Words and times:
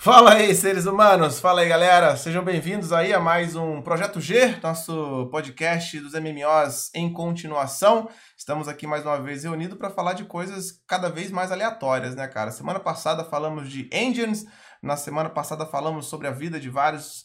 Fala 0.00 0.34
aí, 0.34 0.54
seres 0.54 0.86
humanos! 0.86 1.40
Fala 1.40 1.60
aí, 1.60 1.68
galera! 1.68 2.16
Sejam 2.16 2.44
bem-vindos 2.44 2.92
aí 2.92 3.12
a 3.12 3.18
mais 3.18 3.56
um 3.56 3.82
Projeto 3.82 4.20
G, 4.20 4.56
nosso 4.62 5.28
podcast 5.28 5.98
dos 5.98 6.12
MMOs 6.12 6.92
em 6.94 7.12
continuação. 7.12 8.08
Estamos 8.36 8.68
aqui 8.68 8.86
mais 8.86 9.04
uma 9.04 9.20
vez 9.20 9.42
reunidos 9.42 9.76
para 9.76 9.90
falar 9.90 10.12
de 10.12 10.24
coisas 10.24 10.80
cada 10.86 11.08
vez 11.08 11.32
mais 11.32 11.50
aleatórias, 11.50 12.14
né, 12.14 12.28
cara? 12.28 12.52
Semana 12.52 12.78
passada 12.78 13.24
falamos 13.24 13.68
de 13.68 13.90
engines, 13.92 14.46
na 14.80 14.96
semana 14.96 15.28
passada 15.28 15.66
falamos 15.66 16.06
sobre 16.06 16.28
a 16.28 16.30
vida 16.30 16.60
de 16.60 16.70
vários 16.70 17.24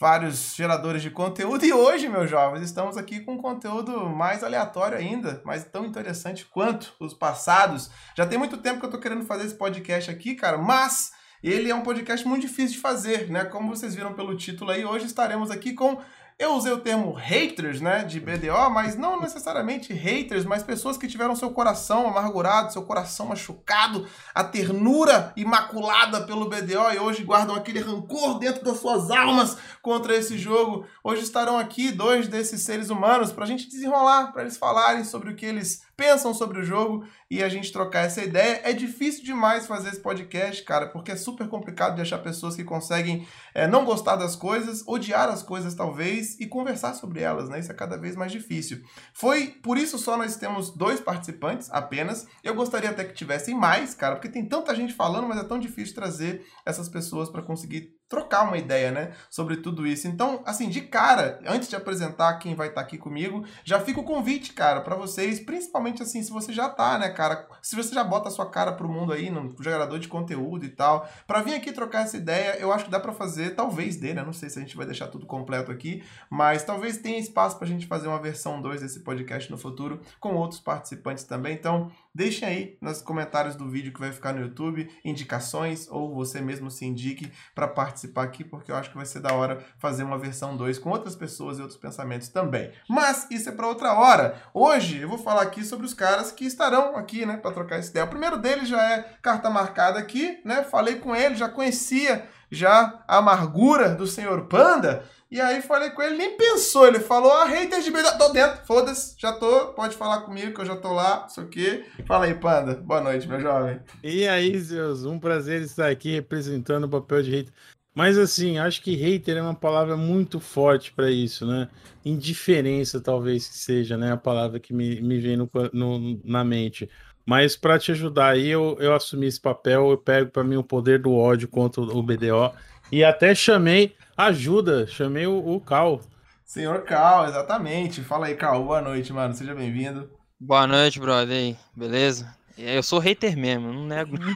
vários 0.00 0.54
geradores 0.54 1.02
de 1.02 1.10
conteúdo 1.10 1.66
e 1.66 1.72
hoje, 1.72 2.08
meus 2.08 2.30
jovens, 2.30 2.62
estamos 2.62 2.96
aqui 2.96 3.20
com 3.20 3.34
um 3.34 3.42
conteúdo 3.42 4.08
mais 4.08 4.42
aleatório 4.42 4.96
ainda, 4.96 5.42
mas 5.44 5.64
tão 5.64 5.84
interessante 5.84 6.46
quanto 6.46 6.94
os 6.98 7.12
passados. 7.12 7.90
Já 8.16 8.26
tem 8.26 8.38
muito 8.38 8.56
tempo 8.56 8.80
que 8.80 8.86
eu 8.86 8.90
tô 8.90 8.98
querendo 8.98 9.26
fazer 9.26 9.44
esse 9.44 9.54
podcast 9.54 10.10
aqui, 10.10 10.34
cara, 10.34 10.56
mas 10.56 11.12
ele 11.48 11.70
é 11.70 11.74
um 11.74 11.82
podcast 11.82 12.26
muito 12.26 12.42
difícil 12.42 12.72
de 12.72 12.78
fazer, 12.78 13.30
né? 13.30 13.44
Como 13.44 13.68
vocês 13.68 13.94
viram 13.94 14.14
pelo 14.14 14.36
título 14.36 14.72
aí, 14.72 14.84
hoje 14.84 15.06
estaremos 15.06 15.48
aqui 15.48 15.74
com 15.74 15.98
eu 16.38 16.52
usei 16.52 16.70
o 16.70 16.80
termo 16.80 17.12
haters, 17.12 17.80
né, 17.80 18.04
de 18.04 18.20
BDO, 18.20 18.68
mas 18.70 18.94
não 18.94 19.18
necessariamente 19.18 19.94
haters, 19.94 20.44
mas 20.44 20.62
pessoas 20.62 20.98
que 20.98 21.08
tiveram 21.08 21.34
seu 21.34 21.50
coração 21.50 22.06
amargurado, 22.06 22.70
seu 22.70 22.82
coração 22.82 23.28
machucado, 23.28 24.06
a 24.34 24.44
ternura 24.44 25.32
imaculada 25.34 26.26
pelo 26.26 26.50
BDO 26.50 26.92
e 26.92 26.98
hoje 26.98 27.24
guardam 27.24 27.56
aquele 27.56 27.80
rancor 27.80 28.38
dentro 28.38 28.62
das 28.62 28.78
suas 28.78 29.10
almas 29.10 29.56
contra 29.80 30.14
esse 30.14 30.36
jogo. 30.36 30.84
Hoje 31.02 31.22
estarão 31.22 31.58
aqui 31.58 31.90
dois 31.90 32.28
desses 32.28 32.60
seres 32.60 32.90
humanos 32.90 33.32
para 33.32 33.44
a 33.44 33.48
gente 33.48 33.66
desenrolar, 33.66 34.30
para 34.30 34.42
eles 34.42 34.58
falarem 34.58 35.04
sobre 35.04 35.30
o 35.30 35.34
que 35.34 35.46
eles 35.46 35.85
pensam 35.96 36.34
sobre 36.34 36.60
o 36.60 36.64
jogo 36.64 37.06
e 37.30 37.42
a 37.42 37.48
gente 37.48 37.72
trocar 37.72 38.00
essa 38.00 38.22
ideia. 38.22 38.60
É 38.62 38.72
difícil 38.72 39.24
demais 39.24 39.66
fazer 39.66 39.88
esse 39.88 40.00
podcast, 40.00 40.62
cara, 40.62 40.88
porque 40.88 41.12
é 41.12 41.16
super 41.16 41.48
complicado 41.48 41.96
de 41.96 42.02
achar 42.02 42.18
pessoas 42.18 42.54
que 42.54 42.62
conseguem 42.62 43.26
é, 43.54 43.66
não 43.66 43.84
gostar 43.84 44.16
das 44.16 44.36
coisas, 44.36 44.84
odiar 44.86 45.28
as 45.28 45.42
coisas 45.42 45.74
talvez 45.74 46.38
e 46.38 46.46
conversar 46.46 46.94
sobre 46.94 47.22
elas, 47.22 47.48
né? 47.48 47.58
Isso 47.58 47.72
é 47.72 47.74
cada 47.74 47.96
vez 47.96 48.14
mais 48.14 48.30
difícil. 48.30 48.82
Foi 49.14 49.48
por 49.62 49.78
isso 49.78 49.98
só 49.98 50.16
nós 50.16 50.36
temos 50.36 50.70
dois 50.76 51.00
participantes 51.00 51.70
apenas. 51.70 52.26
Eu 52.44 52.54
gostaria 52.54 52.90
até 52.90 53.04
que 53.04 53.14
tivessem 53.14 53.54
mais, 53.54 53.94
cara, 53.94 54.16
porque 54.16 54.28
tem 54.28 54.46
tanta 54.46 54.74
gente 54.74 54.92
falando, 54.92 55.26
mas 55.26 55.38
é 55.38 55.44
tão 55.44 55.58
difícil 55.58 55.94
trazer 55.94 56.46
essas 56.64 56.88
pessoas 56.88 57.30
para 57.30 57.42
conseguir 57.42 57.95
trocar 58.08 58.44
uma 58.44 58.56
ideia, 58.56 58.90
né, 58.90 59.12
sobre 59.28 59.56
tudo 59.56 59.86
isso. 59.86 60.06
Então, 60.06 60.42
assim, 60.46 60.68
de 60.68 60.80
cara, 60.82 61.40
antes 61.46 61.68
de 61.68 61.76
apresentar 61.76 62.34
quem 62.38 62.54
vai 62.54 62.68
estar 62.68 62.80
tá 62.80 62.86
aqui 62.86 62.98
comigo, 62.98 63.44
já 63.64 63.80
fica 63.80 64.00
o 64.00 64.04
convite, 64.04 64.52
cara, 64.52 64.80
para 64.80 64.94
vocês, 64.94 65.40
principalmente 65.40 66.02
assim, 66.02 66.22
se 66.22 66.30
você 66.30 66.52
já 66.52 66.68
tá, 66.68 66.98
né, 66.98 67.10
cara, 67.10 67.48
se 67.60 67.74
você 67.74 67.94
já 67.94 68.04
bota 68.04 68.28
a 68.28 68.32
sua 68.32 68.48
cara 68.48 68.72
pro 68.72 68.88
mundo 68.88 69.12
aí, 69.12 69.30
no 69.30 69.54
gerador 69.60 69.98
de 69.98 70.08
conteúdo 70.08 70.64
e 70.64 70.68
tal, 70.68 71.08
para 71.26 71.42
vir 71.42 71.54
aqui 71.54 71.72
trocar 71.72 72.04
essa 72.04 72.16
ideia, 72.16 72.56
eu 72.58 72.72
acho 72.72 72.84
que 72.84 72.90
dá 72.90 73.00
para 73.00 73.12
fazer, 73.12 73.54
talvez 73.54 73.96
dê, 73.96 74.14
né, 74.14 74.22
não 74.22 74.32
sei 74.32 74.48
se 74.48 74.58
a 74.58 74.62
gente 74.62 74.76
vai 74.76 74.86
deixar 74.86 75.08
tudo 75.08 75.26
completo 75.26 75.72
aqui, 75.72 76.04
mas 76.30 76.62
talvez 76.62 76.98
tenha 76.98 77.18
espaço 77.18 77.58
pra 77.58 77.66
gente 77.66 77.86
fazer 77.86 78.08
uma 78.08 78.20
versão 78.20 78.60
2 78.62 78.82
desse 78.82 79.00
podcast 79.00 79.50
no 79.50 79.58
futuro 79.58 80.00
com 80.20 80.34
outros 80.34 80.60
participantes 80.60 81.24
também. 81.24 81.54
Então, 81.54 81.90
deixem 82.16 82.48
aí 82.48 82.78
nos 82.80 83.02
comentários 83.02 83.54
do 83.54 83.68
vídeo 83.68 83.92
que 83.92 84.00
vai 84.00 84.10
ficar 84.10 84.32
no 84.32 84.40
YouTube 84.40 84.88
indicações 85.04 85.86
ou 85.90 86.14
você 86.14 86.40
mesmo 86.40 86.70
se 86.70 86.84
indique 86.84 87.30
para 87.54 87.68
participar 87.68 88.06
participar 88.06 88.22
aqui, 88.22 88.44
porque 88.44 88.70
eu 88.70 88.76
acho 88.76 88.90
que 88.90 88.96
vai 88.96 89.06
ser 89.06 89.20
da 89.20 89.32
hora 89.32 89.64
fazer 89.78 90.02
uma 90.02 90.18
versão 90.18 90.56
2 90.56 90.78
com 90.78 90.90
outras 90.90 91.14
pessoas 91.14 91.58
e 91.58 91.62
outros 91.62 91.78
pensamentos 91.78 92.28
também. 92.28 92.70
Mas 92.88 93.26
isso 93.30 93.48
é 93.48 93.52
para 93.52 93.66
outra 93.66 93.92
hora. 93.94 94.40
Hoje 94.54 95.00
eu 95.00 95.08
vou 95.08 95.18
falar 95.18 95.42
aqui 95.42 95.64
sobre 95.64 95.84
os 95.86 95.94
caras 95.94 96.32
que 96.32 96.44
estarão 96.44 96.96
aqui, 96.96 97.26
né, 97.26 97.36
para 97.36 97.52
trocar 97.52 97.76
essa 97.78 97.90
ideia. 97.90 98.06
O 98.06 98.10
primeiro 98.10 98.38
deles 98.38 98.68
já 98.68 98.82
é 98.82 99.16
carta 99.20 99.50
marcada 99.50 99.98
aqui, 99.98 100.40
né? 100.44 100.62
Falei 100.62 100.96
com 100.96 101.14
ele, 101.14 101.34
já 101.34 101.48
conhecia 101.48 102.26
já 102.50 103.02
a 103.08 103.18
amargura 103.18 103.94
do 103.94 104.06
senhor 104.06 104.46
Panda. 104.46 105.04
E 105.28 105.40
aí 105.40 105.60
falei 105.60 105.90
com 105.90 106.02
ele, 106.02 106.16
nem 106.16 106.36
pensou, 106.36 106.86
ele 106.86 107.00
falou, 107.00 107.32
ah, 107.32 107.46
haters 107.46 107.84
de 107.84 107.90
BDO, 107.90 108.16
tô 108.16 108.28
dentro, 108.28 108.64
foda-se, 108.64 109.16
já 109.18 109.32
tô, 109.32 109.72
pode 109.72 109.96
falar 109.96 110.20
comigo 110.20 110.54
que 110.54 110.60
eu 110.60 110.64
já 110.64 110.76
tô 110.76 110.92
lá, 110.92 111.22
não 111.22 111.28
sei 111.28 111.44
o 111.44 111.48
quê. 111.48 111.84
Fala 112.06 112.26
aí, 112.26 112.34
Panda, 112.34 112.74
boa 112.74 113.00
noite, 113.00 113.26
meu 113.26 113.40
jovem. 113.40 113.80
E 114.04 114.28
aí, 114.28 114.56
Zeus, 114.56 115.04
um 115.04 115.18
prazer 115.18 115.62
estar 115.62 115.88
aqui 115.88 116.12
representando 116.12 116.84
o 116.84 116.88
papel 116.88 117.24
de 117.24 117.30
hater. 117.32 117.52
Mas 117.92 118.16
assim, 118.16 118.58
acho 118.58 118.82
que 118.82 118.94
hater 118.94 119.38
é 119.38 119.42
uma 119.42 119.54
palavra 119.54 119.96
muito 119.96 120.38
forte 120.38 120.92
para 120.92 121.10
isso, 121.10 121.44
né? 121.44 121.68
Indiferença, 122.04 123.00
talvez 123.00 123.48
que 123.48 123.56
seja, 123.56 123.96
né? 123.96 124.12
A 124.12 124.16
palavra 124.16 124.60
que 124.60 124.72
me, 124.72 125.00
me 125.00 125.18
vem 125.18 125.36
no, 125.36 125.50
no 125.72 126.20
na 126.22 126.44
mente. 126.44 126.88
Mas 127.24 127.56
para 127.56 127.78
te 127.78 127.90
ajudar 127.90 128.34
aí, 128.34 128.48
eu, 128.48 128.76
eu 128.78 128.94
assumi 128.94 129.26
esse 129.26 129.40
papel, 129.40 129.90
eu 129.90 129.98
pego 129.98 130.30
para 130.30 130.44
mim 130.44 130.56
o 130.56 130.62
poder 130.62 131.00
do 131.00 131.12
ódio 131.12 131.48
contra 131.48 131.80
o 131.80 132.02
BDO. 132.02 132.52
E 132.92 133.02
até 133.02 133.34
chamei 133.34 133.95
ajuda, 134.16 134.86
chamei 134.86 135.26
o, 135.26 135.36
o 135.36 135.60
Cal. 135.60 136.00
Senhor 136.44 136.82
Cal, 136.82 137.28
exatamente. 137.28 138.02
Fala 138.02 138.26
aí, 138.26 138.34
Cal. 138.34 138.64
Boa 138.64 138.80
noite, 138.80 139.12
mano. 139.12 139.34
Seja 139.34 139.54
bem-vindo. 139.54 140.08
Boa 140.40 140.66
noite, 140.66 140.98
brother. 140.98 141.36
Aí, 141.36 141.56
beleza? 141.74 142.34
Eu 142.56 142.82
sou 142.82 142.98
hater 142.98 143.36
mesmo, 143.36 143.70
não 143.72 143.84
nego. 143.84 144.16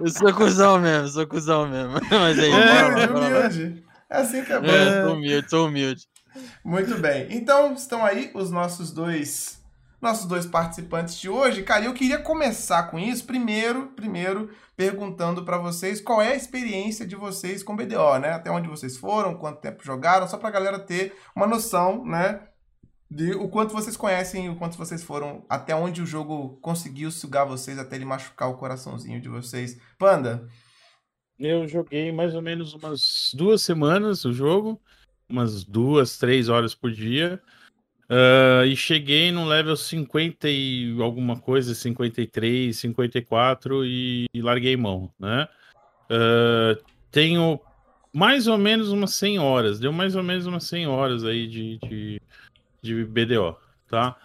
eu 0.00 0.08
sou 0.08 0.34
cuzão 0.34 0.80
mesmo, 0.80 1.08
sou 1.08 1.26
cuzão 1.26 1.68
mesmo. 1.68 1.92
Mas 2.10 2.38
aí, 2.38 2.50
é, 2.50 2.86
humilde, 2.86 3.12
humilde. 3.12 3.84
É 4.10 4.16
assim 4.16 4.42
que 4.42 4.52
é 4.52 4.58
bom. 4.58 4.66
É, 4.66 5.02
sou 5.04 5.14
humilde, 5.14 5.50
sou 5.50 5.68
humilde. 5.68 6.08
Muito 6.64 6.98
bem. 6.98 7.28
Então, 7.30 7.72
estão 7.74 8.04
aí 8.04 8.32
os 8.34 8.50
nossos 8.50 8.92
dois 8.92 9.57
nossos 10.00 10.26
dois 10.26 10.46
participantes 10.46 11.18
de 11.18 11.28
hoje. 11.28 11.62
Cara, 11.62 11.84
eu 11.84 11.94
queria 11.94 12.18
começar 12.18 12.84
com 12.84 12.98
isso 12.98 13.24
primeiro, 13.24 13.88
primeiro 13.88 14.50
perguntando 14.76 15.44
para 15.44 15.58
vocês 15.58 16.00
qual 16.00 16.22
é 16.22 16.32
a 16.32 16.36
experiência 16.36 17.06
de 17.06 17.16
vocês 17.16 17.62
com 17.62 17.76
BDO, 17.76 18.18
né? 18.20 18.30
Até 18.30 18.50
onde 18.50 18.68
vocês 18.68 18.96
foram, 18.96 19.34
quanto 19.34 19.60
tempo 19.60 19.84
jogaram, 19.84 20.28
só 20.28 20.36
para 20.36 20.48
a 20.48 20.52
galera 20.52 20.78
ter 20.78 21.14
uma 21.34 21.46
noção, 21.46 22.04
né, 22.04 22.40
de 23.10 23.32
o 23.32 23.48
quanto 23.48 23.72
vocês 23.72 23.96
conhecem, 23.96 24.50
o 24.50 24.56
quanto 24.56 24.76
vocês 24.76 25.02
foram, 25.02 25.44
até 25.48 25.74
onde 25.74 26.02
o 26.02 26.06
jogo 26.06 26.58
conseguiu 26.60 27.10
sugar 27.10 27.46
vocês 27.46 27.78
até 27.78 27.96
ele 27.96 28.04
machucar 28.04 28.50
o 28.50 28.56
coraçãozinho 28.56 29.20
de 29.20 29.28
vocês. 29.28 29.80
Panda? 29.98 30.46
Eu 31.38 31.66
joguei 31.66 32.12
mais 32.12 32.34
ou 32.34 32.42
menos 32.42 32.74
umas 32.74 33.32
duas 33.34 33.62
semanas 33.62 34.24
o 34.24 34.32
jogo, 34.32 34.80
umas 35.28 35.64
duas, 35.64 36.18
três 36.18 36.48
horas 36.48 36.74
por 36.74 36.90
dia. 36.90 37.40
Uh, 38.10 38.64
e 38.64 38.74
cheguei 38.74 39.30
no 39.30 39.44
level 39.44 39.76
50 39.76 40.48
e 40.48 40.96
alguma 41.00 41.38
coisa, 41.38 41.74
53, 41.74 42.74
54 42.74 43.84
e, 43.84 44.26
e 44.32 44.40
larguei 44.40 44.76
mão, 44.76 45.12
né? 45.18 45.46
Uh, 46.10 46.82
tenho 47.10 47.60
mais 48.12 48.46
ou 48.46 48.56
menos 48.56 48.88
umas 48.90 49.14
100 49.14 49.38
horas, 49.38 49.78
deu 49.78 49.92
mais 49.92 50.16
ou 50.16 50.22
menos 50.22 50.46
umas 50.46 50.64
100 50.64 50.86
horas 50.86 51.22
aí 51.24 51.46
de, 51.46 51.78
de 51.86 52.22
de 52.82 53.04
BDO, 53.04 53.56
tá? 53.88 54.16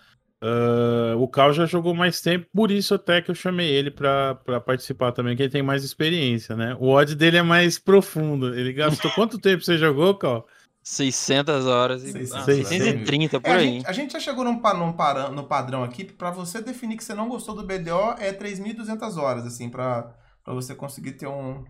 Uh, 0.41 1.17
o 1.17 1.27
Cal 1.27 1.53
já 1.53 1.65
jogou 1.65 1.93
mais 1.93 2.19
tempo, 2.19 2.45
por 2.53 2.69
isso 2.69 2.93
até 2.93 3.21
que 3.21 3.31
eu 3.31 3.35
chamei 3.35 3.69
ele 3.69 3.89
para 3.89 4.35
participar 4.65 5.13
também, 5.13 5.37
que 5.37 5.43
ele 5.43 5.51
tem 5.51 5.63
mais 5.63 5.85
experiência, 5.85 6.55
né? 6.55 6.75
O 6.79 6.89
odd 6.89 7.15
dele 7.15 7.37
é 7.37 7.41
mais 7.41 7.79
profundo. 7.79 8.53
Ele 8.53 8.73
gastou 8.73 9.09
quanto 9.15 9.39
tempo 9.39 9.63
você 9.63 9.77
jogou, 9.77 10.15
Cal? 10.15 10.45
600 10.83 11.65
horas 11.65 12.03
e 12.03 12.11
600, 12.11 12.45
630 12.45 13.39
por 13.39 13.49
é, 13.49 13.53
aí. 13.53 13.59
A 13.59 13.71
gente, 13.71 13.87
a 13.87 13.93
gente, 13.93 14.13
já 14.13 14.19
chegou 14.19 14.43
num, 14.43 14.61
num, 14.61 15.31
no 15.31 15.43
padrão 15.45 15.83
aqui, 15.83 16.03
para 16.03 16.29
você 16.29 16.61
definir 16.61 16.97
que 16.97 17.03
você 17.03 17.13
não 17.13 17.29
gostou 17.29 17.55
do 17.55 17.63
BDO 17.63 18.15
é 18.19 18.33
3.200 18.33 19.17
horas, 19.17 19.45
assim, 19.45 19.69
para 19.69 20.13
você 20.45 20.75
conseguir 20.75 21.13
ter 21.13 21.27
um. 21.27 21.63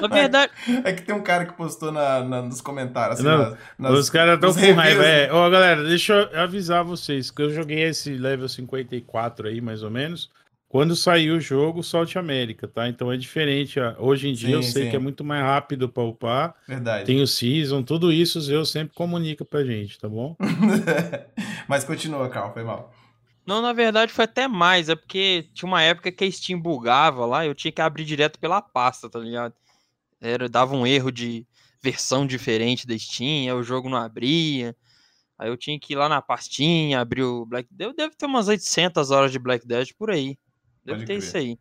Na 0.00 0.06
verdade. 0.06 0.52
É, 0.84 0.90
é, 0.90 0.92
que 0.92 1.02
tem 1.02 1.14
um 1.14 1.22
cara 1.22 1.44
que 1.44 1.54
postou 1.54 1.90
na, 1.90 2.22
na 2.22 2.42
nos 2.42 2.60
comentários. 2.60 3.18
Assim, 3.18 3.28
não, 3.28 3.56
nas, 3.76 3.98
os 3.98 4.08
caras 4.08 4.36
estão 4.36 4.54
com 4.54 4.72
raiva. 4.74 5.04
É. 5.04 5.32
Ó, 5.32 5.50
galera, 5.50 5.82
deixa 5.82 6.14
eu 6.14 6.40
avisar 6.40 6.84
vocês 6.84 7.30
que 7.30 7.42
eu 7.42 7.50
joguei 7.50 7.82
esse 7.82 8.14
level 8.14 8.48
54 8.48 9.48
aí, 9.48 9.60
mais 9.60 9.82
ou 9.82 9.90
menos. 9.90 10.30
Quando 10.72 10.96
saiu 10.96 11.36
o 11.36 11.40
jogo, 11.40 11.82
Solte 11.82 12.18
América, 12.18 12.66
tá? 12.66 12.88
Então 12.88 13.12
é 13.12 13.16
diferente. 13.18 13.78
Hoje 13.98 14.30
em 14.30 14.32
dia 14.32 14.48
sim, 14.48 14.54
eu 14.54 14.62
sei 14.62 14.84
sim. 14.84 14.90
que 14.90 14.96
é 14.96 14.98
muito 14.98 15.22
mais 15.22 15.42
rápido 15.42 15.86
para 15.86 16.02
upar. 16.02 16.54
Verdade. 16.66 17.04
Tem 17.04 17.20
o 17.20 17.26
Season, 17.26 17.82
tudo 17.82 18.10
isso 18.10 18.38
o 18.38 18.40
Zeus 18.40 18.70
sempre 18.70 18.94
comunica 18.94 19.44
pra 19.44 19.62
gente, 19.62 19.98
tá 19.98 20.08
bom? 20.08 20.34
Mas 21.68 21.84
continua, 21.84 22.26
Carl, 22.30 22.54
foi 22.54 22.64
mal. 22.64 22.90
Não, 23.44 23.60
na 23.60 23.74
verdade 23.74 24.14
foi 24.14 24.24
até 24.24 24.48
mais, 24.48 24.88
é 24.88 24.96
porque 24.96 25.46
tinha 25.52 25.68
uma 25.68 25.82
época 25.82 26.10
que 26.10 26.24
a 26.24 26.32
Steam 26.32 26.58
bugava 26.58 27.26
lá, 27.26 27.44
eu 27.44 27.54
tinha 27.54 27.70
que 27.70 27.82
abrir 27.82 28.06
direto 28.06 28.38
pela 28.38 28.62
pasta, 28.62 29.10
tá 29.10 29.18
ligado? 29.18 29.52
Era, 30.22 30.48
dava 30.48 30.74
um 30.74 30.86
erro 30.86 31.12
de 31.12 31.46
versão 31.82 32.26
diferente 32.26 32.86
da 32.86 32.96
Steam, 32.96 33.42
aí 33.42 33.52
o 33.52 33.62
jogo 33.62 33.90
não 33.90 33.98
abria. 33.98 34.74
Aí 35.38 35.50
eu 35.50 35.56
tinha 35.58 35.78
que 35.78 35.92
ir 35.92 35.96
lá 35.96 36.08
na 36.08 36.22
pastinha, 36.22 36.98
abrir 36.98 37.24
o 37.24 37.44
Black 37.44 37.68
Death. 37.70 37.94
Deve 37.94 38.14
ter 38.16 38.24
umas 38.24 38.48
800 38.48 39.10
horas 39.10 39.30
de 39.30 39.38
Black 39.38 39.66
Death 39.66 39.88
por 39.98 40.10
aí. 40.10 40.38
Deve 40.84 40.98
Pode 40.98 41.06
ter 41.06 41.18
crer. 41.18 41.18
isso 41.18 41.36
aí. 41.36 41.58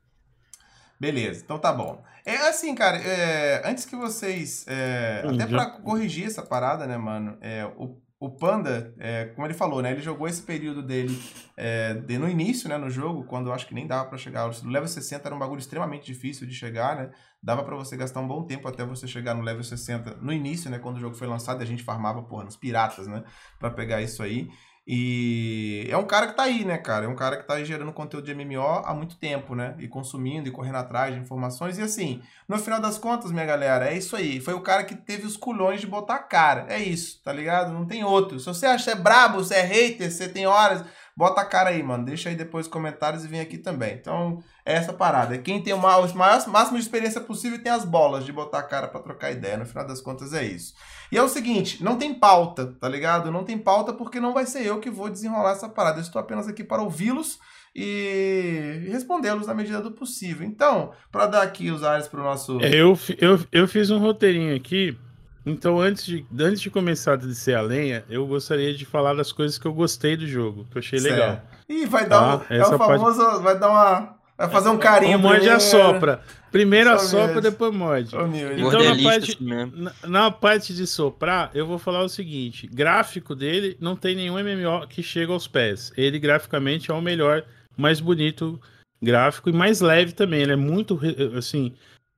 Beleza, 0.99 1.41
então 1.43 1.57
tá 1.57 1.73
bom. 1.73 2.03
É 2.25 2.35
assim, 2.47 2.75
cara, 2.75 2.97
é, 2.97 3.67
antes 3.67 3.85
que 3.85 3.95
vocês. 3.95 4.65
É, 4.67 5.23
hum, 5.25 5.33
até 5.33 5.47
pra 5.47 5.65
corrigir 5.65 6.27
essa 6.27 6.43
parada, 6.43 6.85
né, 6.85 6.97
mano? 6.97 7.37
É, 7.41 7.65
o 7.77 7.99
o 8.21 8.29
Panda, 8.29 8.93
é, 8.99 9.25
como 9.33 9.47
ele 9.47 9.53
falou, 9.55 9.81
né? 9.81 9.91
Ele 9.91 10.01
jogou 10.01 10.27
esse 10.27 10.43
período 10.43 10.83
dele 10.83 11.19
é, 11.57 11.95
de, 11.95 12.19
no 12.19 12.29
início, 12.29 12.69
né? 12.69 12.77
No 12.77 12.87
jogo, 12.87 13.23
quando 13.23 13.47
eu 13.47 13.53
acho 13.53 13.65
que 13.65 13.73
nem 13.73 13.87
dava 13.87 14.07
para 14.07 14.17
chegar. 14.19 14.47
No 14.61 14.69
level 14.69 14.87
60 14.87 15.27
era 15.27 15.35
um 15.35 15.39
bagulho 15.39 15.57
extremamente 15.57 16.05
difícil 16.05 16.45
de 16.45 16.53
chegar, 16.53 16.95
né? 16.95 17.09
Dava 17.41 17.63
para 17.63 17.75
você 17.75 17.97
gastar 17.97 18.19
um 18.19 18.27
bom 18.27 18.43
tempo 18.43 18.67
até 18.67 18.85
você 18.85 19.07
chegar 19.07 19.33
no 19.33 19.41
level 19.41 19.63
60 19.63 20.17
no 20.21 20.31
início, 20.31 20.69
né? 20.69 20.77
Quando 20.77 20.97
o 20.97 20.99
jogo 20.99 21.15
foi 21.15 21.25
lançado, 21.25 21.63
a 21.63 21.65
gente 21.65 21.81
farmava, 21.81 22.21
porra, 22.21 22.43
nos 22.43 22.55
piratas, 22.55 23.07
né? 23.07 23.23
Pra 23.57 23.71
pegar 23.71 24.03
isso 24.03 24.21
aí. 24.21 24.49
E 24.85 25.87
é 25.89 25.95
um 25.95 26.05
cara 26.05 26.27
que 26.27 26.35
tá 26.35 26.43
aí, 26.43 26.65
né, 26.65 26.77
cara? 26.77 27.05
É 27.05 27.07
um 27.07 27.15
cara 27.15 27.37
que 27.37 27.45
tá 27.45 27.63
gerando 27.63 27.93
conteúdo 27.93 28.25
de 28.25 28.33
MMO 28.33 28.81
há 28.83 28.93
muito 28.95 29.15
tempo, 29.15 29.53
né? 29.53 29.75
E 29.77 29.87
consumindo 29.87 30.49
e 30.49 30.51
correndo 30.51 30.77
atrás 30.77 31.13
de 31.13 31.19
informações. 31.19 31.77
E 31.77 31.81
assim, 31.81 32.21
no 32.47 32.57
final 32.57 32.81
das 32.81 32.97
contas, 32.97 33.31
minha 33.31 33.45
galera, 33.45 33.89
é 33.89 33.97
isso 33.97 34.15
aí. 34.15 34.39
Foi 34.39 34.55
o 34.55 34.61
cara 34.61 34.83
que 34.83 34.95
teve 34.95 35.25
os 35.25 35.37
culhões 35.37 35.81
de 35.81 35.87
botar 35.87 36.15
a 36.15 36.23
cara. 36.23 36.65
É 36.67 36.79
isso, 36.79 37.21
tá 37.23 37.31
ligado? 37.31 37.71
Não 37.71 37.85
tem 37.85 38.03
outro. 38.03 38.39
Se 38.39 38.47
você 38.47 38.65
acha 38.65 38.91
é 38.91 38.95
brabo, 38.95 39.43
você 39.43 39.55
é 39.55 39.61
hater, 39.61 40.11
você 40.11 40.27
tem 40.27 40.47
horas, 40.47 40.83
bota 41.15 41.41
a 41.41 41.45
cara 41.45 41.69
aí, 41.69 41.81
mano. 41.81 42.05
Deixa 42.05 42.29
aí 42.29 42.35
depois 42.35 42.65
os 42.65 42.71
comentários 42.71 43.23
e 43.23 43.27
vem 43.27 43.39
aqui 43.39 43.57
também. 43.57 43.93
Então, 43.93 44.43
é 44.65 44.73
essa 44.73 44.93
parada. 44.93 45.37
Quem 45.37 45.61
tem 45.61 45.73
o 45.73 45.77
maior, 45.77 46.13
máximo 46.15 46.77
de 46.77 46.83
experiência 46.83 47.21
possível 47.21 47.61
tem 47.61 47.71
as 47.71 47.85
bolas 47.85 48.25
de 48.25 48.31
botar 48.31 48.59
a 48.59 48.63
cara 48.63 48.87
para 48.87 49.01
trocar 49.01 49.31
ideia. 49.31 49.57
No 49.57 49.65
final 49.65 49.85
das 49.85 50.01
contas, 50.01 50.33
é 50.33 50.43
isso. 50.43 50.73
E 51.11 51.17
é 51.17 51.23
o 51.23 51.29
seguinte, 51.29 51.83
não 51.83 51.97
tem 51.97 52.13
pauta, 52.13 52.75
tá 52.79 52.87
ligado? 52.87 53.31
Não 53.31 53.43
tem 53.43 53.57
pauta 53.57 53.93
porque 53.93 54.19
não 54.19 54.33
vai 54.33 54.45
ser 54.45 54.65
eu 54.65 54.79
que 54.79 54.89
vou 54.89 55.09
desenrolar 55.09 55.51
essa 55.51 55.69
parada. 55.69 55.99
Eu 55.99 56.03
estou 56.03 56.19
apenas 56.19 56.47
aqui 56.47 56.63
para 56.63 56.81
ouvi-los 56.81 57.39
e 57.75 58.87
respondê-los 58.89 59.47
na 59.47 59.53
medida 59.53 59.81
do 59.81 59.91
possível. 59.91 60.45
Então, 60.45 60.91
para 61.11 61.27
dar 61.27 61.41
aqui 61.41 61.71
os 61.71 61.83
ares 61.83 62.07
para 62.07 62.21
o 62.21 62.23
nosso. 62.23 62.59
É, 62.61 62.73
eu, 62.73 62.97
eu, 63.17 63.39
eu 63.51 63.67
fiz 63.67 63.89
um 63.89 63.97
roteirinho 63.97 64.55
aqui. 64.55 64.97
Então, 65.45 65.79
antes 65.79 66.05
de, 66.05 66.25
antes 66.39 66.61
de 66.61 66.69
começar 66.69 67.13
a 67.13 67.15
descer 67.15 67.55
a 67.55 67.61
lenha, 67.61 68.03
eu 68.09 68.27
gostaria 68.27 68.73
de 68.73 68.85
falar 68.85 69.13
das 69.13 69.31
coisas 69.31 69.57
que 69.57 69.65
eu 69.65 69.73
gostei 69.73 70.15
do 70.15 70.27
jogo, 70.27 70.65
que 70.69 70.77
eu 70.77 70.79
achei 70.79 70.99
certo. 70.99 71.13
legal. 71.13 71.41
E 71.67 71.85
vai 71.85 72.07
dar 72.07 72.39
tá? 72.39 72.45
um, 72.49 72.55
é 72.55 72.61
o 72.61 72.77
famoso, 72.77 73.19
parte... 73.19 73.43
vai 73.43 73.57
dar 73.57 73.69
uma 73.69 74.21
Vai 74.41 74.49
fazer 74.49 74.69
um 74.69 74.77
carinho. 74.77 75.17
O 75.17 75.21
morde 75.21 75.49
assopra. 75.49 76.21
Primeiro 76.51 76.89
assopra, 76.89 77.39
depois 77.39 77.73
morde. 77.73 78.15
Então, 78.15 78.83
na 78.83 79.03
parte, 79.03 79.37
na, 79.43 79.93
na, 80.03 80.31
parte 80.31 80.73
de 80.73 80.87
soprar, 80.87 81.51
eu 81.53 81.65
vou 81.65 81.77
falar 81.77 82.03
o 82.03 82.09
seguinte: 82.09 82.67
gráfico 82.67 83.35
dele 83.35 83.77
não 83.79 83.95
tem 83.95 84.15
nenhum 84.15 84.33
MMO 84.33 84.87
que 84.87 85.03
chega 85.03 85.31
aos 85.31 85.47
pés. 85.47 85.93
Ele, 85.95 86.17
graficamente, 86.17 86.89
é 86.89 86.93
o 86.93 87.01
melhor, 87.01 87.43
mais 87.77 87.99
bonito 87.99 88.59
gráfico 89.01 89.49
e 89.49 89.53
mais 89.53 89.79
leve 89.79 90.11
também. 90.13 90.41
Ele 90.41 90.53
é 90.53 90.57
muito, 90.57 90.99
assim, 91.37 91.73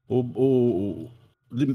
o, 0.08 0.20
o, 0.20 1.12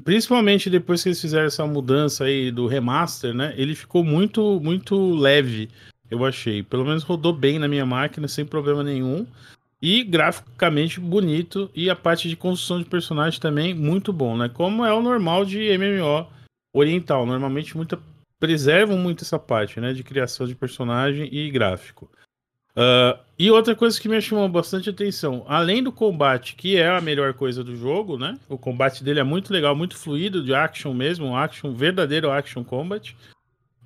principalmente 0.04 0.70
depois 0.70 1.02
que 1.02 1.08
eles 1.08 1.20
fizeram 1.20 1.46
essa 1.46 1.66
mudança 1.66 2.24
aí 2.24 2.50
do 2.50 2.66
remaster, 2.66 3.34
né? 3.34 3.54
Ele 3.56 3.74
ficou 3.74 4.04
muito, 4.04 4.60
muito 4.60 5.14
leve, 5.14 5.68
eu 6.10 6.24
achei. 6.24 6.62
Pelo 6.62 6.84
menos 6.84 7.02
rodou 7.02 7.32
bem 7.32 7.58
na 7.58 7.68
minha 7.68 7.86
máquina, 7.86 8.26
sem 8.28 8.44
problema 8.44 8.82
nenhum. 8.82 9.26
E 9.80 10.02
graficamente 10.02 10.98
bonito. 10.98 11.70
E 11.74 11.88
a 11.88 11.96
parte 11.96 12.28
de 12.28 12.36
construção 12.36 12.78
de 12.78 12.84
personagem 12.84 13.40
também 13.40 13.74
muito 13.74 14.12
bom, 14.12 14.36
né? 14.36 14.48
Como 14.48 14.84
é 14.84 14.92
o 14.92 15.02
normal 15.02 15.44
de 15.44 15.76
MMO 15.78 16.26
oriental. 16.72 17.24
Normalmente 17.24 17.76
muita, 17.76 17.98
preservam 18.40 18.98
muito 18.98 19.22
essa 19.22 19.38
parte, 19.38 19.80
né? 19.80 19.92
De 19.92 20.02
criação 20.02 20.46
de 20.46 20.54
personagem 20.54 21.28
e 21.32 21.50
gráfico. 21.50 22.10
Uh, 22.78 23.18
e 23.36 23.50
outra 23.50 23.74
coisa 23.74 24.00
que 24.00 24.08
me 24.08 24.20
chamou 24.22 24.48
bastante 24.48 24.88
atenção, 24.88 25.44
além 25.48 25.82
do 25.82 25.90
combate, 25.90 26.54
que 26.54 26.76
é 26.76 26.88
a 26.88 27.00
melhor 27.00 27.34
coisa 27.34 27.64
do 27.64 27.74
jogo, 27.74 28.16
né? 28.16 28.38
O 28.48 28.56
combate 28.56 29.02
dele 29.02 29.18
é 29.18 29.24
muito 29.24 29.52
legal, 29.52 29.74
muito 29.74 29.96
fluido, 29.96 30.44
de 30.44 30.54
action 30.54 30.94
mesmo, 30.94 31.26
um 31.26 31.36
action, 31.36 31.72
verdadeiro 31.72 32.30
action 32.30 32.62
combat. 32.62 33.16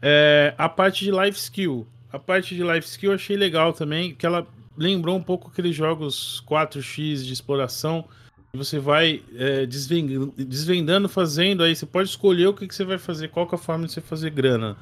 É, 0.02 0.52
a 0.58 0.68
parte 0.68 1.06
de 1.06 1.10
life 1.10 1.38
skill. 1.38 1.86
A 2.12 2.18
parte 2.18 2.54
de 2.54 2.62
life 2.62 2.86
skill 2.86 3.12
eu 3.12 3.14
achei 3.14 3.34
legal 3.34 3.72
também, 3.72 4.14
que 4.14 4.26
ela 4.26 4.46
lembrou 4.76 5.16
um 5.16 5.22
pouco 5.22 5.48
aqueles 5.50 5.74
jogos 5.74 6.44
4x 6.46 7.24
de 7.24 7.32
exploração. 7.32 8.04
Você 8.52 8.78
vai 8.78 9.22
é, 9.34 9.64
desvendando, 9.64 10.34
desvendando, 10.36 11.08
fazendo, 11.08 11.62
aí 11.62 11.74
você 11.74 11.86
pode 11.86 12.10
escolher 12.10 12.48
o 12.48 12.52
que, 12.52 12.68
que 12.68 12.74
você 12.74 12.84
vai 12.84 12.98
fazer, 12.98 13.28
qual 13.28 13.48
é 13.50 13.54
a 13.54 13.58
forma 13.58 13.86
de 13.86 13.92
você 13.92 14.02
fazer 14.02 14.28
grana. 14.28 14.76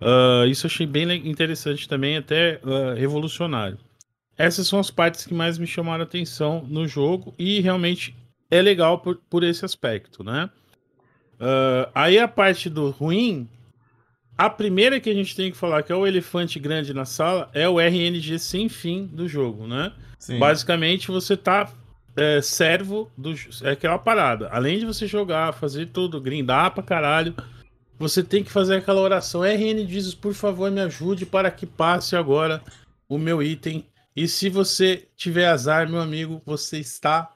Uh, 0.00 0.46
isso 0.46 0.66
eu 0.66 0.70
achei 0.70 0.86
bem 0.86 1.10
interessante 1.26 1.88
também, 1.88 2.16
até 2.16 2.60
uh, 2.62 2.94
revolucionário. 2.94 3.78
Essas 4.36 4.66
são 4.66 4.78
as 4.78 4.90
partes 4.90 5.24
que 5.24 5.32
mais 5.32 5.56
me 5.58 5.66
chamaram 5.66 6.02
a 6.02 6.06
atenção 6.06 6.64
no 6.68 6.86
jogo 6.86 7.34
e 7.38 7.60
realmente 7.60 8.14
é 8.50 8.60
legal 8.60 8.98
por, 8.98 9.16
por 9.30 9.42
esse 9.42 9.64
aspecto, 9.64 10.22
né? 10.22 10.50
Uh, 11.40 11.90
aí 11.94 12.18
a 12.18 12.28
parte 12.28 12.68
do 12.68 12.90
ruim 12.90 13.48
a 14.38 14.50
primeira 14.50 15.00
que 15.00 15.08
a 15.08 15.14
gente 15.14 15.34
tem 15.34 15.50
que 15.50 15.56
falar, 15.56 15.82
que 15.82 15.90
é 15.90 15.94
o 15.94 16.06
elefante 16.06 16.58
grande 16.58 16.92
na 16.92 17.06
sala, 17.06 17.48
é 17.54 17.66
o 17.66 17.80
RNG 17.80 18.38
sem 18.38 18.68
fim 18.68 19.06
do 19.06 19.26
jogo, 19.26 19.66
né? 19.66 19.92
Sim. 20.18 20.38
Basicamente, 20.38 21.08
você 21.08 21.36
tá 21.36 21.72
é, 22.14 22.42
servo 22.42 23.10
do. 23.16 23.34
É 23.62 23.70
aquela 23.70 23.98
parada. 23.98 24.48
Além 24.52 24.78
de 24.78 24.84
você 24.84 25.06
jogar, 25.06 25.54
fazer 25.54 25.86
tudo, 25.86 26.20
grindar 26.20 26.72
pra 26.72 26.82
caralho, 26.82 27.34
você 27.98 28.22
tem 28.22 28.44
que 28.44 28.50
fazer 28.50 28.76
aquela 28.76 29.00
oração. 29.00 29.42
RN 29.42 29.86
Jesus, 29.86 30.14
por 30.14 30.34
favor, 30.34 30.70
me 30.70 30.80
ajude 30.80 31.24
para 31.24 31.50
que 31.50 31.66
passe 31.66 32.16
agora 32.16 32.62
o 33.08 33.18
meu 33.18 33.42
item. 33.42 33.86
E 34.14 34.26
se 34.26 34.48
você 34.48 35.06
tiver 35.16 35.46
azar, 35.46 35.88
meu 35.88 36.00
amigo, 36.00 36.40
você 36.44 36.78
está 36.78 37.32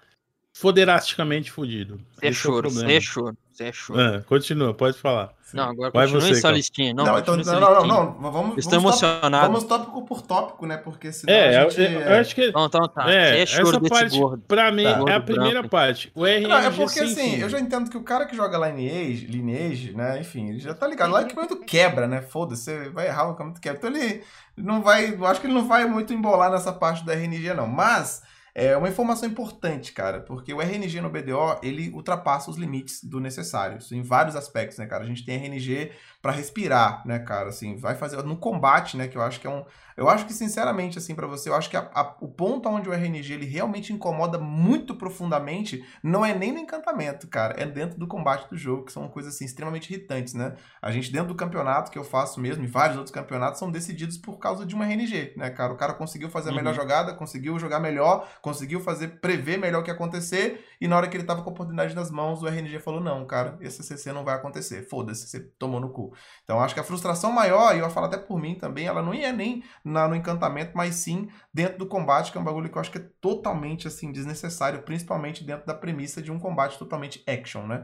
foderasticamente 0.53 1.51
fudido. 1.51 2.01
É 2.21 2.33
choro, 2.33 2.69
é 2.83 3.01
choro. 3.01 3.37
É 3.61 3.73
choro. 3.73 4.01
Ah, 4.01 4.23
continua, 4.27 4.73
pode 4.73 4.97
falar. 4.97 5.35
Não, 5.53 5.65
agora 5.65 5.91
Vai 5.91 6.07
continue 6.07 6.29
você, 6.29 6.39
essa 6.39 6.51
listinha. 6.51 6.95
Não, 6.95 7.05
não, 7.05 7.19
então, 7.19 7.37
não, 7.37 7.45
não, 7.45 7.87
não, 7.87 8.21
não, 8.21 8.33
vamos, 8.33 8.57
Estou 8.57 8.79
emocionado. 8.79 9.49
vamos 9.49 9.65
tópico 9.65 10.03
por 10.07 10.23
tópico, 10.23 10.65
né? 10.65 10.79
Porque 10.79 11.12
senão 11.12 11.35
é, 11.35 11.57
a 11.59 11.69
gente... 11.69 11.93
Eu, 11.93 12.01
eu 12.01 12.21
acho 12.21 12.35
que... 12.35 12.53
Não, 12.53 12.67
então 12.67 12.89
tá. 12.89 13.12
É, 13.12 13.39
é 13.39 13.43
essa 13.43 13.81
parte, 13.81 14.19
gordo. 14.19 14.43
pra 14.49 14.73
mim, 14.73 14.85
tá. 14.85 15.05
é 15.09 15.15
a 15.15 15.21
primeira 15.21 15.61
branco. 15.61 15.69
parte. 15.69 16.11
O 16.15 16.25
RNG 16.25 16.47
não, 16.47 16.57
é 16.57 16.71
porque, 16.71 17.01
assim, 17.01 17.39
eu 17.39 17.51
já 17.51 17.61
entendo 17.61 17.91
que 17.91 17.97
o 17.99 18.03
cara 18.03 18.25
que 18.25 18.35
joga 18.35 18.57
Lineage, 18.57 19.27
Lineage, 19.27 19.93
né? 19.93 20.21
Enfim, 20.21 20.49
ele 20.49 20.61
já 20.61 20.73
tá 20.73 20.87
ligado. 20.87 21.12
Lá 21.12 21.21
é 21.21 21.25
equipamento 21.25 21.57
quebra, 21.57 22.07
né? 22.07 22.23
Foda-se, 22.23 22.62
você 22.62 22.89
vai 22.89 23.09
errar 23.09 23.27
o 23.27 23.31
equipamento 23.33 23.61
quebra. 23.61 23.79
Então 23.79 23.91
ele 23.91 24.23
não 24.57 24.81
vai... 24.81 25.12
Eu 25.12 25.27
acho 25.27 25.41
que 25.41 25.47
ele 25.47 25.55
não 25.55 25.69
vai 25.69 25.85
muito 25.85 26.15
embolar 26.15 26.51
nessa 26.51 26.73
parte 26.73 27.05
do 27.05 27.11
RNG, 27.11 27.53
não. 27.53 27.67
Mas... 27.67 28.23
É 28.55 28.76
uma 28.76 28.88
informação 28.88 29.29
importante, 29.29 29.93
cara, 29.93 30.20
porque 30.20 30.52
o 30.52 30.61
RNG 30.61 31.00
no 31.00 31.11
BDO, 31.11 31.58
ele 31.62 31.91
ultrapassa 31.91 32.50
os 32.50 32.56
limites 32.56 33.05
do 33.05 33.20
necessário, 33.20 33.79
em 33.93 34.02
vários 34.02 34.37
aspectos, 34.37 34.79
né, 34.79 34.87
cara? 34.87 35.05
A 35.05 35.06
gente 35.06 35.25
tem 35.25 35.37
RNG 35.37 35.93
para 36.20 36.32
respirar, 36.32 37.06
né, 37.06 37.19
cara? 37.19 37.49
Assim, 37.49 37.76
vai 37.76 37.94
fazer 37.94 38.22
no 38.22 38.37
combate, 38.37 38.96
né, 38.96 39.08
que 39.08 39.17
eu 39.17 39.22
acho 39.22 39.40
que 39.40 39.46
é 39.46 39.50
um 39.50 39.64
eu 40.00 40.08
acho 40.08 40.25
que 40.25 40.32
sinceramente 40.32 40.96
assim 40.96 41.14
para 41.14 41.26
você, 41.26 41.50
eu 41.50 41.55
acho 41.55 41.69
que 41.69 41.76
a, 41.76 41.90
a, 41.94 42.17
o 42.22 42.28
ponto 42.28 42.67
onde 42.70 42.88
o 42.88 42.93
RNG 42.93 43.34
ele 43.34 43.44
realmente 43.44 43.93
incomoda 43.93 44.38
muito 44.38 44.94
profundamente 44.94 45.85
não 46.02 46.25
é 46.25 46.35
nem 46.35 46.52
no 46.52 46.59
encantamento, 46.59 47.28
cara, 47.28 47.54
é 47.61 47.66
dentro 47.66 47.99
do 47.99 48.06
combate 48.06 48.49
do 48.49 48.56
jogo, 48.56 48.87
que 48.87 48.92
são 48.92 49.06
coisas 49.11 49.35
assim 49.35 49.45
extremamente 49.45 49.92
irritantes, 49.92 50.33
né? 50.33 50.54
A 50.80 50.90
gente 50.90 51.12
dentro 51.12 51.28
do 51.28 51.35
campeonato 51.35 51.90
que 51.90 51.99
eu 51.99 52.04
faço 52.04 52.40
mesmo, 52.40 52.64
e 52.64 52.66
vários 52.66 52.97
outros 52.97 53.14
campeonatos 53.14 53.59
são 53.59 53.71
decididos 53.71 54.16
por 54.16 54.38
causa 54.38 54.64
de 54.64 54.75
uma 54.75 54.87
RNG, 54.87 55.35
né, 55.37 55.50
cara? 55.50 55.71
O 55.71 55.76
cara 55.76 55.92
conseguiu 55.92 56.30
fazer 56.30 56.49
a 56.49 56.54
melhor 56.54 56.71
uhum. 56.71 56.80
jogada, 56.80 57.12
conseguiu 57.12 57.59
jogar 57.59 57.78
melhor, 57.78 58.26
conseguiu 58.40 58.80
fazer 58.80 59.21
prever 59.21 59.59
melhor 59.59 59.80
o 59.80 59.85
que 59.85 59.90
ia 59.90 59.95
acontecer, 59.95 60.64
e 60.80 60.88
na 60.88 60.97
hora 60.97 61.09
que 61.09 61.16
ele 61.16 61.25
tava 61.25 61.42
com 61.42 61.50
a 61.50 61.52
oportunidade 61.52 61.95
nas 61.95 62.11
mãos, 62.11 62.42
o 62.42 62.49
RNG 62.49 62.78
falou: 62.78 63.02
"Não, 63.02 63.26
cara, 63.26 63.59
esse 63.61 63.83
CC 63.83 64.14
não 64.14 64.25
vai 64.25 64.35
acontecer. 64.35 64.88
Foda-se, 64.88 65.28
você 65.28 65.40
tomou 65.40 65.78
no 65.78 65.90
cu". 65.90 66.10
Então 66.45 66.61
acho 66.61 66.75
que 66.75 66.81
a 66.81 66.85
frustração 66.85 67.33
maior, 67.33 67.75
e 67.75 67.79
eu 67.79 67.90
falo 67.90 68.07
até 68.07 68.17
por 68.17 68.40
mim 68.40 68.55
também, 68.55 68.87
ela 68.87 69.02
não 69.02 69.14
ia 69.14 69.33
nem 69.33 69.62
na, 69.85 70.09
no 70.09 70.14
encantamento, 70.14 70.73
mas 70.75 70.97
sim 70.97 71.29
dentro 71.52 71.79
do 71.79 71.87
combate, 71.87 72.33
que 72.33 72.38
é 72.38 72.40
um 72.40 72.45
bagulho 72.45 72.69
que 72.69 72.76
eu 72.76 72.81
acho 72.81 72.90
que 72.90 72.99
é 72.99 73.07
totalmente 73.21 73.87
assim 73.87 74.12
desnecessário, 74.12 74.83
principalmente 74.83 75.45
dentro 75.45 75.67
da 75.67 75.75
premissa 75.75 76.23
de 76.23 76.31
um 76.31 76.38
combate 76.38 76.79
totalmente 76.79 77.23
action, 77.26 77.67
né? 77.67 77.83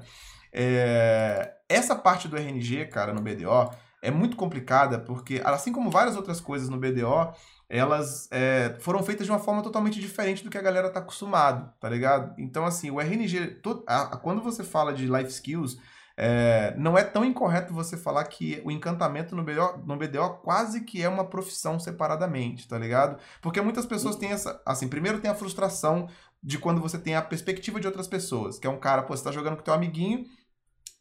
É... 0.52 1.52
Essa 1.68 1.94
parte 1.94 2.28
do 2.28 2.36
RNG, 2.36 2.86
cara, 2.86 3.12
no 3.12 3.20
BDO, 3.20 3.70
é 4.00 4.10
muito 4.10 4.36
complicada, 4.36 4.98
porque 4.98 5.42
assim 5.44 5.72
como 5.72 5.90
várias 5.90 6.16
outras 6.16 6.40
coisas 6.40 6.68
no 6.68 6.78
BDO, 6.78 7.32
elas 7.68 8.28
é, 8.30 8.76
foram 8.78 9.02
feitas 9.02 9.26
de 9.26 9.32
uma 9.32 9.40
forma 9.40 9.62
totalmente 9.62 10.00
diferente 10.00 10.44
do 10.44 10.50
que 10.50 10.58
a 10.58 10.62
galera 10.62 10.88
tá 10.90 11.00
acostumado, 11.00 11.72
tá 11.80 11.88
ligado? 11.88 12.34
Então, 12.38 12.64
assim, 12.64 12.90
o 12.90 13.00
RNG, 13.00 13.56
to... 13.62 13.82
a, 13.86 14.16
quando 14.16 14.40
você 14.40 14.62
fala 14.62 14.92
de 14.92 15.06
life 15.06 15.30
skills, 15.30 15.78
é, 16.16 16.74
não 16.78 16.96
é 16.96 17.04
tão 17.04 17.24
incorreto 17.24 17.74
você 17.74 17.96
falar 17.96 18.24
que 18.24 18.62
o 18.64 18.70
encantamento 18.70 19.36
no 19.36 19.42
BDO, 19.44 19.82
no 19.84 19.96
BDO 19.96 20.40
quase 20.42 20.80
que 20.80 21.02
é 21.02 21.08
uma 21.08 21.26
profissão 21.26 21.78
separadamente, 21.78 22.66
tá 22.66 22.78
ligado? 22.78 23.18
Porque 23.42 23.60
muitas 23.60 23.84
pessoas 23.84 24.16
têm 24.16 24.30
essa. 24.30 24.60
Assim, 24.64 24.88
primeiro 24.88 25.20
tem 25.20 25.30
a 25.30 25.34
frustração 25.34 26.08
de 26.42 26.58
quando 26.58 26.80
você 26.80 26.98
tem 26.98 27.14
a 27.14 27.22
perspectiva 27.22 27.80
de 27.80 27.86
outras 27.86 28.06
pessoas, 28.06 28.58
que 28.58 28.66
é 28.66 28.70
um 28.70 28.78
cara, 28.78 29.02
pô, 29.02 29.16
você 29.16 29.24
tá 29.24 29.32
jogando 29.32 29.56
com 29.56 29.62
teu 29.62 29.74
amiguinho, 29.74 30.24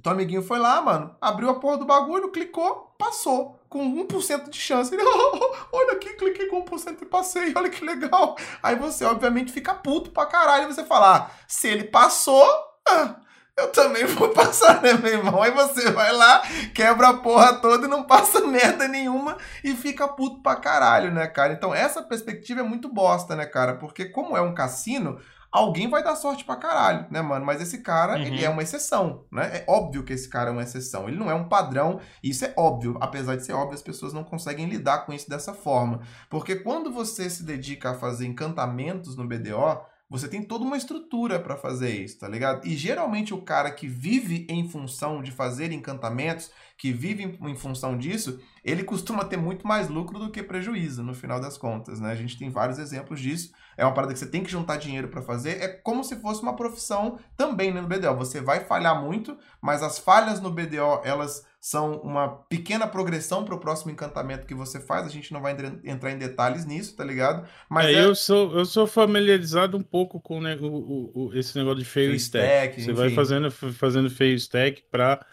teu 0.03 0.11
amiguinho 0.11 0.43
foi 0.43 0.59
lá, 0.59 0.81
mano, 0.81 1.15
abriu 1.21 1.49
a 1.49 1.59
porra 1.59 1.77
do 1.77 1.85
bagulho, 1.85 2.31
clicou, 2.31 2.93
passou. 2.97 3.59
Com 3.69 4.05
1% 4.05 4.49
de 4.49 4.59
chance. 4.59 4.93
Ele, 4.93 5.03
oh, 5.03 5.55
olha 5.75 5.93
aqui, 5.93 6.13
cliquei 6.13 6.47
com 6.47 6.63
1% 6.63 7.01
e 7.01 7.05
passei, 7.05 7.51
olha 7.55 7.69
que 7.69 7.83
legal. 7.83 8.37
Aí 8.61 8.75
você, 8.75 9.03
obviamente, 9.03 9.51
fica 9.51 9.73
puto 9.73 10.11
pra 10.11 10.27
caralho 10.27 10.65
e 10.65 10.73
você 10.73 10.83
fala, 10.83 11.17
ah, 11.17 11.31
se 11.47 11.67
ele 11.67 11.85
passou, 11.85 12.47
ah, 12.87 13.15
eu 13.57 13.71
também 13.71 14.05
vou 14.05 14.29
passar, 14.29 14.81
né, 14.81 14.93
meu 14.93 15.13
irmão? 15.13 15.41
Aí 15.41 15.51
você 15.51 15.89
vai 15.91 16.11
lá, 16.11 16.41
quebra 16.73 17.09
a 17.09 17.13
porra 17.13 17.53
toda 17.53 17.87
e 17.87 17.89
não 17.89 18.03
passa 18.03 18.41
merda 18.45 18.87
nenhuma 18.87 19.37
e 19.63 19.73
fica 19.73 20.07
puto 20.07 20.41
pra 20.41 20.57
caralho, 20.57 21.11
né, 21.11 21.25
cara? 21.27 21.53
Então 21.53 21.73
essa 21.73 22.03
perspectiva 22.03 22.59
é 22.59 22.63
muito 22.63 22.91
bosta, 22.93 23.35
né, 23.35 23.45
cara? 23.45 23.75
Porque 23.75 24.05
como 24.05 24.35
é 24.35 24.41
um 24.41 24.53
cassino, 24.53 25.19
alguém 25.49 25.89
vai 25.89 26.03
dar 26.03 26.17
sorte 26.17 26.43
pra 26.43 26.57
caralho, 26.57 27.05
né, 27.09 27.21
mano? 27.21 27.45
Mas 27.45 27.61
esse 27.61 27.77
cara, 27.77 28.17
uhum. 28.17 28.23
ele 28.23 28.43
é 28.43 28.49
uma 28.49 28.61
exceção, 28.61 29.25
né? 29.31 29.59
É 29.59 29.65
óbvio 29.69 30.03
que 30.03 30.11
esse 30.11 30.27
cara 30.27 30.49
é 30.49 30.53
uma 30.53 30.63
exceção. 30.63 31.07
Ele 31.07 31.17
não 31.17 31.31
é 31.31 31.33
um 31.33 31.47
padrão, 31.47 32.01
isso 32.21 32.43
é 32.43 32.53
óbvio. 32.57 32.97
Apesar 32.99 33.37
de 33.37 33.45
ser 33.45 33.53
óbvio, 33.53 33.75
as 33.75 33.81
pessoas 33.81 34.11
não 34.11 34.25
conseguem 34.25 34.67
lidar 34.67 35.05
com 35.05 35.13
isso 35.13 35.29
dessa 35.29 35.53
forma. 35.53 36.01
Porque 36.29 36.57
quando 36.57 36.91
você 36.91 37.29
se 37.29 37.43
dedica 37.43 37.91
a 37.91 37.95
fazer 37.95 38.25
encantamentos 38.25 39.15
no 39.15 39.25
BDO, 39.25 39.79
você 40.09 40.27
tem 40.27 40.43
toda 40.43 40.63
uma 40.63 40.77
estrutura 40.77 41.39
para 41.39 41.57
fazer 41.57 41.89
isso, 41.89 42.19
tá 42.19 42.27
ligado? 42.27 42.65
E 42.65 42.75
geralmente 42.75 43.33
o 43.33 43.41
cara 43.41 43.71
que 43.71 43.87
vive 43.87 44.45
em 44.47 44.69
função 44.69 45.21
de 45.21 45.31
fazer 45.31 45.71
encantamentos, 45.71 46.51
que 46.77 46.91
vive 46.91 47.37
em, 47.41 47.55
função 47.55 47.97
disso, 47.97 48.39
ele 48.63 48.83
costuma 48.83 49.25
ter 49.25 49.37
muito 49.37 49.65
mais 49.65 49.89
lucro 49.89 50.19
do 50.19 50.29
que 50.29 50.43
prejuízo, 50.43 51.01
no 51.01 51.13
final 51.13 51.39
das 51.39 51.57
contas, 51.57 51.99
né? 51.99 52.11
A 52.11 52.15
gente 52.15 52.37
tem 52.37 52.49
vários 52.49 52.77
exemplos 52.77 53.19
disso. 53.19 53.51
É 53.77 53.83
uma 53.83 53.93
parada 53.93 54.13
que 54.13 54.19
você 54.19 54.27
tem 54.27 54.43
que 54.43 54.51
juntar 54.51 54.77
dinheiro 54.77 55.07
para 55.07 55.21
fazer. 55.21 55.61
É 55.61 55.67
como 55.69 56.03
se 56.03 56.17
fosse 56.17 56.41
uma 56.41 56.55
profissão 56.55 57.17
também 57.35 57.73
né, 57.73 57.81
no 57.81 57.87
BDO. 57.87 58.15
Você 58.17 58.41
vai 58.41 58.59
falhar 58.65 59.01
muito, 59.01 59.37
mas 59.61 59.81
as 59.81 59.97
falhas 59.97 60.39
no 60.39 60.51
BDO, 60.51 61.01
elas 61.03 61.45
são 61.65 61.95
uma 62.01 62.27
pequena 62.27 62.85
progressão 62.85 63.43
para 63.43 63.55
o 63.55 63.59
próximo 63.59 63.89
encantamento 63.89 64.45
que 64.45 64.53
você 64.53 64.79
faz. 64.79 65.07
A 65.07 65.09
gente 65.09 65.33
não 65.33 65.41
vai 65.41 65.57
entrar 65.83 66.11
em 66.11 66.17
detalhes 66.19 66.63
nisso, 66.63 66.95
tá 66.95 67.03
ligado? 67.03 67.47
Mas 67.67 67.87
é, 67.87 67.93
é... 67.93 68.05
Eu, 68.05 68.13
sou, 68.13 68.55
eu 68.55 68.65
sou 68.65 68.85
familiarizado 68.85 69.75
um 69.75 69.81
pouco 69.81 70.21
com 70.21 70.39
né, 70.39 70.55
o, 70.61 70.67
o, 70.67 71.11
o, 71.15 71.33
esse 71.33 71.57
negócio 71.57 71.79
de 71.79 71.85
fail 71.85 72.13
stack. 72.13 72.45
stack. 72.45 72.75
Você 72.75 72.91
enfim. 72.91 72.93
vai 72.93 73.09
fazendo, 73.09 73.49
fazendo 73.49 74.11
fail 74.11 74.35
stack 74.35 74.83
para 74.91 75.25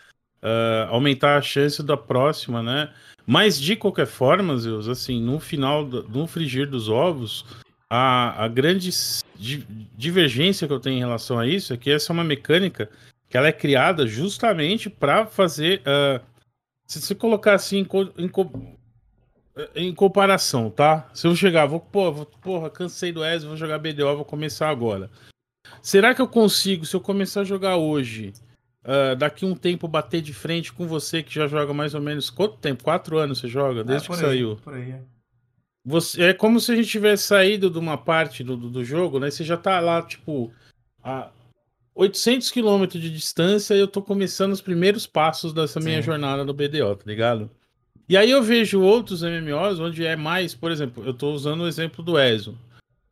uh, 0.42 0.46
ah, 0.46 0.86
aumentar 0.88 1.36
a 1.36 1.42
chance 1.42 1.82
da 1.82 1.98
próxima, 1.98 2.62
né? 2.62 2.90
Mas 3.26 3.60
de 3.60 3.76
qualquer 3.76 4.06
forma, 4.06 4.56
Zeus, 4.56 4.88
assim, 4.88 5.20
no 5.20 5.38
final, 5.38 5.84
do, 5.84 6.08
no 6.08 6.26
frigir 6.26 6.66
dos 6.66 6.88
ovos, 6.88 7.44
a, 7.90 8.42
a 8.42 8.48
grande 8.48 8.88
di, 9.36 9.66
divergência 9.94 10.66
que 10.66 10.72
eu 10.72 10.80
tenho 10.80 10.96
em 10.96 11.00
relação 11.00 11.38
a 11.38 11.46
isso 11.46 11.74
é 11.74 11.76
que 11.76 11.90
essa 11.90 12.10
é 12.10 12.14
uma 12.14 12.24
mecânica 12.24 12.88
que 13.32 13.38
ela 13.38 13.48
é 13.48 13.52
criada 13.52 14.06
justamente 14.06 14.90
para 14.90 15.24
fazer. 15.24 15.80
Uh, 15.80 16.22
se 16.86 17.00
você 17.00 17.14
colocar 17.14 17.54
assim 17.54 17.78
em, 17.78 18.24
em, 18.24 18.30
em, 19.74 19.94
comparação, 19.94 20.68
tá? 20.68 21.08
Se 21.14 21.26
eu 21.26 21.34
chegar, 21.34 21.64
vou, 21.64 21.80
pô, 21.80 22.12
vou, 22.12 22.26
porra, 22.26 22.68
cansei 22.68 23.10
do 23.10 23.24
ES, 23.24 23.44
vou 23.44 23.56
jogar 23.56 23.78
BDO, 23.78 24.16
vou 24.16 24.24
começar 24.26 24.68
agora. 24.68 25.10
Será 25.80 26.14
que 26.14 26.20
eu 26.20 26.28
consigo, 26.28 26.84
se 26.84 26.94
eu 26.94 27.00
começar 27.00 27.40
a 27.40 27.44
jogar 27.44 27.76
hoje, 27.78 28.34
uh, 28.84 29.16
daqui 29.16 29.46
um 29.46 29.54
tempo 29.54 29.88
bater 29.88 30.20
de 30.20 30.34
frente 30.34 30.70
com 30.70 30.86
você 30.86 31.22
que 31.22 31.34
já 31.34 31.48
joga 31.48 31.72
mais 31.72 31.94
ou 31.94 32.02
menos 32.02 32.28
quanto 32.28 32.58
tempo? 32.58 32.84
Quatro 32.84 33.16
anos 33.16 33.38
você 33.38 33.48
joga, 33.48 33.82
desde 33.82 34.04
é, 34.04 34.08
que 34.08 34.14
aí, 34.14 34.20
saiu? 34.20 34.56
Por 34.56 34.74
aí. 34.74 34.94
Você, 35.86 36.22
é 36.22 36.34
como 36.34 36.60
se 36.60 36.70
a 36.70 36.76
gente 36.76 36.90
tivesse 36.90 37.22
saído 37.22 37.70
de 37.70 37.78
uma 37.78 37.96
parte 37.96 38.44
do, 38.44 38.58
do, 38.58 38.68
do 38.68 38.84
jogo, 38.84 39.18
né? 39.18 39.30
Você 39.30 39.42
já 39.42 39.56
tá 39.56 39.80
lá, 39.80 40.02
tipo, 40.02 40.52
a, 41.02 41.30
800 41.94 42.50
quilômetros 42.50 43.00
de 43.00 43.10
distância 43.10 43.74
e 43.74 43.80
eu 43.80 43.88
tô 43.88 44.00
começando 44.02 44.52
os 44.52 44.60
primeiros 44.60 45.06
passos 45.06 45.52
dessa 45.52 45.78
minha 45.78 45.98
Sim. 46.00 46.06
jornada 46.06 46.44
no 46.44 46.54
BDO, 46.54 46.96
tá 46.96 47.04
ligado? 47.06 47.50
E 48.08 48.16
aí 48.16 48.30
eu 48.30 48.42
vejo 48.42 48.80
outros 48.80 49.22
MMOs 49.22 49.78
onde 49.78 50.04
é 50.04 50.16
mais, 50.16 50.54
por 50.54 50.70
exemplo, 50.70 51.04
eu 51.04 51.14
tô 51.14 51.32
usando 51.32 51.62
o 51.62 51.68
exemplo 51.68 52.02
do 52.04 52.18
ESO. 52.18 52.58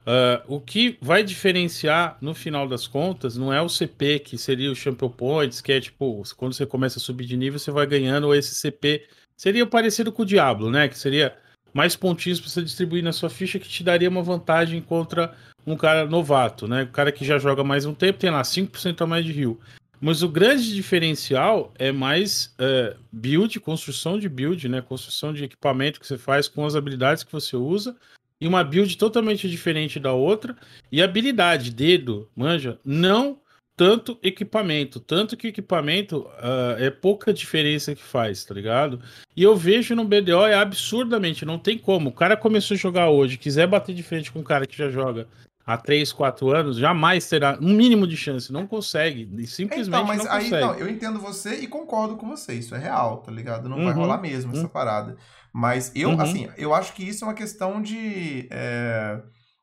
Uh, 0.00 0.42
o 0.48 0.60
que 0.60 0.98
vai 1.00 1.22
diferenciar 1.22 2.16
no 2.20 2.34
final 2.34 2.66
das 2.66 2.86
contas 2.86 3.36
não 3.36 3.52
é 3.52 3.60
o 3.60 3.68
CP, 3.68 4.20
que 4.20 4.38
seria 4.38 4.72
o 4.72 4.74
Champion 4.74 5.10
Points, 5.10 5.60
que 5.60 5.72
é 5.72 5.80
tipo, 5.80 6.22
quando 6.36 6.54
você 6.54 6.64
começa 6.64 6.98
a 6.98 7.02
subir 7.02 7.26
de 7.26 7.36
nível, 7.36 7.58
você 7.58 7.70
vai 7.70 7.86
ganhando, 7.86 8.24
ou 8.24 8.34
esse 8.34 8.54
CP 8.54 9.06
seria 9.36 9.66
parecido 9.66 10.10
com 10.10 10.22
o 10.22 10.26
Diablo, 10.26 10.70
né? 10.70 10.88
Que 10.88 10.98
seria 10.98 11.36
mais 11.72 11.94
pontinhos 11.94 12.40
para 12.40 12.48
você 12.48 12.62
distribuir 12.62 13.04
na 13.04 13.12
sua 13.12 13.30
ficha, 13.30 13.58
que 13.58 13.68
te 13.68 13.84
daria 13.84 14.08
uma 14.08 14.22
vantagem 14.22 14.80
contra 14.80 15.36
um 15.66 15.76
cara 15.76 16.06
novato, 16.06 16.66
né? 16.66 16.84
O 16.84 16.88
cara 16.88 17.12
que 17.12 17.24
já 17.24 17.38
joga 17.38 17.62
mais 17.62 17.84
um 17.86 17.94
tempo 17.94 18.18
tem 18.18 18.30
lá 18.30 18.42
5% 18.42 19.00
a 19.00 19.06
mais 19.06 19.24
de 19.24 19.32
rio. 19.32 19.60
Mas 20.00 20.22
o 20.22 20.28
grande 20.28 20.74
diferencial 20.74 21.74
é 21.78 21.92
mais 21.92 22.54
é, 22.58 22.96
build, 23.12 23.60
construção 23.60 24.18
de 24.18 24.28
build, 24.28 24.66
né? 24.68 24.80
Construção 24.80 25.32
de 25.32 25.44
equipamento 25.44 26.00
que 26.00 26.06
você 26.06 26.16
faz 26.16 26.48
com 26.48 26.64
as 26.64 26.74
habilidades 26.74 27.22
que 27.22 27.32
você 27.32 27.54
usa. 27.54 27.94
E 28.40 28.48
uma 28.48 28.64
build 28.64 28.96
totalmente 28.96 29.48
diferente 29.48 30.00
da 30.00 30.12
outra. 30.12 30.56
E 30.90 31.02
habilidade, 31.02 31.70
dedo, 31.70 32.30
manja, 32.34 32.78
não 32.82 33.38
tanto 33.80 34.18
equipamento. 34.22 35.00
Tanto 35.00 35.36
que 35.36 35.48
equipamento 35.48 36.20
uh, 36.20 36.76
é 36.78 36.90
pouca 36.90 37.32
diferença 37.32 37.94
que 37.94 38.02
faz, 38.02 38.44
tá 38.44 38.54
ligado? 38.54 39.00
E 39.34 39.42
eu 39.42 39.56
vejo 39.56 39.94
no 39.94 40.04
BDO 40.04 40.46
é 40.46 40.54
absurdamente, 40.54 41.46
não 41.46 41.58
tem 41.58 41.78
como. 41.78 42.10
O 42.10 42.12
cara 42.12 42.36
começou 42.36 42.74
a 42.74 42.78
jogar 42.78 43.08
hoje, 43.08 43.38
quiser 43.38 43.66
bater 43.66 43.94
de 43.94 44.02
frente 44.02 44.30
com 44.30 44.40
um 44.40 44.44
cara 44.44 44.66
que 44.66 44.76
já 44.76 44.90
joga 44.90 45.26
há 45.66 45.76
3, 45.76 46.12
4 46.12 46.50
anos, 46.50 46.76
jamais 46.76 47.28
terá 47.28 47.58
um 47.60 47.74
mínimo 47.74 48.06
de 48.06 48.16
chance. 48.16 48.52
Não 48.52 48.66
consegue. 48.66 49.24
Simplesmente 49.46 49.88
então, 49.88 50.04
mas 50.04 50.24
não 50.24 50.32
aí, 50.32 50.50
Não, 50.50 50.74
eu 50.74 50.88
entendo 50.88 51.18
você 51.18 51.56
e 51.56 51.66
concordo 51.66 52.16
com 52.16 52.28
você. 52.28 52.54
Isso 52.54 52.74
é 52.74 52.78
real, 52.78 53.18
tá 53.18 53.30
ligado? 53.30 53.68
Não 53.68 53.78
uhum, 53.78 53.84
vai 53.84 53.94
rolar 53.94 54.18
mesmo 54.18 54.52
uhum. 54.52 54.58
essa 54.58 54.68
parada. 54.68 55.16
Mas 55.52 55.92
eu, 55.94 56.10
uhum. 56.10 56.20
assim, 56.20 56.48
eu 56.56 56.74
acho 56.74 56.92
que 56.92 57.06
isso 57.06 57.24
é 57.24 57.28
uma 57.28 57.34
questão 57.34 57.82
de. 57.82 58.48
É, 58.50 59.20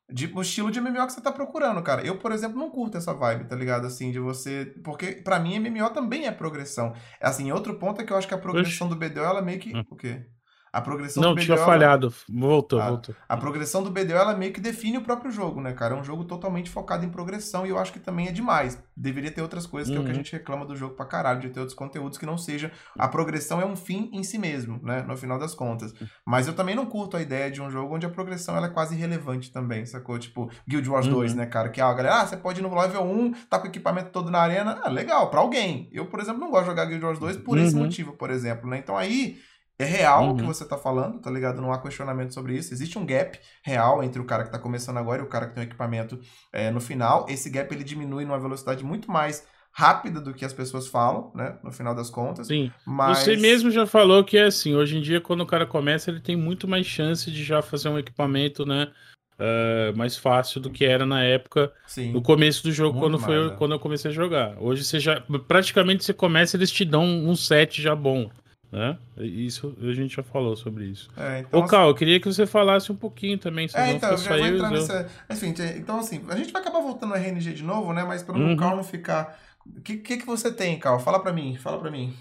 de 0.10 0.32
o 0.34 0.42
estilo 0.42 0.72
de 0.72 0.80
MMO 0.80 1.06
que 1.06 1.14
você 1.14 1.22
tá 1.22 1.32
procurando, 1.32 1.82
cara. 1.82 2.06
Eu, 2.06 2.18
por 2.18 2.32
exemplo, 2.32 2.58
não 2.58 2.70
curto 2.70 2.98
essa 2.98 3.14
vibe, 3.14 3.46
tá 3.46 3.56
ligado? 3.56 3.86
Assim, 3.86 4.12
de 4.12 4.20
você. 4.20 4.74
Porque, 4.84 5.14
para 5.14 5.40
mim, 5.40 5.60
MMO 5.60 5.90
também 5.90 6.28
é 6.28 6.32
progressão. 6.32 6.94
Assim, 7.22 7.52
outro 7.52 7.76
ponto 7.76 8.02
é 8.02 8.06
que 8.06 8.14
eu 8.14 8.18
acho 8.18 8.28
que 8.28 8.34
a 8.34 8.38
progressão 8.38 8.88
Oxi. 8.88 8.98
do 8.98 9.10
BDO, 9.10 9.20
ela 9.20 9.42
meio 9.42 9.60
que. 9.60 9.76
Hum. 9.76 9.84
O 9.90 9.96
quê? 9.96 10.26
A 10.72 10.82
progressão 10.82 11.24
não, 11.24 11.30
do 11.30 11.36
BDO. 11.36 11.48
Não, 11.48 11.56
tinha 11.56 11.66
falhado. 11.66 12.14
Voltou, 12.30 12.80
a, 12.80 12.90
voltou. 12.90 13.16
A 13.28 13.38
progressão 13.38 13.84
do 13.84 13.90
BDO, 13.90 14.14
ela 14.14 14.36
meio 14.36 14.54
que 14.54 14.60
define 14.60 14.98
o 14.98 15.02
próprio 15.02 15.32
jogo, 15.32 15.62
né, 15.62 15.74
cara? 15.74 15.96
É 15.96 16.00
um 16.00 16.04
jogo 16.04 16.24
totalmente 16.24 16.70
focado 16.70 17.06
em 17.06 17.10
progressão 17.10 17.66
e 17.66 17.70
eu 17.70 17.78
acho 17.78 17.94
que 17.94 18.00
também 18.00 18.28
é 18.28 18.32
demais. 18.32 18.82
Deveria 18.96 19.32
ter 19.32 19.42
outras 19.42 19.66
coisas, 19.66 19.90
que 19.90 19.98
uhum. 19.98 20.02
é 20.02 20.04
o 20.04 20.06
que 20.06 20.12
a 20.12 20.14
uhum. 20.14 20.24
gente 20.24 20.34
reclama 20.34 20.66
do 20.66 20.76
jogo 20.76 20.96
pra 20.96 21.06
caralho, 21.06 21.40
de 21.40 21.50
ter 21.50 21.60
outros 21.60 21.78
conteúdos 21.78 22.18
que 22.18 22.26
não 22.26 22.38
seja. 22.38 22.72
A 22.98 23.08
progressão 23.08 23.62
é 23.62 23.66
um 23.66 23.76
fim 23.76 24.10
em 24.14 24.24
si 24.24 24.38
mesmo, 24.38 24.80
né? 24.84 25.04
No 25.08 25.16
final 25.16 25.40
das 25.40 25.54
contas. 25.54 25.94
Mas 26.26 26.48
eu 26.48 26.54
também 26.54 26.76
não 26.76 26.86
curto 26.86 27.18
a 27.18 27.22
ideia 27.22 27.50
de 27.50 27.62
um 27.62 27.70
jogo 27.70 27.96
onde 27.96 28.06
a 28.06 28.10
progressão 28.10 28.56
ela 28.56 28.68
é 28.68 28.70
quase 28.70 28.96
irrelevante 28.96 29.52
também, 29.52 29.86
sacou? 29.86 30.20
Tipo, 30.20 30.50
Guild 30.68 30.90
Wars 30.90 31.08
uhum. 31.08 31.14
2, 31.14 31.36
né, 31.36 31.46
cara? 31.46 31.70
Que 31.70 31.82
a 31.82 31.94
galera, 31.94 32.22
ah, 32.22 32.28
você 32.28 32.38
pode 32.38 32.60
ir 32.60 32.64
no 32.64 32.76
level 32.76 33.04
1, 33.04 33.32
tá 33.50 33.60
com 33.60 33.66
o 33.66 33.70
equipamento 33.70 34.10
todo 34.10 34.30
na 34.30 34.40
arena. 34.40 34.80
Ah, 34.84 34.90
legal, 34.90 35.30
pra 35.30 35.40
alguém. 35.40 35.90
Eu, 35.92 36.06
por 36.06 36.20
exemplo, 36.20 36.40
não 36.40 36.50
gosto 36.50 36.64
de 36.64 36.70
jogar 36.70 36.86
Guild 36.86 37.04
Wars 37.04 37.20
2 37.20 37.38
por 37.38 37.58
uhum. 37.58 37.64
esse 37.64 37.76
motivo, 37.76 38.14
por 38.14 38.30
exemplo, 38.30 38.70
né? 38.70 38.78
Então 38.78 38.98
aí 38.98 39.38
é 39.80 39.86
real 39.86 40.24
uhum. 40.24 40.32
o 40.32 40.36
que 40.36 40.42
uhum. 40.42 40.48
você 40.48 40.66
tá 40.66 40.78
falando, 40.78 41.20
tá 41.20 41.30
ligado? 41.30 41.62
Não 41.62 41.72
há 41.72 41.80
questionamento 41.80 42.34
sobre 42.34 42.58
isso. 42.58 42.74
Existe 42.74 42.98
um 42.98 43.06
gap 43.06 43.40
real 43.64 44.04
entre 44.04 44.20
o 44.20 44.26
cara 44.26 44.44
que 44.44 44.52
tá 44.52 44.58
começando 44.58 44.98
agora 44.98 45.22
e 45.22 45.26
o 45.26 45.30
cara 45.30 45.48
que 45.48 45.54
tem 45.54 45.64
o 45.64 45.68
equipamento 45.68 46.20
é, 46.52 46.72
no 46.72 46.82
final. 46.82 47.26
Esse 47.30 47.50
gap 47.50 47.74
ele 47.74 47.84
diminui 47.84 48.26
numa 48.26 48.40
velocidade 48.40 48.84
muito 48.84 49.12
mais 49.12 49.46
rápida 49.72 50.20
do 50.20 50.34
que 50.34 50.44
as 50.44 50.54
pessoas 50.54 50.88
falam, 50.88 51.32
né? 51.36 51.60
No 51.64 51.72
final 51.72 51.94
das 51.94 52.10
contas. 52.10 52.48
Sim. 52.48 52.72
Mas... 52.84 53.20
Você 53.20 53.36
mesmo 53.36 53.70
já 53.70 53.86
falou 53.86 54.24
que 54.24 54.36
é 54.36 54.46
assim, 54.46 54.74
hoje 54.74 54.98
em 54.98 55.02
dia, 55.02 55.22
quando 55.22 55.42
o 55.42 55.46
cara 55.46 55.68
começa, 55.68 56.10
ele 56.10 56.20
tem 56.20 56.36
muito 56.36 56.68
mais 56.68 56.88
chance 56.88 57.30
de 57.30 57.44
já 57.44 57.62
fazer 57.62 57.90
um 57.90 58.00
equipamento, 58.00 58.66
né? 58.66 58.92
Uh, 59.40 59.96
mais 59.96 60.18
fácil 60.18 60.60
do 60.60 60.72
que 60.72 60.84
era 60.84 61.06
na 61.06 61.24
época 61.24 61.72
Sim. 61.86 62.12
no 62.12 62.24
começo 62.24 62.64
do 62.64 62.72
jogo 62.72 62.98
quando 62.98 63.20
foi 63.20 63.46
é. 63.46 63.50
quando 63.52 63.74
eu 63.74 63.80
comecei 63.80 64.10
a 64.10 64.14
jogar. 64.14 64.58
Hoje 64.60 64.84
você 64.84 65.00
já 65.00 65.22
praticamente 65.48 66.04
você 66.04 66.12
começa 66.12 66.58
eles 66.58 66.72
te 66.72 66.84
dão 66.84 67.06
um 67.06 67.36
set 67.36 67.80
já 67.80 67.96
bom. 67.96 68.32
Né? 68.72 68.98
Isso 69.18 69.76
a 69.82 69.94
gente 69.94 70.16
já 70.16 70.24
falou 70.24 70.56
sobre 70.56 70.86
isso. 70.86 71.10
É, 71.16 71.40
então, 71.40 71.62
Ô, 71.62 71.66
Cal, 71.66 71.84
assim... 71.84 71.90
eu 71.90 71.96
queria 71.96 72.20
que 72.20 72.28
você 72.28 72.46
falasse 72.46 72.92
um 72.92 72.96
pouquinho 72.96 73.38
também. 73.38 73.68
É, 73.74 73.92
então, 73.92 74.12
eu 74.12 74.18
já 74.18 74.38
vou 74.38 74.46
entrar 74.46 74.72
nessa. 74.72 75.10
Enfim, 75.30 75.54
então, 75.78 76.00
assim, 76.00 76.24
a 76.28 76.36
gente 76.36 76.52
vai 76.52 76.62
acabar 76.62 76.82
voltando 76.82 77.12
no 77.12 77.16
RNG 77.16 77.54
de 77.54 77.64
novo, 77.64 77.94
né? 77.94 78.04
Mas 78.04 78.24
para 78.24 78.36
uhum. 78.36 78.54
o 78.54 78.58
Cal 78.58 78.76
não 78.76 78.84
ficar. 78.84 79.40
O 79.66 79.82
que, 79.82 79.98
que, 79.98 80.18
que 80.18 80.26
você 80.26 80.52
tem, 80.52 80.78
Cal? 80.80 81.00
Fala 81.00 81.20
para 81.20 81.32
mim, 81.32 81.56
fala 81.58 81.80
para 81.80 81.90
mim. 81.90 82.14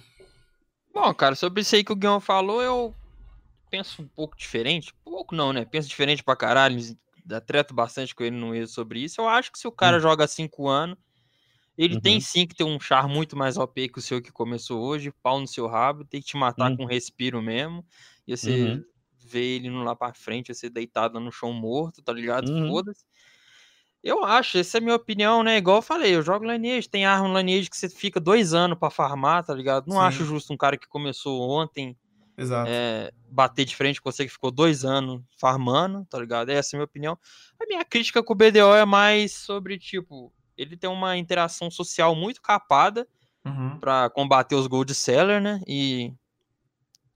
Bom, 0.95 1.12
cara, 1.15 1.35
sobre 1.35 1.62
isso 1.62 1.75
aí 1.75 1.83
que 1.83 1.93
o 1.93 1.97
Guilherme 1.97 2.21
falou, 2.21 2.62
eu 2.62 2.95
penso 3.69 4.03
um 4.03 4.09
pouco 4.09 4.37
diferente. 4.37 4.95
Pouco 5.05 5.35
não, 5.35 5.53
né? 5.53 5.65
Penso 5.65 5.88
diferente 5.88 6.23
pra 6.23 6.37
caralho. 6.37 6.79
Treto 7.45 7.75
bastante 7.75 8.15
com 8.15 8.23
ele 8.23 8.37
no 8.37 8.55
erro 8.55 8.69
sobre 8.69 9.00
isso. 9.00 9.21
Eu 9.21 9.29
acho 9.29 9.50
que 9.50 9.59
se 9.59 9.67
o 9.67 9.73
cara 9.73 9.97
uhum. 9.97 10.03
joga 10.03 10.29
5 10.29 10.69
anos 10.69 10.97
ele 11.76 11.97
uhum. 11.97 12.00
tem 12.00 12.21
sim 12.21 12.47
que 12.47 12.54
ter 12.54 12.64
um 12.64 12.80
char 12.80 13.06
muito 13.06 13.37
mais 13.37 13.56
OP 13.56 13.88
que 13.88 13.99
o 13.99 14.02
seu 14.02 14.23
que 14.23 14.33
começou 14.33 14.83
hoje, 14.83 15.12
pau 15.23 15.40
no 15.40 15.47
seu 15.47 15.66
rabo, 15.66 16.04
tem 16.04 16.21
que 16.21 16.28
te 16.28 16.37
matar 16.37 16.71
uhum. 16.71 16.76
com 16.78 16.85
respiro 16.85 17.42
mesmo. 17.42 17.85
E 18.26 18.37
você 18.37 18.62
uhum. 18.62 18.85
vê 19.18 19.56
ele 19.56 19.68
indo 19.68 19.83
lá 19.83 19.95
pra 19.95 20.14
frente, 20.14 20.54
você 20.54 20.71
deitado 20.71 21.21
no 21.21 21.30
chão 21.30 21.52
morto, 21.52 22.02
tá 22.02 22.12
ligado? 22.12 22.49
Uhum. 22.49 22.68
Foda-se. 22.68 23.04
Eu 24.02 24.25
acho, 24.25 24.59
essa 24.59 24.78
é 24.78 24.80
a 24.80 24.83
minha 24.83 24.95
opinião, 24.95 25.42
né? 25.42 25.56
Igual 25.56 25.78
eu 25.78 25.83
falei, 25.83 26.14
eu 26.14 26.23
jogo 26.23 26.50
Lineage, 26.50 26.88
tem 26.88 27.04
arma 27.04 27.40
Lineage 27.40 27.68
que 27.68 27.76
você 27.76 27.88
fica 27.88 28.21
dois 28.21 28.54
anos 28.54 28.78
para 28.78 28.88
farmar, 28.88 29.45
tá 29.45 29.52
ligado? 29.52 29.88
Não 29.88 29.97
Sim. 29.97 30.02
acho 30.02 30.25
justo 30.25 30.52
um 30.52 30.56
cara 30.56 30.76
que 30.76 30.87
começou 30.87 31.42
ontem 31.42 31.97
é, 32.68 33.12
bater 33.30 33.64
de 33.64 33.75
frente 33.75 34.00
com 34.00 34.11
você 34.11 34.25
que 34.25 34.33
ficou 34.33 34.50
dois 34.50 34.85
anos 34.85 35.23
farmando, 35.38 36.06
tá 36.09 36.18
ligado? 36.18 36.50
Essa 36.50 36.75
é 36.75 36.76
a 36.76 36.78
minha 36.78 36.85
opinião. 36.85 37.18
A 37.61 37.66
minha 37.66 37.85
crítica 37.85 38.23
com 38.23 38.33
o 38.33 38.37
BDO 38.37 38.75
é 38.75 38.85
mais 38.85 39.33
sobre, 39.33 39.78
tipo, 39.78 40.33
ele 40.57 40.77
tem 40.77 40.89
uma 40.91 41.17
interação 41.17 41.71
social 41.71 42.15
muito 42.15 42.41
capada 42.43 43.07
Uhum. 43.45 43.79
pra 43.79 44.11
combater 44.11 44.57
os 44.57 44.67
gold 44.67 44.93
seller, 44.93 45.41
né? 45.41 45.61
E 45.69 46.13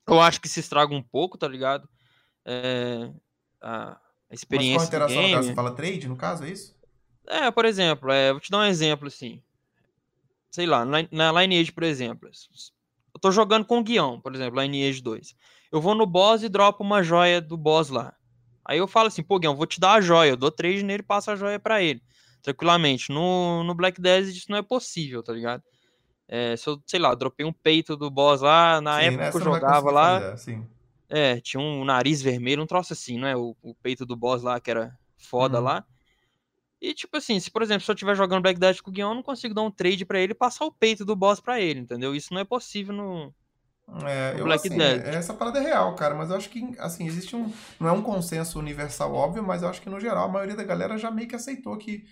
eu 0.06 0.20
acho 0.20 0.40
que 0.40 0.48
se 0.48 0.60
estraga 0.60 0.94
um 0.94 1.02
pouco, 1.02 1.36
tá 1.36 1.48
ligado? 1.48 1.88
É, 2.44 3.10
a 3.60 3.92
a 3.92 3.98
Mas 4.30 4.38
experiência 4.42 4.76
qual 4.76 4.84
a 4.84 4.86
interação 4.86 5.22
no 5.22 5.22
caso? 5.22 5.32
game. 5.40 5.44
Você 5.46 5.54
fala 5.54 5.74
trade, 5.74 6.08
no 6.08 6.16
caso, 6.16 6.44
é 6.44 6.50
isso? 6.50 6.76
É, 7.26 7.50
por 7.50 7.64
exemplo, 7.64 8.12
é, 8.12 8.30
vou 8.30 8.40
te 8.40 8.48
dar 8.50 8.58
um 8.58 8.64
exemplo 8.64 9.08
assim. 9.08 9.42
Sei 10.52 10.66
lá, 10.66 10.84
na, 10.84 10.98
na 11.10 11.32
Lineage, 11.42 11.72
por 11.72 11.82
exemplo. 11.82 12.28
Eu 13.12 13.20
tô 13.20 13.30
jogando 13.32 13.64
com 13.64 13.78
o 13.78 13.82
guião, 13.82 14.20
por 14.20 14.34
exemplo, 14.34 14.60
Lineage 14.60 15.00
2. 15.02 15.34
Eu 15.72 15.80
vou 15.80 15.94
no 15.96 16.06
boss 16.06 16.42
e 16.44 16.48
dropo 16.48 16.82
uma 16.84 17.02
joia 17.02 17.40
do 17.40 17.56
boss 17.56 17.88
lá. 17.88 18.14
Aí 18.64 18.78
eu 18.78 18.86
falo 18.86 19.08
assim, 19.08 19.22
pô, 19.22 19.38
Guião, 19.38 19.56
vou 19.56 19.66
te 19.66 19.80
dar 19.80 19.94
a 19.94 20.00
joia. 20.00 20.30
Eu 20.30 20.36
dou 20.36 20.50
trade 20.50 20.82
nele 20.84 21.00
e 21.00 21.06
passo 21.06 21.30
a 21.30 21.36
joia 21.36 21.58
pra 21.58 21.82
ele. 21.82 22.00
Tranquilamente. 22.42 23.10
No, 23.12 23.64
no 23.64 23.74
Black 23.74 24.00
Desert 24.00 24.36
isso 24.36 24.50
não 24.50 24.58
é 24.58 24.62
possível, 24.62 25.22
tá 25.22 25.32
ligado? 25.32 25.62
É, 26.28 26.56
se 26.56 26.68
eu, 26.68 26.82
sei 26.86 27.00
lá, 27.00 27.14
dropei 27.14 27.46
um 27.46 27.52
peito 27.52 27.96
do 27.96 28.10
boss 28.10 28.40
lá, 28.42 28.80
na 28.80 28.96
Sim, 28.96 29.04
época 29.06 29.30
que 29.30 29.36
eu 29.36 29.40
jogava 29.40 29.90
lá, 29.90 30.20
fazer, 30.20 30.38
sim. 30.38 30.66
é, 31.08 31.40
tinha 31.40 31.60
um 31.60 31.84
nariz 31.84 32.22
vermelho, 32.22 32.62
um 32.62 32.66
troço 32.66 32.92
assim, 32.92 33.18
não 33.18 33.28
é? 33.28 33.36
O, 33.36 33.56
o 33.62 33.74
peito 33.76 34.06
do 34.06 34.16
boss 34.16 34.42
lá, 34.42 34.60
que 34.60 34.70
era 34.70 34.96
foda 35.18 35.58
Uhum. 35.58 35.64
lá. 35.64 35.84
E, 36.80 36.94
tipo 36.94 37.16
assim, 37.16 37.38
se, 37.40 37.50
por 37.50 37.62
exemplo, 37.62 37.84
se 37.84 37.90
eu 37.90 37.94
estiver 37.94 38.16
jogando 38.16 38.42
Black 38.42 38.58
Desert 38.58 38.82
com 38.82 38.90
o 38.90 38.94
Guion, 38.94 39.10
eu 39.10 39.14
não 39.16 39.22
consigo 39.22 39.54
dar 39.54 39.62
um 39.62 39.70
trade 39.70 40.04
pra 40.06 40.18
ele 40.20 40.32
e 40.32 40.36
passar 40.36 40.64
o 40.64 40.72
peito 40.72 41.04
do 41.04 41.16
boss 41.16 41.40
pra 41.40 41.60
ele, 41.60 41.80
entendeu? 41.80 42.14
Isso 42.14 42.32
não 42.32 42.40
é 42.40 42.44
possível 42.44 42.94
no... 42.94 43.34
É, 44.06 44.36
eu, 44.40 44.44
Black 44.44 44.52
assim, 44.52 44.76
Desert. 44.78 45.06
é- 45.06 45.16
essa 45.16 45.34
parada 45.34 45.58
é 45.58 45.62
real, 45.62 45.94
cara, 45.96 46.14
mas 46.14 46.30
eu 46.30 46.36
acho 46.36 46.48
que, 46.48 46.64
assim, 46.78 47.06
existe 47.06 47.34
um. 47.34 47.52
Não 47.78 47.88
é 47.88 47.92
um 47.92 48.02
consenso 48.02 48.58
universal 48.58 49.12
óbvio, 49.12 49.42
mas 49.42 49.62
eu 49.62 49.68
acho 49.68 49.82
que, 49.82 49.90
no 49.90 49.98
geral, 50.00 50.26
a 50.26 50.28
maioria 50.28 50.54
da 50.56 50.62
galera 50.64 50.96
já 50.96 51.10
meio 51.10 51.28
que 51.28 51.34
aceitou 51.34 51.76
que. 51.76 52.06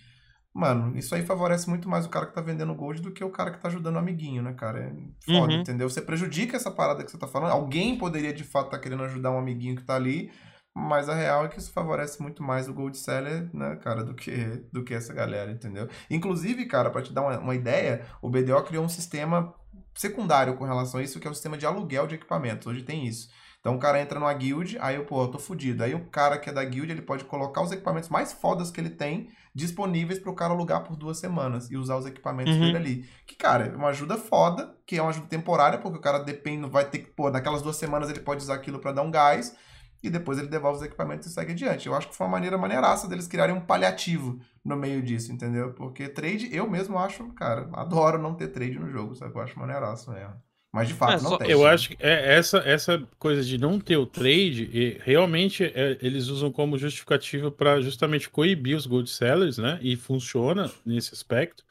Mano, 0.55 0.97
isso 0.99 1.14
aí 1.14 1.25
favorece 1.25 1.69
muito 1.69 1.88
mais 1.88 2.05
o 2.05 2.09
cara 2.09 2.26
que 2.26 2.35
tá 2.35 2.40
vendendo 2.40 2.75
gold 2.75 3.00
do 3.00 3.12
que 3.12 3.23
o 3.23 3.31
cara 3.31 3.50
que 3.52 3.61
tá 3.61 3.69
ajudando 3.69 3.97
o 3.97 3.99
amiguinho, 3.99 4.43
né, 4.43 4.52
cara? 4.55 4.81
É 4.81 4.93
foda, 5.25 5.52
Uhum. 5.52 5.61
entendeu? 5.61 5.88
Você 5.88 6.02
prejudica 6.02 6.57
essa 6.57 6.71
parada 6.71 7.05
que 7.05 7.11
você 7.11 7.19
tá 7.19 7.28
falando. 7.28 7.52
Alguém 7.52 7.97
poderia, 7.97 8.33
de 8.33 8.43
fato, 8.45 8.67
estar 8.67 8.78
querendo 8.78 9.05
ajudar 9.05 9.31
um 9.31 9.38
amiguinho 9.38 9.76
que 9.76 9.85
tá 9.85 9.95
ali, 9.95 10.33
mas 10.75 11.09
a 11.09 11.14
real 11.14 11.45
é 11.45 11.49
que 11.49 11.59
isso 11.59 11.73
favorece 11.73 12.21
muito 12.21 12.43
mais 12.43 12.69
o 12.69 12.75
gold 12.75 12.97
seller, 12.97 13.49
né, 13.55 13.76
cara, 13.76 14.02
do 14.02 14.14
que, 14.14 14.64
do 14.73 14.83
que 14.83 14.95
essa 14.95 15.12
galera, 15.12 15.50
entendeu? 15.52 15.88
Inclusive, 16.11 16.67
cara, 16.67 16.90
pra 16.90 17.02
te 17.02 17.12
dar 17.12 17.23
uma, 17.23 17.38
uma 17.38 17.55
ideia, 17.55 18.07
o 18.23 18.28
BDO 18.28 18.62
criou 18.64 18.85
um 18.85 18.88
sistema 18.88 19.55
secundário 19.95 20.57
com 20.57 20.64
relação 20.64 20.99
a 21.00 21.02
isso, 21.02 21.21
que 21.21 21.26
é 21.26 21.31
o 21.31 21.35
sistema 21.35 21.59
de 21.59 21.67
aluguel 21.67 22.07
de 22.07 22.14
equipamentos. 22.17 22.67
Hoje 22.67 22.83
tem 22.83 23.07
isso. 23.07 23.28
Então 23.61 23.75
o 23.75 23.79
cara 23.79 24.00
entra 24.00 24.19
numa 24.21 24.33
guild, 24.33 24.79
aí 24.81 24.95
eu, 24.97 25.05
pô, 25.05 25.23
eu 25.23 25.29
tô 25.29 25.38
fudido. 25.38 25.83
Aí 25.83 25.95
o 25.95 26.07
cara 26.07 26.38
que 26.38 26.49
é 26.49 26.53
da 26.53 26.65
guild, 26.65 26.91
ele 26.91 27.03
pode 27.03 27.25
colocar 27.25 27.61
os 27.62 27.73
equipamentos 27.73 28.09
mais 28.09 28.33
fodas 28.33 28.71
que 28.71 28.81
ele 28.81 28.91
tem 28.91 29.29
disponíveis 29.55 30.21
pro 30.21 30.35
cara 30.35 30.53
alugar 30.55 30.85
por 30.85 30.97
duas 30.97 31.19
semanas 31.19 31.69
e 31.71 31.77
usar 31.77 31.97
os 31.97 32.07
equipamentos 32.07 32.55
Uhum. 32.55 32.62
dele 32.62 32.77
ali. 32.77 33.09
Que, 33.27 33.35
cara, 33.35 33.67
é 33.67 33.77
uma 33.77 33.88
ajuda 33.88 34.17
foda, 34.17 34.77
que 34.87 34.97
é 34.97 35.03
uma 35.03 35.11
ajuda 35.11 35.27
temporária, 35.27 35.79
porque 35.79 35.99
o 35.99 36.00
cara 36.00 36.21
depende, 36.21 36.69
vai 36.71 36.85
ter 36.88 36.99
que, 37.00 37.11
pô, 37.11 37.31
naquelas 37.31 37.61
duas 37.61 37.77
semanas 37.77 38.09
ele 38.09 38.21
pode 38.21 38.43
usar 38.43 38.55
aquilo 38.55 38.79
pra 38.79 38.93
dar 38.93 39.03
um 39.03 39.11
gás 39.11 39.57
e 40.00 40.09
depois 40.09 40.38
ele 40.38 40.47
devolve 40.47 40.79
os 40.79 40.85
equipamentos 40.85 41.27
e 41.27 41.33
segue 41.35 41.50
adiante. 41.53 41.88
Eu 41.88 41.95
acho 41.97 42.09
que 42.09 42.17
foi 42.17 42.25
uma 42.27 42.31
maneira 42.33 42.57
maneiraça 42.57 43.09
deles 43.09 43.27
criarem 43.27 43.57
um 43.57 43.61
paliativo 43.61 44.38
no 44.65 44.77
meio 44.77 45.03
disso, 45.03 45.33
entendeu? 45.33 45.73
Porque 45.75 46.09
trade, 46.09 46.55
eu 46.55 46.71
mesmo 46.71 46.97
acho, 46.97 47.27
cara, 47.33 47.69
adoro 47.73 48.17
não 48.23 48.35
ter 48.37 48.49
trade 48.49 48.79
no 48.79 48.88
jogo, 48.88 49.17
sabe? 49.17 49.35
Eu 49.35 49.41
acho 49.43 49.59
maneiraço 49.59 50.12
mesmo. 50.12 50.35
Mas 50.73 50.89
de 50.89 50.95
fato 50.95 51.13
É, 51.13 51.23
não 51.23 51.31
só- 51.31 51.39
tem. 51.39 51.51
Eu 51.51 51.67
acho 51.67 51.89
que 51.91 51.97
é 51.99 52.35
essa, 52.37 52.59
essa 52.59 53.03
coisa 53.19 53.43
de 53.43 53.57
não 53.57 53.81
ter 53.81 53.97
o 53.97 54.05
trade, 54.05 54.69
e 54.73 54.99
realmente 55.03 55.65
é, 55.65 55.97
eles 56.03 56.29
usam 56.29 56.53
como 56.53 56.77
justificativa 56.77 57.51
para 57.51 57.81
justamente 57.81 58.29
coibir 58.29 58.77
os 58.77 58.87
gold 58.87 59.09
sellers, 59.09 59.57
né? 59.57 59.79
E 59.83 59.97
funciona 59.97 60.71
nesse 60.85 61.15
aspecto. 61.15 61.65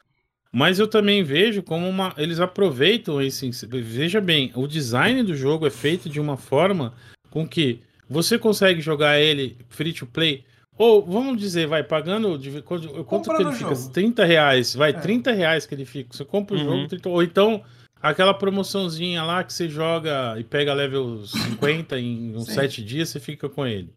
Mas 0.52 0.78
eu 0.78 0.88
também 0.88 1.22
vejo 1.22 1.62
como 1.62 1.88
uma. 1.88 2.12
Eles 2.16 2.40
aproveitam 2.40 3.20
esse. 3.22 3.48
Veja 3.68 4.20
bem, 4.20 4.50
o 4.54 4.66
design 4.66 5.22
do 5.22 5.36
jogo 5.36 5.66
é 5.66 5.70
feito 5.70 6.08
de 6.08 6.18
uma 6.18 6.36
forma 6.36 6.94
com 7.30 7.46
que 7.46 7.80
você 8.10 8.38
consegue 8.38 8.80
jogar 8.80 9.20
ele 9.20 9.58
free 9.68 9.92
to 9.92 10.06
play. 10.06 10.44
Ou, 10.76 11.04
vamos 11.04 11.38
dizer, 11.38 11.66
vai 11.66 11.84
pagando. 11.84 12.36
de- 12.38 12.62
Quanto, 12.62 13.04
quanto 13.04 13.28
que 13.36 13.42
ele 13.42 13.52
fica? 13.52 13.74
jogo. 13.74 13.92
30 13.92 14.24
reais. 14.24 14.74
Vai, 14.74 14.90
É. 14.90 14.92
30 14.94 15.32
reais 15.32 15.66
que 15.66 15.74
ele 15.74 15.84
fica. 15.84 16.10
Você 16.16 16.24
compra 16.24 16.56
o 16.56 16.58
Uhum. 16.58 16.64
jogo, 16.64 16.88
30, 16.88 17.08
ou 17.10 17.22
então 17.22 17.62
aquela 18.02 18.34
promoçãozinha 18.34 19.22
lá 19.22 19.42
que 19.44 19.52
você 19.52 19.68
joga 19.68 20.38
e 20.38 20.44
pega 20.44 20.72
level 20.74 21.24
50 21.26 21.98
em 21.98 22.36
uns 22.36 22.46
Sim. 22.46 22.54
7 22.54 22.84
dias, 22.84 23.08
você 23.08 23.20
fica 23.20 23.48
com 23.48 23.66
ele. 23.66 23.92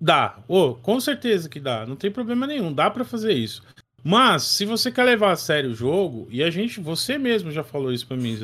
Dá. 0.00 0.38
Ô, 0.48 0.74
com 0.74 0.98
certeza 0.98 1.48
que 1.48 1.60
dá. 1.60 1.84
Não 1.86 1.96
tem 1.96 2.10
problema 2.10 2.46
nenhum. 2.46 2.72
Dá 2.72 2.90
pra 2.90 3.04
fazer 3.04 3.32
isso. 3.32 3.62
Mas, 4.02 4.44
se 4.44 4.64
você 4.64 4.90
quer 4.90 5.04
levar 5.04 5.32
a 5.32 5.36
sério 5.36 5.70
o 5.70 5.74
jogo, 5.74 6.26
e 6.30 6.42
a 6.42 6.50
gente, 6.50 6.80
você 6.80 7.18
mesmo 7.18 7.50
já 7.50 7.62
falou 7.62 7.92
isso 7.92 8.06
pra 8.06 8.16
mim, 8.16 8.34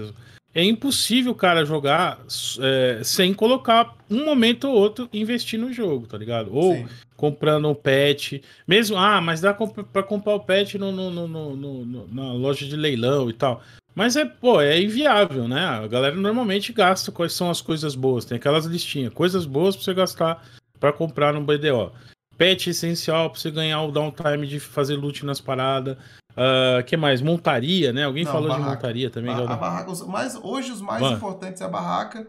é 0.55 0.62
impossível 0.62 1.33
o 1.33 1.35
cara 1.35 1.64
jogar 1.64 2.18
é, 2.61 3.01
sem 3.03 3.33
colocar 3.35 3.94
um 4.11 4.25
momento 4.25 4.68
ou 4.68 4.75
outro 4.75 5.09
investir 5.12 5.59
no 5.59 5.72
jogo, 5.72 6.07
tá 6.07 6.16
ligado? 6.16 6.55
Ou 6.55 6.75
Sim. 6.75 6.87
comprando 7.16 7.68
um 7.68 7.75
patch. 7.75 8.35
Mesmo, 8.66 8.96
ah, 8.96 9.20
mas 9.20 9.40
dá 9.40 9.53
pra 9.55 10.03
comprar 10.03 10.35
o 10.35 10.38
no- 10.79 10.92
no- 10.92 11.11
no- 11.11 11.57
no- 11.57 11.85
no- 11.85 12.09
na 12.11 12.33
loja 12.33 12.66
de 12.66 12.77
leilão 12.77 13.29
e 13.29 13.33
tal. 13.33 13.62
Mas 13.97 14.15
é, 14.15 14.27
pô, 14.27 14.61
é 14.61 14.79
inviável, 14.79 15.49
né? 15.49 15.65
A 15.65 15.87
galera 15.87 16.15
normalmente 16.15 16.71
gasta 16.71 17.11
quais 17.11 17.33
são 17.33 17.49
as 17.51 17.63
coisas 17.63 17.95
boas. 17.95 18.27
Tem 18.27 18.37
aquelas 18.37 18.67
listinhas, 18.67 19.11
coisas 19.15 19.47
boas 19.47 19.75
pra 19.75 19.85
você 19.87 19.95
gastar 19.95 20.47
pra 20.79 20.93
comprar 20.93 21.33
no 21.33 21.41
BDO. 21.41 21.91
Patch 22.37 22.67
essencial 22.67 23.31
pra 23.31 23.41
você 23.41 23.51
ganhar 23.51 23.81
o 23.83 23.91
downtime 23.91 24.47
de 24.47 24.61
fazer 24.61 24.97
loot 24.97 25.25
nas 25.25 25.41
paradas. 25.41 25.97
Ah, 26.37 26.83
que 26.83 26.95
mais? 26.95 27.23
Montaria, 27.23 27.91
né? 27.95 28.05
Alguém 28.05 28.25
Não, 28.25 28.33
falou 28.33 28.51
de 28.51 28.57
barraca. 28.59 28.75
montaria 28.77 29.09
também. 29.09 29.35
Ba- 29.35 29.45
já- 29.47 29.53
a 29.55 29.57
barraca, 29.57 29.91
os 29.91 30.07
mais, 30.07 30.35
hoje 30.37 30.71
os 30.71 30.83
mais 30.83 31.01
Vai. 31.01 31.15
importantes 31.15 31.63
é 31.63 31.65
a 31.65 31.69
barraca, 31.69 32.29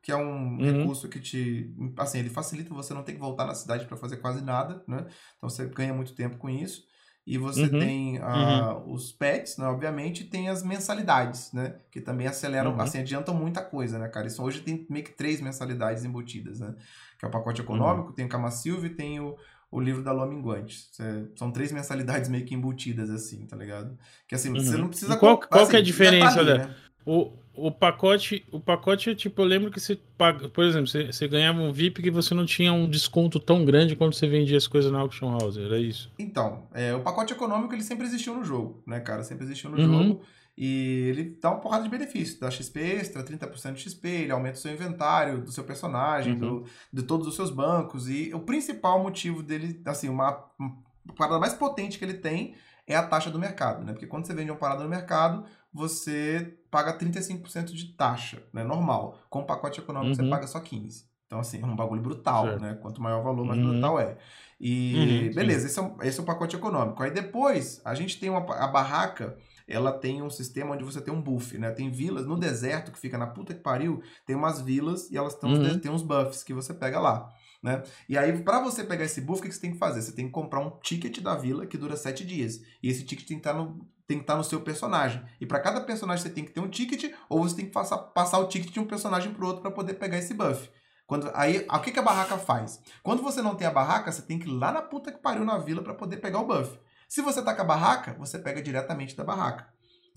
que 0.00 0.12
é 0.12 0.16
um 0.16 0.56
Uhum. 0.56 0.78
recurso 0.82 1.08
que 1.08 1.18
te. 1.18 1.68
Assim, 1.96 2.20
ele 2.20 2.30
facilita 2.30 2.72
você 2.72 2.94
não 2.94 3.02
ter 3.02 3.14
que 3.14 3.18
voltar 3.18 3.44
na 3.44 3.54
cidade 3.56 3.86
para 3.86 3.96
fazer 3.96 4.18
quase 4.18 4.44
nada, 4.44 4.84
né? 4.86 5.04
Então 5.36 5.50
você 5.50 5.66
ganha 5.66 5.92
muito 5.92 6.14
tempo 6.14 6.36
com 6.36 6.48
isso. 6.48 6.84
E 7.30 7.36
você 7.36 7.64
Uhum. 7.64 7.78
tem 7.78 8.18
ah, 8.22 8.80
os 8.86 9.12
pets, 9.12 9.58
né? 9.58 9.66
Obviamente, 9.66 10.22
e 10.22 10.26
tem 10.26 10.48
as 10.48 10.62
mensalidades, 10.62 11.52
né? 11.52 11.74
Que 11.90 12.00
também 12.00 12.26
aceleram, 12.26 12.72
Uhum. 12.72 12.80
assim, 12.80 13.00
adiantam 13.00 13.34
muita 13.34 13.60
coisa, 13.60 13.98
né, 13.98 14.08
cara? 14.08 14.26
Isso 14.26 14.42
hoje 14.42 14.62
tem 14.62 14.86
meio 14.88 15.04
que 15.04 15.12
três 15.12 15.38
mensalidades 15.38 16.04
embutidas, 16.04 16.58
né? 16.58 16.74
Que 17.18 17.26
é 17.26 17.28
o 17.28 17.30
pacote 17.30 17.60
econômico, 17.60 18.14
tem 18.14 18.24
o 18.24 18.28
Cama 18.30 18.50
Silva 18.50 18.86
e 18.86 18.90
tem 18.90 19.20
o, 19.20 19.36
o 19.70 19.78
livro 19.78 20.02
da 20.02 20.10
Lua 20.10 20.26
Minguante. 20.26 20.88
São 21.36 21.50
três 21.52 21.70
mensalidades 21.70 22.30
meio 22.30 22.46
que 22.46 22.54
embutidas, 22.54 23.10
assim, 23.10 23.44
tá 23.44 23.54
ligado? 23.56 23.98
Que 24.26 24.34
assim, 24.34 24.50
você 24.50 24.74
Uhum. 24.76 24.80
não 24.82 24.88
precisa... 24.88 25.12
E 25.12 25.18
qual- 25.18 25.36
qual 25.38 25.64
assim, 25.64 25.70
que 25.72 25.76
é 25.76 25.80
a 25.80 25.82
já 25.82 25.86
diferença 25.86 26.40
ali, 26.40 26.56
né? 26.56 26.74
O, 27.04 27.32
o 27.66 27.70
pacote, 27.72 28.44
o 28.52 28.60
pacote, 28.60 29.14
tipo, 29.14 29.42
eu 29.42 29.46
lembro 29.46 29.70
que 29.70 29.80
você 29.80 29.96
paga, 30.16 30.48
por 30.48 30.64
exemplo, 30.64 30.86
você, 30.86 31.06
você 31.12 31.26
ganhava 31.26 31.60
um 31.60 31.72
VIP 31.72 32.02
que 32.02 32.10
você 32.10 32.34
não 32.34 32.46
tinha 32.46 32.72
um 32.72 32.88
desconto 32.88 33.40
tão 33.40 33.64
grande 33.64 33.96
quando 33.96 34.14
você 34.14 34.26
vendia 34.28 34.56
as 34.56 34.66
coisas 34.66 34.90
na 34.92 34.98
auction 35.00 35.30
house, 35.38 35.56
era 35.56 35.78
isso. 35.78 36.10
Então, 36.18 36.68
é, 36.72 36.94
o 36.94 37.00
pacote 37.00 37.32
econômico 37.32 37.74
ele 37.74 37.82
sempre 37.82 38.06
existiu 38.06 38.34
no 38.34 38.44
jogo, 38.44 38.82
né, 38.86 39.00
cara? 39.00 39.22
Sempre 39.22 39.44
existiu 39.44 39.70
no 39.70 39.76
Uhum. 39.78 39.84
jogo. 40.08 40.20
E 40.60 41.06
ele 41.10 41.38
dá 41.40 41.50
uma 41.52 41.60
porrada 41.60 41.84
de 41.84 41.88
benefícios. 41.88 42.38
Dá 42.40 42.50
XP 42.50 42.80
extra, 42.80 43.22
30% 43.22 43.74
de 43.74 43.82
XP, 43.82 44.08
ele 44.08 44.32
aumenta 44.32 44.56
o 44.56 44.60
seu 44.60 44.72
inventário, 44.72 45.40
do 45.40 45.52
seu 45.52 45.62
personagem, 45.62 46.32
Uhum. 46.32 46.38
do, 46.38 46.64
de 46.92 47.02
todos 47.04 47.28
os 47.28 47.36
seus 47.36 47.50
bancos. 47.50 48.08
E 48.08 48.34
o 48.34 48.40
principal 48.40 49.00
motivo 49.00 49.40
dele, 49.42 49.80
assim, 49.84 50.08
uma, 50.08 50.44
uma 50.58 50.76
parada 51.16 51.38
mais 51.38 51.54
potente 51.54 51.96
que 51.96 52.04
ele 52.04 52.14
tem 52.14 52.54
é 52.88 52.96
a 52.96 53.06
taxa 53.06 53.30
do 53.30 53.38
mercado, 53.38 53.84
né? 53.84 53.92
Porque 53.92 54.06
quando 54.06 54.26
você 54.26 54.34
vende 54.34 54.50
uma 54.50 54.56
parada 54.56 54.82
no 54.82 54.88
mercado, 54.88 55.44
você 55.78 56.58
paga 56.70 56.92
35% 56.92 57.72
de 57.72 57.92
taxa, 57.94 58.42
né? 58.52 58.64
Normal. 58.64 59.18
Com 59.30 59.40
o 59.40 59.46
pacote 59.46 59.80
econômico 59.80 60.14
você 60.16 60.22
Uhum. 60.22 60.30
paga 60.30 60.46
só 60.46 60.60
15%. 60.60 61.08
Então, 61.26 61.40
assim, 61.40 61.60
é 61.60 61.66
um 61.66 61.76
bagulho 61.76 62.00
brutal, 62.00 62.46
Certo. 62.46 62.62
né? 62.62 62.74
Quanto 62.80 63.02
maior 63.02 63.20
o 63.20 63.22
valor, 63.22 63.44
mais 63.44 63.60
Uhum. 63.60 63.72
brutal 63.72 64.00
é. 64.00 64.16
E 64.58 65.26
Uhum, 65.28 65.34
beleza, 65.34 65.66
esse 65.66 65.78
é, 65.78 65.82
um, 65.82 66.02
esse 66.02 66.18
é 66.18 66.22
o 66.22 66.26
pacote 66.26 66.56
econômico. 66.56 67.02
Aí 67.02 67.10
depois, 67.10 67.80
a 67.84 67.94
gente 67.94 68.18
tem 68.18 68.30
uma, 68.30 68.40
a 68.56 68.66
barraca, 68.66 69.36
ela 69.66 69.92
tem 69.92 70.22
um 70.22 70.30
sistema 70.30 70.74
onde 70.74 70.82
você 70.84 71.00
tem 71.02 71.12
um 71.12 71.20
buff, 71.20 71.56
né? 71.58 71.70
Tem 71.70 71.90
vilas 71.90 72.24
no 72.26 72.38
deserto 72.38 72.90
que 72.90 72.98
fica 72.98 73.18
na 73.18 73.26
puta 73.26 73.52
que 73.54 73.60
pariu, 73.60 74.02
tem 74.26 74.34
umas 74.34 74.60
vilas 74.62 75.10
e 75.10 75.18
elas 75.18 75.34
tão, 75.34 75.50
Uhum. 75.52 75.78
tem 75.78 75.90
uns 75.90 76.02
buffs 76.02 76.42
que 76.42 76.54
você 76.54 76.72
pega 76.72 76.98
lá. 76.98 77.30
Né? 77.62 77.82
E 78.08 78.16
aí, 78.16 78.40
pra 78.42 78.60
você 78.60 78.84
pegar 78.84 79.04
esse 79.04 79.20
buff, 79.20 79.40
o 79.40 79.42
que 79.42 79.52
você 79.52 79.60
tem 79.60 79.72
que 79.72 79.78
fazer? 79.78 80.00
Você 80.00 80.12
tem 80.12 80.26
que 80.26 80.32
comprar 80.32 80.60
um 80.60 80.70
ticket 80.80 81.20
da 81.20 81.34
vila 81.34 81.66
que 81.66 81.76
dura 81.76 81.96
7 81.96 82.24
dias. 82.24 82.60
E 82.82 82.88
esse 82.88 83.04
ticket 83.04 83.26
tem 83.26 83.38
que 83.38 83.48
estar 83.48 83.54
no, 83.54 83.86
tem 84.06 84.18
que 84.18 84.22
estar 84.22 84.36
no 84.36 84.44
seu 84.44 84.60
personagem. 84.60 85.22
E 85.40 85.46
pra 85.46 85.60
cada 85.60 85.80
personagem 85.80 86.22
você 86.22 86.30
tem 86.30 86.44
que 86.44 86.52
ter 86.52 86.60
um 86.60 86.68
ticket, 86.68 87.12
ou 87.28 87.42
você 87.42 87.56
tem 87.56 87.66
que 87.66 87.72
passar, 87.72 87.98
passar 87.98 88.38
o 88.38 88.46
ticket 88.46 88.72
de 88.72 88.80
um 88.80 88.86
personagem 88.86 89.32
pro 89.34 89.46
outro 89.46 89.62
pra 89.62 89.70
poder 89.70 89.94
pegar 89.94 90.18
esse 90.18 90.34
buff. 90.34 90.70
Quando, 91.06 91.30
aí, 91.34 91.66
o 91.68 91.78
que, 91.80 91.90
que 91.90 91.98
a 91.98 92.02
barraca 92.02 92.38
faz? 92.38 92.80
Quando 93.02 93.22
você 93.22 93.42
não 93.42 93.54
tem 93.54 93.66
a 93.66 93.70
barraca, 93.72 94.12
você 94.12 94.22
tem 94.22 94.38
que 94.38 94.46
ir 94.48 94.52
lá 94.52 94.70
na 94.70 94.82
puta 94.82 95.10
que 95.10 95.18
pariu 95.18 95.44
na 95.44 95.58
vila 95.58 95.82
pra 95.82 95.94
poder 95.94 96.18
pegar 96.18 96.38
o 96.40 96.46
buff. 96.46 96.78
Se 97.08 97.22
você 97.22 97.42
tá 97.42 97.54
com 97.54 97.62
a 97.62 97.64
barraca, 97.64 98.14
você 98.18 98.38
pega 98.38 98.62
diretamente 98.62 99.16
da 99.16 99.24
barraca. 99.24 99.66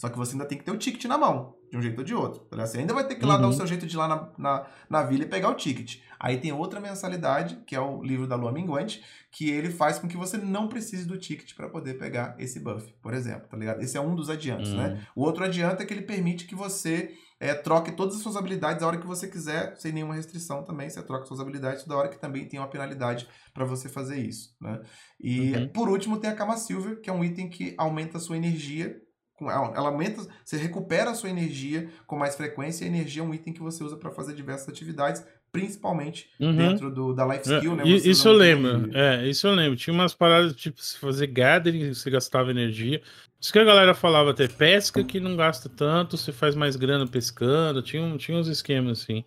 Só 0.02 0.10
que 0.10 0.18
você 0.18 0.32
ainda 0.32 0.46
tem 0.46 0.58
que 0.58 0.64
ter 0.64 0.72
o 0.72 0.80
ticket 0.80 1.06
na 1.06 1.16
mão, 1.16 1.54
de 1.70 1.78
um 1.78 1.82
jeito 1.82 2.00
ou 2.00 2.04
de 2.04 2.16
outro. 2.16 2.40
Tá 2.46 2.66
você 2.66 2.80
ainda 2.80 2.92
vai 2.92 3.06
ter 3.06 3.14
que 3.14 3.24
ir 3.24 3.28
lá 3.28 3.36
uhum. 3.36 3.42
dar 3.42 3.48
o 3.48 3.52
uhum. 3.52 3.56
seu 3.56 3.68
jeito 3.68 3.86
de 3.86 3.96
ir 3.96 3.98
lá 4.00 4.08
na, 4.08 4.30
na, 4.36 4.68
na 4.90 5.04
vila 5.04 5.26
e 5.26 5.28
pegar 5.28 5.50
o 5.50 5.54
ticket. 5.54 6.00
Aí 6.20 6.40
tem 6.40 6.52
outra 6.52 6.80
mensalidade, 6.80 7.58
que 7.68 7.76
é 7.76 7.80
o 7.80 8.02
livro 8.02 8.26
da 8.26 8.36
Lua 8.36 8.52
Minguante, 8.52 9.04
que 9.32 9.48
ele 9.48 9.70
faz 9.70 10.00
com 10.00 10.08
que 10.08 10.18
você 10.18 10.38
não 10.38 10.68
precise 10.68 11.06
do 11.06 11.20
ticket 11.20 11.54
para 11.54 11.70
poder 11.70 12.00
pegar 12.00 12.36
esse 12.40 12.60
buff, 12.60 12.92
por 13.00 13.14
exemplo, 13.14 13.48
tá 13.48 13.56
ligado? 13.56 13.80
Esse 13.80 13.96
é 13.96 14.02
um 14.02 14.16
dos 14.16 14.28
adiantos, 14.28 14.74
né? 14.74 14.88
uhum. 14.88 14.94
né? 14.96 15.08
O 15.16 15.22
outro 15.22 15.44
adianto 15.44 15.84
é 15.84 15.86
que 15.86 15.94
ele 15.94 16.02
permite 16.02 16.48
que 16.48 16.56
você 16.56 17.14
é, 17.40 17.54
troque 17.54 17.92
todas 17.92 18.16
as 18.16 18.24
suas 18.24 18.36
habilidades 18.36 18.82
a 18.82 18.88
hora 18.88 18.98
que 18.98 19.06
você 19.06 19.28
quiser, 19.28 19.76
sem 19.78 19.92
nenhuma 19.92 20.16
restrição 20.16 20.64
também. 20.64 20.90
Você 20.90 21.04
troca 21.04 21.28
suas 21.28 21.40
habilidades 21.40 21.84
toda 21.84 21.96
hora 21.96 22.10
que 22.10 22.20
também 22.20 22.48
tem 22.48 22.60
uma 22.60 22.70
penalidade 22.70 23.28
para 23.54 23.66
você 23.66 23.88
fazer 23.88 24.18
isso, 24.18 24.56
né? 24.60 24.82
E 25.20 25.54
uhum. 25.54 25.68
por 25.68 25.90
último 25.90 26.18
tem 26.18 26.32
a 26.32 26.36
Kama 26.36 26.58
Silver, 26.58 27.00
que 27.02 27.10
é 27.10 27.14
um 27.14 27.24
item 27.24 27.48
que 27.48 27.76
aumenta 27.78 28.18
a 28.18 28.20
sua 28.20 28.36
energia 28.36 29.00
ela 29.50 29.90
aumenta, 29.90 30.22
você 30.44 30.58
recupera 30.58 31.12
a 31.12 31.16
sua 31.16 31.30
energia 31.30 31.90
com 32.06 32.18
mais 32.18 32.36
frequência. 32.36 32.84
E 32.84 32.88
a 32.88 32.92
energia 32.92 33.22
é 33.22 33.26
um 33.26 33.34
item 33.34 33.54
que 33.54 33.62
você 33.62 33.84
usa 33.84 33.98
para 33.98 34.12
fazer 34.12 34.34
diversas 34.34 34.70
atividades, 34.70 35.26
principalmente 35.52 36.30
uhum. 36.40 36.56
dentro 36.56 36.92
do, 36.92 37.14
da 37.14 37.26
life 37.26 37.50
skill, 37.50 37.76
né? 37.76 37.84
Você 37.84 38.10
isso 38.10 38.28
eu 38.28 38.34
lembro. 38.34 38.90
É, 38.94 39.28
isso 39.28 39.48
eu 39.48 39.54
lembro. 39.54 39.76
Tinha 39.76 39.94
umas 39.94 40.14
paradas, 40.14 40.56
tipo, 40.56 40.82
se 40.82 40.98
fazer 40.98 41.28
gathering, 41.28 41.94
você 41.94 42.10
gastava 42.10 42.52
energia. 42.52 43.02
Isso 43.40 43.52
que 43.52 43.60
a 43.60 43.64
galera 43.64 43.96
falava 43.96 44.30
até 44.30 44.48
pesca 44.48 45.04
que 45.04 45.20
não 45.20 45.36
gasta 45.36 45.68
tanto, 45.68 46.16
você 46.16 46.32
faz 46.32 46.56
mais 46.56 46.76
grana 46.76 47.08
pescando, 47.08 47.82
tinha, 47.82 48.04
um, 48.04 48.16
tinha 48.16 48.38
uns 48.38 48.48
esquemas 48.48 49.02
assim. 49.02 49.26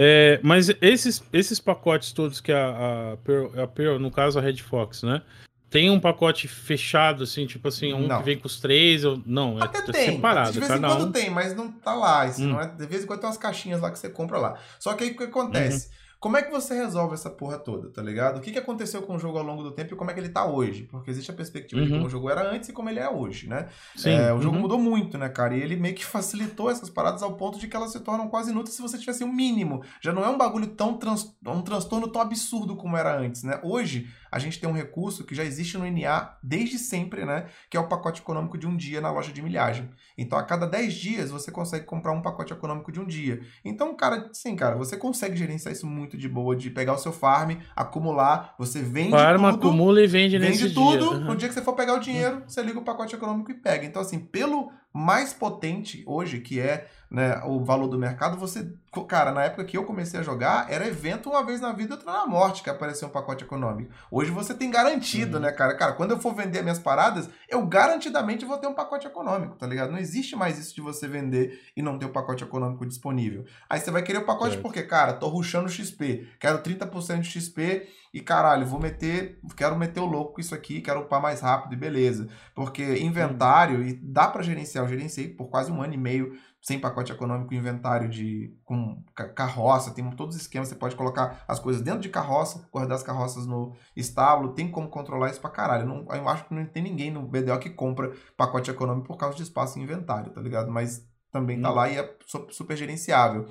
É, 0.00 0.38
mas 0.44 0.70
esses, 0.80 1.24
esses 1.32 1.58
pacotes 1.58 2.12
todos 2.12 2.40
que 2.40 2.52
a, 2.52 3.14
a, 3.14 3.16
Pearl, 3.16 3.60
a 3.60 3.66
Pearl, 3.66 3.98
no 3.98 4.12
caso 4.12 4.38
a 4.38 4.42
Red 4.42 4.58
Fox, 4.58 5.02
né? 5.02 5.22
Tem 5.70 5.90
um 5.90 6.00
pacote 6.00 6.48
fechado, 6.48 7.24
assim, 7.24 7.46
tipo 7.46 7.68
assim, 7.68 7.92
um 7.92 8.06
não. 8.06 8.18
que 8.18 8.24
vem 8.24 8.38
com 8.38 8.46
os 8.46 8.58
três, 8.58 9.04
ou... 9.04 9.20
não, 9.26 9.58
é 9.58 9.64
Até 9.64 9.78
é 9.78 9.82
tem. 9.82 10.12
separado. 10.12 10.52
De 10.52 10.60
vez 10.60 10.70
em 10.70 10.80
quando 10.80 11.06
um... 11.06 11.12
tem, 11.12 11.30
mas 11.30 11.54
não 11.54 11.70
tá 11.70 11.94
lá. 11.94 12.22
Assim, 12.22 12.46
hum. 12.46 12.52
não 12.52 12.60
é... 12.60 12.66
De 12.66 12.86
vez 12.86 13.04
em 13.04 13.06
quando 13.06 13.20
tem 13.20 13.28
umas 13.28 13.38
caixinhas 13.38 13.80
lá 13.80 13.90
que 13.90 13.98
você 13.98 14.08
compra 14.08 14.38
lá. 14.38 14.58
Só 14.78 14.94
que 14.94 15.04
aí 15.04 15.10
o 15.10 15.16
que 15.16 15.24
acontece? 15.24 15.88
Uhum. 15.88 16.08
Como 16.20 16.36
é 16.36 16.42
que 16.42 16.50
você 16.50 16.74
resolve 16.74 17.14
essa 17.14 17.30
porra 17.30 17.56
toda, 17.58 17.90
tá 17.90 18.02
ligado? 18.02 18.38
O 18.38 18.40
que, 18.40 18.50
que 18.50 18.58
aconteceu 18.58 19.02
com 19.02 19.14
o 19.14 19.18
jogo 19.20 19.38
ao 19.38 19.44
longo 19.44 19.62
do 19.62 19.70
tempo 19.70 19.94
e 19.94 19.96
como 19.96 20.10
é 20.10 20.14
que 20.14 20.18
ele 20.18 20.28
tá 20.28 20.44
hoje? 20.44 20.82
Porque 20.82 21.12
existe 21.12 21.30
a 21.30 21.34
perspectiva 21.34 21.80
uhum. 21.80 21.86
de 21.86 21.92
como 21.92 22.06
o 22.06 22.10
jogo 22.10 22.28
era 22.28 22.52
antes 22.52 22.68
e 22.68 22.72
como 22.72 22.90
ele 22.90 22.98
é 22.98 23.08
hoje, 23.08 23.48
né? 23.48 23.68
Sim. 23.94 24.10
É, 24.10 24.32
o 24.32 24.40
jogo 24.40 24.56
uhum. 24.56 24.62
mudou 24.62 24.78
muito, 24.78 25.16
né, 25.16 25.28
cara? 25.28 25.56
E 25.56 25.62
ele 25.62 25.76
meio 25.76 25.94
que 25.94 26.04
facilitou 26.04 26.68
essas 26.68 26.90
paradas 26.90 27.22
ao 27.22 27.36
ponto 27.36 27.56
de 27.56 27.68
que 27.68 27.76
elas 27.76 27.92
se 27.92 28.00
tornam 28.00 28.28
quase 28.28 28.50
inúteis 28.50 28.74
se 28.74 28.82
você 28.82 28.98
tivesse 28.98 29.22
o 29.22 29.28
um 29.28 29.32
mínimo. 29.32 29.80
Já 30.00 30.12
não 30.12 30.24
é 30.24 30.28
um 30.28 30.36
bagulho 30.36 30.66
tão 30.66 30.94
trans... 30.94 31.32
um 31.46 31.62
transtorno 31.62 32.08
tão 32.08 32.20
absurdo 32.20 32.74
como 32.74 32.96
era 32.96 33.16
antes, 33.16 33.44
né? 33.44 33.60
Hoje, 33.62 34.08
a 34.30 34.38
gente 34.38 34.60
tem 34.60 34.68
um 34.68 34.72
recurso 34.72 35.24
que 35.24 35.34
já 35.34 35.44
existe 35.44 35.76
no 35.78 35.84
NA 35.90 36.36
desde 36.42 36.78
sempre, 36.78 37.24
né? 37.24 37.46
Que 37.70 37.76
é 37.76 37.80
o 37.80 37.88
pacote 37.88 38.20
econômico 38.20 38.58
de 38.58 38.66
um 38.66 38.76
dia 38.76 39.00
na 39.00 39.10
loja 39.10 39.32
de 39.32 39.42
milhagem. 39.42 39.88
Então, 40.16 40.38
a 40.38 40.42
cada 40.42 40.66
10 40.66 40.94
dias, 40.94 41.30
você 41.30 41.50
consegue 41.50 41.84
comprar 41.84 42.12
um 42.12 42.22
pacote 42.22 42.52
econômico 42.52 42.92
de 42.92 43.00
um 43.00 43.06
dia. 43.06 43.40
Então, 43.64 43.96
cara, 43.96 44.28
sim, 44.32 44.56
cara, 44.56 44.76
você 44.76 44.96
consegue 44.96 45.36
gerenciar 45.36 45.72
isso 45.72 45.86
muito 45.86 46.16
de 46.16 46.28
boa, 46.28 46.56
de 46.56 46.70
pegar 46.70 46.94
o 46.94 46.98
seu 46.98 47.12
farm, 47.12 47.52
acumular, 47.74 48.54
você 48.58 48.82
vende 48.82 49.10
Farma, 49.10 49.52
tudo. 49.52 49.68
acumula 49.68 50.02
e 50.02 50.06
vende, 50.06 50.38
vende 50.38 50.62
nesse 50.62 50.74
tudo. 50.74 50.98
Dia. 50.98 51.18
Uhum. 51.18 51.24
No 51.24 51.36
dia 51.36 51.48
que 51.48 51.54
você 51.54 51.62
for 51.62 51.74
pegar 51.74 51.94
o 51.94 52.00
dinheiro, 52.00 52.42
você 52.46 52.62
liga 52.62 52.78
o 52.78 52.84
pacote 52.84 53.14
econômico 53.14 53.50
e 53.50 53.54
pega. 53.54 53.84
Então, 53.84 54.02
assim, 54.02 54.18
pelo 54.18 54.70
mais 54.92 55.32
potente 55.32 56.02
hoje, 56.06 56.40
que 56.40 56.58
é 56.60 56.88
né, 57.10 57.40
o 57.44 57.64
valor 57.64 57.88
do 57.88 57.98
mercado, 57.98 58.36
você. 58.36 58.70
Cara, 59.06 59.32
na 59.32 59.44
época 59.44 59.64
que 59.64 59.76
eu 59.76 59.84
comecei 59.84 60.18
a 60.18 60.22
jogar, 60.22 60.70
era 60.70 60.86
evento 60.86 61.30
uma 61.30 61.44
vez 61.44 61.60
na 61.60 61.72
vida, 61.72 61.94
outra 61.94 62.10
na 62.10 62.26
morte, 62.26 62.62
que 62.62 62.70
apareceu 62.70 63.06
um 63.06 63.10
pacote 63.10 63.44
econômico. 63.44 63.92
Hoje 64.10 64.30
você 64.30 64.52
tem 64.52 64.70
garantido, 64.70 65.36
uhum. 65.36 65.42
né, 65.42 65.52
cara? 65.52 65.74
Cara, 65.74 65.92
quando 65.92 66.12
eu 66.12 66.18
for 66.18 66.34
vender 66.34 66.62
minhas 66.62 66.78
paradas, 66.78 67.28
eu 67.48 67.64
garantidamente 67.66 68.44
vou 68.44 68.58
ter 68.58 68.66
um 68.66 68.74
pacote 68.74 69.06
econômico, 69.06 69.56
tá 69.56 69.66
ligado? 69.66 69.92
Não 69.92 69.98
existe 69.98 70.34
mais 70.34 70.58
isso 70.58 70.74
de 70.74 70.80
você 70.80 71.06
vender 71.06 71.60
e 71.76 71.82
não 71.82 71.98
ter 71.98 72.06
o 72.06 72.08
um 72.08 72.12
pacote 72.12 72.42
econômico 72.42 72.84
disponível. 72.84 73.44
Aí 73.68 73.78
você 73.78 73.90
vai 73.90 74.02
querer 74.02 74.18
o 74.18 74.26
pacote 74.26 74.56
é. 74.56 74.60
porque, 74.60 74.82
cara, 74.82 75.12
tô 75.12 75.28
ruxando 75.28 75.68
XP, 75.68 76.28
quero 76.40 76.62
30% 76.62 77.20
de 77.20 77.30
XP 77.30 77.88
e 78.12 78.20
caralho, 78.20 78.66
vou 78.66 78.80
meter, 78.80 79.38
quero 79.56 79.76
meter 79.76 80.00
o 80.00 80.06
louco 80.06 80.34
com 80.34 80.40
isso 80.40 80.54
aqui, 80.54 80.80
quero 80.80 81.00
upar 81.00 81.20
mais 81.20 81.40
rápido 81.40 81.72
e 81.74 81.76
beleza. 81.76 82.28
Porque 82.54 82.98
inventário, 82.98 83.82
e 83.82 83.92
dá 83.92 84.26
para 84.28 84.42
gerenciar, 84.42 84.84
eu 84.84 84.88
gerenciei 84.88 85.28
por 85.28 85.48
quase 85.48 85.70
um 85.70 85.82
ano 85.82 85.94
e 85.94 85.98
meio 85.98 86.32
sem 86.60 86.78
pacote 86.78 87.12
econômico, 87.12 87.54
inventário 87.54 88.08
de 88.08 88.54
com 88.64 89.02
carroça, 89.34 89.92
tem 89.92 90.08
todos 90.10 90.36
os 90.36 90.42
esquemas, 90.42 90.68
você 90.68 90.74
pode 90.74 90.96
colocar 90.96 91.44
as 91.46 91.58
coisas 91.58 91.80
dentro 91.80 92.00
de 92.00 92.08
carroça, 92.08 92.68
guardar 92.72 92.96
as 92.96 93.02
carroças 93.02 93.46
no 93.46 93.74
estábulo, 93.96 94.54
tem 94.54 94.70
como 94.70 94.88
controlar 94.88 95.30
isso 95.30 95.40
pra 95.40 95.50
caralho. 95.50 95.86
Não, 95.86 96.06
eu 96.10 96.28
acho 96.28 96.46
que 96.46 96.54
não 96.54 96.66
tem 96.66 96.82
ninguém 96.82 97.10
no 97.10 97.22
BDO 97.22 97.58
que 97.58 97.70
compra 97.70 98.12
pacote 98.36 98.70
econômico 98.70 99.06
por 99.06 99.16
causa 99.16 99.36
de 99.36 99.42
espaço 99.42 99.78
em 99.78 99.82
inventário, 99.82 100.32
tá 100.32 100.40
ligado? 100.40 100.70
Mas 100.70 101.06
também 101.30 101.60
tá 101.60 101.70
hum. 101.70 101.74
lá 101.74 101.88
e 101.88 101.96
é 101.96 102.16
super 102.50 102.76
gerenciável. 102.76 103.46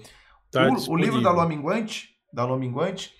Tá 0.51 0.67
o, 0.67 0.91
o, 0.91 0.95
livro 0.95 1.21
da 1.21 1.31
Lua 1.31 1.47
Minguante, 1.47 2.09
da 2.31 2.45
Lua 2.45 2.57
Minguante, 2.57 3.13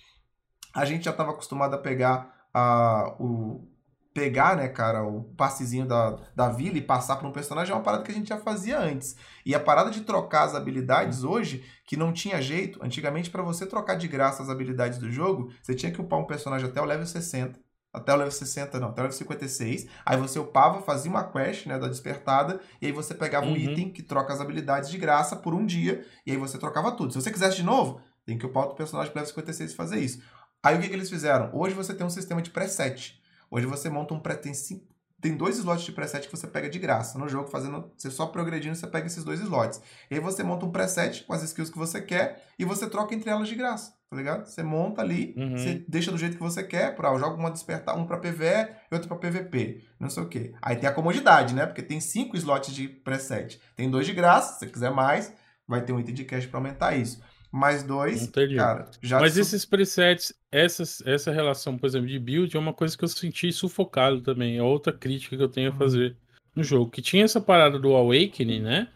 a 0.78 0.86
gente 0.86 1.06
já 1.06 1.12
estava 1.12 1.32
acostumado 1.32 1.74
a 1.74 1.78
pegar 1.80 2.48
a, 2.54 3.16
o, 3.20 3.68
pegar, 4.14 4.56
né, 4.56 4.68
cara, 4.68 5.04
o 5.04 5.24
passezinho 5.36 5.88
da, 5.88 6.20
da 6.36 6.50
vila 6.50 6.78
e 6.78 6.82
passar 6.82 7.16
para 7.16 7.28
um 7.28 7.32
personagem 7.32 7.74
é 7.74 7.76
uma 7.76 7.84
parada 7.84 8.04
que 8.04 8.12
a 8.12 8.14
gente 8.14 8.30
já 8.30 8.38
fazia 8.38 8.80
antes. 8.80 9.16
E 9.44 9.56
a 9.56 9.60
parada 9.60 9.90
de 9.90 10.02
trocar 10.02 10.44
as 10.44 10.54
habilidades 10.54 11.24
hoje, 11.24 11.66
que 11.84 11.98
não 11.98 12.14
tinha 12.14 12.40
jeito, 12.40 12.80
antigamente 12.84 13.32
para 13.32 13.42
você 13.42 13.66
trocar 13.66 13.96
de 13.96 14.08
graça 14.08 14.44
as 14.44 14.50
habilidades 14.50 15.00
do 15.00 15.12
jogo, 15.12 15.52
você 15.64 15.74
tinha 15.74 15.92
que 15.92 16.00
upar 16.00 16.20
um 16.20 16.26
personagem 16.26 16.70
até 16.70 16.80
o 16.80 16.86
level 16.86 17.08
60. 17.08 17.60
Até 17.92 18.14
o 18.14 18.18
level 18.18 18.32
60, 18.32 18.80
não, 18.80 18.90
até 18.90 19.02
o 19.02 19.06
level 19.06 19.18
56. 19.18 19.88
Aí 20.06 20.18
você 20.18 20.38
upava, 20.38 20.82
fazia 20.82 21.10
uma 21.10 21.24
quest, 21.24 21.66
né, 21.66 21.80
da 21.80 21.88
despertada, 21.88 22.60
e 22.80 22.86
aí 22.86 22.92
você 22.92 23.16
pegava 23.16 23.48
uhum. 23.48 23.54
um 23.54 23.58
item 23.58 23.90
que 23.90 24.04
troca 24.04 24.32
as 24.32 24.40
habilidades 24.40 24.92
de 24.92 24.98
graça 25.00 25.36
por 25.36 25.56
um 25.56 25.66
dia, 25.66 26.06
e 26.24 26.32
aí 26.32 26.38
você 26.38 26.60
trocava 26.60 26.92
tudo. 26.92 27.14
Se 27.14 27.22
você 27.22 27.32
quisesse 27.32 27.56
de 27.58 27.64
novo, 27.64 28.00
tem 28.28 28.38
que 28.38 28.46
upar 28.46 28.64
outro 28.64 28.78
personagem 28.78 29.12
pro 29.12 29.22
level 29.22 29.30
56 29.30 29.72
e 29.72 29.76
fazer 29.76 30.00
isso. 30.00 30.22
Aí 30.64 30.76
o 30.76 30.82
que, 30.82 30.88
que 30.88 30.94
eles 30.94 31.10
fizeram? 31.10 31.50
Hoje 31.54 31.76
você 31.76 31.94
tem 31.94 32.06
um 32.06 32.10
sistema 32.10 32.42
de 32.42 32.50
preset. 32.50 33.22
Hoje 33.50 33.66
você 33.66 33.90
monta 33.90 34.14
um 34.14 34.20
pré 34.20 34.36
tem, 34.36 34.52
tem 35.22 35.36
dois 35.36 35.58
slots 35.58 35.86
de 35.86 35.92
preset 35.92 36.28
que 36.28 36.36
você 36.36 36.48
pega 36.48 36.70
de 36.70 36.78
graça 36.78 37.18
no 37.18 37.30
jogo, 37.30 37.50
fazendo 37.50 37.92
você 37.96 38.12
só 38.12 38.26
progredindo, 38.26 38.76
você 38.76 38.88
pega 38.88 39.08
esses 39.08 39.24
dois 39.24 39.40
slots. 39.40 39.82
E 40.12 40.16
aí 40.16 40.20
você 40.20 40.44
monta 40.44 40.66
um 40.66 40.72
preset 40.72 41.24
com 41.24 41.34
as 41.34 41.44
skills 41.44 41.70
que 41.70 41.78
você 41.78 42.02
quer 42.02 42.44
e 42.60 42.66
você 42.66 42.90
troca 42.90 43.16
entre 43.16 43.30
elas 43.30 43.48
de 43.48 43.56
graça, 43.56 43.94
tá 44.10 44.18
ligado? 44.18 44.46
Você 44.46 44.62
monta 44.62 45.02
ali, 45.02 45.34
uhum. 45.38 45.58
você 45.58 45.86
deixa 45.88 46.12
do 46.12 46.18
jeito 46.18 46.36
que 46.36 46.44
você 46.44 46.64
quer, 46.64 46.96
para 46.96 47.10
eu 47.10 47.20
jogo 47.20 47.38
uma 47.38 47.52
despertar, 47.52 47.98
um 47.98 48.06
para 48.06 48.18
PVE 48.18 48.76
e 48.92 48.94
outro 48.94 49.08
para 49.08 49.18
PVP, 49.18 49.84
não 50.00 50.10
sei 50.10 50.24
o 50.24 50.28
quê. 50.28 50.54
Aí 50.62 50.76
tem 50.76 50.90
a 50.90 50.94
comodidade, 50.94 51.56
né? 51.56 51.66
Porque 51.66 51.82
tem 51.82 52.02
cinco 52.02 52.36
slots 52.36 52.74
de 52.74 52.88
preset. 52.88 53.62
Tem 53.76 53.90
dois 53.90 54.06
de 54.06 54.14
graça, 54.14 54.54
se 54.54 54.60
você 54.60 54.68
quiser 54.68 54.92
mais, 54.92 55.34
vai 55.68 55.82
ter 55.82 55.94
um 55.94 56.00
item 56.00 56.14
de 56.14 56.26
cash 56.26 56.46
para 56.46 56.60
aumentar 56.60 56.96
isso 56.96 57.22
mais 57.58 57.84
dois, 57.84 58.24
Entendi. 58.24 58.56
cara. 58.56 58.88
Mas 59.20 59.38
esses 59.38 59.66
presets, 59.66 60.34
essas, 60.52 61.02
essa 61.06 61.32
relação, 61.32 61.78
por 61.78 61.88
exemplo, 61.88 62.08
de 62.08 62.20
build 62.20 62.56
é 62.56 62.60
uma 62.60 62.74
coisa 62.74 62.98
que 62.98 63.04
eu 63.04 63.08
senti 63.08 63.52
sufocado 63.52 64.22
também. 64.22 64.58
É 64.58 64.64
outra 64.64 64.94
crítica 64.94 65.36
que 65.36 65.44
eu 65.44 65.50
tenho 65.50 65.70
a 65.70 65.74
uhum. 65.74 65.80
fazer 65.80 66.16
no 66.56 66.64
jogo. 66.64 66.92
Que 66.92 67.02
tinha 67.02 67.26
essa 67.26 67.42
parada 67.42 67.80
do 67.80 67.96
Awakening, 67.96 68.62
né? 68.62 68.88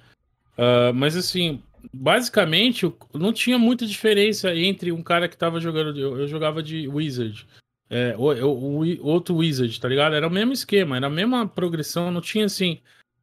Uh, 0.58 0.94
mas 0.94 1.16
assim, 1.18 1.62
basicamente, 1.92 2.92
não 3.14 3.34
tinha 3.34 3.58
muita 3.58 3.86
diferença 3.88 4.56
entre 4.56 4.92
um 4.92 5.02
cara 5.02 5.28
que 5.28 5.38
tava 5.38 5.60
jogando. 5.60 6.00
Eu, 6.00 6.20
eu 6.20 6.28
jogava 6.28 6.62
de 6.62 6.88
Wizard. 6.88 7.48
É, 7.90 8.16
o, 8.18 8.32
o, 8.46 8.84
o, 8.84 9.08
outro 9.08 9.36
Wizard, 9.36 9.78
tá 9.80 9.88
ligado? 9.88 10.16
Era 10.16 10.28
o 10.28 10.32
mesmo 10.32 10.54
esquema, 10.54 10.96
era 10.96 11.08
a 11.08 11.10
mesma 11.10 11.48
progressão, 11.48 12.10
não 12.12 12.22
tinha 12.22 12.46
assim 12.46 12.80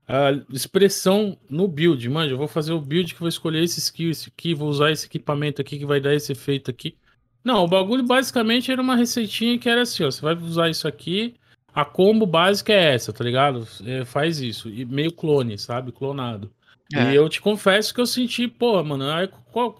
a 0.09 0.33
expressão 0.51 1.37
no 1.51 1.69
build. 1.69 2.09
Manja, 2.09 2.33
eu 2.33 2.39
vou 2.39 2.49
fazer 2.49 2.73
o 2.73 2.81
build 2.81 3.13
que 3.13 3.21
vou 3.21 3.29
escolher 3.29 3.63
esse 3.63 3.79
skill, 3.79 4.11
esse 4.11 4.31
aqui, 4.35 4.55
vou 4.55 4.69
usar 4.69 4.91
esse 4.91 5.07
equipamento 5.07 5.61
aqui 5.61 5.79
que 5.79 5.85
vai 5.85 6.01
dar 6.01 6.15
esse 6.15 6.33
efeito 6.33 6.71
aqui. 6.71 6.97
Não, 7.45 7.65
o 7.65 7.69
bagulho 7.69 8.03
basicamente 8.03 8.73
era 8.73 8.81
uma 8.81 8.97
receitinha 8.97 9.59
que 9.59 9.69
era 9.69 9.83
assim, 9.83 10.05
ó, 10.05 10.11
você 10.11 10.23
vai 10.23 10.35
usar 10.35 10.71
isso 10.71 10.89
aqui, 10.89 11.35
a 11.75 11.85
combo 11.85 12.27
básica 12.27 12.73
é 12.73 12.95
essa, 12.95 13.13
tá 13.13 13.23
ligado? 13.23 13.67
É, 13.85 14.05
faz 14.05 14.41
isso, 14.41 14.69
e 14.69 14.85
meio 14.85 15.13
clone, 15.13 15.59
sabe? 15.59 15.93
Clonado. 15.93 16.51
É. 16.93 17.13
E 17.13 17.15
eu 17.15 17.29
te 17.29 17.41
confesso 17.41 17.95
que 17.95 18.01
eu 18.01 18.07
senti, 18.07 18.49
pô, 18.49 18.83
mano, 18.83 19.05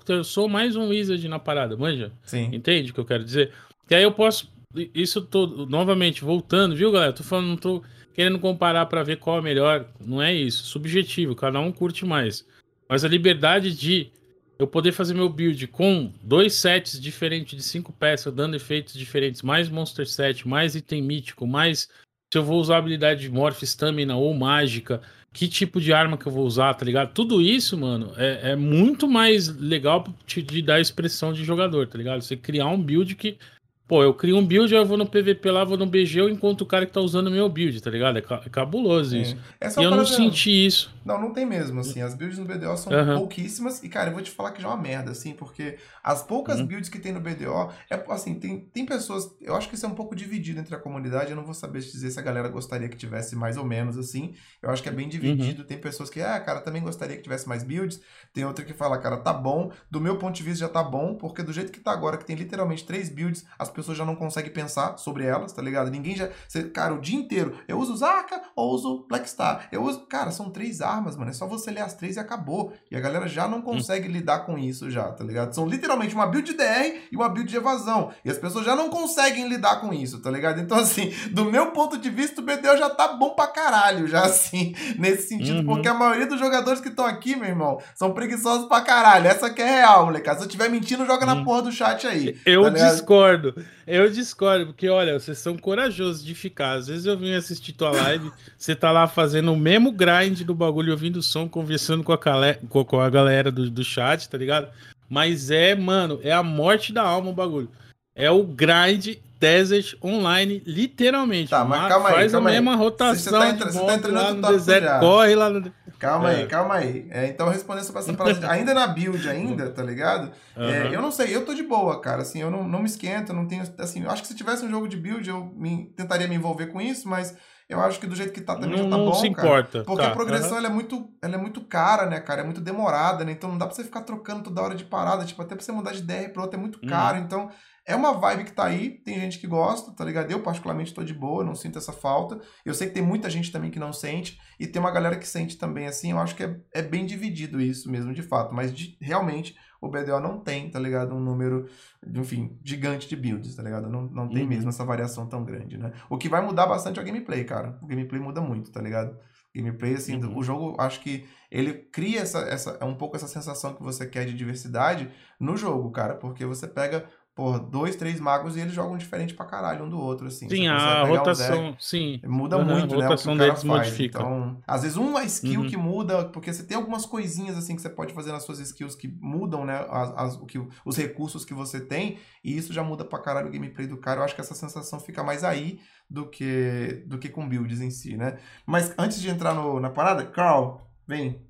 eu 0.09 0.23
sou 0.23 0.47
mais 0.47 0.77
um 0.77 0.89
wizard 0.89 1.27
na 1.27 1.39
parada, 1.39 1.77
manja? 1.77 2.13
Sim. 2.23 2.51
Entende 2.53 2.91
o 2.91 2.95
que 2.95 3.01
eu 3.01 3.07
quero 3.07 3.25
dizer? 3.25 3.53
E 3.91 3.95
aí 3.95 4.03
eu 4.03 4.13
posso, 4.13 4.53
isso 4.95 5.23
todo, 5.23 5.67
novamente, 5.67 6.23
voltando, 6.23 6.77
viu, 6.77 6.93
galera? 6.93 7.13
Tô 7.13 7.25
falando, 7.25 7.49
não 7.49 7.57
tô 7.57 7.83
querendo 8.19 8.41
comparar 8.41 8.85
para 8.87 9.05
ver 9.05 9.19
qual 9.19 9.39
é 9.39 9.41
melhor. 9.41 9.87
Não 10.05 10.21
é 10.21 10.35
isso. 10.35 10.65
Subjetivo, 10.65 11.37
cada 11.37 11.61
um 11.61 11.71
curte 11.71 12.05
mais. 12.05 12.45
Mas 12.89 13.05
a 13.05 13.09
liberdade 13.09 13.73
de 13.73 14.11
eu 14.59 14.67
poder 14.67 14.91
fazer 14.91 15.15
meu 15.15 15.29
build 15.29 15.69
com 15.69 16.13
dois 16.21 16.55
sets 16.55 17.01
diferentes 17.01 17.57
de 17.57 17.63
cinco 17.63 17.93
peças, 17.93 18.35
dando 18.35 18.57
efeitos 18.57 18.95
diferentes, 18.95 19.41
mais 19.41 19.69
monster 19.69 20.05
set, 20.05 20.49
mais 20.49 20.75
item 20.75 21.01
mítico, 21.01 21.47
mais 21.47 21.89
se 22.33 22.37
eu 22.37 22.43
vou 22.43 22.61
usar 22.61 22.79
habilidade 22.79 23.21
de 23.21 23.31
morph, 23.31 23.63
stamina 23.63 24.17
ou 24.17 24.35
mágica, 24.35 25.01
que 25.33 25.47
tipo 25.47 25.81
de 25.81 25.93
arma 25.93 26.19
que 26.19 26.27
eu 26.27 26.33
vou 26.33 26.45
usar, 26.45 26.75
tá 26.75 26.85
ligado? 26.85 27.13
Tudo 27.15 27.41
isso, 27.41 27.79
mano, 27.79 28.13
é, 28.17 28.51
é 28.51 28.57
muito 28.57 29.07
mais 29.07 29.47
legal 29.47 30.05
de 30.27 30.61
dar 30.61 30.81
expressão 30.81 31.33
de 31.33 31.45
jogador, 31.45 31.87
tá 31.87 31.97
ligado? 31.97 32.21
Você 32.21 32.37
criar 32.37 32.67
um 32.67 32.83
build 32.83 33.15
que 33.15 33.39
Pô, 33.89 34.03
eu 34.03 34.13
crio 34.13 34.37
um 34.37 34.45
build, 34.45 34.73
eu 34.75 34.85
vou 34.85 34.99
no 34.99 35.07
PVP 35.07 35.51
lá, 35.51 35.65
vou 35.65 35.79
no 35.79 35.87
BG, 35.87 36.21
eu 36.21 36.29
encontro 36.29 36.67
o 36.67 36.69
cara 36.69 36.85
que 36.85 36.93
tá 36.93 37.01
usando 37.01 37.29
o 37.29 37.31
meu 37.31 37.49
build, 37.49 37.81
tá 37.81 37.91
ligado? 37.91 38.19
É, 38.19 38.21
é 38.21 38.51
cabuloso 38.51 39.17
é. 39.17 39.21
isso. 39.21 39.39
e 39.79 39.83
eu 39.83 39.91
não 39.91 40.05
senti 40.05 40.67
isso. 40.67 40.95
Não, 41.09 41.19
não 41.19 41.33
tem 41.33 41.47
mesmo, 41.47 41.81
assim. 41.81 42.03
As 42.03 42.15
builds 42.15 42.39
no 42.39 42.45
BDO 42.45 42.77
são 42.77 42.93
uhum. 42.93 43.21
pouquíssimas. 43.21 43.83
E, 43.83 43.89
cara, 43.89 44.11
eu 44.11 44.13
vou 44.13 44.23
te 44.23 44.31
falar 44.31 44.53
que 44.53 44.61
já 44.61 44.69
é 44.69 44.71
uma 44.71 44.77
merda, 44.77 45.11
assim, 45.11 45.33
porque 45.33 45.79
as 46.05 46.23
poucas 46.23 46.61
uhum. 46.61 46.67
builds 46.67 46.91
que 46.91 46.99
tem 46.99 47.13
no 47.13 47.21
BDO, 47.21 47.73
é 47.89 48.05
assim, 48.11 48.35
tem, 48.35 48.61
tem 48.61 48.85
pessoas. 48.85 49.35
Eu 49.41 49.57
acho 49.57 49.71
que 49.71 49.75
isso 49.75 49.87
é 49.87 49.89
um 49.89 49.95
pouco 49.95 50.15
dividido 50.15 50.61
entre 50.61 50.75
a 50.75 50.79
comunidade. 50.79 51.31
Eu 51.31 51.37
não 51.37 51.45
vou 51.45 51.55
saber 51.55 51.79
dizer 51.79 52.11
se 52.11 52.21
a 52.21 52.23
galera 52.23 52.47
gostaria 52.49 52.91
que 52.91 52.97
tivesse 52.97 53.35
mais 53.35 53.57
ou 53.57 53.65
menos, 53.65 53.97
assim. 53.97 54.35
Eu 54.61 54.69
acho 54.69 54.83
que 54.83 54.89
é 54.91 54.93
bem 54.93 55.09
dividido. 55.09 55.63
Uhum. 55.63 55.67
Tem 55.67 55.79
pessoas 55.79 56.11
que, 56.11 56.21
ah, 56.21 56.39
cara, 56.41 56.61
também 56.61 56.83
gostaria 56.83 57.17
que 57.17 57.23
tivesse 57.23 57.49
mais 57.49 57.63
builds. 57.63 58.03
Tem 58.35 58.45
outra 58.45 58.63
que 58.63 58.75
fala, 58.75 58.99
cara, 58.99 59.17
tá 59.17 59.33
bom. 59.33 59.73
Do 59.91 60.03
meu 60.03 60.19
ponto 60.19 60.37
de 60.37 60.43
vista 60.43 60.67
já 60.67 60.69
tá 60.69 60.83
bom, 60.83 61.15
porque 61.15 61.43
do 61.43 61.55
jeito 61.55 61.73
que 61.73 61.81
tá 61.81 61.91
agora, 61.91 62.19
que 62.19 62.27
tem 62.27 62.37
literalmente 62.37 62.85
três 62.85 63.09
builds, 63.09 63.47
as 63.59 63.71
pessoas 63.79 63.97
já 63.97 64.05
não 64.05 64.17
conseguem 64.17 64.51
pensar 64.51 64.99
sobre 64.99 65.25
elas, 65.25 65.53
tá 65.53 65.63
ligado? 65.63 65.89
Ninguém 65.89 66.17
já. 66.17 66.29
Você, 66.49 66.65
cara, 66.65 66.93
o 66.95 67.01
dia 67.01 67.17
inteiro, 67.17 67.55
eu 67.69 67.79
uso 67.79 67.97
Zarka 67.97 68.43
ou 68.57 68.75
uso 68.75 69.07
Blackstar. 69.09 69.69
Eu 69.71 69.85
uso. 69.85 70.01
Cara, 70.07 70.33
são 70.33 70.51
três 70.51 70.81
armas, 70.81 71.17
mano. 71.17 71.31
É 71.31 71.35
só 71.35 71.47
você 71.47 71.71
ler 71.71 71.83
as 71.83 71.95
três 71.95 72.17
e 72.17 72.21
acabou. 72.21 72.73
E 72.91 72.97
a 72.97 73.01
galera 73.01 73.29
já 73.29 73.47
não 73.47 73.63
consegue 73.63 74.09
hum. 74.09 74.13
lidar 74.13 74.41
com 74.41 74.59
isso 74.59 74.91
já, 74.91 75.13
tá 75.13 75.23
ligado? 75.23 75.55
São 75.55 75.67
literalmente 75.67 76.15
uma 76.15 76.27
build 76.27 76.51
de 76.51 76.57
DR 76.57 77.03
e 77.13 77.17
uma 77.17 77.29
build 77.29 77.49
de 77.49 77.57
evasão. 77.57 78.11
E 78.25 78.31
as 78.31 78.39
pessoas 78.39 78.65
já 78.65 78.75
não 78.75 78.91
conseguem 78.91 79.49
lidar 79.49 79.81
com 79.81 79.93
isso, 79.93 80.21
tá 80.21 80.31
ligado? 80.31 80.61
Então, 80.61 80.79
assim, 80.79 81.13
do 81.31 81.45
meu 81.45 81.71
ponto 81.71 81.97
de 81.97 82.11
vista, 82.11 82.41
o 82.41 82.45
BDO 82.45 82.77
já 82.77 82.91
tá 82.91 83.13
bom 83.13 83.31
pra 83.31 83.47
caralho, 83.47 84.09
já 84.09 84.25
assim, 84.27 84.75
nesse 84.99 85.29
sentido, 85.29 85.61
uhum. 85.61 85.67
porque 85.67 85.87
a 85.87 85.95
maioria 85.95 86.27
dos 86.27 86.41
jogadores 86.41 86.81
que 86.81 86.89
estão 86.89 87.07
aqui, 87.07 87.37
meu 87.37 87.49
irmão, 87.49 87.81
são 87.95 88.13
preguiçosos 88.13 88.67
pra 88.67 88.81
caralho. 88.81 89.29
Essa 89.29 89.51
que 89.51 89.63
é 89.63 89.67
real, 89.67 90.07
molecada. 90.07 90.39
Se 90.39 90.45
eu 90.45 90.49
tiver 90.49 90.69
mentindo, 90.69 91.07
joga 91.07 91.25
na 91.25 91.35
uhum. 91.35 91.45
porra 91.45 91.63
do 91.63 91.73
chat 91.73 92.07
aí. 92.07 92.39
Eu 92.45 92.65
tá 92.65 92.71
discordo. 92.71 93.55
Eu 93.87 94.11
discordo, 94.11 94.67
porque 94.67 94.89
olha, 94.89 95.19
vocês 95.19 95.39
são 95.39 95.57
corajosos 95.57 96.25
de 96.25 96.35
ficar. 96.35 96.73
Às 96.73 96.89
vezes 96.89 97.07
eu 97.07 97.17
vim 97.17 97.33
assistir 97.35 97.73
tua 97.73 97.91
live, 97.91 98.31
você 98.57 98.75
tá 98.75 98.91
lá 98.91 99.07
fazendo 99.07 99.53
o 99.53 99.57
mesmo 99.57 99.91
grind 99.91 100.43
do 100.43 100.55
bagulho, 100.55 100.93
ouvindo 100.93 101.17
o 101.17 101.23
som, 101.23 101.49
conversando 101.49 102.05
com 102.05 102.13
a, 102.13 102.19
com 102.19 103.01
a 103.01 103.11
galera 103.11 103.51
do, 103.51 103.71
do 103.71 103.85
chat, 103.85 104.29
tá 104.29 104.37
ligado? 104.37 104.69
Mas 105.09 105.51
é, 105.51 105.75
mano, 105.75 106.21
é 106.23 106.33
a 106.33 106.43
morte 106.43 106.93
da 106.93 107.03
alma 107.03 107.31
o 107.31 107.35
bagulho. 107.35 107.71
É 108.15 108.31
o 108.31 108.45
grind 108.45 109.17
Desert 109.39 109.95
Online, 110.03 110.63
literalmente. 110.67 111.51
Tá, 111.51 111.65
mas 111.65 111.89
calma 111.89 112.09
aí, 112.09 112.15
Faz 112.15 112.35
a 112.35 112.41
mesma 112.41 112.73
aí. 112.73 112.77
rotação 112.77 113.15
você 113.17 113.31
tá, 113.31 113.49
entra, 113.49 113.73
você 113.73 113.87
tá 113.87 113.95
entrando 113.95 114.15
lá 114.15 114.33
no 114.35 114.43
deserto, 114.49 114.85
já. 114.85 114.99
corre 115.01 115.35
lá 115.35 115.51
no... 115.51 115.73
Calma 115.99 116.33
é. 116.33 116.37
aí, 116.37 116.47
calma 116.47 116.75
aí. 116.75 117.09
É, 117.11 117.27
então, 117.27 117.49
respondendo 117.49 117.83
essa 117.83 118.13
parada, 118.15 118.47
ainda 118.51 118.73
na 118.73 118.87
build 118.87 119.29
ainda, 119.29 119.71
tá 119.71 119.83
ligado? 119.83 120.31
Uhum. 120.57 120.65
É, 120.65 120.95
eu 120.95 121.03
não 121.03 121.11
sei, 121.11 121.35
eu 121.35 121.45
tô 121.45 121.55
de 121.55 121.63
boa, 121.63 122.01
cara, 122.01 122.23
assim, 122.23 122.41
eu 122.41 122.51
não, 122.51 122.67
não 122.67 122.81
me 122.81 122.87
esquento, 122.87 123.33
não 123.33 123.47
tenho, 123.47 123.65
assim, 123.79 124.05
eu 124.05 124.11
acho 124.11 124.23
que 124.23 124.29
se 124.29 124.35
tivesse 124.35 124.65
um 124.65 124.71
jogo 124.71 124.87
de 124.89 124.97
build, 124.97 125.29
eu 125.29 125.53
me, 125.57 125.93
tentaria 125.97 126.29
me 126.29 126.37
envolver 126.37 126.67
com 126.67 126.81
isso, 126.81 127.09
mas 127.09 127.37
eu 127.69 127.81
acho 127.83 128.01
que 128.01 128.07
do 128.07 128.17
jeito 128.17 128.33
que 128.33 128.41
tá 128.41 128.55
também 128.55 128.71
não, 128.71 128.85
já 128.85 128.85
tá 128.85 128.97
não 128.97 129.05
bom, 129.05 129.15
se 129.15 129.31
cara. 129.31 129.47
Importa. 129.47 129.85
Porque 129.85 130.03
tá. 130.03 130.09
a 130.09 130.15
progressão, 130.15 130.53
uhum. 130.53 130.59
ela, 130.59 130.69
é 130.69 130.71
muito, 130.71 131.11
ela 131.21 131.35
é 131.35 131.39
muito 131.39 131.61
cara, 131.61 132.07
né, 132.07 132.19
cara? 132.19 132.41
É 132.41 132.45
muito 132.45 132.63
demorada, 132.63 133.27
né? 133.27 133.33
Então 133.33 133.51
não 133.51 133.59
dá 133.59 133.67
pra 133.67 133.75
você 133.75 133.85
ficar 133.85 134.01
trocando 134.01 134.45
toda 134.45 134.63
hora 134.63 134.75
de 134.75 134.85
parada. 134.85 135.25
Tipo, 135.27 135.43
até 135.43 135.55
pra 135.55 135.63
você 135.63 135.71
mudar 135.71 135.93
de 135.93 136.01
DR 136.01 136.31
pra 136.33 136.43
outra 136.43 136.59
é 136.59 136.61
muito 136.61 136.81
caro. 136.81 137.19
Uhum. 137.19 137.25
Então 137.25 137.51
é 137.89 137.97
uma 137.97 138.13
vibe 138.13 138.45
que 138.45 138.53
tá 138.53 138.67
aí, 138.67 138.91
tem 138.91 139.19
gente 139.19 139.39
que 139.39 139.47
gosta, 139.47 139.91
tá 139.93 140.05
ligado? 140.05 140.31
Eu, 140.31 140.43
particularmente, 140.43 140.93
tô 140.93 141.03
de 141.03 141.15
boa, 141.15 141.43
não 141.43 141.55
sinto 141.55 141.79
essa 141.79 141.91
falta. 141.91 142.39
Eu 142.63 142.75
sei 142.75 142.87
que 142.87 142.93
tem 142.93 143.03
muita 143.03 143.31
gente 143.31 143.51
também 143.51 143.71
que 143.71 143.79
não 143.79 143.95
sente, 143.95 144.39
e 144.61 144.67
tem 144.67 144.79
uma 144.79 144.91
galera 144.91 145.17
que 145.17 145.27
sente 145.27 145.57
também, 145.57 145.87
assim. 145.87 146.11
Eu 146.11 146.19
acho 146.19 146.37
que 146.37 146.45
é, 146.45 146.61
é 146.75 146.83
bem 146.83 147.07
dividido 147.07 147.59
isso 147.59 147.91
mesmo, 147.91 148.13
de 148.13 148.23
fato. 148.23 148.55
Mas 148.55 148.75
de, 148.75 148.99
realmente 149.01 149.57
o 149.81 149.89
BDO 149.89 150.21
não 150.21 150.39
tem, 150.39 150.71
tá 150.71 150.79
ligado? 150.79 151.15
Um 151.15 151.21
número, 151.21 151.67
enfim, 152.15 152.61
gigante 152.63 153.09
de 153.09 153.17
builds, 153.17 153.57
tá 153.57 153.63
ligado? 153.63 153.89
Não, 153.89 154.03
não 154.03 154.29
tem 154.29 154.43
uhum. 154.43 154.49
mesmo 154.49 154.69
essa 154.69 154.85
variação 154.85 155.27
tão 155.27 155.43
grande, 155.43 155.79
né? 155.79 155.91
O 156.11 156.19
que 156.19 156.29
vai 156.29 156.45
mudar 156.45 156.67
bastante 156.67 156.99
é 156.99 157.03
o 157.03 157.07
gameplay, 157.07 157.43
cara. 157.45 157.79
O 157.81 157.87
gameplay 157.87 158.21
muda 158.21 158.43
muito, 158.43 158.71
tá 158.71 158.83
ligado? 158.83 159.17
gameplay, 159.55 159.95
assim, 159.95 160.23
uhum. 160.23 160.37
o 160.37 160.43
jogo, 160.43 160.77
acho 160.79 161.01
que 161.01 161.27
ele 161.51 161.73
cria 161.75 162.21
essa, 162.21 162.41
essa, 162.41 162.77
é 162.81 162.85
um 162.85 162.95
pouco 162.95 163.17
essa 163.17 163.27
sensação 163.27 163.75
que 163.75 163.83
você 163.83 164.07
quer 164.07 164.27
de 164.27 164.35
diversidade 164.35 165.11
no 165.41 165.57
jogo, 165.57 165.91
cara, 165.91 166.15
porque 166.15 166.45
você 166.45 166.67
pega 166.69 167.09
por 167.39 167.61
dois, 167.61 167.95
três 167.95 168.19
magos 168.19 168.57
e 168.57 168.61
eles 168.61 168.73
jogam 168.73 168.99
diferente 168.99 169.33
pra 169.33 169.47
caralho 169.47 169.85
um 169.85 169.89
do 169.89 169.97
outro, 169.97 170.27
assim. 170.27 170.49
Sim, 170.49 170.67
a 170.67 171.05
rotação, 171.05 171.77
sim. 171.79 172.21
Muda 172.27 172.59
uhum, 172.59 172.65
muito, 172.65 172.97
né? 172.97 173.05
A 173.05 173.09
rotação 173.11 173.37
né, 173.37 173.45
deles 173.45 173.63
faz. 173.63 173.87
modifica. 173.87 174.19
Então, 174.19 174.61
às 174.67 174.83
vezes 174.83 174.97
uma 174.97 175.23
skill 175.23 175.61
uhum. 175.61 175.69
que 175.69 175.77
muda, 175.77 176.25
porque 176.31 176.53
você 176.53 176.65
tem 176.65 176.77
algumas 176.77 177.07
coisinhas, 177.07 177.57
assim, 177.57 177.77
que 177.77 177.83
você 177.83 177.89
pode 177.89 178.13
fazer 178.13 178.33
nas 178.33 178.43
suas 178.43 178.59
skills 178.59 178.97
que 178.97 179.07
mudam, 179.07 179.65
né? 179.65 179.87
As, 179.89 180.11
as, 180.17 180.35
o 180.35 180.47
que, 180.47 180.61
os 180.85 180.97
recursos 180.97 181.45
que 181.45 181.55
você 181.55 181.81
tem, 181.81 182.19
e 182.43 182.59
isso 182.59 182.73
já 182.73 182.83
muda 182.83 183.05
pra 183.05 183.21
caralho 183.21 183.47
o 183.47 183.53
gameplay 183.53 183.87
do 183.87 183.99
cara. 183.99 184.19
Eu 184.19 184.25
acho 184.25 184.35
que 184.35 184.41
essa 184.41 184.57
sensação 184.57 184.99
fica 184.99 185.23
mais 185.23 185.45
aí 185.45 185.79
do 186.11 186.29
que, 186.29 187.05
do 187.07 187.19
que 187.19 187.29
com 187.29 187.49
builds 187.49 187.81
em 187.81 187.91
si, 187.93 188.17
né? 188.17 188.41
Mas 188.67 188.93
antes 188.99 189.21
de 189.21 189.31
entrar 189.31 189.55
no, 189.55 189.79
na 189.79 189.91
parada, 189.91 190.27
Carl, 190.27 190.81
vem. 191.07 191.41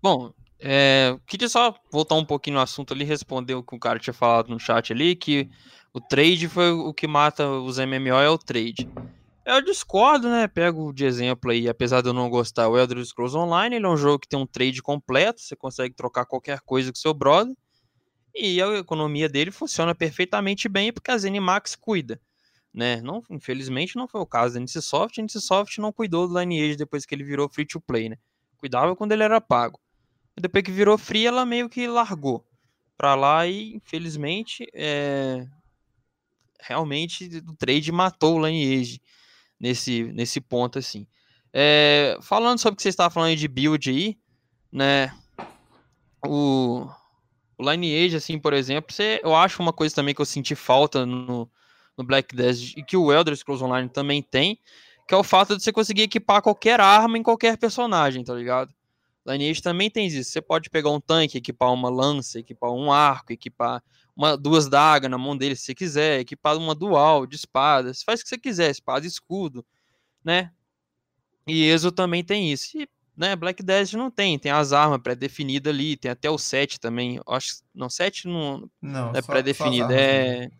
Bom, 0.00 0.32
é, 0.68 1.16
queria 1.28 1.48
só 1.48 1.72
voltar 1.92 2.16
um 2.16 2.24
pouquinho 2.24 2.56
no 2.56 2.60
assunto 2.60 2.92
ali, 2.92 3.04
responder 3.04 3.54
o 3.54 3.62
que 3.62 3.76
o 3.76 3.78
cara 3.78 4.00
tinha 4.00 4.12
falado 4.12 4.48
no 4.48 4.58
chat 4.58 4.92
ali, 4.92 5.14
que 5.14 5.48
o 5.94 6.00
trade 6.00 6.48
foi 6.48 6.72
o 6.72 6.92
que 6.92 7.06
mata 7.06 7.48
os 7.48 7.78
MMO, 7.78 8.16
é 8.20 8.28
o 8.28 8.36
trade. 8.36 8.90
Eu 9.44 9.62
discordo, 9.62 10.28
né? 10.28 10.48
Pego 10.48 10.92
de 10.92 11.04
exemplo 11.04 11.52
aí, 11.52 11.68
apesar 11.68 12.00
de 12.00 12.08
eu 12.08 12.12
não 12.12 12.28
gostar, 12.28 12.68
o 12.68 12.76
Elder 12.76 13.04
Scrolls 13.04 13.36
Online, 13.36 13.76
ele 13.76 13.86
é 13.86 13.88
um 13.88 13.96
jogo 13.96 14.18
que 14.18 14.28
tem 14.28 14.36
um 14.36 14.46
trade 14.46 14.82
completo, 14.82 15.40
você 15.40 15.54
consegue 15.54 15.94
trocar 15.94 16.26
qualquer 16.26 16.58
coisa 16.62 16.90
com 16.90 16.98
seu 16.98 17.14
brother, 17.14 17.54
e 18.34 18.60
a 18.60 18.66
economia 18.76 19.28
dele 19.28 19.52
funciona 19.52 19.94
perfeitamente 19.94 20.68
bem 20.68 20.92
porque 20.92 21.12
a 21.12 21.16
ZeniMax 21.16 21.76
cuida. 21.76 22.20
Né? 22.74 23.00
Não, 23.00 23.22
infelizmente 23.30 23.94
não 23.94 24.08
foi 24.08 24.20
o 24.20 24.26
caso 24.26 24.54
da 24.54 24.60
NCSoft, 24.60 25.20
a 25.20 25.22
NCSoft 25.22 25.80
não 25.80 25.92
cuidou 25.92 26.26
do 26.26 26.36
Lineage 26.36 26.76
depois 26.76 27.06
que 27.06 27.14
ele 27.14 27.22
virou 27.22 27.48
free 27.48 27.64
to 27.64 27.80
play, 27.80 28.08
né? 28.08 28.18
Cuidava 28.58 28.96
quando 28.96 29.12
ele 29.12 29.22
era 29.22 29.40
pago. 29.40 29.78
Depois 30.38 30.62
que 30.62 30.70
virou 30.70 30.98
free, 30.98 31.26
ela 31.26 31.46
meio 31.46 31.68
que 31.68 31.86
largou 31.86 32.44
pra 32.96 33.14
lá 33.14 33.46
e, 33.46 33.74
infelizmente, 33.74 34.66
é... 34.74 35.46
realmente 36.60 37.42
o 37.46 37.54
trade 37.54 37.90
matou 37.90 38.36
o 38.36 38.46
Lineage 38.46 39.00
nesse, 39.58 40.04
nesse 40.12 40.40
ponto, 40.40 40.78
assim. 40.78 41.06
É... 41.52 42.18
Falando 42.20 42.58
sobre 42.58 42.74
o 42.74 42.76
que 42.76 42.82
você 42.82 42.90
estava 42.90 43.10
falando 43.10 43.36
de 43.36 43.48
build 43.48 43.88
aí, 43.88 44.18
né? 44.70 45.14
O, 46.26 46.86
o 47.56 47.70
Lineage, 47.70 48.16
assim, 48.16 48.38
por 48.38 48.52
exemplo, 48.52 48.92
você... 48.92 49.20
eu 49.22 49.34
acho 49.34 49.62
uma 49.62 49.72
coisa 49.72 49.94
também 49.94 50.14
que 50.14 50.20
eu 50.20 50.26
senti 50.26 50.54
falta 50.54 51.06
no, 51.06 51.50
no 51.96 52.04
Black 52.04 52.36
Desert 52.36 52.74
e 52.76 52.82
que 52.82 52.96
o 52.96 53.10
Elder 53.10 53.34
Scrolls 53.34 53.64
Online 53.64 53.88
também 53.88 54.22
tem, 54.22 54.58
que 55.08 55.14
é 55.14 55.16
o 55.16 55.24
fato 55.24 55.56
de 55.56 55.62
você 55.62 55.72
conseguir 55.72 56.02
equipar 56.02 56.42
qualquer 56.42 56.80
arma 56.80 57.16
em 57.16 57.22
qualquer 57.22 57.56
personagem, 57.56 58.22
tá 58.22 58.34
ligado? 58.34 58.74
Lineage 59.26 59.60
também 59.60 59.90
tem 59.90 60.06
isso. 60.06 60.30
Você 60.30 60.40
pode 60.40 60.70
pegar 60.70 60.90
um 60.90 61.00
tanque, 61.00 61.38
equipar 61.38 61.72
uma 61.72 61.88
lança, 61.88 62.38
equipar 62.38 62.70
um 62.70 62.92
arco, 62.92 63.32
equipar 63.32 63.82
uma, 64.14 64.36
duas 64.36 64.68
dagas 64.68 65.10
na 65.10 65.18
mão 65.18 65.36
dele 65.36 65.56
se 65.56 65.62
você 65.62 65.74
quiser, 65.74 66.20
equipar 66.20 66.56
uma 66.56 66.74
dual 66.74 67.26
de 67.26 67.36
espada. 67.36 67.92
Você 67.92 68.04
faz 68.04 68.20
o 68.20 68.22
que 68.22 68.28
você 68.28 68.38
quiser, 68.38 68.70
espada 68.70 69.04
e 69.04 69.08
escudo, 69.08 69.64
né? 70.24 70.52
E 71.46 71.64
ESO 71.64 71.90
também 71.90 72.24
tem 72.24 72.52
isso. 72.52 72.78
E, 72.78 72.88
né, 73.16 73.34
Black 73.34 73.62
Desert 73.62 73.98
não 73.98 74.10
tem, 74.10 74.38
tem 74.38 74.52
as 74.52 74.72
armas 74.72 75.00
pré-definidas 75.00 75.72
ali, 75.72 75.96
tem 75.96 76.10
até 76.10 76.30
o 76.30 76.38
7 76.38 76.78
também. 76.78 77.20
Acho 77.26 77.62
não, 77.74 77.88
7 77.88 78.28
não, 78.28 78.70
não, 78.80 79.12
é 79.14 79.22
pré-definido, 79.22 79.92
é 79.92 80.50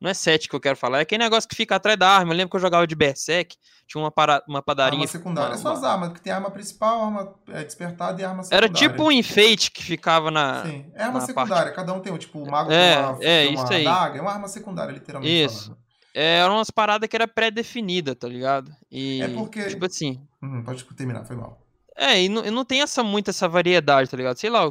não 0.00 0.10
é 0.10 0.14
7 0.14 0.48
que 0.48 0.56
eu 0.56 0.60
quero 0.60 0.76
falar, 0.76 0.98
é 0.98 1.02
aquele 1.02 1.22
negócio 1.22 1.48
que 1.48 1.54
fica 1.54 1.76
atrás 1.76 1.98
da 1.98 2.08
arma. 2.08 2.32
Eu 2.32 2.36
lembro 2.36 2.50
que 2.50 2.56
eu 2.56 2.60
jogava 2.60 2.86
de 2.86 2.94
Berserk, 2.94 3.56
tinha 3.86 4.02
uma, 4.02 4.10
para, 4.10 4.42
uma 4.48 4.62
padaria. 4.62 4.98
Arma 4.98 5.06
secundária. 5.06 5.50
Uma, 5.50 5.56
é 5.56 5.58
só 5.58 5.72
as 5.72 5.84
armas, 5.84 6.08
porque 6.08 6.22
tem 6.22 6.32
arma 6.32 6.50
principal, 6.50 7.04
arma 7.04 7.34
é, 7.48 7.64
despertada 7.64 8.20
e 8.20 8.24
arma 8.24 8.42
secundária. 8.42 8.66
Era 8.66 8.72
tipo 8.72 9.04
um 9.04 9.12
enfeite 9.12 9.70
que 9.70 9.82
ficava 9.82 10.30
na. 10.30 10.64
Sim, 10.64 10.86
é 10.94 11.02
arma 11.02 11.20
secundária. 11.20 11.64
Parte... 11.64 11.76
Cada 11.76 11.92
um 11.92 12.00
tem, 12.00 12.16
tipo, 12.16 12.42
o 12.42 12.50
mago 12.50 12.72
é, 12.72 12.94
tem 12.94 13.04
uma, 13.04 13.18
é, 13.20 13.46
tem 13.46 13.56
uma 13.56 13.64
isso 13.64 13.72
aí. 13.72 13.84
daga, 13.84 14.18
é 14.18 14.22
uma 14.22 14.32
arma 14.32 14.48
secundária, 14.48 14.92
literalmente. 14.92 15.44
Isso. 15.44 15.64
Falando. 15.64 15.80
É, 16.12 16.38
eram 16.38 16.54
umas 16.54 16.70
paradas 16.70 17.08
que 17.08 17.14
era 17.14 17.28
pré-definida, 17.28 18.16
tá 18.16 18.26
ligado? 18.26 18.74
E, 18.90 19.22
é 19.22 19.28
porque. 19.28 19.68
Tipo 19.68 19.86
assim. 19.86 20.26
Hum, 20.42 20.62
pode 20.64 20.82
terminar, 20.84 21.24
foi 21.24 21.36
mal. 21.36 21.60
É, 21.96 22.22
e 22.22 22.28
não, 22.28 22.44
e 22.44 22.50
não 22.50 22.64
tem 22.64 22.80
essa, 22.80 23.02
muita 23.02 23.30
essa 23.30 23.46
variedade, 23.46 24.08
tá 24.08 24.16
ligado? 24.16 24.36
Sei 24.38 24.48
lá, 24.48 24.70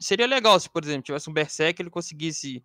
seria 0.00 0.26
legal 0.26 0.58
se, 0.60 0.70
por 0.70 0.84
exemplo, 0.84 1.02
tivesse 1.02 1.28
um 1.28 1.32
Berserk 1.32 1.80
ele 1.82 1.90
conseguisse 1.90 2.62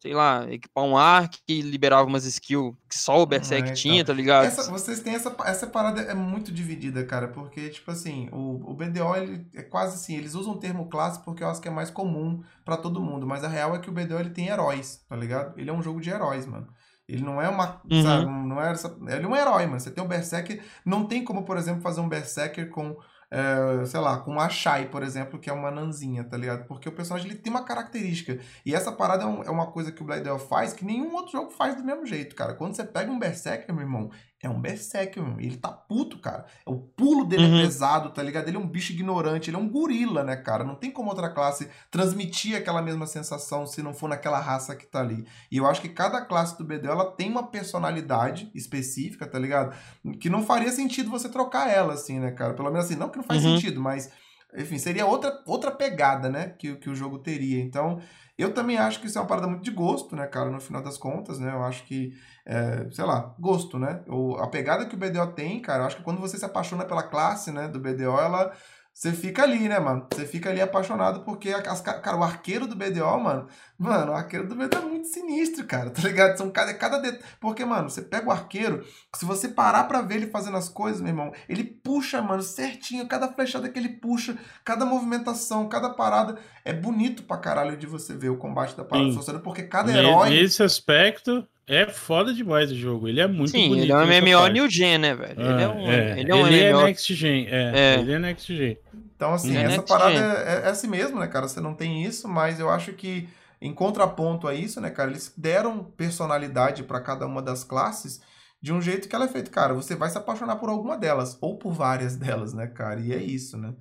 sei 0.00 0.14
lá, 0.14 0.50
equipar 0.50 0.84
um 0.84 0.96
arc 0.96 1.36
que 1.46 1.60
liberava 1.60 2.08
umas 2.08 2.24
skills 2.24 2.74
que 2.88 2.98
só 2.98 3.20
o 3.20 3.26
Berserk 3.26 3.68
é, 3.68 3.72
tinha, 3.72 4.04
tá 4.04 4.14
ligado? 4.14 4.46
Essa, 4.46 4.70
vocês 4.70 5.00
têm 5.00 5.14
essa, 5.14 5.34
essa 5.44 5.66
parada 5.66 6.00
é 6.00 6.14
muito 6.14 6.50
dividida, 6.50 7.04
cara, 7.04 7.28
porque, 7.28 7.68
tipo 7.68 7.90
assim, 7.90 8.28
o, 8.32 8.70
o 8.70 8.74
BDO, 8.74 9.14
ele 9.14 9.46
é 9.54 9.62
quase 9.62 9.96
assim, 9.96 10.16
eles 10.16 10.34
usam 10.34 10.54
o 10.54 10.58
termo 10.58 10.88
classe 10.88 11.22
porque 11.22 11.44
eu 11.44 11.48
acho 11.48 11.60
que 11.60 11.68
é 11.68 11.70
mais 11.70 11.90
comum 11.90 12.42
para 12.64 12.78
todo 12.78 13.02
mundo, 13.02 13.26
mas 13.26 13.44
a 13.44 13.48
real 13.48 13.76
é 13.76 13.78
que 13.78 13.90
o 13.90 13.92
BDO, 13.92 14.18
ele 14.18 14.30
tem 14.30 14.48
heróis, 14.48 15.04
tá 15.06 15.14
ligado? 15.14 15.58
Ele 15.58 15.68
é 15.68 15.72
um 15.72 15.82
jogo 15.82 16.00
de 16.00 16.08
heróis, 16.08 16.46
mano. 16.46 16.66
Ele 17.06 17.22
não 17.22 17.42
é 17.42 17.48
uma, 17.48 17.80
uhum. 17.90 18.02
sabe, 18.02 18.24
não 18.24 18.62
é 18.62 18.72
ele 19.16 19.26
é 19.26 19.28
um 19.28 19.36
herói, 19.36 19.66
mano. 19.66 19.80
Você 19.80 19.90
tem 19.90 20.02
um 20.02 20.08
Berserker, 20.08 20.62
não 20.84 21.04
tem 21.04 21.24
como, 21.24 21.44
por 21.44 21.56
exemplo, 21.56 21.82
fazer 21.82 22.00
um 22.00 22.08
Berserker 22.08 22.70
com 22.70 22.96
é, 23.30 23.84
sei 23.86 24.00
lá, 24.00 24.18
com 24.18 24.40
a 24.40 24.48
Shai, 24.48 24.88
por 24.88 25.02
exemplo, 25.02 25.38
que 25.38 25.48
é 25.48 25.52
uma 25.52 25.70
nanzinha, 25.70 26.24
tá 26.24 26.36
ligado? 26.36 26.66
Porque 26.66 26.88
o 26.88 26.92
personagem 26.92 27.30
ele 27.30 27.38
tem 27.38 27.52
uma 27.52 27.64
característica. 27.64 28.40
E 28.66 28.74
essa 28.74 28.90
parada 28.90 29.22
é, 29.22 29.26
um, 29.26 29.42
é 29.44 29.50
uma 29.50 29.70
coisa 29.70 29.92
que 29.92 30.02
o 30.02 30.04
Bladel 30.04 30.38
faz 30.38 30.72
que 30.72 30.84
nenhum 30.84 31.14
outro 31.14 31.32
jogo 31.32 31.50
faz 31.50 31.76
do 31.76 31.84
mesmo 31.84 32.04
jeito, 32.04 32.34
cara. 32.34 32.54
Quando 32.54 32.74
você 32.74 32.84
pega 32.84 33.10
um 33.10 33.18
Berserker, 33.18 33.72
meu 33.74 33.84
irmão, 33.84 34.10
é 34.42 34.48
um 34.48 34.58
berserk, 34.58 35.20
meu. 35.20 35.38
Ele 35.38 35.56
tá 35.56 35.68
puto, 35.68 36.18
cara. 36.18 36.46
O 36.64 36.76
pulo 36.76 37.26
dele 37.26 37.44
é 37.44 37.46
uhum. 37.46 37.58
é 37.58 37.62
pesado, 37.62 38.10
tá 38.10 38.22
ligado? 38.22 38.48
Ele 38.48 38.56
é 38.56 38.60
um 38.60 38.66
bicho 38.66 38.92
ignorante, 38.92 39.50
ele 39.50 39.56
é 39.56 39.60
um 39.60 39.68
gorila, 39.68 40.24
né, 40.24 40.34
cara? 40.34 40.64
Não 40.64 40.74
tem 40.74 40.90
como 40.90 41.10
outra 41.10 41.28
classe 41.28 41.68
transmitir 41.90 42.56
aquela 42.56 42.80
mesma 42.80 43.06
sensação 43.06 43.66
se 43.66 43.82
não 43.82 43.92
for 43.92 44.08
naquela 44.08 44.40
raça 44.40 44.74
que 44.74 44.86
tá 44.86 45.00
ali. 45.00 45.26
E 45.52 45.58
eu 45.58 45.66
acho 45.66 45.82
que 45.82 45.90
cada 45.90 46.24
classe 46.24 46.56
do 46.56 46.64
BDO, 46.64 46.88
ela 46.88 47.10
tem 47.12 47.30
uma 47.30 47.48
personalidade 47.48 48.50
específica, 48.54 49.26
tá 49.26 49.38
ligado? 49.38 49.76
Que 50.18 50.30
não 50.30 50.42
faria 50.42 50.72
sentido 50.72 51.10
você 51.10 51.28
trocar 51.28 51.68
ela, 51.70 51.92
assim, 51.92 52.18
né, 52.18 52.30
cara? 52.30 52.54
Pelo 52.54 52.70
menos 52.70 52.86
assim, 52.86 52.96
não 52.96 53.10
que 53.10 53.18
não 53.18 53.24
faz 53.24 53.44
uhum. 53.44 53.56
sentido, 53.56 53.80
mas 53.80 54.10
enfim, 54.56 54.78
seria 54.78 55.06
outra, 55.06 55.42
outra 55.46 55.70
pegada, 55.70 56.28
né, 56.28 56.54
que, 56.58 56.74
que 56.76 56.90
o 56.90 56.94
jogo 56.94 57.18
teria. 57.18 57.62
Então, 57.62 58.00
eu 58.40 58.52
também 58.52 58.78
acho 58.78 59.00
que 59.00 59.06
isso 59.06 59.18
é 59.18 59.20
uma 59.20 59.26
parada 59.26 59.46
muito 59.46 59.62
de 59.62 59.70
gosto, 59.70 60.14
né, 60.16 60.26
cara, 60.26 60.50
no 60.50 60.60
final 60.60 60.82
das 60.82 60.96
contas, 60.96 61.38
né, 61.38 61.52
eu 61.52 61.62
acho 61.62 61.84
que, 61.84 62.12
é, 62.44 62.88
sei 62.90 63.04
lá, 63.04 63.34
gosto, 63.38 63.78
né, 63.78 64.02
o, 64.08 64.36
a 64.36 64.46
pegada 64.48 64.86
que 64.86 64.94
o 64.94 64.98
BDO 64.98 65.28
tem, 65.32 65.60
cara, 65.60 65.82
eu 65.82 65.86
acho 65.86 65.96
que 65.96 66.02
quando 66.02 66.20
você 66.20 66.38
se 66.38 66.44
apaixona 66.44 66.84
pela 66.84 67.02
classe, 67.02 67.50
né, 67.50 67.68
do 67.68 67.78
BDO, 67.78 68.18
ela 68.18 68.52
você 68.92 69.12
fica 69.12 69.42
ali, 69.42 69.68
né, 69.68 69.78
mano? 69.78 70.06
Você 70.12 70.26
fica 70.26 70.50
ali 70.50 70.60
apaixonado 70.60 71.20
porque, 71.24 71.50
as, 71.50 71.80
cara, 71.80 72.18
o 72.18 72.22
arqueiro 72.22 72.66
do 72.66 72.76
BDO, 72.76 73.18
mano, 73.18 73.46
mano, 73.78 74.12
o 74.12 74.14
arqueiro 74.14 74.46
do 74.46 74.54
BDO 74.54 74.76
é 74.76 74.80
muito 74.80 75.08
sinistro, 75.08 75.64
cara, 75.64 75.88
tá 75.90 76.02
ligado? 76.02 76.36
São 76.36 76.50
cada, 76.50 76.74
cada. 76.74 77.00
Porque, 77.40 77.64
mano, 77.64 77.88
você 77.88 78.02
pega 78.02 78.28
o 78.28 78.30
arqueiro, 78.30 78.84
se 79.16 79.24
você 79.24 79.48
parar 79.48 79.84
pra 79.84 80.02
ver 80.02 80.16
ele 80.16 80.26
fazendo 80.26 80.56
as 80.56 80.68
coisas, 80.68 81.00
meu 81.00 81.10
irmão, 81.10 81.32
ele 81.48 81.64
puxa, 81.64 82.20
mano, 82.20 82.42
certinho, 82.42 83.08
cada 83.08 83.28
flechada 83.28 83.68
que 83.70 83.78
ele 83.78 83.88
puxa, 83.88 84.36
cada 84.64 84.84
movimentação, 84.84 85.68
cada 85.68 85.90
parada, 85.90 86.38
é 86.64 86.72
bonito 86.72 87.22
pra 87.22 87.38
caralho 87.38 87.76
de 87.76 87.86
você 87.86 88.14
ver 88.14 88.28
o 88.28 88.36
combate 88.36 88.76
da 88.76 88.84
parada 88.84 89.12
funcionando, 89.12 89.42
porque 89.42 89.62
cada 89.62 89.90
herói... 89.96 90.30
Nesse 90.30 90.62
aspecto, 90.62 91.48
é 91.70 91.86
foda 91.86 92.34
demais 92.34 92.72
o 92.72 92.74
jogo. 92.74 93.06
Ele 93.06 93.20
é 93.20 93.28
muito 93.28 93.52
Sim, 93.52 93.68
bonito. 93.68 93.84
ele 93.84 93.92
é 93.92 93.96
um 93.96 94.40
MMO 94.40 94.48
New 94.48 94.68
Gen, 94.68 94.98
né, 94.98 95.14
velho? 95.14 95.34
Ah, 95.38 95.52
ele 95.52 95.62
é 95.62 95.68
um, 95.68 95.90
é. 95.90 96.20
Ele 96.20 96.30
é, 96.32 96.34
um 96.34 96.46
ele 96.48 96.72
MMO... 96.72 96.80
é 96.80 96.84
Next 96.84 97.14
Gen. 97.14 97.46
É, 97.46 97.72
é, 97.74 98.00
Ele 98.00 98.12
é 98.12 98.18
Next 98.18 98.56
Gen. 98.56 98.76
Então, 99.14 99.34
assim, 99.34 99.56
é 99.56 99.62
essa 99.62 99.82
parada 99.82 100.18
é, 100.18 100.62
é, 100.64 100.68
assim 100.68 100.88
mesmo, 100.88 101.20
né, 101.20 101.28
cara? 101.28 101.46
Você 101.46 101.60
não 101.60 101.72
tem 101.72 102.04
isso, 102.04 102.26
mas 102.26 102.58
eu 102.58 102.68
acho 102.68 102.92
que, 102.92 103.28
em 103.60 103.72
contraponto 103.72 104.48
a 104.48 104.54
isso, 104.54 104.80
né, 104.80 104.90
cara, 104.90 105.10
eles 105.10 105.32
deram 105.36 105.84
personalidade 105.84 106.82
para 106.82 107.00
cada 107.00 107.24
uma 107.24 107.40
das 107.40 107.62
classes 107.62 108.20
de 108.60 108.72
um 108.72 108.82
jeito 108.82 109.08
que 109.08 109.14
ela 109.14 109.26
é 109.26 109.28
feita. 109.28 109.48
Cara, 109.48 109.72
você 109.72 109.94
vai 109.94 110.10
se 110.10 110.18
apaixonar 110.18 110.56
por 110.56 110.70
alguma 110.70 110.98
delas, 110.98 111.38
ou 111.40 111.56
por 111.56 111.72
várias 111.72 112.16
delas, 112.18 112.52
né, 112.52 112.66
cara? 112.66 112.98
E 112.98 113.12
é 113.12 113.22
isso, 113.22 113.56
né? 113.56 113.72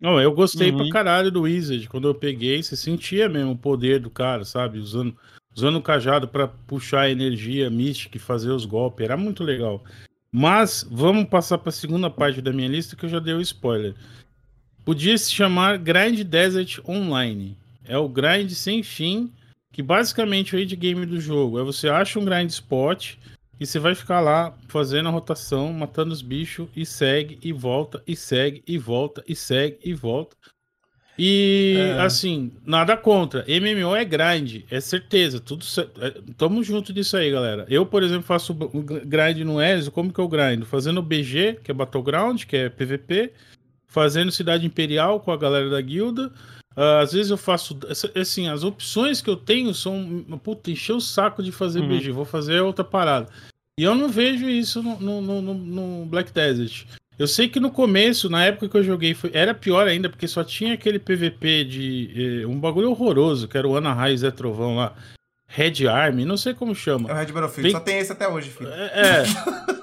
Não, 0.00 0.20
eu 0.20 0.32
gostei 0.34 0.72
uhum. 0.72 0.78
pra 0.78 0.90
caralho 0.90 1.30
do 1.30 1.42
Wizard. 1.42 1.88
Quando 1.88 2.08
eu 2.08 2.14
peguei, 2.14 2.60
você 2.60 2.74
sentia 2.74 3.28
mesmo 3.28 3.52
o 3.52 3.58
poder 3.58 4.00
do 4.00 4.10
cara, 4.10 4.44
sabe? 4.44 4.78
Usando 4.78 5.16
usando 5.56 5.76
o 5.76 5.82
cajado 5.82 6.28
para 6.28 6.46
puxar 6.46 7.02
a 7.02 7.10
energia 7.10 7.70
mística 7.70 8.18
e 8.18 8.20
fazer 8.20 8.50
os 8.50 8.66
golpes. 8.66 9.04
Era 9.04 9.16
muito 9.16 9.42
legal. 9.42 9.82
Mas 10.30 10.86
vamos 10.90 11.24
passar 11.30 11.56
para 11.56 11.70
a 11.70 11.72
segunda 11.72 12.10
parte 12.10 12.42
da 12.42 12.52
minha 12.52 12.68
lista 12.68 12.94
que 12.94 13.06
eu 13.06 13.08
já 13.08 13.18
dei 13.18 13.32
o 13.32 13.40
spoiler. 13.40 13.94
Podia 14.84 15.16
se 15.16 15.32
chamar 15.32 15.78
Grind 15.78 16.20
Desert 16.22 16.80
Online. 16.86 17.56
É 17.84 17.96
o 17.96 18.08
grind 18.08 18.50
sem 18.50 18.82
fim, 18.82 19.32
que 19.72 19.82
basicamente 19.82 20.54
é 20.54 20.58
o 20.58 20.62
endgame 20.62 21.06
do 21.06 21.18
jogo. 21.18 21.58
É 21.58 21.64
você 21.64 21.88
acha 21.88 22.18
um 22.18 22.24
grind 22.24 22.50
spot 22.50 23.14
e 23.58 23.64
você 23.64 23.78
vai 23.78 23.94
ficar 23.94 24.20
lá 24.20 24.52
fazendo 24.68 25.08
a 25.08 25.12
rotação, 25.12 25.72
matando 25.72 26.12
os 26.12 26.20
bichos 26.20 26.68
e 26.76 26.84
segue 26.84 27.38
e 27.42 27.50
volta 27.50 28.02
e 28.06 28.14
segue 28.14 28.62
e 28.66 28.76
volta 28.76 29.24
e 29.26 29.34
segue 29.34 29.78
e 29.82 29.94
volta 29.94 30.36
e 31.18 31.76
é. 31.78 32.00
assim, 32.00 32.52
nada 32.64 32.96
contra. 32.96 33.44
MMO 33.48 33.96
é 33.96 34.04
grind, 34.04 34.64
é 34.70 34.80
certeza. 34.80 35.40
Tudo 35.40 35.64
é, 36.00 36.14
Tamo 36.36 36.62
junto 36.62 36.92
disso 36.92 37.16
aí, 37.16 37.30
galera. 37.30 37.66
Eu, 37.68 37.86
por 37.86 38.02
exemplo, 38.02 38.22
faço 38.22 38.54
grind 38.54 39.38
no 39.38 39.60
Ezio. 39.60 39.90
Como 39.92 40.12
que 40.12 40.20
eu 40.20 40.28
grind? 40.28 40.64
Fazendo 40.64 41.02
BG, 41.02 41.60
que 41.64 41.70
é 41.70 41.74
Battleground, 41.74 42.44
que 42.44 42.56
é 42.56 42.68
PVP. 42.68 43.32
Fazendo 43.86 44.30
Cidade 44.30 44.66
Imperial 44.66 45.20
com 45.20 45.32
a 45.32 45.36
galera 45.36 45.70
da 45.70 45.80
guilda. 45.80 46.30
Uh, 46.76 47.00
às 47.00 47.12
vezes 47.12 47.30
eu 47.30 47.38
faço. 47.38 47.78
Assim, 48.14 48.48
as 48.48 48.62
opções 48.62 49.22
que 49.22 49.30
eu 49.30 49.36
tenho 49.36 49.72
são. 49.72 50.24
Puta, 50.42 50.70
encher 50.70 50.92
o 50.92 51.00
saco 51.00 51.42
de 51.42 51.50
fazer 51.50 51.80
uhum. 51.80 51.88
BG. 51.88 52.12
Vou 52.12 52.26
fazer 52.26 52.60
outra 52.60 52.84
parada. 52.84 53.28
E 53.78 53.82
eu 53.82 53.94
não 53.94 54.08
vejo 54.08 54.48
isso 54.48 54.82
no, 54.82 55.20
no, 55.20 55.42
no, 55.42 55.54
no 55.54 56.06
Black 56.06 56.32
Desert. 56.32 56.86
Eu 57.18 57.26
sei 57.26 57.48
que 57.48 57.58
no 57.58 57.70
começo, 57.70 58.28
na 58.28 58.44
época 58.44 58.68
que 58.68 58.76
eu 58.76 58.82
joguei, 58.82 59.14
foi, 59.14 59.30
era 59.32 59.54
pior 59.54 59.88
ainda, 59.88 60.08
porque 60.08 60.28
só 60.28 60.44
tinha 60.44 60.74
aquele 60.74 60.98
PVP 60.98 61.64
de. 61.64 62.42
Eh, 62.42 62.46
um 62.46 62.60
bagulho 62.60 62.90
horroroso, 62.90 63.48
que 63.48 63.56
era 63.56 63.66
o 63.66 63.74
Ana 63.74 63.94
Raiz 63.94 64.20
Zé 64.20 64.30
Trovão 64.30 64.76
lá. 64.76 64.94
Red 65.48 65.86
Army, 65.88 66.24
não 66.24 66.36
sei 66.36 66.52
como 66.52 66.74
chama. 66.74 67.08
É 67.08 67.12
o 67.12 67.16
Red 67.16 67.32
Battlefield, 67.32 67.70
só 67.70 67.80
tem 67.80 67.98
esse 67.98 68.12
até 68.12 68.28
hoje, 68.28 68.50
filho. 68.50 68.68
É, 68.70 69.24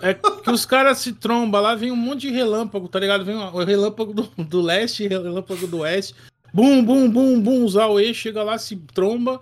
é, 0.03 0.09
é 0.09 0.13
que 0.13 0.51
os 0.51 0.65
caras 0.65 0.99
se 0.99 1.13
trombam 1.13 1.61
lá, 1.61 1.73
vem 1.73 1.89
um 1.89 1.95
monte 1.95 2.27
de 2.27 2.29
relâmpago, 2.29 2.87
tá 2.87 2.99
ligado? 2.99 3.25
Vem 3.25 3.35
o 3.35 3.63
relâmpago 3.63 4.13
do, 4.13 4.23
do 4.43 4.61
leste, 4.61 5.07
relâmpago 5.07 5.65
do 5.65 5.79
oeste. 5.79 6.13
Bum, 6.53 6.83
bum, 6.83 7.09
bum, 7.09 7.41
bum, 7.41 7.63
usar 7.63 7.87
o 7.87 7.99
E, 7.99 8.13
chega 8.13 8.43
lá, 8.43 8.57
se 8.57 8.75
tromba. 8.93 9.41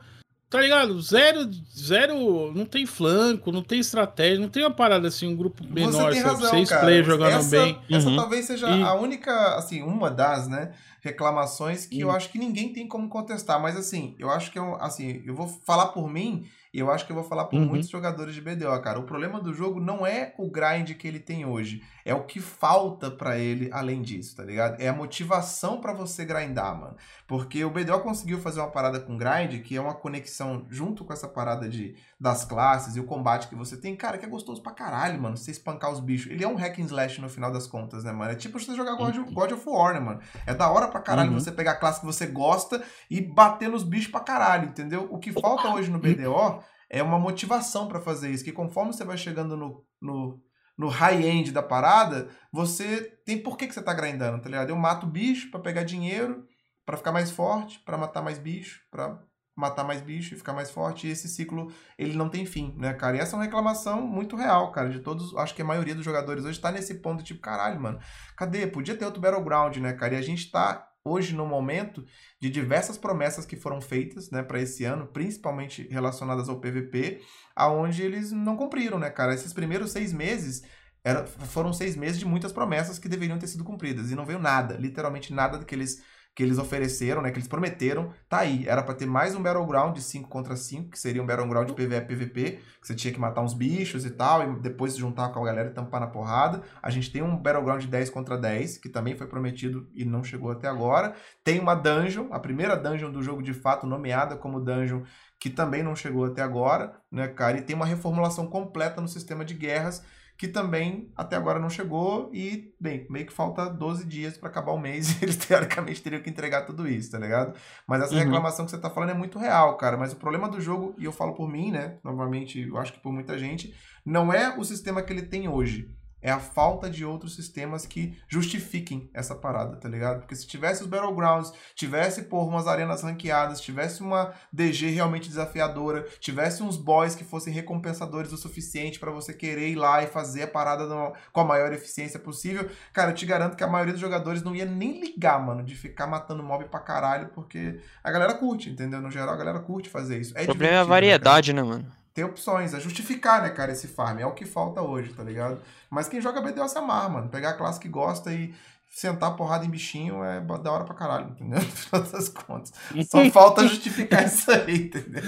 Tá 0.52 0.60
ligado? 0.60 1.02
Zero, 1.02 1.50
zero, 1.74 2.52
não 2.54 2.66
tem 2.66 2.86
flanco, 2.86 3.54
não 3.54 3.64
tem 3.64 3.80
estratégia, 3.80 4.38
não 4.38 4.50
tem 4.50 4.62
uma 4.62 4.70
parada 4.70 5.08
assim, 5.08 5.26
um 5.26 5.34
grupo 5.34 5.64
menor, 5.64 6.12
Você 6.12 6.12
tem 6.12 6.22
razão, 6.22 6.50
seis 6.50 6.68
cara. 6.68 6.82
players 6.82 7.08
jogando 7.08 7.38
essa, 7.38 7.50
bem. 7.50 7.80
Essa 7.90 8.10
uhum. 8.10 8.18
talvez 8.18 8.46
seja 8.48 8.70
e... 8.70 8.84
a 8.84 8.94
única, 8.94 9.56
assim, 9.56 9.82
uma 9.82 10.12
das, 10.12 10.50
né, 10.50 10.74
reclamações 11.00 11.86
que 11.86 12.02
eu 12.02 12.12
acho 12.12 12.30
que 12.30 12.38
ninguém 12.38 12.74
tem 12.74 12.86
como 12.86 13.08
contestar, 13.08 13.62
mas 13.62 13.78
assim, 13.78 14.14
eu 14.20 14.30
acho 14.30 14.52
que 14.52 14.60
eu, 14.60 14.76
assim, 14.82 15.24
eu 15.26 15.34
vou 15.34 15.48
falar 15.66 15.88
por 15.88 16.12
mim 16.12 16.46
e 16.74 16.80
eu 16.80 16.90
acho 16.90 17.06
que 17.06 17.12
eu 17.12 17.16
vou 17.16 17.24
falar 17.24 17.46
por 17.46 17.60
uhum. 17.60 17.66
muitos 17.66 17.90
jogadores 17.90 18.34
de 18.34 18.40
BDO, 18.40 18.82
cara. 18.82 18.98
O 18.98 19.04
problema 19.04 19.42
do 19.42 19.54
jogo 19.54 19.82
não 19.82 20.06
é 20.06 20.34
o 20.38 20.50
grind 20.50 20.92
que 20.94 21.06
ele 21.06 21.20
tem 21.20 21.46
hoje. 21.46 21.84
É 22.06 22.16
o 22.16 22.24
que 22.24 22.40
falta 22.40 23.12
para 23.12 23.38
ele 23.38 23.70
além 23.74 24.02
disso, 24.02 24.38
tá 24.38 24.44
ligado? 24.44 24.82
É 24.82 24.88
a 24.88 24.94
motivação 24.94 25.82
para 25.82 25.92
você 25.92 26.24
grindar, 26.24 26.80
mano. 26.80 26.96
Porque 27.28 27.64
o 27.66 27.70
BDO 27.70 28.00
conseguiu 28.00 28.40
fazer 28.40 28.62
uma 28.62 28.72
parada 28.72 29.02
com 29.02 29.18
grind, 29.18 29.62
que 29.64 29.76
é 29.76 29.82
uma 29.82 29.94
conexão 29.94 30.66
junto 30.70 31.04
com 31.04 31.12
essa 31.12 31.28
parada 31.28 31.68
de, 31.68 31.96
das 32.18 32.46
classes 32.46 32.96
e 32.96 33.02
o 33.02 33.04
combate 33.04 33.50
que 33.50 33.56
você 33.56 33.76
tem, 33.76 33.94
cara, 33.94 34.18
que 34.18 34.26
é 34.26 34.30
gostoso 34.30 34.64
pra 34.64 34.72
caralho, 34.72 35.22
mano. 35.22 35.36
Você 35.36 35.52
espancar 35.52 35.92
os 35.92 36.00
bichos. 36.00 36.32
Ele 36.32 36.44
é 36.44 36.48
um 36.48 36.56
hack 36.56 36.80
and 36.80 36.86
slash 36.86 37.20
no 37.20 37.28
final 37.28 37.52
das 37.52 37.68
contas, 37.68 38.06
né, 38.06 38.14
mano? 38.14 38.32
É 38.32 38.36
tipo 38.36 38.58
você 38.58 38.74
jogar 38.76 38.96
God, 38.96 39.18
God 39.34 39.52
of 39.52 39.64
War, 39.68 39.94
né, 39.94 40.00
mano? 40.00 40.22
É 40.48 40.54
da 40.54 40.72
hora 40.72 40.88
pra 40.88 41.02
caralho 41.02 41.32
uhum. 41.32 41.40
você 41.40 41.52
pegar 41.52 41.72
a 41.72 41.76
classe 41.76 42.00
que 42.00 42.06
você 42.06 42.26
gosta 42.26 42.82
e 43.10 43.20
bater 43.20 43.70
nos 43.70 43.84
bichos 43.84 44.10
pra 44.10 44.22
caralho, 44.22 44.70
entendeu? 44.70 45.10
O 45.12 45.20
que 45.20 45.34
falta 45.34 45.68
hoje 45.74 45.92
no 45.92 46.00
BDO 46.00 46.61
é 46.92 47.02
uma 47.02 47.18
motivação 47.18 47.88
para 47.88 48.02
fazer 48.02 48.30
isso. 48.30 48.44
Que 48.44 48.52
conforme 48.52 48.92
você 48.92 49.06
vai 49.06 49.18
chegando 49.18 49.56
no, 49.56 49.86
no, 50.02 50.44
no 50.78 50.90
high-end 50.90 51.52
da 51.52 51.64
parada, 51.64 52.30
você 52.52 53.02
tem 53.26 53.42
por 53.42 53.58
que, 53.58 53.66
que 53.66 53.74
você 53.74 53.82
tá 53.82 53.94
grindando, 53.94 54.42
tá 54.42 54.50
ligado? 54.50 54.70
Eu 54.70 54.76
mato 54.76 55.08
bicho 55.08 55.50
para 55.50 55.62
pegar 55.62 55.84
dinheiro, 55.84 56.46
para 56.86 56.98
ficar 56.98 57.14
mais 57.14 57.32
forte, 57.32 57.80
para 57.80 57.98
matar 57.98 58.22
mais 58.22 58.38
bicho, 58.38 58.82
para 58.92 59.24
matar 59.56 59.86
mais 59.86 60.02
bicho 60.02 60.34
e 60.34 60.38
ficar 60.38 60.52
mais 60.52 60.70
forte. 60.70 61.08
E 61.08 61.12
esse 61.12 61.30
ciclo, 61.30 61.72
ele 61.98 62.18
não 62.18 62.28
tem 62.28 62.46
fim, 62.46 62.76
né, 62.78 62.94
cara? 62.94 63.16
E 63.16 63.20
essa 63.22 63.36
é 63.36 63.38
uma 63.38 63.46
reclamação 63.46 64.02
muito 64.02 64.36
real, 64.36 64.70
cara, 64.74 64.90
de 64.90 65.00
todos. 65.00 65.34
Acho 65.38 65.56
que 65.56 65.62
a 65.62 65.66
maioria 65.66 65.96
dos 65.96 66.04
jogadores 66.04 66.44
hoje 66.44 66.60
tá 66.60 66.74
nesse 66.74 66.96
ponto, 66.96 67.24
tipo, 67.24 67.40
caralho, 67.40 67.80
mano, 67.80 68.00
cadê? 68.36 68.68
Podia 68.68 68.98
ter 68.98 69.06
outro 69.06 69.22
Battleground, 69.22 69.78
né, 69.78 69.94
cara? 69.94 70.16
E 70.16 70.18
a 70.18 70.22
gente 70.22 70.52
tá 70.52 70.91
hoje 71.04 71.36
no 71.36 71.46
momento 71.46 72.06
de 72.40 72.50
diversas 72.50 72.98
promessas 72.98 73.46
que 73.46 73.56
foram 73.56 73.82
feitas, 73.82 74.30
né, 74.30 74.44
para 74.44 74.62
esse 74.62 74.84
ano, 74.84 75.08
principalmente 75.08 75.88
relacionadas 75.90 76.48
ao 76.48 76.60
PVP, 76.60 77.22
aonde 77.56 78.04
eles 78.04 78.32
não 78.32 78.56
cumpriram, 78.56 79.00
né, 79.00 79.10
cara? 79.10 79.34
Esses 79.34 79.54
primeiros 79.54 79.92
seis 79.92 80.14
meses 80.14 80.64
era, 81.04 81.26
foram 81.26 81.74
seis 81.74 81.96
meses 81.96 82.20
de 82.20 82.26
muitas 82.26 82.52
promessas 82.52 83.00
que 83.00 83.10
deveriam 83.10 83.40
ter 83.40 83.48
sido 83.48 83.64
cumpridas 83.64 84.12
e 84.12 84.16
não 84.16 84.26
veio 84.26 84.40
nada, 84.40 84.76
literalmente 84.76 85.34
nada 85.34 85.58
do 85.58 85.66
que 85.66 85.74
eles 85.74 86.04
que 86.34 86.42
eles 86.42 86.58
ofereceram, 86.58 87.22
né, 87.22 87.30
que 87.30 87.38
eles 87.38 87.48
prometeram, 87.48 88.14
tá 88.30 88.40
aí. 88.40 88.66
Era 88.68 88.82
para 88.82 88.96
ter 88.96 89.06
mais 89.06 89.36
um 89.36 89.42
Battleground 89.42 89.96
de 89.96 90.02
5 90.02 90.30
contra 90.30 90.56
5, 90.56 90.90
que 90.90 91.00
seria 91.00 91.22
um 91.22 91.26
Battleground 91.26 91.68
de 91.68 91.74
PvE 91.74 92.02
PvP, 92.02 92.60
que 92.80 92.88
você 92.88 92.96
tinha 92.96 93.14
que 93.14 93.20
matar 93.20 93.42
uns 93.42 93.54
bichos 93.54 94.06
e 94.06 94.12
tal, 94.12 94.44
e 94.44 94.60
depois 94.60 94.94
se 94.94 95.00
juntar 95.00 95.30
com 95.30 95.42
a 95.42 95.46
galera 95.46 95.70
e 95.70 95.74
tampar 95.74 96.00
na 96.00 96.08
porrada. 96.08 96.64
A 96.82 96.90
gente 96.90 97.12
tem 97.12 97.22
um 97.22 97.36
Battleground 97.36 97.82
de 97.82 97.88
10 97.88 98.10
contra 98.10 98.38
10, 98.38 98.78
que 98.78 98.88
também 98.88 99.16
foi 99.16 99.28
prometido 99.28 99.90
e 99.94 100.06
não 100.06 100.24
chegou 100.24 100.52
até 100.52 100.68
agora. 100.68 101.14
Tem 101.44 101.60
uma 101.60 101.76
dungeon, 101.76 102.28
a 102.32 102.40
primeira 102.40 102.78
dungeon 102.78 103.12
do 103.12 103.22
jogo 103.22 103.44
de 103.44 103.54
fato 103.54 103.86
nomeada 103.86 104.38
como 104.38 104.62
dungeon, 104.62 105.04
que 105.38 105.50
também 105.50 105.84
não 105.84 105.96
chegou 105.96 106.26
até 106.26 106.42
agora, 106.42 106.94
né, 107.12 107.28
cara? 107.28 107.58
E 107.58 107.62
tem 107.62 107.76
uma 107.76 107.86
reformulação 107.86 108.48
completa 108.48 109.02
no 109.02 109.08
sistema 109.08 109.44
de 109.44 109.54
guerras 109.54 110.02
que 110.42 110.48
também 110.48 111.08
até 111.16 111.36
agora 111.36 111.60
não 111.60 111.70
chegou 111.70 112.32
e, 112.34 112.74
bem, 112.80 113.06
meio 113.12 113.28
que 113.28 113.32
falta 113.32 113.70
12 113.70 114.08
dias 114.08 114.40
para 114.40 114.50
acabar 114.50 114.72
o 114.72 114.80
mês 114.80 115.12
e 115.22 115.24
eles 115.24 115.36
teoricamente 115.36 116.02
teriam 116.02 116.20
que 116.20 116.32
entregar 116.32 116.64
tudo 116.64 116.88
isso, 116.88 117.12
tá 117.12 117.20
ligado? 117.20 117.56
Mas 117.88 118.02
essa 118.02 118.16
uhum. 118.16 118.22
reclamação 118.22 118.66
que 118.66 118.72
você 118.72 118.80
tá 118.80 118.90
falando 118.90 119.12
é 119.12 119.14
muito 119.14 119.38
real, 119.38 119.78
cara. 119.78 119.98
Mas 119.98 120.14
o 120.14 120.16
problema 120.16 120.50
do 120.50 120.60
jogo, 120.60 120.96
e 120.98 121.06
eu 121.06 121.12
falo 121.12 121.36
por 121.36 121.48
mim, 121.48 121.70
né? 121.70 122.00
Novamente, 122.04 122.60
eu 122.60 122.76
acho 122.80 122.92
que 122.92 123.00
por 123.00 123.14
muita 123.14 123.38
gente, 123.38 123.72
não 124.04 124.34
é 124.34 124.58
o 124.58 124.64
sistema 124.64 125.04
que 125.04 125.14
ele 125.14 125.22
tem 125.22 125.48
hoje. 125.48 125.94
É 126.22 126.32
a 126.32 126.40
falta 126.40 126.90
de 126.90 127.04
outros 127.04 127.36
sistemas 127.36 127.86
que 127.86 128.18
justifiquem 128.28 129.10
essa 129.14 129.34
parada, 129.34 129.76
tá 129.78 129.90
ligado? 129.90 130.20
Porque 130.20 130.36
se 130.36 130.48
tivesse 130.48 130.84
os 130.84 130.88
Battlegrounds, 130.88 131.52
tivesse, 131.76 132.24
por 132.24 132.48
umas 132.48 132.68
arenas 132.68 133.04
ranqueadas, 133.04 133.62
tivesse 133.62 134.02
uma 134.02 134.34
DG 134.52 134.90
realmente 134.90 135.30
desafiadora, 135.30 136.06
tivesse 136.20 136.62
uns 136.62 136.78
boys 136.78 137.16
que 137.16 137.24
fossem 137.24 137.54
recompensadores 137.54 138.32
o 138.32 138.38
suficiente 138.38 139.00
para 139.00 139.12
você 139.12 139.34
querer 139.34 139.70
ir 139.70 139.76
lá 139.76 140.04
e 140.04 140.08
fazer 140.08 140.44
a 140.44 140.48
parada 140.48 140.86
no, 140.86 141.14
com 141.32 141.42
a 141.42 141.46
maior 141.46 141.74
eficiência 141.74 142.20
possível, 142.20 142.70
cara, 142.94 143.12
eu 143.12 143.16
te 143.16 143.26
garanto 143.26 143.56
que 143.56 143.64
a 143.64 143.68
maioria 143.68 143.94
dos 143.94 144.02
jogadores 144.02 144.44
não 144.44 144.56
ia 144.56 144.66
nem 144.66 145.00
ligar, 145.00 145.44
mano, 145.44 145.64
de 145.64 145.76
ficar 145.76 146.08
matando 146.08 146.44
mob 146.44 146.66
pra 146.66 146.80
caralho, 146.80 147.30
porque 147.30 147.80
a 148.04 148.12
galera 148.12 148.34
curte, 148.34 148.70
entendeu? 148.70 149.02
No 149.02 149.10
geral, 149.10 149.34
a 149.34 149.38
galera 149.38 149.60
curte 149.60 149.90
fazer 149.90 150.20
isso. 150.20 150.38
É 150.38 150.44
o 150.44 150.46
problema 150.46 150.76
é 150.76 150.80
a 150.80 150.84
né, 150.84 150.90
variedade, 150.90 151.54
né, 151.54 151.62
né 151.62 151.68
mano? 151.68 152.01
Ter 152.14 152.24
opções, 152.24 152.74
é 152.74 152.80
justificar, 152.80 153.42
né, 153.42 153.50
cara, 153.50 153.72
esse 153.72 153.88
farm. 153.88 154.20
É 154.20 154.26
o 154.26 154.34
que 154.34 154.46
falta 154.46 154.82
hoje, 154.82 155.14
tá 155.14 155.24
ligado? 155.24 155.62
Mas 155.90 156.08
quem 156.08 156.22
joga 156.22 156.42
BDO 156.42 156.68
se 156.68 156.78
amarra, 156.78 157.10
mano. 157.10 157.30
Pegar 157.30 157.52
a 157.52 157.54
classe 157.54 157.80
que 157.80 157.88
gosta 157.88 158.34
e 158.34 158.54
sentar 158.92 159.38
porrada 159.38 159.66
em 159.66 159.70
bichinho 159.70 160.22
é 160.22 160.42
da 160.42 160.72
hora 160.72 160.84
pra 160.84 160.94
caralho, 160.94 161.30
entendeu? 161.30 161.60
No 161.64 161.72
final 161.72 162.04
das 162.04 162.30
contas. 162.30 162.74
Só 163.10 163.30
falta 163.32 163.66
justificar 163.68 164.26
isso 164.26 164.52
aí, 164.52 164.76
entendeu? 164.76 165.24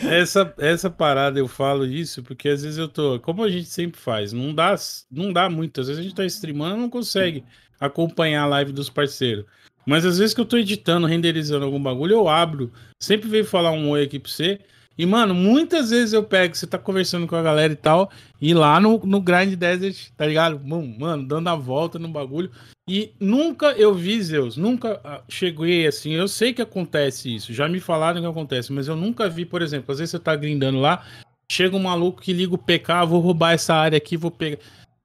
Essa, 0.00 0.54
essa 0.58 0.88
parada 0.88 1.38
eu 1.38 1.48
falo 1.48 1.84
isso 1.84 2.22
porque 2.22 2.48
às 2.48 2.62
vezes 2.62 2.78
eu 2.78 2.88
tô. 2.88 3.18
Como 3.20 3.42
a 3.42 3.50
gente 3.50 3.68
sempre 3.68 4.00
faz, 4.00 4.32
não 4.32 4.54
dá, 4.54 4.74
não 5.10 5.32
dá 5.32 5.50
muito. 5.50 5.80
Às 5.80 5.88
vezes 5.88 6.00
a 6.00 6.02
gente 6.02 6.14
tá 6.14 6.24
streamando 6.24 6.76
não 6.76 6.88
consegue 6.88 7.44
acompanhar 7.80 8.42
a 8.42 8.46
live 8.46 8.72
dos 8.72 8.88
parceiros. 8.88 9.44
Mas 9.84 10.04
às 10.04 10.18
vezes 10.18 10.34
que 10.34 10.40
eu 10.40 10.44
tô 10.44 10.56
editando, 10.56 11.06
renderizando 11.06 11.64
algum 11.64 11.82
bagulho, 11.82 12.12
eu 12.12 12.28
abro. 12.28 12.72
Sempre 13.00 13.28
veio 13.28 13.44
falar 13.44 13.72
um 13.72 13.88
oi 13.90 14.04
aqui 14.04 14.18
pra 14.18 14.30
você. 14.30 14.60
E, 14.98 15.06
mano, 15.06 15.32
muitas 15.32 15.90
vezes 15.90 16.12
eu 16.12 16.24
pego, 16.24 16.56
você 16.56 16.66
tá 16.66 16.76
conversando 16.76 17.28
com 17.28 17.36
a 17.36 17.42
galera 17.42 17.72
e 17.72 17.76
tal, 17.76 18.10
e 18.40 18.52
lá 18.52 18.80
no, 18.80 18.98
no 18.98 19.20
Grind 19.20 19.54
Desert, 19.54 20.10
tá 20.16 20.26
ligado? 20.26 20.60
Mano, 20.60 21.24
dando 21.24 21.48
a 21.48 21.54
volta 21.54 22.00
no 22.00 22.08
bagulho. 22.08 22.50
E 22.88 23.12
nunca 23.20 23.66
eu 23.72 23.94
vi, 23.94 24.20
Zeus, 24.20 24.56
nunca 24.56 25.00
ah, 25.04 25.20
cheguei 25.28 25.86
assim. 25.86 26.14
Eu 26.14 26.26
sei 26.26 26.52
que 26.52 26.60
acontece 26.60 27.32
isso, 27.32 27.52
já 27.52 27.68
me 27.68 27.78
falaram 27.78 28.20
que 28.20 28.26
acontece, 28.26 28.72
mas 28.72 28.88
eu 28.88 28.96
nunca 28.96 29.28
vi, 29.28 29.44
por 29.44 29.62
exemplo, 29.62 29.92
às 29.92 29.98
vezes 29.98 30.10
você 30.10 30.18
tá 30.18 30.34
grindando 30.34 30.80
lá, 30.80 31.04
chega 31.48 31.76
um 31.76 31.82
maluco 31.82 32.20
que 32.20 32.32
liga 32.32 32.54
o 32.54 32.58
PK, 32.58 33.06
vou 33.06 33.20
roubar 33.20 33.52
essa 33.52 33.74
área 33.74 33.96
aqui, 33.96 34.16
vou 34.16 34.32
pegar. 34.32 34.58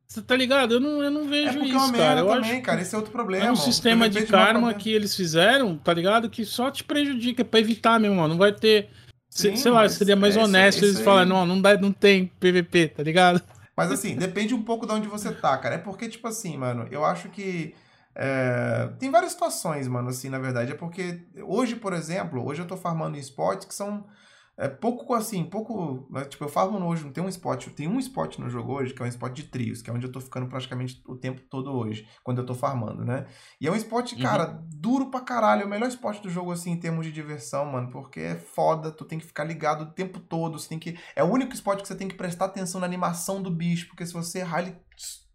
Você 0.08 0.22
tá 0.22 0.36
ligado? 0.36 0.76
Eu 0.76 0.80
não, 0.80 1.04
eu 1.04 1.12
não 1.12 1.28
vejo 1.28 1.60
é 1.60 1.66
isso, 1.66 1.94
cara. 1.94 2.20
Eu 2.22 2.28
também, 2.28 2.52
acho... 2.52 2.62
cara. 2.62 2.82
Esse 2.82 2.94
é 2.94 2.98
outro 2.98 3.12
problema. 3.12 3.46
É 3.46 3.52
um 3.52 3.56
sistema 3.56 4.08
de 4.08 4.26
karma 4.26 4.72
que 4.74 4.92
eles 4.92 5.16
fizeram, 5.16 5.76
tá 5.76 5.92
ligado? 5.92 6.30
Que 6.30 6.46
só 6.46 6.70
te 6.70 6.84
prejudica, 6.84 7.42
é 7.42 7.46
pra 7.46 7.60
evitar 7.60 8.00
mesmo, 8.00 8.18
mano. 8.18 8.30
Não 8.30 8.38
vai 8.38 8.52
ter 8.52 8.90
Sim, 9.34 9.56
sei 9.56 9.72
lá, 9.72 9.90
seria 9.90 10.16
mais 10.16 10.38
é, 10.38 10.40
honesto 10.44 10.86
eles 10.86 11.00
falarem, 11.00 11.28
não, 11.28 11.44
não, 11.44 11.60
dá, 11.60 11.76
não 11.76 11.92
tem 11.92 12.28
PVP, 12.40 12.90
tá 12.90 13.02
ligado? 13.02 13.42
Mas 13.76 13.92
assim, 13.92 14.16
depende 14.16 14.54
um 14.54 14.62
pouco 14.62 14.86
de 14.86 14.94
onde 14.94 15.08
você 15.08 15.34
tá, 15.34 15.58
cara. 15.58 15.76
É 15.76 15.78
porque, 15.80 16.08
tipo 16.08 16.28
assim, 16.28 16.56
mano, 16.56 16.88
eu 16.92 17.04
acho 17.04 17.30
que. 17.30 17.74
É... 18.16 18.90
tem 19.00 19.10
várias 19.10 19.32
situações, 19.32 19.88
mano, 19.88 20.10
assim, 20.10 20.30
na 20.30 20.38
verdade. 20.38 20.72
É 20.72 20.76
porque 20.76 21.24
hoje, 21.42 21.76
por 21.76 21.94
exemplo, 21.94 22.46
hoje 22.46 22.62
eu 22.62 22.68
tô 22.68 22.78
farmando 22.78 23.18
em 23.18 23.20
esportes 23.20 23.68
que 23.68 23.74
são 23.74 24.06
é 24.56 24.68
pouco 24.68 25.14
assim, 25.14 25.44
pouco. 25.44 26.08
Né, 26.12 26.26
tipo, 26.26 26.44
eu 26.44 26.50
falo 26.50 26.84
hoje, 26.86 27.04
não 27.04 27.12
tem 27.12 27.24
um 27.24 27.30
spot. 27.30 27.68
Tem 27.70 27.88
um 27.88 28.00
spot 28.00 28.38
no 28.38 28.50
jogo 28.50 28.74
hoje, 28.74 28.94
que 28.94 29.02
é 29.02 29.06
um 29.06 29.10
spot 29.10 29.34
de 29.34 29.44
trios, 29.44 29.82
que 29.82 29.90
é 29.90 29.94
onde 29.94 30.06
eu 30.06 30.12
tô 30.12 30.22
ficando 30.22 30.48
praticamente 30.48 31.02
o 31.08 31.16
tempo 31.16 31.42
todo 31.42 31.72
hoje, 31.72 32.08
quando 32.24 32.38
eu 32.38 32.46
tô 32.46 32.54
farmando, 32.54 33.04
né? 33.04 33.26
E 33.60 33.68
é 33.68 33.72
um 33.72 33.76
spot, 33.76 34.14
uhum. 34.14 34.22
cara, 34.22 34.64
duro 34.72 35.10
pra 35.10 35.22
caralho. 35.22 35.64
É 35.64 35.66
o 35.66 35.70
melhor 35.70 35.88
spot 35.88 36.20
do 36.22 36.30
jogo, 36.30 36.52
assim, 36.52 36.72
em 36.72 36.80
termos 36.80 37.06
de 37.06 37.12
diversão, 37.12 37.66
mano. 37.66 37.90
Porque 37.90 38.20
é 38.20 38.36
foda, 38.36 38.92
tu 38.92 39.06
tem 39.06 39.18
que 39.18 39.26
ficar 39.26 39.44
ligado 39.44 39.84
o 39.84 39.92
tempo 39.92 40.20
todo. 40.20 40.60
Você 40.60 40.70
tem 40.70 40.80
que. 40.80 40.98
É 41.16 41.24
o 41.24 41.28
único 41.28 41.54
spot 41.54 41.82
que 41.82 41.88
você 41.88 41.96
tem 41.96 42.08
que 42.08 42.16
prestar 42.16 42.46
atenção 42.46 42.80
na 42.80 42.86
animação 42.86 43.42
do 43.42 43.50
bicho, 43.50 43.88
porque 43.88 44.06
se 44.06 44.14
você 44.14 44.40
errar, 44.40 44.62
ele 44.62 44.76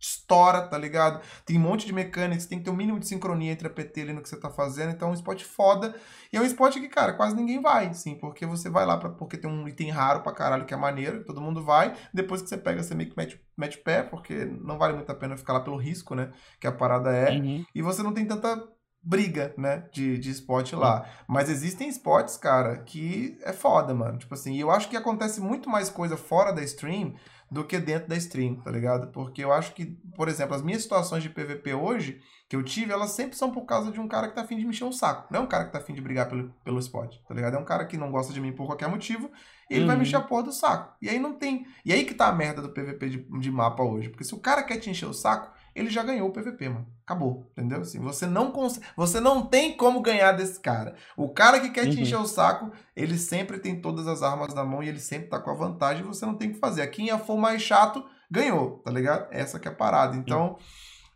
estoura, 0.00 0.62
tá 0.62 0.78
ligado? 0.78 1.20
Tem 1.44 1.56
um 1.56 1.60
monte 1.60 1.86
de 1.86 1.92
mecânicas, 1.92 2.46
tem 2.46 2.58
que 2.58 2.64
ter 2.64 2.70
um 2.70 2.76
mínimo 2.76 3.00
de 3.00 3.06
sincronia 3.06 3.52
entre 3.52 3.66
a 3.66 3.70
PT 3.70 4.02
ali 4.02 4.12
no 4.12 4.22
que 4.22 4.28
você 4.28 4.38
tá 4.38 4.50
fazendo, 4.50 4.92
então 4.92 5.08
é 5.08 5.10
um 5.10 5.14
spot 5.14 5.42
foda. 5.42 5.94
E 6.32 6.36
é 6.36 6.40
um 6.40 6.44
spot 6.44 6.74
que, 6.74 6.88
cara, 6.88 7.14
quase 7.14 7.34
ninguém 7.34 7.60
vai, 7.60 7.92
sim, 7.94 8.14
porque 8.14 8.46
você 8.46 8.70
vai 8.70 8.86
lá 8.86 8.96
pra, 8.96 9.10
porque 9.10 9.36
tem 9.36 9.50
um 9.50 9.66
item 9.66 9.90
raro 9.90 10.20
pra 10.20 10.32
caralho 10.32 10.64
que 10.64 10.74
é 10.74 10.76
maneiro, 10.76 11.24
todo 11.24 11.40
mundo 11.40 11.64
vai, 11.64 11.94
depois 12.12 12.42
que 12.42 12.48
você 12.48 12.56
pega, 12.56 12.82
você 12.82 12.94
meio 12.94 13.10
que 13.10 13.16
mete, 13.16 13.40
mete 13.56 13.78
pé, 13.78 14.02
porque 14.02 14.44
não 14.44 14.78
vale 14.78 14.94
muito 14.94 15.10
a 15.10 15.14
pena 15.14 15.36
ficar 15.36 15.54
lá 15.54 15.60
pelo 15.60 15.76
risco, 15.76 16.14
né, 16.14 16.30
que 16.60 16.66
a 16.66 16.72
parada 16.72 17.10
é, 17.10 17.32
uhum. 17.32 17.64
e 17.74 17.82
você 17.82 18.02
não 18.02 18.12
tem 18.12 18.26
tanta 18.26 18.62
briga, 19.02 19.54
né, 19.56 19.88
de, 19.92 20.18
de 20.18 20.30
spot 20.30 20.72
lá. 20.72 21.06
Mas 21.26 21.48
existem 21.48 21.88
spots, 21.88 22.36
cara, 22.36 22.78
que 22.78 23.38
é 23.42 23.52
foda, 23.52 23.94
mano. 23.94 24.18
Tipo 24.18 24.34
assim, 24.34 24.54
e 24.54 24.60
eu 24.60 24.70
acho 24.70 24.88
que 24.88 24.96
acontece 24.96 25.40
muito 25.40 25.70
mais 25.70 25.88
coisa 25.88 26.16
fora 26.16 26.52
da 26.52 26.62
stream 26.62 27.14
do 27.50 27.64
que 27.64 27.78
dentro 27.78 28.08
da 28.08 28.16
stream, 28.16 28.56
tá 28.56 28.70
ligado? 28.70 29.08
Porque 29.08 29.42
eu 29.42 29.52
acho 29.52 29.74
que, 29.74 29.86
por 30.14 30.28
exemplo, 30.28 30.54
as 30.54 30.62
minhas 30.62 30.82
situações 30.82 31.22
de 31.22 31.30
PVP 31.30 31.72
hoje, 31.74 32.20
que 32.48 32.54
eu 32.54 32.62
tive, 32.62 32.92
elas 32.92 33.10
sempre 33.12 33.36
são 33.36 33.50
por 33.50 33.62
causa 33.62 33.90
de 33.90 33.98
um 33.98 34.06
cara 34.06 34.28
que 34.28 34.34
tá 34.34 34.42
afim 34.42 34.56
de 34.56 34.64
me 34.64 34.70
encher 34.70 34.84
um 34.84 34.92
saco. 34.92 35.32
Não 35.32 35.40
é 35.40 35.42
um 35.42 35.46
cara 35.46 35.64
que 35.64 35.72
tá 35.72 35.78
afim 35.78 35.94
de 35.94 36.00
brigar 36.00 36.28
pelo, 36.28 36.50
pelo 36.62 36.78
spot, 36.78 37.16
tá 37.26 37.34
ligado? 37.34 37.56
É 37.56 37.58
um 37.58 37.64
cara 37.64 37.86
que 37.86 37.96
não 37.96 38.10
gosta 38.10 38.32
de 38.32 38.40
mim 38.40 38.52
por 38.52 38.66
qualquer 38.66 38.88
motivo 38.88 39.30
e 39.70 39.74
ele 39.74 39.82
uhum. 39.82 39.86
vai 39.86 39.96
me 39.96 40.02
encher 40.02 40.16
a 40.16 40.20
porra 40.20 40.44
do 40.44 40.52
saco. 40.52 40.94
E 41.00 41.08
aí 41.08 41.18
não 41.18 41.34
tem. 41.34 41.66
E 41.84 41.92
aí 41.92 42.04
que 42.04 42.14
tá 42.14 42.28
a 42.28 42.32
merda 42.32 42.60
do 42.60 42.70
PVP 42.70 43.08
de, 43.08 43.40
de 43.40 43.50
mapa 43.50 43.82
hoje. 43.82 44.08
Porque 44.10 44.24
se 44.24 44.34
o 44.34 44.40
cara 44.40 44.62
quer 44.62 44.78
te 44.78 44.90
encher 44.90 45.06
o 45.06 45.14
saco, 45.14 45.52
ele 45.78 45.90
já 45.90 46.02
ganhou 46.02 46.28
o 46.28 46.32
PVP, 46.32 46.68
mano. 46.68 46.86
Acabou, 47.04 47.46
entendeu? 47.52 47.80
Assim, 47.80 47.98
você 48.00 48.26
não 48.26 48.50
consegue, 48.50 48.84
você 48.96 49.20
não 49.20 49.46
tem 49.46 49.76
como 49.76 50.02
ganhar 50.02 50.32
desse 50.32 50.60
cara. 50.60 50.94
O 51.16 51.28
cara 51.28 51.60
que 51.60 51.70
quer 51.70 51.84
uhum. 51.84 51.90
te 51.90 52.00
encher 52.00 52.18
o 52.18 52.26
saco, 52.26 52.70
ele 52.96 53.16
sempre 53.16 53.58
tem 53.58 53.80
todas 53.80 54.06
as 54.06 54.22
armas 54.22 54.52
na 54.52 54.64
mão 54.64 54.82
e 54.82 54.88
ele 54.88 54.98
sempre 54.98 55.28
tá 55.28 55.38
com 55.38 55.50
a 55.50 55.54
vantagem, 55.54 56.04
você 56.04 56.26
não 56.26 56.34
tem 56.34 56.50
o 56.50 56.52
que 56.52 56.58
fazer. 56.58 56.86
Quem 56.88 57.16
for 57.18 57.36
mais 57.36 57.62
chato, 57.62 58.04
ganhou, 58.30 58.78
tá 58.78 58.90
ligado? 58.90 59.28
Essa 59.30 59.58
que 59.58 59.68
é 59.68 59.70
a 59.70 59.74
parada. 59.74 60.16
Então, 60.16 60.50
uhum. 60.50 60.56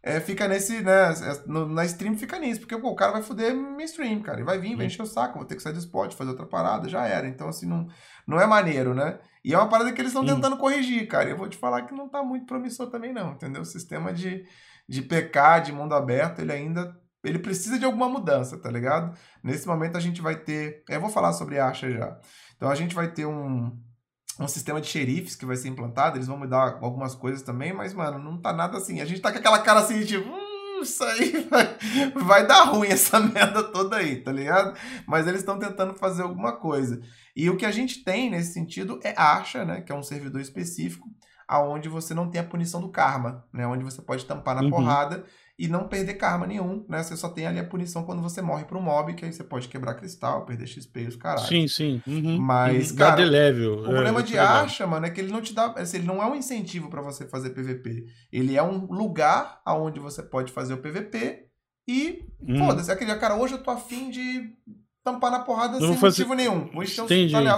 é, 0.03 0.21
fica 0.21 0.47
nesse, 0.47 0.81
né, 0.81 1.13
é, 1.13 1.49
na 1.49 1.85
stream 1.85 2.17
fica 2.17 2.39
nisso, 2.39 2.61
porque 2.61 2.79
pô, 2.79 2.91
o 2.91 2.97
cara 2.97 3.13
vai 3.13 3.23
foder 3.23 3.55
minha 3.55 3.85
stream, 3.85 4.21
cara. 4.23 4.39
Ele 4.39 4.47
vai 4.47 4.59
vir, 4.59 4.77
vai 4.77 4.79
uhum. 4.79 4.83
encher 4.85 5.03
o 5.03 5.07
saco, 5.07 5.39
vou 5.39 5.47
ter 5.47 5.57
que 5.57 5.63
sair 5.63 5.73
do 5.73 5.79
spot, 5.79 6.15
fazer 6.15 6.31
outra 6.31 6.47
parada, 6.47 6.89
já 6.89 7.07
era. 7.07 7.27
Então, 7.27 7.49
assim, 7.49 7.67
não, 7.67 7.89
não 8.27 8.41
é 8.41 8.47
maneiro, 8.47 8.95
né? 8.95 9.19
E 9.45 9.53
é 9.55 9.59
uma 9.59 9.69
parada 9.69 9.93
que 9.93 10.01
eles 10.01 10.13
estão 10.13 10.25
tentando 10.25 10.57
corrigir, 10.57 11.07
cara. 11.09 11.29
Eu 11.29 11.37
vou 11.37 11.49
te 11.49 11.57
falar 11.57 11.83
que 11.83 11.95
não 11.95 12.09
tá 12.09 12.23
muito 12.23 12.47
promissor 12.47 12.89
também, 12.89 13.13
não, 13.13 13.33
entendeu? 13.33 13.63
O 13.63 13.65
sistema 13.65 14.13
de, 14.13 14.47
de 14.89 15.03
PK, 15.03 15.61
de 15.65 15.73
mundo 15.73 15.95
aberto, 15.95 16.41
ele 16.41 16.53
ainda 16.53 16.97
ele 17.25 17.39
precisa 17.39 17.79
de 17.79 17.85
alguma 17.85 18.09
mudança, 18.09 18.59
tá 18.59 18.71
ligado? 18.71 19.17
Nesse 19.43 19.67
momento 19.67 19.97
a 19.97 20.01
gente 20.01 20.21
vai 20.21 20.37
ter. 20.37 20.83
Eu 20.89 21.01
vou 21.01 21.11
falar 21.11 21.33
sobre 21.33 21.59
Asha 21.59 21.91
já. 21.91 22.19
Então 22.57 22.69
a 22.69 22.75
gente 22.75 22.95
vai 22.95 23.13
ter 23.13 23.27
um, 23.27 23.77
um 24.41 24.49
sistema 24.49 24.81
de 24.81 24.89
xerifes 24.89 25.37
que 25.37 25.47
vai 25.47 25.57
ser 25.57 25.69
implantado, 25.69 26.17
eles 26.17 26.27
vão 26.27 26.37
mudar 26.37 26.79
algumas 26.81 27.15
coisas 27.15 27.43
também, 27.43 27.73
mas, 27.73 27.95
mano, 27.95 28.19
não 28.19 28.41
tá 28.41 28.53
nada 28.53 28.77
assim. 28.79 29.01
A 29.01 29.05
gente 29.05 29.21
tá 29.21 29.31
com 29.31 29.39
aquela 29.39 29.61
cara 29.61 29.81
assim, 29.81 30.05
tipo. 30.05 30.42
Isso 30.83 31.03
aí 31.05 31.47
vai, 31.49 31.77
vai 32.15 32.47
dar 32.47 32.65
ruim 32.65 32.89
essa 32.89 33.19
merda 33.21 33.63
toda 33.63 33.97
aí, 33.97 34.17
tá 34.17 34.33
ligado? 34.33 34.77
Mas 35.07 35.27
eles 35.27 35.41
estão 35.41 35.59
tentando 35.59 35.95
fazer 35.95 36.23
alguma 36.23 36.53
coisa. 36.53 37.01
E 37.35 37.49
o 37.49 37.57
que 37.57 37.67
a 37.67 37.73
gente 37.73 38.05
tem 38.05 38.31
nesse 38.31 38.53
sentido 38.53 39.01
é 39.03 39.15
Asha, 39.17 39.65
né? 39.65 39.81
Que 39.81 39.93
é 39.93 39.95
um 39.95 40.03
servidor 40.03 40.41
específico 40.41 41.09
aonde 41.49 41.89
você 41.89 42.15
não 42.15 42.31
tem 42.31 42.41
a 42.41 42.45
punição 42.45 42.81
do 42.81 42.89
karma, 42.89 43.45
né? 43.53 43.67
Onde 43.67 43.85
você 43.85 44.01
pode 44.01 44.25
tampar 44.25 44.55
na 44.55 44.63
uhum. 44.63 44.71
porrada 44.71 45.25
e 45.59 45.69
não 45.69 45.87
perder 45.87 46.15
karma 46.15 46.47
nenhum, 46.47 46.85
né? 46.89 47.03
Você 47.03 47.17
só 47.17 47.29
tem 47.29 47.47
ali 47.47 47.59
a 47.59 47.65
punição 47.65 48.05
quando 48.05 48.23
você 48.23 48.41
morre 48.41 48.65
para 48.65 48.79
um 48.79 48.83
mob, 48.83 49.15
que 49.15 49.25
aí 49.25 49.33
você 49.33 49.45
pode 49.45 49.69
quebrar 49.69 49.95
cristal, 49.95 50.45
perder 50.45 50.67
XP 50.67 51.01
e 51.01 51.07
os 51.09 51.17
caralho. 51.17 51.47
Sim, 51.47 51.69
sim. 51.69 52.03
Uhum. 52.07 52.39
Mas, 52.39 52.91
uhum. 52.91 52.97
cara, 52.97 53.23
level. 53.25 53.81
o 53.81 53.83
problema 53.83 54.21
é, 54.21 54.23
de 54.23 54.39
acha, 54.39 54.87
mano, 54.87 55.07
é 55.07 55.11
que 55.11 55.21
ele 55.21 55.33
não 55.33 55.43
te 55.43 55.53
dá, 55.53 55.67
assim, 55.77 55.99
ele 55.99 56.07
não 56.07 56.23
é 56.23 56.27
um 56.27 56.35
incentivo 56.35 56.89
para 56.89 57.03
você 57.03 57.27
fazer 57.27 57.51
PVP. 57.51 58.07
Ele 58.33 58.57
é 58.57 58.63
um 58.63 58.87
lugar 58.87 59.61
aonde 59.65 60.01
você 60.01 60.23
pode 60.23 60.51
fazer 60.53 60.75
o 60.75 60.79
PVP 60.79 61.47
e 61.87 62.25
hum. 62.41 62.59
foda-se, 62.59 62.91
é 62.91 62.95
aquele 62.95 63.15
cara, 63.17 63.37
hoje 63.37 63.55
eu 63.55 63.63
tô 63.63 63.71
afim 63.71 64.11
de 64.11 64.55
tampar 65.05 65.31
na 65.31 65.41
porrada 65.41 65.79
não 65.79 65.89
sem 65.89 65.97
fazer... 65.97 66.25
motivo 66.25 66.35
nenhum. 66.35 66.71
Vou 66.73 66.83
encher 66.83 67.03
um 67.03 67.09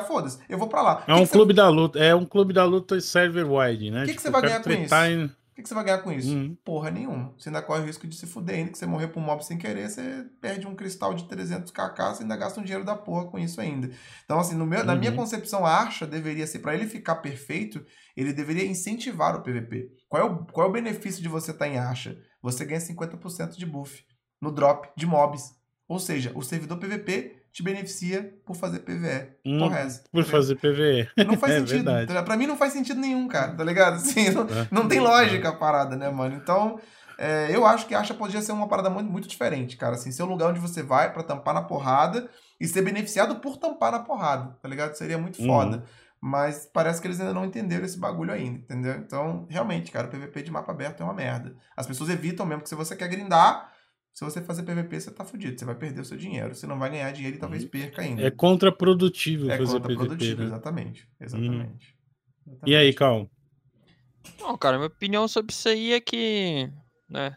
foda-se, 0.06 0.38
eu 0.48 0.58
vou 0.58 0.66
pra 0.66 0.82
lá. 0.82 1.04
É 1.06 1.14
um 1.14 1.26
clube 1.26 1.52
você... 1.52 1.56
da 1.56 1.68
luta, 1.68 1.98
é 1.98 2.14
um 2.14 2.24
clube 2.24 2.52
da 2.52 2.64
luta 2.64 3.00
server 3.00 3.46
wide, 3.50 3.90
né? 3.90 4.02
O 4.02 4.06
que, 4.06 4.12
tipo, 4.12 4.16
que 4.16 4.22
você 4.22 4.30
vai 4.30 4.42
ganhar 4.42 4.62
com 4.62 4.70
isso? 4.70 4.94
Em... 4.94 5.30
O 5.54 5.56
que, 5.56 5.62
que 5.62 5.68
você 5.68 5.74
vai 5.74 5.84
ganhar 5.84 5.98
com 5.98 6.10
isso? 6.10 6.34
Uhum. 6.34 6.56
Porra 6.64 6.90
nenhuma. 6.90 7.32
Você 7.38 7.48
ainda 7.48 7.62
corre 7.62 7.82
o 7.82 7.86
risco 7.86 8.08
de 8.08 8.16
se 8.16 8.26
fuder 8.26 8.56
ainda, 8.56 8.72
que 8.72 8.78
você 8.78 8.86
morrer 8.86 9.06
pro 9.06 9.20
mob 9.20 9.40
sem 9.46 9.56
querer, 9.56 9.88
você 9.88 10.26
perde 10.40 10.66
um 10.66 10.74
cristal 10.74 11.14
de 11.14 11.26
300kk, 11.26 12.12
você 12.12 12.22
ainda 12.24 12.36
gasta 12.36 12.60
um 12.60 12.64
dinheiro 12.64 12.84
da 12.84 12.96
porra 12.96 13.26
com 13.26 13.38
isso 13.38 13.60
ainda. 13.60 13.88
Então, 14.24 14.40
assim, 14.40 14.56
no 14.56 14.66
meu, 14.66 14.80
uhum. 14.80 14.86
na 14.86 14.96
minha 14.96 15.12
uhum. 15.12 15.16
concepção, 15.16 15.64
a 15.64 15.70
Archa 15.70 16.08
deveria 16.08 16.44
ser, 16.44 16.58
para 16.58 16.74
ele 16.74 16.88
ficar 16.88 17.14
perfeito, 17.16 17.86
ele 18.16 18.32
deveria 18.32 18.66
incentivar 18.66 19.36
o 19.36 19.42
PVP. 19.42 19.92
Qual 20.08 20.20
é 20.20 20.26
o, 20.26 20.44
qual 20.44 20.66
é 20.66 20.70
o 20.70 20.72
benefício 20.72 21.22
de 21.22 21.28
você 21.28 21.52
estar 21.52 21.66
tá 21.66 21.70
em 21.70 21.78
Archa? 21.78 22.20
Você 22.42 22.64
ganha 22.64 22.80
50% 22.80 23.56
de 23.56 23.64
buff 23.64 24.04
no 24.42 24.50
drop 24.50 24.88
de 24.96 25.06
mobs. 25.06 25.52
Ou 25.86 26.00
seja, 26.00 26.32
o 26.34 26.42
servidor 26.42 26.78
PVP 26.78 27.43
te 27.54 27.62
beneficia 27.62 28.34
por 28.44 28.56
fazer 28.56 28.80
PVE. 28.80 29.28
Hum, 29.46 29.60
por 30.10 30.24
tá 30.24 30.30
fazer 30.30 30.56
PVE. 30.56 31.08
Não 31.24 31.36
faz 31.38 31.52
é 31.52 31.58
sentido. 31.60 31.84
Verdade. 31.84 32.24
Pra 32.24 32.36
mim 32.36 32.48
não 32.48 32.56
faz 32.56 32.72
sentido 32.72 33.00
nenhum, 33.00 33.28
cara, 33.28 33.54
tá 33.54 33.62
ligado? 33.62 33.94
Assim, 34.02 34.30
não, 34.30 34.42
é. 34.42 34.68
não 34.72 34.88
tem 34.88 34.98
lógica 34.98 35.50
a 35.50 35.52
parada, 35.52 35.94
né, 35.94 36.10
mano? 36.10 36.34
Então, 36.34 36.80
é, 37.16 37.54
eu 37.54 37.64
acho 37.64 37.86
que 37.86 37.94
Acha 37.94 38.12
podia 38.12 38.42
ser 38.42 38.50
uma 38.50 38.66
parada 38.66 38.90
muito, 38.90 39.08
muito 39.08 39.28
diferente, 39.28 39.76
cara. 39.76 39.94
Assim, 39.94 40.10
ser 40.10 40.24
um 40.24 40.26
lugar 40.26 40.50
onde 40.50 40.58
você 40.58 40.82
vai 40.82 41.12
para 41.12 41.22
tampar 41.22 41.54
na 41.54 41.62
porrada 41.62 42.28
e 42.58 42.66
ser 42.66 42.82
beneficiado 42.82 43.36
por 43.36 43.56
tampar 43.56 43.92
na 43.92 44.00
porrada, 44.00 44.58
tá 44.60 44.68
ligado? 44.68 44.94
Seria 44.94 45.16
muito 45.16 45.36
foda. 45.36 45.76
Uhum. 45.76 45.82
Mas 46.20 46.68
parece 46.72 47.00
que 47.00 47.06
eles 47.06 47.20
ainda 47.20 47.34
não 47.34 47.44
entenderam 47.44 47.84
esse 47.84 47.98
bagulho 47.98 48.32
ainda, 48.32 48.58
entendeu? 48.58 48.94
Então, 48.94 49.46
realmente, 49.48 49.92
cara, 49.92 50.08
o 50.08 50.10
PVP 50.10 50.42
de 50.42 50.50
mapa 50.50 50.72
aberto 50.72 51.02
é 51.02 51.04
uma 51.04 51.14
merda. 51.14 51.54
As 51.76 51.86
pessoas 51.86 52.10
evitam 52.10 52.44
mesmo, 52.44 52.62
que 52.64 52.68
se 52.68 52.74
você 52.74 52.96
quer 52.96 53.06
grindar, 53.06 53.73
se 54.14 54.24
você 54.24 54.40
fazer 54.40 54.62
PVP, 54.62 55.00
você 55.00 55.10
tá 55.10 55.24
fudido. 55.24 55.58
Você 55.58 55.64
vai 55.64 55.74
perder 55.74 56.00
o 56.00 56.04
seu 56.04 56.16
dinheiro. 56.16 56.54
Você 56.54 56.68
não 56.68 56.78
vai 56.78 56.88
ganhar 56.88 57.10
dinheiro 57.10 57.36
e 57.36 57.40
talvez 57.40 57.64
perca 57.64 58.00
ainda. 58.00 58.22
É 58.22 58.30
contraprodutivo 58.30 59.50
É 59.50 59.58
fazer 59.58 59.72
contraprodutivo, 59.72 60.36
PVP, 60.36 60.40
né? 60.40 60.46
exatamente. 60.46 61.08
Exatamente. 61.20 61.96
E 62.64 62.76
aí, 62.76 62.94
Cal? 62.94 63.28
Não, 64.40 64.56
cara, 64.56 64.76
minha 64.76 64.86
opinião 64.86 65.26
sobre 65.26 65.52
isso 65.52 65.68
aí 65.68 65.92
é 65.92 66.00
que, 66.00 66.70
né, 67.08 67.36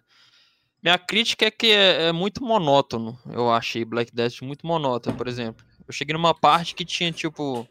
minha 0.84 1.00
crítica 1.00 1.46
é 1.46 1.52
que 1.52 1.68
é, 1.68 2.10
é 2.10 2.12
muito 2.12 2.44
monótono. 2.44 3.18
Eu 3.26 3.52
achei 3.52 3.84
Black 3.84 4.14
Death 4.14 4.42
muito 4.44 4.66
monótono, 4.66 5.18
por 5.18 5.28
exemplo. 5.28 5.66
Eu 5.88 5.92
cheguei 5.92 6.14
numa 6.14 6.34
parte 6.34 6.76
que 6.76 6.86
tinha, 6.86 7.12
tipo, 7.12 7.68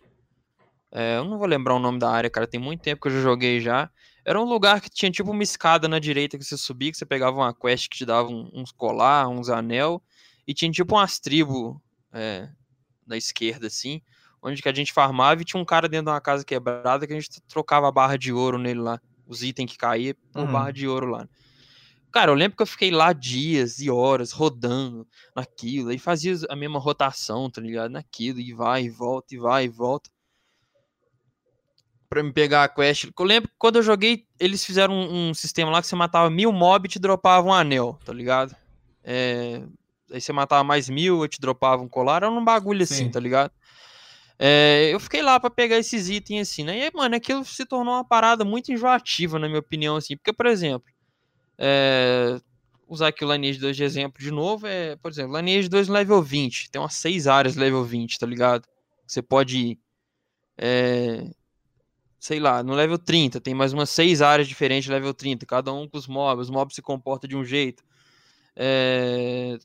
é, 0.91 1.19
eu 1.19 1.25
não 1.25 1.39
vou 1.39 1.47
lembrar 1.47 1.75
o 1.75 1.79
nome 1.79 2.01
da 2.01 2.11
área, 2.11 2.29
cara, 2.29 2.47
tem 2.47 2.59
muito 2.59 2.81
tempo 2.83 3.01
que 3.01 3.09
eu 3.09 3.13
já 3.13 3.21
joguei 3.21 3.61
já. 3.61 3.89
Era 4.27 4.41
um 4.41 4.45
lugar 4.45 4.81
que 4.81 4.91
tinha, 4.91 5.11
tipo, 5.13 5.31
uma 5.31 5.43
escada 5.45 5.89
na 5.89 6.01
direita 6.01 6.39
que 6.39 6.45
você 6.45 6.59
subia, 6.59 6.91
que 6.91 6.99
você 6.99 7.07
pegava 7.07 7.37
uma 7.37 7.55
quest 7.55 7.89
que 7.89 7.99
te 7.99 8.07
dava 8.07 8.29
um- 8.29 8.51
uns 8.55 8.73
colar, 8.73 9.29
uns 9.29 9.49
anel, 9.51 10.03
e 10.47 10.55
tinha, 10.55 10.71
tipo, 10.73 10.97
umas 10.97 11.21
tribos 11.21 11.77
é, 12.13 12.49
na 13.07 13.17
esquerda, 13.17 13.67
assim, 13.69 14.03
onde 14.43 14.63
que 14.63 14.69
a 14.69 14.75
gente 14.75 14.93
farmava 14.93 15.43
e 15.43 15.45
tinha 15.45 15.61
um 15.61 15.67
cara 15.67 15.89
dentro 15.89 16.07
de 16.07 16.13
uma 16.13 16.21
casa 16.21 16.45
quebrada 16.45 17.07
que 17.07 17.13
a 17.13 17.21
gente 17.21 17.41
trocava 17.49 17.89
a 17.89 17.93
barra 17.93 18.17
de 18.19 18.33
ouro 18.33 18.59
nele 18.59 18.81
lá. 18.81 19.01
Os 19.27 19.43
itens 19.43 19.71
que 19.73 19.79
caíam 19.79 20.15
por 20.33 20.47
Uhum. 20.47 20.53
barra 20.53 20.73
de 20.73 20.89
ouro 20.89 21.07
lá. 21.09 21.29
Cara, 22.13 22.31
eu 22.31 22.35
lembro 22.35 22.57
que 22.57 22.63
eu 22.63 22.67
fiquei 22.67 22.91
lá 22.91 23.13
dias 23.13 23.79
e 23.81 23.91
horas 23.91 24.33
rodando 24.33 25.07
naquilo, 25.35 25.93
e 25.93 25.99
fazia 25.99 26.35
a 26.49 26.57
mesma 26.57 26.79
rotação, 26.79 27.51
tá 27.51 27.61
ligado? 27.61 27.91
Naquilo, 27.93 28.41
e 28.41 28.55
vai 28.55 28.85
e 28.85 28.91
volta, 28.91 29.35
e 29.35 29.39
vai 29.39 29.65
e 29.67 29.69
volta. 29.69 30.11
Pra 32.09 32.23
me 32.23 32.33
pegar 32.33 32.65
a 32.65 32.69
quest. 32.69 33.11
Eu 33.19 33.25
lembro 33.25 33.49
que 33.49 33.55
quando 33.59 33.77
eu 33.77 33.83
joguei, 33.83 34.27
eles 34.39 34.65
fizeram 34.65 34.95
um, 34.95 35.31
um 35.31 35.35
sistema 35.35 35.71
lá 35.71 35.81
que 35.81 35.89
você 35.89 35.97
matava 35.97 36.31
mil 36.31 36.53
mob 36.53 36.87
e 36.87 36.91
te 36.91 36.99
dropava 36.99 37.47
um 37.47 37.53
anel, 37.53 37.99
tá 38.05 38.13
ligado? 38.13 38.55
É, 39.03 39.63
Aí 40.13 40.21
você 40.21 40.33
matava 40.33 40.63
mais 40.63 40.89
mil, 40.89 41.23
eu 41.23 41.29
te 41.29 41.41
dropava 41.41 41.83
um 41.83 41.89
colar, 41.89 42.17
era 42.17 42.31
um 42.31 42.45
bagulho 42.45 42.83
assim, 42.83 43.07
Sim. 43.07 43.11
tá 43.11 43.19
ligado? 43.19 43.51
É, 44.39 44.91
eu 44.93 45.01
fiquei 45.01 45.23
lá 45.23 45.41
pra 45.41 45.51
pegar 45.51 45.79
esses 45.79 46.09
itens 46.09 46.49
assim, 46.49 46.63
né? 46.63 46.79
E, 46.79 46.83
aí, 46.83 46.91
mano, 46.95 47.17
aquilo 47.17 47.45
se 47.45 47.65
tornou 47.65 47.95
uma 47.95 48.05
parada 48.05 48.45
muito 48.45 48.71
enjoativa, 48.71 49.39
na 49.39 49.49
minha 49.49 49.61
opinião, 49.61 49.97
assim. 49.97 50.17
Porque, 50.17 50.33
por 50.33 50.47
exemplo, 50.47 50.87
é, 51.59 52.39
usar 52.87 53.09
aqui 53.09 53.25
o 53.25 53.33
Lineage 53.33 53.59
2 53.59 53.77
de 53.77 53.83
exemplo 53.83 54.23
de 54.23 54.31
novo, 54.31 54.67
é, 54.67 54.95
por 54.97 55.11
exemplo, 55.11 55.37
Lineage 55.37 55.69
2 55.69 55.89
level 55.89 56.23
20, 56.23 56.71
tem 56.71 56.81
umas 56.81 56.95
seis 56.95 57.27
áreas 57.27 57.57
level 57.57 57.83
20, 57.83 58.19
tá 58.19 58.27
ligado? 58.27 58.67
Você 59.07 59.23
pode 59.23 59.59
ir, 59.59 59.79
é, 60.59 61.31
sei 62.19 62.41
lá, 62.41 62.63
no 62.63 62.75
level 62.75 62.99
30, 62.99 63.41
tem 63.41 63.55
mais 63.55 63.73
umas 63.73 63.91
seis 63.91 64.21
áreas 64.23 64.49
diferentes 64.49 64.89
level 64.89 65.13
30, 65.15 65.45
cada 65.47 65.73
um 65.73 65.87
com 65.89 65.97
os 65.99 66.07
mobs, 66.09 66.45
os 66.49 66.51
mobs 66.51 66.75
se 66.75 66.83
comportam 66.83 67.29
de 67.29 67.37
um 67.37 67.45
jeito. 67.45 67.83
É... 68.57 69.59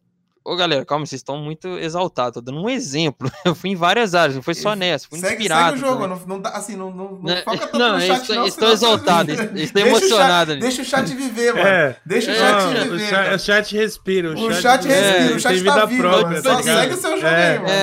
Ô 0.44 0.56
galera, 0.56 0.84
calma, 0.84 1.06
vocês 1.06 1.20
estão 1.20 1.38
muito 1.38 1.68
exaltados, 1.78 2.34
tô 2.34 2.42
dando 2.42 2.64
um 2.64 2.68
exemplo. 2.70 3.32
Eu 3.46 3.54
fui 3.54 3.70
em 3.70 3.76
várias 3.76 4.16
áreas, 4.16 4.34
não 4.36 4.42
foi 4.42 4.56
só 4.56 4.74
nessa, 4.76 5.08
fui 5.08 5.20
segue, 5.20 5.36
inspirado. 5.36 5.78
segue 5.78 5.86
o 5.86 5.88
jogo, 5.88 6.08
não, 6.08 6.20
não 6.26 6.42
dá, 6.42 6.50
assim, 6.50 6.76
não, 6.76 6.90
não, 6.90 7.12
não 7.12 7.22
Né? 7.22 7.44
foca 7.46 7.60
tanto 7.60 7.78
Não, 7.78 7.94
no 7.94 8.02
chat, 8.02 8.22
estou- 8.22 8.36
não. 8.38 8.48
estou 8.48 8.70
exaltado, 8.72 9.32
estou 9.32 9.46
Deixa 9.54 9.64
o 9.64 9.68
chat- 9.70 9.88
emocionado 9.88 10.52
ali. 10.54 10.62
Deixa 10.62 10.82
o 10.82 10.86
chat 10.86 11.14
viver, 11.14 11.54
mano. 11.54 11.68
É, 11.68 11.96
Deixa 12.04 12.32
o 12.32 12.34
É, 12.34 12.38
chat 12.38 12.54
não, 12.64 12.72
viver. 12.72 12.96
o, 12.96 13.00
chat, 13.08 13.36
o 13.36 13.40
chat 13.40 13.76
respira. 13.78 14.30
O, 14.32 14.34
O 14.48 14.54
chat 14.56 14.88
respira, 14.88 15.32
é, 15.32 15.36
o 15.36 15.40
chat 15.40 15.54
tem 15.54 15.64
tá 15.64 15.74
vida 15.76 15.86
vivo, 15.86 16.02
própria, 16.02 16.42
tá 16.42 16.64
segue 16.64 16.94
o 16.96 16.98
seu 16.98 17.12
jogo 17.18 17.28
É. 17.28 17.52
aí, 17.52 17.60
mano. 17.60 17.70
É, 17.70 17.76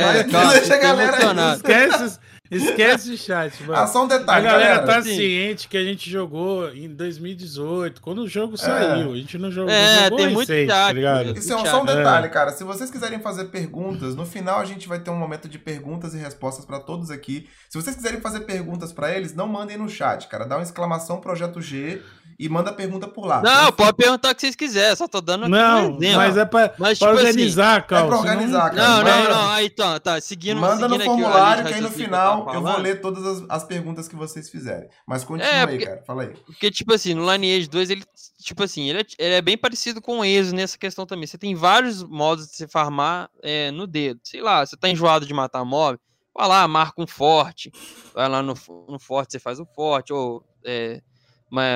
é, 0.00 0.04
Vai, 0.04 0.18
é, 0.20 0.24
calma, 0.24 0.52
deixa 0.54 0.74
a 0.74 0.78
galera 0.78 1.08
emocionado. 1.12 1.56
Esquece, 1.56 2.18
esquece 2.50 3.10
o 3.12 3.16
chat, 3.18 3.62
mano. 3.62 3.74
Ah, 3.80 3.86
só 3.86 4.02
um 4.02 4.04
A 4.04 4.18
detalhe, 4.18 4.44
galera 4.44 4.74
galera. 4.76 4.86
tá 4.86 5.02
Sim. 5.02 5.16
ciente 5.16 5.68
que 5.68 5.76
a 5.76 5.84
gente 5.84 6.08
jogou 6.10 6.68
em 6.72 6.88
2018, 6.94 8.00
quando 8.00 8.18
o 8.22 8.28
jogo 8.28 8.56
saiu. 8.56 9.12
A 9.12 9.16
gente 9.16 9.38
não 9.38 9.50
jogou, 9.50 9.70
É, 9.72 10.04
jogou 10.04 10.18
tem 10.18 10.28
muito 10.30 10.48
recente, 10.48 10.70
chat, 10.70 10.86
tá 10.86 10.92
ligado? 10.92 11.38
Isso 11.38 11.52
é 11.52 11.56
um, 11.56 11.66
só 11.66 11.82
um 11.82 11.88
É. 11.88 11.96
detalhe, 11.96 12.28
cara. 12.28 12.50
Se 12.52 12.64
vocês 12.64 12.90
quiserem 12.90 13.18
fazer 13.20 13.46
perguntas, 13.46 14.14
no 14.14 14.24
final 14.26 14.60
a 14.60 14.64
gente 14.64 14.88
vai 14.88 14.98
ter 14.98 15.10
um 15.10 15.16
momento 15.18 15.48
de 15.48 15.58
perguntas 15.58 16.14
e 16.14 16.18
respostas 16.18 16.64
pra 16.64 16.78
todos 16.80 17.10
aqui. 17.10 17.48
Se 17.68 17.80
vocês 17.80 17.96
quiserem 17.96 18.20
fazer 18.20 18.40
perguntas 18.40 18.92
pra 18.92 19.14
eles, 19.14 19.34
não 19.34 19.46
mandem 19.46 19.76
no 19.76 19.88
chat, 19.88 20.28
cara. 20.28 20.44
Dá 20.44 20.56
uma 20.56 20.62
exclamação 20.62 21.20
Projeto 21.20 21.60
G 21.60 22.00
e 22.38 22.48
manda 22.48 22.70
a 22.70 22.72
pergunta 22.72 23.08
por 23.08 23.26
lá. 23.26 23.40
Não, 23.42 23.72
pode 23.72 23.94
perguntar 23.94 24.30
o 24.30 24.34
que 24.34 24.40
vocês 24.40 24.54
quiserem, 24.56 24.94
só 24.96 25.06
tô 25.08 25.20
dando 25.20 25.44
aqui 25.44 25.52
um 25.52 25.56
Não, 25.56 25.96
exemplo. 25.96 26.16
mas 26.16 26.36
é 26.36 26.44
pra, 26.44 26.74
Mas, 26.78 26.98
pra 26.98 27.08
tipo 27.08 27.18
assim, 27.20 27.26
organizar, 27.28 27.78
é 27.78 27.80
Cal. 27.82 28.06
pra 28.08 28.16
senão- 28.18 28.18
organizar, 28.32 28.70
cara. 28.70 28.74
Não, 28.88 28.96
não, 29.04 29.04
Manda- 29.22 29.28
não, 29.34 29.50
aí 29.50 29.70
tá, 29.70 30.00
tá, 30.00 30.20
seguindo, 30.20 30.60
Manda 30.60 30.88
no 30.88 30.94
seguindo 30.94 31.00
aqui 31.00 31.02
a 31.10 31.12
formulário 31.24 31.64
que 31.66 31.74
aí 31.74 31.80
no 31.80 31.90
final 31.90 32.54
eu 32.54 32.60
vou 32.62 32.78
ler 32.78 33.00
todas 33.00 33.24
as, 33.24 33.44
as 33.48 33.64
perguntas 33.64 34.06
que 34.08 34.16
vocês 34.16 34.48
fizerem. 34.50 34.88
Mas 35.06 35.24
continua 35.24 35.50
É, 35.50 35.60
aí, 35.60 35.66
porque- 35.66 35.84
cara. 35.86 36.02
Fala 36.06 36.22
aí. 36.22 36.34
Porque, 36.46 36.70
tipo 36.70 36.92
assim, 36.94 37.14
no 37.14 37.30
Lineage 37.32 37.68
2, 37.68 37.90
ele, 37.90 38.04
tipo 38.42 38.62
assim, 38.62 38.88
ele 38.88 39.00
é, 39.00 39.04
ele 39.18 39.34
é 39.34 39.42
bem 39.42 39.56
parecido 39.56 40.00
com 40.00 40.18
o 40.20 40.24
ESO 40.24 40.54
nessa 40.54 40.76
questão 40.78 41.06
também. 41.06 41.26
Você 41.26 41.38
tem 41.38 41.54
vários 41.54 42.02
modos 42.02 42.46
de 42.48 42.56
você 42.56 42.68
farmar 42.68 43.28
é, 43.42 43.70
no 43.70 43.86
dedo. 43.86 44.20
Sei 44.22 44.40
lá, 44.40 44.64
você 44.64 44.76
tá 44.76 44.88
enjoado 44.88 45.26
de 45.26 45.32
matar 45.34 45.64
mob, 45.64 45.98
vai 46.36 46.48
lá, 46.48 46.68
marca 46.68 47.00
um 47.00 47.06
forte. 47.06 47.72
Vai 48.14 48.28
lá 48.28 48.42
no, 48.42 48.54
no 48.88 48.98
forte, 48.98 49.32
você 49.32 49.38
faz 49.38 49.58
o 49.58 49.66
forte. 49.74 50.12
Ou 50.12 50.44
é, 50.64 51.00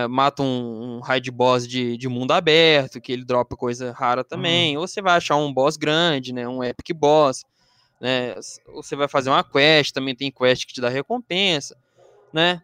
mata 0.08 0.42
um, 0.42 0.96
um 0.96 1.00
raid 1.00 1.30
boss 1.30 1.66
de, 1.66 1.96
de 1.96 2.08
mundo 2.08 2.32
aberto, 2.32 3.00
que 3.00 3.12
ele 3.12 3.24
dropa 3.24 3.56
coisa 3.56 3.92
rara 3.92 4.24
também. 4.24 4.76
Ou 4.76 4.86
você 4.86 5.00
vai 5.00 5.16
achar 5.16 5.36
um 5.36 5.52
boss 5.52 5.76
grande, 5.76 6.32
né? 6.32 6.48
Um 6.48 6.62
epic 6.62 6.94
boss. 6.94 7.44
Né? 8.00 8.34
Ou 8.68 8.82
você 8.82 8.96
vai 8.96 9.08
fazer 9.08 9.30
uma 9.30 9.44
quest, 9.44 9.92
também 9.92 10.14
tem 10.14 10.30
quest 10.30 10.66
que 10.66 10.72
te 10.72 10.80
dá 10.80 10.88
recompensa, 10.88 11.76
né? 12.32 12.62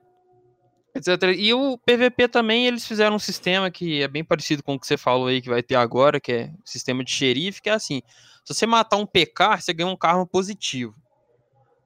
etc. 0.96 1.34
E 1.36 1.52
o 1.52 1.78
PVP 1.78 2.28
também, 2.28 2.66
eles 2.66 2.86
fizeram 2.86 3.16
um 3.16 3.20
sistema 3.20 3.70
que 3.70 4.02
é 4.02 4.08
bem 4.08 4.24
parecido 4.24 4.62
com 4.62 4.74
o 4.74 4.80
que 4.80 4.86
você 4.86 4.96
falou 4.96 5.26
aí, 5.26 5.40
que 5.40 5.48
vai 5.48 5.62
ter 5.62 5.74
agora, 5.74 6.18
que 6.18 6.32
é 6.32 6.50
o 6.64 6.68
sistema 6.68 7.04
de 7.04 7.10
xerife, 7.10 7.62
que 7.62 7.68
é 7.68 7.72
assim, 7.72 8.02
se 8.44 8.54
você 8.54 8.66
matar 8.66 8.96
um 8.96 9.06
PK, 9.06 9.60
você 9.60 9.72
ganha 9.72 9.88
um 9.88 9.96
karma 9.96 10.26
positivo. 10.26 10.94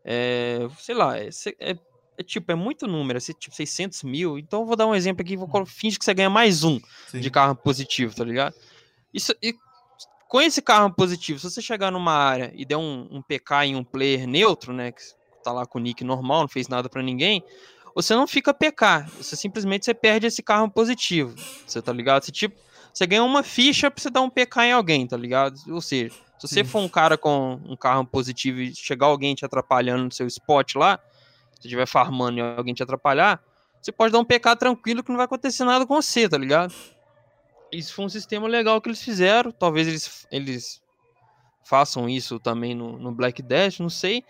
É, 0.05 0.67
sei 0.79 0.95
lá, 0.95 1.19
é, 1.19 1.29
é- 1.59 1.77
é 2.21 2.23
tipo, 2.23 2.53
é 2.53 2.55
muito 2.55 2.87
número, 2.87 3.19
é 3.19 3.21
tipo 3.21 3.55
600 3.55 4.03
mil, 4.03 4.39
então 4.39 4.61
eu 4.61 4.67
vou 4.67 4.77
dar 4.77 4.87
um 4.87 4.95
exemplo 4.95 5.23
aqui, 5.23 5.37
vou 5.37 5.49
colo- 5.49 5.65
finge 5.67 5.99
que 5.99 6.05
você 6.05 6.13
ganha 6.13 6.29
mais 6.31 6.63
um 6.63 6.79
Sim. 7.09 7.21
de 7.21 7.31
karma 7.31 7.55
positivo, 7.55 8.15
tá 8.15 8.23
ligado? 8.25 8.55
Isso, 9.13 9.35
e 9.43 9.55
com 10.29 10.41
esse 10.41 10.61
karma 10.63 10.95
positivo, 10.95 11.39
se 11.41 11.51
você 11.51 11.61
chegar 11.63 11.91
numa 11.91 12.13
área 12.13 12.53
e 12.55 12.65
der 12.65 12.77
um, 12.77 13.09
um 13.11 13.23
PK 13.23 13.67
em 13.67 13.75
um 13.77 13.83
player 13.83 14.27
neutro, 14.29 14.73
né, 14.73 14.93
que 14.93 15.01
tá 15.43 15.51
lá 15.53 15.65
com 15.67 15.79
o 15.79 15.83
nick 15.83 16.05
normal, 16.05 16.43
não 16.43 16.49
fez 16.49 16.69
nada 16.69 16.89
pra 16.89 17.03
ninguém, 17.03 17.43
você 17.95 18.15
não 18.15 18.27
fica 18.27 18.55
PK, 18.55 19.07
você 19.17 19.35
simplesmente 19.35 19.85
você 19.85 19.95
perde 19.95 20.27
esse 20.27 20.43
karma 20.43 20.71
positivo, 20.71 21.35
você 21.67 21.81
tá 21.83 21.93
ligado? 21.93 22.23
Você, 22.25 22.31
tipo, 22.31 22.55
você 22.93 23.07
ganha 23.07 23.25
uma 23.25 23.43
ficha 23.43 23.91
pra 23.91 24.01
você 24.03 24.11
dar 24.11 24.21
um 24.21 24.31
PK 24.31 24.67
em 24.67 24.73
alguém, 24.73 25.07
tá 25.07 25.17
ligado? 25.17 25.57
Ou 25.69 25.81
seja, 25.81 26.11
se 26.39 26.47
você 26.49 26.63
Sim. 26.63 26.65
for 26.65 26.81
um 26.81 26.89
cara 26.89 27.17
com 27.19 27.61
um 27.65 27.77
karma 27.77 28.05
positivo 28.05 28.61
e 28.61 28.75
chegar 28.75 29.07
alguém 29.07 29.35
te 29.35 29.45
atrapalhando 29.45 30.05
no 30.05 30.13
seu 30.13 30.27
spot 30.27 30.75
lá, 30.77 30.99
se 31.61 31.69
estiver 31.69 31.87
farmando 31.87 32.39
e 32.39 32.41
alguém 32.41 32.75
te 32.75 32.83
atrapalhar, 32.83 33.41
você 33.81 33.93
pode 33.93 34.13
dar 34.13 34.19
um 34.19 34.25
PK 34.25 34.57
tranquilo 34.57 35.03
que 35.03 35.11
não 35.11 35.17
vai 35.17 35.27
acontecer 35.27 35.65
nada 35.65 35.87
com 35.87 35.95
você, 36.01 36.29
tá 36.29 36.37
ligado? 36.37 36.75
Isso 37.73 37.95
foi 37.95 38.05
um 38.05 38.09
sistema 38.09 38.49
legal 38.49 38.81
que 38.81 38.89
eles 38.89 39.03
fizeram. 39.03 39.53
Talvez 39.53 39.87
eles, 39.87 40.27
eles 40.31 40.83
façam 41.65 42.09
isso 42.09 42.41
também 42.41 42.75
no, 42.75 42.99
no 42.99 43.13
Black 43.13 43.41
Dash, 43.43 43.79
não 43.79 43.89
sei. 43.89 44.25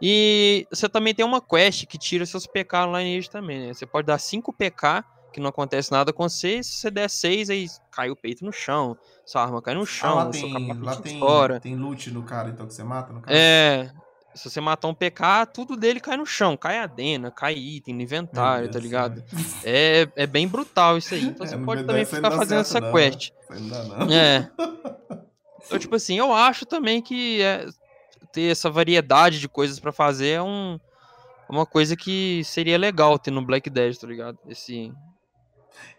E 0.00 0.66
você 0.70 0.88
também 0.88 1.14
tem 1.14 1.24
uma 1.24 1.40
quest 1.40 1.86
que 1.86 1.98
tira 1.98 2.24
seus 2.26 2.46
PK 2.46 2.86
Lineage 2.86 3.28
também, 3.30 3.66
né? 3.66 3.74
Você 3.74 3.86
pode 3.86 4.06
dar 4.06 4.18
5 4.18 4.52
PK, 4.52 5.02
que 5.32 5.40
não 5.40 5.48
acontece 5.48 5.90
nada 5.90 6.12
com 6.12 6.28
você. 6.28 6.62
Se 6.62 6.74
você 6.74 6.90
der 6.90 7.08
6, 7.10 7.50
aí 7.50 7.66
cai 7.90 8.10
o 8.10 8.16
peito 8.16 8.44
no 8.44 8.52
chão, 8.52 8.96
sua 9.24 9.42
arma 9.42 9.60
cai 9.60 9.74
no 9.74 9.82
Ah, 9.82 9.86
chão, 9.86 10.14
lá 10.16 10.32
seu 10.32 10.42
tem, 10.52 10.80
lá 10.80 10.96
tem, 10.96 11.18
fora. 11.18 11.60
tem 11.60 11.74
loot 11.76 12.10
no 12.10 12.22
cara, 12.22 12.50
então, 12.50 12.66
que 12.66 12.74
você 12.74 12.84
mata 12.84 13.12
no 13.12 13.20
cara? 13.20 13.36
É. 13.36 13.90
Se 14.34 14.50
você 14.50 14.60
matar 14.60 14.88
um 14.88 14.94
PK, 14.94 15.46
tudo 15.46 15.76
dele 15.76 16.00
cai 16.00 16.16
no 16.16 16.26
chão. 16.26 16.56
Cai 16.56 16.78
adena, 16.78 17.30
cai 17.30 17.54
item 17.54 18.02
inventário, 18.02 18.68
tá 18.68 18.78
do 18.78 18.82
ligado? 18.82 19.22
céu. 19.28 19.38
É, 19.64 20.08
é 20.16 20.26
bem 20.26 20.48
brutal 20.48 20.98
isso 20.98 21.14
aí. 21.14 21.22
Então 21.24 21.46
É, 21.46 21.48
você 21.48 21.58
pode 21.58 21.82
B10 21.82 21.86
também 21.86 22.04
ficar 22.04 22.30
fazendo 22.32 22.64
certo 22.64 22.78
essa 22.78 22.80
não, 22.80 22.92
quest. 22.92 23.30
Não 23.50 23.68
dá, 23.68 23.84
não. 23.84 24.12
É. 24.12 24.50
Então, 25.66 25.78
tipo 25.78 25.96
assim, 25.96 26.18
eu 26.18 26.30
acho 26.30 26.66
também 26.66 27.00
que 27.00 27.40
é, 27.40 27.66
ter 28.30 28.50
essa 28.50 28.68
variedade 28.68 29.40
de 29.40 29.48
coisas 29.48 29.80
pra 29.80 29.92
fazer 29.92 30.28
é 30.28 30.42
um, 30.42 30.78
uma 31.48 31.64
coisa 31.64 31.96
que 31.96 32.42
seria 32.44 32.76
legal 32.76 33.18
ter 33.18 33.30
no 33.30 33.44
Black 33.44 33.70
Dead, 33.70 33.96
tá 33.96 34.06
ligado? 34.06 34.38
Esse, 34.46 34.92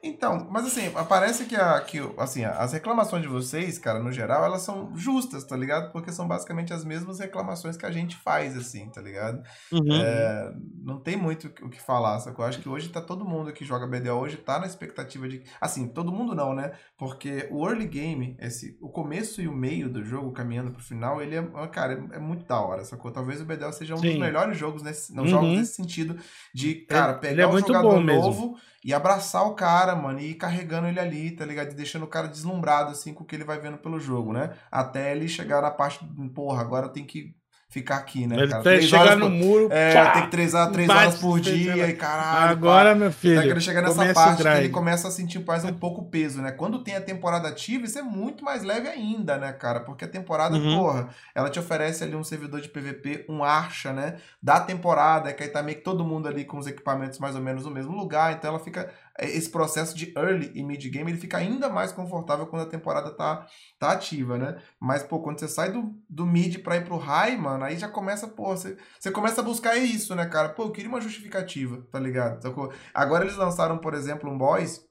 Então, 0.02 0.48
mas 0.50 0.66
assim, 0.66 0.92
parece 1.08 1.46
que, 1.46 1.56
a, 1.56 1.80
que 1.82 2.00
assim, 2.18 2.44
as 2.44 2.74
reclamações 2.74 3.22
de 3.22 3.28
vocês, 3.28 3.78
cara, 3.78 4.00
no 4.00 4.12
geral, 4.12 4.44
elas 4.46 4.62
são 4.62 4.96
justas, 4.96 5.44
tá 5.44 5.56
ligado? 5.56 5.92
Porque 5.92 6.12
são 6.12 6.28
basicamente 6.28 6.74
as 6.74 6.86
mesmas 6.86 7.20
reclamações 7.20 7.78
que 7.78 7.86
a 7.86 7.92
gente 7.92 8.16
faz, 8.16 8.58
assim, 8.58 8.90
tá 8.90 9.02
ligado? 9.02 9.42
Uhum. 9.72 9.96
É, 9.96 10.54
não 10.84 11.00
tem 11.00 11.18
muito 11.18 11.48
o 11.62 11.70
que 11.70 11.82
falar, 11.82 12.20
sacou? 12.20 12.46
Eu 12.46 12.50
acho 12.50 12.60
que 12.60 12.70
hoje 12.70 12.90
tá 12.90 13.02
todo 13.02 13.26
mundo 13.26 13.52
que 13.52 13.66
joga 13.66 13.88
BDO 13.88 14.14
hoje 14.14 14.38
tá 14.38 14.60
na 14.60 14.66
expectativa 14.66 15.28
de. 15.28 15.44
Assim, 15.60 15.88
todo 15.88 16.12
mundo 16.12 16.36
não, 16.36 16.54
né? 16.54 16.74
Porque 16.98 17.48
o 17.52 17.68
early 17.68 17.88
game, 17.88 18.38
esse, 18.40 18.78
o 18.82 18.90
começo 18.90 19.42
e 19.42 19.48
o 19.48 19.54
meio 19.54 19.90
do 19.90 20.04
jogo 20.04 20.32
caminhando 20.32 20.72
pro 20.72 20.84
final, 20.84 21.22
ele 21.22 21.36
é, 21.36 21.68
cara, 21.72 21.94
é, 21.94 22.18
é 22.18 22.20
muito 22.20 22.46
da 22.46 22.60
hora, 22.60 22.84
sacou? 22.84 23.12
Talvez 23.12 23.42
o 23.42 23.46
BDO 23.46 23.74
seja 23.74 23.96
um 23.96 23.98
Sim. 23.98 24.12
dos 24.12 24.20
melhores 24.20 24.58
jogos 24.58 24.84
nesse, 24.84 25.14
não, 25.14 25.24
uhum. 25.24 25.30
jogos 25.30 25.50
nesse 25.50 25.74
sentido 25.74 26.18
de, 26.54 26.76
cara, 26.86 27.14
é, 27.14 27.16
pegar 27.16 27.44
é 27.44 27.48
um 27.48 27.60
jogador 27.60 28.00
novo. 28.00 28.02
Mesmo 28.02 28.58
e 28.86 28.94
abraçar 28.94 29.48
o 29.48 29.56
cara, 29.56 29.96
mano, 29.96 30.20
e 30.20 30.32
ir 30.32 30.36
carregando 30.36 30.88
ele 30.88 31.00
ali, 31.00 31.32
tá 31.32 31.44
ligado? 31.44 31.72
E 31.72 31.76
deixando 31.76 32.04
o 32.04 32.08
cara 32.08 32.28
deslumbrado, 32.28 32.92
assim, 32.92 33.16
com 33.16 33.24
o 33.24 33.26
que 33.26 33.36
ele 33.36 33.44
vai 33.44 33.60
vendo 33.60 33.80
pelo 33.80 34.00
jogo, 34.00 34.32
né? 34.32 34.56
Até 34.72 35.12
ele 35.12 35.28
chegar 35.28 35.60
na 35.62 35.72
parte, 35.72 36.00
porra, 36.36 36.62
agora 36.62 36.88
tem 36.88 37.04
que 37.04 37.36
ficar 37.76 37.98
aqui, 37.98 38.26
né, 38.26 38.38
Ele 38.38 38.48
cara? 38.48 38.64
Três 38.64 38.86
chegar 38.86 39.02
horas 39.02 39.18
no 39.18 39.26
por... 39.26 39.32
muro, 39.32 39.68
é, 39.70 39.94
pá, 39.94 40.12
tem 40.12 40.22
que 40.24 40.32
treinar 40.32 40.72
três 40.72 40.90
horas 40.90 41.16
por 41.16 41.42
dia 41.42 41.90
e 41.90 41.94
caralho. 41.94 42.52
Agora, 42.52 42.92
pá. 42.92 42.96
meu 42.96 43.12
filho. 43.12 43.54
Tá 43.54 43.60
chegar 43.60 43.82
nessa 43.82 44.14
parte 44.14 44.42
que 44.42 44.48
ele 44.48 44.70
começa 44.70 45.10
a 45.10 45.12
sentir 45.12 45.44
mais 45.46 45.66
um 45.66 45.74
pouco 45.74 46.06
peso, 46.06 46.42
né? 46.42 46.54
Quando 46.54 46.82
tem 46.82 46.96
a 46.96 47.02
temporada 47.02 47.50
ativa, 47.50 47.84
isso 47.84 48.00
é 48.00 48.02
muito 48.02 48.46
mais 48.46 48.64
leve 48.64 48.88
ainda, 48.88 49.38
né, 49.38 49.52
cara? 49.52 49.82
Porque 49.82 50.06
a 50.06 50.08
temporada, 50.08 50.56
uhum. 50.56 50.78
porra, 50.78 51.10
ela 51.34 51.50
te 51.50 51.60
oferece 51.60 52.02
ali 52.02 52.16
um 52.16 52.24
servidor 52.24 52.62
de 52.62 52.70
PVP, 52.70 53.26
um 53.28 53.44
archa, 53.44 53.92
né? 53.92 54.16
Da 54.42 54.62
temporada, 54.62 55.34
que 55.34 55.44
aí 55.44 55.50
tá 55.50 55.62
meio 55.62 55.78
que 55.78 55.84
todo 55.84 56.06
mundo 56.06 56.30
ali 56.30 56.46
com 56.46 56.58
os 56.58 56.68
equipamentos 56.68 57.20
mais 57.20 57.36
ou 57.36 57.42
menos 57.42 57.66
no 57.66 57.72
mesmo 57.72 57.94
lugar, 57.94 58.32
então 58.32 58.52
ela 58.52 58.60
fica 58.60 58.90
esse 59.20 59.50
processo 59.50 59.96
de 59.96 60.14
early 60.18 60.52
e 60.54 60.64
mid 60.64 60.84
game 60.90 61.10
ele 61.10 61.20
fica 61.20 61.38
ainda 61.38 61.70
mais 61.70 61.92
confortável 61.92 62.48
quando 62.48 62.64
a 62.64 62.70
temporada 62.70 63.12
tá, 63.12 63.48
tá 63.80 63.92
ativa, 63.92 64.38
né? 64.38 64.62
Mas, 64.80 65.04
pô, 65.04 65.22
quando 65.22 65.40
você 65.40 65.48
sai 65.48 65.72
do, 65.72 65.96
do 66.10 66.26
mid 66.26 66.58
pra 66.60 66.78
ir 66.78 66.86
pro 66.86 66.98
high, 66.98 67.38
mano, 67.38 67.64
aí 67.64 67.78
já 67.78 67.88
começa, 67.88 68.28
pô, 68.28 68.56
você, 68.56 68.78
você 69.00 69.12
começa 69.12 69.42
a 69.42 69.44
buscar 69.44 69.78
isso, 69.78 70.14
né, 70.16 70.26
cara? 70.26 70.50
Pô, 70.50 70.64
eu 70.64 70.72
queria 70.72 70.90
uma 70.90 71.00
justificativa, 71.00 71.86
tá 71.92 72.00
ligado? 72.00 72.46
Agora 72.94 73.24
eles 73.24 73.38
lançaram, 73.38 73.78
por 73.78 73.94
exemplo, 73.94 74.30
um 74.30 74.38
boys. 74.38 74.84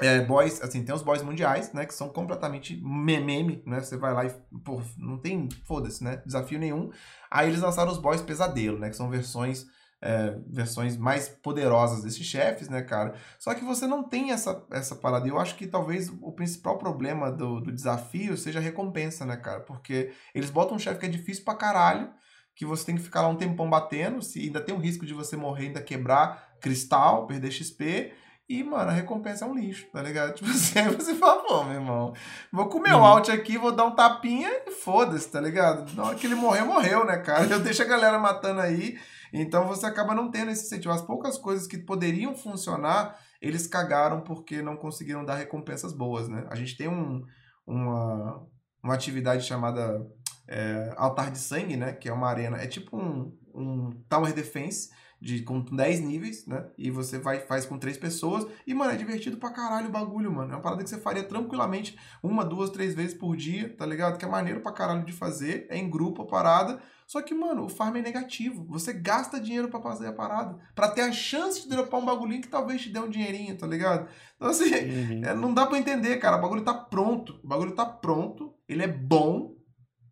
É, 0.00 0.24
boys, 0.24 0.60
assim, 0.62 0.82
tem 0.82 0.94
os 0.94 1.02
boys 1.02 1.22
mundiais, 1.22 1.72
né, 1.74 1.84
que 1.84 1.92
são 1.92 2.08
completamente 2.08 2.80
meme, 2.82 3.62
né, 3.66 3.78
você 3.78 3.96
vai 3.96 4.14
lá 4.14 4.24
e, 4.24 4.30
pô, 4.64 4.80
não 4.96 5.18
tem, 5.18 5.48
foda-se, 5.66 6.02
né, 6.02 6.22
desafio 6.24 6.58
nenhum. 6.58 6.90
Aí 7.30 7.48
eles 7.48 7.60
lançaram 7.60 7.92
os 7.92 7.98
boys 7.98 8.22
pesadelo, 8.22 8.78
né, 8.78 8.88
que 8.88 8.96
são 8.96 9.10
versões 9.10 9.66
é, 10.02 10.36
versões 10.48 10.96
mais 10.96 11.28
poderosas 11.28 12.02
desses 12.02 12.26
chefes, 12.26 12.68
né, 12.68 12.82
cara? 12.82 13.14
Só 13.38 13.54
que 13.54 13.64
você 13.64 13.86
não 13.86 14.02
tem 14.02 14.32
essa, 14.32 14.64
essa 14.72 14.96
parada. 14.96 15.26
E 15.26 15.30
eu 15.30 15.38
acho 15.38 15.54
que 15.54 15.66
talvez 15.66 16.12
o 16.20 16.32
principal 16.32 16.76
problema 16.76 17.30
do, 17.30 17.60
do 17.60 17.70
desafio 17.70 18.36
seja 18.36 18.58
a 18.58 18.62
recompensa, 18.62 19.24
né, 19.24 19.36
cara? 19.36 19.60
Porque 19.60 20.12
eles 20.34 20.50
botam 20.50 20.76
um 20.76 20.78
chefe 20.78 20.98
que 20.98 21.06
é 21.06 21.08
difícil 21.08 21.44
pra 21.44 21.54
caralho, 21.54 22.10
que 22.54 22.66
você 22.66 22.84
tem 22.84 22.96
que 22.96 23.02
ficar 23.02 23.22
lá 23.22 23.28
um 23.28 23.36
tempão 23.36 23.70
batendo, 23.70 24.20
se 24.20 24.40
ainda 24.40 24.60
tem 24.60 24.74
o 24.74 24.78
risco 24.78 25.06
de 25.06 25.14
você 25.14 25.36
morrer, 25.36 25.68
ainda 25.68 25.80
quebrar 25.80 26.56
cristal, 26.60 27.26
perder 27.26 27.52
XP. 27.52 28.12
E, 28.48 28.62
mano, 28.64 28.90
a 28.90 28.92
recompensa 28.92 29.44
é 29.44 29.48
um 29.48 29.54
lixo, 29.54 29.86
tá 29.92 30.02
ligado? 30.02 30.34
Tipo 30.34 30.50
assim, 30.50 30.82
você 30.88 31.14
fala, 31.14 31.42
pô, 31.44 31.62
meu 31.62 31.74
irmão, 31.74 32.12
vou 32.52 32.68
comer 32.68 32.92
o 32.92 32.98
uhum. 32.98 33.04
alt 33.04 33.28
aqui, 33.30 33.56
vou 33.56 33.72
dar 33.72 33.84
um 33.84 33.94
tapinha 33.94 34.50
e 34.66 34.72
foda-se, 34.72 35.30
tá 35.30 35.40
ligado? 35.40 35.94
Na 35.94 36.06
hora 36.06 36.16
que 36.16 36.26
ele 36.26 36.34
morreu, 36.34 36.66
morreu, 36.66 37.06
né, 37.06 37.18
cara? 37.18 37.46
Eu 37.48 37.60
deixo 37.60 37.82
a 37.82 37.86
galera 37.86 38.18
matando 38.18 38.60
aí 38.60 38.98
então 39.32 39.66
você 39.66 39.86
acaba 39.86 40.14
não 40.14 40.30
tendo 40.30 40.50
esse 40.50 40.66
incentivo. 40.66 40.92
As 40.92 41.02
poucas 41.02 41.38
coisas 41.38 41.66
que 41.66 41.78
poderiam 41.78 42.34
funcionar, 42.34 43.18
eles 43.40 43.66
cagaram 43.66 44.20
porque 44.20 44.60
não 44.60 44.76
conseguiram 44.76 45.24
dar 45.24 45.36
recompensas 45.36 45.92
boas, 45.92 46.28
né? 46.28 46.46
A 46.50 46.54
gente 46.54 46.76
tem 46.76 46.88
um, 46.88 47.24
uma, 47.66 48.46
uma 48.82 48.94
atividade 48.94 49.44
chamada 49.44 50.06
é, 50.46 50.92
Altar 50.96 51.30
de 51.30 51.38
Sangue, 51.38 51.76
né? 51.76 51.92
Que 51.92 52.08
é 52.08 52.12
uma 52.12 52.28
arena, 52.28 52.58
é 52.58 52.66
tipo 52.66 52.96
um, 52.96 53.36
um 53.54 53.90
Tower 54.08 54.34
Defense, 54.34 54.90
de, 55.22 55.40
com 55.42 55.60
10 55.60 56.00
níveis, 56.00 56.44
né? 56.46 56.66
E 56.76 56.90
você 56.90 57.16
vai 57.16 57.38
faz 57.38 57.64
com 57.64 57.78
três 57.78 57.96
pessoas. 57.96 58.44
E, 58.66 58.74
mano, 58.74 58.90
é 58.90 58.96
divertido 58.96 59.36
pra 59.36 59.52
caralho 59.52 59.86
o 59.86 59.92
bagulho, 59.92 60.32
mano. 60.32 60.50
É 60.50 60.56
uma 60.56 60.60
parada 60.60 60.82
que 60.82 60.90
você 60.90 60.98
faria 60.98 61.22
tranquilamente 61.22 61.96
uma, 62.20 62.44
duas, 62.44 62.70
três 62.70 62.92
vezes 62.92 63.14
por 63.14 63.36
dia, 63.36 63.72
tá 63.76 63.86
ligado? 63.86 64.18
Que 64.18 64.24
é 64.24 64.28
maneiro 64.28 64.60
pra 64.60 64.72
caralho 64.72 65.04
de 65.04 65.12
fazer. 65.12 65.68
É 65.70 65.78
em 65.78 65.88
grupo 65.88 66.22
a 66.22 66.26
parada. 66.26 66.82
Só 67.06 67.22
que, 67.22 67.34
mano, 67.34 67.66
o 67.66 67.68
farm 67.68 67.96
é 67.96 68.02
negativo. 68.02 68.66
Você 68.68 68.92
gasta 68.92 69.38
dinheiro 69.38 69.68
para 69.68 69.80
fazer 69.80 70.08
a 70.08 70.12
parada. 70.12 70.58
para 70.74 70.88
ter 70.88 71.02
a 71.02 71.12
chance 71.12 71.62
de 71.62 71.68
dropar 71.68 72.00
um 72.00 72.04
bagulhinho 72.04 72.42
que 72.42 72.48
talvez 72.48 72.82
te 72.82 72.90
dê 72.90 72.98
um 72.98 73.08
dinheirinho, 73.08 73.56
tá 73.56 73.66
ligado? 73.66 74.08
Então, 74.34 74.48
assim, 74.48 74.74
uhum. 74.74 75.22
é, 75.24 75.34
não 75.34 75.54
dá 75.54 75.66
para 75.66 75.78
entender, 75.78 76.16
cara. 76.16 76.36
O 76.36 76.42
bagulho 76.42 76.64
tá 76.64 76.74
pronto. 76.74 77.38
O 77.44 77.46
bagulho 77.46 77.76
tá 77.76 77.86
pronto. 77.86 78.54
Ele 78.68 78.82
é 78.82 78.88
bom. 78.88 79.54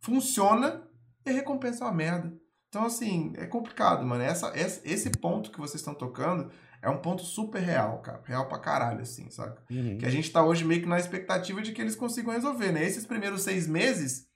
Funciona. 0.00 0.86
E 1.26 1.32
recompensa 1.32 1.84
é 1.84 1.88
uma 1.88 1.94
merda. 1.94 2.39
Então, 2.70 2.84
assim, 2.84 3.32
é 3.36 3.46
complicado, 3.46 4.06
mano. 4.06 4.22
Essa, 4.22 4.52
esse 4.54 5.10
ponto 5.10 5.50
que 5.50 5.58
vocês 5.58 5.80
estão 5.80 5.92
tocando 5.92 6.50
é 6.80 6.88
um 6.88 6.98
ponto 6.98 7.22
super 7.22 7.60
real, 7.60 7.98
cara. 7.98 8.22
Real 8.24 8.46
pra 8.46 8.60
caralho, 8.60 9.00
assim, 9.00 9.28
saca? 9.28 9.60
Uhum. 9.68 9.98
Que 9.98 10.06
a 10.06 10.10
gente 10.10 10.30
tá 10.30 10.42
hoje 10.44 10.64
meio 10.64 10.80
que 10.80 10.88
na 10.88 10.98
expectativa 10.98 11.60
de 11.60 11.72
que 11.72 11.82
eles 11.82 11.96
consigam 11.96 12.32
resolver, 12.32 12.70
né? 12.70 12.84
Esses 12.84 13.04
primeiros 13.04 13.42
seis 13.42 13.66
meses 13.66 14.28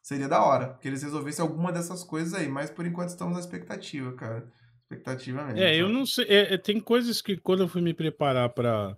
seria 0.00 0.28
da 0.28 0.40
hora 0.40 0.78
que 0.80 0.86
eles 0.86 1.02
resolvessem 1.02 1.42
alguma 1.42 1.72
dessas 1.72 2.04
coisas 2.04 2.32
aí, 2.32 2.46
mas 2.46 2.70
por 2.70 2.86
enquanto 2.86 3.08
estamos 3.08 3.34
na 3.34 3.40
expectativa, 3.40 4.12
cara. 4.12 4.48
Expectativa 4.82 5.44
mesmo. 5.44 5.58
É, 5.58 5.74
eu 5.74 5.88
não 5.88 6.06
sei. 6.06 6.26
É, 6.28 6.54
é, 6.54 6.58
tem 6.58 6.78
coisas 6.78 7.20
que 7.20 7.36
quando 7.38 7.64
eu 7.64 7.68
fui 7.68 7.82
me 7.82 7.92
preparar 7.92 8.50
para 8.50 8.96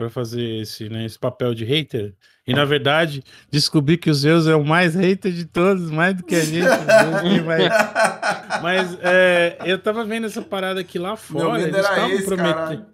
para 0.00 0.08
fazer 0.08 0.62
esse, 0.62 0.88
né, 0.88 1.04
esse 1.04 1.18
papel 1.18 1.54
de 1.54 1.62
hater, 1.62 2.14
e 2.46 2.54
na 2.54 2.64
verdade 2.64 3.22
descobri 3.50 3.98
que 3.98 4.08
o 4.08 4.14
Zeus 4.14 4.46
é 4.46 4.56
o 4.56 4.64
mais 4.64 4.94
hater 4.94 5.30
de 5.30 5.44
todos, 5.44 5.90
mais 5.90 6.16
do 6.16 6.22
que 6.22 6.34
a 6.34 6.42
gente. 6.42 6.64
mas 7.44 7.68
mas 8.62 8.98
é, 9.02 9.58
eu 9.66 9.78
tava 9.78 10.02
vendo 10.02 10.26
essa 10.26 10.40
parada 10.40 10.80
aqui 10.80 10.98
lá 10.98 11.18
fora, 11.18 11.60
eles 11.60 11.76
estavam 11.76 12.22
prometendo. 12.22 12.86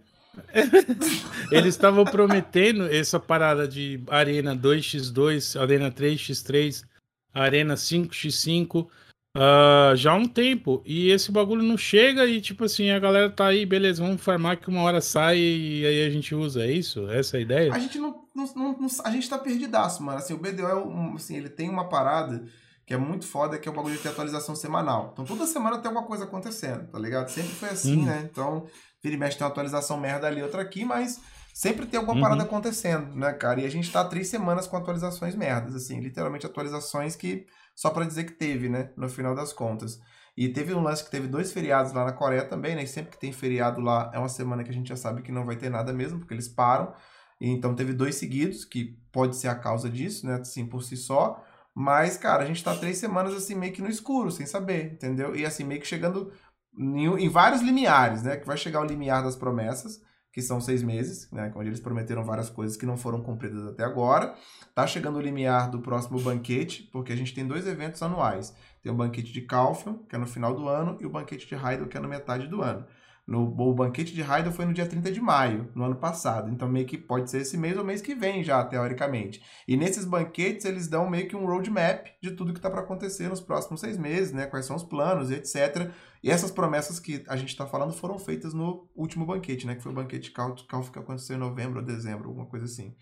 eles 1.52 1.74
estavam 1.74 2.04
prometendo 2.04 2.92
essa 2.92 3.20
parada 3.20 3.68
de 3.68 4.02
Arena 4.08 4.56
2x2, 4.56 5.60
Arena 5.60 5.92
3x3 5.92 6.84
Arena 7.32 7.74
5x5 7.74 8.88
uh, 9.36 9.96
já 9.96 10.12
há 10.12 10.14
um 10.14 10.26
tempo. 10.26 10.82
E 10.84 11.10
esse 11.10 11.30
bagulho 11.30 11.62
não 11.62 11.76
chega 11.76 12.26
e, 12.26 12.40
tipo 12.40 12.64
assim, 12.64 12.90
a 12.90 12.98
galera 12.98 13.30
tá 13.30 13.46
aí, 13.46 13.64
beleza, 13.64 14.02
vamos 14.02 14.20
farmar 14.20 14.58
que 14.58 14.68
uma 14.68 14.82
hora 14.82 15.00
sai 15.00 15.38
e 15.38 15.86
aí 15.86 16.06
a 16.06 16.10
gente 16.10 16.34
usa. 16.34 16.64
É 16.64 16.70
isso? 16.70 17.08
Essa 17.10 17.36
é 17.36 17.38
a 17.38 17.42
ideia? 17.42 17.74
A 17.74 17.78
gente 17.78 17.98
não, 17.98 18.24
não, 18.34 18.46
não, 18.54 18.88
a 19.04 19.10
gente 19.10 19.28
tá 19.28 19.38
perdidaço, 19.38 20.02
mano. 20.02 20.18
Assim, 20.18 20.34
o 20.34 20.38
BDO 20.38 20.66
é 20.66 20.74
um, 20.74 21.14
assim, 21.14 21.36
ele 21.36 21.48
tem 21.48 21.68
uma 21.68 21.88
parada 21.88 22.44
que 22.86 22.94
é 22.94 22.96
muito 22.96 23.26
foda, 23.26 23.58
que 23.58 23.68
é 23.68 23.72
o 23.72 23.74
bagulho 23.74 23.96
de 23.96 24.02
ter 24.02 24.10
atualização 24.10 24.54
semanal. 24.54 25.10
Então 25.12 25.24
toda 25.24 25.44
semana 25.44 25.78
tem 25.78 25.88
alguma 25.88 26.06
coisa 26.06 26.24
acontecendo, 26.24 26.86
tá 26.86 26.98
ligado? 26.98 27.28
Sempre 27.28 27.50
foi 27.50 27.70
assim, 27.70 28.04
né? 28.04 28.28
Então, 28.30 28.66
vira 29.02 29.16
e 29.16 29.18
mexe 29.18 29.36
tem 29.36 29.44
uma 29.44 29.50
atualização 29.50 29.98
merda 29.98 30.28
ali, 30.28 30.40
outra 30.40 30.62
aqui, 30.62 30.84
mas 30.84 31.20
sempre 31.52 31.84
tem 31.86 31.98
alguma 31.98 32.20
parada 32.20 32.42
uhum. 32.42 32.46
acontecendo, 32.46 33.12
né, 33.16 33.32
cara? 33.32 33.60
E 33.60 33.66
a 33.66 33.68
gente 33.68 33.90
tá 33.90 34.04
três 34.04 34.28
semanas 34.28 34.68
com 34.68 34.76
atualizações 34.76 35.34
merdas, 35.34 35.74
assim, 35.74 35.98
literalmente 35.98 36.46
atualizações 36.46 37.16
que 37.16 37.44
só 37.76 37.90
para 37.90 38.06
dizer 38.06 38.24
que 38.24 38.32
teve, 38.32 38.68
né, 38.68 38.90
no 38.96 39.08
final 39.08 39.34
das 39.34 39.52
contas. 39.52 40.00
E 40.36 40.48
teve 40.48 40.74
um 40.74 40.82
lance 40.82 41.04
que 41.04 41.10
teve 41.10 41.28
dois 41.28 41.52
feriados 41.52 41.92
lá 41.92 42.04
na 42.04 42.12
Coreia 42.12 42.44
também, 42.44 42.74
né? 42.74 42.82
E 42.82 42.86
sempre 42.86 43.12
que 43.12 43.18
tem 43.18 43.32
feriado 43.32 43.80
lá 43.80 44.10
é 44.12 44.18
uma 44.18 44.28
semana 44.28 44.64
que 44.64 44.70
a 44.70 44.72
gente 44.72 44.88
já 44.88 44.96
sabe 44.96 45.22
que 45.22 45.32
não 45.32 45.46
vai 45.46 45.56
ter 45.56 45.70
nada 45.70 45.92
mesmo, 45.92 46.18
porque 46.18 46.34
eles 46.34 46.48
param. 46.48 46.94
E 47.40 47.48
então 47.50 47.74
teve 47.74 47.92
dois 47.92 48.16
seguidos, 48.16 48.64
que 48.64 48.98
pode 49.12 49.36
ser 49.36 49.48
a 49.48 49.54
causa 49.54 49.88
disso, 49.88 50.26
né? 50.26 50.34
Assim, 50.40 50.66
por 50.66 50.82
si 50.82 50.96
só. 50.96 51.42
Mas, 51.74 52.16
cara, 52.18 52.42
a 52.42 52.46
gente 52.46 52.64
tá 52.64 52.74
três 52.74 52.98
semanas 52.98 53.34
assim, 53.34 53.54
meio 53.54 53.72
que 53.72 53.82
no 53.82 53.88
escuro, 53.88 54.30
sem 54.30 54.46
saber, 54.46 54.92
entendeu? 54.94 55.36
E 55.36 55.44
assim, 55.44 55.64
meio 55.64 55.80
que 55.80 55.86
chegando 55.86 56.32
em, 56.78 57.06
em 57.24 57.28
vários 57.28 57.62
limiares, 57.62 58.22
né? 58.22 58.36
Que 58.36 58.46
vai 58.46 58.56
chegar 58.56 58.80
o 58.80 58.84
limiar 58.84 59.22
das 59.22 59.36
promessas 59.36 60.00
que 60.36 60.42
são 60.42 60.60
seis 60.60 60.82
meses, 60.82 61.30
né, 61.32 61.50
onde 61.56 61.70
eles 61.70 61.80
prometeram 61.80 62.22
várias 62.22 62.50
coisas 62.50 62.76
que 62.76 62.84
não 62.84 62.98
foram 62.98 63.22
cumpridas 63.22 63.66
até 63.68 63.82
agora. 63.82 64.34
Tá 64.74 64.86
chegando 64.86 65.16
o 65.16 65.20
limiar 65.22 65.70
do 65.70 65.80
próximo 65.80 66.20
banquete, 66.20 66.90
porque 66.92 67.10
a 67.10 67.16
gente 67.16 67.32
tem 67.32 67.46
dois 67.46 67.66
eventos 67.66 68.02
anuais. 68.02 68.54
Tem 68.82 68.92
o 68.92 68.94
banquete 68.94 69.32
de 69.32 69.40
Calfion, 69.40 69.94
que 69.94 70.14
é 70.14 70.18
no 70.18 70.26
final 70.26 70.54
do 70.54 70.68
ano, 70.68 70.98
e 71.00 71.06
o 71.06 71.08
banquete 71.08 71.46
de 71.46 71.54
Heidel, 71.54 71.88
que 71.88 71.96
é 71.96 72.00
na 72.00 72.06
metade 72.06 72.48
do 72.48 72.60
ano. 72.60 72.84
No, 73.26 73.42
o 73.42 73.74
banquete 73.74 74.14
de 74.14 74.20
Heidel 74.20 74.52
foi 74.52 74.64
no 74.64 74.72
dia 74.72 74.86
30 74.86 75.10
de 75.10 75.20
maio, 75.20 75.68
no 75.74 75.84
ano 75.84 75.96
passado. 75.96 76.48
Então, 76.48 76.68
meio 76.68 76.86
que 76.86 76.96
pode 76.96 77.28
ser 77.28 77.40
esse 77.40 77.58
mês 77.58 77.76
ou 77.76 77.82
mês 77.82 78.00
que 78.00 78.14
vem 78.14 78.44
já, 78.44 78.64
teoricamente. 78.64 79.42
E 79.66 79.76
nesses 79.76 80.04
banquetes, 80.04 80.64
eles 80.64 80.86
dão 80.86 81.10
meio 81.10 81.26
que 81.26 81.34
um 81.34 81.44
roadmap 81.44 82.06
de 82.22 82.30
tudo 82.30 82.52
que 82.52 82.60
está 82.60 82.70
para 82.70 82.82
acontecer 82.82 83.28
nos 83.28 83.40
próximos 83.40 83.80
seis 83.80 83.98
meses, 83.98 84.32
né? 84.32 84.46
Quais 84.46 84.64
são 84.64 84.76
os 84.76 84.84
planos, 84.84 85.32
etc. 85.32 85.90
E 86.22 86.30
essas 86.30 86.52
promessas 86.52 87.00
que 87.00 87.24
a 87.28 87.36
gente 87.36 87.48
está 87.48 87.66
falando 87.66 87.92
foram 87.92 88.16
feitas 88.16 88.54
no 88.54 88.88
último 88.94 89.26
banquete, 89.26 89.66
né? 89.66 89.74
Que 89.74 89.82
foi 89.82 89.90
o 89.90 89.96
banquete 89.96 90.30
Calf 90.30 90.90
que 90.92 90.98
aconteceu 90.98 91.34
em 91.34 91.40
novembro 91.40 91.80
ou 91.80 91.84
dezembro, 91.84 92.28
alguma 92.28 92.46
coisa 92.46 92.66
assim. 92.66 92.94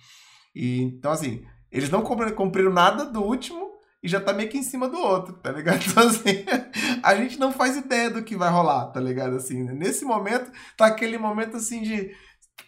E, 0.55 0.81
então, 0.83 1.11
assim, 1.11 1.45
eles 1.71 1.91
não 1.91 2.03
cumpriram 2.03 2.73
nada 2.73 3.05
do 3.05 3.21
último, 3.21 3.64
e 4.05 4.09
já 4.09 4.21
tá 4.21 4.35
meio 4.35 4.51
que 4.51 4.59
em 4.59 4.63
cima 4.63 4.87
do 4.87 4.99
outro, 4.99 5.33
tá 5.33 5.51
ligado? 5.51 5.81
Então, 5.89 6.07
assim, 6.07 6.45
a 7.03 7.15
gente 7.15 7.39
não 7.39 7.51
faz 7.51 7.75
ideia 7.75 8.11
do 8.11 8.23
que 8.23 8.37
vai 8.37 8.51
rolar, 8.51 8.89
tá 8.89 9.01
ligado? 9.01 9.37
Assim, 9.37 9.65
nesse 9.65 10.05
momento, 10.05 10.53
tá 10.77 10.85
aquele 10.85 11.17
momento 11.17 11.57
assim 11.57 11.81
de. 11.81 12.11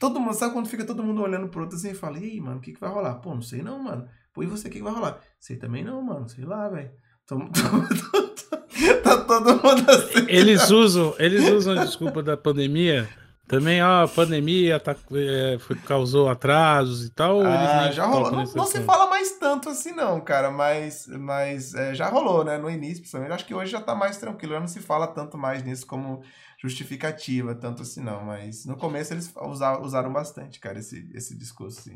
todo 0.01 0.19
mundo, 0.19 0.33
sabe 0.33 0.55
quando 0.55 0.69
fica 0.69 0.87
todo 0.87 1.05
mundo 1.05 1.21
olhando 1.21 1.49
pro 1.49 1.61
outro 1.61 1.77
assim 1.77 1.91
e 1.91 1.95
fala, 1.95 2.19
ei, 2.19 2.41
mano, 2.41 2.57
o 2.57 2.61
que, 2.61 2.73
que 2.73 2.81
vai 2.81 2.89
rolar? 2.89 3.17
Pô, 3.17 3.35
não 3.35 3.43
sei 3.43 3.61
não, 3.63 3.83
mano. 3.83 4.09
Pô, 4.33 4.43
e 4.43 4.47
você, 4.47 4.69
o 4.69 4.71
que, 4.71 4.79
que 4.79 4.85
vai 4.85 4.95
rolar? 4.95 5.21
Sei 5.39 5.57
também 5.57 5.85
não, 5.85 6.01
mano, 6.01 6.27
sei 6.27 6.47
lá, 6.47 6.71
velho. 6.71 6.91
tá 9.03 9.17
todo 9.25 9.63
mundo 9.63 9.91
assim. 9.91 10.25
Eles 10.29 10.71
usam, 10.71 11.15
eles 11.19 11.51
usam 11.51 11.79
a 11.79 11.85
desculpa 11.85 12.23
da 12.23 12.37
pandemia. 12.37 13.07
Também, 13.47 13.81
ó, 13.81 14.03
a 14.03 14.09
pandemia 14.09 14.81
tá, 14.81 14.97
é, 15.13 15.57
foi, 15.59 15.77
causou 15.77 16.29
atrasos 16.29 17.07
e 17.07 17.11
tal. 17.11 17.43
Ah, 17.47 17.93
já 17.93 18.05
rolou. 18.05 18.33
Não, 18.33 18.45
não 18.45 18.67
se 18.67 18.81
fala 18.81 19.09
mais 19.09 19.39
tanto 19.39 19.69
assim, 19.69 19.93
não, 19.93 20.21
cara, 20.21 20.51
mas, 20.51 21.07
mas 21.07 21.73
é, 21.73 21.95
já 21.95 22.09
rolou, 22.09 22.45
né? 22.45 22.59
No 22.59 22.69
início, 22.69 22.99
principalmente. 22.99 23.33
Acho 23.33 23.47
que 23.47 23.55
hoje 23.55 23.71
já 23.71 23.81
tá 23.81 23.95
mais 23.95 24.17
tranquilo. 24.17 24.55
Já 24.55 24.61
não 24.61 24.67
se 24.67 24.81
fala 24.81 25.07
tanto 25.07 25.39
mais 25.39 25.63
nisso 25.63 25.87
como 25.87 26.23
justificativa, 26.61 27.55
tanto 27.55 27.83
assim, 27.83 28.03
não. 28.03 28.25
Mas 28.25 28.67
no 28.67 28.77
começo 28.77 29.15
eles 29.15 29.33
usaram, 29.41 29.83
usaram 29.83 30.13
bastante, 30.13 30.59
cara, 30.59 30.81
esse, 30.81 31.09
esse 31.15 31.39
discurso. 31.39 31.89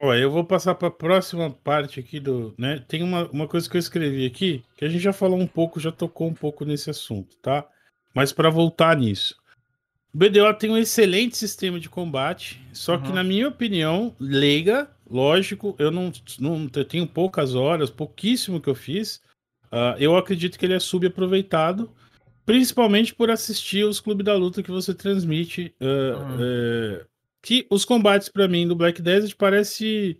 Olha, 0.00 0.18
eu 0.18 0.30
vou 0.30 0.44
passar 0.44 0.76
para 0.76 0.86
a 0.86 0.92
próxima 0.92 1.50
parte 1.50 1.98
aqui 1.98 2.20
do. 2.20 2.54
Né? 2.56 2.84
Tem 2.86 3.02
uma, 3.02 3.28
uma 3.30 3.48
coisa 3.48 3.68
que 3.68 3.76
eu 3.76 3.80
escrevi 3.80 4.24
aqui, 4.24 4.64
que 4.76 4.84
a 4.84 4.88
gente 4.88 5.02
já 5.02 5.12
falou 5.12 5.38
um 5.38 5.48
pouco, 5.48 5.80
já 5.80 5.90
tocou 5.90 6.28
um 6.28 6.34
pouco 6.34 6.64
nesse 6.64 6.90
assunto, 6.90 7.36
tá? 7.42 7.66
Mas 8.14 8.32
para 8.32 8.50
voltar 8.50 8.96
nisso. 8.96 9.41
O 10.14 10.18
BDO 10.18 10.52
tem 10.58 10.70
um 10.70 10.76
excelente 10.76 11.36
sistema 11.36 11.80
de 11.80 11.88
combate, 11.88 12.60
só 12.72 12.96
uhum. 12.96 13.02
que, 13.02 13.12
na 13.12 13.24
minha 13.24 13.48
opinião, 13.48 14.14
leiga, 14.20 14.90
lógico, 15.10 15.74
eu 15.78 15.90
não, 15.90 16.12
não 16.38 16.70
eu 16.74 16.84
tenho 16.84 17.06
poucas 17.06 17.54
horas, 17.54 17.88
pouquíssimo 17.88 18.60
que 18.60 18.68
eu 18.68 18.74
fiz. 18.74 19.22
Uh, 19.66 19.96
eu 19.98 20.16
acredito 20.16 20.58
que 20.58 20.66
ele 20.66 20.74
é 20.74 20.80
subaproveitado, 20.80 21.90
principalmente 22.44 23.14
por 23.14 23.30
assistir 23.30 23.84
os 23.84 24.00
clubes 24.00 24.26
da 24.26 24.34
luta 24.34 24.62
que 24.62 24.70
você 24.70 24.92
transmite. 24.92 25.74
Uh, 25.80 26.20
uhum. 26.20 27.00
uh, 27.00 27.06
que 27.40 27.66
os 27.70 27.84
combates 27.84 28.28
para 28.28 28.46
mim 28.46 28.68
do 28.68 28.76
Black 28.76 29.02
Desert 29.02 29.34
parece 29.36 30.16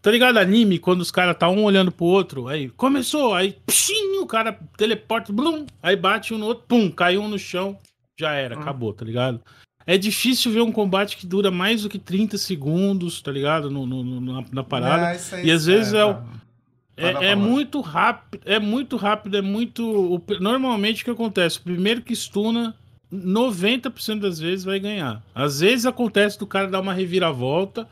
Tá 0.00 0.12
ligado? 0.12 0.38
Anime, 0.38 0.78
quando 0.78 1.00
os 1.00 1.10
caras 1.10 1.36
tá 1.36 1.48
um 1.48 1.64
olhando 1.64 1.90
pro 1.90 2.06
outro, 2.06 2.46
aí 2.46 2.70
começou, 2.70 3.34
aí 3.34 3.56
pshim, 3.66 4.18
o 4.18 4.26
cara 4.26 4.52
teleporta, 4.76 5.32
blum, 5.32 5.66
aí 5.82 5.96
bate 5.96 6.32
um 6.32 6.38
no 6.38 6.46
outro, 6.46 6.64
pum, 6.68 6.88
caiu 6.88 7.20
um 7.20 7.28
no 7.28 7.38
chão, 7.38 7.76
já 8.18 8.32
era, 8.32 8.56
hum. 8.56 8.60
acabou, 8.60 8.92
tá 8.92 9.04
ligado? 9.04 9.40
É 9.86 9.96
difícil 9.96 10.52
ver 10.52 10.60
um 10.60 10.72
combate 10.72 11.16
que 11.16 11.26
dura 11.26 11.50
mais 11.50 11.82
do 11.82 11.88
que 11.88 11.98
30 11.98 12.36
segundos, 12.36 13.22
tá 13.22 13.32
ligado? 13.32 13.70
No, 13.70 13.86
no 13.86 14.20
na, 14.20 14.44
na, 14.52 14.62
parada. 14.62 15.18
É, 15.32 15.46
e 15.46 15.50
às 15.50 15.64
vezes 15.64 15.94
é, 15.94 16.00
é, 16.94 17.06
é, 17.06 17.24
é 17.30 17.34
muito 17.34 17.80
rápido, 17.80 18.42
é 18.44 18.58
muito 18.58 18.96
rápido, 18.96 19.38
é 19.38 19.40
muito. 19.40 19.82
O, 19.88 20.22
normalmente 20.40 21.00
o 21.00 21.04
que 21.06 21.10
acontece? 21.10 21.58
O 21.58 21.62
primeiro 21.62 22.02
que 22.02 22.14
stuna 22.14 22.74
90% 23.10 24.20
das 24.20 24.38
vezes 24.38 24.64
vai 24.64 24.78
ganhar. 24.78 25.22
Às 25.34 25.60
vezes 25.60 25.86
acontece 25.86 26.38
do 26.38 26.46
cara 26.46 26.68
dar 26.68 26.80
uma 26.80 26.92
reviravolta, 26.92 27.88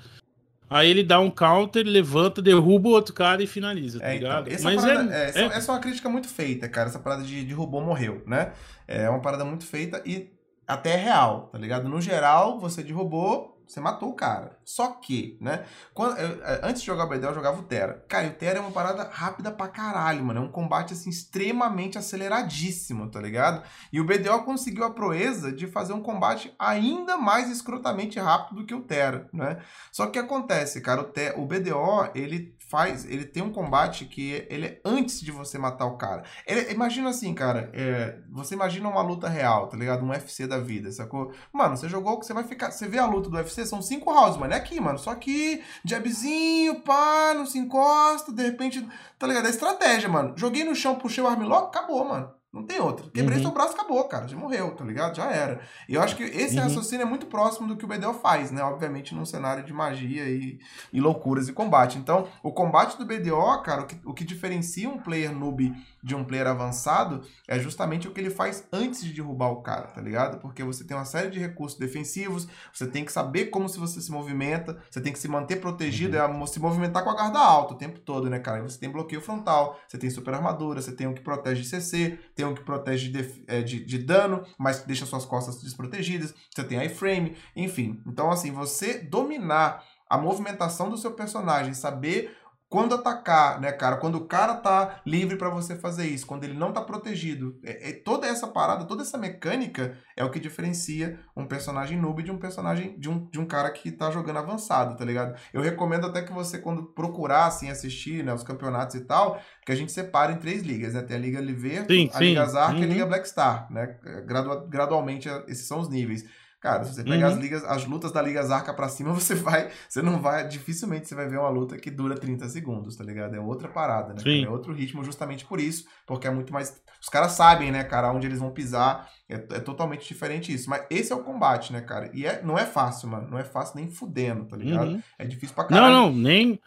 aí 0.68 0.90
ele 0.90 1.02
dá 1.02 1.20
um 1.20 1.30
counter, 1.30 1.84
levanta, 1.86 2.42
derruba 2.42 2.88
o 2.88 2.92
outro 2.92 3.14
cara 3.14 3.42
e 3.42 3.46
finaliza, 3.46 4.00
tá 4.00 4.06
é, 4.06 4.16
então, 4.16 4.28
ligado? 4.28 4.52
Então, 4.52 4.64
Mas 4.64 4.82
parada, 4.82 5.14
é, 5.14 5.24
é, 5.24 5.28
essa, 5.28 5.38
é... 5.40 5.58
é 5.58 5.72
uma 5.72 5.80
crítica 5.80 6.08
muito 6.08 6.28
feita, 6.28 6.68
cara. 6.68 6.88
Essa 6.88 6.98
parada 6.98 7.22
de 7.22 7.44
derrubou, 7.44 7.80
morreu, 7.80 8.22
né? 8.26 8.52
É 8.86 9.08
uma 9.08 9.20
parada 9.20 9.44
muito 9.44 9.64
feita 9.64 10.02
e 10.04 10.30
até 10.66 10.94
é 10.94 10.96
real, 10.96 11.48
tá 11.52 11.58
ligado? 11.58 11.88
No 11.88 12.00
geral, 12.00 12.58
você 12.58 12.82
derrubou, 12.82 13.55
você 13.66 13.80
matou 13.80 14.10
o 14.10 14.14
cara. 14.14 14.58
Só 14.64 14.92
que, 14.92 15.36
né? 15.40 15.64
Quando, 15.92 16.18
eu, 16.18 16.40
antes 16.62 16.82
de 16.82 16.86
jogar 16.86 17.04
o 17.04 17.08
BDL, 17.08 17.28
eu 17.28 17.34
jogava 17.34 17.60
o 17.60 17.64
Terra. 17.64 18.02
Cara, 18.08 18.26
e 18.26 18.30
o 18.30 18.34
Terra 18.34 18.58
é 18.58 18.60
uma 18.60 18.70
parada 18.70 19.04
rápida 19.12 19.50
pra 19.50 19.68
caralho, 19.68 20.24
mano. 20.24 20.40
É 20.40 20.42
um 20.42 20.50
combate, 20.50 20.92
assim, 20.92 21.10
extremamente 21.10 21.98
aceleradíssimo, 21.98 23.10
tá 23.10 23.20
ligado? 23.20 23.62
E 23.92 24.00
o 24.00 24.04
BDO 24.04 24.44
conseguiu 24.44 24.84
a 24.84 24.90
proeza 24.90 25.52
de 25.52 25.66
fazer 25.66 25.92
um 25.92 26.02
combate 26.02 26.54
ainda 26.58 27.16
mais 27.16 27.50
escrotamente 27.50 28.18
rápido 28.18 28.60
do 28.60 28.66
que 28.66 28.74
o 28.74 28.82
Terra, 28.82 29.28
né? 29.32 29.58
Só 29.92 30.04
que 30.04 30.10
o 30.10 30.12
que 30.12 30.18
acontece, 30.18 30.80
cara? 30.80 31.02
O, 31.02 31.42
o 31.42 31.46
BDO, 31.46 32.10
ele 32.14 32.55
faz, 32.66 33.04
ele 33.04 33.24
tem 33.24 33.42
um 33.42 33.52
combate 33.52 34.04
que 34.04 34.46
ele 34.50 34.66
é 34.66 34.80
antes 34.84 35.20
de 35.20 35.30
você 35.30 35.56
matar 35.56 35.86
o 35.86 35.96
cara. 35.96 36.24
Ele, 36.46 36.72
imagina 36.72 37.10
assim, 37.10 37.32
cara, 37.32 37.70
é, 37.72 38.18
você 38.30 38.54
imagina 38.54 38.88
uma 38.88 39.02
luta 39.02 39.28
real, 39.28 39.68
tá 39.68 39.76
ligado? 39.76 40.04
Um 40.04 40.10
UFC 40.10 40.46
da 40.46 40.58
vida, 40.58 40.90
sacou? 40.90 41.32
Mano, 41.52 41.76
você 41.76 41.88
jogou, 41.88 42.16
você 42.16 42.34
vai 42.34 42.44
ficar, 42.44 42.70
você 42.70 42.88
vê 42.88 42.98
a 42.98 43.06
luta 43.06 43.30
do 43.30 43.36
UFC, 43.36 43.64
são 43.64 43.80
cinco 43.80 44.12
rounds, 44.12 44.36
mano, 44.36 44.52
é 44.52 44.56
aqui, 44.56 44.80
mano, 44.80 44.98
só 44.98 45.14
que 45.14 45.62
jabzinho, 45.84 46.80
pá, 46.82 47.32
não 47.34 47.46
se 47.46 47.58
encosta, 47.58 48.32
de 48.32 48.42
repente, 48.42 48.86
tá 49.18 49.26
ligado? 49.26 49.46
É 49.46 49.50
estratégia, 49.50 50.08
mano. 50.08 50.34
Joguei 50.36 50.64
no 50.64 50.74
chão, 50.74 50.96
puxei 50.96 51.22
o 51.22 51.28
armlock, 51.28 51.68
acabou, 51.68 52.04
mano. 52.04 52.35
Não 52.52 52.64
tem 52.64 52.80
outra. 52.80 53.10
Quebrei 53.10 53.36
uhum. 53.36 53.44
seu 53.44 53.52
braço, 53.52 53.74
acabou, 53.74 54.02
cara. 54.04 54.26
Já 54.26 54.36
morreu, 54.36 54.74
tá 54.74 54.84
ligado? 54.84 55.14
Já 55.16 55.30
era. 55.30 55.60
E 55.88 55.94
eu 55.94 56.02
acho 56.02 56.16
que 56.16 56.22
esse 56.22 56.56
uhum. 56.56 56.62
raciocínio 56.62 57.02
é 57.02 57.06
muito 57.06 57.26
próximo 57.26 57.68
do 57.68 57.76
que 57.76 57.84
o 57.84 57.88
BDO 57.88 58.14
faz, 58.14 58.50
né? 58.50 58.62
Obviamente 58.62 59.14
num 59.14 59.26
cenário 59.26 59.62
de 59.62 59.72
magia 59.72 60.24
e, 60.28 60.58
e 60.92 61.00
loucuras 61.00 61.48
e 61.48 61.52
combate. 61.52 61.98
Então, 61.98 62.26
o 62.42 62.50
combate 62.50 62.96
do 62.96 63.04
BDO, 63.04 63.62
cara, 63.62 63.82
o 63.82 63.86
que, 63.86 64.00
o 64.04 64.14
que 64.14 64.24
diferencia 64.24 64.88
um 64.88 64.98
player 64.98 65.32
noob 65.34 65.74
de 66.02 66.14
um 66.14 66.24
player 66.24 66.46
avançado 66.46 67.22
é 67.48 67.58
justamente 67.58 68.06
o 68.06 68.12
que 68.12 68.20
ele 68.20 68.30
faz 68.30 68.64
antes 68.72 69.02
de 69.04 69.12
derrubar 69.12 69.50
o 69.50 69.60
cara, 69.60 69.88
tá 69.88 70.00
ligado? 70.00 70.38
Porque 70.38 70.62
você 70.62 70.84
tem 70.84 70.96
uma 70.96 71.04
série 71.04 71.30
de 71.30 71.40
recursos 71.40 71.76
defensivos, 71.78 72.46
você 72.72 72.86
tem 72.86 73.04
que 73.04 73.12
saber 73.12 73.46
como 73.46 73.68
se 73.68 73.76
você 73.76 74.00
se 74.00 74.10
movimenta, 74.10 74.80
você 74.88 75.00
tem 75.00 75.12
que 75.12 75.18
se 75.18 75.26
manter 75.26 75.56
protegido, 75.56 76.16
uhum. 76.16 76.44
é 76.44 76.46
se 76.46 76.60
movimentar 76.60 77.02
com 77.02 77.10
a 77.10 77.14
guarda 77.14 77.40
alta 77.40 77.74
o 77.74 77.76
tempo 77.76 77.98
todo, 77.98 78.30
né, 78.30 78.38
cara? 78.38 78.62
Você 78.62 78.78
tem 78.78 78.88
bloqueio 78.88 79.20
frontal, 79.20 79.78
você 79.86 79.98
tem 79.98 80.08
super 80.08 80.32
armadura, 80.32 80.80
você 80.80 80.92
tem 80.92 81.08
o 81.08 81.12
que 81.12 81.20
protege 81.20 81.64
CC, 81.64 82.18
tem 82.36 82.44
o 82.44 82.54
que 82.54 82.62
protege 82.62 83.08
de, 83.08 83.44
é, 83.48 83.62
de, 83.62 83.82
de 83.82 83.98
dano, 83.98 84.44
mas 84.58 84.84
deixa 84.84 85.06
suas 85.06 85.24
costas 85.24 85.60
desprotegidas, 85.62 86.34
você 86.54 86.62
tem 86.62 86.84
iframe, 86.84 87.34
enfim. 87.56 88.00
Então, 88.06 88.30
assim, 88.30 88.52
você 88.52 88.98
dominar 88.98 89.82
a 90.08 90.18
movimentação 90.18 90.90
do 90.90 90.98
seu 90.98 91.12
personagem, 91.12 91.72
saber 91.72 92.36
quando 92.68 92.94
atacar, 92.94 93.60
né, 93.60 93.70
cara? 93.70 93.96
Quando 93.96 94.16
o 94.16 94.26
cara 94.26 94.54
tá 94.54 95.00
livre 95.06 95.36
para 95.36 95.48
você 95.48 95.76
fazer 95.76 96.06
isso, 96.06 96.26
quando 96.26 96.44
ele 96.44 96.54
não 96.54 96.72
tá 96.72 96.80
protegido. 96.80 97.58
É, 97.64 97.90
é, 97.90 97.92
toda 97.92 98.26
essa 98.26 98.48
parada, 98.48 98.84
toda 98.84 99.02
essa 99.02 99.16
mecânica 99.16 99.96
é 100.16 100.24
o 100.24 100.30
que 100.30 100.40
diferencia 100.40 101.20
um 101.36 101.46
personagem 101.46 101.96
noob 101.98 102.22
de 102.24 102.32
um 102.32 102.38
personagem, 102.38 102.98
de 102.98 103.08
um, 103.08 103.28
de 103.30 103.38
um 103.38 103.46
cara 103.46 103.70
que 103.70 103.92
tá 103.92 104.10
jogando 104.10 104.38
avançado, 104.38 104.96
tá 104.96 105.04
ligado? 105.04 105.38
Eu 105.52 105.62
recomendo 105.62 106.06
até 106.06 106.22
que 106.22 106.32
você, 106.32 106.58
quando 106.58 106.86
procurar, 106.86 107.46
assim, 107.46 107.70
assistir, 107.70 108.24
né, 108.24 108.34
os 108.34 108.42
campeonatos 108.42 108.96
e 108.96 109.04
tal, 109.04 109.40
que 109.64 109.70
a 109.70 109.76
gente 109.76 109.92
separe 109.92 110.32
em 110.32 110.38
três 110.38 110.62
ligas, 110.62 110.94
né? 110.94 111.02
Tem 111.02 111.16
a 111.16 111.20
Liga 111.20 111.40
Liver, 111.40 111.86
a 112.12 112.20
Liga 112.20 112.46
Zark 112.46 112.74
uhum. 112.74 112.80
e 112.80 112.84
a 112.84 112.88
Liga 112.88 113.06
Black 113.06 113.28
Star, 113.28 113.72
né? 113.72 113.96
Gradua 114.26 114.66
gradualmente, 114.68 115.28
esses 115.46 115.68
são 115.68 115.80
os 115.80 115.88
níveis. 115.88 116.24
Cara, 116.60 116.84
se 116.84 116.94
você 116.94 117.04
pegar 117.04 117.28
uhum. 117.28 117.34
as 117.34 117.38
ligas, 117.38 117.64
as 117.64 117.84
lutas 117.84 118.10
da 118.10 118.22
Liga 118.22 118.42
Zarca 118.42 118.72
pra 118.72 118.88
cima, 118.88 119.12
você 119.14 119.34
vai. 119.34 119.70
Você 119.88 120.00
não 120.02 120.20
vai. 120.20 120.48
Dificilmente 120.48 121.06
você 121.06 121.14
vai 121.14 121.28
ver 121.28 121.38
uma 121.38 121.48
luta 121.48 121.76
que 121.76 121.90
dura 121.90 122.14
30 122.14 122.48
segundos, 122.48 122.96
tá 122.96 123.04
ligado? 123.04 123.34
É 123.36 123.40
outra 123.40 123.68
parada, 123.68 124.14
né? 124.14 124.20
Sim. 124.22 124.44
É 124.44 124.48
outro 124.48 124.72
ritmo 124.72 125.04
justamente 125.04 125.44
por 125.44 125.60
isso. 125.60 125.84
Porque 126.06 126.26
é 126.26 126.30
muito 126.30 126.52
mais. 126.52 126.80
Os 127.00 127.08
caras 127.08 127.32
sabem, 127.32 127.70
né, 127.70 127.84
cara, 127.84 128.10
onde 128.10 128.26
eles 128.26 128.38
vão 128.38 128.50
pisar. 128.50 129.08
É, 129.28 129.34
é 129.34 129.60
totalmente 129.60 130.06
diferente 130.06 130.52
isso. 130.52 130.70
Mas 130.70 130.86
esse 130.88 131.12
é 131.12 131.16
o 131.16 131.22
combate, 131.22 131.72
né, 131.72 131.80
cara? 131.80 132.10
E 132.14 132.26
é, 132.26 132.42
não 132.42 132.58
é 132.58 132.64
fácil, 132.64 133.08
mano. 133.08 133.28
Não 133.30 133.38
é 133.38 133.44
fácil 133.44 133.76
nem 133.76 133.88
fudendo, 133.88 134.46
tá 134.46 134.56
ligado? 134.56 134.88
Uhum. 134.88 135.02
É 135.18 135.26
difícil 135.26 135.54
pra 135.54 135.64
caralho. 135.64 135.92
Não, 135.92 136.10
não, 136.10 136.16
nem. 136.16 136.58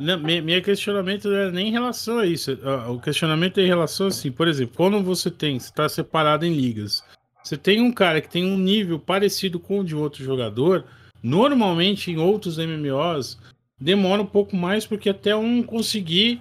Meu 0.00 0.62
questionamento 0.62 1.28
não 1.28 1.36
é 1.36 1.50
nem 1.50 1.68
em 1.68 1.72
relação 1.72 2.18
a 2.18 2.26
isso. 2.26 2.52
O 2.88 3.00
questionamento 3.00 3.58
é 3.58 3.64
em 3.64 3.66
relação 3.66 4.06
assim, 4.06 4.30
por 4.30 4.46
exemplo, 4.46 4.76
quando 4.76 5.02
você 5.02 5.28
tem, 5.28 5.56
está 5.56 5.88
separado 5.88 6.46
em 6.46 6.54
ligas, 6.54 7.02
você 7.42 7.56
tem 7.56 7.80
um 7.80 7.92
cara 7.92 8.20
que 8.20 8.28
tem 8.28 8.44
um 8.44 8.58
nível 8.58 8.98
parecido 8.98 9.58
com 9.58 9.80
o 9.80 9.84
de 9.84 9.94
outro 9.94 10.22
jogador, 10.22 10.84
normalmente 11.22 12.10
em 12.10 12.18
outros 12.18 12.58
MMOs 12.58 13.38
demora 13.80 14.22
um 14.22 14.26
pouco 14.26 14.56
mais 14.56 14.86
porque 14.86 15.08
até 15.08 15.34
um 15.34 15.62
conseguir 15.62 16.40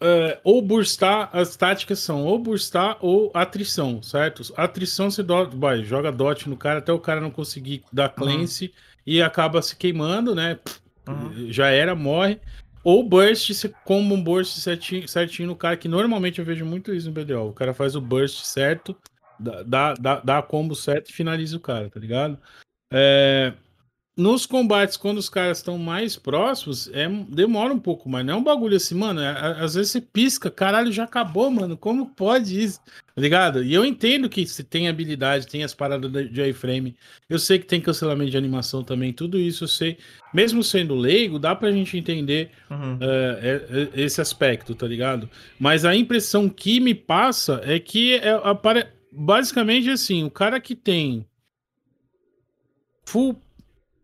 uh, 0.00 0.38
ou 0.44 0.62
burstar, 0.62 1.30
as 1.32 1.56
táticas 1.56 1.98
são 1.98 2.24
ou 2.24 2.38
burstar 2.38 2.96
ou 3.00 3.30
atrição, 3.34 4.02
certo? 4.02 4.42
Atrição 4.56 5.10
você 5.10 5.22
dot, 5.22 5.56
vai, 5.56 5.84
joga 5.84 6.12
dot 6.12 6.48
no 6.48 6.56
cara 6.56 6.78
até 6.78 6.92
o 6.92 7.00
cara 7.00 7.20
não 7.20 7.30
conseguir 7.30 7.82
dar 7.92 8.10
cleanse 8.10 8.66
uhum. 8.66 8.72
e 9.06 9.22
acaba 9.22 9.62
se 9.62 9.76
queimando, 9.76 10.34
né? 10.34 10.58
Uhum. 11.08 11.52
Já 11.52 11.68
era, 11.68 11.94
morre. 11.94 12.40
Ou 12.82 13.02
burst, 13.02 13.48
você 13.48 13.72
comba 13.84 14.14
um 14.14 14.22
burst 14.22 14.58
certinho, 14.58 15.08
certinho 15.08 15.48
no 15.48 15.56
cara, 15.56 15.76
que 15.76 15.88
normalmente 15.88 16.38
eu 16.38 16.44
vejo 16.44 16.66
muito 16.66 16.94
isso 16.94 17.08
no 17.08 17.14
BDO. 17.14 17.48
O 17.48 17.52
cara 17.52 17.72
faz 17.72 17.96
o 17.96 18.00
burst 18.00 18.44
certo 18.44 18.94
Dá, 19.38 19.94
dá, 19.94 20.20
dá 20.20 20.42
combo 20.42 20.74
certo 20.74 21.10
e 21.10 21.12
finaliza 21.12 21.56
o 21.56 21.60
cara, 21.60 21.90
tá 21.90 22.00
ligado? 22.00 22.38
É, 22.92 23.52
nos 24.16 24.46
combates, 24.46 24.96
quando 24.96 25.18
os 25.18 25.28
caras 25.28 25.58
estão 25.58 25.76
mais 25.76 26.14
próximos, 26.14 26.88
é, 26.92 27.08
demora 27.28 27.74
um 27.74 27.80
pouco 27.80 28.08
mais. 28.08 28.24
Não 28.24 28.34
é 28.34 28.36
um 28.36 28.44
bagulho 28.44 28.76
assim, 28.76 28.94
mano. 28.94 29.20
É, 29.20 29.60
às 29.60 29.74
vezes 29.74 29.90
você 29.90 30.00
pisca, 30.00 30.48
caralho, 30.48 30.92
já 30.92 31.02
acabou, 31.02 31.50
mano. 31.50 31.76
Como 31.76 32.06
pode 32.06 32.62
isso? 32.62 32.78
Tá 33.12 33.20
ligado? 33.20 33.64
E 33.64 33.74
eu 33.74 33.84
entendo 33.84 34.28
que 34.28 34.46
se 34.46 34.62
tem 34.62 34.88
habilidade, 34.88 35.48
tem 35.48 35.64
as 35.64 35.74
paradas 35.74 36.10
de 36.30 36.48
iframe. 36.48 36.96
Eu 37.28 37.40
sei 37.40 37.58
que 37.58 37.66
tem 37.66 37.80
cancelamento 37.80 38.30
de 38.30 38.36
animação 38.36 38.84
também. 38.84 39.12
Tudo 39.12 39.36
isso 39.36 39.64
eu 39.64 39.68
sei. 39.68 39.98
Mesmo 40.32 40.62
sendo 40.62 40.94
leigo, 40.94 41.36
dá 41.36 41.54
pra 41.56 41.72
gente 41.72 41.98
entender 41.98 42.50
uhum. 42.70 42.94
uh, 42.94 43.90
esse 43.94 44.20
aspecto, 44.20 44.76
tá 44.76 44.86
ligado? 44.86 45.28
Mas 45.58 45.84
a 45.84 45.94
impressão 45.94 46.48
que 46.48 46.78
me 46.78 46.94
passa 46.94 47.60
é 47.64 47.80
que 47.80 48.14
é, 48.14 48.30
apare 48.44 48.86
basicamente 49.16 49.88
assim, 49.90 50.24
o 50.24 50.30
cara 50.30 50.60
que 50.60 50.74
tem 50.74 51.26
full. 53.06 53.36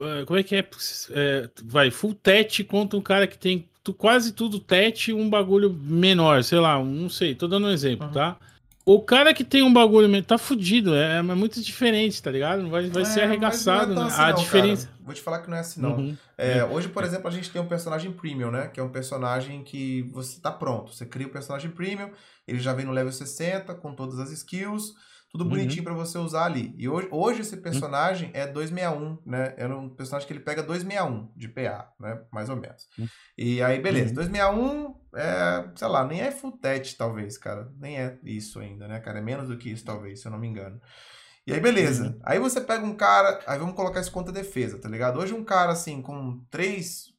eh, 0.00 0.24
como 0.26 0.38
é 0.38 0.42
que 0.42 0.56
é? 0.56 0.66
É, 1.10 1.50
Vai, 1.64 1.90
full 1.90 2.14
tete 2.14 2.64
contra 2.64 2.98
um 2.98 3.02
cara 3.02 3.26
que 3.26 3.38
tem 3.38 3.68
tu- 3.82 3.92
quase 3.94 4.32
tudo 4.32 4.58
tete 4.60 5.10
e 5.10 5.14
um 5.14 5.28
bagulho 5.28 5.72
menor, 5.72 6.42
sei 6.44 6.58
lá, 6.58 6.78
um- 6.78 6.84
não 7.02 7.08
sei, 7.10 7.34
tô 7.34 7.46
dando 7.48 7.66
um 7.66 7.70
exemplo, 7.70 8.06
Uhum. 8.06 8.12
tá? 8.12 8.38
O 8.84 9.00
cara 9.02 9.32
que 9.34 9.44
tem 9.44 9.62
um 9.62 9.72
bagulho 9.72 10.08
menor 10.08 10.24
tá 10.24 10.38
fudido, 10.38 10.94
é, 10.94 11.18
é 11.18 11.22
muito 11.22 11.60
diferente, 11.62 12.20
tá 12.22 12.30
ligado? 12.30 12.68
Vai, 12.68 12.88
vai 12.88 13.02
É, 13.02 13.04
ser 13.04 13.20
arregaçado, 13.22 13.94
não 13.94 14.02
é 14.02 14.04
né? 14.06 14.10
assim 14.10 14.22
A 14.22 14.28
não, 14.30 14.34
diferença. 14.36 14.86
cara. 14.86 14.98
Vou 15.04 15.14
te 15.14 15.20
falar 15.20 15.40
que 15.40 15.50
não 15.50 15.56
é 15.56 15.60
assim, 15.60 15.80
não. 15.80 15.96
Uhum. 15.96 16.16
É, 16.38 16.64
hoje, 16.64 16.88
por 16.88 17.04
exemplo, 17.04 17.28
a 17.28 17.30
gente 17.30 17.50
tem 17.50 17.60
um 17.60 17.66
personagem 17.68 18.10
premium, 18.12 18.50
né? 18.50 18.68
Que 18.68 18.80
é 18.80 18.82
um 18.82 18.88
personagem 18.88 19.62
que 19.62 20.02
você 20.12 20.40
tá 20.40 20.50
pronto. 20.50 20.92
Você 20.94 21.04
cria 21.04 21.26
o 21.26 21.30
personagem 21.30 21.70
premium, 21.70 22.10
ele 22.48 22.58
já 22.58 22.72
vem 22.72 22.86
no 22.86 22.92
level 22.92 23.12
60, 23.12 23.74
com 23.74 23.94
todas 23.94 24.18
as 24.18 24.30
skills, 24.32 24.94
tudo 25.30 25.44
Uhum. 25.44 25.50
bonitinho 25.50 25.84
pra 25.84 25.94
você 25.94 26.18
usar 26.18 26.44
ali. 26.44 26.74
E 26.76 26.88
hoje, 26.88 27.08
hoje 27.10 27.40
esse 27.42 27.56
personagem 27.56 28.30
é 28.34 28.46
261, 28.46 29.18
né? 29.24 29.54
É 29.56 29.66
um 29.68 29.88
personagem 29.88 30.26
que 30.26 30.32
ele 30.32 30.40
pega 30.40 30.62
261 30.62 31.32
de 31.36 31.48
PA, 31.48 31.88
né? 32.00 32.20
Mais 32.32 32.48
ou 32.48 32.56
menos. 32.56 32.88
Uhum. 32.98 33.06
E 33.38 33.62
aí, 33.62 33.80
beleza. 33.80 34.08
Uhum. 34.08 34.14
261 34.14 35.00
é, 35.14 35.70
sei 35.76 35.88
lá, 35.88 36.04
nem 36.06 36.20
é 36.20 36.30
full 36.30 36.52
tet, 36.52 36.96
talvez, 36.96 37.38
cara. 37.38 37.70
Nem 37.78 37.98
é 37.98 38.18
isso 38.24 38.58
ainda, 38.58 38.88
né, 38.88 38.98
cara? 39.00 39.18
É 39.18 39.22
menos 39.22 39.48
do 39.48 39.56
que 39.56 39.70
isso, 39.70 39.84
talvez, 39.84 40.20
se 40.20 40.26
eu 40.26 40.32
não 40.32 40.38
me 40.38 40.48
engano. 40.48 40.80
E 41.46 41.52
aí, 41.52 41.60
beleza. 41.60 42.08
Uhum. 42.08 42.20
Aí 42.22 42.38
você 42.38 42.60
pega 42.60 42.84
um 42.84 42.94
cara. 42.94 43.40
Aí 43.46 43.58
vamos 43.58 43.74
colocar 43.74 44.00
isso 44.00 44.12
contra 44.12 44.32
defesa, 44.32 44.78
tá 44.78 44.88
ligado? 44.88 45.18
Hoje 45.18 45.32
um 45.32 45.44
cara 45.44 45.72
assim, 45.72 46.02
com 46.02 46.44
três. 46.50 47.09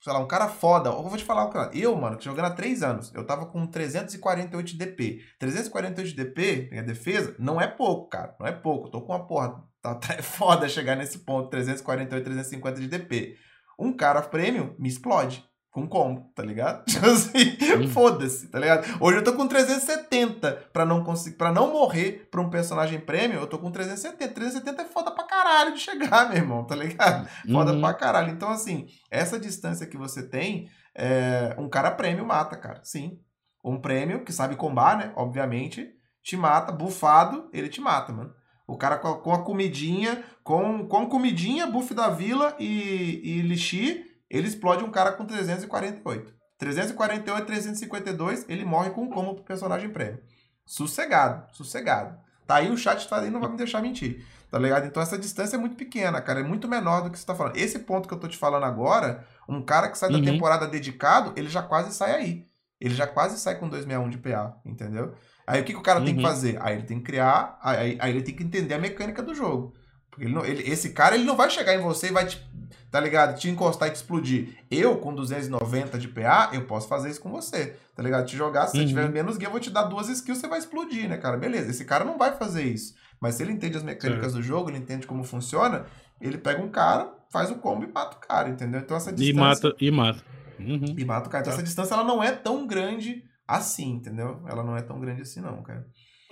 Sei 0.00 0.12
lá, 0.12 0.18
um 0.18 0.26
cara 0.26 0.48
foda. 0.48 0.88
Eu 0.88 1.02
vou 1.02 1.16
te 1.18 1.24
falar 1.24 1.44
o 1.44 1.50
cara. 1.50 1.70
Eu, 1.74 1.94
mano, 1.94 2.16
que 2.16 2.24
jogando 2.24 2.46
há 2.46 2.50
três 2.50 2.82
anos, 2.82 3.12
eu 3.14 3.24
tava 3.26 3.46
com 3.46 3.66
348 3.66 4.66
de 4.66 4.78
DP. 4.78 5.22
348 5.38 6.08
de 6.08 6.14
DP, 6.14 6.68
minha 6.70 6.82
defesa, 6.82 7.34
não 7.38 7.60
é 7.60 7.66
pouco, 7.66 8.08
cara. 8.08 8.34
Não 8.40 8.46
é 8.46 8.52
pouco. 8.52 8.86
Eu 8.86 8.92
tô 8.92 9.02
com 9.02 9.12
uma 9.12 9.26
porra. 9.26 9.62
Tá, 9.82 9.94
tá 9.96 10.14
é 10.14 10.22
foda 10.22 10.68
chegar 10.68 10.96
nesse 10.96 11.18
ponto. 11.18 11.50
348, 11.50 12.24
350 12.24 12.80
de 12.80 12.88
DP. 12.88 13.36
Um 13.78 13.92
cara 13.92 14.22
premium 14.22 14.74
me 14.78 14.88
explode. 14.88 15.44
Com 15.70 15.86
combo, 15.86 16.32
tá 16.34 16.42
ligado? 16.42 16.84
Tipo 16.90 17.06
assim, 17.06 17.86
foda-se, 17.92 18.48
tá 18.48 18.58
ligado? 18.58 18.86
Hoje 19.00 19.18
eu 19.18 19.24
tô 19.24 19.34
com 19.34 19.46
370 19.46 20.68
pra 20.72 20.84
não 20.84 21.04
conseguir, 21.04 21.36
para 21.36 21.52
não 21.52 21.72
morrer 21.72 22.28
pra 22.30 22.40
um 22.40 22.50
personagem 22.50 22.98
premium, 23.00 23.40
eu 23.40 23.46
tô 23.46 23.58
com 23.58 23.70
370. 23.70 24.34
370 24.34 24.82
é 24.82 24.84
foda 24.86 25.10
pra 25.12 25.24
caralho 25.24 25.72
de 25.74 25.80
chegar, 25.80 26.26
meu 26.28 26.38
irmão, 26.38 26.64
tá 26.64 26.74
ligado? 26.74 27.28
Foda 27.50 27.72
Uhum. 27.72 27.80
pra 27.80 27.94
caralho. 27.94 28.30
Então, 28.32 28.48
assim, 28.50 28.86
essa 29.10 29.38
distância 29.38 29.86
que 29.86 29.96
você 29.96 30.22
tem, 30.28 30.68
é, 30.94 31.54
um 31.58 31.68
cara 31.68 31.90
prêmio 31.92 32.24
mata, 32.26 32.56
cara. 32.56 32.80
Sim. 32.82 33.18
Um 33.64 33.80
prêmio 33.80 34.24
que 34.24 34.32
sabe 34.32 34.56
combar, 34.56 34.96
né? 34.98 35.12
Obviamente, 35.14 35.88
te 36.22 36.36
mata, 36.36 36.72
bufado, 36.72 37.48
ele 37.52 37.68
te 37.68 37.80
mata, 37.80 38.12
mano. 38.12 38.32
O 38.66 38.76
cara 38.76 38.98
com 38.98 39.08
a, 39.08 39.20
com 39.20 39.32
a 39.32 39.42
comidinha, 39.44 40.24
com, 40.42 40.86
com 40.88 41.06
comidinha, 41.06 41.66
buff 41.66 41.92
da 41.94 42.08
vila 42.08 42.56
e, 42.58 43.20
e 43.22 43.42
lixi, 43.42 44.04
ele 44.30 44.46
explode 44.48 44.84
um 44.84 44.90
cara 44.90 45.12
com 45.12 45.24
348. 45.26 46.32
348, 46.58 47.46
352, 47.46 48.44
ele 48.48 48.64
morre 48.64 48.90
com 48.90 49.02
um 49.02 49.08
combo 49.10 49.34
pro 49.34 49.44
personagem 49.44 49.90
prêmio. 49.90 50.20
Sossegado, 50.66 51.44
sossegado. 51.52 52.16
Tá 52.46 52.56
aí 52.56 52.70
o 52.70 52.76
chat 52.76 53.08
tá 53.08 53.20
aí, 53.20 53.30
não 53.30 53.40
vai 53.40 53.50
me 53.50 53.56
deixar 53.56 53.80
mentir. 53.82 54.24
Tá 54.50 54.58
ligado? 54.58 54.86
Então 54.86 55.02
essa 55.02 55.16
distância 55.18 55.56
é 55.56 55.58
muito 55.58 55.76
pequena, 55.76 56.20
cara. 56.20 56.40
É 56.40 56.42
muito 56.42 56.66
menor 56.68 57.02
do 57.02 57.10
que 57.10 57.18
você 57.18 57.24
tá 57.24 57.34
falando. 57.34 57.56
Esse 57.56 57.78
ponto 57.80 58.08
que 58.08 58.14
eu 58.14 58.18
tô 58.18 58.26
te 58.26 58.36
falando 58.36 58.64
agora, 58.64 59.24
um 59.48 59.62
cara 59.62 59.88
que 59.88 59.96
sai 59.96 60.10
da 60.10 60.18
Uhum. 60.18 60.24
temporada 60.24 60.66
dedicado, 60.66 61.32
ele 61.36 61.48
já 61.48 61.62
quase 61.62 61.94
sai 61.94 62.12
aí. 62.14 62.46
Ele 62.80 62.94
já 62.94 63.06
quase 63.06 63.38
sai 63.38 63.56
com 63.58 63.68
261 63.68 64.08
de 64.10 64.18
PA, 64.18 64.56
entendeu? 64.64 65.14
Aí 65.46 65.60
o 65.60 65.64
que, 65.64 65.72
que 65.72 65.78
o 65.78 65.82
cara 65.82 66.00
tem 66.04 66.14
que 66.14 66.20
Uhum. 66.22 66.26
fazer? 66.28 66.58
Aí 66.60 66.74
ele 66.76 66.82
tem 66.86 66.98
que 66.98 67.04
criar, 67.04 67.58
aí, 67.62 67.96
aí 68.00 68.10
ele 68.10 68.22
tem 68.22 68.34
que 68.34 68.42
entender 68.42 68.74
a 68.74 68.78
mecânica 68.78 69.22
do 69.22 69.34
jogo. 69.34 69.74
Porque 70.10 70.24
ele 70.24 70.34
não- 70.34 70.44
ele- 70.44 70.68
esse 70.68 70.90
cara 70.90 71.14
ele 71.14 71.24
não 71.24 71.36
vai 71.36 71.48
chegar 71.48 71.74
em 71.74 71.80
você 71.80 72.08
e 72.08 72.12
vai 72.12 72.26
te, 72.26 72.44
tá 72.90 73.00
ligado? 73.00 73.38
Te 73.38 73.48
encostar 73.48 73.88
e 73.88 73.92
te 73.92 73.96
explodir. 73.96 74.56
Eu, 74.70 74.96
com 74.98 75.14
290 75.14 75.98
de 75.98 76.08
PA, 76.08 76.50
eu 76.52 76.66
posso 76.66 76.88
fazer 76.88 77.10
isso 77.10 77.20
com 77.20 77.30
você, 77.30 77.76
tá 77.94 78.02
ligado? 78.02 78.26
Te 78.26 78.36
jogar, 78.36 78.66
se 78.66 78.72
você 78.76 78.82
Uhum. 78.82 78.86
tiver 78.88 79.08
menos 79.10 79.36
guia, 79.36 79.46
eu 79.48 79.52
vou 79.52 79.60
te 79.60 79.70
dar 79.70 79.84
duas 79.84 80.08
skills, 80.08 80.38
você 80.40 80.48
vai 80.48 80.58
explodir, 80.58 81.08
né, 81.08 81.16
cara? 81.16 81.36
Beleza, 81.36 81.70
esse 81.70 81.84
cara 81.84 82.04
não 82.04 82.16
vai 82.18 82.32
fazer 82.36 82.62
isso. 82.64 82.94
Mas 83.20 83.34
se 83.34 83.42
ele 83.42 83.52
entende 83.52 83.76
as 83.76 83.82
mecânicas 83.82 84.32
do 84.32 84.42
jogo, 84.42 84.70
ele 84.70 84.78
entende 84.78 85.06
como 85.06 85.22
funciona, 85.24 85.84
ele 86.20 86.38
pega 86.38 86.62
um 86.62 86.68
cara, 86.70 87.12
faz 87.30 87.50
o 87.50 87.56
combo 87.56 87.84
e 87.84 87.92
mata 87.92 88.16
o 88.16 88.20
cara, 88.20 88.48
entendeu? 88.48 88.80
Então 88.80 88.96
essa 88.96 89.10
E 89.10 89.14
distância... 89.14 89.40
mata, 89.68 89.76
e 89.80 89.90
mata. 89.90 90.22
Uhum. 90.58 90.94
E 90.96 91.04
mata 91.04 91.28
o 91.28 91.30
cara. 91.30 91.42
Então 91.42 91.52
Tá. 91.52 91.58
essa 91.58 91.62
distância, 91.62 91.94
ela 91.94 92.04
não 92.04 92.22
é 92.22 92.32
tão 92.32 92.66
grande 92.66 93.22
assim, 93.46 93.92
entendeu? 93.92 94.42
Ela 94.48 94.62
não 94.62 94.76
é 94.76 94.82
tão 94.82 94.98
grande 95.00 95.22
assim 95.22 95.40
não, 95.40 95.62
cara. 95.62 95.84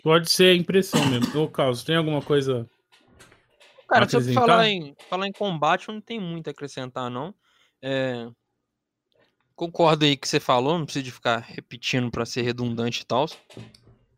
Pode 0.03 0.30
ser 0.30 0.53
a 0.53 0.55
impressão 0.57 1.05
mesmo. 1.07 1.41
Ô, 1.43 1.49
Carlos, 1.49 1.82
tem 1.82 1.97
alguma 1.97 2.22
coisa. 2.22 2.66
Cara, 3.89 4.09
se 4.09 4.16
eu 4.16 4.34
falar 4.34 4.68
em, 4.68 4.95
falar 5.09 5.26
em 5.26 5.32
combate, 5.32 5.89
eu 5.89 5.95
não 5.95 6.01
tenho 6.01 6.20
muito 6.20 6.49
a 6.49 6.51
acrescentar, 6.51 7.11
não. 7.11 7.34
É, 7.82 8.28
Concordo 9.59 10.05
aí 10.05 10.16
que 10.16 10.28
você 10.28 10.39
falou, 10.39 10.78
não 10.78 10.84
precisa 10.84 11.11
ficar 11.11 11.39
repetindo 11.39 12.12
pra 12.12 12.24
ser 12.24 12.43
redundante 12.43 13.03
e 13.03 13.05
tal. 13.05 13.26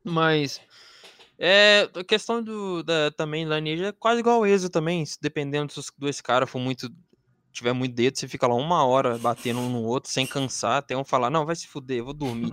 Mas 0.05 0.61
é, 1.39 1.89
a 1.95 2.05
questão 2.05 2.43
do, 2.43 2.83
da, 2.83 3.11
também 3.13 3.49
da 3.49 3.59
Lineage 3.59 3.85
é 3.85 3.93
quase 3.93 4.21
igual 4.21 4.37
ao 4.37 4.47
ESO 4.47 4.69
também. 4.69 5.03
Dependendo 5.19 5.73
se 5.73 5.79
os 5.81 5.91
dois 5.97 6.21
caras 6.21 6.51
for 6.51 6.59
muito. 6.59 6.91
Tiver 7.53 7.73
muito 7.73 7.95
dedo, 7.95 8.17
você 8.19 8.29
fica 8.29 8.47
lá 8.47 8.55
uma 8.55 8.85
hora 8.85 9.19
batendo 9.19 9.61
um 9.61 9.69
no 9.71 9.83
outro 9.83 10.11
sem 10.11 10.27
cansar, 10.27 10.79
até 10.79 10.97
um 10.97 11.05
falar, 11.05 11.31
não, 11.31 11.45
vai 11.45 11.57
se 11.57 11.67
fuder, 11.67 12.03
vou 12.05 12.15
dormir. 12.15 12.53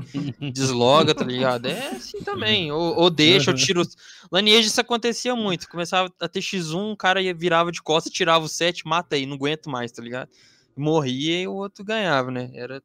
Desloga, 0.51 1.13
tá 1.13 1.23
ligado? 1.23 1.67
É 1.67 1.89
assim 1.89 2.21
também. 2.23 2.71
Ou, 2.71 2.95
ou 2.95 3.09
deixa, 3.09 3.51
eu 3.51 3.55
tiro. 3.55 3.83
Lineage 4.33 4.67
isso 4.67 4.81
acontecia 4.81 5.35
muito. 5.35 5.69
Começava 5.69 6.11
a 6.19 6.27
ter 6.27 6.39
X1, 6.41 6.93
o 6.93 6.97
cara 6.97 7.21
ia, 7.21 7.33
virava 7.33 7.71
de 7.71 7.81
costas, 7.81 8.11
tirava 8.11 8.45
o 8.45 8.49
7, 8.49 8.85
mata 8.87 9.15
aí, 9.15 9.25
não 9.25 9.35
aguento 9.35 9.69
mais, 9.69 9.91
tá 9.91 10.01
ligado? 10.01 10.29
Morria 10.75 11.41
e 11.41 11.47
o 11.47 11.53
outro 11.53 11.83
ganhava, 11.83 12.29
né? 12.31 12.51
Era... 12.53 12.81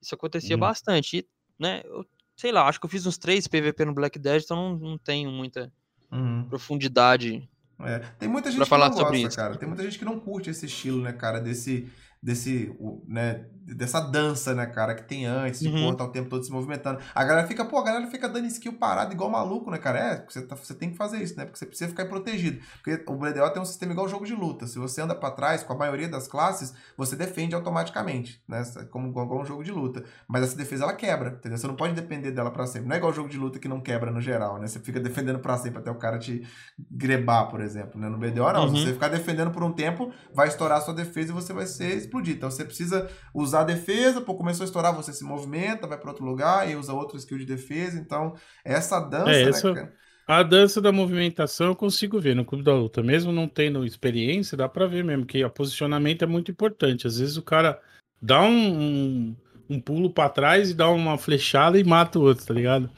Isso 0.00 0.14
acontecia 0.14 0.56
Uhum. 0.56 0.60
bastante. 0.60 1.18
E, 1.18 1.26
né? 1.58 1.82
Eu, 1.84 2.04
sei 2.36 2.52
lá, 2.52 2.68
acho 2.68 2.78
que 2.78 2.86
eu 2.86 2.90
fiz 2.90 3.06
uns 3.06 3.18
3 3.18 3.46
PVP 3.48 3.84
no 3.84 3.94
Black 3.94 4.18
Dead, 4.18 4.42
então 4.42 4.56
não, 4.56 4.90
não 4.90 4.98
tenho 4.98 5.30
muita 5.30 5.72
Uhum. 6.12 6.46
profundidade. 6.48 7.48
É. 7.80 7.98
Tem 8.18 8.28
muita 8.28 8.48
gente 8.50 8.56
Pra 8.58 8.64
que 8.66 8.70
falar 8.70 8.88
não 8.88 8.96
sobre 8.96 9.12
gosta, 9.18 9.28
isso. 9.28 9.36
cara. 9.36 9.56
Tem 9.56 9.68
muita 9.68 9.82
gente 9.84 9.98
que 9.98 10.04
não 10.04 10.18
curte 10.18 10.48
esse 10.50 10.66
estilo, 10.66 11.02
né, 11.02 11.12
cara? 11.12 11.40
Desse, 11.40 11.88
desse, 12.22 12.74
né, 13.06 13.46
dessa 13.66 14.00
dança, 14.00 14.54
né, 14.54 14.64
cara, 14.66 14.94
que 14.94 15.02
tem 15.04 15.26
antes, 15.26 15.60
de 15.60 15.68
Uhum. 15.68 15.82
porra, 15.84 15.96
tá 15.96 16.04
o 16.04 16.08
tempo 16.12 16.28
todo 16.28 16.44
se 16.44 16.52
movimentando. 16.52 17.00
A 17.14 17.24
galera 17.24 17.46
fica, 17.48 17.64
pô, 17.64 17.78
a 17.78 17.84
galera 17.84 18.06
fica 18.08 18.28
dando 18.28 18.46
skill 18.46 18.74
parado 18.74 19.12
igual 19.12 19.28
maluco, 19.28 19.70
né, 19.72 19.78
cara? 19.78 19.98
É, 19.98 20.24
você, 20.28 20.42
tá- 20.42 20.54
você 20.54 20.72
tem 20.74 20.90
que 20.90 20.96
fazer 20.96 21.20
isso, 21.20 21.36
né? 21.36 21.44
Porque 21.44 21.58
você 21.58 21.66
precisa 21.66 21.90
ficar 21.90 22.06
protegido. 22.06 22.60
Porque 22.82 23.02
o 23.10 23.16
BDO 23.16 23.50
tem 23.50 23.60
um 23.60 23.64
sistema 23.64 23.92
igual 23.92 24.08
jogo 24.08 24.24
de 24.24 24.34
luta. 24.34 24.66
Se 24.68 24.78
você 24.78 25.00
anda 25.00 25.16
pra 25.16 25.32
trás, 25.32 25.64
com 25.64 25.72
a 25.72 25.76
maioria 25.76 26.08
das 26.08 26.28
classes, 26.28 26.72
você 26.96 27.16
defende 27.16 27.54
automaticamente, 27.56 28.40
né? 28.48 28.62
Como 28.90 29.08
igual, 29.08 29.40
um 29.40 29.44
jogo 29.44 29.64
de 29.64 29.72
luta. 29.72 30.04
Mas 30.28 30.44
essa 30.44 30.56
defesa, 30.56 30.84
ela 30.84 30.92
quebra, 30.94 31.30
entendeu? 31.30 31.58
Você 31.58 31.66
não 31.66 31.74
pode 31.76 31.92
depender 31.94 32.30
dela 32.30 32.52
pra 32.52 32.66
sempre. 32.68 32.88
Não 32.88 32.94
é 32.94 32.98
igual 32.98 33.12
jogo 33.12 33.28
de 33.28 33.36
luta 33.36 33.58
que 33.58 33.66
não 33.68 33.80
quebra 33.80 34.10
no 34.12 34.20
geral, 34.20 34.58
né? 34.60 34.68
Você 34.68 34.78
fica 34.78 35.00
defendendo 35.00 35.40
pra 35.40 35.58
sempre 35.58 35.80
até 35.80 35.90
o 35.90 35.96
cara 35.96 36.18
te 36.20 36.46
grebar, 36.90 37.48
por 37.50 37.60
exemplo, 37.60 38.00
né? 38.00 38.08
No 38.08 38.16
BDO, 38.18 38.52
não. 38.52 38.66
Uhum. 38.68 38.76
Se 38.76 38.84
você 38.86 38.92
ficar 38.92 39.08
defendendo 39.08 39.50
por 39.50 39.62
um 39.64 39.72
tempo, 39.72 40.12
vai 40.32 40.46
estourar 40.48 40.78
a 40.78 40.80
sua 40.80 40.94
defesa 40.94 41.30
e 41.30 41.34
você 41.34 41.52
vai 41.52 41.66
ser 41.66 41.96
explodido. 42.06 42.36
Então 42.38 42.50
você 42.50 42.64
precisa 42.64 43.08
usar 43.34 43.60
a 43.60 43.64
defesa, 43.64 44.20
pô, 44.20 44.34
começou 44.34 44.64
a 44.64 44.66
estourar, 44.66 44.94
você 44.94 45.12
se 45.12 45.24
movimenta, 45.24 45.86
vai 45.86 45.98
para 45.98 46.10
outro 46.10 46.24
lugar 46.24 46.68
e 46.70 46.74
usa 46.76 46.92
outro 46.92 47.16
skill 47.18 47.38
de 47.38 47.44
defesa. 47.46 47.98
Então, 47.98 48.34
essa 48.64 48.98
dança, 49.00 49.30
É, 49.30 49.42
né, 49.44 49.48
essa- 49.50 49.74
cara? 49.74 49.92
A 50.28 50.42
dança 50.42 50.80
da 50.80 50.90
movimentação 50.90 51.68
eu 51.68 51.76
consigo 51.76 52.18
ver 52.18 52.34
no 52.34 52.44
Clube 52.44 52.64
da 52.64 52.74
Luta. 52.74 53.00
Mesmo 53.00 53.30
não 53.30 53.46
tendo 53.46 53.84
experiência, 53.84 54.56
dá 54.56 54.68
pra 54.68 54.86
ver 54.86 55.04
mesmo 55.04 55.24
que 55.24 55.44
o 55.44 55.50
posicionamento 55.50 56.22
é 56.22 56.26
muito 56.26 56.50
importante. 56.50 57.06
Às 57.06 57.20
vezes 57.20 57.36
o 57.36 57.42
cara 57.42 57.80
dá 58.20 58.42
um, 58.42 58.48
um, 58.80 59.36
um 59.70 59.80
pulo 59.80 60.10
pra 60.10 60.28
trás 60.28 60.70
e 60.70 60.74
dá 60.74 60.90
uma 60.90 61.16
flechada 61.16 61.78
e 61.78 61.84
mata 61.84 62.18
o 62.18 62.22
outro, 62.22 62.44
tá 62.44 62.52
ligado? 62.52 62.90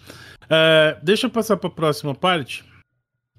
É, 0.48 0.98
deixa 1.02 1.26
eu 1.26 1.30
passar 1.30 1.58
pra 1.58 1.68
próxima 1.68 2.14
parte. 2.14 2.64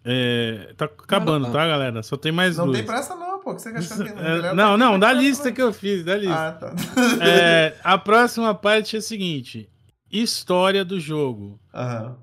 É, 0.04 0.74
tá 0.78 0.86
acabando, 0.86 1.48
lá. 1.48 1.52
tá, 1.52 1.68
galera? 1.68 2.02
Só 2.04 2.16
tem 2.16 2.32
mais 2.32 2.58
Não 2.58 2.66
duas. 2.66 2.78
tem 2.78 2.86
pressa 2.86 3.16
não, 3.16 3.40
pô. 3.40 3.54
que 3.54 3.62
você 3.62 3.70
achou 3.70 3.98
que 4.04 4.10
É, 4.12 4.54
não, 4.54 4.78
não, 4.78 4.98
da 4.98 5.12
lista 5.12 5.52
que 5.52 5.62
eu 5.62 5.74
fiz, 5.74 6.04
da 6.04 6.16
lista. 6.16 6.36
Ah, 6.36 6.52
tá. 6.54 6.74
É, 7.26 7.76
a 7.84 7.98
próxima 7.98 8.54
parte 8.56 8.96
é 8.96 9.00
a 9.00 9.02
seguinte: 9.02 9.70
história 10.12 10.86
do 10.86 11.00
jogo. 11.00 11.60
Aham. 11.74 12.16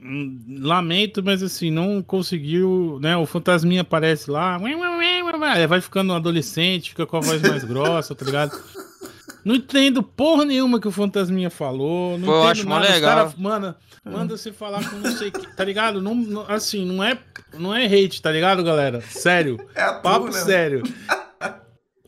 Hum, 0.00 0.38
Lamento, 0.60 1.22
mas 1.22 1.42
assim, 1.42 1.70
não 1.70 2.00
conseguiu, 2.02 2.98
né? 3.00 3.16
O 3.16 3.26
fantasminha 3.26 3.80
aparece 3.80 4.30
lá, 4.30 4.56
vai 5.68 5.80
ficando 5.80 6.12
um 6.12 6.16
adolescente, 6.16 6.90
fica 6.90 7.06
com 7.06 7.16
a 7.16 7.20
voz 7.20 7.42
mais 7.42 7.64
grossa, 7.64 8.14
tá 8.14 8.24
ligado? 8.24 8.52
Não 9.46 9.54
entendo 9.54 10.02
porra 10.02 10.44
nenhuma 10.44 10.80
que 10.80 10.88
o 10.88 10.90
fantasminha 10.90 11.48
falou. 11.48 12.18
Não 12.18 12.26
Pô, 12.26 12.32
eu 12.32 12.38
entendo 12.38 12.50
acho 12.50 12.68
nada. 12.68 12.88
Legal. 12.92 13.16
cara, 13.16 13.34
manda, 13.38 13.76
manda 14.04 14.36
você 14.36 14.50
falar 14.52 14.82
com 14.90 14.96
não 14.96 15.12
sei 15.12 15.30
que, 15.30 15.46
tá 15.54 15.64
ligado? 15.64 16.02
Não, 16.02 16.16
não- 16.16 16.44
assim, 16.48 16.84
não 16.84 17.04
é, 17.04 17.16
não 17.56 17.72
é 17.72 17.86
hate, 17.86 18.20
tá 18.20 18.32
ligado, 18.32 18.64
galera? 18.64 19.00
Sério. 19.02 19.64
É 19.72 19.82
a 19.82 19.92
tua, 19.92 20.00
Papo 20.00 20.24
né? 20.26 20.32
sério. 20.32 20.82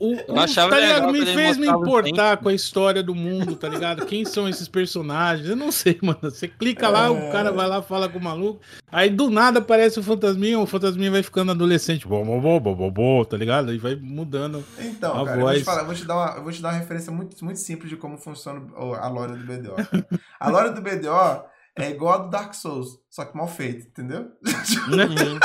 O, 0.01 0.15
o, 0.15 0.47
tá 0.47 0.79
ligado? 0.79 1.13
Me 1.13 1.27
fez 1.27 1.57
me 1.57 1.67
importar 1.67 2.37
com 2.37 2.49
a 2.49 2.55
história 2.55 3.03
do 3.03 3.15
mundo, 3.15 3.57
tá 3.57 3.69
ligado? 3.69 4.07
Quem 4.07 4.25
são 4.25 4.49
esses 4.49 4.69
personagens? 4.69 5.49
Eu 5.49 5.57
não 5.57 5.73
sei, 5.73 5.99
mano. 6.03 6.19
Você 6.23 6.47
clica 6.47 6.89
lá, 6.89 7.11
o 7.11 7.33
cara 7.33 7.51
vai 7.51 7.67
lá, 7.67 7.83
fala 7.83 8.09
com 8.09 8.19
o 8.19 8.23
maluco. 8.23 8.61
Aí 8.91 9.11
do 9.11 9.29
nada 9.29 9.59
aparece 9.59 9.99
o 9.99 10.03
fantasminha, 10.03 10.59
o 10.59 10.67
fantasminha 10.67 11.11
vai 11.11 11.23
ficando 11.23 11.51
adolescente. 11.51 12.07
Bom, 12.07 12.25
bom, 12.25 12.61
bom, 12.61 12.75
bom, 12.75 12.91
bom, 12.91 13.25
tá 13.25 13.37
ligado? 13.37 13.75
E 13.75 13.79
vai 13.79 13.97
mudando. 13.97 14.65
Então, 14.79 15.21
a 15.21 15.25
cara, 15.25 15.41
voz. 15.41 15.41
Eu, 15.41 15.45
vou 15.45 15.55
te 15.55 15.65
falar, 15.65 15.81
eu, 15.81 15.87
vou 15.87 15.95
te 15.95 16.05
dar 16.05 16.17
uma, 16.17 16.37
eu 16.37 16.43
vou 16.43 16.53
te 16.53 16.63
dar 16.63 16.69
uma 16.71 16.79
referência 16.79 17.13
muito, 17.13 17.45
muito 17.45 17.61
simples 17.61 17.91
de 17.91 17.97
como 17.97 18.17
funciona 18.17 18.63
a 18.77 19.09
lore 19.09 19.37
do 19.37 19.45
BDO. 19.45 19.75
Cara. 19.75 20.07
A 20.39 20.49
lore 20.49 20.71
do 20.71 20.81
BDO 20.81 21.45
é 21.77 21.91
igual 21.91 22.15
a 22.15 22.19
do 22.19 22.31
Dark 22.31 22.55
Souls, 22.55 22.99
só 23.09 23.25
que 23.25 23.37
mal 23.37 23.49
feito, 23.49 23.87
entendeu? 23.87 24.33
Uhum. 24.89 25.39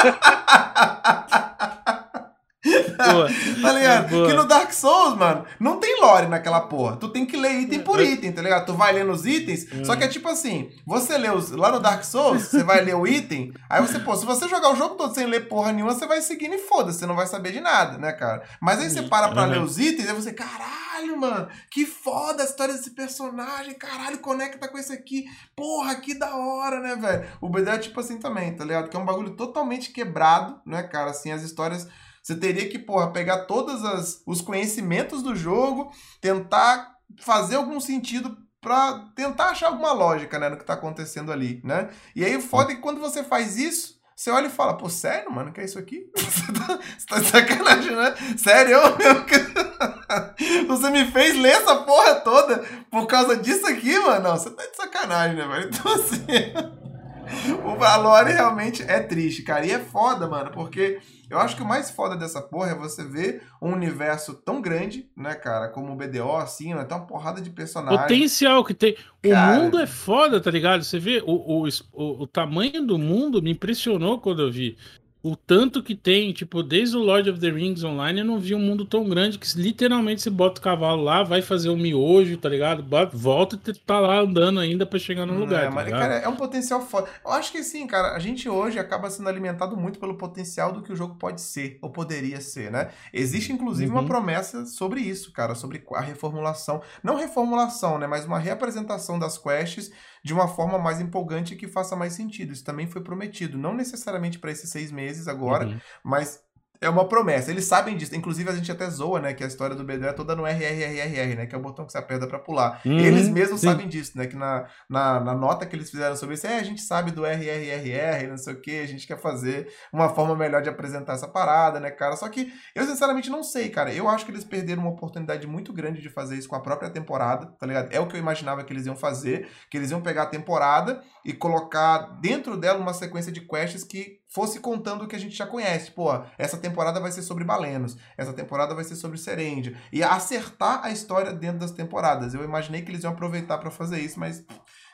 Boa. 2.98 3.30
tá 3.62 3.72
ligado? 3.72 4.10
Boa. 4.10 4.28
Que 4.28 4.34
no 4.34 4.46
Dark 4.46 4.72
Souls, 4.72 5.18
mano, 5.18 5.46
não 5.60 5.80
tem 5.80 6.00
lore 6.00 6.28
naquela 6.28 6.62
porra. 6.62 6.98
Tu 6.98 7.10
tem 7.10 7.26
que 7.26 7.38
ler 7.38 7.62
item 7.62 7.80
por 7.80 8.00
item, 8.00 8.32
tá 8.32 8.42
ligado? 8.42 8.66
Tu 8.66 8.74
vai 8.74 8.94
lendo 8.94 9.12
os 9.12 9.26
itens, 9.26 9.66
hum. 9.72 9.84
só 9.86 9.96
que 9.96 10.04
é 10.04 10.08
tipo 10.08 10.28
assim, 10.28 10.72
você 10.86 11.18
lê 11.18 11.30
os. 11.30 11.52
Lá 11.52 11.72
no 11.72 11.80
Dark 11.80 12.04
Souls, 12.04 12.44
você 12.44 12.64
vai 12.64 12.82
ler 12.82 12.96
o 12.96 13.08
item, 13.08 13.54
aí 13.70 13.82
você, 13.82 14.00
pô, 14.00 14.16
se 14.16 14.26
você 14.26 14.48
jogar 14.48 14.72
o 14.72 14.76
jogo 14.76 14.96
todo 14.96 15.14
sem 15.14 15.26
ler 15.26 15.48
porra 15.48 15.72
nenhuma, 15.72 15.94
você 15.94 16.08
vai 16.08 16.22
seguindo 16.22 16.56
e 16.56 16.60
foda-se, 16.60 17.00
você 17.00 17.06
não 17.06 17.16
vai 17.16 17.28
saber 17.28 17.52
de 17.52 17.60
nada, 17.60 17.98
né, 17.98 18.12
cara? 18.12 18.44
Mas 18.62 18.80
aí 18.80 18.90
você 18.90 19.04
para 19.04 19.30
pra 19.30 19.44
uhum. 19.44 19.50
ler 19.50 19.62
os 19.62 19.78
itens, 19.78 20.08
aí 20.08 20.16
você, 20.16 20.34
caralho, 20.34 21.18
mano, 21.18 21.48
que 21.70 21.86
foda 21.86 22.44
a 22.44 22.46
história 22.46 22.74
desse 22.74 22.92
personagem, 22.92 23.74
caralho, 23.74 24.20
conecta 24.20 24.68
com 24.68 24.78
esse 24.78 24.94
aqui, 24.94 25.26
porra, 25.56 25.96
que 25.96 26.14
da 26.14 26.36
hora, 26.36 26.80
né, 26.80 26.96
velho? 26.96 27.28
O 27.42 27.50
BD 27.50 27.70
é 27.70 27.78
tipo 27.78 28.00
assim 28.00 28.18
também, 28.18 28.56
tá 28.56 28.64
ligado? 28.64 28.90
Que 28.90 28.98
é 28.98 29.00
um 29.00 29.06
bagulho 29.06 29.32
totalmente 29.32 29.92
quebrado, 29.92 30.60
né, 30.66 30.84
cara? 30.84 31.12
Assim, 31.12 31.32
as 31.32 31.44
histórias 31.44 31.88
você 32.24 32.36
teria 32.38 32.70
que, 32.70 32.80
porra, 32.80 33.12
pegar 33.12 33.46
todos 33.46 34.24
os 34.26 34.40
conhecimentos 34.40 35.22
do 35.22 35.36
jogo, 35.36 35.92
tentar 36.22 36.94
fazer 37.20 37.58
algum 37.58 37.80
sentido 37.82 38.38
para 38.62 39.10
tentar 39.14 39.50
achar 39.50 39.68
alguma 39.68 39.92
lógica, 39.92 40.40
né, 40.40 40.48
no 40.48 40.58
que 40.58 40.64
tá 40.64 40.74
acontecendo 40.74 41.34
ali, 41.34 41.60
né? 41.66 41.90
E 42.16 42.24
aí 42.24 42.38
o 42.38 42.42
foda 42.42 42.72
é 42.72 42.76
que 42.76 42.82
quando 42.82 43.02
você 43.02 43.22
faz 43.22 43.58
isso, 43.58 44.02
você 44.16 44.32
olha 44.32 44.48
e 44.48 44.50
fala, 44.50 44.78
pô, 44.78 44.90
sério, 44.90 45.30
mano, 45.30 45.52
que 45.52 45.60
é 45.60 45.66
isso 45.66 45.78
aqui? 45.78 46.10
Você 46.16 46.54
tá, 46.54 46.80
você 46.98 47.06
tá 47.08 47.20
de 47.20 47.28
sacanagem, 47.28 47.96
né? 47.96 48.16
Sério, 48.38 48.74
eu. 48.74 48.98
Você 50.68 50.90
me 50.92 51.06
fez 51.12 51.36
ler 51.36 51.54
essa 51.54 51.76
porra 51.78 52.16
toda 52.16 52.64
por 52.92 53.08
causa 53.08 53.36
disso 53.36 53.66
aqui, 53.68 53.98
mano? 54.00 54.24
Não, 54.24 54.38
você 54.38 54.50
tá 54.50 54.64
de 54.66 54.76
sacanagem, 54.76 55.36
né, 55.36 55.48
velho? 55.48 55.70
Então, 55.74 55.94
assim, 55.94 57.58
o 57.66 57.76
valor 57.76 58.26
realmente 58.26 58.84
é 58.84 59.00
triste, 59.00 59.42
cara. 59.42 59.66
E 59.66 59.72
é 59.72 59.80
foda, 59.80 60.28
mano, 60.28 60.52
porque 60.52 61.00
eu 61.30 61.40
acho 61.40 61.56
que 61.56 61.62
o 61.62 61.68
mais 61.68 61.90
foda 61.90 62.16
dessa 62.16 62.42
porra 62.42 62.72
é 62.72 62.76
você 62.76 63.04
ver 63.04 63.44
um 63.62 63.72
universo 63.72 64.34
tão 64.34 64.62
grande, 64.62 65.10
né, 65.16 65.34
cara, 65.34 65.70
como 65.70 65.92
o 65.92 65.96
BDO, 65.96 66.36
assim, 66.36 66.74
né? 66.74 66.84
Tem 66.84 66.98
uma 66.98 67.08
porrada 67.08 67.42
de 67.42 67.50
personagens. 67.50 68.02
Potencial 68.02 68.64
que 68.64 68.74
tem. 68.74 68.96
Cara... 69.22 69.58
O 69.58 69.64
mundo 69.64 69.80
é 69.80 69.88
foda, 69.88 70.42
tá 70.42 70.52
ligado? 70.52 70.84
Você 70.84 71.00
vê 71.00 71.24
o, 71.26 71.32
o, 71.32 71.68
o, 71.92 72.24
o 72.24 72.28
tamanho 72.28 72.86
do 72.86 72.98
mundo 72.98 73.42
me 73.42 73.52
impressionou 73.52 74.20
quando 74.20 74.42
eu 74.42 74.52
vi 74.52 74.78
o 75.24 75.38
tanto 75.38 75.82
que 75.82 75.96
tem, 75.96 76.34
tipo, 76.34 76.62
desde 76.62 76.98
o 76.98 77.00
Lord 77.00 77.30
of 77.30 77.40
the 77.40 77.50
Rings 77.50 77.82
Online, 77.82 78.20
eu 78.20 78.26
não 78.26 78.38
vi 78.38 78.54
um 78.54 78.60
mundo 78.60 78.84
tão 78.84 79.08
grande 79.08 79.40
que 79.40 79.48
literalmente 79.58 80.22
você 80.22 80.30
bota 80.30 80.60
o 80.60 80.64
cavalo 80.64 81.02
lá, 81.02 81.24
vai 81.24 81.42
fazer 81.42 81.70
o 81.70 81.74
um 81.74 81.78
miojo, 81.78 82.36
tá 82.36 82.50
ligado? 82.50 82.84
Volta 83.14 83.56
e 83.56 83.74
tá 83.74 84.02
lá 84.02 84.20
andando 84.20 84.60
ainda 84.60 84.86
para 84.86 85.00
chegar 85.00 85.26
no 85.26 85.40
lugar. 85.40 85.64
É, 85.64 85.66
tá 85.68 85.72
mas, 85.72 85.90
cara, 85.90 86.16
é 86.16 86.28
um 86.28 86.36
potencial 86.36 86.82
foda. 86.82 87.08
Eu 87.24 87.32
acho 87.32 87.54
que 87.54 87.64
sim, 87.64 87.88
cara, 87.88 88.14
a 88.14 88.20
gente 88.20 88.50
hoje 88.50 88.78
acaba 88.78 89.10
sendo 89.10 89.30
alimentado 89.30 89.78
muito 89.78 89.98
pelo 89.98 90.18
potencial 90.18 90.74
do 90.74 90.82
que 90.82 90.92
o 90.92 90.96
jogo 90.96 91.16
pode 91.16 91.40
ser, 91.40 91.80
ou 91.82 91.90
poderia 91.90 92.42
ser, 92.42 92.70
né? 92.70 92.90
Existe, 93.14 93.54
inclusive, 93.54 93.90
uhum. 93.90 94.00
uma 94.00 94.06
promessa 94.06 94.66
sobre 94.66 95.00
isso, 95.00 95.32
cara, 95.32 95.56
sobre 95.56 95.82
a 95.94 96.02
reformulação. 96.02 96.82
Não 97.02 97.16
reformulação, 97.16 97.98
né? 97.98 98.08
Mas 98.08 98.26
uma 98.26 98.40
reapresentação 98.40 99.18
das 99.18 99.38
quests 99.38 99.90
de 100.24 100.34
uma 100.34 100.48
forma 100.48 100.80
mais 100.80 101.02
empolgante 101.02 101.56
que 101.56 101.68
faça 101.68 101.96
mais 101.96 102.14
sentido. 102.14 102.54
Isso 102.54 102.64
também 102.64 102.88
foi 102.88 103.02
prometido, 103.02 103.58
não 103.58 103.74
necessariamente 103.74 104.40
para 104.40 104.52
esses 104.52 104.70
seis 104.70 104.92
meses 104.92 105.28
agora, 105.28 105.68
uhum. 105.68 105.80
mas 106.04 106.42
é 106.84 106.90
uma 106.90 107.08
promessa. 107.08 107.50
Eles 107.50 107.66
sabem 107.66 107.96
disso. 107.96 108.16
Inclusive, 108.16 108.50
a 108.50 108.56
gente 108.56 108.72
até 108.72 108.90
zoa, 108.90 109.20
né? 109.20 109.34
Que 109.34 109.44
a 109.44 109.48
história 109.48 109.76
do 109.76 109.84
BD 109.84 110.06
é 110.06 110.14
toda 110.14 110.36
no 110.36 110.46
RRRR, 110.46 111.36
né? 111.36 111.46
Que 111.46 111.56
é 111.56 111.58
o 111.58 111.62
botão 111.62 111.86
que 111.86 111.92
você 111.92 111.98
aperta 111.98 112.28
pra 112.28 112.38
pular. 112.40 112.82
Uhum, 112.86 113.00
eles 113.00 113.30
mesmos 113.30 113.62
sim. 113.62 113.68
sabem 113.68 113.88
disso, 113.88 114.18
né? 114.18 114.28
Que 114.28 114.36
na, 114.36 114.68
na, 114.90 115.20
na, 115.20 115.34
nota 115.34 115.66
que 115.66 115.76
eles 115.76 115.90
fizeram 115.90 116.16
sobre 116.16 116.36
isso, 116.36 116.46
é, 116.46 116.60
a 116.60 116.64
gente 116.64 116.82
sabe 116.82 117.12
do 117.12 117.26
RRRR, 117.26 118.28
não 118.28 118.38
sei 118.38 118.54
o 118.54 118.62
que, 118.62 118.80
a 118.80 118.86
gente 118.86 119.08
quer 119.08 119.18
fazer 119.18 119.68
uma 119.92 120.10
forma 120.10 120.36
melhor 120.36 120.62
de 120.62 120.70
apresentar 120.70 121.14
essa 121.14 121.28
parada, 121.28 121.80
né, 121.80 121.90
cara? 121.90 122.16
Só 122.16 122.28
que 122.28 122.52
eu, 122.76 122.86
sinceramente, 122.86 123.30
não 123.30 123.44
sei, 123.44 123.70
cara. 123.70 123.94
Eu 123.94 124.10
acho 124.10 124.26
que 124.26 124.32
eles 124.32 124.44
perderam 124.44 124.82
uma 124.82 124.92
oportunidade 124.92 125.48
muito 125.48 125.72
grande 125.72 126.02
de 126.02 126.10
fazer 126.10 126.36
isso 126.38 126.50
com 126.50 126.56
a 126.56 126.62
própria 126.62 126.90
temporada, 126.90 127.48
tá 127.60 127.66
ligado? 127.66 127.92
É 127.92 128.00
o 128.00 128.08
que 128.08 128.16
eu 128.16 128.20
imaginava 128.20 128.64
que 128.64 128.74
eles 128.74 128.86
iam 128.86 128.96
fazer, 128.96 129.48
que 129.70 129.78
eles 129.78 129.92
iam 129.92 130.02
pegar 130.02 130.24
a 130.24 130.28
temporada 130.28 131.02
e 131.26 131.34
colocar 131.34 132.20
dentro 132.20 132.58
dela 132.58 132.80
uma 132.80 132.94
sequência 132.94 133.32
de 133.32 133.42
quests 133.42 133.84
que 133.84 134.23
fosse 134.34 134.60
contando 134.60 135.04
o 135.04 135.08
que 135.08 135.16
a 135.16 135.20
gente 135.20 135.36
já 135.36 135.46
conhece. 135.46 135.92
Pô, 135.92 136.10
essa 136.38 136.58
temporada 136.58 137.00
vai 137.00 137.12
ser 137.12 137.22
sobre 137.22 137.44
Balenos, 137.44 137.98
essa 138.18 138.34
temporada 138.34 138.74
vai 138.74 138.84
ser 138.84 138.96
sobre 138.96 139.18
Serendia. 139.18 139.78
E 139.92 140.04
acertar 140.04 140.84
a 140.84 140.92
história 140.92 141.32
dentro 141.32 141.60
das 141.60 141.72
temporadas. 141.72 142.34
Eu 142.34 142.44
imaginei 142.44 142.82
que 142.82 142.92
eles 142.92 143.04
iam 143.04 143.14
aproveitar 143.14 143.60
para 143.60 143.70
fazer 143.70 144.00
isso, 144.00 144.20
mas 144.20 144.44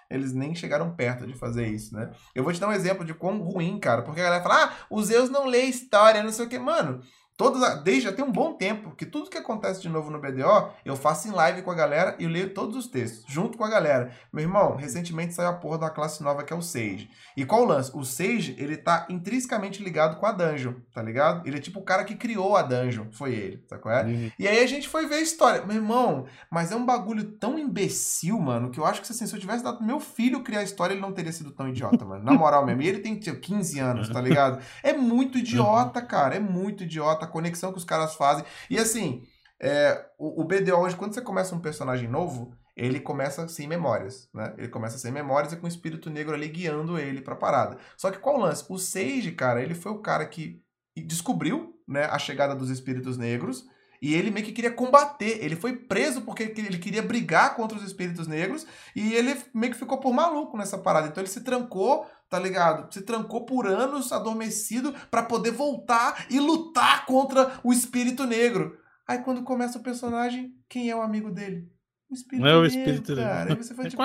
eles 0.10 0.34
nem 0.34 0.56
chegaram 0.56 0.96
perto 0.96 1.26
de 1.26 1.34
fazer 1.36 1.68
isso, 1.68 1.96
né? 1.96 2.12
Eu 2.34 2.44
vou 2.44 2.52
te 2.52 2.60
dar 2.60 2.68
um 2.68 2.74
exemplo 2.74 3.06
de 3.06 3.14
quão 3.14 3.40
ruim, 3.40 3.80
cara, 3.80 4.02
porque 4.02 4.20
a 4.20 4.24
galera 4.24 4.44
fala, 4.44 4.66
ah, 4.66 4.74
os 4.90 5.06
Zeus 5.06 5.30
não 5.30 5.46
lê 5.46 5.64
história, 5.64 6.24
não 6.24 6.32
sei 6.32 6.46
o 6.46 6.50
que. 6.50 6.58
Mano, 6.58 7.02
Todas, 7.40 7.82
desde 7.84 8.02
já 8.02 8.12
tem 8.12 8.26
um 8.26 8.34
bom 8.34 8.52
tempo 8.52 8.92
que 8.92 9.06
tudo 9.06 9.30
que 9.30 9.38
acontece 9.38 9.82
de 9.82 9.88
novo 9.88 10.12
no 10.12 10.20
BDO, 10.20 10.74
eu 10.84 10.98
faço 10.98 11.30
em 11.30 11.32
live 11.32 11.62
com 11.62 11.72
a 11.72 11.74
galera 11.74 12.14
e 12.20 12.26
eu 12.26 12.30
leio 12.30 12.54
todos 12.54 12.76
os 12.76 12.86
textos, 12.86 13.24
junto 13.30 13.58
com 13.58 13.64
a 13.64 13.70
galera. 13.70 14.12
Meu 14.34 14.44
irmão, 14.44 14.76
recentemente 14.76 15.34
saiu 15.34 15.48
a 15.48 15.54
porra 15.54 15.78
da 15.78 15.90
classe 15.90 16.22
nova 16.22 16.44
que 16.44 16.52
é 16.52 16.56
o 16.58 16.62
Sage. 16.62 17.10
E 17.38 17.46
qual 17.46 17.62
o 17.62 17.66
lance? 17.66 17.96
O 17.96 18.04
Sage, 18.04 18.58
ele 18.60 18.76
tá 18.76 19.08
intrinsecamente 19.10 19.82
ligado 19.82 20.20
com 20.20 20.26
a 20.26 20.34
Dungeon, 20.34 20.74
tá 20.94 21.02
ligado? 21.02 21.48
Ele 21.48 21.56
é 21.56 21.62
tipo 21.62 21.80
o 21.80 21.84
cara 21.84 22.04
que 22.04 22.14
criou 22.14 22.58
a 22.58 22.62
Dungeon, 22.62 23.06
foi 23.10 23.34
ele, 23.34 23.60
tá 23.60 23.78
qual 23.78 23.96
é? 23.96 24.04
Uhum. 24.04 24.32
E 24.38 24.46
aí 24.46 24.62
a 24.62 24.68
gente 24.68 24.90
foi 24.90 25.08
ver 25.08 25.16
a 25.16 25.22
história. 25.22 25.66
Meu 25.66 25.78
irmão, 25.78 26.26
mas 26.52 26.74
é 26.74 26.76
um 26.76 26.86
bagulho 26.86 27.24
tão 27.24 27.58
imbecil, 27.58 28.38
mano, 28.38 28.70
que 28.70 28.82
eu 28.82 28.86
acho 28.86 29.02
que 29.02 29.10
assim, 29.10 29.26
se 29.26 29.34
eu 29.34 29.40
tivesse 29.40 29.64
dado 29.64 29.82
meu 29.82 30.02
filho 30.02 30.44
criar 30.44 30.60
a 30.60 30.64
história, 30.64 30.94
ele 30.94 31.02
não 31.02 31.14
teria 31.14 31.32
sido 31.32 31.52
tão 31.52 31.70
idiota, 31.70 32.04
mano. 32.04 32.22
Na 32.22 32.34
moral 32.34 32.66
mesmo. 32.66 32.82
E 32.82 32.88
ele 32.90 33.00
tem 33.00 33.18
15 33.18 33.80
anos, 33.80 34.10
tá 34.10 34.20
ligado? 34.20 34.62
É 34.84 34.92
muito 34.92 35.38
idiota, 35.38 36.02
cara. 36.02 36.36
É 36.36 36.40
muito 36.42 36.84
idiota 36.84 37.29
conexão 37.30 37.72
que 37.72 37.78
os 37.78 37.86
caras 37.86 38.16
fazem. 38.16 38.44
E 38.70 38.78
assim, 38.78 39.24
é, 39.60 40.06
o, 40.18 40.42
o 40.42 40.44
BDO 40.44 40.78
hoje, 40.78 40.96
quando 40.96 41.14
você 41.14 41.22
começa 41.22 41.56
um 41.56 41.60
personagem 41.60 42.08
novo, 42.08 42.54
ele 42.76 43.00
começa 43.00 43.48
sem 43.48 43.68
memórias, 43.68 44.30
né? 44.34 44.54
Ele 44.58 44.70
começa 44.70 44.98
sem 44.98 45.12
memórias 45.12 45.52
e 45.52 45.58
com 45.58 45.66
o 45.66 45.70
espírito 45.70 46.10
negro 46.10 46.34
ali 46.34 46.48
guiando 46.48 46.98
ele 46.98 47.22
pra 47.22 47.36
parada. 47.36 47.78
Só 47.98 48.10
que 48.10 48.20
qual 48.20 48.38
o 48.38 48.40
lance? 48.40 48.66
O 48.70 48.78
Sage, 48.78 49.32
cara, 49.34 49.62
ele 49.62 49.76
foi 49.76 49.92
o 49.92 50.00
cara 50.00 50.26
que 50.26 50.64
descobriu, 50.96 51.76
né, 51.88 52.06
a 52.06 52.20
chegada 52.20 52.56
dos 52.56 52.70
espíritos 52.70 53.18
negros 53.18 53.66
e 54.02 54.14
ele 54.14 54.32
meio 54.32 54.46
que 54.46 54.52
queria 54.52 54.72
combater. 54.72 55.44
Ele 55.44 55.56
foi 55.56 55.76
preso 55.76 56.22
porque 56.22 56.44
ele 56.44 56.78
queria 56.78 57.02
brigar 57.02 57.56
contra 57.56 57.78
os 57.78 57.84
espíritos 57.84 58.28
negros 58.28 58.66
e 58.96 59.14
ele 59.14 59.36
meio 59.54 59.74
que 59.74 59.80
ficou 59.80 59.98
por 59.98 60.14
maluco 60.14 60.58
nessa 60.58 60.78
parada. 60.78 61.08
Então 61.08 61.22
ele 61.22 61.30
se 61.30 61.42
trancou 61.42 62.06
tá 62.30 62.40
ligado? 62.40 62.94
Se 62.94 63.02
trancou 63.02 63.46
por 63.46 63.68
anos 63.68 64.12
adormecido 64.12 64.94
para 65.10 65.24
poder 65.24 65.52
voltar 65.52 66.26
e 66.30 66.40
lutar 66.40 67.06
contra 67.06 67.60
o 67.64 67.74
espírito 67.74 68.26
negro. 68.26 68.78
Aí 69.08 69.18
quando 69.20 69.44
começa 69.44 69.80
o 69.80 69.84
personagem, 69.84 70.54
quem 70.70 70.90
é 70.90 70.96
o 70.96 71.02
amigo 71.02 71.32
dele? 71.32 71.68
O 72.10 72.14
espírito 72.14 72.44
Não 72.44 72.52
é 72.52 72.58
o 72.58 72.66
espírito 72.66 73.16
negro, 73.16 73.30
cara. 73.30 73.50
Aí 73.52 73.58
você 73.58 73.74
foi 73.74 73.86
tipo, 73.86 73.98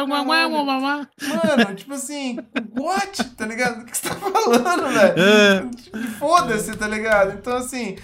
Mano, 1.22 1.74
tipo 1.74 1.92
assim, 1.92 2.38
what? 2.78 3.24
Tá 3.36 3.46
ligado? 3.46 3.82
O 3.82 3.84
que 3.84 3.96
você 3.96 4.08
tá 4.08 4.14
falando, 4.14 4.88
velho? 4.88 5.14
É. 5.18 6.08
Foda-se, 6.18 6.76
tá 6.76 6.88
ligado? 6.88 7.32
Então, 7.32 7.56
assim, 7.56 7.96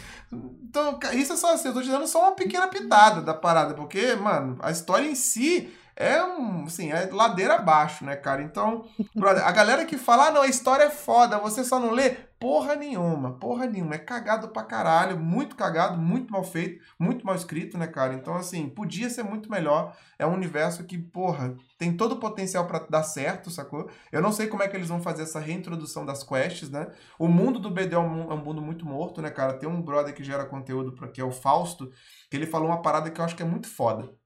então, 0.71 0.99
isso 1.15 1.33
é 1.33 1.37
só 1.37 1.53
assim, 1.53 1.69
eu 1.69 1.75
tô 1.75 1.83
te 1.83 1.89
dando 1.89 2.07
só 2.07 2.23
uma 2.23 2.33
pequena 2.33 2.69
pitada 2.69 3.21
da 3.21 3.35
parada, 3.35 3.75
porque, 3.75 4.15
mano, 4.15 4.57
a 4.63 4.71
história 4.71 5.09
em 5.09 5.15
si 5.15 5.69
é 6.01 6.25
um, 6.25 6.65
assim, 6.65 6.91
é 6.91 7.05
ladeira 7.13 7.57
abaixo, 7.57 8.07
né, 8.07 8.17
cara? 8.17 8.43
Então, 8.43 8.87
brother, 9.15 9.47
a 9.47 9.53
galera 9.53 9.85
que 9.85 9.99
fala, 9.99 10.29
ah, 10.29 10.31
não, 10.31 10.41
a 10.41 10.47
história 10.47 10.85
é 10.85 10.91
foda, 10.91 11.39
você 11.39 11.63
só 11.63 11.79
não 11.79 11.91
lê, 11.91 12.17
porra 12.41 12.75
nenhuma, 12.75 13.33
porra 13.35 13.67
nenhuma, 13.67 13.97
é 13.97 13.99
cagado 13.99 14.49
pra 14.49 14.63
caralho, 14.63 15.19
muito 15.19 15.55
cagado, 15.55 16.01
muito 16.01 16.33
mal 16.33 16.43
feito, 16.43 16.83
muito 16.99 17.27
mal 17.27 17.35
escrito, 17.35 17.77
né, 17.77 17.87
cara? 17.87 18.15
Então, 18.15 18.35
assim, 18.35 18.67
podia 18.71 19.11
ser 19.11 19.25
muito 19.25 19.51
melhor, 19.51 19.95
é 20.19 20.27
um 20.27 20.33
universo 20.33 20.85
que, 20.85 20.97
porra, 20.97 21.55
tem 21.77 21.95
todo 21.95 22.13
o 22.13 22.19
potencial 22.19 22.67
para 22.67 22.79
dar 22.89 23.03
certo, 23.03 23.51
sacou? 23.51 23.91
Eu 24.11 24.23
não 24.23 24.33
sei 24.33 24.47
como 24.47 24.63
é 24.63 24.69
que 24.69 24.77
eles 24.79 24.89
vão 24.89 25.03
fazer 25.03 25.25
essa 25.25 25.39
reintrodução 25.39 26.07
das 26.07 26.23
quests, 26.23 26.71
né? 26.71 26.87
O 27.19 27.29
mundo 27.29 27.59
do 27.59 27.71
BD 27.71 27.95
é 27.95 27.99
um, 27.99 28.33
é 28.33 28.35
um 28.35 28.43
mundo 28.43 28.63
muito 28.63 28.87
morto, 28.87 29.21
né, 29.21 29.29
cara? 29.29 29.53
Tem 29.53 29.69
um 29.69 29.83
brother 29.83 30.15
que 30.15 30.25
gera 30.25 30.47
conteúdo, 30.47 30.93
que 31.13 31.21
é 31.21 31.25
o 31.25 31.31
Fausto, 31.31 31.93
que 32.31 32.39
ele 32.39 32.47
falou 32.47 32.69
uma 32.69 32.81
parada 32.81 33.11
que 33.11 33.21
eu 33.21 33.25
acho 33.25 33.37
que 33.37 33.43
é 33.43 33.47
muito 33.47 33.69
foda 33.69 34.19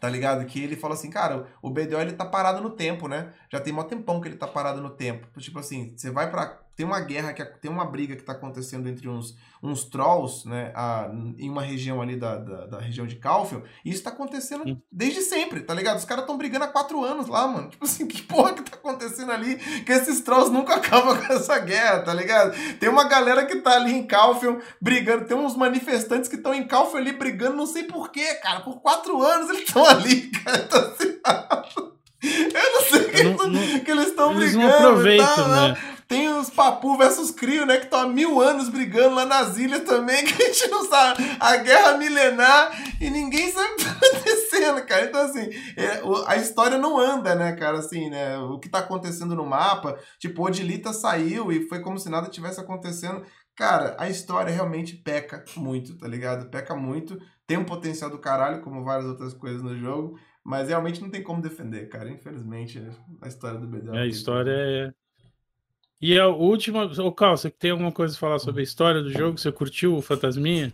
Tá 0.00 0.08
ligado? 0.08 0.44
Que 0.46 0.64
ele 0.64 0.76
falou 0.76 0.94
assim, 0.94 1.10
cara, 1.10 1.46
o 1.60 1.68
BDO 1.68 2.00
ele 2.00 2.14
tá 2.14 2.24
parado 2.24 2.62
no 2.62 2.70
tempo, 2.70 3.06
né? 3.06 3.34
Já 3.52 3.60
tem 3.60 3.72
mó 3.72 3.84
tempão 3.84 4.18
que 4.20 4.28
ele 4.28 4.36
tá 4.36 4.46
parado 4.46 4.80
no 4.80 4.88
tempo. 4.88 5.28
Tipo 5.38 5.58
assim, 5.58 5.92
você 5.94 6.10
vai 6.10 6.30
pra 6.30 6.58
tem 6.80 6.86
uma 6.86 7.00
guerra, 7.00 7.34
que 7.34 7.44
tem 7.44 7.70
uma 7.70 7.84
briga 7.84 8.16
que 8.16 8.22
tá 8.22 8.32
acontecendo 8.32 8.88
entre 8.88 9.06
uns, 9.06 9.36
uns 9.62 9.84
trolls, 9.84 10.48
né? 10.48 10.72
A, 10.74 11.10
em 11.36 11.50
uma 11.50 11.60
região 11.60 12.00
ali 12.00 12.16
da, 12.16 12.36
da, 12.36 12.66
da 12.68 12.78
região 12.78 13.06
de 13.06 13.16
Calfion. 13.16 13.60
E 13.84 13.90
isso 13.90 14.02
tá 14.02 14.08
acontecendo 14.08 14.64
Sim. 14.64 14.80
desde 14.90 15.20
sempre, 15.20 15.60
tá 15.60 15.74
ligado? 15.74 15.98
Os 15.98 16.06
caras 16.06 16.22
estão 16.22 16.38
brigando 16.38 16.64
há 16.64 16.68
quatro 16.68 17.04
anos 17.04 17.26
lá, 17.28 17.46
mano. 17.46 17.68
Tipo 17.68 17.84
assim, 17.84 18.06
que 18.08 18.22
porra 18.22 18.54
que 18.54 18.62
tá 18.62 18.78
acontecendo 18.78 19.30
ali? 19.30 19.56
Que 19.84 19.92
esses 19.92 20.22
trolls 20.22 20.50
nunca 20.50 20.76
acabam 20.80 21.18
com 21.18 21.30
essa 21.34 21.58
guerra, 21.58 22.00
tá 22.00 22.14
ligado? 22.14 22.56
Tem 22.78 22.88
uma 22.88 23.04
galera 23.04 23.44
que 23.44 23.56
tá 23.56 23.72
ali 23.72 23.92
em 23.92 24.06
Calfion 24.06 24.58
brigando. 24.80 25.26
Tem 25.26 25.36
uns 25.36 25.54
manifestantes 25.54 26.30
que 26.30 26.36
estão 26.36 26.54
em 26.54 26.66
Calfion 26.66 26.96
ali 26.96 27.12
brigando, 27.12 27.58
não 27.58 27.66
sei 27.66 27.84
porquê, 27.84 28.36
cara. 28.36 28.60
Por 28.60 28.80
quatro 28.80 29.20
anos 29.22 29.50
eles 29.50 29.68
estão 29.68 29.84
ali, 29.84 30.30
cara. 30.40 30.64
Então, 30.66 30.80
assim, 30.80 31.20
eu 32.22 32.72
não 32.72 32.82
sei 32.84 33.04
que, 33.04 33.22
não, 33.22 33.46
não, 33.48 33.80
que 33.80 33.90
eles 33.90 34.06
estão 34.06 34.34
brigando. 34.34 34.66
Não 34.66 34.74
aproveitam, 34.74 35.26
tá, 35.26 35.48
né? 35.48 35.99
Tem 36.10 36.28
os 36.28 36.50
Papu 36.50 36.96
versus 36.98 37.30
Crio, 37.30 37.64
né? 37.64 37.76
Que 37.76 37.84
estão 37.84 38.00
há 38.00 38.08
mil 38.08 38.40
anos 38.40 38.68
brigando 38.68 39.14
lá 39.14 39.24
nas 39.24 39.56
ilhas 39.56 39.84
também, 39.84 40.24
que 40.26 40.42
a 40.42 40.46
gente 40.46 40.66
não 40.66 40.84
sabe. 40.84 41.22
A 41.38 41.56
guerra 41.58 41.96
milenar 41.98 42.72
e 43.00 43.08
ninguém 43.08 43.52
sabe 43.52 43.74
o 43.74 43.76
que 43.76 43.84
tá 43.84 43.92
acontecendo, 43.92 44.86
cara. 44.86 45.04
Então, 45.04 45.20
assim, 45.20 45.48
é, 45.76 46.02
a 46.26 46.36
história 46.36 46.76
não 46.76 46.98
anda, 46.98 47.36
né, 47.36 47.52
cara? 47.52 47.78
Assim, 47.78 48.10
né? 48.10 48.36
O 48.38 48.58
que 48.58 48.68
tá 48.68 48.80
acontecendo 48.80 49.36
no 49.36 49.46
mapa. 49.46 50.00
Tipo, 50.18 50.44
Odilita 50.44 50.92
saiu 50.92 51.52
e 51.52 51.68
foi 51.68 51.80
como 51.80 51.96
se 51.96 52.10
nada 52.10 52.28
tivesse 52.28 52.58
acontecendo. 52.58 53.24
Cara, 53.54 53.94
a 53.96 54.10
história 54.10 54.52
realmente 54.52 54.96
peca 54.96 55.44
muito, 55.56 55.96
tá 55.96 56.08
ligado? 56.08 56.50
Peca 56.50 56.74
muito. 56.74 57.16
Tem 57.46 57.56
um 57.56 57.64
potencial 57.64 58.10
do 58.10 58.18
caralho, 58.18 58.62
como 58.62 58.82
várias 58.82 59.06
outras 59.06 59.32
coisas 59.32 59.62
no 59.62 59.78
jogo. 59.78 60.18
Mas 60.42 60.68
realmente 60.70 61.00
não 61.00 61.08
tem 61.08 61.22
como 61.22 61.40
defender, 61.40 61.88
cara. 61.88 62.10
Infelizmente, 62.10 62.84
a 63.22 63.28
história 63.28 63.60
do 63.60 63.68
BDL. 63.68 63.96
A 63.96 64.06
história 64.06 64.50
é. 64.50 64.99
E 66.00 66.18
a 66.18 66.28
última. 66.28 66.84
Ô, 66.84 67.12
Cal, 67.12 67.36
você 67.36 67.50
tem 67.50 67.70
alguma 67.70 67.92
coisa 67.92 68.14
a 68.14 68.18
falar 68.18 68.38
sobre 68.38 68.60
a 68.60 68.64
história 68.64 69.02
do 69.02 69.12
jogo? 69.12 69.38
Você 69.38 69.52
curtiu 69.52 69.96
o 69.96 70.02
Fantasminha? 70.02 70.72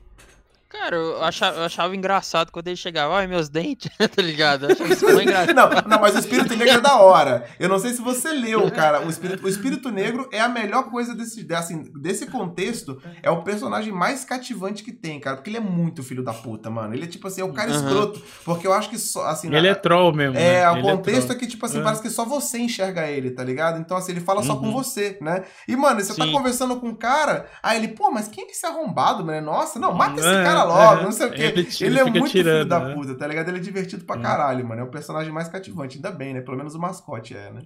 Cara, 0.68 0.96
eu 0.96 1.22
achava, 1.22 1.58
eu 1.58 1.64
achava, 1.64 1.94
engraçado 1.94 2.50
quando 2.50 2.66
ele 2.66 2.76
chegava, 2.76 3.14
ai, 3.14 3.28
meus 3.28 3.48
dentes, 3.48 3.88
tá 3.96 4.20
ligado? 4.20 4.64
Eu 4.64 4.72
achava 4.72 4.92
isso 4.92 5.20
engraçado. 5.20 5.54
não, 5.54 5.70
não, 5.86 6.00
mas 6.00 6.16
o 6.16 6.18
Espírito 6.18 6.56
Negro 6.56 6.74
é 6.74 6.80
da 6.80 6.98
hora. 7.00 7.46
Eu 7.60 7.68
não 7.68 7.78
sei 7.78 7.92
se 7.92 8.02
você 8.02 8.32
leu, 8.32 8.68
cara. 8.72 9.06
O 9.06 9.08
Espírito, 9.08 9.44
o 9.44 9.48
Espírito 9.48 9.90
Negro 9.90 10.28
é 10.32 10.40
a 10.40 10.48
melhor 10.48 10.90
coisa 10.90 11.14
desse, 11.14 11.46
assim, 11.54 11.84
desse 11.94 12.26
contexto. 12.26 13.00
É 13.22 13.30
o 13.30 13.42
personagem 13.42 13.92
mais 13.92 14.24
cativante 14.24 14.82
que 14.82 14.90
tem, 14.90 15.20
cara. 15.20 15.36
Porque 15.36 15.50
ele 15.50 15.58
é 15.58 15.60
muito 15.60 16.02
filho 16.02 16.24
da 16.24 16.32
puta, 16.32 16.68
mano. 16.68 16.94
Ele 16.94 17.04
é 17.04 17.08
tipo 17.08 17.28
assim, 17.28 17.42
é 17.42 17.44
o 17.44 17.52
cara 17.52 17.70
uhum. 17.70 17.76
escroto. 17.76 18.22
Porque 18.44 18.66
eu 18.66 18.72
acho 18.72 18.90
que 18.90 18.98
só, 18.98 19.26
assim... 19.26 19.46
Ele 19.46 19.62
na, 19.62 19.68
é 19.68 19.74
troll 19.74 20.12
mesmo. 20.12 20.36
É, 20.36 20.62
né? 20.62 20.70
o 20.72 20.78
é 20.78 20.82
contexto 20.82 21.32
é, 21.32 21.36
é, 21.36 21.38
que, 21.38 21.46
tipo 21.46 21.64
assim, 21.64 21.78
uhum. 21.78 21.84
parece 21.84 22.02
que 22.02 22.10
só 22.10 22.24
você 22.24 22.58
enxerga 22.58 23.06
ele, 23.06 23.30
tá 23.30 23.44
ligado? 23.44 23.78
Então, 23.78 23.96
assim, 23.96 24.10
ele 24.10 24.20
fala 24.20 24.40
uhum. 24.40 24.46
só 24.46 24.56
com 24.56 24.66
uhum. 24.66 24.72
você, 24.72 25.16
né? 25.20 25.44
E, 25.68 25.76
mano, 25.76 26.00
você 26.00 26.08
tá 26.08 26.24
Sim. 26.24 26.32
tá 26.32 26.36
conversando 26.36 26.76
com 26.76 26.88
um 26.88 26.94
cara, 26.94 27.46
aí 27.62 27.78
ele, 27.78 27.88
pô, 27.88 28.10
mas 28.10 28.26
quem 28.26 28.44
é 28.44 28.50
esse 28.50 28.66
arrombado, 28.66 29.24
mano? 29.24 29.46
Nossa, 29.46 29.78
não, 29.78 29.94
mata 29.94 30.20
esse 30.20 30.42
cara 30.42 30.55
logo, 30.64 31.02
não 31.02 31.12
sei 31.12 31.26
o 31.26 31.30
quê. 31.30 31.42
Ele, 31.42 31.68
ele 31.80 31.98
é 31.98 32.04
muito 32.04 32.28
tirando, 32.28 32.58
filho 32.58 32.68
da 32.68 32.80
né? 32.80 32.94
puta, 32.94 33.14
tá 33.16 33.26
ligado? 33.26 33.48
Ele 33.48 33.58
é 33.58 33.60
divertido 33.60 34.04
pra 34.04 34.16
hum. 34.16 34.22
caralho, 34.22 34.66
mano. 34.66 34.80
É 34.82 34.84
o 34.84 34.90
personagem 34.90 35.32
mais 35.32 35.48
cativante, 35.48 35.96
ainda 35.96 36.10
bem, 36.10 36.34
né? 36.34 36.40
Pelo 36.40 36.56
menos 36.56 36.74
o 36.74 36.78
mascote 36.78 37.36
é, 37.36 37.50
né? 37.50 37.62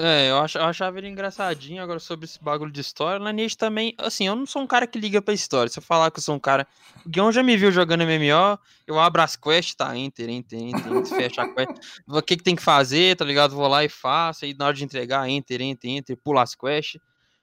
É, 0.00 0.30
eu, 0.30 0.36
eu 0.36 0.64
achava 0.64 0.96
ele 0.98 1.08
engraçadinho 1.08 1.82
agora 1.82 1.98
sobre 1.98 2.24
esse 2.24 2.42
bagulho 2.42 2.70
de 2.70 2.80
história. 2.80 3.18
Lineage 3.18 3.56
também, 3.56 3.94
assim, 3.98 4.28
eu 4.28 4.36
não 4.36 4.46
sou 4.46 4.62
um 4.62 4.66
cara 4.66 4.86
que 4.86 4.96
liga 4.96 5.20
pra 5.20 5.34
história. 5.34 5.68
Se 5.68 5.80
eu 5.80 5.82
falar 5.82 6.10
que 6.12 6.18
eu 6.18 6.22
sou 6.22 6.36
um 6.36 6.38
cara. 6.38 6.68
O 7.04 7.08
Guion 7.08 7.32
já 7.32 7.42
me 7.42 7.56
viu 7.56 7.72
jogando 7.72 8.04
MMO, 8.04 8.58
eu 8.86 9.00
abro 9.00 9.22
as 9.22 9.34
quests, 9.34 9.74
tá? 9.74 9.96
Enter, 9.96 10.28
enter, 10.28 10.60
enter, 10.60 10.92
enter 10.92 11.16
fecha 11.16 11.42
a 11.42 11.48
quest. 11.48 11.72
O 12.06 12.22
que, 12.22 12.36
que 12.36 12.44
tem 12.44 12.54
que 12.54 12.62
fazer, 12.62 13.16
tá 13.16 13.24
ligado? 13.24 13.56
Vou 13.56 13.66
lá 13.66 13.84
e 13.84 13.88
faço. 13.88 14.44
Aí 14.44 14.54
na 14.56 14.66
hora 14.66 14.74
de 14.74 14.84
entregar, 14.84 15.28
enter, 15.28 15.60
enter, 15.60 15.90
enter, 15.90 16.16
pula 16.16 16.42
as 16.42 16.54
quests. 16.54 17.00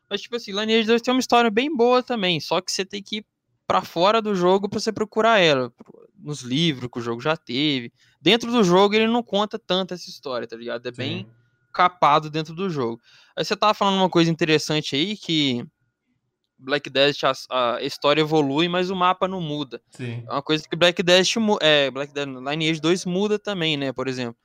Mas, 0.09 0.21
tipo 0.21 0.37
assim, 0.37 0.51
Lineage 0.51 0.87
2 0.87 1.01
tem 1.01 1.13
uma 1.13 1.19
história 1.19 1.51
bem 1.51 1.75
boa 1.75 2.01
também. 2.01 2.39
Só 2.39 2.61
que 2.61 2.71
você 2.71 2.85
tem 2.85 3.03
que 3.03 3.25
para 3.67 3.81
fora 3.81 4.21
do 4.21 4.35
jogo 4.35 4.69
para 4.69 4.79
você 4.79 4.91
procurar 4.91 5.39
ela. 5.39 5.71
Nos 6.17 6.41
livros 6.41 6.89
que 6.91 6.99
o 6.99 7.01
jogo 7.01 7.21
já 7.21 7.37
teve. 7.37 7.91
Dentro 8.21 8.51
do 8.51 8.63
jogo 8.63 8.95
ele 8.95 9.07
não 9.07 9.21
conta 9.21 9.59
tanto 9.59 9.93
essa 9.93 10.09
história, 10.09 10.47
tá 10.47 10.55
ligado? 10.55 10.85
É 10.87 10.91
Sim. 10.91 10.97
bem 10.97 11.27
capado 11.71 12.29
dentro 12.29 12.55
do 12.55 12.69
jogo. 12.69 13.01
Aí 13.35 13.43
você 13.43 13.55
tava 13.55 13.73
falando 13.73 13.97
uma 13.97 14.09
coisa 14.09 14.31
interessante 14.31 14.95
aí 14.95 15.17
que 15.17 15.65
Black 16.57 16.89
Desert 16.89 17.35
a, 17.49 17.75
a 17.75 17.83
história 17.83 18.21
evolui, 18.21 18.67
mas 18.67 18.89
o 18.89 18.95
mapa 18.95 19.27
não 19.27 19.41
muda. 19.41 19.81
Sim. 19.91 20.23
É 20.27 20.31
uma 20.31 20.41
coisa 20.41 20.67
que 20.67 20.75
Black 20.75 21.03
Desert 21.03 21.35
é, 21.61 21.91
Black 21.91 22.13
Desert 22.13 22.37
Lineage 22.37 22.79
2 22.79 23.05
muda 23.05 23.37
também, 23.37 23.77
né? 23.77 23.91
Por 23.91 24.07
exemplo, 24.07 24.37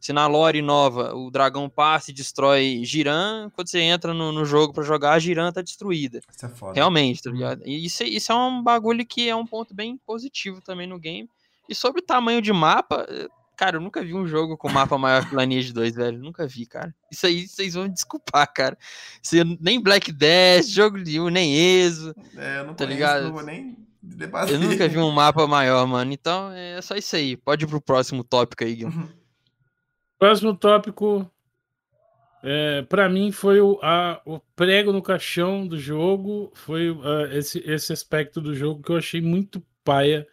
se 0.00 0.12
na 0.12 0.26
lore 0.26 0.62
nova 0.62 1.14
o 1.14 1.30
dragão 1.30 1.68
passa 1.68 2.10
e 2.10 2.14
destrói 2.14 2.80
Giran, 2.84 3.50
quando 3.54 3.68
você 3.68 3.80
entra 3.80 4.14
no, 4.14 4.32
no 4.32 4.44
jogo 4.44 4.72
para 4.72 4.84
jogar, 4.84 5.12
a 5.12 5.18
Giran 5.18 5.52
tá 5.52 5.62
destruída. 5.62 6.20
Isso 6.34 6.46
é 6.46 6.48
foda. 6.48 6.74
Realmente, 6.74 7.22
tá 7.22 7.30
ligado? 7.30 7.62
E 7.66 7.84
isso, 7.84 8.04
isso 8.04 8.32
é 8.32 8.34
um 8.34 8.62
bagulho 8.62 9.04
que 9.04 9.28
é 9.28 9.34
um 9.34 9.46
ponto 9.46 9.74
bem 9.74 9.98
positivo 10.06 10.60
também 10.60 10.86
no 10.86 10.98
game. 10.98 11.28
E 11.68 11.74
sobre 11.74 12.00
o 12.00 12.04
tamanho 12.04 12.40
de 12.40 12.52
mapa, 12.52 13.06
cara, 13.56 13.76
eu 13.76 13.80
nunca 13.80 14.02
vi 14.02 14.14
um 14.14 14.26
jogo 14.26 14.56
com 14.56 14.70
mapa 14.70 14.96
maior 14.96 15.28
que 15.28 15.34
Lineage 15.34 15.72
2, 15.72 15.94
velho. 15.94 16.18
Nunca 16.18 16.46
vi, 16.46 16.64
cara. 16.64 16.94
Isso 17.10 17.26
aí 17.26 17.46
vocês 17.46 17.74
vão 17.74 17.84
me 17.84 17.90
desculpar, 17.90 18.50
cara. 18.52 18.78
Você, 19.20 19.42
nem 19.60 19.80
Black 19.80 20.12
Dash, 20.12 20.68
jogo 20.68 20.96
nenhum, 20.96 21.28
nem 21.28 21.54
ESO. 21.54 22.14
É, 22.36 22.60
eu 22.60 22.64
não 22.64 22.74
tá 22.74 22.84
conheço, 22.84 22.94
ligado? 22.94 23.24
não 23.24 23.32
vou 23.32 23.42
nem 23.42 23.76
debater. 24.00 24.54
Eu 24.54 24.60
nunca 24.60 24.88
vi 24.88 24.98
um 24.98 25.10
mapa 25.10 25.46
maior, 25.46 25.86
mano. 25.86 26.12
Então 26.12 26.52
é 26.52 26.80
só 26.80 26.94
isso 26.94 27.16
aí. 27.16 27.36
Pode 27.36 27.64
ir 27.64 27.68
pro 27.68 27.80
próximo 27.80 28.22
tópico 28.22 28.64
aí, 28.64 28.74
Guilherme. 28.74 29.10
Próximo 30.18 30.54
tópico, 30.56 31.30
é, 32.42 32.82
para 32.82 33.08
mim, 33.08 33.32
foi 33.32 33.60
o, 33.60 33.78
a, 33.82 34.20
o 34.24 34.38
prego 34.54 34.92
no 34.92 35.02
caixão 35.02 35.66
do 35.66 35.78
jogo. 35.78 36.50
Foi 36.54 36.90
uh, 36.90 37.26
esse, 37.32 37.58
esse 37.66 37.92
aspecto 37.92 38.40
do 38.40 38.54
jogo 38.54 38.82
que 38.82 38.90
eu 38.90 38.96
achei 38.96 39.20
muito 39.20 39.62
paia. 39.84 40.26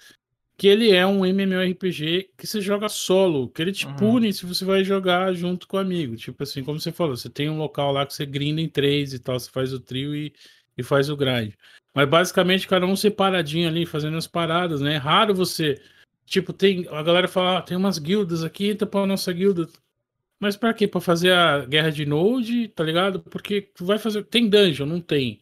Que 0.57 0.67
ele 0.67 0.91
é 0.91 1.05
um 1.05 1.25
MMORPG 1.25 2.29
que 2.37 2.47
você 2.47 2.61
joga 2.61 2.87
solo, 2.87 3.49
que 3.49 3.61
ele 3.61 3.73
te 3.73 3.85
uhum. 3.85 3.95
pune 3.97 4.31
se 4.31 4.45
você 4.45 4.63
vai 4.63 4.85
jogar 4.85 5.33
junto 5.33 5.67
com 5.67 5.75
o 5.75 5.79
amigo. 5.81 6.15
Tipo 6.15 6.43
assim, 6.43 6.63
como 6.63 6.79
você 6.79 6.93
falou, 6.93 7.17
você 7.17 7.29
tem 7.29 7.49
um 7.49 7.57
local 7.57 7.91
lá 7.91 8.05
que 8.05 8.13
você 8.13 8.25
grinda 8.25 8.61
em 8.61 8.69
três 8.69 9.13
e 9.13 9.19
tal, 9.19 9.37
você 9.37 9.51
faz 9.51 9.73
o 9.73 9.81
trio 9.81 10.15
e, 10.15 10.33
e 10.77 10.81
faz 10.81 11.09
o 11.09 11.17
grind. 11.17 11.53
Mas 11.93 12.07
basicamente, 12.07 12.69
cada 12.69 12.85
um 12.85 12.95
separadinho 12.95 13.67
ali, 13.67 13.85
fazendo 13.85 14.15
as 14.15 14.27
paradas, 14.27 14.79
né? 14.79 14.93
É 14.93 14.97
raro 14.97 15.33
você 15.33 15.81
Tipo, 16.25 16.51
tem. 16.51 16.87
A 16.89 17.03
galera 17.03 17.27
fala, 17.27 17.59
ah, 17.59 17.61
tem 17.61 17.77
umas 17.77 17.99
guildas 17.99 18.43
aqui, 18.43 18.69
entra 18.69 18.87
pra 18.87 19.05
nossa 19.05 19.31
guilda. 19.31 19.67
Mas 20.39 20.57
pra 20.57 20.73
quê? 20.73 20.87
Pra 20.87 20.99
fazer 20.99 21.31
a 21.31 21.65
guerra 21.65 21.91
de 21.91 22.05
Node, 22.05 22.67
tá 22.69 22.83
ligado? 22.83 23.19
Porque 23.19 23.61
tu 23.61 23.85
vai 23.85 23.97
fazer. 23.97 24.23
Tem 24.25 24.49
dungeon, 24.49 24.85
não 24.85 24.99
tem. 24.99 25.39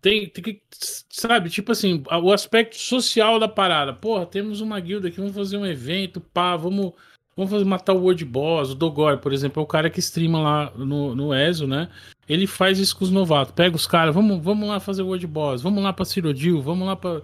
Tem, 0.00 0.28
tem 0.28 0.42
que. 0.42 0.62
Sabe, 1.08 1.48
tipo 1.48 1.70
assim, 1.72 2.02
o 2.22 2.32
aspecto 2.32 2.76
social 2.76 3.38
da 3.38 3.48
parada. 3.48 3.92
Porra, 3.92 4.26
temos 4.26 4.60
uma 4.60 4.78
guilda 4.80 5.08
aqui, 5.08 5.18
vamos 5.18 5.34
fazer 5.34 5.56
um 5.56 5.66
evento, 5.66 6.20
pá, 6.20 6.56
vamos. 6.56 6.92
Vamos 7.34 7.50
fazer, 7.50 7.64
matar 7.64 7.94
o 7.94 8.02
World 8.02 8.26
Boss, 8.26 8.70
o 8.72 8.74
Dogor, 8.74 9.16
por 9.16 9.32
exemplo, 9.32 9.58
é 9.58 9.64
o 9.64 9.66
cara 9.66 9.88
que 9.88 10.00
streama 10.00 10.38
lá 10.42 10.70
no, 10.76 11.14
no 11.14 11.34
ESO, 11.34 11.66
né? 11.66 11.88
Ele 12.28 12.46
faz 12.46 12.78
isso 12.78 12.94
com 12.94 13.04
os 13.04 13.10
novatos. 13.10 13.54
Pega 13.54 13.74
os 13.74 13.86
caras, 13.86 14.14
vamos, 14.14 14.42
vamos 14.44 14.68
lá 14.68 14.78
fazer 14.78 15.00
o 15.00 15.06
World 15.06 15.26
Boss, 15.26 15.62
vamos 15.62 15.82
lá 15.82 15.94
pra 15.94 16.04
Cirodil, 16.04 16.60
vamos 16.60 16.86
lá 16.86 16.94
pra 16.94 17.22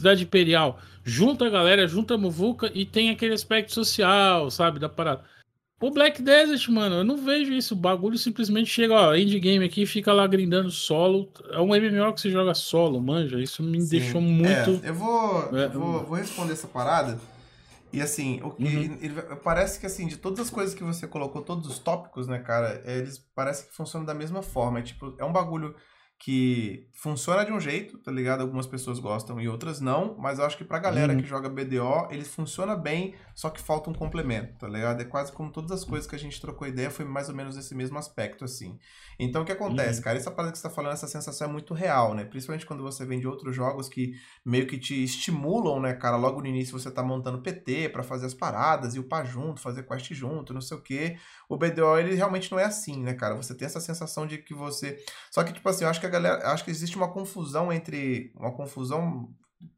Cidade 0.00 0.22
Imperial. 0.22 0.78
Junta 1.02 1.46
a 1.46 1.50
galera, 1.50 1.88
junta 1.88 2.14
a 2.14 2.18
Muvuca 2.18 2.70
e 2.72 2.86
tem 2.86 3.10
aquele 3.10 3.34
aspecto 3.34 3.74
social, 3.74 4.48
sabe, 4.48 4.78
da 4.78 4.88
parada. 4.88 5.24
O 5.80 5.90
Black 5.90 6.22
Desert, 6.22 6.68
mano, 6.70 6.96
eu 6.96 7.04
não 7.04 7.16
vejo 7.16 7.52
isso. 7.52 7.74
O 7.74 7.76
bagulho 7.76 8.16
simplesmente 8.16 8.70
chega, 8.70 8.94
ó, 8.94 9.14
endgame 9.16 9.64
aqui 9.64 9.84
fica 9.86 10.12
lá 10.12 10.24
grindando 10.26 10.70
solo. 10.70 11.28
É 11.50 11.60
um 11.60 11.74
MMO 11.74 12.12
que 12.12 12.20
você 12.20 12.30
joga 12.30 12.54
solo, 12.54 13.00
manja. 13.00 13.40
Isso 13.40 13.60
me 13.60 13.80
Sim. 13.80 13.88
deixou 13.88 14.20
muito. 14.20 14.80
É, 14.84 14.88
eu 14.88 14.94
vou, 14.94 15.56
é, 15.56 15.64
eu 15.64 15.70
vou, 15.80 16.04
vou 16.04 16.16
responder 16.16 16.52
essa 16.52 16.68
parada. 16.68 17.18
E 17.92 18.00
assim, 18.00 18.40
o 18.44 18.50
que 18.50 18.64
uhum. 18.64 18.98
ele, 19.00 19.22
parece 19.42 19.80
que 19.80 19.86
assim, 19.86 20.06
de 20.06 20.16
todas 20.16 20.38
as 20.40 20.50
coisas 20.50 20.74
que 20.76 20.84
você 20.84 21.08
colocou, 21.08 21.42
todos 21.42 21.68
os 21.68 21.80
tópicos, 21.80 22.28
né, 22.28 22.38
cara, 22.38 22.82
eles 22.84 23.18
parecem 23.34 23.66
que 23.66 23.74
funcionam 23.74 24.06
da 24.06 24.14
mesma 24.14 24.42
forma. 24.42 24.78
É 24.78 24.82
tipo, 24.82 25.14
é 25.18 25.24
um 25.24 25.32
bagulho 25.32 25.74
que 26.18 26.87
funciona 26.98 27.44
de 27.44 27.52
um 27.52 27.60
jeito, 27.60 27.96
tá 27.96 28.10
ligado? 28.10 28.40
Algumas 28.40 28.66
pessoas 28.66 28.98
gostam 28.98 29.40
e 29.40 29.48
outras 29.48 29.80
não, 29.80 30.16
mas 30.18 30.40
eu 30.40 30.44
acho 30.44 30.58
que 30.58 30.64
pra 30.64 30.80
galera 30.80 31.12
uhum. 31.12 31.20
que 31.20 31.28
joga 31.28 31.48
BDO, 31.48 32.08
ele 32.10 32.24
funciona 32.24 32.74
bem, 32.74 33.14
só 33.36 33.50
que 33.50 33.60
falta 33.60 33.88
um 33.88 33.94
complemento, 33.94 34.58
tá 34.58 34.66
ligado? 34.66 35.00
É 35.00 35.04
quase 35.04 35.30
como 35.30 35.52
todas 35.52 35.70
as 35.70 35.84
coisas 35.84 36.08
que 36.08 36.16
a 36.16 36.18
gente 36.18 36.40
trocou 36.40 36.66
ideia, 36.66 36.90
foi 36.90 37.04
mais 37.04 37.28
ou 37.28 37.36
menos 37.36 37.56
esse 37.56 37.72
mesmo 37.72 37.96
aspecto, 37.98 38.44
assim. 38.44 38.76
Então, 39.16 39.42
o 39.42 39.44
que 39.44 39.52
acontece, 39.52 39.98
uhum. 39.98 40.04
cara? 40.04 40.18
Essa 40.18 40.30
parada 40.32 40.50
que 40.50 40.58
você 40.58 40.68
tá 40.68 40.74
falando, 40.74 40.92
essa 40.92 41.06
sensação 41.06 41.48
é 41.48 41.50
muito 41.52 41.72
real, 41.72 42.14
né? 42.14 42.24
Principalmente 42.24 42.66
quando 42.66 42.82
você 42.82 43.06
vem 43.06 43.20
de 43.20 43.28
outros 43.28 43.54
jogos 43.54 43.88
que 43.88 44.14
meio 44.44 44.66
que 44.66 44.76
te 44.76 45.04
estimulam, 45.04 45.80
né, 45.80 45.92
cara? 45.94 46.16
Logo 46.16 46.40
no 46.40 46.46
início 46.48 46.76
você 46.76 46.90
tá 46.90 47.02
montando 47.02 47.42
PT 47.42 47.90
para 47.90 48.02
fazer 48.02 48.26
as 48.26 48.34
paradas 48.34 48.96
e 48.96 48.98
upar 48.98 49.24
junto, 49.24 49.60
fazer 49.60 49.84
quest 49.84 50.12
junto, 50.14 50.52
não 50.52 50.60
sei 50.60 50.76
o 50.76 50.82
quê. 50.82 51.16
O 51.48 51.56
BDO, 51.56 51.96
ele 51.96 52.14
realmente 52.14 52.50
não 52.50 52.58
é 52.58 52.64
assim, 52.64 53.02
né, 53.02 53.14
cara? 53.14 53.36
Você 53.36 53.54
tem 53.54 53.66
essa 53.66 53.80
sensação 53.80 54.26
de 54.26 54.38
que 54.38 54.52
você... 54.52 54.98
Só 55.30 55.44
que, 55.44 55.52
tipo 55.52 55.68
assim, 55.68 55.84
eu 55.84 55.90
acho 55.90 56.00
que 56.00 56.06
a 56.06 56.10
galera... 56.10 56.48
Acho 56.52 56.64
que 56.64 56.70
existe 56.70 56.87
uma 56.96 57.08
confusão 57.08 57.72
entre... 57.72 58.32
Uma 58.34 58.52
confusão 58.52 59.28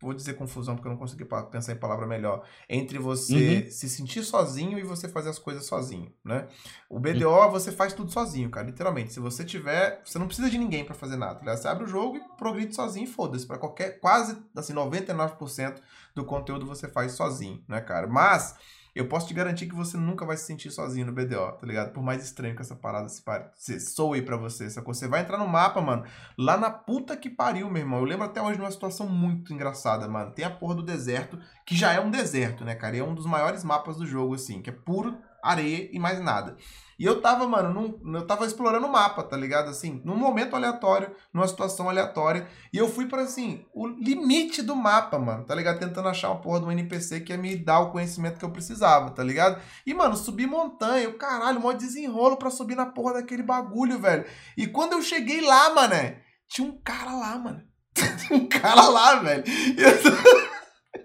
vou 0.00 0.12
dizer 0.12 0.34
confusão 0.34 0.74
porque 0.74 0.88
eu 0.88 0.92
não 0.92 0.98
consegui 0.98 1.26
pensar 1.50 1.72
em 1.72 1.76
palavra 1.76 2.06
melhor, 2.06 2.44
entre 2.68 2.98
você 2.98 3.64
uhum. 3.64 3.70
se 3.70 3.88
sentir 3.88 4.22
sozinho 4.22 4.78
e 4.78 4.82
você 4.82 5.08
fazer 5.08 5.30
as 5.30 5.38
coisas 5.38 5.66
sozinho, 5.66 6.12
né? 6.24 6.49
O 6.88 6.99
BDO 6.99 7.28
uhum. 7.28 7.50
você 7.50 7.72
faz 7.72 7.92
tudo 7.92 8.11
sozinho, 8.11 8.50
cara, 8.50 8.66
literalmente. 8.66 9.12
Se 9.12 9.20
você 9.20 9.45
tiver, 9.45 10.03
você 10.04 10.18
não 10.18 10.26
precisa 10.26 10.50
de 10.50 10.58
ninguém 10.58 10.84
para 10.84 10.95
fazer 10.95 11.16
nada. 11.16 11.41
Tá 11.41 11.57
você 11.57 11.68
abre 11.68 11.84
o 11.84 11.88
jogo 11.88 12.16
e 12.16 12.37
progride 12.37 12.74
sozinho 12.74 13.04
e 13.04 13.11
foda-se, 13.11 13.46
para 13.46 13.58
qualquer 13.58 14.00
quase 14.00 14.37
assim 14.54 14.74
99% 14.74 15.80
do 16.14 16.24
conteúdo 16.24 16.66
você 16.66 16.88
faz 16.88 17.12
sozinho, 17.12 17.62
né, 17.66 17.80
cara? 17.80 18.07
Mas 18.07 18.57
eu 19.01 19.09
posso 19.09 19.27
te 19.27 19.35
garantir 19.35 19.67
que 19.67 19.75
você 19.75 19.97
nunca 19.97 20.27
vai 20.27 20.37
se 20.37 20.45
sentir 20.45 20.71
sozinho 20.71 21.07
no 21.07 21.13
BDO, 21.13 21.53
tá 21.53 21.67
ligado? 21.67 21.93
Por 21.93 22.03
mais 22.03 22.22
estranho 22.22 22.55
que 22.55 22.63
essa 22.63 22.77
parada 22.77 23.09
se, 23.09 23.22
pare... 23.22 23.47
se 23.57 23.81
soe 23.81 24.22
pra 24.22 24.37
você, 24.37 24.68
sacou? 24.68 24.93
Você 24.93 25.09
vai 25.09 25.22
entrar 25.22 25.39
no 25.39 25.49
mapa, 25.49 25.81
mano, 25.81 26.05
lá 26.37 26.57
na 26.57 26.71
puta 26.71 27.17
que 27.17 27.31
pariu, 27.31 27.71
meu 27.71 27.83
irmão. 27.83 28.01
Eu 28.01 28.05
lembro 28.05 28.27
até 28.27 28.41
hoje 28.43 28.57
de 28.57 28.63
uma 28.63 28.71
situação 28.71 29.09
muito 29.09 29.53
engraçada, 29.53 30.07
mano. 30.07 30.33
Tem 30.33 30.45
a 30.45 30.51
porra 30.51 30.75
do 30.75 30.83
deserto, 30.83 31.39
que 31.64 31.75
já 31.75 31.93
é 31.93 32.01
um 32.01 32.11
deserto, 32.11 32.64
né, 32.64 32.75
cara? 32.75 32.97
E 32.97 33.01
é 33.01 33.05
um 33.05 33.14
dos 33.14 33.27
maiores 33.27 33.64
mapas 33.64 33.97
do 33.97 34.07
jogo, 34.07 34.35
assim, 34.35 34.61
que 34.61 34.71
é 34.71 34.72
puro 34.72 35.17
areia 35.42 35.88
e 35.92 35.99
mais 35.99 36.21
nada. 36.21 36.57
E 37.00 37.04
eu 37.07 37.22
tava, 37.22 37.49
mano, 37.49 37.72
num, 37.72 38.14
eu 38.14 38.26
tava 38.26 38.45
explorando 38.45 38.87
o 38.87 38.92
mapa, 38.92 39.22
tá 39.22 39.34
ligado? 39.34 39.71
Assim, 39.71 40.03
num 40.04 40.17
momento 40.17 40.54
aleatório, 40.54 41.11
numa 41.33 41.49
situação 41.49 41.88
aleatória. 41.88 42.46
E 42.71 42.76
eu 42.76 42.91
fui 42.91 43.07
para 43.07 43.22
assim, 43.22 43.64
o 43.72 43.87
limite 43.87 44.61
do 44.61 44.76
mapa, 44.76 45.18
mano, 45.18 45.45
tá 45.45 45.54
ligado? 45.54 45.79
Tentando 45.79 46.08
achar 46.08 46.29
uma 46.29 46.42
porra 46.42 46.61
do 46.61 46.71
NPC 46.71 47.21
que 47.21 47.33
ia 47.33 47.38
me 47.38 47.57
dar 47.57 47.80
o 47.80 47.91
conhecimento 47.91 48.38
que 48.38 48.45
eu 48.45 48.50
precisava, 48.50 49.12
tá 49.12 49.25
ligado? 49.25 49.58
E, 49.87 49.95
mano, 49.95 50.14
subi 50.14 50.46
montanha, 50.46 51.04
eu, 51.04 51.17
caralho, 51.17 51.58
mó 51.58 51.72
desenrolo 51.72 52.37
pra 52.37 52.50
subir 52.50 52.75
na 52.75 52.84
porra 52.84 53.14
daquele 53.14 53.42
bagulho, 53.42 53.99
velho. 53.99 54.26
E 54.54 54.67
quando 54.67 54.92
eu 54.92 55.00
cheguei 55.00 55.41
lá, 55.41 55.75
mané, 55.75 56.21
tinha 56.46 56.68
um 56.68 56.79
cara 56.84 57.14
lá, 57.14 57.38
mano. 57.38 57.62
um 58.30 58.46
cara 58.46 58.83
lá, 58.91 59.14
velho. 59.21 59.45
E 59.46 59.83
eu... 59.83 60.50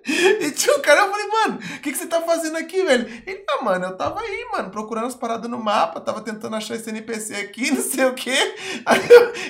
E 0.07 0.52
tinha 0.52 0.76
um 0.78 0.82
cara, 0.82 1.02
eu 1.02 1.12
falei, 1.12 1.28
mano, 1.28 1.56
o 1.57 1.80
que, 1.80 1.91
que 1.91 1.98
você 1.98 2.07
tá 2.07 2.22
fazendo 2.22 2.57
aqui, 2.57 2.84
velho? 2.84 3.07
Ele, 3.26 3.44
ah, 3.49 3.64
mano, 3.64 3.86
eu 3.86 3.98
tava 3.98 4.20
aí, 4.20 4.48
mano, 4.52 4.70
procurando 4.70 5.07
as 5.07 5.16
paradas 5.16 5.49
no 5.49 5.57
mapa, 5.57 6.02
tava 6.02 6.22
tentando 6.22 6.56
achar 6.56 6.76
esse 6.76 6.90
NPC 6.90 7.36
aqui, 7.36 7.70
não 7.72 7.82
sei 7.82 8.06
o 8.06 8.14
quê. 8.14 8.56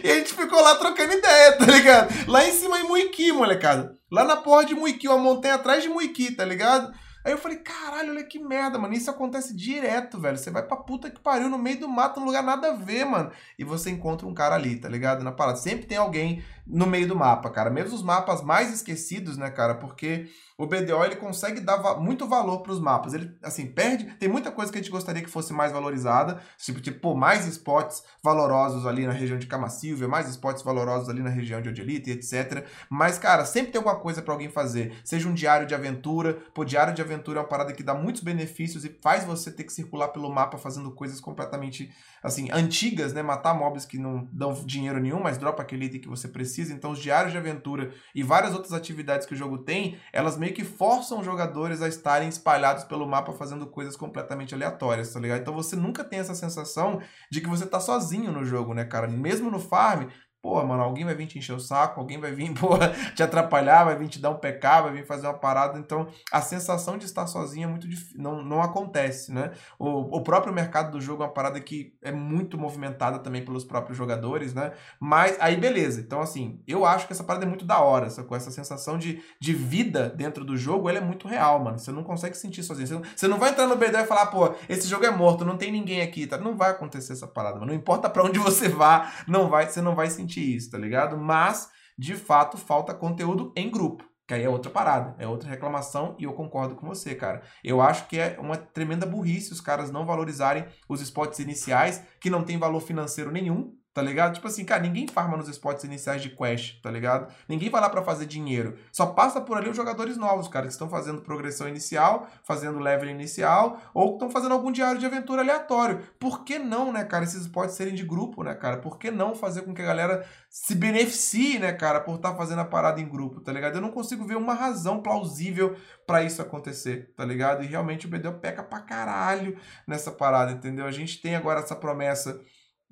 E 0.04 0.12
a 0.12 0.16
gente 0.16 0.34
ficou 0.34 0.62
lá 0.62 0.76
trocando 0.76 1.14
ideia, 1.14 1.58
tá 1.58 1.66
ligado? 1.66 2.30
Lá 2.30 2.46
em 2.46 2.52
cima 2.52 2.80
em 2.80 2.84
Muiqui, 2.84 3.32
molecada. 3.32 3.98
Lá 4.12 4.24
na 4.24 4.38
porra 4.38 4.66
de 4.66 4.76
Muiqui, 4.76 5.08
uma 5.08 5.18
montanha 5.18 5.56
atrás 5.56 5.84
de 5.84 5.90
Muiqui, 5.90 6.32
tá 6.32 6.46
ligado? 6.46 6.94
Aí 7.26 7.32
eu 7.32 7.40
falei, 7.40 7.58
caralho, 7.58 8.12
olha 8.12 8.24
que 8.24 8.38
merda, 8.38 8.78
mano. 8.78 8.94
Isso 8.94 9.10
acontece 9.10 9.56
direto, 9.56 10.20
velho. 10.22 10.38
Você 10.38 10.52
vai 10.52 10.62
pra 10.62 10.78
puta 10.78 11.10
que 11.10 11.20
pariu 11.20 11.50
no 11.50 11.58
meio 11.58 11.80
do 11.80 11.90
mato, 11.90 12.20
num 12.20 12.28
lugar 12.28 12.44
nada 12.44 12.70
a 12.70 12.76
ver, 12.76 13.04
mano. 13.04 13.32
E 13.58 13.64
você 13.64 13.90
encontra 13.90 14.28
um 14.28 14.34
cara 14.34 14.54
ali, 14.54 14.76
tá 14.76 14.88
ligado? 14.88 15.24
Na 15.24 15.32
parada. 15.32 15.58
Sempre 15.58 15.88
tem 15.88 15.98
alguém 15.98 16.44
no 16.66 16.86
meio 16.86 17.08
do 17.08 17.16
mapa, 17.16 17.50
cara. 17.50 17.70
Mesmo 17.70 17.96
os 17.96 18.04
mapas 18.04 18.42
mais 18.42 18.74
esquecidos, 18.74 19.38
né, 19.38 19.50
cara? 19.50 19.76
Porque 19.76 20.28
o 20.58 20.66
BDO 20.66 21.04
ele 21.04 21.18
consegue 21.18 21.60
dar 21.60 21.76
va 21.78 21.98
muito 21.98 22.28
valor 22.28 22.62
para 22.62 22.72
os 22.72 22.80
mapas. 22.80 23.14
Ele, 23.14 23.38
assim, 23.44 23.68
perde. 23.68 24.06
Tem 24.16 24.30
muita 24.30 24.52
coisa 24.52 24.72
que 24.72 24.78
a 24.78 24.82
gente 24.82 24.92
gostaria 24.92 25.22
que 25.22 25.30
fosse 25.30 25.52
mais 25.52 25.72
valorizada. 25.72 26.40
Tipo, 26.58 26.80
tipo 26.80 27.16
mais 27.16 27.46
spots 27.46 28.04
valorosos 28.24 28.86
ali 28.86 29.06
na 29.06 29.12
região 29.12 29.38
de 29.38 29.48
Camasilva, 29.48 30.08
mais 30.08 30.30
spots 30.30 30.64
valorosos 30.64 31.10
ali 31.10 31.22
na 31.22 31.30
região 31.30 31.62
de 31.62 31.70
Odelita, 31.70 32.10
etc. 32.10 32.66
Mas, 32.90 33.20
cara, 33.20 33.44
sempre 33.44 33.72
tem 33.72 33.80
alguma 33.80 34.00
coisa 34.00 34.22
para 34.22 34.34
alguém 34.34 34.50
fazer. 34.50 34.98
Seja 35.04 35.28
um 35.28 35.34
diário 35.34 35.68
de 35.68 35.76
aventura. 35.76 36.34
Pô, 36.54 36.64
diário 36.64 36.94
de 36.94 37.02
aventura 37.02 37.40
é 37.40 37.42
uma 37.42 37.50
parada 37.50 37.74
que 37.74 37.84
dá 37.84 37.94
muitos 37.94 38.24
benefícios 38.24 38.86
e 38.86 38.90
faz 39.02 39.26
você 39.26 39.52
ter 39.52 39.66
que 39.66 39.74
circular 39.74 40.08
pelo 40.08 40.34
mapa 40.34 40.58
fazendo 40.58 40.90
coisas 40.92 41.20
completamente, 41.20 41.94
assim, 42.26 42.50
antigas, 42.52 43.14
né? 43.14 43.22
Matar 43.22 43.54
mobs 43.54 43.86
que 43.86 43.98
não 43.98 44.28
dão 44.32 44.54
dinheiro 44.66 45.00
nenhum, 45.00 45.22
mas 45.22 45.38
dropa 45.38 45.62
aquele 45.62 45.86
item 45.86 46.02
que 46.02 46.08
você 46.08 46.28
precisa. 46.28 46.74
Então, 46.74 46.92
os 46.92 47.00
diários 47.00 47.32
de 47.32 47.38
aventura 47.38 47.94
e 48.14 48.24
várias 48.24 48.54
outras 48.54 48.74
atividades 48.74 49.28
que 49.28 49.34
o 49.34 49.38
jogo 49.38 49.60
tem, 49.60 49.98
elas 50.12 50.38
meio 50.38 50.54
que 50.54 50.64
forçam 50.64 51.20
os 51.20 51.26
jogadores 51.26 51.82
a 51.82 51.88
estarem 51.88 52.28
espalhados 52.28 52.84
pelo 52.84 53.08
mapa 53.08 53.32
fazendo 53.32 53.68
coisas 53.68 53.96
completamente 53.96 54.56
aleatórias, 54.56 55.14
tá 55.14 55.20
ligado? 55.20 55.42
Então 55.42 55.54
você 55.54 55.76
nunca 55.76 56.04
tem 56.04 56.20
essa 56.20 56.34
sensação 56.34 57.00
de 57.32 57.42
que 57.42 57.48
você 57.48 57.66
tá 57.66 57.80
sozinho 57.80 58.32
no 58.32 58.44
jogo, 58.44 58.74
né, 58.74 58.84
cara? 58.84 59.08
Mesmo 59.08 59.52
no 59.52 59.60
farm, 59.60 60.08
Pô, 60.46 60.64
mano, 60.64 60.84
alguém 60.84 61.04
vai 61.04 61.16
vir 61.16 61.26
te 61.26 61.40
encher 61.40 61.54
o 61.54 61.60
saco, 61.60 62.00
alguém 62.00 62.20
vai 62.20 62.32
vir, 62.32 62.54
pô, 62.54 62.78
te 63.16 63.24
atrapalhar, 63.24 63.84
vai 63.84 63.98
vir 63.98 64.08
te 64.10 64.20
dar 64.20 64.30
um 64.30 64.38
pecado, 64.38 64.84
vai 64.84 64.94
vir 64.94 65.04
fazer 65.04 65.26
uma 65.26 65.34
parada. 65.34 65.80
Então, 65.80 66.08
a 66.32 66.40
sensação 66.40 67.00
de 67.00 67.06
estar 67.06 67.26
sozinho 67.26 67.64
é 67.64 67.68
muito 67.68 67.88
difícil, 67.90 68.22
não, 68.22 68.44
não 68.44 68.62
acontece, 68.62 69.34
né? 69.34 69.54
O, 69.80 70.18
o 70.18 70.22
próprio 70.22 70.54
mercado 70.54 70.92
do 70.92 71.02
jogo 71.02 71.24
é 71.24 71.26
uma 71.26 71.34
parada 71.34 71.60
que 71.60 71.96
é 72.00 72.12
muito 72.12 72.60
movimentada 72.60 73.18
também 73.18 73.44
pelos 73.44 73.64
próprios 73.64 73.98
jogadores, 73.98 74.54
né? 74.54 74.74
Mas, 75.00 75.36
aí 75.40 75.58
beleza. 75.58 76.00
Então, 76.00 76.22
assim, 76.22 76.62
eu 76.68 76.86
acho 76.86 77.08
que 77.08 77.14
essa 77.14 77.24
parada 77.24 77.44
é 77.44 77.50
muito 77.50 77.66
da 77.66 77.80
hora, 77.80 78.08
com 78.12 78.36
essa 78.36 78.52
sensação 78.52 79.00
de, 79.00 79.24
de 79.42 79.52
vida 79.52 80.10
dentro 80.10 80.46
do 80.46 80.56
jogo, 80.56 80.88
ela 80.88 81.00
é 81.00 81.02
muito 81.02 81.28
real, 81.28 81.58
mano. 81.58 81.80
Você 81.80 81.92
não 81.92 82.04
consegue 82.04 82.38
sentir 82.38 82.62
sozinho. 82.62 82.88
Você 82.88 82.94
não, 82.94 83.02
você 83.16 83.28
não 83.28 83.40
vai 83.40 83.50
entrar 83.50 83.66
no 83.66 83.78
BD 83.78 83.98
e 83.98 84.06
falar, 84.06 84.28
pô, 84.28 84.54
esse 84.70 84.88
jogo 84.88 85.08
é 85.08 85.10
morto, 85.10 85.44
não 85.44 85.58
tem 85.58 85.72
ninguém 85.72 86.04
aqui, 86.04 86.28
tá? 86.28 86.38
Não 86.38 86.56
vai 86.56 86.70
acontecer 86.70 87.14
essa 87.14 87.26
parada, 87.26 87.56
mano. 87.56 87.72
Não 87.72 87.74
importa 87.74 88.08
para 88.08 88.24
onde 88.24 88.38
você 88.38 88.70
vá, 88.70 89.12
não 89.28 89.50
vai, 89.50 89.68
você 89.68 89.82
não 89.82 89.96
vai 89.96 90.08
sentir 90.08 90.35
isso, 90.40 90.72
tá 90.72 90.78
ligado? 90.78 91.18
Mas, 91.18 91.70
de 91.98 92.16
fato, 92.16 92.58
falta 92.58 92.94
conteúdo 92.94 93.52
em 93.56 93.70
grupo. 93.70 94.04
Que 94.28 94.34
aí 94.34 94.44
é 94.44 94.50
outra 94.50 94.72
parada, 94.72 95.16
é 95.20 95.28
outra 95.28 95.48
reclamação 95.48 96.16
e 96.18 96.24
eu 96.24 96.34
concordo 96.34 96.76
com 96.76 96.88
você, 96.88 97.14
cara. 97.14 97.44
Eu 97.64 97.80
acho 97.80 98.08
que 98.08 98.18
é 98.18 98.38
uma 98.40 98.58
tremenda 98.58 99.06
burrice 99.06 99.54
os 99.54 99.62
caras 99.62 99.92
não 99.92 100.04
valorizarem 100.04 100.66
os 100.90 101.00
spots 101.00 101.38
iniciais, 101.38 102.02
que 102.20 102.30
não 102.30 102.44
tem 102.44 102.58
valor 102.58 102.80
financeiro 102.80 103.32
nenhum, 103.32 103.78
Tá 103.96 104.02
ligado? 104.02 104.34
Tipo 104.34 104.50
assim, 104.50 104.66
cara, 104.66 104.82
ninguém 104.82 105.08
farma 105.08 105.38
nos 105.38 105.48
spots 105.48 105.86
iniciais 105.86 106.22
de 106.22 106.30
Quest, 106.30 106.82
tá 106.82 106.92
ligado? 106.92 107.34
Ninguém 107.48 107.70
vai 107.70 107.80
lá 107.80 107.90
para 107.90 108.04
fazer 108.04 108.26
dinheiro. 108.26 108.78
Só 108.92 109.06
passa 109.06 109.40
por 109.40 109.56
ali 109.56 109.70
os 109.70 109.78
jogadores 109.78 110.18
novos, 110.18 110.50
cara, 110.50 110.66
que 110.66 110.74
estão 110.74 110.90
fazendo 110.90 111.22
progressão 111.22 111.66
inicial, 111.66 112.28
fazendo 112.44 112.78
level 112.78 113.10
inicial, 113.10 113.80
ou 113.94 114.16
estão 114.16 114.30
fazendo 114.30 114.52
algum 114.52 114.70
diário 114.70 115.00
de 115.00 115.06
aventura 115.06 115.42
aleatório. 115.42 116.02
Por 116.20 116.44
que 116.44 116.60
não, 116.60 116.92
né, 116.92 117.06
cara, 117.06 117.24
esses 117.24 117.44
spots 117.44 117.74
serem 117.74 117.96
de 117.96 118.04
grupo, 118.04 118.44
né, 118.44 118.54
cara? 118.54 118.80
Por 118.80 119.00
que 119.00 119.10
não 119.10 119.34
fazer 119.34 119.62
com 119.62 119.74
que 119.74 119.82
a 119.82 119.86
galera 119.86 120.28
se 120.50 120.76
beneficie, 120.76 121.58
né, 121.58 121.72
cara, 121.72 122.02
por 122.02 122.16
estar 122.16 122.32
tá 122.32 122.38
fazendo 122.38 122.60
a 122.60 122.66
parada 122.66 123.00
em 123.00 123.08
grupo, 123.08 123.40
tá 123.40 123.54
ligado? 123.54 123.76
Eu 123.76 123.82
não 123.82 123.92
consigo 123.92 124.26
ver 124.26 124.36
uma 124.36 124.54
razão 124.54 125.02
plausível 125.02 125.74
para 126.06 126.22
isso 126.22 126.42
acontecer, 126.42 127.14
tá 127.16 127.24
ligado? 127.24 127.64
E 127.64 127.68
realmente 127.68 128.08
o 128.08 128.10
BDO 128.10 128.34
peca 128.42 128.62
pra 128.62 128.82
caralho 128.82 129.58
nessa 129.88 130.12
parada, 130.12 130.52
entendeu? 130.52 130.86
A 130.86 130.92
gente 130.92 131.22
tem 131.22 131.34
agora 131.34 131.62
essa 131.62 131.78
promessa 131.78 132.42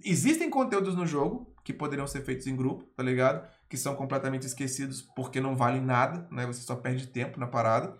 Existem 0.03 0.49
conteúdos 0.49 0.95
no 0.95 1.05
jogo 1.05 1.53
que 1.63 1.73
poderiam 1.73 2.05
ser 2.05 2.23
feitos 2.23 2.45
em 2.47 2.55
grupo, 2.55 2.83
tá 2.95 3.01
ligado? 3.01 3.47
Que 3.69 3.77
são 3.77 3.95
completamente 3.95 4.45
esquecidos 4.45 5.01
porque 5.01 5.39
não 5.39 5.55
valem 5.55 5.81
nada, 5.81 6.27
né? 6.31 6.45
Você 6.45 6.61
só 6.61 6.75
perde 6.75 7.07
tempo 7.07 7.39
na 7.39 7.47
parada. 7.47 7.97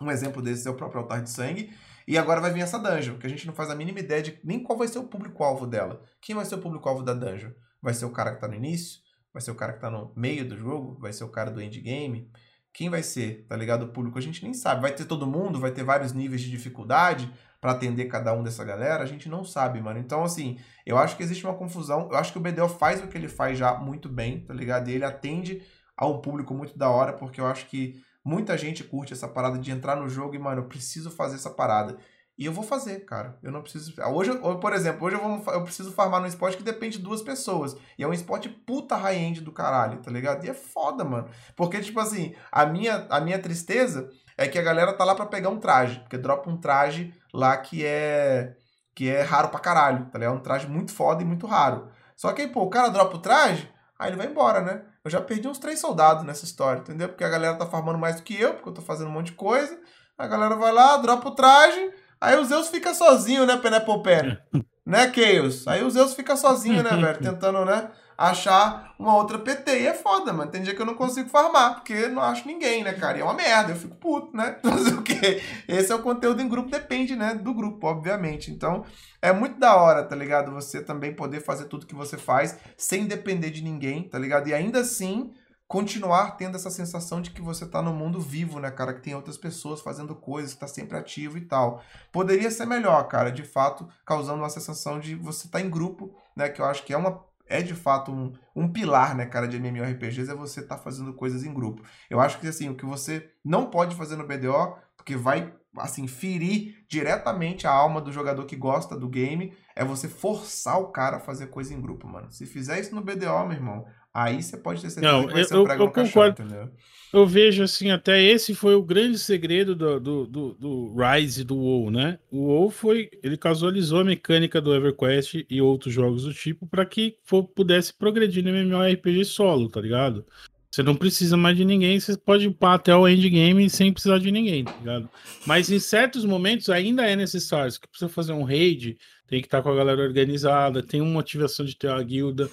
Um 0.00 0.10
exemplo 0.10 0.40
desses 0.40 0.64
é 0.64 0.70
o 0.70 0.74
próprio 0.74 1.02
Altar 1.02 1.22
de 1.22 1.30
Sangue. 1.30 1.70
E 2.06 2.16
agora 2.16 2.40
vai 2.40 2.50
vir 2.50 2.62
essa 2.62 2.78
dungeon, 2.78 3.18
que 3.18 3.26
a 3.26 3.30
gente 3.30 3.46
não 3.46 3.52
faz 3.52 3.68
a 3.68 3.74
mínima 3.74 4.00
ideia 4.00 4.22
de 4.22 4.40
nem 4.42 4.62
qual 4.62 4.78
vai 4.78 4.88
ser 4.88 4.98
o 4.98 5.04
público-alvo 5.04 5.66
dela. 5.66 6.02
Quem 6.22 6.34
vai 6.34 6.46
ser 6.46 6.54
o 6.54 6.58
público-alvo 6.58 7.02
da 7.02 7.12
dungeon? 7.12 7.50
Vai 7.82 7.92
ser 7.92 8.06
o 8.06 8.10
cara 8.10 8.34
que 8.34 8.40
tá 8.40 8.48
no 8.48 8.54
início? 8.54 9.00
Vai 9.30 9.42
ser 9.42 9.50
o 9.50 9.54
cara 9.54 9.74
que 9.74 9.80
tá 9.80 9.90
no 9.90 10.12
meio 10.16 10.48
do 10.48 10.56
jogo? 10.56 10.98
Vai 10.98 11.12
ser 11.12 11.24
o 11.24 11.28
cara 11.28 11.50
do 11.50 11.60
endgame? 11.60 12.30
Quem 12.72 12.88
vai 12.88 13.02
ser, 13.02 13.44
tá 13.46 13.56
ligado? 13.56 13.82
O 13.82 13.88
público 13.88 14.18
a 14.18 14.22
gente 14.22 14.42
nem 14.42 14.54
sabe. 14.54 14.80
Vai 14.80 14.94
ter 14.94 15.04
todo 15.04 15.26
mundo? 15.26 15.60
Vai 15.60 15.70
ter 15.70 15.84
vários 15.84 16.12
níveis 16.12 16.40
de 16.40 16.50
dificuldade? 16.50 17.30
Para 17.60 17.72
atender 17.72 18.06
cada 18.06 18.32
um 18.32 18.42
dessa 18.42 18.64
galera, 18.64 19.02
a 19.02 19.06
gente 19.06 19.28
não 19.28 19.44
sabe, 19.44 19.80
mano. 19.80 19.98
Então, 19.98 20.22
assim, 20.22 20.58
eu 20.86 20.96
acho 20.96 21.16
que 21.16 21.22
existe 21.22 21.44
uma 21.44 21.56
confusão. 21.56 22.08
Eu 22.10 22.16
acho 22.16 22.32
que 22.32 22.38
o 22.38 22.40
BDO 22.40 22.68
faz 22.68 23.02
o 23.02 23.08
que 23.08 23.18
ele 23.18 23.28
faz 23.28 23.58
já 23.58 23.74
muito 23.74 24.08
bem, 24.08 24.40
tá 24.40 24.54
ligado? 24.54 24.88
E 24.88 24.94
ele 24.94 25.04
atende 25.04 25.62
a 25.96 26.06
um 26.06 26.20
público 26.20 26.54
muito 26.54 26.78
da 26.78 26.88
hora, 26.88 27.12
porque 27.12 27.40
eu 27.40 27.46
acho 27.46 27.66
que 27.66 28.00
muita 28.24 28.56
gente 28.56 28.84
curte 28.84 29.12
essa 29.12 29.26
parada 29.26 29.58
de 29.58 29.70
entrar 29.70 29.96
no 29.96 30.08
jogo 30.08 30.34
e, 30.34 30.38
mano, 30.38 30.62
eu 30.62 30.68
preciso 30.68 31.10
fazer 31.10 31.34
essa 31.34 31.50
parada. 31.50 31.98
E 32.38 32.46
eu 32.46 32.52
vou 32.52 32.62
fazer, 32.62 33.00
cara. 33.00 33.36
Eu 33.42 33.50
não 33.50 33.62
preciso. 33.62 33.92
Hoje, 34.14 34.30
por 34.60 34.72
exemplo, 34.72 35.04
hoje 35.04 35.16
eu, 35.16 35.20
vou, 35.20 35.52
eu 35.52 35.64
preciso 35.64 35.90
farmar 35.90 36.20
num 36.20 36.28
spot 36.28 36.54
que 36.54 36.62
depende 36.62 36.98
de 36.98 37.02
duas 37.02 37.20
pessoas. 37.20 37.76
E 37.98 38.04
é 38.04 38.06
um 38.06 38.12
spot 38.12 38.46
puta 38.64 38.94
high-end 38.94 39.40
do 39.40 39.50
caralho, 39.50 40.00
tá 40.00 40.08
ligado? 40.08 40.44
E 40.44 40.48
é 40.48 40.54
foda, 40.54 41.04
mano. 41.04 41.28
Porque, 41.56 41.80
tipo 41.80 41.98
assim, 41.98 42.36
a 42.52 42.64
minha, 42.64 43.08
a 43.10 43.20
minha 43.20 43.40
tristeza 43.40 44.08
é 44.38 44.46
que 44.46 44.58
a 44.58 44.62
galera 44.62 44.92
tá 44.92 45.04
lá 45.04 45.14
para 45.14 45.26
pegar 45.26 45.50
um 45.50 45.58
traje. 45.58 45.98
Porque 45.98 46.16
dropa 46.16 46.48
um 46.48 46.56
traje 46.56 47.12
lá 47.34 47.56
que 47.56 47.84
é 47.84 48.54
que 48.94 49.08
é 49.08 49.22
raro 49.22 49.48
pra 49.48 49.60
caralho, 49.60 50.06
tá 50.06 50.18
ligado? 50.18 50.34
É 50.34 50.36
um 50.36 50.42
traje 50.42 50.66
muito 50.66 50.92
foda 50.92 51.22
e 51.22 51.24
muito 51.24 51.46
raro. 51.46 51.88
Só 52.16 52.32
que 52.32 52.42
aí, 52.42 52.48
pô, 52.48 52.62
o 52.62 52.70
cara 52.70 52.88
dropa 52.88 53.16
o 53.16 53.20
traje, 53.20 53.70
aí 53.96 54.10
ele 54.10 54.16
vai 54.16 54.26
embora, 54.26 54.60
né? 54.60 54.82
Eu 55.04 55.10
já 55.10 55.20
perdi 55.20 55.46
uns 55.46 55.58
três 55.58 55.78
soldados 55.78 56.24
nessa 56.24 56.44
história, 56.44 56.80
entendeu? 56.80 57.08
Porque 57.08 57.22
a 57.22 57.28
galera 57.28 57.54
tá 57.54 57.64
farmando 57.64 57.96
mais 57.96 58.16
do 58.16 58.22
que 58.22 58.40
eu, 58.40 58.54
porque 58.54 58.68
eu 58.68 58.74
tô 58.74 58.82
fazendo 58.82 59.06
um 59.08 59.12
monte 59.12 59.26
de 59.26 59.32
coisa. 59.32 59.78
A 60.16 60.26
galera 60.26 60.56
vai 60.56 60.72
lá, 60.72 60.96
dropa 60.96 61.28
o 61.28 61.34
traje, 61.34 61.92
aí 62.20 62.36
o 62.36 62.44
Zeus 62.44 62.68
fica 62.70 62.92
sozinho, 62.92 63.46
né, 63.46 63.56
Penelope 63.56 64.10
né, 64.84 65.12
Chaos? 65.14 65.68
Aí 65.68 65.84
o 65.84 65.90
Zeus 65.90 66.14
fica 66.14 66.36
sozinho, 66.36 66.82
né, 66.82 66.90
velho? 66.90 67.18
Tentando, 67.22 67.64
né? 67.64 67.88
Achar 68.18 68.94
uma 68.98 69.14
outra 69.14 69.38
PT. 69.38 69.80
E 69.80 69.86
é 69.86 69.94
foda, 69.94 70.32
mano. 70.32 70.50
Tem 70.50 70.60
dia 70.60 70.74
que 70.74 70.82
eu 70.82 70.86
não 70.86 70.96
consigo 70.96 71.30
farmar, 71.30 71.76
porque 71.76 72.08
não 72.08 72.20
acho 72.20 72.48
ninguém, 72.48 72.82
né, 72.82 72.92
cara? 72.94 73.16
E 73.16 73.20
é 73.20 73.24
uma 73.24 73.32
merda, 73.32 73.70
eu 73.70 73.76
fico 73.76 73.94
puto, 73.94 74.36
né? 74.36 74.58
Fazer 74.60 74.94
o 74.94 75.02
quê? 75.02 75.40
Esse 75.68 75.92
é 75.92 75.94
o 75.94 76.02
conteúdo 76.02 76.42
em 76.42 76.48
grupo, 76.48 76.68
depende, 76.68 77.14
né, 77.14 77.36
do 77.36 77.54
grupo, 77.54 77.86
obviamente. 77.86 78.50
Então, 78.50 78.84
é 79.22 79.32
muito 79.32 79.58
da 79.60 79.76
hora, 79.76 80.02
tá 80.02 80.16
ligado? 80.16 80.50
Você 80.52 80.82
também 80.82 81.14
poder 81.14 81.40
fazer 81.40 81.66
tudo 81.66 81.86
que 81.86 81.94
você 81.94 82.18
faz 82.18 82.58
sem 82.76 83.06
depender 83.06 83.50
de 83.50 83.62
ninguém, 83.62 84.08
tá 84.08 84.18
ligado? 84.18 84.48
E 84.48 84.54
ainda 84.54 84.80
assim 84.80 85.32
continuar 85.68 86.38
tendo 86.38 86.56
essa 86.56 86.70
sensação 86.70 87.20
de 87.20 87.30
que 87.30 87.42
você 87.42 87.66
tá 87.66 87.82
no 87.82 87.92
mundo 87.92 88.18
vivo, 88.18 88.58
né, 88.58 88.70
cara? 88.70 88.94
Que 88.94 89.02
tem 89.02 89.14
outras 89.14 89.36
pessoas 89.36 89.82
fazendo 89.82 90.14
coisas, 90.14 90.54
que 90.54 90.60
tá 90.60 90.66
sempre 90.66 90.96
ativo 90.96 91.36
e 91.36 91.42
tal. 91.42 91.82
Poderia 92.10 92.50
ser 92.50 92.64
melhor, 92.64 93.06
cara, 93.06 93.30
de 93.30 93.44
fato, 93.44 93.86
causando 94.04 94.38
uma 94.38 94.48
sensação 94.48 94.98
de 94.98 95.14
você 95.14 95.46
tá 95.46 95.60
em 95.60 95.68
grupo, 95.68 96.16
né? 96.34 96.48
Que 96.48 96.62
eu 96.62 96.64
acho 96.64 96.84
que 96.84 96.92
é 96.92 96.96
uma. 96.96 97.22
É 97.48 97.62
de 97.62 97.74
fato 97.74 98.12
um, 98.12 98.32
um 98.54 98.70
pilar, 98.70 99.16
né, 99.16 99.26
cara, 99.26 99.48
de 99.48 99.56
MMORPGs, 99.56 100.30
é 100.30 100.34
você 100.34 100.62
tá 100.62 100.76
fazendo 100.76 101.12
coisas 101.14 101.44
em 101.44 101.52
grupo. 101.52 101.82
Eu 102.10 102.20
acho 102.20 102.38
que, 102.38 102.46
assim, 102.46 102.68
o 102.68 102.74
que 102.74 102.84
você 102.84 103.30
não 103.44 103.66
pode 103.70 103.96
fazer 103.96 104.16
no 104.16 104.26
BDO, 104.26 104.76
porque 104.96 105.16
vai, 105.16 105.52
assim, 105.76 106.06
ferir 106.06 106.84
diretamente 106.88 107.66
a 107.66 107.72
alma 107.72 108.00
do 108.00 108.12
jogador 108.12 108.44
que 108.44 108.56
gosta 108.56 108.96
do 108.96 109.08
game, 109.08 109.56
é 109.74 109.84
você 109.84 110.08
forçar 110.08 110.78
o 110.78 110.88
cara 110.88 111.16
a 111.16 111.20
fazer 111.20 111.46
coisa 111.46 111.72
em 111.72 111.80
grupo, 111.80 112.06
mano. 112.06 112.30
Se 112.30 112.44
fizer 112.46 112.78
isso 112.78 112.94
no 112.94 113.02
BDO, 113.02 113.46
meu 113.46 113.52
irmão, 113.52 113.86
Aí 114.12 114.42
você 114.42 114.56
pode 114.56 114.80
ter 114.82 114.90
certeza 114.90 115.12
Não, 115.12 115.26
que 115.26 115.32
vai 115.32 115.42
eu, 115.42 115.46
ser 115.46 115.54
eu, 115.54 115.58
um 115.58 115.62
eu 115.62 115.90
caixão, 115.90 116.04
concordo. 116.04 116.42
entendeu? 116.42 116.70
Eu 117.10 117.26
vejo 117.26 117.62
assim, 117.62 117.90
até 117.90 118.22
esse 118.22 118.54
foi 118.54 118.74
o 118.74 118.82
grande 118.82 119.18
segredo 119.18 119.74
do, 119.74 119.98
do, 119.98 120.26
do, 120.26 120.54
do 120.54 120.94
Rise 120.94 121.42
do 121.42 121.56
WoW, 121.56 121.90
né? 121.90 122.18
O 122.30 122.48
WoW 122.48 122.70
foi, 122.70 123.08
ele 123.22 123.36
casualizou 123.36 124.00
a 124.00 124.04
mecânica 124.04 124.60
do 124.60 124.74
EverQuest 124.74 125.46
e 125.48 125.62
outros 125.62 125.92
jogos 125.94 126.24
do 126.24 126.34
tipo 126.34 126.66
para 126.66 126.84
que 126.84 127.16
for, 127.24 127.44
pudesse 127.44 127.94
progredir 127.94 128.44
no 128.44 128.50
MMORPG 128.50 129.24
solo, 129.24 129.70
tá 129.70 129.80
ligado? 129.80 130.26
Você 130.70 130.82
não 130.82 130.94
precisa 130.94 131.34
mais 131.34 131.56
de 131.56 131.64
ninguém, 131.64 131.98
você 131.98 132.14
pode 132.14 132.46
upar 132.46 132.74
até 132.74 132.94
o 132.94 133.08
endgame 133.08 133.70
sem 133.70 133.90
precisar 133.90 134.18
de 134.18 134.30
ninguém, 134.30 134.64
tá 134.64 134.76
ligado? 134.76 135.08
Mas 135.46 135.70
em 135.70 135.78
certos 135.78 136.26
momentos 136.26 136.68
ainda 136.68 137.06
é 137.08 137.16
necessário. 137.16 137.72
Se 137.72 137.80
precisa 137.80 138.10
fazer 138.10 138.34
um 138.34 138.42
raid, 138.44 138.98
tem 139.26 139.40
que 139.40 139.46
estar 139.46 139.62
com 139.62 139.70
a 139.70 139.74
galera 139.74 140.02
organizada, 140.02 140.82
tem 140.82 141.00
uma 141.00 141.10
motivação 141.10 141.64
de 141.64 141.74
ter 141.74 141.88
uma 141.88 142.02
guilda. 142.02 142.50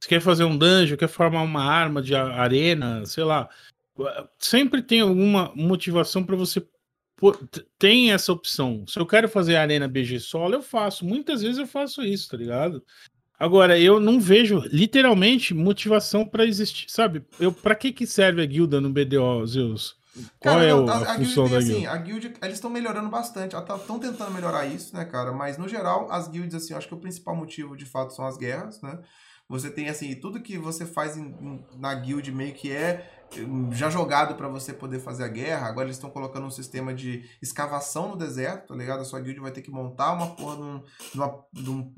Você 0.00 0.08
quer 0.08 0.20
fazer 0.20 0.44
um 0.44 0.56
dungeon, 0.56 0.96
quer 0.96 1.08
formar 1.08 1.42
uma 1.42 1.62
arma 1.64 2.02
de 2.02 2.14
arena, 2.14 3.04
sei 3.06 3.24
lá. 3.24 3.48
Sempre 4.38 4.82
tem 4.82 5.00
alguma 5.00 5.52
motivação 5.54 6.22
para 6.22 6.36
você. 6.36 6.64
Tem 7.78 8.12
essa 8.12 8.32
opção. 8.32 8.84
Se 8.86 8.98
eu 8.98 9.06
quero 9.06 9.28
fazer 9.28 9.56
arena 9.56 9.88
BG 9.88 10.20
solo, 10.20 10.54
eu 10.54 10.62
faço. 10.62 11.04
Muitas 11.04 11.40
vezes 11.42 11.58
eu 11.58 11.66
faço 11.66 12.02
isso, 12.02 12.28
tá 12.28 12.36
ligado? 12.36 12.84
Agora, 13.38 13.78
eu 13.78 14.00
não 14.00 14.18
vejo 14.18 14.62
literalmente 14.72 15.52
motivação 15.52 16.26
para 16.26 16.44
existir, 16.46 16.86
sabe? 16.88 17.22
Eu, 17.38 17.52
para 17.52 17.74
que 17.74 17.92
que 17.92 18.06
serve 18.06 18.42
a 18.42 18.46
guilda 18.46 18.80
no 18.80 18.90
BDO, 18.90 19.46
Zeus? 19.46 19.96
Qual 20.38 20.56
Cara, 20.56 20.64
é 20.64 20.70
não, 20.70 20.86
o- 20.86 20.88
a, 20.88 20.92
a, 20.92 20.96
a 21.12 21.16
guild 21.16 21.34
função 21.34 21.44
tem 21.44 21.52
da 21.52 21.58
assim, 21.58 21.72
guilda? 21.72 21.90
a 21.90 21.96
guild, 21.98 22.32
eles 22.42 22.54
estão 22.54 22.70
melhorando 22.70 23.10
bastante, 23.10 23.54
estão 23.54 23.98
tentando 23.98 24.30
melhorar 24.30 24.64
isso, 24.66 24.96
né, 24.96 25.04
cara? 25.04 25.32
Mas 25.32 25.58
no 25.58 25.68
geral, 25.68 26.10
as 26.10 26.28
guilds, 26.28 26.54
assim, 26.54 26.72
eu 26.72 26.78
acho 26.78 26.88
que 26.88 26.94
o 26.94 27.00
principal 27.00 27.36
motivo 27.36 27.76
de 27.76 27.84
fato 27.84 28.14
são 28.14 28.26
as 28.26 28.38
guerras, 28.38 28.80
né? 28.80 28.98
Você 29.48 29.70
tem 29.70 29.88
assim, 29.88 30.14
tudo 30.14 30.42
que 30.42 30.58
você 30.58 30.84
faz 30.84 31.16
em- 31.16 31.64
na 31.78 31.94
guild 31.94 32.32
meio 32.32 32.52
que 32.54 32.72
é 32.72 33.25
já 33.72 33.90
jogado 33.90 34.34
pra 34.34 34.48
você 34.48 34.72
poder 34.72 34.98
fazer 35.00 35.24
a 35.24 35.28
guerra. 35.28 35.66
Agora 35.66 35.86
eles 35.86 35.96
estão 35.96 36.10
colocando 36.10 36.46
um 36.46 36.50
sistema 36.50 36.94
de 36.94 37.28
escavação 37.42 38.08
no 38.08 38.16
deserto, 38.16 38.68
tá 38.68 38.74
ligado? 38.74 39.00
A 39.00 39.04
sua 39.04 39.20
guild 39.20 39.40
vai 39.40 39.50
ter 39.50 39.62
que 39.62 39.70
montar 39.70 40.12
uma 40.12 40.34
porra 40.34 40.56
de, 40.56 40.62
um- 40.62 40.82
de 41.12 41.18
uma, 41.18 41.44
de 41.52 41.70
um- 41.70 41.94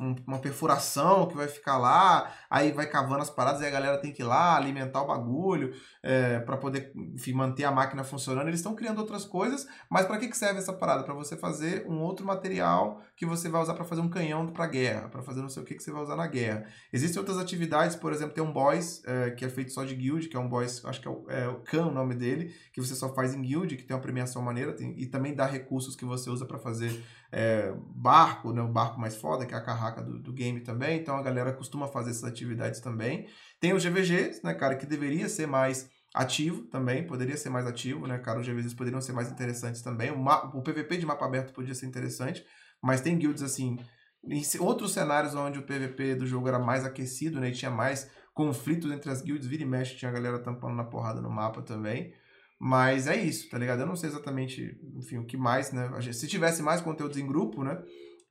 um- 0.00 0.16
uma 0.26 0.38
perfuração 0.38 1.26
que 1.26 1.36
vai 1.36 1.48
ficar 1.48 1.76
lá, 1.78 2.30
aí 2.48 2.72
vai 2.72 2.86
cavando 2.86 3.22
as 3.22 3.30
paradas 3.30 3.62
e 3.62 3.66
a 3.66 3.70
galera 3.70 3.98
tem 3.98 4.12
que 4.12 4.22
ir 4.22 4.24
lá 4.24 4.56
alimentar 4.56 5.02
o 5.02 5.06
bagulho 5.06 5.74
é, 6.02 6.38
para 6.40 6.56
poder 6.56 6.92
enfim, 6.96 7.32
manter 7.32 7.64
a 7.64 7.70
máquina 7.70 8.02
funcionando. 8.04 8.48
Eles 8.48 8.60
estão 8.60 8.74
criando 8.74 8.98
outras 8.98 9.24
coisas, 9.24 9.66
mas 9.90 10.06
para 10.06 10.18
que, 10.18 10.28
que 10.28 10.36
serve 10.38 10.58
essa 10.60 10.72
parada? 10.72 11.02
Para 11.02 11.14
você 11.14 11.36
fazer 11.36 11.84
um 11.86 12.00
outro 12.00 12.24
material 12.24 13.02
que 13.16 13.26
você 13.26 13.48
vai 13.48 13.60
usar 13.60 13.74
para 13.74 13.84
fazer 13.84 14.00
um 14.00 14.08
canhão 14.08 14.46
para 14.46 14.66
guerra, 14.66 15.08
para 15.08 15.22
fazer 15.22 15.42
não 15.42 15.48
sei 15.50 15.62
o 15.62 15.66
que 15.66 15.74
que 15.74 15.82
você 15.82 15.90
vai 15.90 16.02
usar 16.02 16.16
na 16.16 16.26
guerra. 16.26 16.64
Existem 16.92 17.18
outras 17.20 17.38
atividades, 17.38 17.96
por 17.96 18.12
exemplo, 18.12 18.34
tem 18.34 18.42
um 18.42 18.52
boss 18.52 19.02
é, 19.04 19.30
que 19.32 19.44
é 19.44 19.48
feito 19.48 19.72
só 19.72 19.84
de 19.84 19.94
guild, 19.94 20.28
que 20.28 20.36
é 20.36 20.40
um 20.40 20.48
boss, 20.48 20.69
acho 20.84 21.00
que 21.00 21.08
é 21.08 21.10
o, 21.10 21.24
é 21.28 21.48
o 21.48 21.60
Khan 21.60 21.86
o 21.86 21.90
nome 21.90 22.14
dele, 22.14 22.54
que 22.72 22.80
você 22.80 22.94
só 22.94 23.12
faz 23.14 23.34
em 23.34 23.42
guild, 23.42 23.76
que 23.76 23.82
tem 23.84 23.94
uma 23.96 24.02
premiação 24.02 24.42
maneira, 24.42 24.72
tem- 24.72 24.94
e 24.98 25.06
também 25.06 25.34
dá 25.34 25.46
recursos 25.46 25.96
que 25.96 26.04
você 26.04 26.28
usa 26.30 26.46
para 26.46 26.58
fazer 26.58 27.02
é, 27.32 27.72
barco, 27.94 28.52
né, 28.52 28.60
o 28.62 28.68
barco 28.68 29.00
mais 29.00 29.16
foda, 29.16 29.46
que 29.46 29.54
é 29.54 29.56
a 29.56 29.62
carraca 29.62 30.02
do, 30.02 30.18
do 30.18 30.32
game 30.32 30.60
também. 30.60 30.98
Então 31.00 31.16
a 31.16 31.22
galera 31.22 31.52
costuma 31.52 31.86
fazer 31.88 32.10
essas 32.10 32.24
atividades 32.24 32.80
também. 32.80 33.28
Tem 33.60 33.72
os 33.72 33.82
GVGs, 33.82 34.40
né, 34.44 34.54
cara, 34.54 34.76
que 34.76 34.86
deveria 34.86 35.28
ser 35.28 35.46
mais 35.46 35.88
ativo 36.14 36.62
também, 36.64 37.06
poderia 37.06 37.36
ser 37.36 37.50
mais 37.50 37.66
ativo, 37.66 38.06
né, 38.06 38.18
cara, 38.18 38.40
os 38.40 38.46
GVGs 38.46 38.74
poderiam 38.74 39.00
ser 39.00 39.12
mais 39.12 39.30
interessantes 39.30 39.80
também. 39.82 40.10
O, 40.10 40.20
o 40.58 40.62
PVP 40.62 40.96
de 40.96 41.06
mapa 41.06 41.24
aberto 41.24 41.52
podia 41.52 41.74
ser 41.74 41.86
interessante, 41.86 42.44
mas 42.82 43.00
tem 43.00 43.16
guilds 43.16 43.42
assim, 43.42 43.76
em 44.24 44.42
outros 44.58 44.92
cenários 44.92 45.34
onde 45.34 45.58
o 45.58 45.62
PVP 45.62 46.14
do 46.14 46.26
jogo 46.26 46.48
era 46.48 46.58
mais 46.58 46.84
aquecido, 46.84 47.40
né, 47.40 47.50
e 47.50 47.52
tinha 47.52 47.70
mais 47.70 48.10
conflitos 48.34 48.90
entre 48.90 49.10
as 49.10 49.22
guilds, 49.22 49.46
vira 49.46 49.62
e 49.62 49.66
mexe, 49.66 49.96
tinha 49.96 50.10
a 50.10 50.14
galera 50.14 50.38
tampando 50.38 50.74
na 50.74 50.84
porrada 50.84 51.20
no 51.20 51.30
mapa 51.30 51.62
também. 51.62 52.12
Mas 52.58 53.06
é 53.06 53.16
isso, 53.16 53.48
tá 53.48 53.56
ligado? 53.56 53.80
Eu 53.80 53.86
não 53.86 53.96
sei 53.96 54.10
exatamente, 54.10 54.78
enfim, 54.94 55.16
o 55.18 55.24
que 55.24 55.36
mais, 55.36 55.72
né? 55.72 55.90
Se 56.12 56.26
tivesse 56.28 56.62
mais 56.62 56.80
conteúdos 56.80 57.16
em 57.16 57.26
grupo, 57.26 57.64
né? 57.64 57.82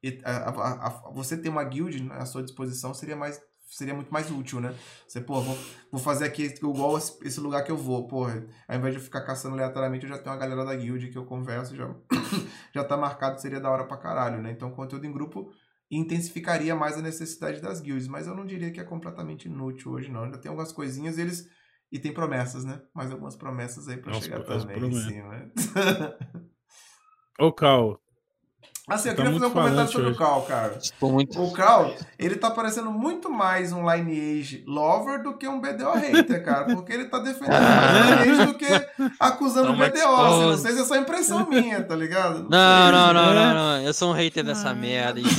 e 0.01 0.17
a- 0.23 0.49
a- 0.49 0.87
a- 0.87 1.11
você 1.11 1.35
ter 1.35 1.49
uma 1.49 1.61
guild 1.63 2.07
à 2.13 2.25
sua 2.25 2.41
disposição 2.41 2.93
seria 2.93 3.17
mais 3.17 3.41
seria 3.71 3.93
muito 3.93 4.11
mais 4.11 4.31
útil, 4.31 4.59
né? 4.59 4.73
Você, 5.07 5.21
pô, 5.21 5.41
vou, 5.41 5.55
vou 5.91 6.01
fazer 6.01 6.25
aqui 6.25 6.43
igual 6.45 6.97
esse, 6.97 7.15
esse 7.23 7.39
lugar 7.39 7.63
que 7.63 7.71
eu 7.71 7.77
vou, 7.77 8.07
porra. 8.07 8.47
Ao 8.67 8.75
invés 8.77 8.93
de 8.95 8.99
eu 8.99 9.03
ficar 9.03 9.21
caçando 9.21 9.53
aleatoriamente, 9.55 10.05
eu 10.05 10.09
já 10.09 10.17
tenho 10.17 10.33
uma 10.33 10.39
galera 10.41 10.65
da 10.65 10.73
guild 10.75 11.07
que 11.09 11.17
eu 11.17 11.23
converso, 11.25 11.75
já, 11.75 11.93
já 12.73 12.83
tá 12.83 12.97
marcado, 12.97 13.39
seria 13.39 13.59
da 13.59 13.69
hora 13.69 13.83
pra 13.83 13.97
caralho, 13.97 14.41
né? 14.41 14.51
Então, 14.51 14.71
conteúdo 14.71 15.05
em 15.05 15.11
grupo 15.11 15.51
intensificaria 15.89 16.75
mais 16.75 16.97
a 16.97 17.01
necessidade 17.01 17.61
das 17.61 17.81
guilds, 17.81 18.07
mas 18.07 18.27
eu 18.27 18.35
não 18.35 18.45
diria 18.45 18.71
que 18.71 18.79
é 18.79 18.83
completamente 18.83 19.45
inútil 19.47 19.91
hoje, 19.91 20.11
não. 20.11 20.23
Ainda 20.23 20.37
tem 20.37 20.49
algumas 20.49 20.71
coisinhas 20.71 21.17
e 21.17 21.21
eles. 21.21 21.49
E 21.91 21.97
tem 21.97 22.13
promessas, 22.13 22.63
né? 22.63 22.81
Mais 22.93 23.11
algumas 23.11 23.35
promessas 23.35 23.87
aí 23.87 23.97
pra 23.97 24.11
As- 24.11 24.19
chegar 24.23 24.43
também, 24.43 24.93
sim, 24.93 25.21
né? 25.23 25.51
Ô, 27.39 27.51
Cal, 27.51 27.99
Assim, 28.89 29.09
eu 29.09 29.15
Tá 29.15 29.21
queria 29.23 29.39
fazer 29.39 29.45
um 29.45 29.51
comentário 29.51 29.91
sobre 29.91 30.07
o 30.07 30.09
hoje. 30.09 30.17
Cal, 30.19 30.41
cara. 30.43 30.77
Estou 30.81 31.11
muito. 31.11 31.41
O 31.41 31.51
Cal, 31.51 31.93
ele 32.17 32.35
tá 32.35 32.49
parecendo 32.49 32.91
muito 32.91 33.29
mais 33.29 33.71
um 33.71 33.89
Lineage 33.89 34.63
lover 34.67 35.21
do 35.23 35.33
que 35.33 35.47
um 35.47 35.59
BDO 35.61 35.91
hater, 35.91 36.43
cara. 36.43 36.65
Porque 36.65 36.91
ele 36.93 37.05
tá 37.05 37.19
defendendo 37.19 37.61
mais 37.61 38.05
o 38.05 38.23
Lineage 38.23 38.45
do 38.47 38.53
que 38.57 38.67
acusando 39.19 39.69
o 39.69 39.73
Toma 39.73 39.87
BDO. 39.89 39.99
Assim, 39.99 40.41
não 40.41 40.57
sei 40.57 40.71
se 40.73 40.81
é 40.81 40.85
só 40.85 40.95
impressão 40.95 41.45
minha, 41.47 41.83
tá 41.83 41.95
ligado? 41.95 42.47
Não, 42.49 42.91
não, 42.91 43.13
não, 43.13 43.33
né? 43.33 43.33
não, 43.33 43.53
não. 43.53 43.81
Eu 43.81 43.93
sou 43.93 44.09
um 44.11 44.13
hater 44.13 44.43
dessa 44.43 44.73
merda. 44.73 45.19
aí. 45.19 45.25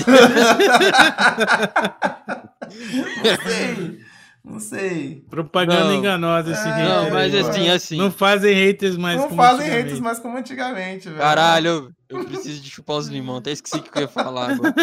Não 2.70 3.50
sei. 3.50 4.00
Não 4.42 4.58
sei. 4.58 5.22
propaganda 5.28 5.84
Não. 5.84 5.94
enganosa 5.96 6.50
esse 6.52 6.66
É, 6.66 6.72
hater. 6.72 6.88
Não, 6.88 7.04
aí, 7.04 7.10
mas 7.12 7.32
mano. 7.34 7.48
assim, 7.48 7.68
assim. 7.68 7.96
Não 7.98 8.10
fazem 8.10 8.54
haters 8.54 8.96
mais 8.96 9.16
não 9.20 9.28
como 9.28 9.36
fazem 9.36 9.60
antigamente. 9.66 9.82
haters 9.84 10.00
mais 10.00 10.18
como 10.18 10.36
antigamente, 10.38 11.08
velho. 11.08 11.18
Caralho, 11.20 11.94
eu, 12.08 12.24
preciso 12.24 12.60
de 12.62 12.70
chupar 12.70 12.96
os 12.96 13.08
limão. 13.08 13.36
Até 13.36 13.50
esqueci 13.52 13.76
o 13.76 13.82
que 13.82 13.96
eu 13.98 14.02
ia 14.02 14.08
falar 14.08 14.52
agora. 14.52 14.74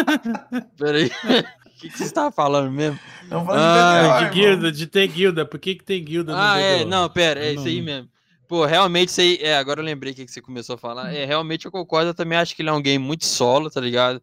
Peraí. 0.76 1.10
O 1.78 1.80
que, 1.80 1.90
que 1.90 1.96
você 1.98 2.04
estava 2.06 2.32
falando 2.32 2.72
mesmo? 2.72 2.98
Não 3.30 3.46
falando 3.46 3.62
Ah, 3.62 4.24
de 4.24 4.30
guilda, 4.34 4.72
de 4.72 4.84
ter 4.88 5.06
guilda. 5.06 5.46
Por 5.46 5.60
que, 5.60 5.76
que 5.76 5.84
tem 5.84 6.02
guilda 6.04 6.32
no 6.32 6.36
Ah, 6.38 6.58
é. 6.58 6.84
Não, 6.84 7.08
pera, 7.08 7.38
é 7.38 7.52
Não, 7.52 7.60
isso 7.60 7.68
aí 7.68 7.80
mesmo. 7.80 8.08
Pô, 8.48 8.66
realmente 8.66 9.10
isso 9.10 9.20
aí. 9.20 9.38
É, 9.40 9.56
agora 9.56 9.78
eu 9.80 9.84
lembrei 9.84 10.12
o 10.12 10.16
que 10.16 10.24
que 10.24 10.32
você 10.32 10.40
começou 10.42 10.74
a 10.74 10.78
falar. 10.78 11.14
É, 11.14 11.24
realmente 11.24 11.66
eu 11.66 11.70
concordo. 11.70 12.10
Eu 12.10 12.14
também 12.14 12.36
acho 12.36 12.56
que 12.56 12.62
ele 12.62 12.68
é 12.68 12.72
um 12.72 12.82
game 12.82 12.98
muito 13.04 13.24
solo, 13.26 13.70
tá 13.70 13.80
ligado? 13.80 14.20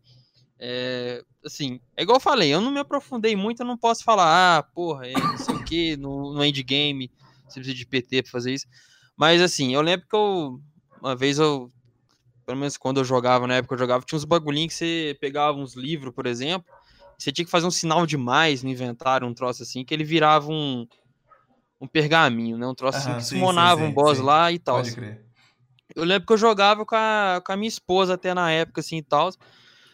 É, 0.59 1.23
assim, 1.45 1.79
é 1.97 2.03
igual 2.03 2.17
eu 2.17 2.21
falei, 2.21 2.53
eu 2.53 2.61
não 2.61 2.71
me 2.71 2.79
aprofundei 2.79 3.35
muito, 3.35 3.61
eu 3.61 3.65
não 3.65 3.77
posso 3.77 4.03
falar, 4.03 4.57
ah, 4.57 4.63
porra, 4.63 5.07
é, 5.07 5.13
não 5.13 5.37
sei 5.37 5.55
o 5.55 5.63
que, 5.63 5.97
no, 5.97 6.33
no 6.33 6.45
endgame, 6.45 7.11
você 7.47 7.59
precisa 7.59 7.75
de 7.75 7.85
PT 7.85 8.23
pra 8.23 8.31
fazer 8.31 8.53
isso. 8.53 8.65
Mas 9.17 9.41
assim, 9.41 9.73
eu 9.73 9.81
lembro 9.81 10.07
que 10.07 10.15
eu. 10.15 10.59
Uma 11.01 11.15
vez 11.15 11.39
eu. 11.39 11.71
Pelo 12.45 12.59
menos 12.59 12.77
quando 12.77 12.99
eu 12.99 13.03
jogava, 13.03 13.47
na 13.47 13.55
época 13.55 13.73
eu 13.73 13.79
jogava, 13.79 14.05
tinha 14.05 14.17
uns 14.17 14.25
bagulhinhos 14.25 14.73
que 14.73 14.77
você 14.77 15.17
pegava 15.19 15.57
uns 15.57 15.75
livros, 15.75 16.13
por 16.13 16.27
exemplo. 16.27 16.71
Você 17.17 17.31
tinha 17.31 17.45
que 17.45 17.51
fazer 17.51 17.65
um 17.65 17.71
sinal 17.71 18.05
de 18.05 18.17
mais 18.17 18.61
no 18.61 18.69
inventário, 18.69 19.27
um 19.27 19.33
troço 19.33 19.63
assim, 19.63 19.83
que 19.85 19.93
ele 19.93 20.03
virava 20.03 20.51
um, 20.51 20.85
um 21.79 21.87
pergaminho, 21.87 22.57
né? 22.57 22.67
Um 22.67 22.75
troço 22.75 22.97
assim 22.97 23.13
que 23.15 23.23
sim, 23.23 23.35
summonava 23.35 23.81
sim, 23.81 23.87
um 23.87 23.91
boss 23.91 24.17
sim. 24.17 24.23
lá 24.23 24.51
e 24.51 24.59
tal. 24.59 24.77
Pode 24.77 24.93
crer. 24.93 25.25
Eu 25.95 26.03
lembro 26.03 26.27
que 26.27 26.33
eu 26.33 26.37
jogava 26.37 26.85
com 26.85 26.95
a, 26.95 27.41
com 27.43 27.51
a 27.51 27.57
minha 27.57 27.69
esposa 27.69 28.15
até 28.15 28.33
na 28.33 28.51
época, 28.51 28.81
assim 28.81 28.97
e 28.97 29.03
tal. 29.03 29.31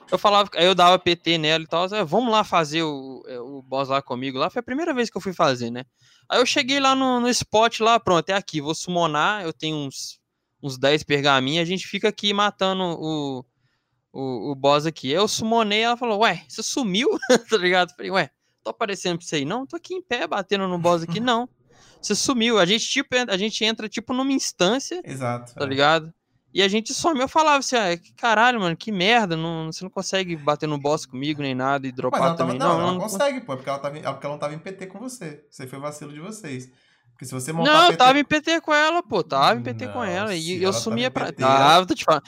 Eu 0.09 0.17
falava, 0.17 0.49
aí 0.55 0.65
eu 0.65 0.75
dava 0.75 0.99
PT 0.99 1.37
nela 1.37 1.63
e 1.63 1.67
tal. 1.67 1.85
"É, 1.93 2.03
Vamos 2.03 2.31
lá 2.31 2.43
fazer 2.43 2.83
o, 2.83 3.23
é, 3.27 3.39
o 3.39 3.61
boss 3.61 3.89
lá 3.89 4.01
comigo. 4.01 4.37
Lá 4.37 4.49
foi 4.49 4.59
a 4.59 4.63
primeira 4.63 4.93
vez 4.93 5.09
que 5.09 5.17
eu 5.17 5.21
fui 5.21 5.33
fazer, 5.33 5.71
né? 5.71 5.85
Aí 6.29 6.39
eu 6.39 6.45
cheguei 6.45 6.79
lá 6.79 6.95
no, 6.95 7.19
no 7.19 7.29
spot 7.29 7.79
lá, 7.79 7.99
pronto, 7.99 8.29
é 8.29 8.33
aqui, 8.33 8.61
vou 8.61 8.75
summonar. 8.75 9.43
Eu 9.43 9.53
tenho 9.53 9.75
uns, 9.75 10.19
uns 10.61 10.77
10 10.77 11.03
pergaminhos, 11.03 11.61
a 11.61 11.65
gente 11.65 11.87
fica 11.87 12.07
aqui 12.09 12.33
matando 12.33 12.83
o, 12.83 13.45
o, 14.13 14.51
o 14.51 14.55
boss 14.55 14.85
aqui. 14.85 15.09
Aí 15.09 15.15
eu 15.15 15.27
summonei, 15.27 15.81
ela 15.81 15.97
falou, 15.97 16.19
ué, 16.19 16.43
você 16.47 16.61
sumiu? 16.63 17.09
tá 17.49 17.57
ligado? 17.57 17.93
Falei, 17.95 18.11
ué, 18.11 18.29
tô 18.63 18.69
aparecendo 18.69 19.17
pra 19.17 19.25
você 19.27 19.37
aí? 19.37 19.45
Não, 19.45 19.65
tô 19.65 19.75
aqui 19.75 19.93
em 19.93 20.01
pé 20.01 20.27
batendo 20.27 20.67
no 20.67 20.77
boss 20.77 21.03
aqui, 21.03 21.19
não. 21.21 21.49
Você 22.01 22.15
sumiu. 22.15 22.57
A 22.57 22.65
gente, 22.65 22.85
tipo, 22.85 23.09
a 23.15 23.37
gente 23.37 23.63
entra, 23.63 23.87
tipo, 23.87 24.13
numa 24.13 24.31
instância 24.31 25.01
Exato. 25.03 25.53
tá 25.53 25.63
é. 25.63 25.67
ligado? 25.67 26.13
E 26.53 26.61
a 26.61 26.67
gente 26.67 26.93
some. 26.93 27.19
Eu 27.19 27.27
falava 27.27 27.59
assim, 27.59 27.75
ah, 27.75 27.97
que 27.97 28.13
caralho, 28.13 28.59
mano, 28.59 28.75
que 28.75 28.91
merda, 28.91 29.37
não, 29.37 29.71
você 29.71 29.83
não 29.83 29.91
consegue 29.91 30.35
bater 30.35 30.67
no 30.67 30.77
boss 30.77 31.05
comigo 31.05 31.41
nem 31.41 31.55
nada 31.55 31.87
e 31.87 31.91
dropar 31.91 32.19
ela 32.19 32.35
tava, 32.35 32.37
também. 32.37 32.59
não, 32.59 32.67
Não, 32.67 32.81
ela 32.81 32.91
não, 32.93 32.99
consegue, 32.99 33.41
pô, 33.41 33.53
é 33.53 33.55
porque 33.55 33.69
ela, 33.69 33.79
tava, 33.79 33.97
é 33.97 34.01
porque 34.01 34.25
ela 34.25 34.35
não 34.35 34.39
tava 34.39 34.53
em 34.53 34.59
PT 34.59 34.87
com 34.87 34.99
você. 34.99 35.45
Isso 35.49 35.61
aí 35.61 35.67
foi 35.67 35.79
vacilo 35.79 36.11
de 36.11 36.19
vocês. 36.19 36.69
Porque 37.21 37.27
se 37.27 37.33
você 37.35 37.53
montar 37.53 37.71
Não, 37.71 37.81
PT... 37.81 37.93
eu 37.93 37.97
tava 37.97 38.19
em 38.19 38.23
PT 38.23 38.61
com 38.61 38.73
ela, 38.73 39.03
pô. 39.03 39.23
Tava 39.23 39.59
em 39.59 39.61
PT 39.61 39.89
com 39.89 40.03
ela. 40.03 40.33
E 40.33 40.55
ela 40.55 40.63
eu 40.63 40.71
tava 40.71 40.83
sumia 40.83 41.07
em 41.07 41.11
pra. 41.11 41.25
PT, 41.27 41.41
Tava, 41.43 41.85
tô 41.85 41.93
te 41.93 42.03
falando. 42.03 42.23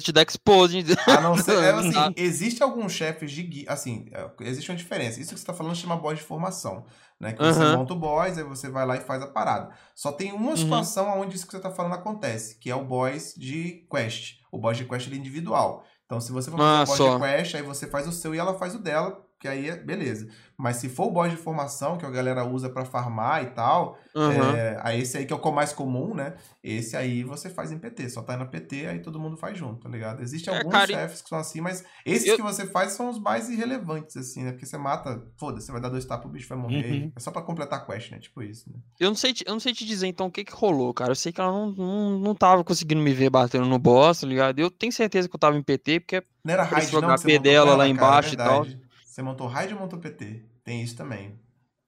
Te 0.00 0.12
dá 0.12 0.22
expose. 0.22 0.84
A 1.08 1.20
não 1.20 1.36
ser, 1.36 1.56
é, 1.56 1.70
assim, 1.72 2.14
existe 2.16 2.62
alguns 2.62 2.92
chefes 2.92 3.32
de 3.32 3.42
guia, 3.42 3.64
assim, 3.68 4.06
é, 4.12 4.30
existe 4.42 4.70
uma 4.70 4.76
diferença. 4.76 5.20
Isso 5.20 5.34
que 5.34 5.40
você 5.40 5.46
tá 5.46 5.52
falando 5.52 5.74
chama 5.74 5.96
boss 5.96 6.16
de 6.16 6.22
formação, 6.22 6.84
né? 7.20 7.32
Que 7.34 7.42
você 7.44 7.64
Aham. 7.64 7.76
monta 7.76 7.92
o 7.92 7.96
boss, 7.98 8.38
aí 8.38 8.44
você 8.44 8.68
vai 8.70 8.86
lá 8.86 8.96
e 8.96 9.00
faz 9.00 9.22
a 9.22 9.26
parada. 9.26 9.74
Só 9.94 10.10
tem 10.12 10.32
uma 10.32 10.50
Uhum. 10.50 10.56
situação 10.56 11.20
onde 11.20 11.36
isso 11.36 11.46
que 11.46 11.52
você 11.52 11.60
tá 11.60 11.70
falando 11.70 11.94
acontece, 11.94 12.58
que 12.58 12.70
é 12.70 12.74
o 12.74 12.84
boss 12.84 13.34
de 13.36 13.86
quest. 13.90 14.40
O 14.50 14.58
boss 14.58 14.76
de 14.76 14.84
quest 14.86 15.06
ele 15.06 15.16
é 15.16 15.18
individual. 15.18 15.84
Então, 16.06 16.20
se 16.20 16.32
você 16.32 16.50
for 16.50 16.58
fazer 16.58 16.80
Ah, 16.80 16.82
o 16.82 16.86
boss 16.86 16.96
só. 16.96 17.14
de 17.14 17.20
quest, 17.20 17.54
aí 17.54 17.62
você 17.62 17.86
faz 17.86 18.08
o 18.08 18.12
seu 18.12 18.34
e 18.34 18.38
ela 18.38 18.58
faz 18.58 18.74
o 18.74 18.78
dela, 18.78 19.24
que 19.40 19.48
aí 19.48 19.70
é 19.70 19.76
beleza. 19.76 20.28
Mas 20.56 20.76
se 20.76 20.90
for 20.90 21.06
o 21.06 21.10
boss 21.10 21.30
de 21.30 21.36
formação, 21.38 21.96
que 21.96 22.04
a 22.04 22.10
galera 22.10 22.44
usa 22.44 22.68
pra 22.68 22.84
farmar 22.84 23.42
e 23.42 23.46
tal, 23.46 23.98
Aham. 24.14 24.54
é, 24.54 24.78
aí 24.82 25.00
esse 25.00 25.16
aí 25.16 25.24
que 25.24 25.32
é 25.32 25.36
o 25.36 25.50
mais 25.52 25.72
comum, 25.72 26.14
né? 26.14 26.34
Esse 26.62 26.94
aí 26.94 27.24
você 27.24 27.48
faz 27.48 27.72
em 27.72 27.78
PT, 27.78 28.10
só 28.10 28.20
tá 28.22 28.36
na 28.36 28.44
PT, 28.44 28.86
aí 28.86 28.98
todo 29.00 29.18
mundo 29.18 29.38
faz 29.38 29.56
junto, 29.56 29.80
tá 29.80 29.88
ligado? 29.88 30.22
Existem 30.22 30.52
É, 30.52 30.58
alguns 30.58 30.72
cara, 30.72 30.92
e- 30.92 30.94
chefes 30.94 31.22
que 31.22 31.28
são 31.30 31.38
assim, 31.38 31.62
mas 31.62 31.82
esses 32.04 32.28
Eu- 32.28 32.36
que 32.36 32.42
você 32.42 32.66
faz 32.66 32.92
são 32.92 33.08
os 33.08 33.18
mais 33.18 33.48
irrelevantes, 33.48 34.14
assim, 34.18 34.44
né? 34.44 34.52
Porque 34.52 34.66
você 34.66 34.76
mata, 34.76 35.26
foda-se, 35.38 35.64
você 35.66 35.72
vai 35.72 35.80
dar 35.80 35.88
dois 35.88 36.04
tapas, 36.04 36.26
o 36.26 36.28
bicho 36.28 36.48
vai 36.48 36.58
morrer. 36.58 36.92
Uhum. 36.92 37.12
É 37.16 37.20
só 37.20 37.30
pra 37.30 37.40
completar 37.40 37.78
a 37.80 37.84
quest, 37.86 38.10
né? 38.10 38.18
Tipo 38.18 38.42
isso, 38.42 38.70
né? 38.70 38.76
Eu 39.00 39.08
não 39.08 39.16
sei, 39.16 39.32
te- 39.32 39.44
eu 39.46 39.54
não 39.54 39.60
sei 39.60 39.72
te 39.72 39.86
dizer 39.86 40.06
então 40.08 40.26
o 40.26 40.30
que 40.30 40.44
que 40.44 40.52
rolou, 40.52 40.92
cara. 40.92 41.12
Eu 41.12 41.16
sei 41.16 41.32
que 41.32 41.40
ela 41.40 41.50
não, 41.50 41.70
não, 41.72 42.18
não 42.18 42.34
tava 42.34 42.62
conseguindo 42.62 43.00
me 43.00 43.14
ver 43.14 43.30
batendo 43.30 43.64
no 43.64 43.78
boss, 43.78 44.20
tá 44.20 44.26
ligado? 44.26 44.58
Eu 44.58 44.70
tenho 44.70 44.92
certeza 44.92 45.26
que 45.26 45.34
eu 45.34 45.40
tava 45.40 45.56
em 45.56 45.62
PT, 45.62 46.00
porque 46.00 46.22
Não 46.44 46.52
era 46.52 46.62
raid, 46.64 46.92
não? 46.92 47.00
você 47.16 47.26
montou 47.26 47.40
dela 47.40 47.64
lá 47.70 47.72
ela, 47.84 47.88
embaixo 47.88 48.34
e 48.34 48.36
cara, 48.36 48.50
é 48.50 48.54
tal. 48.56 48.66
Você 49.10 49.22
montou 49.22 49.48
raid 49.48 49.74
ou 49.74 49.80
montou 49.80 49.98
PT? 49.98 50.44
Tem 50.62 50.82
isso 50.82 50.96
também. 50.96 51.36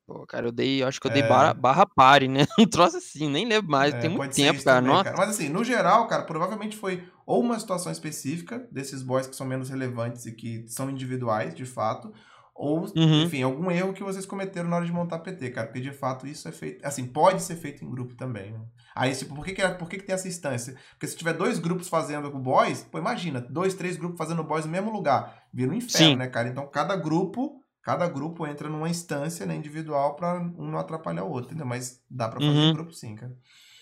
Pô, 0.04 0.26
cara, 0.26 0.48
eu 0.48 0.52
dei, 0.52 0.82
eu 0.82 0.88
acho 0.88 1.00
que 1.00 1.06
eu 1.06 1.10
dei 1.10 1.22
É. 1.22 1.28
barra, 1.28 1.54
barra 1.54 1.86
pare, 1.86 2.26
né? 2.26 2.40
Um 2.58 2.66
troço 2.66 2.96
assim, 2.96 3.28
nem 3.28 3.46
lembro 3.46 3.70
mais, 3.70 3.94
É, 3.94 3.98
tem 4.00 4.10
muito 4.10 4.34
tempo, 4.34 4.62
cara. 4.64 4.82
também, 4.82 5.02
cara. 5.04 5.16
Mas 5.16 5.30
assim, 5.30 5.48
no 5.48 5.62
geral, 5.62 6.08
cara, 6.08 6.24
provavelmente 6.24 6.76
foi 6.76 7.08
ou 7.24 7.40
uma 7.40 7.58
situação 7.60 7.92
específica 7.92 8.58
desses 8.72 9.02
boys 9.02 9.28
que 9.28 9.36
são 9.36 9.46
menos 9.46 9.70
relevantes 9.70 10.26
e 10.26 10.32
que 10.32 10.66
são 10.68 10.90
individuais, 10.90 11.54
de 11.54 11.64
fato, 11.64 12.12
ou, 12.54 12.80
Uhum. 12.96 13.22
enfim, 13.22 13.42
algum 13.42 13.70
erro 13.70 13.92
que 13.94 14.02
vocês 14.02 14.26
cometeram 14.26 14.68
na 14.68 14.76
hora 14.76 14.84
de 14.84 14.92
montar 14.92 15.20
PT, 15.20 15.50
cara, 15.50 15.68
porque 15.68 15.80
de 15.80 15.92
fato 15.92 16.26
isso 16.26 16.46
é 16.48 16.52
feito, 16.52 16.84
assim, 16.84 17.06
pode 17.06 17.40
ser 17.42 17.56
feito 17.56 17.84
em 17.84 17.90
grupo 17.90 18.14
também, 18.14 18.50
né? 18.52 18.60
Aí, 18.94 19.14
tipo, 19.16 19.34
por 19.34 19.44
que 19.44 19.52
que, 19.54 19.62
é- 19.62 19.68
por 19.72 19.88
que 19.88 19.96
que 19.98 20.04
tem 20.04 20.14
essa 20.14 20.28
instância? 20.28 20.76
Porque 20.90 21.06
se 21.06 21.16
tiver 21.16 21.32
dois 21.32 21.58
grupos 21.58 21.88
fazendo 21.88 22.26
o 22.28 22.38
boys, 22.38 22.82
pô, 22.82 22.98
imagina, 22.98 23.40
dois, 23.40 23.72
três 23.74 23.96
grupos 23.96 24.18
fazendo 24.18 24.44
boys 24.44 24.66
no 24.66 24.70
mesmo 24.72 24.92
lugar, 24.92 25.41
vira 25.52 25.70
um 25.70 25.74
inferno, 25.74 26.08
Sim. 26.12 26.16
né, 26.16 26.28
cara? 26.28 26.48
Então, 26.48 26.66
cada 26.68 26.96
grupo... 26.96 27.58
Cada 27.84 28.06
grupo 28.08 28.46
entra 28.46 28.68
numa 28.68 28.88
instância 28.88 29.44
né, 29.44 29.56
individual 29.56 30.14
pra 30.14 30.38
um 30.38 30.70
não 30.70 30.78
atrapalhar 30.78 31.24
o 31.24 31.28
outro, 31.32 31.46
entendeu? 31.48 31.66
Mas 31.66 32.00
dá 32.08 32.28
pra 32.28 32.38
fazer 32.38 32.52
Uhum. 32.52 32.68
em 32.70 32.72
grupo 32.74 32.92
sim, 32.92 33.16
cara. 33.16 33.32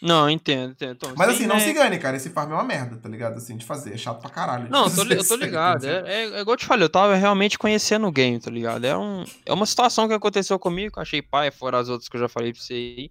não, 0.01 0.31
entendo, 0.31 0.71
entendo. 0.73 0.93
Então, 0.93 1.13
Mas 1.15 1.29
assim, 1.29 1.43
aí, 1.43 1.47
não 1.47 1.57
né, 1.57 1.61
se 1.61 1.71
engane, 1.71 1.99
cara. 1.99 2.17
Esse 2.17 2.31
farm 2.31 2.51
é 2.53 2.55
uma 2.55 2.65
merda, 2.65 2.97
tá 2.97 3.07
ligado? 3.11 3.37
Assim, 3.37 3.59
de 3.59 3.67
fazer. 3.67 3.93
É 3.93 3.99
chato 3.99 4.19
pra 4.23 4.31
caralho. 4.31 4.71
Não, 4.71 4.87
eu 4.87 4.95
tô, 4.95 5.03
eu 5.03 5.29
tô 5.29 5.35
aí, 5.37 5.41
ligado. 5.41 5.85
É, 5.87 5.99
é, 6.07 6.23
é 6.31 6.41
igual 6.41 6.55
eu 6.55 6.57
te 6.57 6.65
falei, 6.65 6.83
eu 6.87 6.89
tava 6.89 7.15
realmente 7.15 7.59
conhecendo 7.59 8.07
o 8.07 8.11
game, 8.11 8.41
tá 8.41 8.51
ligado? 8.51 8.87
É, 8.87 8.97
um, 8.97 9.23
é 9.45 9.53
uma 9.53 9.67
situação 9.67 10.09
que 10.09 10.15
aconteceu 10.15 10.59
comigo, 10.59 10.95
que 10.95 10.99
eu 10.99 11.03
achei 11.03 11.21
pai, 11.21 11.51
fora 11.51 11.77
as 11.79 11.91
outras 11.91 12.09
que 12.09 12.17
eu 12.17 12.21
já 12.23 12.29
falei 12.31 12.55
pra 12.55 12.63
você 12.63 12.73
aí. 12.73 13.11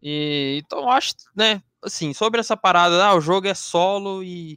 E, 0.00 0.60
então 0.64 0.82
eu 0.82 0.88
acho, 0.88 1.14
né, 1.34 1.60
assim, 1.84 2.12
sobre 2.14 2.38
essa 2.38 2.56
parada, 2.56 3.04
ah, 3.04 3.16
o 3.16 3.20
jogo 3.20 3.48
é 3.48 3.54
solo 3.54 4.22
e. 4.22 4.56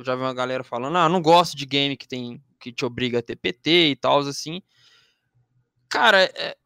Eu 0.00 0.04
já 0.04 0.16
vi 0.16 0.22
uma 0.22 0.32
galera 0.32 0.64
falando, 0.64 0.96
ah, 0.96 1.08
não 1.08 1.20
gosto 1.20 1.54
de 1.54 1.66
game 1.66 1.94
que 1.94 2.08
tem. 2.08 2.42
que 2.58 2.72
te 2.72 2.86
obriga 2.86 3.18
a 3.18 3.22
ter 3.22 3.36
PT 3.36 3.90
e 3.90 3.96
tal, 3.96 4.20
assim. 4.20 4.62
Cara, 5.88 6.22
é 6.22 6.56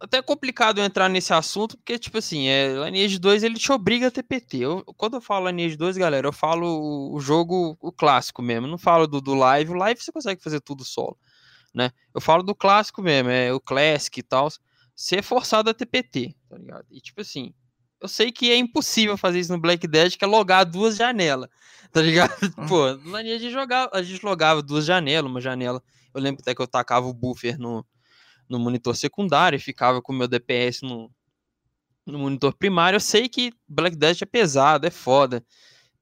até 0.00 0.20
complicado 0.20 0.78
eu 0.78 0.84
entrar 0.84 1.08
nesse 1.08 1.32
assunto, 1.32 1.76
porque, 1.76 1.98
tipo 1.98 2.18
assim, 2.18 2.48
é, 2.48 2.74
Lineage 2.84 3.18
2 3.18 3.44
ele 3.44 3.58
te 3.58 3.70
obriga 3.70 4.08
a 4.08 4.10
ter 4.10 4.24
PT. 4.24 4.58
Eu, 4.58 4.84
quando 4.96 5.14
eu 5.14 5.20
falo 5.20 5.48
Lineage 5.48 5.76
2, 5.76 5.96
galera, 5.96 6.26
eu 6.26 6.32
falo 6.32 7.12
o, 7.14 7.20
jogo, 7.20 7.78
o 7.80 7.92
clássico 7.92 8.42
mesmo. 8.42 8.66
Não 8.66 8.76
falo 8.76 9.06
do, 9.06 9.20
do 9.20 9.34
live. 9.34 9.70
O 9.70 9.76
live 9.76 10.00
você 10.00 10.10
consegue 10.10 10.42
fazer 10.42 10.60
tudo 10.60 10.84
solo, 10.84 11.16
né? 11.72 11.92
Eu 12.12 12.20
falo 12.20 12.42
do 12.42 12.56
clássico 12.56 13.00
mesmo, 13.00 13.30
é 13.30 13.52
o 13.52 13.60
Classic 13.60 14.18
e 14.18 14.22
tal. 14.22 14.48
Ser 14.96 15.22
forçado 15.22 15.70
a 15.70 15.74
ter 15.74 15.86
PT, 15.86 16.34
tá 16.48 16.58
ligado? 16.58 16.86
E, 16.90 17.00
tipo 17.00 17.20
assim, 17.20 17.54
eu 18.04 18.08
sei 18.08 18.30
que 18.30 18.50
é 18.50 18.56
impossível 18.58 19.16
fazer 19.16 19.40
isso 19.40 19.50
no 19.50 19.58
Black 19.58 19.88
Dead, 19.88 20.14
que 20.18 20.24
é 20.24 20.28
logar 20.28 20.66
duas 20.66 20.94
janelas, 20.94 21.48
tá 21.90 22.02
ligado? 22.02 22.30
Pô, 22.68 22.84
a 23.16 23.22
gente, 23.22 23.50
jogava, 23.50 23.90
a 23.94 24.02
gente 24.02 24.22
logava 24.22 24.62
duas 24.62 24.84
janelas, 24.84 25.30
uma 25.30 25.40
janela. 25.40 25.82
Eu 26.12 26.20
lembro 26.20 26.42
até 26.42 26.54
que 26.54 26.60
eu 26.60 26.66
tacava 26.66 27.06
o 27.06 27.14
buffer 27.14 27.58
no, 27.58 27.82
no 28.46 28.58
monitor 28.58 28.94
secundário 28.94 29.56
e 29.56 29.58
ficava 29.58 30.02
com 30.02 30.12
o 30.12 30.16
meu 30.16 30.28
DPS 30.28 30.82
no, 30.82 31.10
no 32.04 32.18
monitor 32.18 32.54
primário. 32.54 32.96
Eu 32.96 33.00
sei 33.00 33.26
que 33.26 33.50
Black 33.66 33.96
Dead 33.96 34.20
é 34.20 34.26
pesado, 34.26 34.86
é 34.86 34.90
foda. 34.90 35.42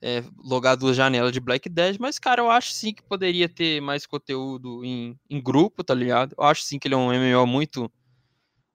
É, 0.05 0.25
logar 0.43 0.77
duas 0.77 0.97
janelas 0.97 1.31
de 1.31 1.39
Black 1.39 1.69
Dead, 1.69 1.99
mas, 2.01 2.19
cara, 2.19 2.43
eu 2.43 2.51
acho 2.51 2.73
sim 2.73 2.93
que 2.93 3.05
poderia 3.05 3.49
ter 3.49 3.81
mais 3.81 4.07
conteúdo 4.07 4.85
em, 4.85 5.17
em 5.31 5.41
grupo, 5.41 5.85
tá 5.85 5.95
ligado? 5.95 6.35
Eu 6.37 6.43
acho 6.43 6.65
sim 6.65 6.81
que 6.81 6.89
ele 6.89 6.97
é 6.97 6.99
um 6.99 7.13
MMO 7.13 7.47
muito 7.47 7.89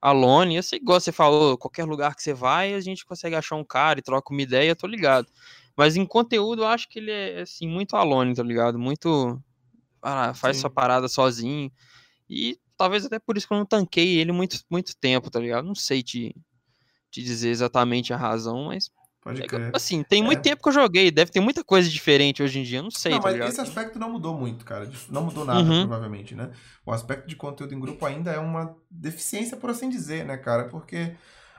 alone. 0.00 0.56
Eu 0.56 0.62
sei, 0.62 0.78
igual 0.78 1.00
você 1.00 1.12
falou, 1.12 1.56
qualquer 1.58 1.84
lugar 1.84 2.14
que 2.14 2.22
você 2.22 2.32
vai, 2.34 2.74
a 2.74 2.80
gente 2.80 3.04
consegue 3.04 3.34
achar 3.36 3.56
um 3.56 3.64
cara 3.64 3.98
e 3.98 4.02
troca 4.02 4.32
uma 4.32 4.42
ideia, 4.42 4.70
eu 4.70 4.76
tô 4.76 4.86
ligado. 4.86 5.26
Mas 5.76 5.96
em 5.96 6.04
conteúdo, 6.04 6.62
eu 6.62 6.66
acho 6.66 6.88
que 6.88 6.98
ele 6.98 7.10
é, 7.10 7.40
assim, 7.42 7.68
muito 7.68 7.96
alone, 7.96 8.34
tá 8.34 8.42
ligado? 8.42 8.78
Muito. 8.78 9.40
Ah, 10.02 10.34
faz 10.34 10.56
Sim. 10.56 10.62
sua 10.62 10.70
parada 10.70 11.08
sozinho. 11.08 11.70
E 12.28 12.58
talvez 12.76 13.04
até 13.04 13.18
por 13.18 13.36
isso 13.36 13.46
que 13.46 13.52
eu 13.54 13.58
não 13.58 13.66
tanquei 13.66 14.18
ele 14.18 14.32
muito, 14.32 14.58
muito 14.70 14.96
tempo, 14.96 15.30
tá 15.30 15.40
ligado? 15.40 15.66
Não 15.66 15.74
sei 15.74 16.02
te, 16.02 16.34
te 17.10 17.22
dizer 17.22 17.50
exatamente 17.50 18.12
a 18.12 18.16
razão, 18.16 18.66
mas. 18.66 18.90
Pode 19.34 19.46
crer. 19.48 19.70
assim, 19.74 20.02
tem 20.02 20.22
muito 20.22 20.38
É. 20.38 20.42
tempo 20.42 20.62
que 20.62 20.68
eu 20.68 20.72
joguei. 20.72 21.10
Deve 21.10 21.30
ter 21.30 21.40
muita 21.40 21.62
coisa 21.64 21.88
diferente 21.88 22.42
hoje 22.42 22.58
em 22.58 22.62
dia. 22.62 22.78
eu 22.78 22.82
Não 22.82 22.90
sei, 22.90 23.12
não, 23.12 23.18
tá 23.20 23.24
mas 23.24 23.34
ligado? 23.34 23.48
esse 23.50 23.60
aspecto 23.60 23.98
não 23.98 24.10
mudou 24.12 24.34
muito, 24.36 24.64
cara. 24.64 24.90
Não 25.10 25.24
mudou 25.24 25.44
nada, 25.44 25.60
Uhum. 25.60 25.80
provavelmente, 25.86 26.34
né? 26.34 26.50
O 26.84 26.92
aspecto 26.92 27.26
de 27.28 27.36
conteúdo 27.36 27.74
em 27.74 27.80
grupo 27.80 28.04
ainda 28.06 28.30
é 28.30 28.38
uma 28.38 28.74
deficiência, 28.90 29.56
por 29.56 29.70
assim 29.70 29.88
dizer, 29.88 30.24
né, 30.24 30.36
cara? 30.36 30.64
Porque 30.64 31.14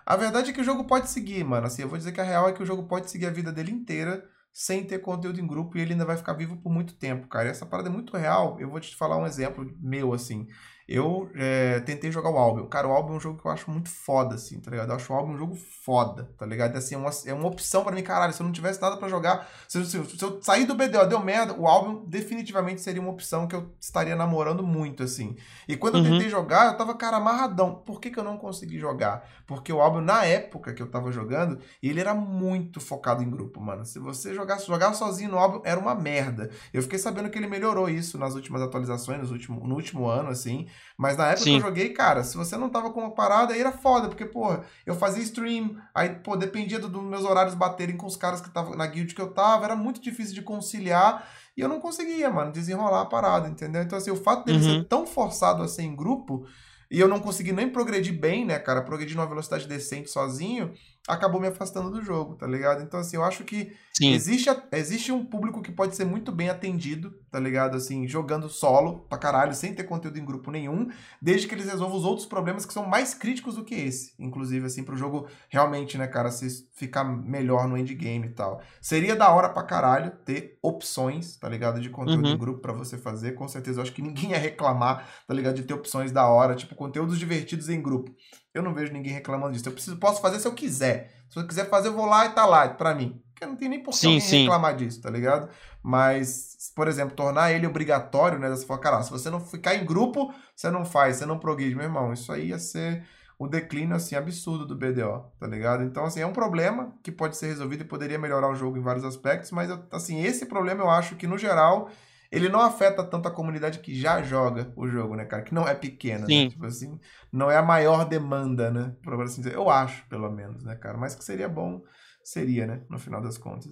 a 0.05 0.15
verdade 0.15 0.49
é 0.51 0.53
que 0.53 0.61
o 0.61 0.63
jogo 0.63 0.83
pode 0.85 1.09
seguir, 1.09 1.43
mano. 1.43 1.67
Assim, 1.67 1.81
eu 1.83 1.89
vou 1.89 1.97
dizer 1.97 2.11
que 2.11 2.21
a 2.21 2.23
real 2.23 2.49
é 2.49 2.53
que 2.53 2.63
o 2.63 2.65
jogo 2.65 2.83
pode 2.83 3.09
seguir 3.11 3.27
a 3.27 3.31
vida 3.31 3.51
dele 3.51 3.71
inteira 3.71 4.23
sem 4.51 4.83
ter 4.83 4.97
conteúdo 4.99 5.39
em 5.39 5.45
grupo 5.45 5.77
e 5.77 5.81
ele 5.81 5.91
ainda 5.93 6.05
vai 6.05 6.17
ficar 6.17 6.33
vivo 6.33 6.57
por 6.57 6.71
muito 6.71 6.93
tempo, 6.95 7.27
cara. 7.27 7.47
E 7.47 7.51
essa 7.51 7.65
parada 7.65 7.87
é 7.87 7.91
muito 7.91 8.17
real. 8.17 8.57
Eu 8.59 8.69
vou 8.69 8.79
te 8.79 8.95
falar 8.95 9.15
um 9.17 9.25
exemplo 9.27 9.71
meu, 9.79 10.11
assim. 10.13 10.47
Eu 10.91 11.30
é, 11.36 11.80
tentei 11.82 12.11
jogar 12.11 12.32
o 12.32 12.38
Albion. 12.38 12.66
Cara, 12.66 12.88
o 12.88 12.91
Albion 12.91 13.14
é 13.14 13.18
um 13.18 13.20
jogo 13.20 13.40
que 13.40 13.45
eu 13.45 13.52
acho 13.52 13.70
muito 13.70 13.90
foda, 13.90 14.34
assim, 14.34 14.60
tá 14.60 14.72
ligado? 14.72 14.90
Eu 14.90 14.95
acho 14.95 15.14
o 15.14 15.16
Albion 15.16 15.36
um 15.36 15.38
jogo 15.38 15.56
foda, 15.56 16.28
tá 16.36 16.48
ligado? 16.48 16.76
Assim, 16.76 16.95
é 16.95 16.98
uma, 16.98 17.11
é 17.28 17.34
uma 17.34 17.48
opção 17.48 17.84
pra 17.84 17.91
mim, 17.94 18.02
caralho. 18.02 18.34
Se 18.34 18.41
eu 18.41 18.45
não 18.45 18.52
tivesse 18.52 18.82
nada 18.82 18.98
pra 18.98 19.07
jogar, 19.07 19.48
se, 19.68 19.78
eu- 19.78 19.86
se 19.86 19.98
eu- 19.98 20.06
se 20.06 20.24
eu 20.24 20.41
sair 20.41 20.66
do 20.66 20.74
BDO, 20.74 21.06
deu 21.07 21.20
merda, 21.24 21.53
o 21.53 21.68
Albion 21.68 22.03
definitivamente 22.07 22.82
seria 22.82 22.99
uma 23.02 23.11
opção 23.11 23.48
que 23.48 23.56
eu 23.56 23.70
estaria 23.80 24.16
namorando 24.16 24.64
muito, 24.66 25.03
assim. 25.03 25.36
E 25.68 25.78
quando 25.78 25.99
eu 25.99 26.03
Uhum. 26.03 26.10
tentei 26.11 26.28
jogar, 26.28 26.72
eu 26.72 26.78
tava, 26.78 26.95
cara, 26.95 27.18
amarradão. 27.18 27.76
Por 27.86 28.02
que, 28.02 28.10
que 28.10 28.18
eu 28.20 28.24
não 28.24 28.36
consegui 28.38 28.80
jogar? 28.80 29.30
Porque 29.45 29.72
o 29.72 29.80
Albion, 29.82 30.02
na 30.02 30.26
época 30.26 30.74
que 30.74 30.82
eu 30.82 30.90
tava 30.90 31.11
jogando, 31.11 31.60
ele 31.84 31.99
era 31.99 32.16
muito 32.16 32.82
focado 32.82 33.22
em 33.22 33.30
grupo, 33.30 33.61
mano. 33.61 33.86
Se 33.86 33.99
você 33.99 34.34
jogasse, 34.34 34.66
jogar 34.66 34.94
sozinho 34.94 35.30
no 35.30 35.38
Albion, 35.38 35.61
era 35.64 35.80
uma 35.80 35.94
merda. 35.94 36.49
Eu 36.74 36.82
fiquei 36.82 36.98
sabendo 36.98 37.30
que 37.30 37.38
ele 37.38 37.48
melhorou 37.48 37.88
isso 37.88 38.18
nas 38.18 38.34
últimas 38.34 38.61
atualizações, 38.64 39.20
nos 39.20 39.30
último, 39.32 39.68
no 39.68 39.76
último 39.76 40.07
ano, 40.07 40.30
assim. 40.30 40.68
Mas 40.97 41.15
na 41.15 41.27
época 41.27 41.43
Sim. 41.43 41.51
que 41.51 41.57
eu 41.57 41.68
joguei, 41.69 41.89
cara, 41.89 42.23
se 42.23 42.35
você 42.35 42.57
não 42.57 42.69
tava 42.69 42.91
com 42.91 42.99
uma 42.99 43.11
parada, 43.14 43.53
aí 43.53 43.60
era 43.61 43.72
foda, 43.72 44.10
porque, 44.10 44.26
porra, 44.26 44.64
eu 44.85 44.95
fazia 44.95 45.23
stream, 45.23 45.77
aí, 45.95 46.10
pô, 46.10 46.35
dependia 46.35 46.77
dos 46.80 46.91
meus 47.03 47.23
horários 47.23 47.56
baterem 47.56 47.95
com 47.95 48.06
os 48.06 48.15
caras 48.18 48.41
que 48.41 48.47
estavam 48.49 48.76
na 48.76 48.85
guild 48.85 49.15
que 49.15 49.22
eu 49.22 49.31
tava, 49.31 49.65
era 49.65 49.76
muito 49.76 50.01
difícil 50.01 50.34
de 50.35 50.41
conciliar, 50.41 51.26
e 51.56 51.61
eu 51.61 51.69
não 51.69 51.80
conseguia, 51.80 52.30
mano, 52.30 52.51
desenrolar 52.51 53.01
a 53.01 53.06
parada, 53.06 53.47
entendeu? 53.47 53.81
Então, 53.81 53.97
assim, 53.97 54.11
o 54.11 54.15
fato 54.15 54.45
dele 54.45 54.57
Uhum. 54.60 54.64
ser 54.81 54.88
tão 54.88 55.06
forçado 55.07 55.64
a 55.64 55.68
ser 55.68 55.84
em 55.84 55.95
grupo, 55.95 56.45
e 56.91 56.99
eu 56.99 57.07
não 57.07 57.19
consegui 57.19 57.51
nem 57.51 57.69
progredir 57.69 58.19
bem, 58.19 58.45
né, 58.45 58.57
cara, 58.60 58.81
progredir 58.81 59.15
numa 59.15 59.27
velocidade 59.27 59.68
decente 59.68 60.10
sozinho, 60.10 60.73
acabou 61.10 61.41
me 61.41 61.48
afastando 61.48 61.90
do 61.90 62.02
jogo, 62.02 62.36
tá 62.36 62.48
ligado? 62.48 62.81
Então, 62.84 62.99
assim, 62.99 63.18
eu 63.18 63.23
acho 63.23 63.44
que 63.44 63.72
Sim. 63.99 64.14
Existe, 64.14 64.49
existe 64.72 65.11
um 65.11 65.26
público 65.26 65.61
que 65.61 65.73
pode 65.73 65.94
ser 65.94 66.06
muito 66.06 66.31
bem 66.31 66.48
atendido, 66.49 67.11
tá 67.30 67.38
ligado? 67.38 67.76
Assim, 67.76 68.07
jogando 68.07 68.48
solo 68.48 68.99
pra 69.10 69.18
caralho, 69.18 69.53
sem 69.53 69.76
ter 69.76 69.84
conteúdo 69.84 70.18
em 70.18 70.23
grupo 70.23 70.49
nenhum, 70.52 70.88
desde 71.22 71.49
que 71.49 71.53
eles 71.53 71.65
resolvam 71.65 71.98
os 71.98 72.06
outros 72.06 72.26
problemas 72.26 72.65
que 72.65 72.72
são 72.72 72.86
mais 72.86 73.14
críticos 73.14 73.56
do 73.56 73.65
que 73.65 73.76
esse. 73.76 74.14
Inclusive, 74.18 74.65
assim, 74.68 74.84
pro 74.84 74.95
jogo 74.95 75.27
realmente, 75.49 75.98
né, 75.98 76.07
cara, 76.07 76.31
se 76.31 76.69
ficar 76.73 77.03
melhor 77.03 77.68
no 77.68 77.77
endgame 77.77 78.27
e 78.27 78.30
tal. 78.30 78.61
Seria 78.80 79.18
da 79.18 79.30
hora 79.34 79.49
pra 79.49 79.64
caralho 79.64 80.11
ter 80.23 80.57
opções, 80.64 81.36
tá 81.36 81.49
ligado? 81.49 81.81
De 81.81 81.90
conteúdo 81.90 82.26
Uhum. 82.26 82.36
em 82.36 82.38
grupo 82.38 82.61
pra 82.61 82.72
você 82.72 82.98
fazer. 82.98 83.34
Com 83.34 83.49
certeza, 83.49 83.80
eu 83.80 83.84
acho 83.84 83.91
que 83.91 84.02
ninguém 84.02 84.31
ia 84.31 84.38
reclamar, 84.40 85.06
tá 85.27 85.34
ligado? 85.34 85.56
De 85.56 85.64
ter 85.64 85.73
opções 85.73 86.10
da 86.10 86.26
hora, 86.26 86.56
tipo, 86.56 86.73
conteúdos 86.73 87.19
divertidos 87.19 87.68
em 87.68 87.81
grupo. 87.81 88.15
Eu 88.53 88.63
não 88.63 88.73
vejo 88.73 88.91
ninguém 88.91 89.13
reclamando 89.13 89.53
disso. 89.53 89.67
Eu 89.67 89.73
preciso, 89.73 89.97
posso 89.97 90.21
fazer 90.21 90.39
se 90.39 90.47
eu 90.47 90.53
quiser. 90.53 91.11
Se 91.30 91.38
eu 91.38 91.47
quiser 91.47 91.69
fazer, 91.69 91.89
eu 91.89 91.93
vou 91.93 92.05
lá 92.05 92.26
e 92.26 92.30
tá 92.30 92.45
lá, 92.45 92.67
pra 92.69 92.95
mim. 92.95 93.21
Porque 93.34 93.45
não 93.45 93.55
tem 93.55 93.69
nem 93.69 93.81
por 93.81 93.93
que 93.97 94.17
reclamar 94.17 94.76
disso, 94.76 95.01
tá 95.01 95.09
ligado? 95.09 95.49
Mas, 95.81 96.71
por 96.76 96.88
exemplo, 96.88 97.15
tornar 97.15 97.51
ele 97.51 97.67
obrigatório, 97.67 98.39
né? 98.39 98.49
Você 98.49 98.65
fala, 98.65 98.80
cara, 98.80 99.03
se 99.03 99.11
você 99.11 99.30
não 99.30 99.39
ficar 99.39 99.76
em 99.76 99.85
grupo, 99.85 100.34
você 100.55 100.69
não 100.69 100.84
faz, 100.84 101.17
você 101.17 101.26
não 101.26 101.39
progride, 101.39 101.76
meu 101.76 101.85
irmão. 101.85 102.11
Isso 102.11 102.31
aí 102.31 102.47
ia 102.47 102.59
ser 102.59 103.05
o 103.38 103.47
declínio, 103.47 103.95
assim, 103.95 104.15
absurdo 104.15 104.65
do 104.65 104.76
BDO, 104.76 105.31
tá 105.39 105.47
ligado? 105.47 105.84
Então, 105.84 106.03
assim, 106.03 106.19
é 106.19 106.26
um 106.27 106.34
problema 106.34 106.93
que 107.01 107.09
pode 107.09 107.38
ser 107.38 107.47
resolvido 107.47 107.81
e 107.81 107.88
poderia 107.88 108.19
melhorar 108.19 108.49
o 108.49 108.55
jogo 108.55 108.77
em 108.77 108.81
vários 108.81 109.05
aspectos, 109.05 109.51
mas, 109.51 109.71
assim, 109.91 110.21
esse 110.21 110.45
problema 110.45 110.84
eu 110.84 110.89
acho 110.89 111.15
que, 111.15 111.26
no 111.26 111.38
geral, 111.38 111.89
ele 112.31 112.49
não 112.49 112.60
afeta 112.60 113.03
tanto 113.03 113.27
a 113.27 113.31
comunidade 113.31 113.80
que 113.80 113.93
já 113.99 114.22
joga 114.22 114.72
o 114.76 114.88
jogo, 114.88 115.15
né, 115.15 115.26
cara? 115.26 115.43
Que 115.43 115.53
não 115.53 115.68
é 115.68 115.73
pequena, 115.76 116.26
Sim. 116.26 116.45
né? 116.45 116.49
Tipo 116.49 116.65
assim, 116.65 116.99
não 117.31 117.49
é 117.49 117.57
a 117.57 117.64
maior 117.64 118.06
demanda, 118.07 118.69
né? 118.72 118.95
Por 119.03 119.19
assim 119.22 119.41
dizer. 119.41 119.56
Eu 119.56 119.69
acho, 119.69 120.07
pelo 120.07 120.30
menos, 120.31 120.64
né, 120.64 120.76
cara? 120.76 120.97
Mas 120.97 121.15
que 121.15 121.23
seria 121.23 121.49
bom, 121.49 121.81
seria, 122.23 122.68
né? 122.68 122.81
No 122.89 122.99
final 122.99 123.22
das 123.22 123.38
contas. 123.38 123.72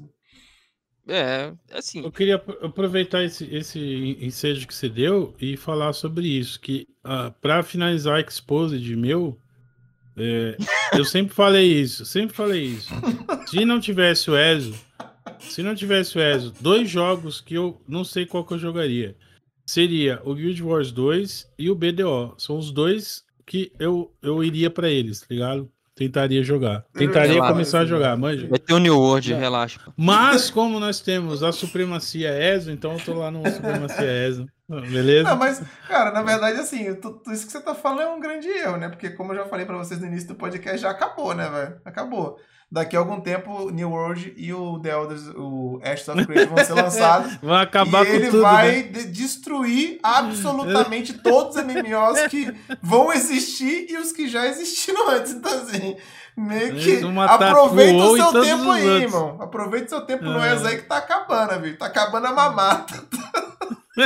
É, 1.09 1.53
assim, 1.71 2.03
Eu 2.03 2.11
queria 2.11 2.35
apro- 2.35 2.65
aproveitar 2.65 3.23
esse, 3.23 3.45
esse 3.55 3.79
ensejo 4.19 4.67
que 4.67 4.75
você 4.75 4.89
deu 4.89 5.33
e 5.39 5.55
falar 5.55 5.93
sobre 5.93 6.27
isso. 6.27 6.59
Que 6.59 6.85
ah, 7.03 7.31
para 7.41 7.63
finalizar 7.63 8.15
o 8.15 8.19
Exposed 8.19 8.95
meu, 8.95 9.39
é, 10.17 10.57
eu 10.93 11.05
sempre 11.05 11.33
falei 11.33 11.79
isso, 11.79 12.05
sempre 12.05 12.35
falei 12.35 12.65
isso. 12.65 12.93
Se 13.47 13.63
não 13.63 13.79
tivesse 13.79 14.29
o 14.29 14.37
Ezio, 14.37 14.75
se 15.39 15.61
não 15.63 15.73
tivesse 15.75 16.17
o 16.17 16.21
Ezio, 16.21 16.51
dois 16.59 16.89
jogos 16.89 17.41
que 17.41 17.55
eu 17.55 17.81
não 17.87 18.03
sei 18.03 18.25
qual 18.25 18.45
que 18.45 18.53
eu 18.53 18.59
jogaria. 18.59 19.15
Seria 19.65 20.21
o 20.23 20.33
Guild 20.33 20.63
Wars 20.63 20.91
2 20.91 21.51
e 21.59 21.69
o 21.69 21.75
BDO. 21.75 22.35
São 22.37 22.57
os 22.57 22.71
dois 22.71 23.23
que 23.45 23.71
eu, 23.79 24.11
eu 24.21 24.43
iria 24.43 24.69
para 24.69 24.89
eles, 24.89 25.19
tá 25.21 25.27
ligado? 25.29 25.69
Tentaria 25.95 26.43
jogar. 26.43 26.85
Tentaria 26.93 27.33
Relaxa. 27.33 27.51
começar 27.53 27.79
a 27.79 27.85
jogar, 27.85 28.15
manja. 28.15 28.47
vai 28.47 28.59
ter 28.59 28.73
o 28.73 28.77
New 28.77 28.95
World, 28.99 29.29
Já. 29.29 29.37
relaxa. 29.37 29.79
Mas 29.97 30.51
como 30.51 30.79
nós 30.79 30.99
temos 31.01 31.41
a 31.41 31.51
supremacia 31.51 32.29
ESO, 32.53 32.69
então 32.71 32.93
eu 32.93 32.99
tô 33.03 33.13
lá 33.15 33.31
no 33.31 33.43
supremacia 33.49 34.05
ESO. 34.27 34.45
Beleza? 34.69 35.29
Não, 35.29 35.37
mas, 35.37 35.61
cara, 35.87 36.11
na 36.11 36.21
verdade, 36.21 36.59
assim, 36.59 36.93
tu- 36.95 37.13
tu- 37.23 37.31
isso 37.31 37.45
que 37.47 37.51
você 37.51 37.61
tá 37.61 37.73
falando 37.73 38.01
é 38.01 38.09
um 38.09 38.19
grande 38.19 38.47
erro, 38.47 38.77
né? 38.77 38.89
Porque, 38.89 39.09
como 39.09 39.31
eu 39.31 39.37
já 39.37 39.45
falei 39.45 39.65
pra 39.65 39.77
vocês 39.77 39.99
no 39.99 40.05
início 40.07 40.27
do 40.27 40.35
podcast, 40.35 40.77
já 40.77 40.91
acabou, 40.91 41.33
né, 41.33 41.49
velho? 41.49 41.81
Acabou. 41.83 42.37
Daqui 42.69 42.97
a 42.97 42.99
algum 42.99 43.21
tempo, 43.21 43.69
New 43.71 43.89
World 43.91 44.33
e 44.35 44.53
o 44.53 44.77
The 44.79 44.89
Elders, 44.89 45.27
o 45.37 45.79
Ashes 45.81 46.05
of 46.09 46.25
Creed 46.25 46.49
vão 46.49 46.57
ser 46.65 46.73
lançados. 46.73 47.35
Vai 47.41 47.63
acabar 47.63 48.03
e 48.03 48.07
com 48.09 48.13
ele 48.13 48.25
tudo, 48.29 48.41
vai 48.41 48.71
né? 48.71 48.81
de- 48.83 49.05
destruir 49.05 49.99
absolutamente 50.03 51.13
todos 51.23 51.55
os 51.55 51.63
MMOs 51.63 52.27
que 52.29 52.53
vão 52.81 53.13
existir 53.13 53.87
e 53.89 53.95
os 53.97 54.11
que 54.11 54.27
já 54.27 54.45
existiram 54.47 55.09
antes. 55.09 55.31
Então, 55.31 55.51
assim, 55.61 55.95
meio 56.35 56.75
que 56.75 56.99
aproveita 57.29 58.03
o 58.03 58.15
seu 58.17 58.41
tempo 58.41 58.69
aí, 58.69 58.85
irmão. 59.03 59.37
Aproveita 59.39 59.85
o 59.85 59.89
seu 59.89 60.01
tempo 60.01 60.25
no 60.25 60.43
É. 60.43 60.53
ESO 60.53 60.67
aí 60.67 60.75
que 60.75 60.83
tá 60.87 60.97
acabando, 60.97 61.61
viu? 61.61 61.77
Tá 61.77 61.85
acabando 61.85 62.27
a 62.27 62.33
mamata. 62.33 63.01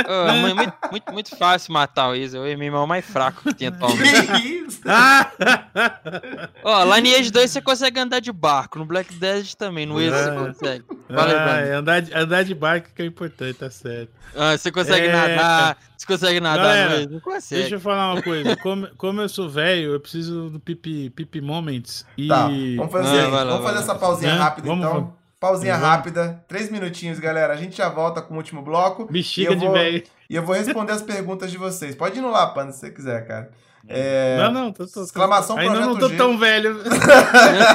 Ah, 0.06 0.32
mu- 0.32 0.54
muito, 0.54 0.74
muito, 0.90 1.12
muito 1.12 1.36
fácil 1.36 1.72
matar 1.72 2.08
o 2.10 2.14
é 2.14 2.38
o 2.38 2.58
MMO 2.58 2.86
mais 2.86 3.04
fraco 3.04 3.42
que 3.44 3.54
tem 3.54 3.68
atualmente. 3.68 4.02
Que 4.32 4.48
isso? 4.48 4.80
Ah! 4.86 5.30
Ó, 6.64 6.84
Lineage 6.96 7.30
2 7.30 7.50
você 7.50 7.60
consegue 7.60 8.00
andar 8.00 8.20
de 8.20 8.32
barco, 8.32 8.78
no 8.78 8.84
Black 8.84 9.12
Desert 9.14 9.54
também, 9.56 9.84
no 9.86 9.96
Weasel 9.96 10.18
você 10.22 10.30
É. 10.30 10.34
consegue. 10.46 10.84
Valeu, 11.08 11.38
Ah, 11.38 11.60
é 11.60 11.72
andar, 11.74 12.00
de, 12.00 12.14
andar 12.14 12.42
de 12.44 12.54
barco 12.54 12.88
que 12.94 13.02
é 13.02 13.04
importante, 13.04 13.54
tá 13.58 13.70
certo. 13.70 14.10
Ah, 14.34 14.56
você 14.56 14.70
consegue 14.72 15.06
É. 15.08 15.12
nadar, 15.12 15.76
você 15.96 16.06
consegue 16.06 16.40
nadar 16.40 16.64
Galera, 16.64 17.06
no 17.06 17.12
não 17.12 17.20
consegue. 17.20 17.60
Deixa 17.62 17.76
eu 17.76 17.80
falar 17.80 18.14
uma 18.14 18.22
coisa. 18.22 18.56
Como, 18.56 18.88
como 18.96 19.20
eu 19.20 19.28
sou 19.28 19.48
velho, 19.48 19.92
eu 19.92 20.00
preciso 20.00 20.48
do 20.50 20.58
pipi, 20.60 21.10
pipi 21.10 21.40
moments. 21.40 22.06
E. 22.16 22.28
Tá, 22.28 22.46
vamos 22.76 22.92
fazer, 22.92 23.20
Ah, 23.20 23.28
vai 23.28 23.44
lá, 23.44 23.44
vamos 23.44 23.64
vai 23.64 23.74
fazer 23.74 23.74
lá. 23.74 23.80
essa 23.80 23.94
pausinha 23.94 24.32
Né? 24.32 24.38
rápida, 24.38 24.66
Vamos, 24.68 24.84
então. 24.86 24.94
vamos. 25.00 25.21
Pausinha 25.42 25.74
Vamos. 25.74 25.88
rápida, 25.88 26.44
três 26.46 26.70
minutinhos, 26.70 27.18
galera. 27.18 27.52
A 27.52 27.56
gente 27.56 27.76
já 27.76 27.88
volta 27.88 28.22
com 28.22 28.34
o 28.34 28.36
último 28.36 28.62
bloco. 28.62 29.06
Bexiga 29.10 29.56
de 29.56 29.64
vou- 29.64 29.72
velho. 29.74 30.04
E 30.30 30.36
eu 30.36 30.42
vou 30.44 30.54
responder 30.54 30.92
as 30.92 31.02
perguntas 31.02 31.50
de 31.50 31.58
vocês. 31.58 31.96
Pode 31.96 32.16
ir 32.16 32.22
no 32.22 32.30
lá, 32.30 32.46
Panda, 32.46 32.70
se 32.70 32.78
você 32.78 32.90
quiser, 32.92 33.26
cara. 33.26 33.50
É, 33.88 34.36
Não, 34.38 34.52
não, 34.52 34.72
tô, 34.72 34.86
tô, 34.86 34.92
tô- 34.92 35.02
exclamação 35.02 35.58
Ainda 35.58 35.80
não 35.80 35.96
Projeto 35.96 36.00
tô 36.00 36.08
G. 36.10 36.16
tão 36.16 36.38
velho. 36.38 36.76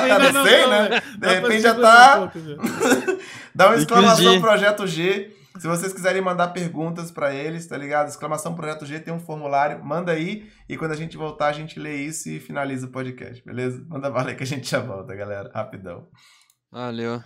Ainda 0.02 0.32
Não 0.32 0.46
sei, 0.46 0.64
tô, 0.64 0.70
né? 0.70 1.02
De 1.20 1.28
repente 1.28 1.60
já 1.62 1.76
tá- 1.76 2.32
um? 2.34 3.18
Dá 3.54 3.68
uma 3.68 3.76
exclamação. 3.76 4.40
Projeto 4.40 4.88
G. 4.88 5.34
Se 5.60 5.68
vocês 5.68 5.92
quiserem 5.92 6.22
mandar 6.22 6.48
perguntas 6.50 7.12
pra 7.12 7.34
eles, 7.34 7.68
tá 7.68 7.76
ligado? 7.78 8.08
Exclamação 8.08 8.56
Projeto 8.56 8.86
G 8.86 8.98
tem 9.00 9.14
um 9.14 9.20
formulário. 9.20 9.84
Manda 9.84 10.14
aí. 10.14 10.48
E 10.70 10.78
quando 10.78 10.94
a 10.94 10.96
gente 10.96 11.18
voltar, 11.18 11.48
a 11.48 11.52
gente 11.54 11.78
lê 11.78 11.98
isso 11.98 12.30
e 12.30 12.40
finaliza 12.40 12.88
o 12.88 12.92
podcast, 12.92 13.44
beleza? 13.44 13.84
Manda 13.90 14.10
bala 14.10 14.30
aí 14.30 14.36
que 14.36 14.44
a 14.44 14.48
gente 14.48 14.70
já 14.72 14.80
volta, 14.80 15.14
galera. 15.14 15.52
Rapidão. 15.54 16.08
Valeu. 16.72 17.22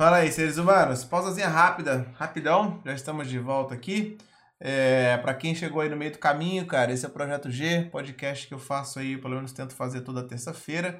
Fala 0.00 0.16
aí, 0.16 0.32
seres 0.32 0.56
humanos. 0.56 1.04
Pausazinha 1.04 1.46
rápida, 1.46 2.10
rapidão. 2.14 2.80
Já 2.86 2.94
estamos 2.94 3.28
de 3.28 3.38
volta 3.38 3.74
aqui. 3.74 4.16
É, 4.58 5.18
para 5.18 5.34
quem 5.34 5.54
chegou 5.54 5.82
aí 5.82 5.90
no 5.90 5.96
meio 5.98 6.10
do 6.10 6.18
caminho, 6.18 6.66
cara, 6.66 6.90
esse 6.90 7.04
é 7.04 7.08
o 7.08 7.12
Projeto 7.12 7.50
G, 7.50 7.84
podcast 7.92 8.48
que 8.48 8.54
eu 8.54 8.58
faço 8.58 8.98
aí, 8.98 9.18
pelo 9.18 9.34
menos 9.34 9.52
tento 9.52 9.74
fazer 9.74 10.00
toda 10.00 10.26
terça-feira, 10.26 10.98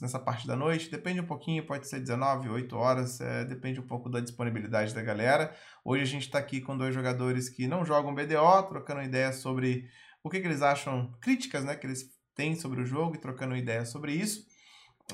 nessa 0.00 0.18
parte 0.18 0.48
da 0.48 0.56
noite. 0.56 0.90
Depende 0.90 1.20
um 1.20 1.26
pouquinho, 1.26 1.64
pode 1.64 1.86
ser 1.86 2.00
19, 2.00 2.48
8 2.48 2.76
horas, 2.76 3.20
é, 3.20 3.44
depende 3.44 3.78
um 3.78 3.86
pouco 3.86 4.10
da 4.10 4.18
disponibilidade 4.18 4.92
da 4.92 5.00
galera. 5.00 5.54
Hoje 5.84 6.02
a 6.02 6.06
gente 6.06 6.22
está 6.22 6.40
aqui 6.40 6.60
com 6.60 6.76
dois 6.76 6.92
jogadores 6.92 7.48
que 7.48 7.68
não 7.68 7.84
jogam 7.84 8.12
BDO, 8.12 8.64
trocando 8.68 9.00
ideia 9.02 9.32
sobre 9.32 9.88
o 10.24 10.28
que, 10.28 10.40
que 10.40 10.46
eles 10.48 10.60
acham, 10.60 11.12
críticas 11.20 11.62
né, 11.62 11.76
que 11.76 11.86
eles 11.86 12.10
têm 12.34 12.56
sobre 12.56 12.80
o 12.80 12.84
jogo 12.84 13.14
e 13.14 13.20
trocando 13.20 13.54
ideia 13.54 13.84
sobre 13.84 14.12
isso. 14.12 14.50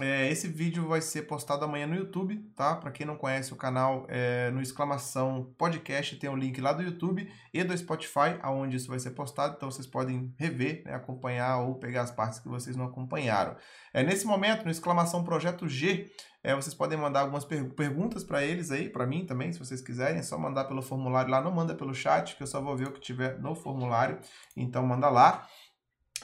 É, 0.01 0.31
esse 0.31 0.47
vídeo 0.47 0.86
vai 0.86 1.01
ser 1.01 1.23
postado 1.23 1.65
amanhã 1.65 1.86
no 1.86 1.97
YouTube, 1.97 2.36
tá? 2.55 2.77
Para 2.77 2.93
quem 2.93 3.05
não 3.05 3.16
conhece 3.16 3.52
o 3.52 3.56
canal, 3.56 4.06
é, 4.09 4.48
no 4.51 4.62
exclamação 4.62 5.52
podcast 5.59 6.15
tem 6.16 6.31
o 6.31 6.36
link 6.36 6.60
lá 6.60 6.73
do 6.73 6.82
YouTube 6.82 7.28
e 7.52 7.65
do 7.65 7.77
Spotify, 7.77 8.39
aonde 8.40 8.77
isso 8.77 8.89
vai 8.89 9.01
ser 9.01 9.10
postado. 9.10 9.55
Então 9.56 9.69
vocês 9.70 9.89
podem 9.89 10.32
rever, 10.39 10.85
né, 10.85 10.94
acompanhar 10.94 11.59
ou 11.59 11.74
pegar 11.74 12.02
as 12.02 12.12
partes 12.12 12.39
que 12.39 12.48
vocês 12.48 12.77
não 12.77 12.85
acompanharam. 12.85 13.56
É, 13.93 14.05
nesse 14.05 14.24
momento, 14.24 14.65
no 14.65 14.70
exclamação 14.70 15.24
projeto 15.24 15.69
G, 15.69 16.09
é, 16.44 16.55
vocês 16.55 16.74
podem 16.74 16.97
mandar 16.97 17.20
algumas 17.20 17.44
per- 17.44 17.74
perguntas 17.74 18.23
para 18.23 18.44
eles 18.44 18.70
aí, 18.70 18.89
para 18.89 19.05
mim 19.05 19.27
também, 19.27 19.52
se 19.52 19.59
vocês 19.59 19.81
quiserem. 19.81 20.19
É 20.19 20.23
só 20.23 20.39
mandar 20.39 20.66
pelo 20.66 20.81
formulário 20.81 21.31
lá, 21.31 21.40
não 21.40 21.51
manda 21.51 21.74
pelo 21.74 21.93
chat, 21.93 22.36
que 22.36 22.43
eu 22.43 22.47
só 22.47 22.60
vou 22.60 22.77
ver 22.77 22.86
o 22.86 22.93
que 22.93 23.01
tiver 23.01 23.40
no 23.40 23.55
formulário. 23.56 24.20
Então 24.56 24.86
manda 24.86 25.09
lá. 25.09 25.44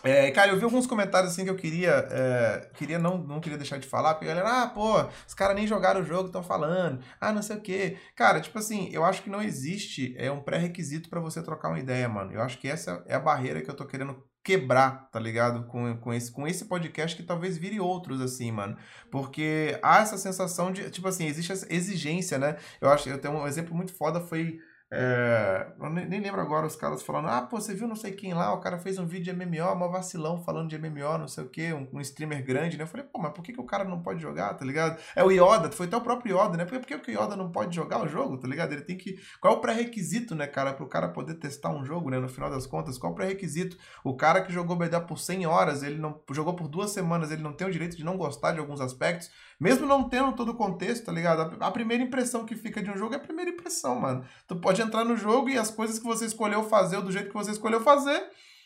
É, 0.02 0.30
cara, 0.30 0.50
eu 0.50 0.58
vi 0.58 0.64
alguns 0.64 0.86
comentários 0.86 1.32
assim 1.32 1.44
que 1.44 1.50
eu 1.50 1.56
queria. 1.56 2.06
é, 2.10 2.70
queria 2.74 2.98
não, 2.98 3.18
não 3.18 3.40
queria 3.40 3.58
deixar 3.58 3.78
de 3.78 3.86
falar, 3.86 4.14
porque 4.14 4.30
a 4.30 4.34
galera, 4.34 4.62
ah, 4.62 4.66
pô, 4.66 4.94
os 5.26 5.34
caras 5.34 5.56
nem 5.56 5.66
jogaram 5.66 6.00
o 6.00 6.04
jogo, 6.04 6.26
estão 6.26 6.42
falando, 6.42 7.00
ah, 7.20 7.32
não 7.32 7.42
sei 7.42 7.56
o 7.56 7.60
quê. 7.60 7.96
Cara, 8.16 8.40
tipo 8.40 8.58
assim, 8.58 8.88
eu 8.92 9.04
acho 9.04 9.22
que 9.22 9.30
não 9.30 9.42
existe 9.42 10.14
é, 10.18 10.30
um 10.30 10.40
pré-requisito 10.40 11.08
pra 11.08 11.20
você 11.20 11.42
trocar 11.42 11.68
uma 11.68 11.78
ideia, 11.78 12.08
mano. 12.08 12.32
Eu 12.32 12.42
acho 12.42 12.58
que 12.58 12.68
essa 12.68 13.02
é 13.06 13.14
a 13.14 13.20
barreira 13.20 13.62
que 13.62 13.70
eu 13.70 13.76
tô 13.76 13.86
querendo 13.86 14.22
quebrar, 14.44 15.08
tá 15.10 15.18
ligado? 15.18 15.66
Com, 15.66 15.96
com, 15.96 16.12
esse, 16.12 16.30
com 16.30 16.46
esse 16.46 16.66
podcast 16.66 17.16
que 17.16 17.22
talvez 17.22 17.56
vire 17.56 17.80
outros, 17.80 18.20
assim, 18.20 18.52
mano. 18.52 18.76
Porque 19.10 19.78
há 19.82 20.00
essa 20.00 20.18
sensação 20.18 20.70
de, 20.70 20.90
tipo 20.90 21.08
assim, 21.08 21.26
existe 21.26 21.50
essa 21.50 21.66
exigência, 21.72 22.38
né? 22.38 22.56
Eu 22.80 22.90
acho, 22.90 23.08
eu 23.08 23.18
tenho 23.18 23.34
um 23.34 23.46
exemplo 23.46 23.74
muito 23.74 23.94
foda, 23.94 24.20
foi. 24.20 24.58
É, 24.92 25.72
eu 25.80 25.90
nem, 25.90 26.20
lembro 26.20 26.40
agora 26.40 26.66
os 26.66 26.76
caras 26.76 27.02
falando, 27.02 27.28
ah, 27.28 27.42
pô, 27.42 27.60
você 27.60 27.74
viu 27.74 27.88
não 27.88 27.96
sei 27.96 28.12
quem 28.12 28.32
lá, 28.32 28.52
o 28.52 28.60
cara 28.60 28.78
fez 28.78 28.98
um 28.98 29.06
vídeo 29.06 29.34
de 29.34 29.44
MMO, 29.46 29.74
mó 29.74 29.88
vacilão 29.88 30.40
falando 30.44 30.68
de 30.68 30.78
MMO, 30.78 31.18
não 31.18 31.26
sei 31.26 31.42
o 31.42 31.48
que, 31.48 31.72
um, 31.72 31.88
um 31.92 32.00
streamer 32.00 32.44
grande, 32.44 32.76
né? 32.76 32.84
Eu 32.84 32.88
falei, 32.88 33.04
pô, 33.04 33.18
mas 33.18 33.32
por 33.32 33.42
que, 33.42 33.52
que 33.52 33.60
o 33.60 33.64
cara 33.64 33.84
não 33.84 34.02
pode 34.02 34.20
jogar, 34.20 34.54
tá 34.54 34.64
ligado? 34.64 35.00
É 35.16 35.24
o 35.24 35.30
Yoda, 35.30 35.70
foi 35.72 35.86
até 35.86 35.96
o 35.96 36.00
próprio 36.00 36.38
Yoda, 36.38 36.56
né? 36.56 36.64
Por 36.64 36.78
que, 36.80 36.96
por 36.96 37.04
que 37.04 37.10
o 37.10 37.22
Yoda 37.22 37.34
não 37.34 37.50
pode 37.50 37.74
jogar 37.74 38.04
o 38.04 38.08
jogo, 38.08 38.38
tá 38.38 38.46
ligado? 38.46 38.72
Ele 38.72 38.82
tem 38.82 38.96
que. 38.96 39.18
Qual 39.40 39.54
é 39.54 39.56
o 39.56 39.60
pré-requisito, 39.60 40.34
né, 40.34 40.46
cara, 40.46 40.72
pro 40.72 40.86
cara 40.86 41.08
poder 41.08 41.34
testar 41.34 41.70
um 41.70 41.84
jogo, 41.84 42.10
né? 42.10 42.18
No 42.18 42.28
final 42.28 42.50
das 42.50 42.66
contas, 42.66 42.96
qual 42.96 43.10
é 43.10 43.14
o 43.14 43.16
pré-requisito? 43.16 43.76
O 44.04 44.16
cara 44.16 44.42
que 44.42 44.52
jogou 44.52 44.76
BDA 44.76 45.00
por 45.00 45.18
100 45.18 45.46
horas, 45.46 45.82
ele 45.82 45.98
não 45.98 46.20
jogou 46.30 46.54
por 46.54 46.68
duas 46.68 46.90
semanas, 46.90 47.32
ele 47.32 47.42
não 47.42 47.52
tem 47.52 47.66
o 47.66 47.70
direito 47.70 47.96
de 47.96 48.04
não 48.04 48.16
gostar 48.16 48.52
de 48.52 48.60
alguns 48.60 48.80
aspectos, 48.80 49.30
mesmo 49.64 49.86
não 49.86 50.06
tendo 50.06 50.32
todo 50.32 50.50
o 50.50 50.54
contexto, 50.54 51.06
tá 51.06 51.12
ligado? 51.12 51.56
A, 51.58 51.70
primeira 51.70 52.02
impressão 52.02 52.44
que 52.44 52.54
fica 52.54 52.82
de 52.82 52.90
um 52.90 52.98
jogo 52.98 53.14
é 53.14 53.16
a 53.16 53.20
primeira 53.20 53.50
impressão, 53.50 53.98
mano. 53.98 54.22
Tu 54.46 54.54
pode 54.56 54.82
entrar 54.82 55.06
no 55.06 55.16
jogo 55.16 55.48
e 55.48 55.56
as 55.56 55.70
coisas 55.70 55.98
que 55.98 56.04
você 56.04 56.26
escolheu 56.26 56.64
fazer, 56.64 57.00
do 57.00 57.10
jeito 57.10 57.28
que 57.28 57.34
você 57.34 57.50
escolheu 57.50 57.80
fazer, 57.80 58.22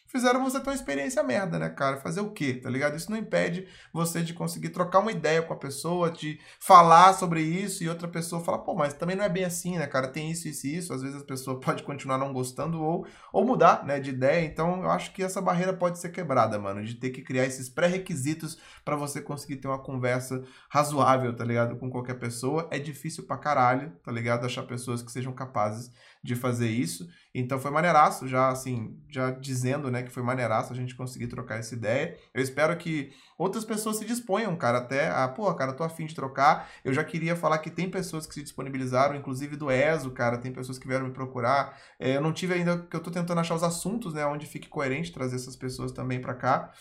fizeram 0.09 0.43
você 0.43 0.59
ter 0.59 0.71
uma 0.71 0.75
experiência 0.75 1.23
merda, 1.23 1.59
né, 1.59 1.69
cara? 1.69 1.99
Fazer 1.99 2.21
o 2.21 2.31
quê, 2.31 2.55
tá 2.55 2.69
ligado? 2.69 2.97
Isso 2.97 3.11
não 3.11 3.19
impede 3.19 3.69
você 3.93 4.23
de 4.23 4.35
conseguir 4.35 4.71
trocar 4.71 5.01
uma 5.01 5.13
ideia 5.13 5.43
com 5.43 5.53
a 5.53 5.57
pessoa, 5.57 6.11
de 6.11 6.41
falar 6.59 7.13
sobre 7.13 7.41
isso 7.41 7.85
e 7.85 7.89
outra 7.89 8.09
pessoa 8.09 8.43
falar, 8.43 8.59
pô, 8.59 8.75
mas 8.75 8.95
também 8.95 9.15
não 9.15 9.25
é 9.25 9.29
bem 9.29 9.45
assim, 9.45 9.79
né, 9.79 9.87
cara? 9.87 10.09
Tem 10.09 10.31
isso, 10.31 10.49
isso 10.49 10.67
e 10.67 10.77
isso. 10.77 10.93
Às 10.93 11.03
vezes 11.03 11.21
a 11.21 11.25
pessoa 11.25 11.61
pode 11.61 11.83
continuar 11.83 12.19
não 12.19 12.33
gostando 12.33 12.83
ou, 12.83 13.07
ou 13.33 13.45
mudar, 13.45 13.85
né, 13.85 14.01
de 14.01 14.11
ideia. 14.11 14.45
Então 14.45 14.83
eu 14.83 14.91
acho 14.91 15.13
que 15.13 15.23
essa 15.23 15.41
barreira 15.41 15.73
pode 15.73 15.99
ser 15.99 16.09
quebrada, 16.09 16.59
mano, 16.59 16.85
de 16.85 16.95
ter 16.95 17.11
que 17.11 17.23
criar 17.23 17.45
esses 17.45 17.69
pré-requisitos 17.69 18.59
para 18.85 18.97
você 18.97 19.21
conseguir 19.21 19.57
ter 19.57 19.69
uma 19.69 19.79
conversa 19.79 20.43
razoável, 20.69 21.35
tá 21.37 21.45
ligado? 21.45 21.77
Com 21.77 21.91
qualquer 21.91 22.19
pessoa. 22.19 22.67
É 22.71 22.79
difícil 22.79 23.25
pra 23.25 23.37
caralho, 23.37 23.93
tá 24.03 24.11
ligado? 24.11 24.47
Achar 24.47 24.63
pessoas 24.63 25.03
que 25.03 25.13
sejam 25.13 25.33
capazes 25.33 25.91
de 26.23 26.35
fazer 26.35 26.69
isso. 26.69 27.09
Então 27.35 27.59
foi 27.59 27.71
maneiraço, 27.71 28.27
já 28.27 28.49
assim, 28.49 28.99
já 29.09 29.31
dizendo, 29.31 29.91
né, 29.91 30.03
que 30.03 30.11
foi 30.11 30.23
maneiraço 30.23 30.73
a 30.73 30.77
gente 30.77 30.95
conseguir 30.95 31.29
trocar 31.29 31.59
essa 31.59 31.75
ideia. 31.75 32.17
Eu 32.35 32.43
espero 32.43 32.77
que 32.77 33.13
outras 33.37 33.65
pessoas 33.65 33.97
se 33.97 34.05
disponham, 34.05 34.57
cara, 34.57 34.79
até 34.79 35.09
a, 35.11 35.29
pô, 35.29 35.53
cara, 35.55 35.73
tô 35.73 35.85
afim 35.85 36.07
de 36.07 36.15
trocar. 36.15 36.69
Eu 36.85 36.93
já 36.93 37.05
queria 37.05 37.37
falar 37.37 37.59
que 37.59 37.71
tem 37.71 37.91
pessoas 37.91 38.27
que 38.27 38.35
se 38.35 38.43
disponibilizaram, 38.43 39.15
inclusive 39.15 39.57
do 39.57 39.71
ESO, 39.71 40.11
cara, 40.11 40.39
tem 40.39 40.53
pessoas 40.53 40.79
que 40.79 40.89
vieram 40.89 41.07
me 41.07 41.13
procurar. 41.13 41.79
É, 41.99 42.17
eu 42.17 42.21
não 42.21 42.33
tive 42.33 42.55
ainda, 42.55 42.79
que 42.79 42.97
eu 42.97 43.01
tô 43.01 43.11
tentando 43.11 43.41
achar 43.41 43.55
os 43.55 43.63
assuntos, 43.63 44.15
né, 44.15 44.25
onde 44.27 44.47
fique 44.47 44.69
coerente 44.69 45.13
trazer 45.13 45.37
essas 45.37 45.57
pessoas 45.57 45.93
também 45.93 46.21
para 46.21 46.35
cá. 46.35 46.73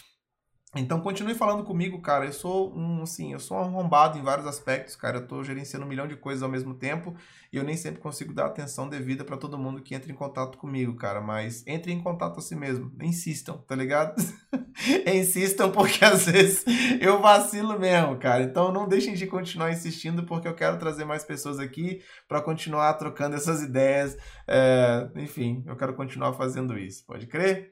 Então 0.79 0.99
continue 1.01 1.33
falando 1.33 1.63
comigo, 1.63 2.01
cara. 2.01 2.25
Eu 2.25 2.33
sou 2.33 2.75
um, 2.75 3.03
assim, 3.03 3.33
eu 3.33 3.39
sou 3.39 3.57
um 3.57 3.61
arrombado 3.61 4.17
em 4.17 4.21
vários 4.21 4.47
aspectos, 4.47 4.95
cara. 4.95 5.17
Eu 5.17 5.27
tô 5.27 5.43
gerenciando 5.43 5.85
um 5.85 5.89
milhão 5.89 6.07
de 6.07 6.15
coisas 6.15 6.43
ao 6.43 6.49
mesmo 6.49 6.73
tempo 6.73 7.15
e 7.51 7.57
eu 7.57 7.63
nem 7.63 7.77
sempre 7.77 8.01
consigo 8.01 8.33
dar 8.33 8.47
atenção 8.47 8.89
devida 8.89 9.23
para 9.23 9.37
todo 9.37 9.57
mundo 9.57 9.81
que 9.81 9.95
entra 9.95 10.11
em 10.11 10.15
contato 10.15 10.57
comigo, 10.57 10.95
cara. 10.95 11.21
Mas 11.21 11.63
entre 11.65 11.91
em 11.91 12.01
contato 12.01 12.39
assim 12.39 12.55
mesmo. 12.55 12.91
Insistam, 13.01 13.57
tá 13.67 13.75
ligado? 13.75 14.15
Insistam 15.07 15.71
porque 15.71 16.03
às 16.03 16.25
vezes 16.25 16.65
eu 17.01 17.21
vacilo 17.21 17.79
mesmo, 17.79 18.17
cara. 18.17 18.43
Então 18.43 18.71
não 18.71 18.87
deixem 18.87 19.13
de 19.13 19.27
continuar 19.27 19.71
insistindo 19.71 20.23
porque 20.23 20.47
eu 20.47 20.55
quero 20.55 20.77
trazer 20.77 21.05
mais 21.05 21.23
pessoas 21.23 21.59
aqui 21.59 22.01
para 22.27 22.41
continuar 22.41 22.93
trocando 22.93 23.35
essas 23.35 23.61
ideias. 23.61 24.17
É, 24.47 25.09
enfim, 25.15 25.63
eu 25.65 25.75
quero 25.75 25.93
continuar 25.93 26.33
fazendo 26.33 26.77
isso. 26.77 27.05
Pode 27.05 27.27
crer? 27.27 27.71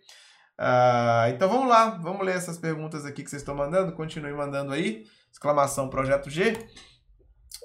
Uh, 0.59 1.29
então 1.33 1.49
vamos 1.49 1.67
lá, 1.67 1.89
vamos 1.89 2.25
ler 2.25 2.35
essas 2.35 2.57
perguntas 2.57 3.05
aqui 3.05 3.23
que 3.23 3.29
vocês 3.29 3.41
estão 3.41 3.55
mandando. 3.55 3.91
Continue 3.91 4.33
mandando 4.33 4.71
aí. 4.71 5.05
Exclamação 5.31 5.89
Projeto 5.89 6.29
G. 6.29 6.53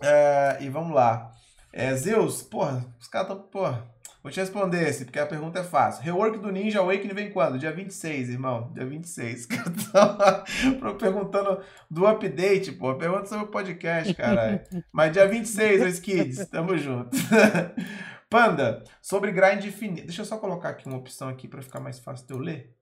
Uh, 0.03 0.63
e 0.63 0.69
vamos 0.69 0.95
lá. 0.95 1.33
É, 1.73 1.95
Zeus, 1.95 2.43
porra, 2.43 2.85
os 2.99 3.07
caras 3.07 3.31
estão. 3.31 3.47
Porra, 3.47 3.89
vou 4.23 4.33
te 4.33 4.41
responder 4.41 4.89
esse, 4.89 5.05
porque 5.05 5.21
a 5.21 5.27
pergunta 5.27 5.61
é 5.61 5.63
fácil. 5.63 6.03
Rework 6.03 6.39
do 6.39 6.51
Ninja 6.51 6.81
Awakening 6.81 7.15
vem 7.15 7.31
quando? 7.31 7.59
Dia 7.59 7.71
26, 7.71 8.31
irmão. 8.31 8.73
Dia 8.73 8.85
26. 8.85 9.47
perguntando 10.99 11.63
do 11.89 12.07
update, 12.09 12.73
pô. 12.73 12.97
Pergunta 12.97 13.27
sobre 13.27 13.45
o 13.45 13.49
podcast, 13.49 14.13
caralho. 14.15 14.61
Mas 14.93 15.13
dia 15.13 15.29
26, 15.29 15.95
os 15.95 16.01
kids. 16.01 16.49
Tamo 16.49 16.77
junto. 16.77 17.11
Panda, 18.29 18.83
sobre 19.01 19.33
grind 19.33 19.65
infinito. 19.65 20.07
Deixa 20.07 20.23
eu 20.23 20.27
só 20.27 20.39
colocar 20.39 20.71
aqui 20.71 20.87
uma 20.87 20.99
opção 20.99 21.29
aqui 21.29 21.47
para 21.47 21.63
ficar 21.63 21.81
mais 21.81 21.99
fácil 22.01 22.27
de 22.27 22.33
eu 22.33 22.39
ler. 22.39 22.80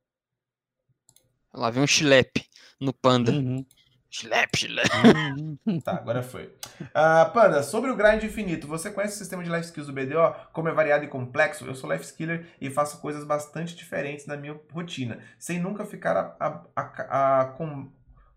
Lá 1.52 1.70
vem 1.70 1.82
um 1.82 1.86
chilepe 1.86 2.44
no 2.80 2.92
Panda. 2.92 3.32
Uhum. 3.32 3.64
Chilepe. 4.10 4.66
Uhum. 5.66 5.80
tá, 5.80 5.92
agora 5.92 6.22
foi. 6.22 6.46
Uh, 6.80 7.30
Panda, 7.32 7.62
sobre 7.62 7.90
o 7.90 7.96
grind 7.96 8.22
infinito, 8.22 8.66
você 8.66 8.90
conhece 8.90 9.14
o 9.14 9.18
sistema 9.18 9.44
de 9.44 9.50
life 9.50 9.66
skills 9.66 9.86
do 9.86 9.92
BDO? 9.92 10.34
Como 10.52 10.68
é 10.68 10.72
variado 10.72 11.04
e 11.04 11.08
complexo? 11.08 11.66
Eu 11.66 11.74
sou 11.74 11.92
life 11.92 12.04
skiller 12.04 12.46
e 12.60 12.70
faço 12.70 13.00
coisas 13.00 13.24
bastante 13.24 13.76
diferentes 13.76 14.26
na 14.26 14.36
minha 14.36 14.58
rotina, 14.72 15.20
sem 15.38 15.58
nunca 15.60 15.84
ficar 15.84 16.16
a, 16.16 16.36
a, 16.40 16.62
a, 16.74 17.40
a 17.40 17.44
com, 17.52 17.90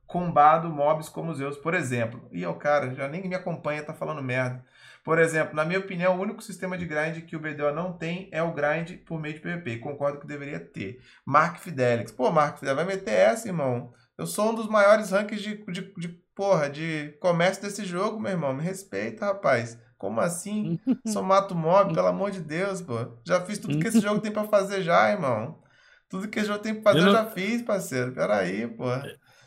combado 0.05 0.69
mobs 0.69 1.07
como 1.07 1.33
Zeus, 1.33 1.57
por 1.57 1.73
exemplo. 1.73 2.27
E 2.31 2.45
o 2.45 2.53
cara 2.55 2.93
já 2.93 3.07
nem 3.07 3.27
me 3.27 3.35
acompanha, 3.35 3.83
tá 3.83 3.93
falando 3.93 4.21
merda. 4.21 4.63
Por 5.03 5.17
exemplo, 5.17 5.55
na 5.55 5.65
minha 5.65 5.79
opinião, 5.79 6.17
o 6.17 6.21
único 6.21 6.43
sistema 6.43 6.77
de 6.77 6.85
grind 6.85 7.25
que 7.25 7.35
o 7.35 7.39
BDO 7.39 7.73
não 7.73 7.93
tem 7.93 8.29
é 8.31 8.43
o 8.43 8.53
grind 8.53 8.97
por 9.05 9.19
meio 9.19 9.33
de 9.33 9.39
PVP. 9.39 9.77
Concordo 9.77 10.19
que 10.19 10.27
deveria 10.27 10.59
ter. 10.59 10.99
Mark 11.25 11.57
Fidelix. 11.57 12.11
Pô, 12.11 12.31
Mark 12.31 12.59
Fidelix, 12.59 12.75
vai 12.75 12.95
meter 12.95 13.13
essa, 13.13 13.47
irmão. 13.47 13.91
Eu 14.17 14.27
sou 14.27 14.51
um 14.51 14.55
dos 14.55 14.67
maiores 14.67 15.09
rankings 15.09 15.41
de, 15.41 15.65
de, 15.65 15.93
de, 15.97 16.07
porra, 16.35 16.69
de 16.69 17.17
comércio 17.19 17.63
desse 17.63 17.83
jogo, 17.83 18.19
meu 18.19 18.31
irmão. 18.31 18.53
Me 18.53 18.61
respeita, 18.61 19.25
rapaz. 19.25 19.79
Como 19.97 20.21
assim? 20.21 20.79
Só 21.07 21.23
mato 21.23 21.55
mob, 21.55 21.93
pelo 21.95 22.07
amor 22.07 22.29
de 22.29 22.39
Deus, 22.39 22.81
pô. 22.81 23.17
Já 23.25 23.41
fiz 23.41 23.57
tudo 23.57 23.79
que 23.79 23.87
esse 23.87 24.01
jogo 24.01 24.21
tem 24.21 24.31
para 24.31 24.47
fazer 24.47 24.83
já, 24.83 25.09
irmão. 25.09 25.59
Tudo 26.07 26.27
que 26.27 26.37
esse 26.37 26.47
jogo 26.47 26.59
tem 26.59 26.75
pra 26.75 26.93
fazer 26.93 26.99
eu, 26.99 27.11
não... 27.11 27.11
eu 27.11 27.17
já 27.17 27.31
fiz, 27.31 27.63
parceiro. 27.63 28.11
Peraí, 28.11 28.67
pô. 28.67 28.85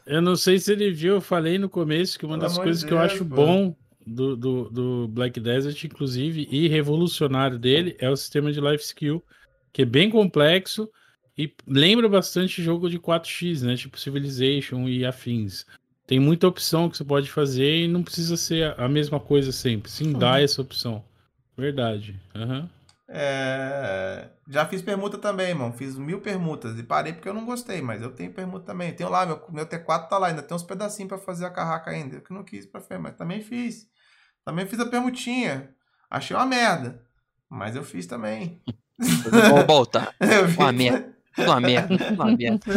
Eu 0.07 0.21
não 0.21 0.37
sei 0.37 0.59
se 0.59 0.73
ele 0.73 0.91
viu, 0.91 1.15
eu 1.15 1.21
falei 1.21 1.59
no 1.59 1.69
começo 1.69 2.19
que 2.19 2.27
uma 2.27 2.39
pelo 2.39 2.49
das 2.49 2.59
coisas 2.59 2.83
Deus, 2.83 2.89
que 2.89 2.95
eu 2.95 2.99
acho 2.99 3.25
pô. 3.25 3.37
bom 3.37 3.77
do, 4.07 4.37
do, 4.37 4.71
do, 4.71 5.09
Black 5.09 5.41
Desert, 5.41 5.85
inclusive, 5.85 6.47
e 6.51 6.69
revolucionário 6.69 7.59
dele 7.59 7.97
é 7.99 8.09
o 8.09 8.17
sistema 8.17 8.53
de 8.53 8.61
life 8.61 8.85
skill, 8.85 9.23
que 9.73 9.83
é 9.83 9.85
bem 9.85 10.11
complexo 10.11 10.91
e 11.37 11.53
lembra 11.67 12.09
bastante 12.09 12.63
jogo 12.63 12.89
de 12.89 12.99
4x, 12.99 13.63
né? 13.63 13.77
Tipo 13.77 13.99
Civilization 13.99 14.89
e 14.89 15.05
afins. 15.05 15.67
Tem 16.07 16.21
muita 16.21 16.47
opção 16.47 16.89
que 16.89 16.97
você 16.97 17.05
pode 17.05 17.31
fazer 17.31 17.85
e 17.85 17.89
não 17.89 18.03
precisa 18.03 18.37
ser 18.37 18.79
a 18.79 18.89
mesma 18.89 19.19
coisa 19.19 19.51
sempre. 19.51 19.91
Sim, 19.91 20.13
uhum. 20.13 20.19
dá 20.19 20.41
essa 20.41 20.61
opção. 20.61 21.03
Verdade. 21.57 22.21
Uhum. 22.35 22.69
É... 23.09 24.29
Já 24.49 24.67
fiz 24.67 24.83
permuta 24.83 25.17
também, 25.17 25.49
irmão. 25.49 25.73
Fiz 25.73 25.97
mil 25.97 26.21
permutas 26.21 26.79
e 26.79 26.83
parei 26.83 27.13
porque 27.13 27.29
eu 27.29 27.35
não 27.35 27.47
gostei, 27.47 27.81
mas 27.81 28.03
eu 28.03 28.13
tenho 28.13 28.33
permuta 28.33 28.67
também. 28.67 28.93
Tenho 28.93 29.09
lá, 29.09 29.25
meu, 29.25 29.43
meu 29.51 29.67
T4 29.67 30.09
tá 30.09 30.19
lá, 30.19 30.29
ainda 30.29 30.43
tem 30.43 30.55
uns 30.55 30.63
pedacinhos 30.63 31.09
para 31.09 31.19
fazer 31.19 31.47
a 31.47 31.51
carraca 31.51 31.91
ainda. 31.91 32.17
Eu 32.17 32.23
que 32.23 32.33
não 32.33 32.45
quis 32.45 32.67
pra 32.67 32.81
fer, 32.81 32.99
mas 32.99 33.17
também 33.17 33.41
fiz. 33.41 33.89
Também 34.45 34.67
fiz 34.67 34.79
a 34.81 34.87
permutinha. 34.87 35.71
Achei 36.11 36.37
uma 36.37 36.47
merda. 36.47 37.03
Mas 37.49 37.77
eu 37.77 37.85
fiz 37.85 38.07
também. 38.07 38.63
Vou 38.99 39.67
voltar. 39.67 40.15
Uma 40.59 40.73
merda. 40.73 41.15
Uma 41.37 41.61
merda. 41.61 42.13
Uma 42.13 42.27
merda. 42.37 42.71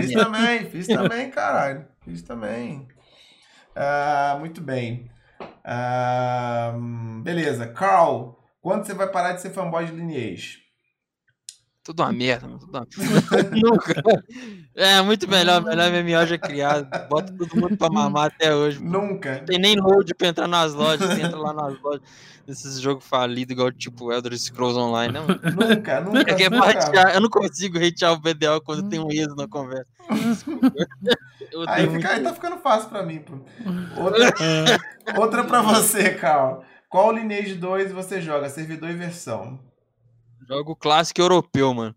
fiz 0.00 0.12
também, 0.12 0.70
fiz 0.70 0.86
também, 0.86 1.30
caralho. 1.30 1.86
Fiz 2.02 2.22
também. 2.22 2.88
Uh, 3.76 4.38
muito 4.38 4.60
bem. 4.60 5.10
Uh, 5.40 7.20
beleza. 7.22 7.66
Carl, 7.66 8.38
quando 8.60 8.86
você 8.86 8.94
vai 8.94 9.08
parar 9.10 9.32
de 9.32 9.42
ser 9.42 9.50
fanboy 9.50 9.84
de 9.84 9.92
Lineage? 9.92 10.65
Tudo 11.86 12.02
uma 12.02 12.12
merda, 12.12 12.48
tudo 12.58 12.78
uma... 12.78 12.86
Nunca. 13.54 14.02
É, 14.74 15.00
muito 15.02 15.28
melhor, 15.28 15.62
melhor 15.62 15.88
MMO 15.92 16.26
já 16.26 16.36
criado. 16.36 16.88
Bota 17.08 17.32
todo 17.32 17.56
mundo 17.56 17.76
pra 17.76 17.88
mamar 17.88 18.26
até 18.26 18.52
hoje. 18.52 18.82
Nunca. 18.82 19.36
Não 19.38 19.44
tem 19.44 19.56
nem 19.56 19.76
load 19.76 20.12
pra 20.16 20.26
entrar 20.26 20.48
nas 20.48 20.74
lojas, 20.74 21.08
você 21.08 21.22
entra 21.22 21.38
lá 21.38 21.52
nas 21.52 21.80
lojas. 21.80 22.02
Nesses 22.44 22.80
jogos 22.80 23.04
falidos, 23.06 23.52
igual 23.52 23.70
tipo 23.70 24.12
Elder 24.12 24.36
Scrolls 24.36 24.76
Online, 24.76 25.14
não. 25.14 25.28
Nunca, 25.28 26.00
nunca. 26.00 26.20
É 26.32 26.34
que 26.34 26.42
é 26.42 26.50
nunca. 26.50 27.12
eu 27.14 27.20
não 27.20 27.30
consigo 27.30 27.78
hatear 27.78 28.12
o 28.14 28.18
BDO 28.18 28.60
quando 28.64 28.88
tem 28.88 28.98
um 28.98 29.12
erro 29.12 29.36
na 29.36 29.46
conversa. 29.46 29.86
Aí, 31.68 31.88
fica, 31.88 32.10
aí 32.10 32.20
tá 32.20 32.34
ficando 32.34 32.56
fácil 32.58 32.88
pra 32.88 33.04
mim, 33.04 33.20
pô. 33.20 33.34
Outra, 34.02 34.34
outra 35.16 35.44
pra 35.44 35.62
você, 35.62 36.10
Carl. 36.14 36.64
Qual 36.88 37.12
Lineage 37.12 37.54
2 37.54 37.92
você 37.92 38.20
joga? 38.20 38.48
Servidor 38.48 38.90
e 38.90 38.94
versão? 38.94 39.60
Jogo 40.48 40.76
clássico 40.76 41.20
europeu, 41.20 41.74
mano. 41.74 41.94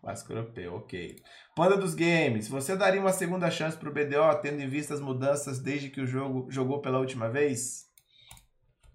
Clássico 0.00 0.32
europeu, 0.32 0.74
ok. 0.74 1.16
Panda 1.56 1.76
dos 1.76 1.94
Games, 1.94 2.48
você 2.48 2.76
daria 2.76 3.00
uma 3.00 3.12
segunda 3.12 3.50
chance 3.50 3.76
pro 3.76 3.92
BDO, 3.92 4.40
tendo 4.42 4.60
em 4.60 4.68
vista 4.68 4.94
as 4.94 5.00
mudanças 5.00 5.58
desde 5.58 5.88
que 5.88 6.00
o 6.00 6.06
jogo 6.06 6.46
jogou 6.50 6.80
pela 6.80 6.98
última 6.98 7.28
vez? 7.28 7.86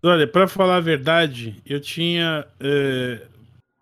Olha, 0.03 0.27
para 0.27 0.47
falar 0.47 0.77
a 0.77 0.81
verdade, 0.81 1.61
eu 1.65 1.81
tinha. 1.81 2.47
É, 2.59 3.27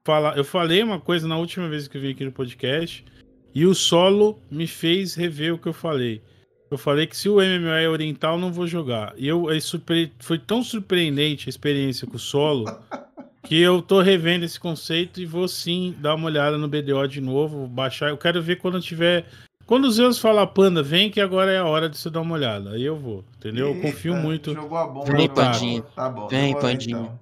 fala, 0.06 0.36
eu 0.36 0.44
falei 0.44 0.82
uma 0.82 1.00
coisa 1.00 1.28
na 1.28 1.38
última 1.38 1.68
vez 1.70 1.88
que 1.88 1.98
eu 1.98 2.02
vim 2.02 2.12
aqui 2.12 2.26
no 2.26 2.32
podcast, 2.32 3.06
e 3.54 3.66
o 3.66 3.76
solo 3.76 4.42
me 4.50 4.66
fez 4.66 5.14
rever 5.16 5.54
o 5.54 5.60
que 5.60 5.68
eu 5.68 5.74
falei. 5.74 6.24
Eu 6.70 6.78
falei 6.78 7.08
que 7.08 7.16
se 7.16 7.30
o 7.30 7.38
MMO 7.38 7.70
é 7.70 7.88
oriental, 7.88 8.38
não 8.38 8.52
vou 8.52 8.68
jogar. 8.68 9.14
E 9.18 9.28
eu, 9.28 9.50
é 9.50 9.60
super, 9.60 10.12
foi 10.20 10.38
tão 10.38 10.64
surpreendente 10.64 11.48
a 11.48 11.52
experiência 11.52 12.08
com 12.08 12.16
o 12.16 12.20
solo 12.20 12.66
que 13.44 13.60
eu 13.62 13.82
tô 13.82 14.02
revendo 14.02 14.46
esse 14.46 14.60
conceito 14.60 15.22
e 15.22 15.26
vou 15.26 15.48
sim 15.48 15.96
dar 16.00 16.16
uma 16.16 16.26
olhada 16.26 16.58
no 16.58 16.68
BDO 16.68 17.08
de 17.08 17.22
novo, 17.22 17.68
baixar. 17.68 18.10
Eu 18.10 18.18
quero 18.18 18.42
ver 18.42 18.58
quando 18.58 18.82
tiver. 18.82 19.26
Quando 19.66 19.86
os 19.86 19.96
Zeus 19.96 20.18
falar 20.20 20.48
panda, 20.48 20.82
vem 20.82 21.12
que 21.12 21.20
agora 21.20 21.52
é 21.52 21.58
a 21.58 21.66
hora 21.66 21.90
de 21.90 21.98
você 21.98 22.10
dar 22.10 22.22
uma 22.22 22.36
olhada. 22.36 22.72
Aí 22.72 22.84
eu 22.84 22.96
vou, 22.96 23.26
entendeu? 23.38 23.74
eu 23.74 23.82
confio 23.82 24.16
muito. 24.16 24.54
Jogou 24.54 24.78
a 24.78 24.88
bomba. 24.88 25.12
Vem, 25.12 25.30
Pandinha. 25.30 25.82
Tá 25.96 26.10
bom. 26.10 26.28
Vem, 26.28 26.48
demorou, 26.48 26.62
Pandinha. 26.62 26.98
Então. 26.98 27.20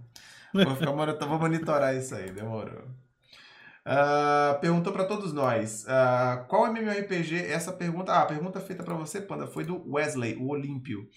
Vou, 0.53 0.75
ficar, 0.75 1.25
vou 1.25 1.39
monitorar 1.39 1.95
isso 1.95 2.15
aí, 2.15 2.31
demorou. 2.31 2.83
Uh, 3.85 4.59
perguntou 4.59 4.91
para 4.93 5.05
todos 5.05 5.33
nós. 5.33 5.85
Uh, 5.85 6.45
qual 6.47 6.67
MMORPG? 6.67 7.35
Essa 7.47 7.71
pergunta. 7.71 8.11
Ah, 8.11 8.21
a 8.21 8.25
pergunta 8.25 8.59
feita 8.59 8.83
para 8.83 8.95
você, 8.95 9.21
Panda, 9.21 9.47
foi 9.47 9.63
do 9.63 9.83
Wesley, 9.91 10.35
o 10.37 10.47
Olímpio. 10.47 11.07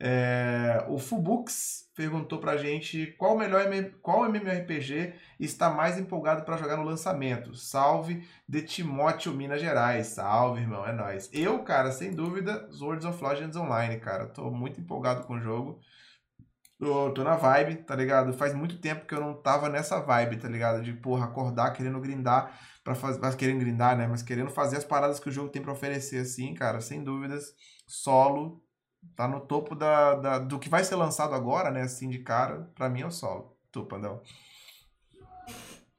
É, 0.00 0.84
o 0.88 0.98
Fubux 0.98 1.83
perguntou 1.94 2.38
pra 2.38 2.56
gente 2.56 3.14
qual 3.18 3.34
o 3.34 3.38
melhor 3.38 3.64
qual 4.02 4.24
MMORPG 4.28 5.14
está 5.38 5.70
mais 5.70 5.98
empolgado 5.98 6.44
para 6.44 6.56
jogar 6.56 6.76
no 6.76 6.84
lançamento. 6.84 7.54
Salve 7.54 8.26
de 8.48 8.62
Timóteo, 8.62 9.32
Minas 9.32 9.60
Gerais. 9.60 10.08
Salve, 10.08 10.60
irmão, 10.60 10.84
é 10.86 10.92
nóis. 10.92 11.30
Eu, 11.32 11.62
cara, 11.62 11.92
sem 11.92 12.12
dúvida, 12.12 12.68
Swords 12.72 13.04
of 13.04 13.22
Legends 13.22 13.56
Online, 13.56 14.00
cara. 14.00 14.26
Tô 14.26 14.50
muito 14.50 14.80
empolgado 14.80 15.24
com 15.26 15.34
o 15.34 15.40
jogo. 15.40 15.80
Tô, 16.78 17.10
tô 17.12 17.22
na 17.22 17.36
vibe, 17.36 17.76
tá 17.84 17.94
ligado? 17.94 18.32
Faz 18.32 18.52
muito 18.52 18.78
tempo 18.78 19.06
que 19.06 19.14
eu 19.14 19.20
não 19.20 19.34
tava 19.34 19.68
nessa 19.68 20.00
vibe, 20.00 20.38
tá 20.38 20.48
ligado? 20.48 20.82
De, 20.82 20.92
porra, 20.92 21.26
acordar 21.26 21.72
querendo 21.72 22.00
grindar 22.00 22.58
para 22.82 22.94
fazer, 22.94 23.20
mas 23.20 23.34
querendo 23.34 23.60
grindar, 23.60 23.96
né? 23.96 24.06
Mas 24.06 24.22
querendo 24.22 24.50
fazer 24.50 24.76
as 24.76 24.84
paradas 24.84 25.20
que 25.20 25.28
o 25.28 25.32
jogo 25.32 25.48
tem 25.48 25.62
para 25.62 25.72
oferecer, 25.72 26.18
assim, 26.18 26.52
cara, 26.54 26.80
sem 26.80 27.02
dúvidas. 27.02 27.54
Solo 27.86 28.62
tá 29.16 29.28
no 29.28 29.40
topo 29.40 29.74
da, 29.74 30.14
da, 30.14 30.38
do 30.38 30.58
que 30.58 30.68
vai 30.68 30.84
ser 30.84 30.96
lançado 30.96 31.34
agora, 31.34 31.70
né? 31.70 31.82
Assim 31.82 32.08
de 32.08 32.18
cara, 32.18 32.70
pra 32.74 32.88
mim 32.88 33.02
é 33.02 33.06
o 33.06 33.10
solo. 33.10 33.56
Tu, 33.70 33.84
Pandão. 33.84 34.20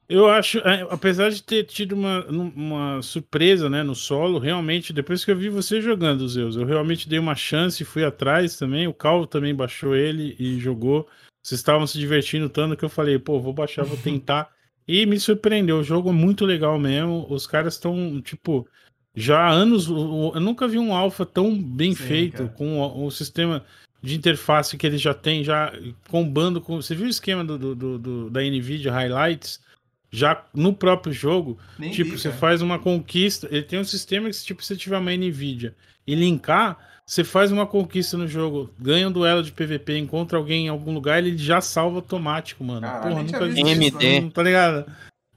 Eu 0.08 0.30
acho, 0.30 0.60
é, 0.60 0.86
apesar 0.92 1.32
de 1.32 1.42
ter 1.42 1.64
tido 1.64 1.94
uma, 1.94 2.24
uma 2.28 3.02
surpresa 3.02 3.68
né, 3.68 3.82
no 3.82 3.96
solo, 3.96 4.38
realmente, 4.38 4.94
depois 4.94 5.26
que 5.26 5.32
eu 5.32 5.36
vi 5.36 5.50
você 5.50 5.82
jogando 5.82 6.22
os 6.22 6.34
Zeus, 6.34 6.56
eu 6.56 6.66
realmente 6.66 7.10
dei 7.10 7.18
uma 7.18 7.34
chance, 7.34 7.84
fui 7.84 8.04
atrás 8.04 8.56
também. 8.56 8.88
O 8.88 8.94
Calvo 8.94 9.26
também 9.26 9.56
baixou 9.56 9.96
ele 9.96 10.36
e 10.38 10.60
jogou. 10.60 11.08
Vocês 11.42 11.60
estavam 11.60 11.88
se 11.88 11.98
divertindo 11.98 12.50
tanto 12.50 12.78
que 12.78 12.86
eu 12.86 12.90
falei, 12.90 13.18
pô, 13.18 13.40
vou 13.40 13.54
baixar, 13.54 13.84
vou 13.84 13.98
tentar. 14.02 14.54
e 14.88 15.06
me 15.08 15.20
surpreendeu, 15.20 15.80
o 15.80 15.84
jogo 15.84 16.10
é 16.10 16.14
muito 16.14 16.46
legal 16.46 16.78
mesmo. 16.78 17.26
Os 17.30 17.48
caras 17.48 17.74
estão, 17.74 18.22
tipo, 18.22 18.68
já 19.16 19.40
há 19.40 19.50
anos. 19.50 19.88
Eu 19.88 20.40
nunca 20.40 20.68
vi 20.68 20.78
um 20.78 20.94
alfa 20.94 21.26
tão 21.26 21.58
bem 21.58 21.94
Sim, 21.94 22.04
feito, 22.04 22.38
cara. 22.38 22.50
com 22.50 22.80
o, 22.80 23.06
o 23.06 23.12
sistema 23.12 23.64
de 24.02 24.16
interface 24.16 24.78
que 24.78 24.86
eles 24.86 25.02
já 25.02 25.14
têm, 25.14 25.44
já 25.44 25.74
combando 26.10 26.62
com. 26.62 26.82
Você 26.82 26.94
viu 26.94 27.06
o 27.06 27.10
esquema 27.10 27.44
do, 27.44 27.58
do, 27.58 27.98
do 27.98 28.30
da 28.30 28.42
NVIDIA 28.42 28.92
Highlights? 28.92 29.64
Já 30.12 30.46
no 30.54 30.74
próprio 30.74 31.12
jogo, 31.12 31.58
Nem 31.78 31.92
tipo, 31.92 32.12
vi, 32.12 32.20
você 32.20 32.32
faz 32.32 32.62
uma 32.62 32.80
conquista. 32.80 33.48
Ele 33.52 33.64
tem 33.64 33.80
um 33.80 33.84
sistema 33.84 34.30
que, 34.30 34.38
tipo, 34.38 34.62
se 34.62 34.70
você 34.70 34.76
tiver 34.78 34.98
uma 34.98 35.12
NVIDIA 35.12 35.76
e 36.08 36.16
linkar, 36.16 36.78
você 37.06 37.24
faz 37.24 37.52
uma 37.52 37.68
conquista 37.68 38.18
no 38.18 38.28
jogo, 38.28 38.74
ganha 38.80 39.08
um 39.08 39.12
duelo 39.12 39.44
de 39.44 39.52
PVP, 39.52 39.98
encontra 39.98 40.38
alguém 40.38 40.68
em 40.68 40.70
algum 40.70 40.94
lugar, 40.94 41.20
ele 41.20 41.38
já 41.38 41.60
salva 41.60 41.98
automático, 41.98 42.64
mano. 42.64 42.82
Caralho, 42.82 43.10
Porra, 43.10 43.24
nunca 43.24 43.46
vi 43.48 43.62
MD. 43.62 44.22
Não, 44.22 44.30
tá 44.30 44.42
ligado? 44.42 44.86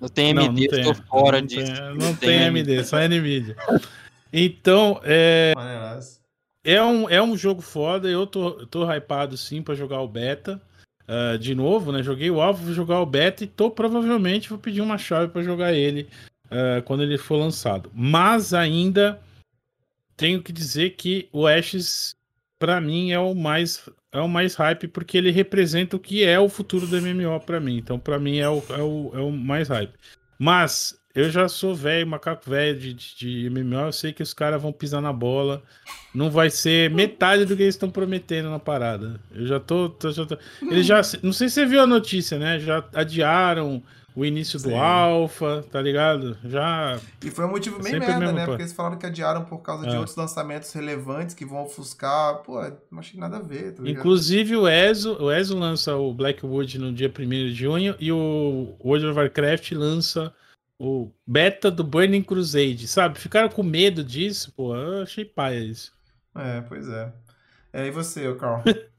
Não 0.00 0.08
tem 0.08 0.30
MD, 0.30 0.46
não, 0.46 0.52
não 0.52 0.68
tem, 0.68 0.84
tô 0.84 0.94
fora 0.94 1.40
não 1.40 1.46
disso. 1.46 1.72
Tem, 1.72 1.94
não, 1.94 2.16
tem, 2.16 2.28
tem 2.28 2.42
MD, 2.42 2.84
só 2.84 2.98
NVIDIA. 2.98 3.56
Então, 4.32 5.00
é. 5.04 5.52
É 6.64 6.82
um, 6.82 7.08
é 7.08 7.22
um 7.22 7.36
jogo 7.36 7.62
foda, 7.62 8.08
eu 8.08 8.26
tô, 8.26 8.66
tô 8.66 8.84
hypado 8.84 9.36
sim 9.36 9.62
para 9.62 9.74
jogar 9.74 10.00
o 10.02 10.08
beta. 10.08 10.60
Uh, 11.08 11.38
de 11.38 11.54
novo, 11.54 11.90
né? 11.90 12.02
Joguei 12.02 12.30
o 12.30 12.38
alvo, 12.38 12.66
vou 12.66 12.74
jogar 12.74 13.00
o 13.00 13.06
beta 13.06 13.42
e 13.42 13.46
tô 13.46 13.70
provavelmente 13.70 14.50
vou 14.50 14.58
pedir 14.58 14.82
uma 14.82 14.98
chave 14.98 15.32
para 15.32 15.42
jogar 15.42 15.72
ele 15.72 16.06
uh, 16.46 16.82
quando 16.84 17.02
ele 17.02 17.16
for 17.16 17.36
lançado. 17.36 17.90
Mas 17.94 18.52
ainda 18.52 19.18
tenho 20.14 20.42
que 20.42 20.52
dizer 20.52 20.90
que 20.90 21.26
o 21.32 21.46
Ashes 21.46 22.14
para 22.58 22.80
mim 22.80 23.12
é 23.12 23.18
o 23.18 23.34
mais 23.34 23.88
é 24.10 24.20
o 24.20 24.28
mais 24.28 24.54
hype 24.54 24.88
porque 24.88 25.18
ele 25.18 25.30
representa 25.30 25.96
o 25.96 26.00
que 26.00 26.24
é 26.24 26.40
o 26.40 26.48
futuro 26.48 26.86
do 26.86 27.00
MMO 27.00 27.40
para 27.40 27.60
mim. 27.60 27.76
Então 27.76 27.98
para 27.98 28.18
mim 28.18 28.38
é 28.38 28.48
o, 28.48 28.62
é, 28.70 28.82
o, 28.82 29.10
é 29.14 29.20
o 29.20 29.30
mais 29.30 29.68
hype. 29.68 29.92
Mas 30.38 30.98
eu 31.14 31.30
já 31.30 31.48
sou 31.48 31.74
velho, 31.74 32.06
macaco 32.06 32.48
velho 32.48 32.78
de, 32.78 32.94
de, 32.94 33.50
MMO, 33.50 33.86
eu 33.86 33.92
sei 33.92 34.12
que 34.12 34.22
os 34.22 34.32
caras 34.32 34.62
vão 34.62 34.72
pisar 34.72 35.02
na 35.02 35.12
bola. 35.12 35.62
Não 36.14 36.30
vai 36.30 36.48
ser 36.48 36.90
metade 36.90 37.44
do 37.44 37.56
que 37.56 37.62
eles 37.62 37.74
estão 37.74 37.90
prometendo 37.90 38.48
na 38.48 38.58
parada. 38.58 39.20
Eu 39.34 39.46
já 39.46 39.58
tô. 39.58 39.88
tô, 39.88 40.10
já 40.12 40.24
tô... 40.24 40.38
Eles 40.62 40.86
já. 40.86 41.00
Não 41.22 41.32
sei 41.32 41.48
se 41.48 41.56
você 41.56 41.66
viu 41.66 41.80
a 41.80 41.86
notícia, 41.86 42.38
né? 42.38 42.60
Já 42.60 42.84
adiaram 42.94 43.82
o 44.18 44.24
início 44.24 44.58
Sim. 44.58 44.70
do 44.70 44.74
Alpha, 44.74 45.64
tá 45.70 45.80
ligado? 45.80 46.36
Já. 46.44 46.98
E 47.24 47.30
foi 47.30 47.44
um 47.44 47.50
motivo 47.50 47.80
bem 47.80 48.00
merda, 48.00 48.32
né? 48.32 48.46
Porque 48.46 48.62
eles 48.62 48.72
falaram 48.72 48.98
que 48.98 49.06
adiaram 49.06 49.44
por 49.44 49.58
causa 49.58 49.86
é. 49.86 49.90
de 49.90 49.96
outros 49.96 50.16
lançamentos 50.16 50.72
relevantes 50.72 51.36
que 51.36 51.44
vão 51.44 51.62
ofuscar. 51.62 52.38
Pô, 52.42 52.60
não 52.90 52.98
achei 52.98 53.18
nada 53.20 53.36
a 53.36 53.40
ver. 53.40 53.74
Tá 53.74 53.82
Inclusive 53.88 54.56
o 54.56 54.66
ESO, 54.66 55.22
o 55.22 55.30
ESO 55.30 55.56
lança 55.56 55.94
o 55.94 56.12
Blackwood 56.12 56.80
no 56.80 56.92
dia 56.92 57.08
1 57.16 57.28
de 57.28 57.54
junho 57.54 57.94
e 58.00 58.10
o 58.10 58.74
World 58.84 59.06
of 59.06 59.18
Warcraft 59.20 59.70
lança 59.70 60.34
o 60.80 61.12
beta 61.24 61.70
do 61.70 61.84
Burning 61.84 62.22
Crusade, 62.22 62.88
sabe? 62.88 63.20
Ficaram 63.20 63.48
com 63.48 63.62
medo 63.62 64.02
disso, 64.02 64.52
pô. 64.56 64.74
Eu 64.74 65.02
achei 65.02 65.24
paia 65.24 65.60
isso. 65.60 65.92
É, 66.34 66.60
pois 66.62 66.88
é. 66.88 67.12
é 67.72 67.86
e 67.86 67.92
você, 67.92 68.34
Carl? 68.34 68.64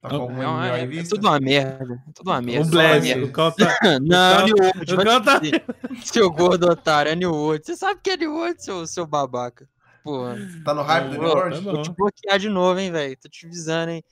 Tá 0.00 0.08
com 0.08 0.14
algum 0.16 0.36
não, 0.36 0.62
é, 0.62 0.82
é, 0.82 1.02
tudo 1.02 1.28
uma 1.28 1.38
merda. 1.38 2.02
É 2.08 2.12
tudo 2.14 2.30
uma 2.30 2.40
merda. 2.40 2.66
O 2.66 2.70
Blaze, 2.70 3.12
o 3.20 3.32
Cal 3.32 3.52
tá. 3.52 3.76
não, 4.00 4.44
New 4.46 4.56
World. 4.58 4.94
O 4.94 5.04
Cal 5.04 5.20
tá... 5.22 5.40
Seu 6.02 6.30
gordo 6.30 6.70
otário, 6.70 7.12
é 7.12 7.14
New 7.14 7.32
World. 7.32 7.66
Você 7.66 7.76
sabe 7.76 8.00
que 8.02 8.10
é 8.10 8.16
New 8.16 8.32
World, 8.32 8.64
seu, 8.64 8.86
seu 8.86 9.06
babaca. 9.06 9.68
Porra. 10.02 10.38
Tá 10.64 10.72
no 10.72 10.82
hype 10.82 11.10
do 11.10 11.18
New 11.18 11.28
World? 11.28 11.64
Tá 11.64 11.72
Vou 11.72 11.82
te 11.82 11.90
bloquear 11.90 12.38
de 12.38 12.48
novo, 12.48 12.80
hein, 12.80 12.90
velho. 12.90 13.16
Tô 13.20 13.28
te 13.28 13.44
avisando, 13.44 13.92
hein. 13.92 14.02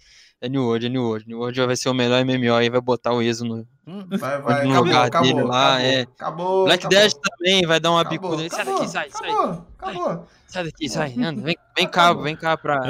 É 0.40 0.48
New 0.48 0.62
World, 0.62 0.86
é 0.86 0.88
New 0.90 1.02
World. 1.02 1.26
New 1.26 1.38
World 1.38 1.66
vai 1.66 1.76
ser 1.76 1.88
o 1.88 1.94
melhor 1.94 2.22
MMO 2.22 2.60
e 2.60 2.70
vai 2.70 2.80
botar 2.82 3.12
o 3.12 3.22
ESO 3.22 3.46
no, 3.46 3.66
vai, 4.18 4.40
vai. 4.40 4.64
no 4.64 4.70
acabou, 4.70 4.84
lugar 4.84 5.06
acabou, 5.06 5.28
dele 5.28 5.42
lá. 5.42 5.74
Acabou, 5.74 5.90
é. 5.90 6.00
acabou 6.00 6.64
Black 6.64 6.86
acabou. 6.86 7.02
Dash 7.02 7.14
também 7.14 7.66
vai 7.66 7.80
dar 7.80 7.90
uma 7.90 8.04
bicuda. 8.04 8.48
Sai 8.50 8.64
daqui, 8.64 8.88
sai, 8.88 9.10
sai. 9.10 9.30
Acabou, 9.30 9.66
acabou. 9.78 10.26
Sai 10.46 10.64
daqui, 10.64 10.88
sai, 10.88 11.14
anda. 11.18 11.42
Vem, 11.42 11.56
vem 11.76 11.88
cá, 11.88 12.12
vem 12.12 12.36
cá 12.36 12.56
pra. 12.56 12.80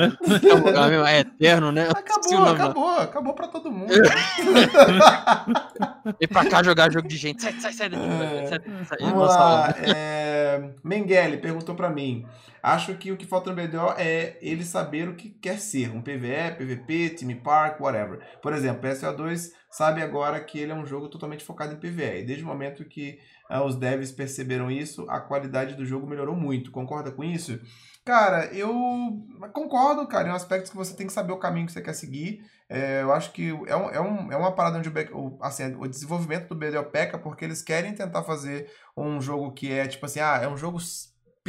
É 1.02 1.20
eterno, 1.20 1.72
né? 1.72 1.88
Acabou, 1.88 2.44
acabou, 2.44 2.98
acabou 2.98 3.34
pra 3.34 3.48
todo 3.48 3.70
mundo. 3.70 3.90
vem 6.18 6.28
pra 6.28 6.44
cá 6.48 6.62
jogar 6.62 6.92
jogo 6.92 7.08
de 7.08 7.16
gente. 7.16 7.42
Sai, 7.42 7.52
sai, 7.54 7.72
sai 7.72 7.88
daqui. 7.88 8.04
É, 8.04 8.46
sai, 8.46 8.60
sai, 8.86 8.98
vamos 9.00 9.28
lá. 9.28 9.74
É, 9.78 10.70
Mengele 10.82 11.38
perguntou 11.38 11.74
pra 11.74 11.90
mim. 11.90 12.26
Acho 12.62 12.94
que 12.94 13.12
o 13.12 13.16
que 13.16 13.26
falta 13.26 13.50
no 13.50 13.56
BDO 13.56 13.94
é 13.96 14.36
ele 14.42 14.64
saber 14.64 15.08
o 15.08 15.14
que 15.14 15.30
quer 15.30 15.58
ser, 15.58 15.90
um 15.90 16.02
PVE, 16.02 16.56
PVP, 16.58 17.10
Team 17.10 17.36
Park, 17.36 17.80
whatever. 17.80 18.20
Por 18.42 18.52
exemplo, 18.52 18.82
PSO2 18.82 19.52
sabe 19.70 20.02
agora 20.02 20.40
que 20.40 20.58
ele 20.58 20.72
é 20.72 20.74
um 20.74 20.86
jogo 20.86 21.08
totalmente 21.08 21.44
focado 21.44 21.74
em 21.74 21.76
PVE. 21.76 22.20
E 22.20 22.24
desde 22.24 22.44
o 22.44 22.46
momento 22.46 22.84
que 22.84 23.18
uh, 23.50 23.62
os 23.62 23.76
devs 23.76 24.12
perceberam 24.12 24.70
isso, 24.70 25.08
a 25.08 25.20
qualidade 25.20 25.74
do 25.74 25.84
jogo 25.84 26.06
melhorou 26.06 26.34
muito. 26.34 26.70
Concorda 26.70 27.10
com 27.10 27.24
isso? 27.24 27.60
Cara, 28.04 28.46
eu 28.54 28.72
concordo, 29.52 30.06
cara, 30.06 30.28
em 30.28 30.32
aspectos 30.32 30.70
que 30.70 30.76
você 30.76 30.96
tem 30.96 31.06
que 31.06 31.12
saber 31.12 31.32
o 31.32 31.38
caminho 31.38 31.66
que 31.66 31.72
você 31.72 31.82
quer 31.82 31.92
seguir. 31.92 32.42
É, 32.66 33.02
eu 33.02 33.12
acho 33.12 33.32
que 33.32 33.50
é, 33.66 33.76
um, 33.76 33.90
é, 33.90 34.00
um, 34.00 34.32
é 34.32 34.36
uma 34.36 34.52
parada 34.52 34.78
onde 34.78 34.88
o, 35.12 35.38
assim, 35.42 35.74
o 35.74 35.86
desenvolvimento 35.86 36.48
do 36.48 36.54
BDO 36.54 36.84
peca 36.84 37.18
porque 37.18 37.44
eles 37.44 37.62
querem 37.62 37.94
tentar 37.94 38.22
fazer 38.22 38.70
um 38.96 39.20
jogo 39.20 39.52
que 39.52 39.72
é 39.72 39.86
tipo 39.86 40.06
assim, 40.06 40.20
ah, 40.20 40.40
é 40.42 40.48
um 40.48 40.56
jogo 40.56 40.78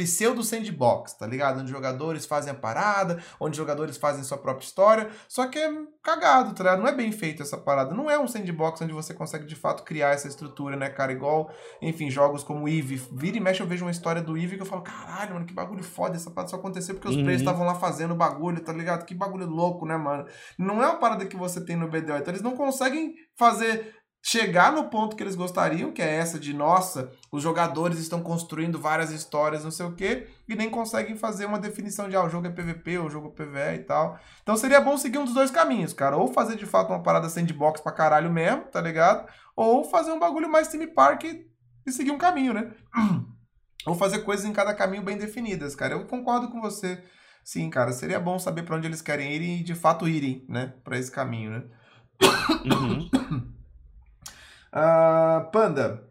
pseudo 0.04 0.42
sandbox, 0.42 1.12
tá 1.12 1.26
ligado? 1.26 1.60
Onde 1.60 1.70
jogadores 1.70 2.24
fazem 2.24 2.52
a 2.52 2.54
parada, 2.54 3.22
onde 3.38 3.56
jogadores 3.56 3.96
fazem 3.98 4.24
sua 4.24 4.38
própria 4.38 4.64
história, 4.64 5.10
só 5.28 5.46
que 5.46 5.58
é 5.58 5.70
cagado, 6.02 6.54
tá 6.54 6.64
ligado? 6.64 6.80
Não 6.80 6.88
é 6.88 6.94
bem 6.94 7.12
feito 7.12 7.42
essa 7.42 7.58
parada. 7.58 7.94
Não 7.94 8.10
é 8.10 8.18
um 8.18 8.26
sandbox 8.26 8.80
onde 8.80 8.92
você 8.92 9.12
consegue 9.12 9.44
de 9.44 9.54
fato 9.54 9.82
criar 9.82 10.10
essa 10.10 10.26
estrutura, 10.26 10.76
né, 10.76 10.88
cara? 10.88 11.12
Igual, 11.12 11.50
enfim, 11.82 12.10
jogos 12.10 12.42
como 12.42 12.68
Eve. 12.68 12.96
Vira 13.12 13.36
e 13.36 13.40
mexe 13.40 13.60
eu 13.60 13.66
vejo 13.66 13.84
uma 13.84 13.90
história 13.90 14.22
do 14.22 14.36
Eve 14.36 14.56
que 14.56 14.62
eu 14.62 14.66
falo, 14.66 14.82
caralho, 14.82 15.34
mano, 15.34 15.46
que 15.46 15.52
bagulho 15.52 15.84
foda. 15.84 16.16
Essa 16.16 16.30
parada 16.30 16.50
só 16.50 16.56
aconteceu 16.56 16.94
porque 16.94 17.08
os 17.08 17.16
uhum. 17.16 17.22
players 17.22 17.42
estavam 17.42 17.66
lá 17.66 17.74
fazendo 17.74 18.12
o 18.12 18.16
bagulho, 18.16 18.60
tá 18.62 18.72
ligado? 18.72 19.04
Que 19.04 19.14
bagulho 19.14 19.46
louco, 19.46 19.84
né, 19.84 19.96
mano? 19.96 20.24
Não 20.58 20.82
é 20.82 20.86
uma 20.86 20.98
parada 20.98 21.26
que 21.26 21.36
você 21.36 21.64
tem 21.64 21.76
no 21.76 21.88
BDO. 21.88 22.16
Então 22.16 22.32
eles 22.32 22.42
não 22.42 22.56
conseguem 22.56 23.14
fazer 23.36 23.99
chegar 24.22 24.72
no 24.72 24.90
ponto 24.90 25.16
que 25.16 25.22
eles 25.22 25.34
gostariam, 25.34 25.92
que 25.92 26.02
é 26.02 26.16
essa 26.16 26.38
de 26.38 26.52
nossa, 26.52 27.10
os 27.32 27.42
jogadores 27.42 27.98
estão 27.98 28.22
construindo 28.22 28.78
várias 28.78 29.10
histórias, 29.10 29.64
não 29.64 29.70
sei 29.70 29.86
o 29.86 29.94
quê, 29.94 30.28
e 30.48 30.54
nem 30.54 30.68
conseguem 30.68 31.16
fazer 31.16 31.46
uma 31.46 31.58
definição 31.58 32.08
de 32.08 32.16
ah, 32.16 32.24
o 32.24 32.28
jogo 32.28 32.46
é 32.46 32.50
PVP, 32.50 32.98
o 32.98 33.08
jogo 33.08 33.28
é 33.28 33.44
PVE 33.44 33.80
e 33.80 33.84
tal. 33.84 34.18
Então 34.42 34.56
seria 34.56 34.80
bom 34.80 34.96
seguir 34.98 35.18
um 35.18 35.24
dos 35.24 35.34
dois 35.34 35.50
caminhos, 35.50 35.92
cara, 35.92 36.16
ou 36.16 36.32
fazer 36.32 36.56
de 36.56 36.66
fato 36.66 36.90
uma 36.90 37.02
parada 37.02 37.28
sandbox 37.28 37.80
pra 37.80 37.92
caralho 37.92 38.30
mesmo, 38.30 38.64
tá 38.64 38.80
ligado? 38.80 39.26
Ou 39.56 39.84
fazer 39.84 40.12
um 40.12 40.18
bagulho 40.18 40.50
mais 40.50 40.68
Team 40.68 40.92
Park 40.92 41.24
e, 41.24 41.46
e 41.86 41.92
seguir 41.92 42.10
um 42.10 42.18
caminho, 42.18 42.52
né? 42.52 42.70
ou 43.86 43.94
fazer 43.94 44.20
coisas 44.20 44.44
em 44.44 44.52
cada 44.52 44.74
caminho 44.74 45.02
bem 45.02 45.16
definidas, 45.16 45.74
cara. 45.74 45.94
Eu 45.94 46.06
concordo 46.06 46.50
com 46.50 46.60
você. 46.60 47.02
Sim, 47.42 47.70
cara, 47.70 47.90
seria 47.92 48.20
bom 48.20 48.38
saber 48.38 48.64
para 48.64 48.76
onde 48.76 48.86
eles 48.86 49.00
querem 49.00 49.32
ir 49.32 49.42
e 49.42 49.64
de 49.64 49.74
fato 49.74 50.06
irem, 50.06 50.44
né, 50.46 50.74
para 50.84 50.98
esse 50.98 51.10
caminho, 51.10 51.50
né? 51.50 51.64
Uhum. 52.66 53.50
Uh, 54.72 55.50
Panda, 55.50 56.08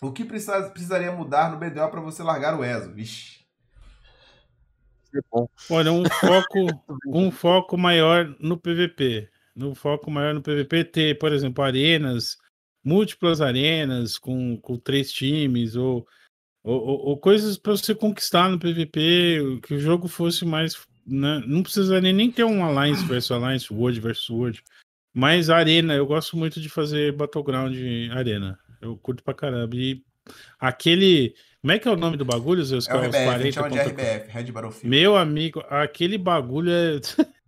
o 0.00 0.12
que 0.12 0.24
precisa, 0.24 0.70
precisaria 0.70 1.10
mudar 1.10 1.50
no 1.50 1.58
BDO 1.58 1.90
para 1.90 2.00
você 2.00 2.22
largar 2.22 2.58
o 2.58 2.64
ESO? 2.64 2.92
Vixe. 2.92 3.44
Olha, 5.70 5.92
um 5.92 6.04
foco, 6.20 6.84
um 7.06 7.30
foco 7.30 7.76
maior 7.76 8.34
no 8.40 8.56
PVP. 8.56 9.28
No 9.54 9.74
foco 9.74 10.10
maior 10.10 10.34
no 10.34 10.42
PVP, 10.42 10.84
ter, 10.84 11.18
por 11.18 11.32
exemplo, 11.32 11.62
arenas, 11.62 12.36
múltiplas 12.82 13.40
arenas 13.40 14.18
com, 14.18 14.56
com 14.58 14.76
três 14.76 15.12
times, 15.12 15.76
ou, 15.76 16.06
ou, 16.62 16.80
ou 16.80 17.18
coisas 17.18 17.56
para 17.56 17.72
você 17.72 17.94
conquistar 17.94 18.48
no 18.48 18.58
PVP, 18.58 19.60
que 19.62 19.74
o 19.74 19.80
jogo 19.80 20.08
fosse 20.08 20.44
mais. 20.44 20.84
Né? 21.06 21.42
Não 21.46 21.62
precisaria 21.62 22.12
nem 22.12 22.30
ter 22.30 22.44
um 22.44 22.64
Alliance 22.64 23.04
versus 23.04 23.30
Alliance, 23.30 23.72
World 23.72 24.00
versus 24.00 24.28
World. 24.28 24.62
Mas 25.14 25.48
arena, 25.48 25.94
eu 25.94 26.04
gosto 26.04 26.36
muito 26.36 26.60
de 26.60 26.68
fazer 26.68 27.12
Battleground 27.12 27.76
arena. 28.10 28.58
Eu 28.82 28.96
curto 28.96 29.22
pra 29.22 29.32
caramba. 29.32 29.76
E 29.76 30.02
aquele. 30.58 31.34
Como 31.62 31.72
é 31.72 31.78
que 31.78 31.88
é 31.88 31.90
o 31.90 31.96
nome 31.96 32.16
do 32.16 32.24
bagulho, 32.24 32.64
Zeus? 32.64 32.88
É 32.88 32.94
o 32.94 32.98
RBF, 32.98 33.24
40 33.24 33.52
chama 33.52 33.70
de 33.70 33.78
RBF, 33.78 34.28
Red 34.28 34.52
Battlefield. 34.52 34.88
Meu 34.88 35.16
amigo, 35.16 35.64
aquele 35.70 36.18
bagulho 36.18 36.70
é. 36.70 37.00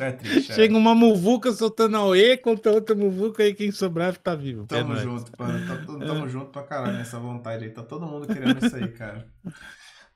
É 0.00 0.10
triste. 0.10 0.54
Chega 0.54 0.74
é. 0.74 0.76
uma 0.76 0.94
muvuca 0.94 1.52
soltando 1.52 1.98
a 1.98 2.16
E 2.16 2.36
contra 2.38 2.72
outra 2.72 2.94
muvuca 2.94 3.46
e 3.46 3.54
quem 3.54 3.70
sobrar 3.70 4.16
tá 4.16 4.34
vivo. 4.34 4.66
Tamo 4.66 4.94
é 4.94 5.02
junto, 5.02 5.30
mano. 5.38 5.66
Tá 5.66 5.76
tamo 5.84 6.24
é. 6.24 6.28
junto 6.28 6.46
pra 6.46 6.62
caralho 6.62 6.96
nessa 6.96 7.18
vontade 7.18 7.64
aí. 7.64 7.70
Tá 7.70 7.82
todo 7.82 8.06
mundo 8.06 8.26
querendo 8.26 8.64
isso 8.64 8.74
aí, 8.74 8.88
cara. 8.88 9.26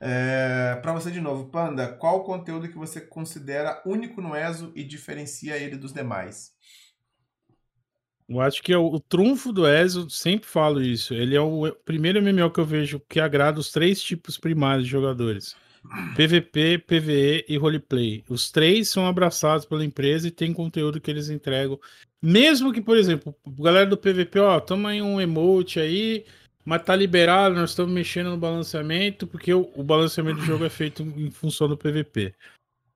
É, 0.03 0.79
para 0.81 0.93
você 0.93 1.11
de 1.11 1.21
novo, 1.21 1.51
Panda, 1.51 1.87
qual 1.87 2.17
o 2.17 2.23
conteúdo 2.23 2.67
que 2.67 2.75
você 2.75 2.99
considera 2.99 3.83
único 3.85 4.19
no 4.19 4.35
ESO 4.35 4.71
e 4.75 4.83
diferencia 4.83 5.55
ele 5.57 5.75
dos 5.75 5.93
demais? 5.93 6.53
Eu 8.31 8.39
acho 8.39 8.63
que 8.63 8.71
é 8.71 8.77
o, 8.77 8.85
o 8.85 8.99
trunfo 8.99 9.51
do 9.51 9.67
ESO, 9.67 10.09
sempre 10.09 10.47
falo 10.47 10.81
isso. 10.81 11.13
Ele 11.13 11.35
é 11.35 11.41
o 11.41 11.69
primeiro 11.83 12.21
MMO 12.21 12.49
que 12.49 12.61
eu 12.61 12.65
vejo 12.65 13.01
que 13.09 13.19
agrada 13.19 13.59
os 13.59 13.71
três 13.71 14.01
tipos 14.01 14.37
primários 14.37 14.85
de 14.85 14.91
jogadores: 14.91 15.53
PVP, 16.15 16.77
PVE 16.77 17.45
e 17.49 17.57
roleplay. 17.57 18.23
Os 18.29 18.49
três 18.49 18.87
são 18.89 19.05
abraçados 19.05 19.65
pela 19.65 19.83
empresa 19.83 20.29
e 20.29 20.31
tem 20.31 20.53
conteúdo 20.53 21.01
que 21.01 21.11
eles 21.11 21.29
entregam. 21.29 21.77
Mesmo 22.21 22.71
que, 22.71 22.81
por 22.81 22.95
exemplo, 22.95 23.35
galera 23.45 23.89
do 23.89 23.97
PVP, 23.97 24.39
ó, 24.39 24.61
toma 24.61 24.91
aí 24.91 25.01
um 25.01 25.19
emote 25.19 25.79
aí, 25.81 26.23
mas 26.63 26.83
tá 26.83 26.95
liberado, 26.95 27.55
nós 27.55 27.71
estamos 27.71 27.91
mexendo 27.91 28.29
no 28.29 28.37
balanceamento, 28.37 29.27
porque 29.27 29.53
o, 29.53 29.69
o 29.75 29.83
balanceamento 29.83 30.39
do 30.39 30.45
jogo 30.45 30.63
é 30.63 30.69
feito 30.69 31.03
em 31.03 31.31
função 31.31 31.67
do 31.67 31.75
PVP 31.75 32.33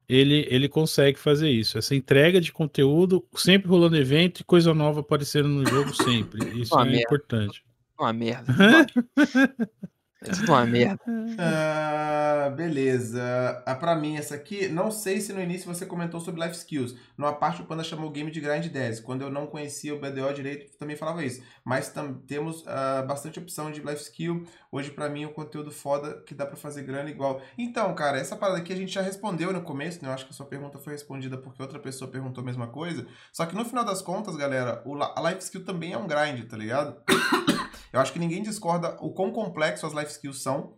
ele, 0.07 0.45
ele 0.49 0.69
consegue 0.69 1.19
fazer 1.19 1.49
isso. 1.49 1.77
Essa 1.77 1.95
entrega 1.95 2.39
de 2.39 2.51
conteúdo, 2.51 3.25
sempre 3.35 3.69
rolando 3.69 3.97
evento 3.97 4.41
e 4.41 4.43
coisa 4.43 4.73
nova 4.73 5.01
aparecendo 5.01 5.49
no 5.49 5.65
jogo 5.67 5.93
sempre. 5.93 6.59
Isso 6.59 6.73
Uma 6.75 6.83
é 6.83 6.85
merda. 6.85 7.01
importante. 7.01 7.63
Uma 7.99 8.13
merda. 8.13 8.53
É 10.29 10.33
tudo 10.33 10.51
uma 10.51 10.65
merda. 10.65 10.99
Ah, 11.37 12.49
beleza. 12.55 13.63
Ah, 13.65 13.75
pra 13.75 13.95
mim, 13.95 14.17
essa 14.17 14.35
aqui, 14.35 14.67
não 14.67 14.91
sei 14.91 15.19
se 15.19 15.33
no 15.33 15.41
início 15.41 15.71
você 15.71 15.85
comentou 15.85 16.19
sobre 16.19 16.41
life 16.43 16.55
skills. 16.55 16.95
Numa 17.17 17.33
parte 17.33 17.61
o 17.61 17.65
Panda 17.65 17.83
chamou 17.83 18.09
o 18.09 18.11
game 18.11 18.31
de 18.31 18.39
grind 18.39 18.67
10. 18.67 18.99
Quando 19.01 19.21
eu 19.21 19.29
não 19.29 19.47
conhecia 19.47 19.93
o 19.93 19.99
BDO 19.99 20.33
direito, 20.33 20.77
também 20.77 20.95
falava 20.95 21.23
isso. 21.23 21.41
Mas 21.63 21.93
temos 22.27 22.63
ah, 22.67 23.03
bastante 23.07 23.39
opção 23.39 23.71
de 23.71 23.81
life 23.81 24.01
skill. 24.01 24.45
Hoje, 24.71 24.91
pra 24.91 25.09
mim, 25.09 25.25
o 25.25 25.29
conteúdo 25.29 25.71
foda 25.71 26.21
que 26.25 26.33
dá 26.33 26.45
pra 26.45 26.55
fazer 26.55 26.83
grana 26.83 27.09
igual. 27.09 27.41
Então, 27.57 27.93
cara, 27.95 28.17
essa 28.17 28.35
parada 28.35 28.59
aqui 28.59 28.73
a 28.73 28.75
gente 28.75 28.93
já 28.93 29.01
respondeu 29.01 29.53
no 29.53 29.61
começo, 29.61 30.01
né? 30.01 30.09
Eu 30.09 30.13
acho 30.13 30.25
que 30.25 30.31
a 30.31 30.35
sua 30.35 30.45
pergunta 30.45 30.77
foi 30.77 30.93
respondida 30.93 31.37
porque 31.37 31.61
outra 31.61 31.79
pessoa 31.79 32.11
perguntou 32.11 32.41
a 32.41 32.45
mesma 32.45 32.67
coisa. 32.67 33.05
Só 33.31 33.45
que 33.45 33.55
no 33.55 33.65
final 33.65 33.85
das 33.85 34.01
contas, 34.01 34.35
galera, 34.35 34.83
a 35.15 35.29
life 35.29 35.43
skill 35.43 35.63
também 35.63 35.93
é 35.93 35.97
um 35.97 36.07
grind, 36.07 36.45
tá 36.47 36.57
ligado? 36.57 36.97
Eu 37.95 38.01
acho 38.01 38.11
que 38.11 38.19
ninguém 38.19 38.43
discorda 38.43 38.97
o 38.99 39.13
quão 39.13 39.31
complexo 39.31 39.85
as 39.85 39.93
life 39.93 40.11
skills 40.11 40.43
são 40.43 40.77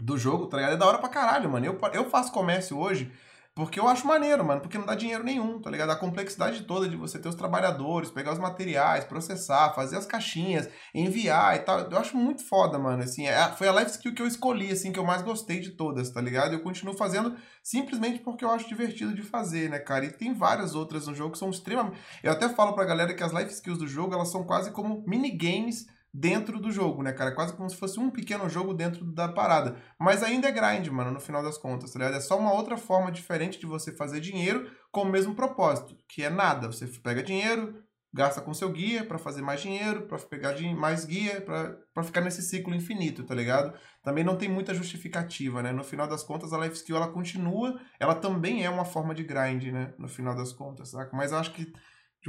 do 0.00 0.16
jogo, 0.16 0.46
tá 0.46 0.56
ligado? 0.56 0.74
É 0.74 0.76
da 0.76 0.86
hora 0.86 0.98
pra 0.98 1.08
caralho, 1.08 1.50
mano. 1.50 1.66
Eu, 1.66 1.76
eu 1.92 2.08
faço 2.08 2.30
comércio 2.30 2.78
hoje 2.78 3.12
porque 3.56 3.80
eu 3.80 3.88
acho 3.88 4.06
maneiro, 4.06 4.44
mano. 4.44 4.60
Porque 4.60 4.78
não 4.78 4.86
dá 4.86 4.94
dinheiro 4.94 5.24
nenhum, 5.24 5.60
tá 5.60 5.68
ligado? 5.68 5.90
A 5.90 5.96
complexidade 5.96 6.62
toda 6.62 6.88
de 6.88 6.94
você 6.94 7.18
ter 7.18 7.28
os 7.28 7.34
trabalhadores, 7.34 8.12
pegar 8.12 8.32
os 8.32 8.38
materiais, 8.38 9.04
processar, 9.04 9.74
fazer 9.74 9.96
as 9.96 10.06
caixinhas, 10.06 10.68
enviar 10.94 11.56
e 11.56 11.58
tal. 11.58 11.80
Eu 11.80 11.98
acho 11.98 12.16
muito 12.16 12.44
foda, 12.44 12.78
mano. 12.78 13.02
Assim, 13.02 13.26
é- 13.26 13.50
foi 13.56 13.66
a 13.66 13.72
life 13.72 13.90
skill 13.90 14.14
que 14.14 14.22
eu 14.22 14.26
escolhi, 14.28 14.70
assim, 14.70 14.92
que 14.92 14.98
eu 15.00 15.04
mais 15.04 15.22
gostei 15.22 15.58
de 15.58 15.72
todas, 15.72 16.08
tá 16.08 16.20
ligado? 16.20 16.52
Eu 16.52 16.62
continuo 16.62 16.96
fazendo 16.96 17.36
simplesmente 17.64 18.20
porque 18.20 18.44
eu 18.44 18.50
acho 18.52 18.68
divertido 18.68 19.12
de 19.12 19.24
fazer, 19.24 19.68
né, 19.68 19.80
cara? 19.80 20.04
E 20.04 20.12
tem 20.12 20.32
várias 20.32 20.76
outras 20.76 21.08
no 21.08 21.16
jogo 21.16 21.32
que 21.32 21.38
são 21.38 21.50
extremamente. 21.50 21.98
Eu 22.22 22.30
até 22.30 22.48
falo 22.48 22.74
pra 22.74 22.84
galera 22.84 23.12
que 23.12 23.24
as 23.24 23.32
life 23.32 23.50
skills 23.50 23.78
do 23.80 23.88
jogo, 23.88 24.14
elas 24.14 24.28
são 24.28 24.44
quase 24.44 24.70
como 24.70 25.02
minigames 25.04 25.97
dentro 26.12 26.58
do 26.58 26.70
jogo, 26.70 27.02
né, 27.02 27.12
cara? 27.12 27.34
Quase 27.34 27.52
como 27.52 27.68
se 27.68 27.76
fosse 27.76 28.00
um 28.00 28.10
pequeno 28.10 28.48
jogo 28.48 28.74
dentro 28.74 29.04
da 29.04 29.28
parada. 29.28 29.76
Mas 29.98 30.22
ainda 30.22 30.48
é 30.48 30.52
grind, 30.52 30.88
mano, 30.88 31.10
no 31.10 31.20
final 31.20 31.42
das 31.42 31.58
contas, 31.58 31.92
tá 31.92 31.98
ligado? 31.98 32.16
É 32.16 32.20
só 32.20 32.38
uma 32.38 32.52
outra 32.52 32.76
forma 32.76 33.12
diferente 33.12 33.58
de 33.58 33.66
você 33.66 33.92
fazer 33.92 34.20
dinheiro 34.20 34.70
com 34.90 35.02
o 35.02 35.10
mesmo 35.10 35.34
propósito, 35.34 35.96
que 36.08 36.24
é 36.24 36.30
nada. 36.30 36.66
Você 36.66 36.86
pega 36.86 37.22
dinheiro, 37.22 37.82
gasta 38.12 38.40
com 38.40 38.54
seu 38.54 38.72
guia 38.72 39.04
pra 39.04 39.18
fazer 39.18 39.42
mais 39.42 39.60
dinheiro, 39.60 40.06
pra 40.06 40.18
pegar 40.18 40.58
mais 40.74 41.04
guia, 41.04 41.40
pra 41.42 42.02
ficar 42.02 42.22
nesse 42.22 42.42
ciclo 42.42 42.74
infinito, 42.74 43.22
tá 43.22 43.34
ligado? 43.34 43.78
Também 44.02 44.24
não 44.24 44.36
tem 44.36 44.48
muita 44.48 44.72
justificativa, 44.72 45.62
né? 45.62 45.72
No 45.72 45.84
final 45.84 46.08
das 46.08 46.22
contas, 46.22 46.52
a 46.52 46.58
life 46.58 46.76
skill 46.76 46.96
ela 46.96 47.12
continua, 47.12 47.78
ela 48.00 48.14
também 48.14 48.64
é 48.64 48.70
uma 48.70 48.84
forma 48.84 49.14
de 49.14 49.22
grind, 49.22 49.64
né? 49.66 49.92
No 49.98 50.08
final 50.08 50.34
das 50.34 50.52
contas, 50.52 50.88
saca? 50.88 51.14
Mas 51.14 51.32
eu 51.32 51.38
acho 51.38 51.52
que 51.52 51.70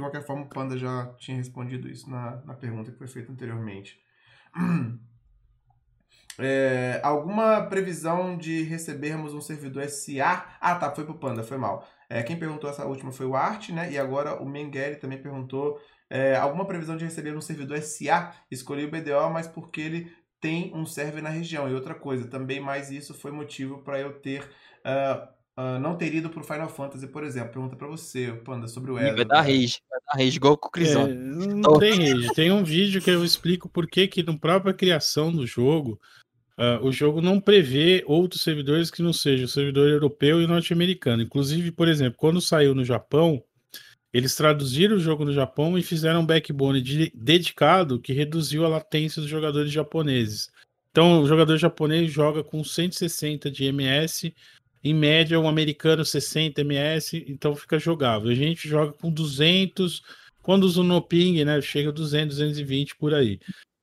de 0.00 0.04
qualquer 0.04 0.26
forma, 0.26 0.44
o 0.44 0.48
Panda 0.48 0.78
já 0.78 1.06
tinha 1.18 1.36
respondido 1.36 1.88
isso 1.88 2.08
na, 2.08 2.36
na 2.44 2.54
pergunta 2.54 2.90
que 2.90 2.98
foi 2.98 3.06
feita 3.06 3.30
anteriormente. 3.30 4.00
É, 6.42 7.00
alguma 7.02 7.66
previsão 7.66 8.38
de 8.38 8.62
recebermos 8.62 9.34
um 9.34 9.42
servidor 9.42 9.86
SA? 9.90 10.56
Ah, 10.58 10.74
tá, 10.74 10.90
foi 10.90 11.04
pro 11.04 11.18
Panda, 11.18 11.42
foi 11.42 11.58
mal. 11.58 11.86
É, 12.08 12.22
quem 12.22 12.38
perguntou 12.38 12.70
essa 12.70 12.86
última 12.86 13.12
foi 13.12 13.26
o 13.26 13.36
Art, 13.36 13.68
né? 13.68 13.92
E 13.92 13.98
agora 13.98 14.40
o 14.40 14.48
Mengele 14.48 14.96
também 14.96 15.20
perguntou 15.20 15.78
é, 16.08 16.36
alguma 16.36 16.64
previsão 16.64 16.96
de 16.96 17.04
receber 17.04 17.36
um 17.36 17.42
servidor 17.42 17.78
SA? 17.82 18.32
Escolhi 18.50 18.86
o 18.86 18.90
BDO, 18.90 19.28
mas 19.30 19.46
porque 19.46 19.82
ele 19.82 20.16
tem 20.40 20.72
um 20.74 20.86
server 20.86 21.22
na 21.22 21.28
região. 21.28 21.68
E 21.68 21.74
outra 21.74 21.94
coisa, 21.94 22.26
também 22.26 22.58
mais 22.58 22.90
isso 22.90 23.12
foi 23.12 23.32
motivo 23.32 23.82
para 23.82 24.00
eu 24.00 24.18
ter 24.20 24.50
ah, 24.82 25.28
ah, 25.62 25.78
não 25.78 25.94
ter 25.96 26.14
ido 26.14 26.30
pro 26.30 26.42
Final 26.42 26.68
Fantasy, 26.68 27.06
por 27.06 27.22
exemplo. 27.22 27.52
Pergunta 27.52 27.76
pra 27.76 27.86
você, 27.86 28.32
Panda, 28.44 28.66
sobre 28.66 28.90
o 28.90 28.98
Ezra. 28.98 29.16
Vai 29.16 29.24
dar 29.24 29.40
rage. 29.42 29.78
Vai 29.90 30.00
dar 30.06 30.22
rage 30.24 30.36
igual 30.36 30.56
com 30.56 30.68
o 30.68 30.70
É, 30.70 30.72
Crisão. 30.72 31.06
não 31.08 31.78
tem 31.78 31.94
rede. 31.98 32.32
Tem 32.34 32.50
um 32.50 32.64
vídeo 32.64 33.02
que 33.02 33.10
eu 33.10 33.24
explico 33.24 33.68
por 33.68 33.86
que 33.86 34.08
que 34.08 34.22
na 34.22 34.36
própria 34.38 34.72
criação 34.72 35.30
do 35.30 35.46
jogo, 35.46 36.00
ah, 36.56 36.78
o 36.82 36.90
jogo 36.90 37.20
não 37.20 37.40
prevê 37.40 38.02
outros 38.06 38.42
servidores 38.42 38.90
que 38.90 39.02
não 39.02 39.12
sejam 39.12 39.44
o 39.44 39.48
servidor 39.48 39.88
europeu 39.88 40.40
e 40.40 40.46
norte-americano. 40.46 41.22
Inclusive, 41.22 41.70
por 41.72 41.88
exemplo, 41.88 42.16
quando 42.18 42.40
saiu 42.40 42.74
no 42.74 42.84
Japão, 42.84 43.42
eles 44.12 44.34
traduziram 44.34 44.96
o 44.96 45.00
jogo 45.00 45.24
no 45.24 45.32
Japão 45.32 45.78
e 45.78 45.82
fizeram 45.82 46.20
um 46.22 46.26
backbone 46.26 46.80
de- 46.82 47.12
dedicado 47.14 48.00
que 48.00 48.12
reduziu 48.12 48.64
a 48.64 48.68
latência 48.68 49.20
dos 49.22 49.30
jogadores 49.30 49.70
japoneses. 49.70 50.50
Então, 50.90 51.22
o 51.22 51.26
jogador 51.28 51.56
japonês 51.56 52.10
joga 52.10 52.42
com 52.42 52.64
160 52.64 53.48
de 53.48 53.64
ms, 53.66 54.34
em 54.82 54.94
média, 54.94 55.38
um 55.38 55.48
americano 55.48 56.04
60 56.04 56.62
ms, 56.62 57.24
então 57.28 57.54
fica 57.54 57.78
jogável. 57.78 58.30
A 58.30 58.34
gente 58.34 58.68
joga 58.68 58.92
com 58.92 59.10
200, 59.10 60.02
quando 60.42 60.64
usa 60.64 60.80
o 60.80 60.84
no 60.84 61.02
ping, 61.02 61.44
né, 61.44 61.60
chega 61.60 61.90
a 61.90 61.92
200, 61.92 62.36
220 62.36 62.96
por 62.96 63.14
aí. 63.14 63.38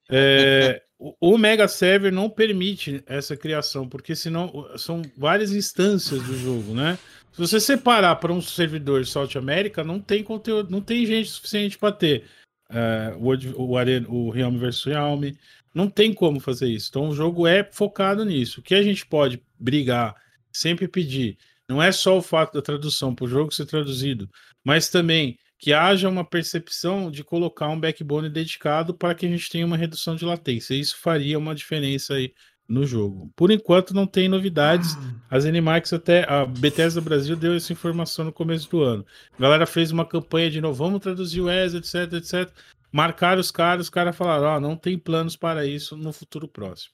É, 0.10 0.82
o, 0.98 1.38
Mega 1.38 1.68
Server 1.68 2.12
não 2.12 2.30
permite 2.30 3.04
essa 3.06 3.36
criação, 3.36 3.88
porque 3.88 4.16
senão 4.16 4.68
são 4.78 5.02
várias 5.16 5.52
instâncias 5.52 6.24
do 6.24 6.36
jogo, 6.38 6.74
né? 6.74 6.98
Se 7.32 7.40
você 7.40 7.60
separar 7.60 8.16
para 8.16 8.34
um 8.34 8.42
servidor 8.42 9.06
South 9.06 9.38
America, 9.38 9.84
não 9.84 10.00
tem 10.00 10.24
conteúdo, 10.24 10.72
não 10.72 10.82
tem 10.82 11.06
gente 11.06 11.30
suficiente 11.30 11.78
para 11.78 11.92
ter 11.92 12.24
é, 12.70 13.14
o, 13.56 13.78
Arena- 13.78 14.10
o 14.10 14.30
Realm 14.32 14.58
versus 14.58 14.86
Realm. 14.86 15.32
Não 15.74 15.88
tem 15.88 16.14
como 16.14 16.40
fazer 16.40 16.68
isso. 16.68 16.88
Então 16.90 17.10
o 17.10 17.16
jogo 17.16 17.46
é 17.46 17.64
focado 17.72 18.26
nisso. 18.26 18.60
O 18.60 18.64
que 18.64 18.74
a 18.74 18.82
gente 18.82 19.06
pode 19.06 19.40
brigar, 19.60 20.16
sempre 20.58 20.88
pedir, 20.88 21.38
não 21.68 21.82
é 21.82 21.92
só 21.92 22.18
o 22.18 22.22
fato 22.22 22.54
da 22.54 22.62
tradução 22.62 23.14
para 23.14 23.26
o 23.26 23.28
jogo 23.28 23.54
ser 23.54 23.66
traduzido, 23.66 24.30
mas 24.64 24.90
também 24.90 25.38
que 25.60 25.74
haja 25.74 26.08
uma 26.08 26.24
percepção 26.24 27.10
de 27.10 27.24
colocar 27.24 27.68
um 27.70 27.80
backbone 27.80 28.30
dedicado 28.30 28.94
para 28.94 29.16
que 29.16 29.26
a 29.26 29.30
gente 29.30 29.50
tenha 29.50 29.66
uma 29.66 29.76
redução 29.76 30.16
de 30.16 30.24
latência. 30.24 30.76
Isso 30.76 30.98
faria 30.98 31.38
uma 31.38 31.56
diferença 31.56 32.14
aí 32.14 32.32
no 32.68 32.86
jogo. 32.86 33.32
Por 33.36 33.50
enquanto 33.50 33.94
não 33.94 34.06
tem 34.06 34.28
novidades. 34.28 34.96
As 35.30 35.46
Animax 35.46 35.94
até 35.94 36.30
a 36.30 36.46
Bethesda 36.46 37.02
Brasil 37.02 37.36
deu 37.36 37.56
essa 37.56 37.74
informação 37.74 38.26
no 38.26 38.34
começo 38.34 38.70
do 38.70 38.82
ano. 38.84 39.06
A 39.38 39.42
galera 39.42 39.66
fez 39.66 39.92
uma 39.92 40.06
campanha 40.06 40.52
de 40.52 40.62
novo, 40.62 40.76
vamos 40.76 41.00
traduzir 41.00 41.42
o 41.42 41.50
ESA, 41.50 41.78
etc, 41.78 42.14
etc. 42.14 42.52
Marcaram 42.92 43.42
os 43.42 43.52
caras, 43.52 43.86
os 43.86 43.90
caras 43.90 44.16
falaram, 44.16 44.48
ó, 44.48 44.60
não 44.60 44.76
tem 44.76 44.98
planos 44.98 45.36
para 45.36 45.66
isso 45.66 45.96
no 45.96 46.14
futuro 46.14 46.48
próximo. 46.48 46.94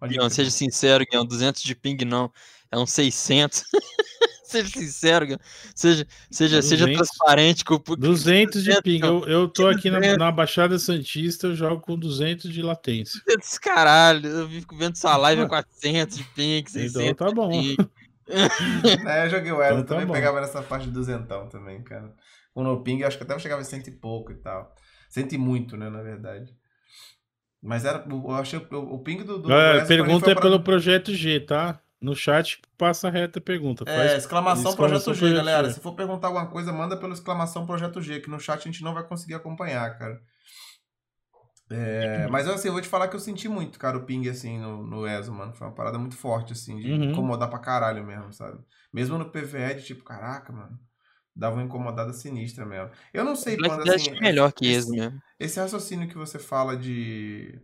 Crer. 0.00 0.30
seja 0.30 0.50
sincero, 0.50 1.04
Guião. 1.10 1.24
200 1.24 1.62
de 1.62 1.74
ping 1.74 2.04
não. 2.04 2.30
É 2.74 2.78
um 2.78 2.86
600. 2.86 3.64
seja 4.44 4.68
sincero. 4.68 5.26
Seja, 5.74 6.06
seja, 6.30 6.62
seja 6.62 6.84
200. 6.86 6.96
transparente 7.08 7.64
com 7.64 7.74
o 7.74 7.96
200 7.96 8.62
de 8.62 8.70
200, 8.70 8.82
ping. 8.82 9.00
Eu, 9.04 9.24
eu 9.26 9.48
tô 9.48 9.66
aqui 9.68 9.90
na, 9.90 9.98
200. 9.98 10.18
na 10.18 10.32
Baixada 10.32 10.78
Santista, 10.78 11.48
eu 11.48 11.54
jogo 11.54 11.80
com 11.80 11.98
200 11.98 12.52
de 12.52 12.62
latência. 12.62 13.20
Caralho. 13.62 14.28
Eu 14.28 14.48
fico 14.48 14.76
vendo 14.76 14.96
sua 14.96 15.16
live 15.16 15.42
a 15.42 15.46
400 15.48 16.16
de 16.16 16.24
ping, 16.24 16.64
600 16.66 17.02
Então 17.02 17.28
tá 17.28 17.34
bom. 17.34 17.48
de 17.50 17.76
ping. 17.76 17.90
É, 19.06 19.26
eu 19.26 19.30
joguei 19.30 19.52
o 19.52 19.62
Ezra, 19.62 19.74
Então 19.74 19.82
tá 19.84 19.88
também 19.94 20.06
bom. 20.06 20.12
pegava 20.12 20.40
nessa 20.40 20.62
faixa 20.62 20.86
de 20.86 20.92
duzentão 20.92 21.48
também, 21.48 21.82
cara. 21.82 22.12
O 22.54 22.62
No 22.62 22.82
Ping, 22.82 23.02
acho 23.02 23.16
que 23.18 23.24
até 23.24 23.34
eu 23.34 23.40
chegava 23.40 23.60
em 23.60 23.64
cento 23.64 23.88
e 23.88 23.92
pouco 23.92 24.32
e 24.32 24.36
tal. 24.36 24.74
Cento 25.10 25.32
e 25.34 25.38
muito, 25.38 25.76
né, 25.76 25.90
na 25.90 26.02
verdade. 26.02 26.54
Mas 27.62 27.84
era, 27.84 28.04
eu 28.08 28.30
achei 28.32 28.58
o, 28.58 28.76
o 28.76 28.98
ping 29.02 29.24
do, 29.24 29.38
do 29.38 29.52
Ah, 29.52 29.76
pra 29.76 29.86
pergunta 29.86 30.30
é 30.30 30.34
uma 30.34 30.40
pelo 30.40 30.60
projeto 30.62 31.14
G, 31.14 31.40
tá? 31.40 31.80
No 32.04 32.14
chat 32.14 32.60
passa 32.76 33.08
reta 33.08 33.38
a 33.38 33.42
pergunta. 33.42 33.82
É, 33.88 33.96
Faz 33.96 34.12
exclamação, 34.12 34.70
exclamação 34.70 35.14
Projeto 35.14 35.14
G, 35.14 35.34
galera. 35.34 35.70
Se 35.70 35.80
for 35.80 35.94
perguntar 35.94 36.26
alguma 36.28 36.46
coisa, 36.46 36.70
manda 36.70 36.98
pelo 36.98 37.14
exclamação 37.14 37.64
Projeto 37.64 38.02
G, 38.02 38.20
que 38.20 38.28
no 38.28 38.38
chat 38.38 38.58
a 38.60 38.70
gente 38.70 38.84
não 38.84 38.92
vai 38.92 39.02
conseguir 39.02 39.32
acompanhar, 39.32 39.98
cara. 39.98 40.20
É, 41.70 42.28
mas 42.28 42.46
assim, 42.46 42.68
eu 42.68 42.74
vou 42.74 42.82
te 42.82 42.88
falar 42.88 43.08
que 43.08 43.16
eu 43.16 43.20
senti 43.20 43.48
muito, 43.48 43.78
cara, 43.78 43.96
o 43.96 44.04
ping 44.04 44.28
assim 44.28 44.58
no, 44.58 44.86
no 44.86 45.06
ESO, 45.08 45.32
mano. 45.32 45.54
Foi 45.54 45.66
uma 45.66 45.72
parada 45.74 45.98
muito 45.98 46.14
forte, 46.14 46.52
assim, 46.52 46.78
de 46.78 46.92
Uhum. 46.92 47.10
incomodar 47.10 47.48
pra 47.48 47.58
caralho 47.58 48.04
mesmo, 48.04 48.30
sabe? 48.34 48.58
Mesmo 48.92 49.16
no 49.16 49.30
PVE, 49.30 49.76
de 49.76 49.84
tipo, 49.84 50.04
caraca, 50.04 50.52
mano. 50.52 50.78
Dava 51.34 51.56
uma 51.56 51.64
incomodada 51.64 52.12
sinistra 52.12 52.66
mesmo. 52.66 52.90
Eu 53.14 53.24
não 53.24 53.34
sei, 53.34 53.56
Black 53.56 53.74
quando 53.74 53.86
Dash 53.86 54.02
assim. 54.02 54.16
é 54.16 54.20
melhor 54.20 54.52
que 54.52 54.66
esse 54.66 54.90
mesmo. 54.90 55.18
Esse 55.40 55.58
raciocínio 55.58 56.06
que 56.06 56.18
você 56.18 56.38
fala 56.38 56.76
de. 56.76 57.58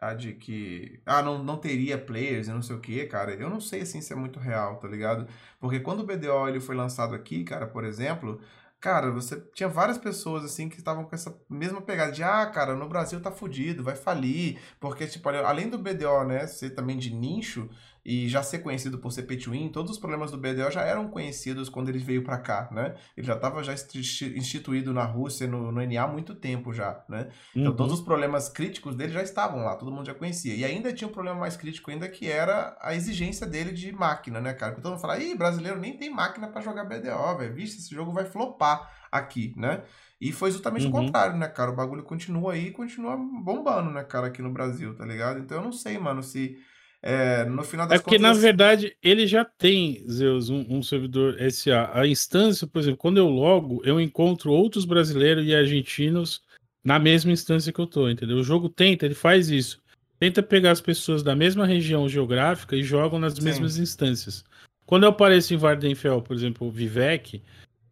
Ah, 0.00 0.14
de 0.14 0.32
que. 0.32 1.00
Ah, 1.04 1.22
não, 1.22 1.42
não 1.44 1.58
teria 1.58 1.98
players 1.98 2.48
e 2.48 2.50
não 2.50 2.62
sei 2.62 2.74
o 2.76 2.80
que, 2.80 3.04
cara. 3.06 3.34
Eu 3.34 3.50
não 3.50 3.60
sei 3.60 3.82
assim 3.82 4.00
se 4.00 4.12
é 4.12 4.16
muito 4.16 4.38
real, 4.40 4.76
tá 4.78 4.88
ligado? 4.88 5.26
Porque 5.60 5.78
quando 5.80 6.00
o 6.00 6.06
BDO 6.06 6.48
ele 6.48 6.58
foi 6.60 6.74
lançado 6.74 7.14
aqui, 7.14 7.44
cara, 7.44 7.66
por 7.66 7.84
exemplo, 7.84 8.40
cara, 8.80 9.10
você 9.10 9.38
tinha 9.54 9.68
várias 9.68 9.98
pessoas 9.98 10.42
assim 10.42 10.70
que 10.70 10.78
estavam 10.78 11.04
com 11.04 11.14
essa 11.14 11.38
mesma 11.50 11.82
pegada 11.82 12.12
de, 12.12 12.22
ah, 12.22 12.46
cara, 12.46 12.74
no 12.74 12.88
Brasil 12.88 13.20
tá 13.20 13.30
fudido, 13.30 13.84
vai 13.84 13.94
falir, 13.94 14.58
porque, 14.80 15.06
tipo, 15.06 15.28
além 15.28 15.68
do 15.68 15.78
BDO, 15.78 16.24
né, 16.24 16.46
ser 16.46 16.70
também 16.70 16.96
de 16.96 17.12
nicho, 17.14 17.68
e 18.04 18.28
já 18.28 18.42
ser 18.42 18.60
conhecido 18.60 18.98
por 18.98 19.12
ser 19.12 19.22
pay 19.22 19.36
to 19.36 19.50
win, 19.50 19.68
todos 19.68 19.92
os 19.92 19.98
problemas 19.98 20.30
do 20.30 20.38
BDO 20.38 20.70
já 20.70 20.82
eram 20.82 21.08
conhecidos 21.08 21.68
quando 21.68 21.88
ele 21.88 21.98
veio 21.98 22.24
para 22.24 22.38
cá, 22.38 22.68
né? 22.72 22.94
Ele 23.16 23.26
já 23.26 23.34
estava 23.34 23.62
já 23.62 23.74
instituído 23.74 24.92
na 24.92 25.04
Rússia, 25.04 25.46
no, 25.46 25.70
no 25.70 25.84
NA 25.84 26.02
há 26.02 26.06
muito 26.06 26.34
tempo 26.34 26.72
já, 26.72 27.04
né? 27.08 27.28
Então 27.54 27.72
uhum. 27.72 27.76
todos 27.76 27.94
os 27.94 28.00
problemas 28.00 28.48
críticos 28.48 28.96
dele 28.96 29.12
já 29.12 29.22
estavam 29.22 29.64
lá, 29.64 29.76
todo 29.76 29.92
mundo 29.92 30.06
já 30.06 30.14
conhecia. 30.14 30.54
E 30.54 30.64
ainda 30.64 30.92
tinha 30.92 31.08
um 31.08 31.12
problema 31.12 31.38
mais 31.38 31.56
crítico 31.56 31.90
ainda 31.90 32.08
que 32.08 32.26
era 32.26 32.76
a 32.80 32.94
exigência 32.94 33.46
dele 33.46 33.72
de 33.72 33.92
máquina, 33.92 34.40
né, 34.40 34.54
cara? 34.54 34.72
Porque 34.72 34.82
todo 34.82 34.92
mundo 34.92 35.00
fala, 35.00 35.18
ih, 35.18 35.34
brasileiro 35.34 35.78
nem 35.78 35.96
tem 35.96 36.10
máquina 36.10 36.48
para 36.48 36.62
jogar 36.62 36.84
BDO, 36.84 37.38
velho. 37.38 37.54
Vixe, 37.54 37.78
esse 37.78 37.94
jogo 37.94 38.12
vai 38.12 38.24
flopar 38.24 38.90
aqui, 39.12 39.52
né? 39.56 39.82
E 40.20 40.32
foi 40.32 40.50
justamente 40.50 40.84
uhum. 40.84 40.90
o 40.90 40.92
contrário, 40.92 41.36
né, 41.36 41.48
cara? 41.48 41.70
O 41.70 41.76
bagulho 41.76 42.02
continua 42.02 42.52
aí, 42.52 42.70
continua 42.70 43.16
bombando, 43.16 43.90
né, 43.90 44.04
cara, 44.04 44.26
aqui 44.26 44.42
no 44.42 44.50
Brasil, 44.50 44.94
tá 44.94 45.04
ligado? 45.04 45.38
Então 45.38 45.58
eu 45.58 45.64
não 45.64 45.72
sei, 45.72 45.98
mano, 45.98 46.22
se 46.22 46.58
é, 47.02 47.44
no 47.44 47.62
final 47.62 47.86
das 47.86 47.98
é 47.98 48.02
porque, 48.02 48.18
contas... 48.18 48.36
na 48.36 48.42
verdade, 48.42 48.94
ele 49.02 49.26
já 49.26 49.44
tem, 49.44 50.04
Zeus, 50.08 50.50
um, 50.50 50.66
um, 50.68 50.82
servidor 50.82 51.36
SA. 51.50 51.90
A 51.94 52.06
instância, 52.06 52.66
por 52.66 52.78
exemplo, 52.78 52.98
quando 52.98 53.16
eu 53.16 53.28
logo, 53.28 53.80
eu 53.84 54.00
encontro 54.00 54.52
outros 54.52 54.84
brasileiros 54.84 55.46
e 55.46 55.54
argentinos 55.54 56.42
na 56.84 56.98
mesma 56.98 57.32
instância 57.32 57.72
que 57.72 57.78
eu 57.78 57.86
tô, 57.86 58.08
entendeu? 58.08 58.36
O 58.36 58.44
jogo 58.44 58.68
tenta, 58.68 59.06
ele 59.06 59.14
faz 59.14 59.48
isso. 59.50 59.80
Tenta 60.18 60.42
pegar 60.42 60.72
as 60.72 60.80
pessoas 60.80 61.22
da 61.22 61.34
mesma 61.34 61.64
região 61.64 62.06
geográfica 62.06 62.76
e 62.76 62.82
jogam 62.82 63.18
nas 63.18 63.34
Sim. 63.34 63.44
mesmas 63.44 63.78
instâncias. 63.78 64.44
Quando 64.84 65.04
eu 65.04 65.10
apareço 65.10 65.54
em 65.54 65.56
Vardenfell, 65.56 66.20
por 66.20 66.36
exemplo, 66.36 66.66
o 66.66 66.70
Vivek, 66.70 67.40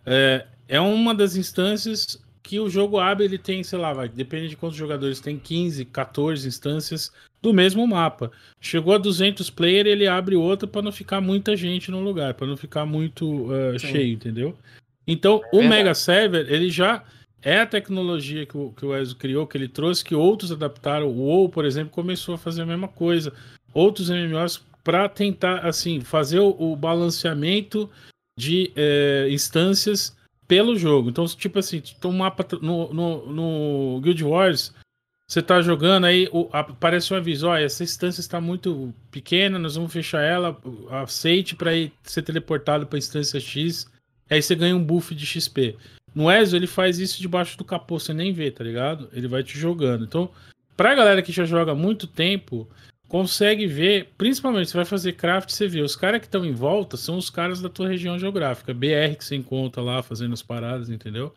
é, 0.05 0.47
é 0.67 0.81
uma 0.81 1.15
das 1.15 1.37
instâncias 1.37 2.23
que 2.43 2.61
o 2.61 2.69
jogo 2.69 2.99
abre, 2.99 3.25
ele 3.25 3.39
tem, 3.39 3.63
sei 3.63 3.79
lá, 3.79 3.93
vai, 3.93 4.09
depende 4.09 4.49
de 4.49 4.57
quantos 4.57 4.77
jogadores 4.77 5.21
tem, 5.21 5.39
15, 5.39 5.85
14 5.87 6.47
instâncias 6.47 7.13
do 7.41 7.53
mesmo 7.53 7.87
mapa. 7.87 8.31
Chegou 8.61 8.95
a 8.95 8.99
200 8.99 9.51
player, 9.51 9.87
ele 9.87 10.07
abre 10.07 10.37
outra 10.37 10.67
para 10.67 10.83
não 10.83 10.93
ficar 10.93 11.21
muita 11.21 11.57
gente 11.57 11.91
no 11.91 12.01
lugar, 12.01 12.35
para 12.35 12.47
não 12.47 12.57
ficar 12.57 12.85
muito 12.85 13.47
uh, 13.47 13.79
cheio, 13.79 14.15
entendeu? 14.15 14.57
Então, 15.07 15.41
é 15.53 15.57
o 15.57 15.67
Mega 15.67 15.95
Server, 15.95 16.47
ele 16.53 16.69
já 16.69 17.03
é 17.43 17.61
a 17.61 17.67
tecnologia 17.67 18.45
que 18.45 18.57
o, 18.57 18.73
que 18.73 18.85
o 18.85 18.97
Ezo 18.97 19.17
criou, 19.17 19.47
que 19.47 19.57
ele 19.57 19.69
trouxe, 19.69 20.05
que 20.05 20.15
outros 20.15 20.53
adaptaram. 20.53 21.07
O 21.07 21.19
WoW, 21.19 21.49
por 21.49 21.65
exemplo, 21.65 21.91
começou 21.91 22.35
a 22.35 22.39
fazer 22.39 22.63
a 22.63 22.67
mesma 22.67 22.89
coisa. 22.89 23.33
Outros 23.73 24.11
MMOs 24.11 24.63
para 24.83 25.09
tentar, 25.09 25.67
assim, 25.67 26.01
fazer 26.01 26.41
o, 26.41 26.55
o 26.59 26.75
balanceamento 26.75 27.89
de 28.39 28.73
eh, 28.75 29.29
instâncias 29.31 30.17
pelo 30.47 30.77
jogo. 30.77 31.11
Então, 31.11 31.27
tipo 31.27 31.59
assim, 31.59 31.83
um 32.05 32.13
mapa 32.13 32.47
no, 32.63 32.93
no, 32.93 33.33
no 33.33 34.01
Guild 34.01 34.25
Wars, 34.25 34.73
você 35.29 35.43
tá 35.43 35.61
jogando 35.61 36.07
aí, 36.07 36.27
o, 36.33 36.49
aparece 36.53 37.13
um 37.13 37.17
aviso, 37.17 37.49
ó, 37.49 37.57
essa 37.57 37.85
instância 37.85 38.21
está 38.21 38.41
muito 38.41 38.95
pequena, 39.11 39.59
nós 39.59 39.75
vamos 39.75 39.93
fechar 39.93 40.23
ela, 40.23 40.59
aceite 40.91 41.55
para 41.55 41.75
ir 41.75 41.93
ser 42.03 42.23
teleportado 42.23 42.87
para 42.87 42.99
instância 42.99 43.39
X, 43.39 43.87
aí 44.31 44.41
você 44.41 44.55
ganha 44.55 44.75
um 44.75 44.83
buff 44.83 45.15
de 45.15 45.27
XP. 45.27 45.77
No 46.15 46.33
ESO 46.33 46.57
ele 46.57 46.67
faz 46.67 46.99
isso 46.99 47.21
debaixo 47.21 47.59
do 47.59 47.65
capô, 47.65 47.99
você 47.99 48.15
nem 48.15 48.33
vê, 48.33 48.51
tá 48.51 48.65
ligado? 48.65 49.11
Ele 49.13 49.29
vai 49.29 49.43
te 49.43 49.59
jogando. 49.59 50.05
Então, 50.05 50.31
pra 50.75 50.95
galera 50.95 51.23
que 51.23 51.31
já 51.31 51.45
joga 51.45 51.73
há 51.73 51.75
muito 51.75 52.07
tempo, 52.07 52.67
consegue 53.07 53.67
ver, 53.67 54.09
principalmente 54.17 54.71
você 54.71 54.79
vai 54.79 54.87
fazer 54.87 55.13
craft, 55.13 55.51
você 55.51 55.69
vê, 55.69 55.83
os 55.83 55.95
caras 55.95 56.21
que 56.21 56.27
estão 56.27 56.43
em 56.43 56.53
volta 56.53 56.97
são 56.97 57.19
os 57.19 57.29
caras 57.29 57.61
da 57.61 57.69
tua 57.69 57.87
região 57.87 58.19
geográfica, 58.19 58.73
BR 58.73 59.15
que 59.19 59.25
você 59.25 59.37
encontra 59.37 59.83
lá 59.83 60.03
fazendo 60.03 60.33
as 60.33 60.43
paradas, 60.43 60.89
entendeu? 60.89 61.35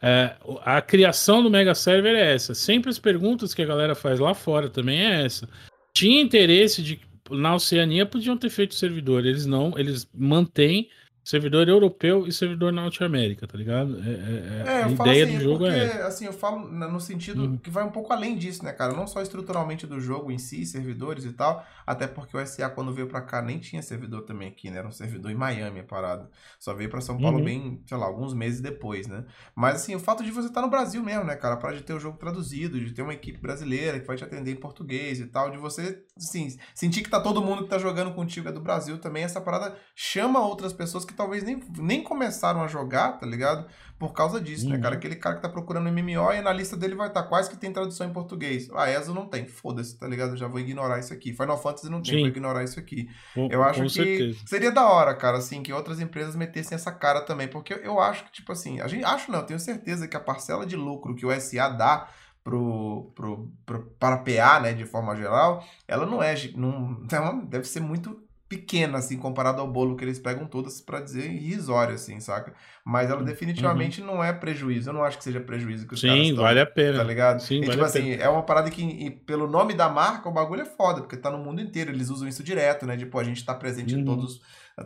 É, 0.00 0.36
a 0.62 0.80
criação 0.80 1.42
do 1.42 1.50
Mega 1.50 1.74
Server 1.74 2.14
é 2.14 2.34
essa. 2.34 2.54
Sempre 2.54 2.90
as 2.90 2.98
perguntas 2.98 3.54
que 3.54 3.62
a 3.62 3.66
galera 3.66 3.94
faz 3.94 4.18
lá 4.18 4.34
fora 4.34 4.68
também 4.68 5.00
é 5.00 5.24
essa. 5.24 5.48
Tinha 5.94 6.20
interesse 6.20 6.82
de 6.82 7.00
na 7.30 7.54
Oceania 7.54 8.06
podiam 8.06 8.36
ter 8.36 8.50
feito 8.50 8.74
servidor, 8.74 9.26
eles 9.26 9.46
não, 9.46 9.76
eles 9.76 10.08
mantêm 10.14 10.88
servidor 11.26 11.68
europeu 11.68 12.24
e 12.24 12.32
servidor 12.32 12.72
Norte-América, 12.72 13.48
tá 13.48 13.58
ligado? 13.58 13.98
É, 13.98 14.10
é, 14.10 14.64
é, 14.64 14.80
é 14.80 14.84
a 14.84 14.88
ideia 14.88 15.24
assim, 15.24 15.36
do 15.36 15.42
jogo 15.42 15.58
porque, 15.64 15.74
é. 15.74 16.02
Assim, 16.02 16.24
eu 16.24 16.32
falo 16.32 16.68
no 16.68 17.00
sentido 17.00 17.42
uhum. 17.42 17.56
que 17.56 17.68
vai 17.68 17.82
um 17.82 17.90
pouco 17.90 18.12
além 18.12 18.38
disso, 18.38 18.64
né, 18.64 18.72
cara? 18.72 18.92
Não 18.92 19.08
só 19.08 19.20
estruturalmente 19.20 19.88
do 19.88 19.98
jogo 19.98 20.30
em 20.30 20.38
si, 20.38 20.64
servidores 20.64 21.24
e 21.24 21.32
tal, 21.32 21.66
até 21.84 22.06
porque 22.06 22.36
o 22.36 22.46
SA, 22.46 22.70
quando 22.70 22.94
veio 22.94 23.08
pra 23.08 23.20
cá, 23.20 23.42
nem 23.42 23.58
tinha 23.58 23.82
servidor 23.82 24.22
também 24.22 24.46
aqui, 24.46 24.70
né? 24.70 24.78
Era 24.78 24.86
um 24.86 24.92
servidor 24.92 25.32
em 25.32 25.34
Miami 25.34 25.80
a 25.80 25.82
parada. 25.82 26.30
Só 26.60 26.72
veio 26.72 26.88
pra 26.88 27.00
São 27.00 27.18
Paulo 27.18 27.38
uhum. 27.38 27.44
bem, 27.44 27.82
sei 27.84 27.96
lá, 27.96 28.06
alguns 28.06 28.32
meses 28.32 28.60
depois, 28.60 29.08
né? 29.08 29.24
Mas, 29.52 29.82
assim, 29.82 29.96
o 29.96 29.98
fato 29.98 30.22
de 30.22 30.30
você 30.30 30.46
estar 30.46 30.60
tá 30.60 30.64
no 30.64 30.70
Brasil 30.70 31.02
mesmo, 31.02 31.24
né, 31.24 31.34
cara? 31.34 31.56
Para 31.56 31.74
de 31.74 31.82
ter 31.82 31.92
o 31.92 31.98
jogo 31.98 32.18
traduzido, 32.18 32.78
de 32.78 32.92
ter 32.92 33.02
uma 33.02 33.14
equipe 33.14 33.40
brasileira 33.40 33.98
que 33.98 34.06
vai 34.06 34.16
te 34.16 34.22
atender 34.22 34.52
em 34.52 34.60
português 34.60 35.18
e 35.18 35.26
tal, 35.26 35.50
de 35.50 35.58
você, 35.58 36.04
assim, 36.16 36.56
sentir 36.72 37.02
que 37.02 37.10
tá 37.10 37.18
todo 37.18 37.42
mundo 37.42 37.64
que 37.64 37.68
tá 37.70 37.78
jogando 37.78 38.14
contigo 38.14 38.48
é 38.48 38.52
do 38.52 38.60
Brasil 38.60 38.98
também, 38.98 39.24
essa 39.24 39.40
parada 39.40 39.76
chama 39.92 40.38
outras 40.38 40.72
pessoas 40.72 41.04
que 41.04 41.15
talvez 41.16 41.42
nem, 41.42 41.60
nem 41.78 42.02
começaram 42.02 42.62
a 42.62 42.68
jogar, 42.68 43.12
tá 43.12 43.26
ligado? 43.26 43.66
Por 43.98 44.12
causa 44.12 44.40
disso, 44.40 44.66
uhum. 44.66 44.72
né, 44.72 44.78
cara? 44.78 44.94
Uhum. 44.94 44.98
Aquele 44.98 45.16
cara 45.16 45.36
que 45.36 45.42
tá 45.42 45.48
procurando 45.48 45.90
MMO 45.90 46.32
e 46.32 46.42
na 46.42 46.52
lista 46.52 46.76
dele 46.76 46.94
vai 46.94 47.08
estar 47.08 47.22
tá 47.22 47.28
quase 47.28 47.48
que 47.48 47.56
tem 47.56 47.72
tradução 47.72 48.06
em 48.06 48.12
português. 48.12 48.68
Ah, 48.74 48.90
ESO 48.90 49.14
não 49.14 49.26
tem, 49.26 49.46
foda-se, 49.46 49.98
tá 49.98 50.06
ligado? 50.06 50.30
Eu 50.32 50.36
já 50.36 50.46
vou 50.46 50.60
ignorar 50.60 50.98
isso 50.98 51.12
aqui. 51.12 51.32
Final 51.32 51.60
Fantasy 51.60 51.90
não 51.90 52.02
tem, 52.02 52.14
Sim. 52.14 52.20
vou 52.20 52.28
ignorar 52.28 52.62
isso 52.62 52.78
aqui. 52.78 53.08
Com, 53.34 53.48
eu 53.50 53.62
acho 53.62 53.82
que 53.82 53.88
certeza. 53.88 54.38
seria 54.46 54.70
da 54.70 54.86
hora, 54.88 55.14
cara, 55.14 55.38
assim, 55.38 55.62
que 55.62 55.72
outras 55.72 56.00
empresas 56.00 56.36
metessem 56.36 56.76
essa 56.76 56.92
cara 56.92 57.22
também, 57.22 57.48
porque 57.48 57.74
eu 57.82 57.98
acho 57.98 58.24
que, 58.24 58.32
tipo 58.32 58.52
assim, 58.52 58.80
a 58.80 58.86
gente, 58.86 59.04
acho 59.04 59.32
não, 59.32 59.42
tenho 59.42 59.58
certeza 59.58 60.06
que 60.06 60.16
a 60.16 60.20
parcela 60.20 60.66
de 60.66 60.76
lucro 60.76 61.14
que 61.14 61.24
o 61.24 61.40
SA 61.40 61.70
dá 61.70 62.08
pro, 62.46 63.10
pro, 63.14 63.50
pro, 63.66 63.82
para 63.98 64.18
PA, 64.18 64.60
né, 64.60 64.72
de 64.72 64.84
forma 64.84 65.16
geral, 65.16 65.64
ela 65.88 66.06
não 66.06 66.22
é, 66.22 66.34
não, 66.54 66.94
deve 67.44 67.64
ser 67.64 67.80
muito 67.80 68.25
pequena, 68.48 68.98
assim, 68.98 69.16
comparado 69.16 69.60
ao 69.60 69.68
bolo 69.68 69.96
que 69.96 70.04
eles 70.04 70.18
pegam 70.18 70.46
todas 70.46 70.80
para 70.80 71.00
dizer 71.00 71.30
irrisório, 71.30 71.94
assim, 71.94 72.20
saca? 72.20 72.54
Mas 72.84 73.10
ela 73.10 73.18
uhum. 73.18 73.24
definitivamente 73.24 74.00
uhum. 74.00 74.06
não 74.06 74.24
é 74.24 74.32
prejuízo. 74.32 74.90
Eu 74.90 74.94
não 74.94 75.02
acho 75.04 75.18
que 75.18 75.24
seja 75.24 75.40
prejuízo 75.40 75.86
que 75.86 75.94
os 75.94 76.00
Sim, 76.00 76.08
caras 76.08 76.26
Sim, 76.26 76.34
vale 76.34 76.60
a 76.60 76.66
pena. 76.66 76.98
Tá 76.98 77.04
ligado? 77.04 77.40
Sim, 77.40 77.56
e, 77.56 77.60
vale 77.60 77.72
tipo 77.72 77.84
assim, 77.84 78.02
pena. 78.10 78.22
é 78.22 78.28
uma 78.28 78.42
parada 78.42 78.70
que, 78.70 78.82
e, 78.82 79.10
pelo 79.10 79.48
nome 79.48 79.74
da 79.74 79.88
marca, 79.88 80.28
o 80.28 80.32
bagulho 80.32 80.62
é 80.62 80.66
foda, 80.66 81.00
porque 81.00 81.16
tá 81.16 81.30
no 81.30 81.38
mundo 81.38 81.60
inteiro. 81.60 81.90
Eles 81.90 82.08
usam 82.08 82.28
isso 82.28 82.44
direto, 82.44 82.86
né? 82.86 82.96
Tipo, 82.96 83.18
a 83.18 83.24
gente 83.24 83.44
tá 83.44 83.54
presente 83.54 83.94
uhum. 83.94 84.00
em 84.00 84.04
todos 84.04 84.40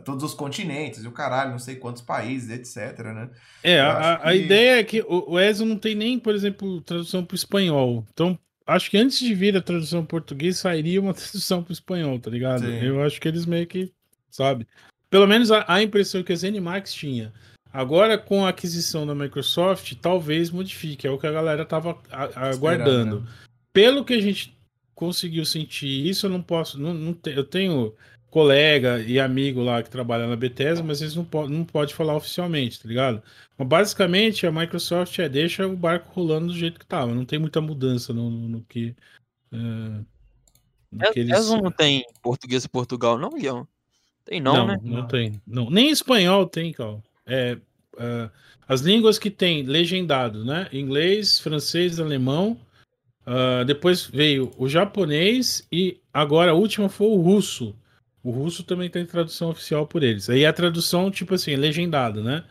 todos 0.05 0.23
os 0.23 0.33
continentes, 0.33 1.03
e 1.03 1.07
o 1.07 1.11
caralho, 1.11 1.51
não 1.51 1.59
sei 1.59 1.75
quantos 1.75 2.01
países, 2.01 2.49
etc, 2.49 2.97
né? 3.07 3.29
É, 3.61 3.81
a, 3.81 4.17
que... 4.21 4.27
a, 4.29 4.35
ideia 4.35 4.79
é 4.79 4.83
que 4.85 5.01
o, 5.01 5.33
o 5.33 5.39
ESO 5.39 5.65
não 5.65 5.77
tem 5.77 5.95
nem, 5.95 6.17
por 6.17 6.33
exemplo, 6.33 6.79
tradução 6.81 7.25
para 7.25 7.33
o 7.33 7.35
espanhol. 7.35 8.05
Então, 8.13 8.39
acho 8.71 8.89
que 8.89 8.97
antes 8.97 9.19
de 9.19 9.33
vir 9.33 9.55
a 9.55 9.61
tradução 9.61 10.05
português, 10.05 10.57
sairia 10.57 11.01
uma 11.01 11.13
tradução 11.15 11.63
para 11.63 11.71
o 11.71 11.73
espanhol, 11.73 12.19
tá 12.19 12.29
ligado? 12.29 12.65
Sim. 12.65 12.83
Eu 12.83 13.01
acho 13.03 13.19
que 13.19 13.27
eles 13.27 13.45
meio 13.45 13.67
que 13.67 13.91
sabe? 14.31 14.65
Pelo 15.09 15.27
menos 15.27 15.51
a, 15.51 15.65
a 15.67 15.83
impressão 15.83 16.23
que 16.23 16.31
a 16.31 16.35
ZeniMax 16.35 16.93
tinha. 16.93 17.33
Agora, 17.71 18.17
com 18.17 18.45
a 18.45 18.49
aquisição 18.49 19.05
da 19.05 19.13
Microsoft, 19.13 19.93
talvez 20.01 20.49
modifique. 20.49 21.05
É 21.05 21.11
o 21.11 21.17
que 21.17 21.27
a 21.27 21.31
galera 21.31 21.65
tava 21.65 21.97
aguardando. 22.35 23.21
Né? 23.21 23.27
Pelo 23.71 24.03
que 24.03 24.13
a 24.13 24.21
gente 24.21 24.57
conseguiu 24.95 25.45
sentir 25.45 26.07
isso, 26.07 26.25
eu 26.25 26.29
não 26.29 26.41
posso. 26.41 26.79
Não, 26.79 26.93
não 26.93 27.13
te, 27.13 27.31
eu 27.31 27.43
tenho 27.43 27.93
colega 28.31 28.99
e 29.01 29.19
amigo 29.19 29.61
lá 29.61 29.83
que 29.83 29.89
trabalha 29.89 30.25
na 30.25 30.37
Bethesda, 30.37 30.81
mas 30.81 31.01
eles 31.01 31.15
não, 31.15 31.25
po 31.25 31.47
não 31.47 31.65
pode 31.65 31.93
falar 31.93 32.15
oficialmente, 32.15 32.81
tá 32.81 32.87
ligado? 32.87 33.21
Mas 33.57 33.67
basicamente 33.67 34.47
a 34.47 34.51
Microsoft 34.51 35.19
é 35.19 35.27
deixa 35.27 35.67
o 35.67 35.75
barco 35.75 36.11
rolando 36.13 36.47
do 36.47 36.57
jeito 36.57 36.79
que 36.79 36.85
tava. 36.85 37.13
Não 37.13 37.25
tem 37.25 37.37
muita 37.37 37.59
mudança 37.59 38.13
no, 38.13 38.29
no, 38.31 38.47
no 38.47 38.61
que. 38.61 38.95
Uh, 39.51 40.03
no 40.89 41.05
é, 41.05 41.11
que 41.11 41.19
eles... 41.19 41.49
não 41.49 41.69
tem 41.69 42.05
português 42.23 42.63
e 42.63 42.69
Portugal, 42.69 43.17
não, 43.17 43.31
Guilherme? 43.31 43.67
Tem 44.23 44.39
não, 44.39 44.55
não 44.55 44.67
né? 44.67 44.79
Não 44.81 45.07
tem. 45.07 45.41
Não. 45.45 45.69
Nem 45.69 45.89
espanhol 45.89 46.47
tem, 46.47 46.71
Cal. 46.71 47.03
É, 47.25 47.57
uh, 47.95 48.31
as 48.65 48.79
línguas 48.79 49.19
que 49.19 49.29
tem 49.29 49.63
legendado, 49.63 50.45
né? 50.45 50.69
Inglês, 50.71 51.37
francês, 51.37 51.99
alemão. 51.99 52.57
Uh, 53.27 53.65
depois 53.65 54.05
veio 54.05 54.51
o 54.57 54.69
japonês 54.69 55.67
e 55.71 55.99
agora 56.13 56.51
a 56.51 56.55
última 56.55 56.87
foi 56.87 57.07
o 57.07 57.21
russo. 57.21 57.75
O 58.23 58.31
russo 58.31 58.63
também 58.63 58.89
tem 58.89 59.05
tradução 59.05 59.49
oficial 59.49 59.87
por 59.87 60.03
eles. 60.03 60.29
Aí 60.29 60.45
a 60.45 60.53
tradução, 60.53 61.09
tipo 61.09 61.33
assim, 61.33 61.55
legendado, 61.55 62.23
né? 62.23 62.43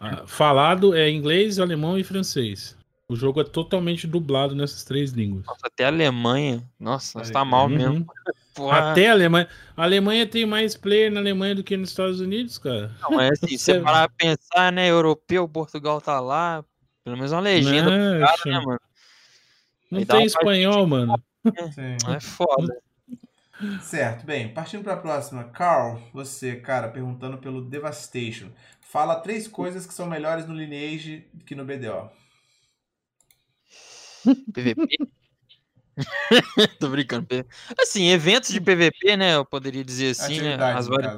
Uh, 0.00 0.26
falado 0.26 0.94
é 0.94 1.10
inglês, 1.10 1.58
alemão 1.58 1.98
e 1.98 2.04
francês. 2.04 2.76
O 3.08 3.16
jogo 3.16 3.40
é 3.40 3.44
totalmente 3.44 4.06
dublado 4.06 4.54
nessas 4.54 4.84
três 4.84 5.10
línguas. 5.10 5.44
Nossa, 5.44 5.66
até 5.66 5.84
a 5.84 5.88
Alemanha. 5.88 6.62
Nossa, 6.78 7.18
nós 7.18 7.28
tá 7.28 7.44
mal 7.44 7.64
uhum. 7.64 7.76
mesmo. 7.76 8.06
Porra. 8.54 8.92
Até 8.92 9.08
a 9.08 9.12
Alemanha. 9.12 9.48
A 9.76 9.82
Alemanha 9.82 10.26
tem 10.26 10.46
mais 10.46 10.76
player 10.76 11.10
na 11.10 11.18
Alemanha 11.18 11.56
do 11.56 11.64
que 11.64 11.76
nos 11.76 11.90
Estados 11.90 12.20
Unidos, 12.20 12.56
cara. 12.56 12.92
Não, 13.02 13.20
é 13.20 13.30
assim, 13.30 13.58
você 13.58 13.80
parar 13.80 14.08
pra 14.08 14.16
pensar, 14.16 14.72
né? 14.72 14.88
Europeu, 14.88 15.48
Portugal 15.48 16.00
tá 16.00 16.20
lá. 16.20 16.64
Pelo 17.02 17.16
menos 17.16 17.32
uma 17.32 17.40
legenda 17.40 17.90
não, 17.90 18.20
cara, 18.20 18.42
né, 18.46 18.60
mano? 18.64 18.80
Não 19.90 20.04
tem 20.04 20.24
espanhol, 20.24 20.86
mano. 20.86 21.20
É, 21.76 22.14
é 22.14 22.20
foda. 22.20 22.80
Certo, 23.82 24.24
bem, 24.24 24.52
partindo 24.52 24.82
para 24.82 24.94
a 24.94 24.98
próxima. 24.98 25.44
Carl, 25.44 26.00
você, 26.12 26.56
cara, 26.56 26.88
perguntando 26.88 27.38
pelo 27.38 27.62
Devastation. 27.62 28.50
Fala 28.80 29.20
três 29.20 29.46
coisas 29.46 29.86
que 29.86 29.94
são 29.94 30.06
melhores 30.06 30.46
no 30.46 30.54
Lineage 30.54 31.26
que 31.46 31.54
no 31.54 31.64
BDO. 31.64 32.10
PVP? 34.52 34.98
Tô 36.80 36.88
brincando. 36.88 37.26
Assim, 37.78 38.08
eventos 38.08 38.50
de 38.50 38.60
PVP, 38.60 39.16
né? 39.16 39.34
Eu 39.34 39.44
poderia 39.44 39.84
dizer 39.84 40.10
assim, 40.10 40.40
né? 40.40 40.54
As 40.54 40.86
vari... 40.86 41.08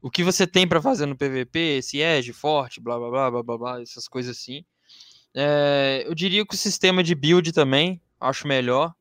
O 0.00 0.10
que 0.10 0.22
você 0.22 0.46
tem 0.46 0.68
para 0.68 0.82
fazer 0.82 1.06
no 1.06 1.16
PVP, 1.16 1.80
Siege, 1.82 2.32
Forte, 2.32 2.80
blá 2.80 2.98
blá 2.98 3.10
blá 3.10 3.30
blá 3.30 3.42
blá 3.42 3.58
blá, 3.58 3.82
essas 3.82 4.06
coisas 4.06 4.36
assim. 4.36 4.64
É, 5.34 6.04
eu 6.06 6.14
diria 6.14 6.44
que 6.46 6.54
o 6.54 6.58
sistema 6.58 7.02
de 7.02 7.14
build 7.14 7.52
também, 7.52 8.00
acho 8.20 8.46
melhor. 8.46 8.94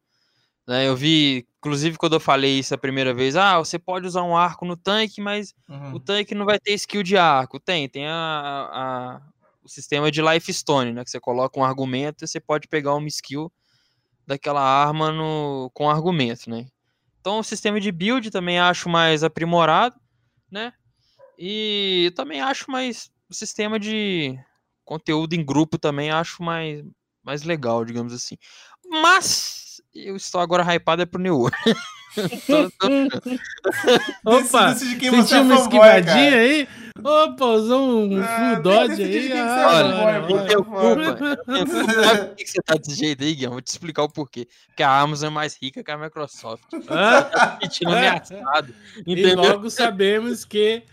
Né? 0.68 0.88
Eu 0.88 0.96
vi, 0.96 1.46
inclusive, 1.58 1.98
quando 1.98 2.14
eu 2.14 2.20
falei 2.20 2.60
isso 2.60 2.74
a 2.74 2.78
primeira 2.78 3.14
vez, 3.14 3.36
ah, 3.36 3.58
você 3.58 3.78
pode 3.78 4.08
usar 4.08 4.24
um 4.24 4.36
arco 4.36 4.66
no 4.66 4.78
tanque, 4.78 5.22
mas 5.22 5.54
uhum. 5.68 5.94
o 5.94 6.00
tanque 6.00 6.34
não 6.34 6.46
vai 6.46 6.60
ter 6.60 6.74
skill 6.74 7.04
de 7.04 7.18
arco. 7.18 7.60
Tem, 7.60 7.90
tem 7.90 8.08
a, 8.08 8.12
a, 8.14 9.22
o 9.64 9.70
sistema 9.70 10.10
de 10.10 10.22
Life 10.22 10.52
Stone, 10.54 10.94
né? 10.94 11.04
Que 11.04 11.10
você 11.10 11.20
coloca 11.20 11.60
um 11.60 11.64
argumento 11.64 12.24
e 12.24 12.28
você 12.28 12.40
pode 12.40 12.68
pegar 12.68 12.96
uma 12.96 13.08
skill 13.08 13.52
daquela 14.26 14.62
arma 14.62 15.12
no, 15.12 15.70
com 15.74 15.90
argumento, 15.90 16.50
né? 16.50 16.68
Então 17.20 17.40
o 17.40 17.44
sistema 17.44 17.80
de 17.80 17.92
build 17.92 18.32
também 18.32 18.60
acho 18.60 18.90
mais 18.90 19.24
aprimorado, 19.24 20.00
né? 20.50 20.74
E 21.38 22.12
também 22.16 22.42
acho 22.42 22.70
mais 22.70 23.12
o 23.30 23.34
sistema 23.34 23.80
de 23.80 24.38
conteúdo 24.86 25.34
em 25.34 25.44
grupo 25.44 25.78
também 25.78 26.12
acho 26.12 26.44
mais, 26.44 26.84
mais 27.24 27.44
legal, 27.44 27.84
digamos 27.84 28.14
assim. 28.14 28.38
Mas 28.86 29.63
eu 29.96 30.16
estou 30.16 30.42
agora 30.42 30.64
hypado 30.64 31.02
é 31.02 31.06
pro 31.06 31.22
New 31.22 31.50
tô, 32.48 32.70
tô... 32.72 32.88
Opa, 34.38 34.76
sentiu 34.76 35.14
uma 35.14 35.56
esquivadinha 35.56 36.38
aí? 36.38 36.68
Opa, 37.04 37.46
usou 37.46 38.06
um 38.06 38.22
ah, 38.22 38.54
full 38.54 38.64
dodge 38.64 39.04
aí. 39.04 39.32
Ah, 39.32 40.04
olha, 40.06 40.52
eu 40.52 40.64
Por 40.64 42.36
que 42.36 42.46
você 42.46 42.62
tá 42.62 42.76
desse 42.76 42.96
jeito 42.96 43.24
aí, 43.24 43.34
Guilherme? 43.34 43.56
Vou 43.56 43.62
te 43.62 43.68
explicar 43.68 44.04
o 44.04 44.10
porquê. 44.10 44.48
Porque 44.68 44.84
a 44.84 45.00
Amazon 45.00 45.28
é 45.28 45.34
mais 45.34 45.58
rica 45.60 45.84
que 45.84 45.90
a 45.90 45.98
Microsoft. 45.98 46.64
Ah? 46.88 47.24
Tá 47.24 47.58
sentindo 47.64 47.92
ameaçado. 47.92 48.74
Entendeu? 49.00 49.30
E 49.30 49.36
logo 49.36 49.70
sabemos 49.72 50.46
que 50.46 50.84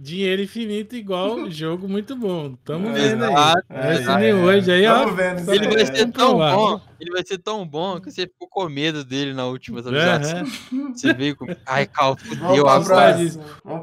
Dinheiro 0.00 0.42
infinito 0.42 0.94
igual 0.94 1.48
jogo 1.50 1.88
muito 1.88 2.14
bom. 2.14 2.54
Tamo 2.64 2.92
vendo 2.92 3.24
aí. 3.24 3.34
É, 3.68 4.26
é, 4.26 4.30
é, 4.30 4.34
hoje 4.34 4.70
aí, 4.70 4.86
ó. 4.86 5.06
Vendo, 5.08 5.52
ele 5.52 5.68
vai 5.68 5.86
ser 5.86 6.12
tão 6.12 6.38
bom. 6.38 6.80
Ele 7.00 7.10
vai 7.12 7.24
ser 7.24 7.38
tão 7.38 7.66
bom 7.66 8.00
que 8.00 8.10
você 8.10 8.22
ficou 8.22 8.48
com 8.48 8.68
medo 8.68 9.04
dele 9.04 9.32
na 9.32 9.46
última 9.46 9.80
atualização. 9.80 10.44
Uhum. 10.72 10.94
Você 10.94 11.12
veio 11.14 11.36
com. 11.36 11.46
Ai, 11.64 11.86
Cal, 11.86 12.16
fudeu 12.16 12.68
a 12.68 12.80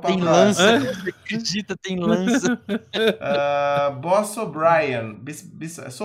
Tem 0.01 0.21
lança. 0.21 0.79
Você 0.95 1.09
acredita, 1.09 1.77
tem 1.77 1.97
lança. 1.97 2.53
uh, 2.53 3.95
Boss 3.99 4.37
O'Brien. 4.37 5.17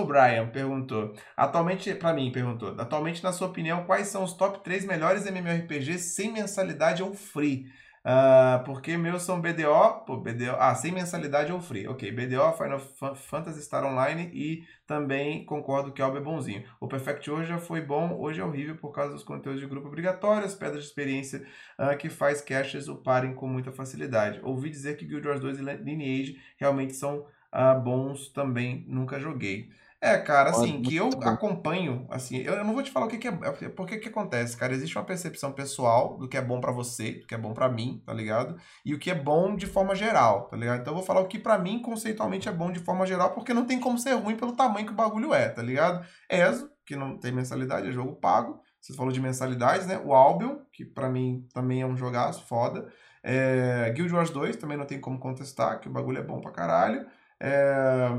Brian 0.07 0.47
perguntou. 0.47 1.13
Atualmente, 1.35 1.93
pra 1.95 2.13
mim, 2.13 2.31
perguntou. 2.31 2.75
Atualmente, 2.77 3.23
na 3.23 3.33
sua 3.33 3.47
opinião, 3.47 3.83
quais 3.83 4.07
são 4.07 4.23
os 4.23 4.33
top 4.33 4.63
3 4.63 4.85
melhores 4.85 5.25
MMORPGs 5.25 5.99
sem 5.99 6.31
mensalidade 6.31 7.03
ou 7.03 7.13
free? 7.13 7.67
Uh, 8.03 8.63
porque 8.63 8.97
meus 8.97 9.21
são 9.21 9.39
BDO, 9.39 10.05
pô, 10.07 10.17
BDO, 10.17 10.55
ah, 10.57 10.73
sem 10.73 10.91
mensalidade 10.91 11.51
ou 11.51 11.61
free. 11.61 11.87
Ok, 11.87 12.11
BDO, 12.11 12.51
Final 12.53 12.79
Fantasy 13.15 13.61
Star 13.61 13.85
Online 13.85 14.31
e 14.33 14.65
também 14.87 15.45
concordo 15.45 15.91
que 15.91 16.01
Alba 16.01 16.17
é 16.17 16.21
bonzinho. 16.21 16.63
O 16.79 16.87
Perfect 16.87 17.29
hoje 17.29 17.49
já 17.49 17.59
foi 17.59 17.79
bom, 17.79 18.19
hoje 18.19 18.41
é 18.41 18.43
horrível 18.43 18.75
por 18.75 18.91
causa 18.91 19.13
dos 19.13 19.23
conteúdos 19.23 19.61
de 19.61 19.67
grupo 19.67 19.87
obrigatórios, 19.87 20.55
pedras 20.55 20.81
de 20.81 20.89
experiência 20.89 21.45
uh, 21.77 21.95
que 21.95 22.09
faz 22.09 22.41
caches 22.41 22.87
uparem 22.87 23.35
com 23.35 23.47
muita 23.47 23.71
facilidade. 23.71 24.39
Ouvi 24.43 24.71
dizer 24.71 24.97
que 24.97 25.05
Guild 25.05 25.27
Wars 25.27 25.39
2 25.39 25.59
e 25.59 25.61
Lineage 25.61 26.41
realmente 26.57 26.95
são 26.95 27.19
uh, 27.53 27.79
bons 27.79 28.29
também, 28.29 28.83
nunca 28.87 29.19
joguei. 29.19 29.69
É, 30.03 30.17
cara, 30.17 30.49
assim, 30.49 30.81
que 30.81 30.95
eu 30.95 31.09
acompanho, 31.21 32.07
assim, 32.09 32.37
eu, 32.37 32.63
não 32.63 32.73
vou 32.73 32.81
te 32.81 32.89
falar 32.89 33.05
o 33.05 33.09
que, 33.09 33.19
que 33.19 33.27
é, 33.27 33.39
é 33.61 33.69
porque 33.69 33.99
que 33.99 34.09
acontece, 34.09 34.57
cara, 34.57 34.73
existe 34.73 34.97
uma 34.97 35.05
percepção 35.05 35.51
pessoal 35.51 36.17
do 36.17 36.27
que 36.27 36.35
é 36.35 36.41
bom 36.41 36.59
para 36.59 36.71
você, 36.71 37.11
do 37.19 37.27
que 37.27 37.35
é 37.35 37.37
bom 37.37 37.53
para 37.53 37.69
mim, 37.69 38.01
tá 38.03 38.11
ligado? 38.11 38.59
E 38.83 38.95
o 38.95 38.99
que 38.99 39.11
é 39.11 39.15
bom 39.15 39.55
de 39.55 39.67
forma 39.67 39.93
geral, 39.93 40.47
tá 40.47 40.57
ligado? 40.57 40.81
Então 40.81 40.93
eu 40.93 40.97
vou 40.97 41.05
falar 41.05 41.21
o 41.21 41.27
que 41.27 41.37
para 41.37 41.59
mim 41.59 41.83
conceitualmente 41.83 42.49
é 42.49 42.51
bom 42.51 42.71
de 42.71 42.79
forma 42.79 43.05
geral, 43.05 43.35
porque 43.35 43.53
não 43.53 43.63
tem 43.63 43.79
como 43.79 43.99
ser 43.99 44.13
ruim 44.13 44.35
pelo 44.35 44.53
tamanho 44.53 44.87
que 44.87 44.91
o 44.91 44.95
bagulho 44.95 45.35
é, 45.35 45.47
tá 45.49 45.61
ligado? 45.61 46.03
ESO, 46.27 46.67
que 46.83 46.95
não 46.95 47.19
tem 47.19 47.31
mensalidade, 47.31 47.87
é 47.87 47.91
jogo 47.91 48.15
pago. 48.15 48.59
Você 48.81 48.95
falou 48.95 49.11
de 49.11 49.21
mensalidades, 49.21 49.85
né? 49.85 50.01
O 50.03 50.15
Albion, 50.15 50.57
que 50.73 50.83
para 50.83 51.09
mim 51.09 51.47
também 51.53 51.83
é 51.83 51.85
um 51.85 51.95
jogaço 51.95 52.43
foda. 52.47 52.91
É... 53.21 53.91
Guild 53.91 54.11
Wars 54.11 54.31
2, 54.31 54.55
também 54.55 54.77
não 54.77 54.85
tem 54.85 54.99
como 54.99 55.19
contestar, 55.19 55.79
que 55.79 55.87
o 55.87 55.91
bagulho 55.91 56.17
é 56.17 56.23
bom 56.23 56.41
pra 56.41 56.51
caralho. 56.51 57.05
É... 57.39 58.09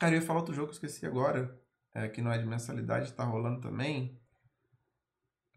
Cara, 0.00 0.14
eu 0.14 0.20
ia 0.20 0.26
falar 0.26 0.40
outro 0.40 0.54
jogo 0.54 0.68
que 0.68 0.72
eu 0.72 0.88
esqueci 0.88 1.04
agora, 1.04 1.54
é, 1.94 2.08
que 2.08 2.22
não 2.22 2.32
é 2.32 2.38
de 2.38 2.46
mensalidade, 2.46 3.12
tá 3.12 3.22
rolando 3.22 3.60
também. 3.60 4.18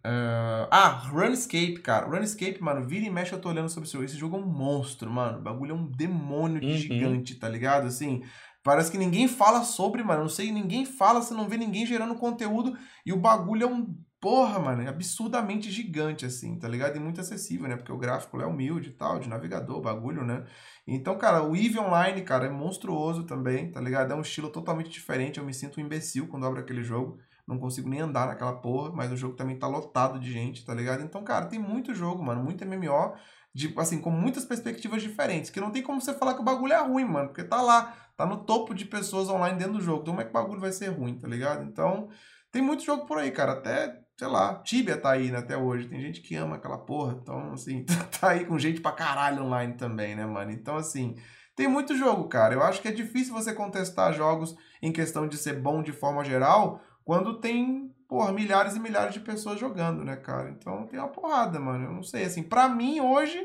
Uh, 0.05 0.67
ah, 0.69 0.89
Runescape, 0.89 1.79
cara. 1.79 2.07
Runescape, 2.07 2.61
mano, 2.61 2.85
vira 2.85 3.05
e 3.05 3.09
mexe 3.09 3.31
eu 3.31 3.39
tô 3.39 3.47
olhando 3.47 3.69
sobre 3.69 3.87
esse 3.87 3.93
jogo. 3.93 4.03
Esse 4.03 4.17
jogo 4.17 4.35
é 4.35 4.39
um 4.41 4.45
monstro, 4.45 5.09
mano. 5.09 5.39
O 5.39 5.41
bagulho 5.41 5.71
é 5.71 5.75
um 5.75 5.89
demônio 5.89 6.59
de 6.59 6.67
uhum. 6.67 6.77
gigante, 6.77 7.35
tá 7.35 7.47
ligado? 7.47 7.87
Assim, 7.87 8.21
parece 8.61 8.91
que 8.91 8.97
ninguém 8.97 9.29
fala 9.29 9.63
sobre, 9.63 10.03
mano. 10.03 10.23
Não 10.23 10.29
sei, 10.29 10.51
ninguém 10.51 10.85
fala, 10.85 11.21
você 11.21 11.33
não 11.33 11.47
vê 11.47 11.55
ninguém 11.55 11.85
gerando 11.85 12.15
conteúdo. 12.15 12.77
E 13.05 13.13
o 13.13 13.17
bagulho 13.21 13.63
é 13.63 13.67
um 13.67 13.97
porra, 14.23 14.57
mano, 14.57 14.83
é 14.83 14.87
absurdamente 14.87 15.69
gigante, 15.69 16.25
assim, 16.25 16.57
tá 16.57 16.65
ligado? 16.65 16.95
E 16.95 16.99
muito 16.99 17.19
acessível, 17.19 17.67
né? 17.67 17.75
Porque 17.75 17.91
o 17.91 17.97
gráfico 17.97 18.39
é 18.39 18.45
humilde 18.45 18.91
e 18.91 18.93
tal, 18.93 19.19
de 19.19 19.27
navegador, 19.27 19.81
bagulho, 19.81 20.23
né? 20.23 20.45
Então, 20.87 21.17
cara, 21.17 21.43
o 21.43 21.53
EVE 21.57 21.77
Online, 21.77 22.21
cara, 22.21 22.45
é 22.45 22.49
monstruoso 22.49 23.25
também, 23.25 23.69
tá 23.69 23.81
ligado? 23.81 24.13
É 24.13 24.15
um 24.15 24.21
estilo 24.21 24.49
totalmente 24.49 24.89
diferente. 24.89 25.39
Eu 25.39 25.45
me 25.45 25.53
sinto 25.53 25.77
um 25.77 25.83
imbecil 25.83 26.29
quando 26.29 26.45
abro 26.45 26.61
aquele 26.61 26.81
jogo. 26.85 27.19
Não 27.45 27.59
consigo 27.59 27.89
nem 27.89 27.99
andar 27.99 28.27
naquela 28.27 28.53
porra, 28.53 28.93
mas 28.93 29.11
o 29.11 29.17
jogo 29.17 29.35
também 29.35 29.59
tá 29.59 29.67
lotado 29.67 30.17
de 30.17 30.31
gente, 30.31 30.65
tá 30.65 30.73
ligado? 30.73 31.03
Então, 31.03 31.21
cara, 31.21 31.47
tem 31.47 31.59
muito 31.59 31.93
jogo, 31.93 32.23
mano, 32.23 32.41
muito 32.41 32.65
MMO, 32.65 33.15
de, 33.53 33.73
assim, 33.77 33.99
com 33.99 34.09
muitas 34.09 34.45
perspectivas 34.45 35.01
diferentes, 35.01 35.49
que 35.49 35.59
não 35.59 35.69
tem 35.69 35.83
como 35.83 35.99
você 35.99 36.13
falar 36.13 36.33
que 36.33 36.39
o 36.39 36.45
bagulho 36.45 36.71
é 36.71 36.79
ruim, 36.81 37.03
mano, 37.03 37.27
porque 37.27 37.43
tá 37.43 37.61
lá, 37.61 37.93
tá 38.15 38.25
no 38.25 38.37
topo 38.45 38.73
de 38.73 38.85
pessoas 38.85 39.27
online 39.27 39.59
dentro 39.59 39.73
do 39.73 39.81
jogo. 39.81 40.03
Então, 40.03 40.13
como 40.13 40.21
é 40.21 40.23
que 40.23 40.29
o 40.29 40.33
bagulho 40.33 40.61
vai 40.61 40.71
ser 40.71 40.87
ruim, 40.87 41.19
tá 41.19 41.27
ligado? 41.27 41.65
Então, 41.65 42.07
tem 42.53 42.61
muito 42.61 42.85
jogo 42.85 43.05
por 43.05 43.17
aí, 43.17 43.31
cara. 43.31 43.53
Até 43.53 44.02
sei 44.17 44.27
lá, 44.27 44.55
Tibia 44.63 44.97
tá 44.97 45.11
aí 45.11 45.31
né, 45.31 45.39
até 45.39 45.57
hoje. 45.57 45.87
Tem 45.87 45.99
gente 45.99 46.21
que 46.21 46.35
ama 46.35 46.55
aquela 46.55 46.77
porra. 46.77 47.19
Então, 47.21 47.53
assim, 47.53 47.85
tá 48.19 48.29
aí 48.29 48.45
com 48.45 48.57
gente 48.59 48.81
pra 48.81 48.91
caralho 48.91 49.43
online 49.43 49.73
também, 49.73 50.15
né, 50.15 50.25
mano? 50.25 50.51
Então, 50.51 50.75
assim, 50.75 51.15
tem 51.55 51.67
muito 51.67 51.95
jogo, 51.95 52.27
cara. 52.27 52.53
Eu 52.53 52.63
acho 52.63 52.81
que 52.81 52.87
é 52.87 52.91
difícil 52.91 53.33
você 53.33 53.53
contestar 53.53 54.13
jogos 54.13 54.55
em 54.81 54.91
questão 54.91 55.27
de 55.27 55.37
ser 55.37 55.59
bom 55.59 55.81
de 55.81 55.91
forma 55.91 56.23
geral 56.23 56.81
quando 57.03 57.39
tem, 57.39 57.93
porra, 58.07 58.31
milhares 58.31 58.75
e 58.75 58.79
milhares 58.79 59.13
de 59.13 59.19
pessoas 59.19 59.59
jogando, 59.59 60.03
né, 60.03 60.15
cara? 60.15 60.49
Então 60.49 60.87
tem 60.87 60.99
uma 60.99 61.09
porrada, 61.09 61.59
mano. 61.59 61.85
Eu 61.85 61.91
não 61.91 62.03
sei, 62.03 62.23
assim, 62.23 62.43
pra 62.43 62.69
mim 62.69 63.01
hoje. 63.01 63.39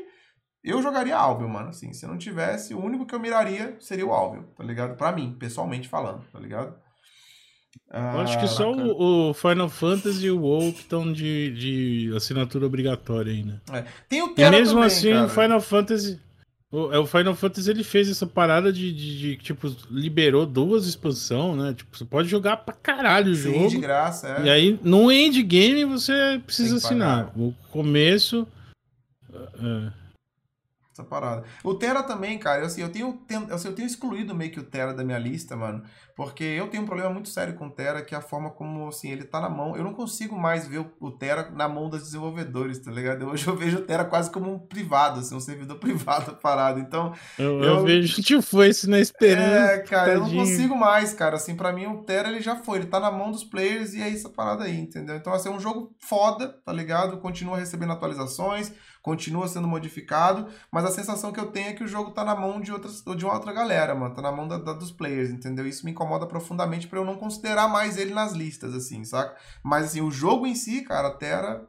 Eu 0.61 0.81
jogaria 0.81 1.15
Albion, 1.15 1.47
mano, 1.47 1.69
assim, 1.69 1.93
se 1.93 2.05
eu 2.05 2.09
não 2.09 2.17
tivesse, 2.17 2.73
o 2.73 2.83
único 2.83 3.05
que 3.05 3.15
eu 3.15 3.19
miraria 3.19 3.77
seria 3.79 4.05
o 4.05 4.11
Albion, 4.11 4.43
tá 4.57 4.61
ligado? 4.61 4.97
Pra 4.97 5.09
mim, 5.09 5.37
pessoalmente 5.39 5.87
falando, 5.87 6.29
tá 6.33 6.37
ligado? 6.37 6.77
Ah, 7.91 8.21
acho 8.21 8.39
que 8.39 8.47
só 8.47 8.71
o, 8.71 9.29
o, 9.29 9.33
Final 9.33 9.69
Fantasy 9.69 10.27
e 10.27 10.31
o 10.31 10.41
WoW 10.41 10.73
que 10.73 10.81
estão 10.81 11.11
de, 11.11 11.51
de 11.51 12.15
assinatura 12.15 12.65
obrigatória 12.65 13.31
ainda. 13.33 13.61
É. 13.71 13.83
Tem 14.07 14.21
o 14.21 14.29
Terra 14.29 14.55
e 14.55 14.59
mesmo 14.59 14.75
também, 14.75 14.87
assim, 14.87 15.11
cara. 15.11 15.25
o 15.25 15.29
Final 15.29 15.61
Fantasy. 15.61 16.19
O, 16.71 16.93
é, 16.93 16.99
o 16.99 17.07
Final 17.07 17.35
Fantasy 17.35 17.71
ele 17.71 17.83
fez 17.83 18.07
essa 18.07 18.27
parada 18.27 18.71
de, 18.71 18.93
de, 18.93 19.17
de 19.17 19.37
tipo, 19.37 19.75
liberou 19.89 20.45
duas 20.45 20.85
expansões, 20.85 21.57
né? 21.57 21.73
Tipo, 21.73 21.97
você 21.97 22.05
pode 22.05 22.27
jogar 22.27 22.57
pra 22.57 22.75
caralho 22.75 23.31
o 23.31 23.35
Sim, 23.35 23.53
jogo. 23.53 23.69
de 23.69 23.79
graça, 23.79 24.27
é. 24.27 24.45
E 24.45 24.49
aí, 24.51 24.79
no 24.83 25.11
endgame, 25.11 25.83
você 25.85 26.39
precisa 26.45 26.77
assinar. 26.77 27.31
O 27.35 27.53
começo. 27.71 28.47
É, 29.33 29.91
essa 30.99 31.03
parada. 31.03 31.43
O 31.63 31.73
Terra 31.73 32.03
também, 32.03 32.37
cara, 32.37 32.61
eu, 32.61 32.65
assim, 32.65 32.81
eu, 32.81 32.89
tenho, 32.89 33.19
assim, 33.51 33.67
eu 33.67 33.75
tenho 33.75 33.85
excluído 33.85 34.35
meio 34.35 34.51
que 34.51 34.59
o 34.59 34.63
Terra 34.63 34.93
da 34.93 35.03
minha 35.03 35.17
lista, 35.17 35.55
mano, 35.55 35.83
porque 36.15 36.43
eu 36.43 36.67
tenho 36.67 36.83
um 36.83 36.85
problema 36.85 37.09
muito 37.09 37.29
sério 37.29 37.55
com 37.55 37.67
o 37.67 37.71
Terra, 37.71 38.01
que 38.01 38.13
é 38.13 38.17
a 38.17 38.21
forma 38.21 38.49
como, 38.49 38.89
assim, 38.89 39.09
ele 39.09 39.23
tá 39.23 39.39
na 39.39 39.49
mão. 39.49 39.75
Eu 39.75 39.83
não 39.83 39.93
consigo 39.93 40.37
mais 40.37 40.67
ver 40.67 40.79
o, 40.79 40.91
o 40.99 41.11
Terra 41.11 41.49
na 41.55 41.67
mão 41.67 41.89
dos 41.89 42.03
desenvolvedores, 42.03 42.79
tá 42.79 42.91
ligado? 42.91 43.27
Hoje 43.27 43.47
eu 43.47 43.55
vejo 43.55 43.77
o 43.77 43.81
Terra 43.81 44.03
quase 44.03 44.29
como 44.29 44.51
um 44.51 44.59
privado, 44.59 45.21
assim, 45.21 45.35
um 45.35 45.39
servidor 45.39 45.77
privado 45.79 46.35
parado. 46.35 46.79
Então. 46.79 47.13
Eu, 47.37 47.63
eu, 47.63 47.63
eu 47.63 47.83
vejo 47.83 48.21
tipo 48.21 48.41
foi 48.41 48.69
isso 48.69 48.89
na 48.89 48.99
esperança. 48.99 49.73
É, 49.73 49.77
cara, 49.79 50.19
tadinho. 50.19 50.25
eu 50.25 50.43
não 50.43 50.45
consigo 50.45 50.75
mais, 50.75 51.13
cara. 51.13 51.37
Assim, 51.37 51.55
pra 51.55 51.71
mim 51.71 51.85
o 51.85 52.03
Terra 52.03 52.29
ele 52.29 52.41
já 52.41 52.55
foi, 52.57 52.79
ele 52.79 52.87
tá 52.87 52.99
na 52.99 53.11
mão 53.11 53.31
dos 53.31 53.43
players 53.43 53.93
e 53.93 54.01
é 54.01 54.11
essa 54.11 54.29
parada 54.29 54.65
aí, 54.65 54.77
entendeu? 54.77 55.15
Então, 55.15 55.33
assim, 55.33 55.49
é 55.49 55.51
um 55.51 55.59
jogo 55.59 55.95
foda, 55.99 56.49
tá 56.65 56.73
ligado? 56.73 57.17
Continua 57.17 57.57
recebendo 57.57 57.93
atualizações 57.93 58.73
continua 59.01 59.47
sendo 59.47 59.67
modificado, 59.67 60.47
mas 60.71 60.85
a 60.85 60.91
sensação 60.91 61.31
que 61.31 61.39
eu 61.39 61.47
tenho 61.51 61.69
é 61.69 61.73
que 61.73 61.83
o 61.83 61.87
jogo 61.87 62.11
tá 62.11 62.23
na 62.23 62.35
mão 62.35 62.59
de, 62.59 62.71
outras, 62.71 63.01
de 63.15 63.25
uma 63.25 63.33
outra 63.33 63.53
galera, 63.53 63.95
mano. 63.95 64.13
Tá 64.13 64.21
na 64.21 64.31
mão 64.31 64.47
da, 64.47 64.57
da 64.57 64.73
dos 64.73 64.91
players, 64.91 65.29
entendeu? 65.29 65.65
Isso 65.67 65.85
me 65.85 65.91
incomoda 65.91 66.25
profundamente 66.25 66.87
para 66.87 66.99
eu 66.99 67.05
não 67.05 67.15
considerar 67.15 67.67
mais 67.67 67.97
ele 67.97 68.13
nas 68.13 68.33
listas, 68.33 68.73
assim, 68.73 69.03
saca? 69.05 69.35
Mas, 69.63 69.85
assim, 69.85 70.01
o 70.01 70.11
jogo 70.11 70.45
em 70.45 70.53
si, 70.55 70.81
cara, 70.81 71.07
a 71.07 71.11
Terra 71.11 71.61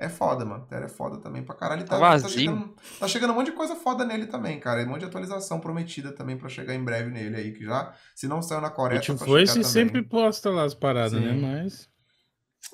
é 0.00 0.08
foda, 0.08 0.44
mano. 0.44 0.64
Terra 0.66 0.84
é 0.84 0.88
foda 0.88 1.18
também 1.18 1.42
pra 1.42 1.56
caralho. 1.56 1.82
Tá 1.84 1.96
Tá, 1.96 1.98
vazio. 1.98 2.28
tá, 2.28 2.32
chegando, 2.34 2.74
tá 3.00 3.08
chegando 3.08 3.30
um 3.32 3.34
monte 3.34 3.46
de 3.46 3.56
coisa 3.56 3.74
foda 3.74 4.04
nele 4.04 4.26
também, 4.26 4.60
cara. 4.60 4.80
E 4.80 4.84
um 4.84 4.88
monte 4.90 5.00
de 5.00 5.06
atualização 5.06 5.58
prometida 5.58 6.12
também 6.12 6.36
pra 6.38 6.48
chegar 6.48 6.72
em 6.74 6.84
breve 6.84 7.10
nele 7.10 7.34
aí, 7.36 7.52
que 7.52 7.64
já, 7.64 7.92
se 8.14 8.28
não 8.28 8.40
saiu 8.40 8.60
na 8.60 8.70
Coreia, 8.70 9.00
O 9.00 9.04
Team 9.04 9.16
tá 9.18 9.24
pra 9.24 9.32
Voice 9.32 9.52
chegar 9.54 9.68
também. 9.68 9.86
sempre 9.88 10.02
posta 10.02 10.50
lá 10.50 10.62
as 10.62 10.74
paradas, 10.74 11.18
Sim. 11.20 11.26
né? 11.26 11.32
Mas. 11.32 11.88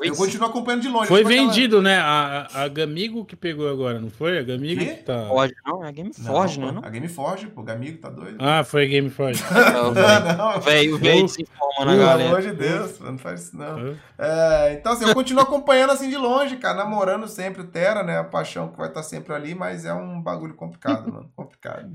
Eu 0.01 0.16
continuo 0.16 0.48
acompanhando 0.48 0.82
de 0.82 0.89
longe. 0.89 1.06
Foi 1.06 1.19
tipo 1.20 1.31
aquela- 1.31 1.47
vendido, 1.48 1.81
né? 1.81 1.98
A, 2.01 2.48
a 2.65 2.69
Gamigo 2.69 3.24
que 3.24 3.36
pegou 3.36 3.69
agora, 3.70 4.01
não 4.01 4.11
foi? 4.11 4.39
A 4.39 4.43
Gamigo 4.43 4.81
Quê? 4.81 4.94
que 4.94 5.02
tá. 5.05 5.27
Forge, 5.28 5.55
não, 5.65 5.85
é 5.85 5.93
Game 5.93 6.12
Forge, 6.12 6.59
pô, 6.59 6.66
né? 6.66 6.73
Não, 6.73 6.85
A 6.85 6.90
Game 6.90 7.09
Forge, 7.09 7.47
pô, 7.47 7.61
o 7.61 7.65
Gamigo 7.65 7.98
tá 7.98 8.11
doido. 8.11 8.36
Ah, 8.40 8.65
foi 8.65 8.85
a 8.85 8.86
Game 8.89 9.09
Forge. 9.09 9.40
não, 9.73 9.93
velho. 9.94 10.36
não, 10.36 10.61
Velho, 10.61 11.28
se 11.28 11.43
informa 11.43 11.85
na 11.85 11.93
pelo 11.93 12.05
galera. 12.06 12.28
amor 12.28 12.43
de 12.43 12.52
Deus, 12.52 12.98
não 12.98 13.16
faz 13.19 13.43
isso 13.44 13.56
não. 13.56 13.78
Hã? 13.78 13.97
É, 14.19 14.73
então, 14.73 14.93
assim, 14.93 15.05
eu 15.06 15.15
continuo 15.15 15.43
acompanhando 15.44 15.90
assim 15.93 16.11
de 16.11 16.16
longe, 16.16 16.56
cara, 16.56 16.77
namorando 16.78 17.28
sempre 17.28 17.62
o 17.62 17.66
Terra, 17.69 18.02
né? 18.02 18.19
A 18.19 18.24
paixão 18.24 18.69
que 18.73 18.78
vai 18.78 18.89
estar 18.89 19.02
sempre 19.05 19.32
ali, 19.32 19.55
mas 19.55 19.85
é 19.85 19.93
um 19.94 20.20
bagulho 20.20 20.55
complicado, 20.55 21.12
mano. 21.12 21.31
Complicado. 21.36 21.93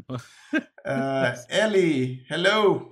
É, 0.86 1.64
Ellie, 1.66 2.24
hello! 2.32 2.91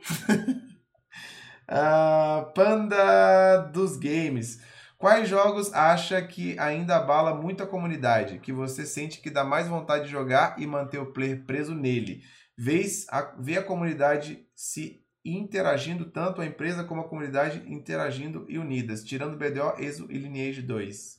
Ah, 1.68 2.50
Panda 2.56 3.58
dos 3.74 3.98
Games. 3.98 4.60
Quais 4.98 5.30
jogos 5.30 5.72
acha 5.74 6.20
que 6.26 6.58
ainda 6.58 6.98
abala 6.98 7.36
muito 7.36 7.62
a 7.62 7.68
comunidade? 7.68 8.40
Que 8.40 8.52
você 8.52 8.84
sente 8.84 9.22
que 9.22 9.30
dá 9.30 9.44
mais 9.44 9.68
vontade 9.68 10.06
de 10.06 10.12
jogar 10.12 10.60
e 10.60 10.66
manter 10.66 10.98
o 10.98 11.14
player 11.14 11.46
preso 11.46 11.76
nele? 11.76 12.24
Vês 12.58 13.06
a, 13.10 13.22
vê 13.40 13.58
a 13.58 13.64
comunidade 13.64 14.48
se 14.56 15.06
interagindo, 15.24 16.06
tanto 16.06 16.42
a 16.42 16.46
empresa 16.46 16.84
como 16.84 17.02
a 17.02 17.08
comunidade 17.08 17.64
interagindo 17.72 18.46
e 18.50 18.58
unidas, 18.58 19.04
tirando 19.04 19.38
BDO, 19.38 19.80
ESO 19.80 20.08
e 20.10 20.18
Lineage 20.18 20.64
2. 20.64 21.18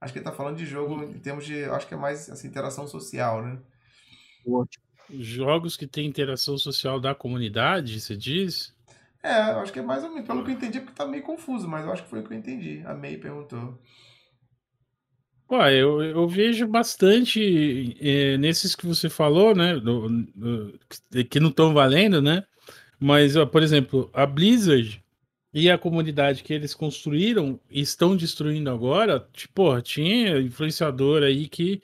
Acho 0.00 0.12
que 0.12 0.18
ele 0.18 0.24
tá 0.24 0.32
falando 0.32 0.56
de 0.56 0.66
jogo 0.66 1.02
em 1.02 1.18
termos 1.18 1.46
de. 1.46 1.64
Acho 1.64 1.88
que 1.88 1.94
é 1.94 1.96
mais 1.96 2.28
essa 2.28 2.46
interação 2.46 2.86
social, 2.86 3.42
né? 3.42 3.58
Jogos 5.10 5.76
que 5.76 5.86
tem 5.86 6.06
interação 6.06 6.58
social 6.58 7.00
da 7.00 7.14
comunidade, 7.14 8.00
você 8.00 8.14
diz? 8.14 8.76
É, 9.22 9.50
eu 9.52 9.60
acho 9.60 9.72
que 9.72 9.78
é 9.80 9.82
mais 9.82 10.04
ou 10.04 10.10
menos. 10.10 10.26
Pelo 10.26 10.44
que 10.44 10.50
eu 10.50 10.54
entendi, 10.54 10.78
é 10.78 10.80
porque 10.80 10.94
tá 10.96 11.06
meio 11.06 11.22
confuso, 11.22 11.68
mas 11.68 11.84
eu 11.84 11.92
acho 11.92 12.04
que 12.04 12.10
foi 12.10 12.20
o 12.20 12.24
que 12.24 12.32
eu 12.32 12.38
entendi. 12.38 12.82
A 12.86 12.94
May 12.94 13.16
perguntou. 13.16 13.78
Pô, 15.46 15.62
eu, 15.64 16.02
eu 16.02 16.28
vejo 16.28 16.66
bastante 16.66 17.96
eh, 18.00 18.36
nesses 18.36 18.74
que 18.76 18.86
você 18.86 19.08
falou, 19.08 19.54
né? 19.54 19.76
do- 19.80 20.08
do- 20.34 20.78
que- 21.30 21.40
não 21.40 21.48
estão 21.48 21.72
valendo, 21.72 22.20
né? 22.20 22.44
Mas, 23.00 23.36
ó, 23.36 23.46
por 23.46 23.62
exemplo, 23.62 24.10
a 24.12 24.26
Blizzard 24.26 25.02
e 25.54 25.70
a 25.70 25.78
comunidade 25.78 26.42
que 26.42 26.52
eles 26.52 26.74
construíram 26.74 27.58
e 27.70 27.80
estão 27.80 28.16
destruindo 28.16 28.70
agora, 28.70 29.26
tipo, 29.32 29.80
tinha 29.82 30.38
influenciador 30.40 31.22
aí 31.22 31.48
que 31.48 31.80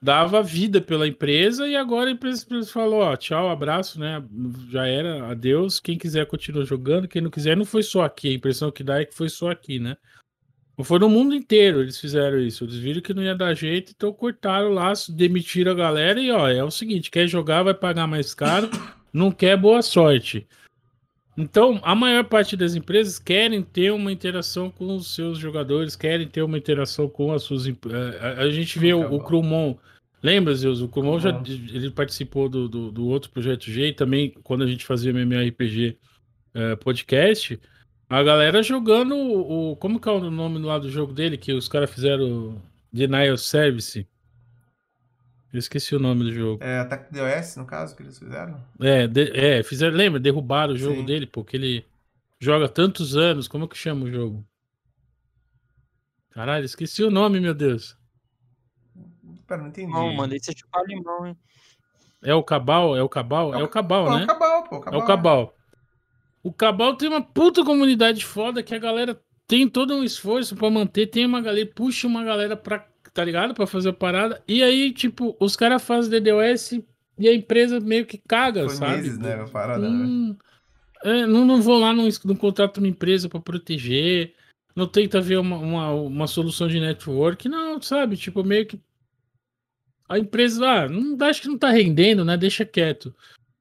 dava 0.00 0.42
vida 0.42 0.80
pela 0.80 1.06
empresa 1.06 1.66
e 1.66 1.74
agora 1.74 2.08
a 2.08 2.12
empresa, 2.12 2.46
falou, 2.66 3.00
ó, 3.00 3.16
tchau, 3.16 3.50
abraço, 3.50 3.98
né? 3.98 4.22
Já 4.70 4.86
era, 4.86 5.30
adeus. 5.30 5.80
Quem 5.80 5.98
quiser 5.98 6.26
continua 6.26 6.64
jogando, 6.64 7.08
quem 7.08 7.20
não 7.20 7.30
quiser, 7.30 7.56
não 7.56 7.64
foi 7.64 7.82
só 7.82 8.02
aqui. 8.02 8.28
A 8.28 8.34
impressão 8.34 8.70
que 8.70 8.84
dá 8.84 9.00
é 9.00 9.04
que 9.04 9.14
foi 9.14 9.28
só 9.28 9.50
aqui, 9.50 9.78
né? 9.78 9.96
Não 10.76 10.84
foi 10.84 11.00
no 11.00 11.08
mundo 11.08 11.34
inteiro 11.34 11.80
eles 11.80 11.98
fizeram 11.98 12.38
isso. 12.38 12.64
Eles 12.64 12.76
viram 12.76 13.00
que 13.00 13.12
não 13.12 13.22
ia 13.22 13.34
dar 13.34 13.52
jeito, 13.54 13.92
então 13.94 14.12
cortaram 14.12 14.70
o 14.70 14.74
laço, 14.74 15.12
demitiram 15.12 15.72
a 15.72 15.74
galera 15.74 16.20
e, 16.20 16.30
ó, 16.30 16.48
é 16.48 16.62
o 16.62 16.70
seguinte, 16.70 17.10
quer 17.10 17.26
jogar, 17.26 17.64
vai 17.64 17.74
pagar 17.74 18.06
mais 18.06 18.32
caro, 18.32 18.70
não 19.12 19.32
quer, 19.32 19.56
boa 19.56 19.82
sorte. 19.82 20.46
Então, 21.40 21.78
a 21.84 21.94
maior 21.94 22.24
parte 22.24 22.56
das 22.56 22.74
empresas 22.74 23.16
querem 23.16 23.62
ter 23.62 23.92
uma 23.92 24.10
interação 24.10 24.72
com 24.72 24.96
os 24.96 25.14
seus 25.14 25.38
jogadores, 25.38 25.94
querem 25.94 26.26
ter 26.26 26.42
uma 26.42 26.58
interação 26.58 27.08
com 27.08 27.32
as 27.32 27.44
suas. 27.44 27.64
eh, 27.68 27.74
A, 28.20 28.42
a 28.42 28.50
gente 28.50 28.76
vê 28.76 28.92
o, 28.92 29.14
o 29.14 29.22
Crumon. 29.22 29.76
Lembra, 30.20 30.52
Zeus? 30.52 30.80
O 30.80 30.88
Crumon 30.88 31.20
já 31.20 31.30
Uhum. 31.30 31.44
ele 31.46 31.92
participou 31.92 32.48
do, 32.48 32.68
do, 32.68 32.90
do 32.90 33.06
outro 33.06 33.30
projeto 33.30 33.70
G 33.70 33.86
e 33.86 33.92
também 33.92 34.30
quando 34.42 34.64
a 34.64 34.66
gente 34.66 34.84
fazia 34.84 35.12
MMORPG 35.12 35.96
eh, 36.54 36.74
podcast. 36.74 37.60
A 38.08 38.20
galera 38.20 38.60
jogando 38.60 39.14
o, 39.14 39.76
Como 39.76 40.00
que 40.00 40.08
é 40.08 40.12
o 40.12 40.30
nome 40.30 40.58
lá 40.58 40.76
do 40.76 40.90
jogo 40.90 41.12
dele? 41.12 41.36
Que 41.38 41.52
os 41.52 41.68
caras 41.68 41.88
fizeram 41.94 42.60
Denial 42.92 43.36
Service. 43.36 44.04
Eu 45.52 45.58
esqueci 45.58 45.94
o 45.96 45.98
nome 45.98 46.24
do 46.24 46.32
jogo. 46.32 46.62
É, 46.62 46.80
Ataque 46.80 47.12
DOS, 47.12 47.56
no 47.56 47.64
caso, 47.64 47.96
que 47.96 48.02
eles 48.02 48.18
fizeram? 48.18 48.62
É, 48.80 49.06
de- 49.06 49.30
é, 49.34 49.62
fizeram, 49.62 49.96
lembra? 49.96 50.20
Derrubaram 50.20 50.74
o 50.74 50.76
jogo 50.76 50.96
Sim. 50.96 51.04
dele, 51.06 51.26
porque 51.26 51.56
ele 51.56 51.86
joga 52.38 52.68
tantos 52.68 53.16
anos. 53.16 53.48
Como 53.48 53.66
que 53.66 53.76
chama 53.76 54.04
o 54.04 54.10
jogo? 54.10 54.44
Caralho, 56.30 56.64
esqueci 56.64 57.02
o 57.02 57.10
nome, 57.10 57.40
meu 57.40 57.54
Deus. 57.54 57.96
Pera, 59.46 59.62
não 59.62 59.68
entendi. 59.68 59.90
Não, 59.90 60.12
mandei 60.14 60.38
você 60.38 60.52
chupar 60.56 60.84
limão, 60.84 61.26
hein? 61.26 61.36
É 62.22 62.34
o 62.34 62.42
Cabal? 62.42 62.96
É 62.96 63.02
o 63.02 63.08
Cabal? 63.08 63.54
É 63.54 63.62
o 63.62 63.68
Cabal, 63.68 64.04
Pô, 64.06 64.16
né? 64.18 64.24
o 64.24 64.26
Cabal, 64.26 64.64
pô. 64.64 64.76
É 64.76 64.96
o 64.96 65.04
Cabal. 65.06 65.54
O 66.42 66.52
Cabal 66.52 66.94
tem 66.96 67.08
uma 67.08 67.22
puta 67.22 67.64
comunidade 67.64 68.24
foda 68.24 68.62
que 68.62 68.74
a 68.74 68.78
galera 68.78 69.18
tem 69.46 69.66
todo 69.68 69.94
um 69.94 70.04
esforço 70.04 70.54
pra 70.54 70.68
manter, 70.70 71.06
tem 71.06 71.24
uma 71.24 71.40
galera, 71.40 71.68
puxa 71.74 72.06
uma 72.06 72.22
galera 72.22 72.56
pra, 72.56 72.86
tá 73.18 73.24
ligado? 73.24 73.52
Pra 73.52 73.66
fazer 73.66 73.88
a 73.88 73.92
parada. 73.92 74.40
E 74.46 74.62
aí, 74.62 74.92
tipo, 74.92 75.36
os 75.40 75.56
caras 75.56 75.82
fazem 75.82 76.08
DDoS 76.08 76.80
e 77.18 77.28
a 77.28 77.34
empresa 77.34 77.80
meio 77.80 78.06
que 78.06 78.16
caga, 78.16 78.68
Foi 78.68 78.76
sabe? 78.76 78.92
meses, 78.98 79.18
né? 79.18 79.44
Parada, 79.52 79.90
né? 79.90 80.06
Hum, 80.06 80.36
é, 81.02 81.26
não, 81.26 81.44
não 81.44 81.60
vou 81.60 81.80
lá, 81.80 81.92
não, 81.92 82.08
não 82.24 82.36
contrato 82.36 82.78
uma 82.78 82.86
empresa 82.86 83.28
pra 83.28 83.40
proteger, 83.40 84.34
não 84.76 84.86
tenta 84.86 85.20
ver 85.20 85.36
uma, 85.38 85.56
uma, 85.56 85.92
uma 85.94 86.26
solução 86.28 86.68
de 86.68 86.78
network, 86.78 87.48
não, 87.48 87.82
sabe? 87.82 88.16
Tipo, 88.16 88.44
meio 88.44 88.66
que. 88.66 88.80
A 90.08 90.16
empresa, 90.16 90.64
ah, 90.64 90.88
não, 90.88 91.16
acho 91.26 91.42
que 91.42 91.48
não 91.48 91.58
tá 91.58 91.70
rendendo, 91.70 92.24
né? 92.24 92.36
Deixa 92.36 92.64
quieto. 92.64 93.12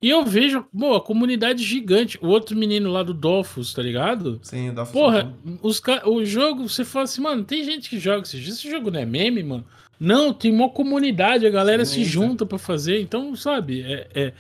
E 0.01 0.09
eu 0.09 0.23
vejo, 0.23 0.63
pô, 0.77 0.95
a 0.95 1.01
comunidade 1.01 1.63
gigante. 1.63 2.19
O 2.21 2.27
outro 2.27 2.55
menino 2.55 2.91
lá 2.91 3.01
do 3.01 3.13
Dofus, 3.15 3.73
tá 3.73 3.81
ligado? 3.81 4.39
Sim, 4.43 4.69
o 4.69 4.73
Dofus. 4.73 4.93
Porra, 4.93 5.33
os, 5.63 5.79
ca- 5.79 6.07
o 6.07 6.23
jogo, 6.23 6.69
você 6.69 6.85
fala 6.85 7.05
assim, 7.05 7.21
mano, 7.21 7.43
tem 7.43 7.63
gente 7.63 7.89
que 7.89 7.97
joga 7.99 8.21
esse 8.21 8.37
jogo. 8.37 8.53
Esse 8.53 8.69
jogo 8.69 8.91
não 8.91 8.99
é 8.99 9.05
meme, 9.05 9.41
mano? 9.41 9.65
Não, 9.99 10.31
tem 10.31 10.51
uma 10.51 10.69
comunidade, 10.69 11.47
a 11.47 11.49
galera 11.49 11.83
Sim, 11.83 12.03
se 12.03 12.03
junta 12.05 12.45
pra 12.45 12.59
fazer. 12.59 13.01
Então, 13.01 13.35
sabe, 13.35 13.81
é, 13.81 14.07
é- 14.13 14.33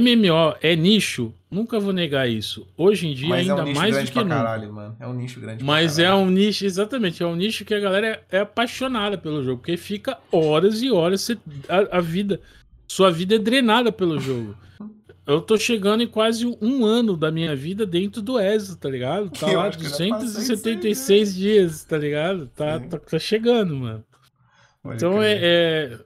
MMO 0.00 0.54
é 0.62 0.74
nicho, 0.74 1.34
nunca 1.50 1.78
vou 1.78 1.92
negar 1.92 2.26
isso. 2.26 2.66
Hoje 2.78 3.08
em 3.08 3.12
dia, 3.14 3.28
Mas 3.28 3.46
é 3.46 3.50
ainda 3.50 3.62
um 3.62 3.66
nicho 3.66 3.78
mais 3.78 3.90
do 3.90 3.94
grande 3.96 4.06
que 4.10 4.14
pra 4.14 4.22
nunca. 4.24 4.34
caralho, 4.36 4.72
mano. 4.72 4.96
É 4.98 5.06
um 5.06 5.12
nicho 5.12 5.38
grande 5.40 5.62
Mas 5.62 5.98
é 5.98 6.14
um 6.14 6.30
nicho, 6.30 6.64
exatamente, 6.64 7.22
é 7.22 7.26
um 7.26 7.36
nicho 7.36 7.62
que 7.66 7.74
a 7.74 7.80
galera 7.80 8.06
é, 8.30 8.36
é 8.38 8.40
apaixonada 8.40 9.18
pelo 9.18 9.44
jogo, 9.44 9.58
porque 9.58 9.76
fica 9.76 10.16
horas 10.32 10.80
e 10.80 10.90
horas, 10.90 11.20
você- 11.20 11.36
a, 11.68 11.98
a 11.98 12.00
vida, 12.00 12.40
sua 12.88 13.10
vida 13.10 13.34
é 13.34 13.38
drenada 13.38 13.92
pelo 13.92 14.18
jogo. 14.18 14.56
Eu 15.24 15.40
tô 15.40 15.56
chegando 15.56 16.02
em 16.02 16.08
quase 16.08 16.44
um 16.60 16.84
ano 16.84 17.16
da 17.16 17.30
minha 17.30 17.54
vida 17.54 17.86
dentro 17.86 18.20
do 18.20 18.40
ESO, 18.40 18.76
tá 18.76 18.88
ligado? 18.88 19.30
Tá 19.30 19.50
Eu 19.50 19.58
lá 19.58 19.68
acho 19.68 19.78
que 19.78 19.86
eu 19.86 19.90
já 19.90 19.96
passei 19.96 20.08
disso 20.26 20.52
aí, 20.68 20.76
276 20.76 21.34
dias, 21.34 21.84
tá 21.84 21.96
ligado? 21.96 22.48
Tá, 22.48 22.80
tá, 22.80 22.98
tá 22.98 23.18
chegando, 23.18 23.76
mano. 23.76 24.04
Pode 24.82 24.96
Então 24.96 25.22
é, 25.22 25.34
é- 25.34 25.98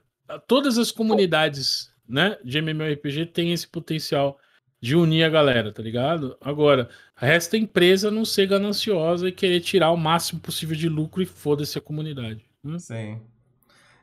todas 0.47 0.77
as 0.77 0.91
comunidades, 0.91 1.91
né, 2.07 2.37
de 2.43 2.59
MMORPG 2.59 3.25
têm 3.25 3.51
esse 3.51 3.67
potencial 3.67 4.39
de 4.79 4.95
unir 4.95 5.23
a 5.23 5.29
galera, 5.29 5.71
tá 5.71 5.81
ligado? 5.81 6.37
Agora, 6.39 6.87
resta 7.15 7.55
a 7.55 7.59
empresa 7.59 8.11
não 8.11 8.23
ser 8.23 8.45
gananciosa 8.45 9.27
e 9.27 9.31
querer 9.31 9.59
tirar 9.61 9.91
o 9.91 9.97
máximo 9.97 10.39
possível 10.39 10.75
de 10.75 10.87
lucro 10.87 11.23
e 11.23 11.25
foda-se 11.25 11.77
a 11.77 11.81
comunidade. 11.81 12.45
né? 12.63 12.77
Sim. 12.77 13.21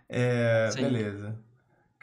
É, 0.08 0.70
Sim. 0.72 0.82
beleza. 0.82 1.38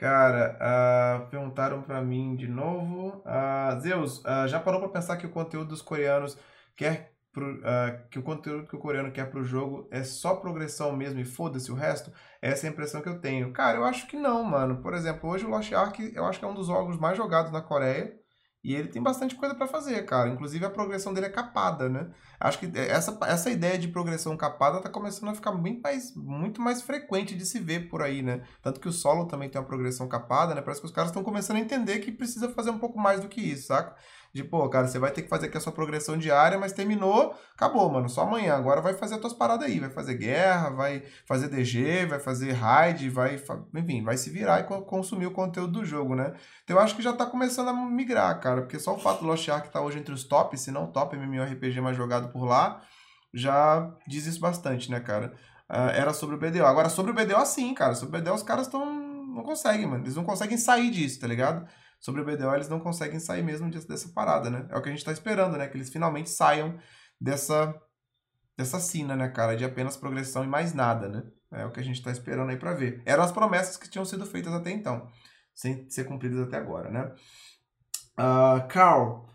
Cara, 0.01 0.57
ah, 0.59 1.27
perguntaram 1.29 1.83
pra 1.83 2.01
mim 2.01 2.35
de 2.35 2.47
novo. 2.47 3.21
Ah, 3.23 3.77
Zeus, 3.79 4.25
ah, 4.25 4.47
já 4.47 4.59
parou 4.59 4.79
pra 4.79 4.89
pensar 4.89 5.15
que 5.17 5.27
o 5.27 5.31
conteúdo 5.31 5.69
dos 5.69 5.81
coreanos 5.83 6.35
quer 6.75 7.13
pro- 7.31 7.61
que 8.09 8.17
o 8.17 8.23
conteúdo 8.23 8.67
que 8.67 8.75
o 8.75 8.79
coreano 8.79 9.11
quer 9.11 9.29
pro 9.29 9.43
jogo 9.43 9.87
é 9.91 10.03
só 10.03 10.35
progressão 10.37 10.91
mesmo 10.95 11.19
e 11.19 11.25
foda-se 11.25 11.71
o 11.71 11.75
resto? 11.75 12.11
Essa 12.41 12.65
é 12.65 12.69
a 12.69 12.73
impressão 12.73 12.99
que 13.01 13.09
eu 13.09 13.21
tenho. 13.21 13.53
Cara, 13.53 13.77
eu 13.77 13.85
acho 13.85 14.07
que 14.07 14.17
não, 14.17 14.43
mano. 14.43 14.81
Por 14.81 14.95
exemplo, 14.95 15.29
hoje 15.29 15.45
o 15.45 15.49
Lost 15.49 15.71
Ark 15.71 15.99
eu 16.15 16.25
acho 16.25 16.39
que 16.39 16.45
é 16.45 16.47
um 16.47 16.55
dos 16.55 16.65
jogos 16.67 16.97
mais 16.99 17.15
jogados 17.15 17.51
na 17.51 17.61
Coreia. 17.61 18.19
E 18.63 18.75
ele 18.75 18.89
tem 18.89 19.01
bastante 19.01 19.35
coisa 19.35 19.55
pra 19.55 19.67
fazer, 19.67 20.03
cara. 20.05 20.29
Inclusive 20.29 20.65
a 20.65 20.69
progressão 20.69 21.13
dele 21.13 21.27
é 21.27 21.29
capada, 21.31 21.89
né? 21.89 22.11
Acho 22.41 22.59
que 22.59 22.71
essa, 22.75 23.17
essa 23.27 23.49
ideia 23.49 23.77
de 23.77 23.87
progressão 23.87 24.35
capada 24.35 24.81
tá 24.81 24.89
começando 24.89 25.29
a 25.29 25.35
ficar 25.35 25.51
bem 25.51 25.79
mais, 25.81 26.15
muito 26.15 26.61
mais 26.61 26.81
frequente 26.81 27.35
de 27.35 27.45
se 27.45 27.59
ver 27.59 27.87
por 27.89 28.01
aí, 28.01 28.21
né? 28.21 28.41
Tanto 28.61 28.79
que 28.79 28.87
o 28.87 28.91
solo 28.91 29.25
também 29.25 29.49
tem 29.49 29.59
uma 29.61 29.67
progressão 29.67 30.07
capada, 30.07 30.55
né? 30.55 30.61
Parece 30.61 30.81
que 30.81 30.87
os 30.87 30.91
caras 30.93 31.11
estão 31.11 31.23
começando 31.23 31.57
a 31.57 31.59
entender 31.61 31.99
que 31.99 32.11
precisa 32.11 32.49
fazer 32.49 32.71
um 32.71 32.79
pouco 32.79 32.99
mais 32.99 33.19
do 33.21 33.27
que 33.27 33.39
isso, 33.41 33.67
saca? 33.67 33.95
De, 34.33 34.45
pô, 34.45 34.67
cara, 34.69 34.87
você 34.87 34.97
vai 34.97 35.11
ter 35.11 35.23
que 35.23 35.27
fazer 35.27 35.47
aqui 35.47 35.57
a 35.57 35.59
sua 35.59 35.73
progressão 35.73 36.17
diária, 36.17 36.57
mas 36.57 36.71
terminou, 36.71 37.35
acabou, 37.53 37.89
mano. 37.91 38.07
Só 38.09 38.21
amanhã. 38.21 38.55
Agora 38.55 38.79
vai 38.79 38.93
fazer 38.93 39.15
as 39.15 39.19
tuas 39.21 39.33
paradas 39.33 39.67
aí. 39.67 39.77
Vai 39.77 39.89
fazer 39.89 40.13
guerra, 40.13 40.69
vai 40.69 41.03
fazer 41.25 41.49
DG, 41.49 42.05
vai 42.05 42.17
fazer 42.17 42.53
raid, 42.53 43.09
vai. 43.09 43.41
Enfim, 43.75 44.01
vai 44.03 44.15
se 44.15 44.29
virar 44.29 44.61
e 44.61 44.63
co- 44.63 44.83
consumir 44.83 45.25
o 45.25 45.31
conteúdo 45.31 45.81
do 45.81 45.85
jogo, 45.85 46.15
né? 46.15 46.33
Então 46.63 46.77
eu 46.77 46.81
acho 46.81 46.95
que 46.95 47.01
já 47.01 47.11
tá 47.11 47.25
começando 47.25 47.67
a 47.69 47.73
migrar, 47.73 48.39
cara. 48.39 48.61
Porque 48.61 48.79
só 48.79 48.95
o 48.95 48.99
fato 48.99 49.19
do 49.19 49.27
Lost 49.27 49.49
Ark 49.49 49.69
tá 49.69 49.81
hoje 49.81 49.99
entre 49.99 50.13
os 50.13 50.23
tops, 50.23 50.61
se 50.61 50.71
não 50.71 50.87
top 50.87 51.17
MMORPG 51.17 51.81
mais 51.81 51.97
jogado 51.97 52.30
por 52.31 52.45
lá, 52.45 52.81
já 53.33 53.91
diz 54.07 54.25
isso 54.25 54.39
bastante, 54.39 54.89
né, 54.89 54.99
cara? 54.99 55.33
era 55.95 56.13
sobre 56.13 56.35
o 56.35 56.37
BDO. 56.37 56.65
Agora, 56.65 56.89
sobre 56.89 57.11
o 57.11 57.13
BDO, 57.13 57.45
sim, 57.45 57.73
cara. 57.73 57.95
Sobre 57.95 58.17
o 58.17 58.21
BDO, 58.21 58.33
os 58.33 58.43
caras 58.43 58.67
estão. 58.67 58.85
Não 58.85 59.41
conseguem, 59.43 59.87
mano. 59.87 60.03
Eles 60.03 60.15
não 60.17 60.25
conseguem 60.25 60.57
sair 60.57 60.91
disso, 60.91 61.21
tá 61.21 61.27
ligado? 61.27 61.65
Sobre 61.97 62.21
o 62.21 62.25
BDO, 62.25 62.53
eles 62.55 62.67
não 62.67 62.79
conseguem 62.79 63.19
sair 63.19 63.41
mesmo 63.41 63.69
dessa 63.69 64.09
parada, 64.09 64.49
né? 64.49 64.67
É 64.69 64.77
o 64.77 64.81
que 64.81 64.89
a 64.89 64.91
gente 64.91 65.05
tá 65.05 65.13
esperando, 65.13 65.57
né? 65.57 65.67
Que 65.67 65.77
eles 65.77 65.89
finalmente 65.89 66.29
saiam 66.29 66.77
dessa, 67.19 67.73
dessa 68.57 68.79
cena, 68.79 69.15
né, 69.15 69.29
cara? 69.29 69.55
De 69.55 69.63
apenas 69.63 69.95
progressão 69.95 70.43
e 70.43 70.47
mais 70.47 70.73
nada, 70.73 71.07
né? 71.07 71.23
É 71.51 71.65
o 71.65 71.71
que 71.71 71.79
a 71.79 71.83
gente 71.83 72.01
tá 72.01 72.11
esperando 72.11 72.49
aí 72.49 72.57
pra 72.57 72.73
ver. 72.73 73.01
Eram 73.05 73.23
as 73.23 73.31
promessas 73.31 73.77
que 73.77 73.89
tinham 73.89 74.03
sido 74.03 74.25
feitas 74.25 74.53
até 74.53 74.71
então, 74.71 75.07
sem 75.53 75.89
ser 75.89 76.05
cumpridas 76.05 76.39
até 76.39 76.57
agora, 76.57 76.89
né? 76.89 77.13
Uh, 78.17 78.67
Carl, 78.67 79.30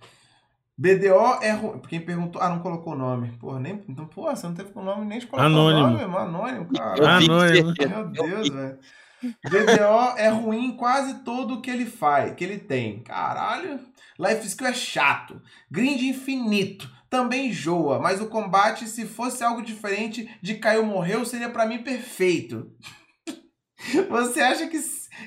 BDO 0.79 1.43
é 1.43 1.53
ruim. 1.53 1.81
Quem 1.89 2.01
perguntou. 2.01 2.41
Ah, 2.43 2.51
não 2.51 2.59
colocou 2.61 2.93
o 2.93 2.97
nome. 2.97 3.33
Porra, 3.39 3.59
nem. 3.59 3.83
Então, 3.89 4.07
porra, 4.07 4.37
você 4.37 4.47
não 4.47 4.55
teve 4.55 4.71
o 4.75 4.83
nome 4.83 5.07
nem 5.07 5.19
de 5.19 5.27
colocar 5.27 5.47
Anônimo. 5.47 5.87
o 5.87 5.91
nome, 5.91 6.07
mano. 6.07 6.39
Anônimo, 6.39 6.69
cara. 6.77 7.17
Anônimo. 7.17 7.73
Meu 7.89 8.09
Deus, 8.09 8.49
velho. 8.49 8.79
BDO 9.23 10.19
é 10.19 10.29
ruim 10.29 10.67
em 10.67 10.77
quase 10.77 11.25
tudo 11.25 11.55
o 11.55 11.63
que 11.63 11.71
ele 11.71 11.87
faz, 11.87 12.35
que 12.35 12.45
ele 12.45 12.59
tem. 12.59 13.03
Caralho. 13.03 13.81
Life 14.19 14.47
Skill 14.47 14.67
é 14.67 14.75
chato. 14.75 15.41
Grind 15.71 16.03
infinito. 16.03 16.91
Também 17.09 17.49
enjoa, 17.49 18.01
mas 18.01 18.21
o 18.21 18.27
combate, 18.27 18.87
se 18.89 19.07
fosse 19.07 19.43
algo 19.43 19.63
diferente 19.63 20.29
de 20.43 20.57
caiu 20.57 20.85
morreu, 20.85 21.25
seria 21.25 21.49
para 21.49 21.65
mim 21.65 21.83
perfeito. 21.83 22.71
Você 24.11 24.41
acha 24.41 24.67
que 24.67 24.79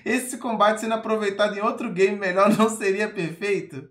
esse 0.06 0.38
combate 0.38 0.82
sendo 0.82 0.94
aproveitado 0.94 1.58
em 1.58 1.62
outro 1.62 1.92
game 1.92 2.18
melhor 2.18 2.50
não 2.56 2.70
seria 2.70 3.08
perfeito? 3.08 3.88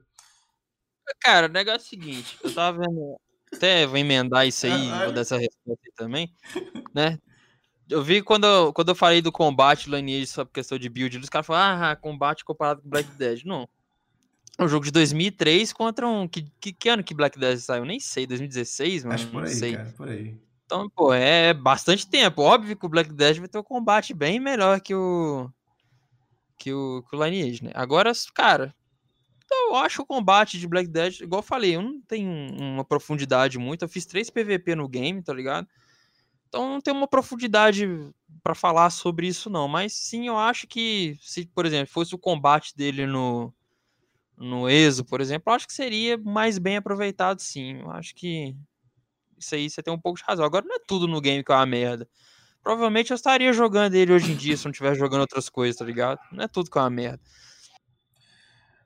Cara, 1.21 1.47
o 1.47 1.51
negócio 1.51 1.81
é 1.81 1.85
o 1.85 1.89
seguinte, 1.89 2.39
eu 2.43 2.55
tava 2.55 2.79
vendo. 2.79 3.21
Até 3.53 3.87
vou 3.87 3.97
emendar 3.97 4.47
isso 4.47 4.67
aí, 4.67 4.91
vou 5.05 5.13
dar 5.13 5.23
essa 5.23 5.39
resposta 5.39 5.81
aí 5.85 5.93
também, 5.97 6.31
né? 6.95 7.19
Eu 7.89 8.03
vi 8.03 8.21
quando 8.21 8.47
eu, 8.47 8.73
quando 8.73 8.91
eu 8.91 8.95
falei 8.95 9.23
do 9.23 9.33
combate 9.33 9.89
Lineage 9.89 10.27
sobre 10.27 10.53
questão 10.53 10.79
de 10.79 10.89
build, 10.91 11.17
os 11.17 11.31
caras 11.31 11.47
falaram, 11.47 11.85
ah, 11.85 11.97
combate 11.97 12.45
comparado 12.45 12.83
com 12.83 12.89
Black 12.89 13.09
Dead. 13.13 13.45
Não. 13.45 13.67
É 14.59 14.65
um 14.65 14.69
jogo 14.69 14.85
de 14.85 14.91
2003 14.91 15.73
contra 15.73 16.07
um. 16.07 16.29
Que, 16.29 16.51
que, 16.61 16.73
que 16.73 16.89
ano 16.89 17.03
que 17.03 17.15
Black 17.15 17.39
Dead 17.39 17.57
saiu? 17.59 17.85
Nem 17.85 17.99
sei, 17.99 18.27
2016, 18.27 19.05
mano? 19.05 19.15
Acho 19.15 19.29
por 19.29 19.45
aí, 19.45 19.55
sei. 19.55 19.77
cara, 19.77 19.95
por 19.97 20.09
aí. 20.09 20.37
Então, 20.67 20.91
pô, 20.91 21.15
é 21.15 21.55
bastante 21.55 22.07
tempo. 22.07 22.43
Óbvio 22.43 22.77
que 22.77 22.85
o 22.85 22.89
Black 22.89 23.11
Dead 23.11 23.39
vai 23.39 23.49
ter 23.49 23.59
um 23.59 23.63
combate 23.63 24.13
bem 24.13 24.39
melhor 24.39 24.81
que 24.81 24.95
o. 24.95 25.49
que 26.59 26.73
o, 26.73 27.03
que 27.09 27.17
o 27.17 27.25
Lineage, 27.25 27.65
né? 27.65 27.71
Agora, 27.73 28.13
cara, 28.35 28.75
eu 29.55 29.77
acho 29.77 30.03
o 30.03 30.07
combate 30.07 30.59
de 30.59 30.67
Black 30.69 30.89
Dead, 30.89 31.21
igual 31.21 31.41
eu 31.41 31.43
falei, 31.47 31.77
eu 31.77 31.83
não 31.83 32.01
tenho 32.03 32.31
uma 32.61 32.85
profundidade 32.85 33.59
muito. 33.59 33.85
Eu 33.85 33.89
fiz 33.89 34.07
três 34.07 34.31
PVP 34.31 34.75
no 34.75 34.89
game, 34.89 35.23
tá 35.23 35.33
ligado? 35.33 35.67
Então 36.49 36.69
não 36.71 36.81
tem 36.81 36.93
uma 36.95 37.07
profundidade 37.09 37.87
para 38.43 38.55
falar 38.55 38.91
sobre 38.91 39.27
isso, 39.29 39.51
não. 39.51 39.69
Mas 39.69 39.93
sim, 39.95 40.29
eu 40.29 40.37
acho 40.39 40.67
que 40.67 41.17
se, 41.21 41.47
por 41.47 41.67
exemplo, 41.67 41.93
fosse 41.93 42.15
o 42.15 42.19
combate 42.19 42.75
dele 42.77 43.07
no, 43.07 43.53
no 44.37 44.69
ESO, 44.69 45.05
por 45.05 45.21
exemplo, 45.21 45.51
eu 45.51 45.57
acho 45.57 45.67
que 45.67 45.73
seria 45.73 46.19
mais 46.19 46.59
bem 46.59 46.77
aproveitado, 46.77 47.41
sim. 47.41 47.81
Eu 47.81 47.91
acho 47.91 48.15
que 48.15 48.57
isso 49.39 49.55
aí 49.55 49.71
você 49.71 49.83
tem 49.83 49.93
um 49.93 49.99
pouco 50.01 50.19
de 50.19 50.25
razão. 50.27 50.45
Agora 50.45 50.65
não 50.67 50.77
é 50.77 50.81
tudo 50.87 51.07
no 51.09 51.21
game 51.21 51.45
que 51.45 51.53
é 51.53 51.55
uma 51.55 51.67
merda. 51.67 52.09
Provavelmente 52.63 53.11
eu 53.13 53.15
estaria 53.15 53.53
jogando 53.53 53.95
ele 53.95 54.13
hoje 54.13 54.33
em 54.33 54.37
dia 54.37 54.57
se 54.57 54.65
não 54.65 54.73
estivesse 54.73 54.99
jogando 54.99 55.23
outras 55.23 55.49
coisas, 55.49 55.77
tá 55.77 55.85
ligado? 55.85 56.19
Não 56.33 56.45
é 56.45 56.49
tudo 56.49 56.71
que 56.71 56.79
é 56.79 56.81
uma 56.81 56.91
merda. 56.91 57.21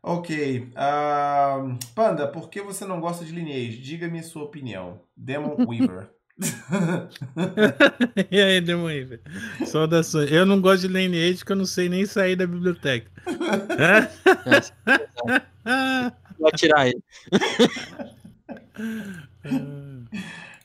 Ok. 0.02 0.72
Uh, 0.72 1.78
Panda, 1.94 2.26
por 2.26 2.50
que 2.50 2.60
você 2.60 2.84
não 2.84 3.00
gosta 3.00 3.24
de 3.24 3.32
Lineage? 3.32 3.78
Diga-me 3.78 4.22
sua 4.22 4.42
opinião. 4.42 5.00
Demon 5.16 5.56
Weaver. 5.64 6.10
e 8.30 8.40
aí, 8.40 8.60
Demon 8.60 8.86
Weaver? 8.86 9.20
Saudações. 9.66 10.32
Eu 10.32 10.44
não 10.44 10.60
gosto 10.60 10.88
de 10.88 10.92
Lineage 10.92 11.38
porque 11.38 11.52
eu 11.52 11.56
não 11.56 11.66
sei 11.66 11.88
nem 11.88 12.04
sair 12.04 12.34
da 12.34 12.46
biblioteca. 12.46 13.08
Vou 16.38 16.50
tirar 16.52 16.88
ele. 16.88 17.02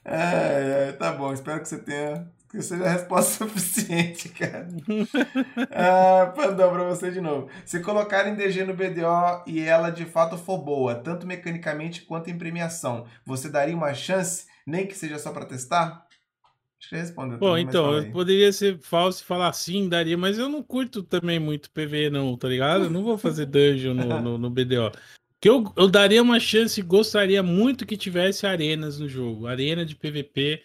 É, 0.04 0.88
é, 0.88 0.92
tá 0.94 1.12
bom, 1.12 1.34
espero 1.34 1.62
que 1.62 1.68
você 1.68 1.78
tenha 1.78 2.28
que 2.58 2.64
seja 2.64 2.86
a 2.86 2.90
resposta 2.90 3.46
suficiente, 3.46 4.30
cara. 4.30 4.68
ah, 5.72 6.34
Pandão, 6.36 6.72
pra 6.72 6.84
você 6.84 7.12
de 7.12 7.22
novo. 7.22 7.50
Se 7.64 7.80
colocarem 7.82 8.36
DG 8.36 8.66
no 8.66 8.74
BDO 8.74 9.44
e 9.46 9.60
ela 9.60 9.92
de 9.92 10.06
fato 10.06 10.38
for 10.38 10.58
boa, 10.58 10.96
tanto 10.96 11.28
mecanicamente 11.28 12.02
quanto 12.02 12.30
em 12.30 12.38
premiação, 12.38 13.06
você 13.26 13.48
daria 13.50 13.76
uma 13.76 13.94
chance, 13.94 14.46
nem 14.66 14.88
que 14.88 14.98
seja 14.98 15.20
só 15.20 15.32
para 15.32 15.46
testar? 15.46 16.06
Acho 16.80 16.90
que 16.90 16.96
respondeu. 16.96 17.38
Bom, 17.38 17.58
então, 17.58 17.94
eu 17.94 18.12
poderia 18.12 18.52
ser 18.52 18.80
falso 18.80 19.24
e 19.24 19.26
falar 19.26 19.52
sim, 19.54 19.88
daria, 19.88 20.18
mas 20.18 20.38
eu 20.38 20.50
não 20.50 20.62
curto 20.62 21.04
também 21.04 21.40
muito 21.40 21.72
PV, 21.72 22.10
não, 22.10 22.36
tá 22.36 22.48
ligado? 22.48 22.86
Eu 22.86 22.90
não 22.90 23.04
vou 23.04 23.18
fazer 23.18 23.46
dungeon 23.46 23.94
no, 23.94 24.22
no, 24.22 24.38
no 24.38 24.50
BDO. 24.50 24.92
Que 25.40 25.50
eu, 25.50 25.72
eu 25.76 25.88
daria 25.88 26.22
uma 26.22 26.40
chance 26.40 26.80
e 26.80 26.84
gostaria 26.84 27.44
muito 27.44 27.86
que 27.86 27.96
tivesse 27.96 28.48
arenas 28.48 29.00
no 29.00 29.08
jogo. 29.08 29.46
Arena 29.46 29.86
de 29.86 29.96
PVP 29.96 30.64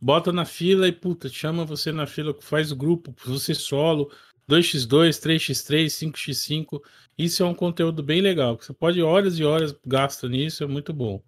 bota 0.00 0.32
na 0.32 0.44
fila 0.44 0.88
e, 0.88 0.92
puta, 0.92 1.28
chama 1.28 1.64
você 1.64 1.92
na 1.92 2.06
fila, 2.06 2.34
faz 2.40 2.72
grupo, 2.72 3.14
você 3.24 3.54
solo, 3.54 4.10
2x2, 4.48 5.20
3x3, 5.20 5.86
5x5. 5.86 6.80
Isso 7.18 7.42
é 7.42 7.46
um 7.46 7.54
conteúdo 7.54 8.02
bem 8.02 8.20
legal. 8.20 8.56
Você 8.60 8.72
pode 8.72 9.02
horas 9.02 9.38
e 9.38 9.44
horas 9.44 9.74
gasta 9.84 10.28
nisso, 10.28 10.64
é 10.64 10.66
muito 10.66 10.92
bom. 10.92 11.22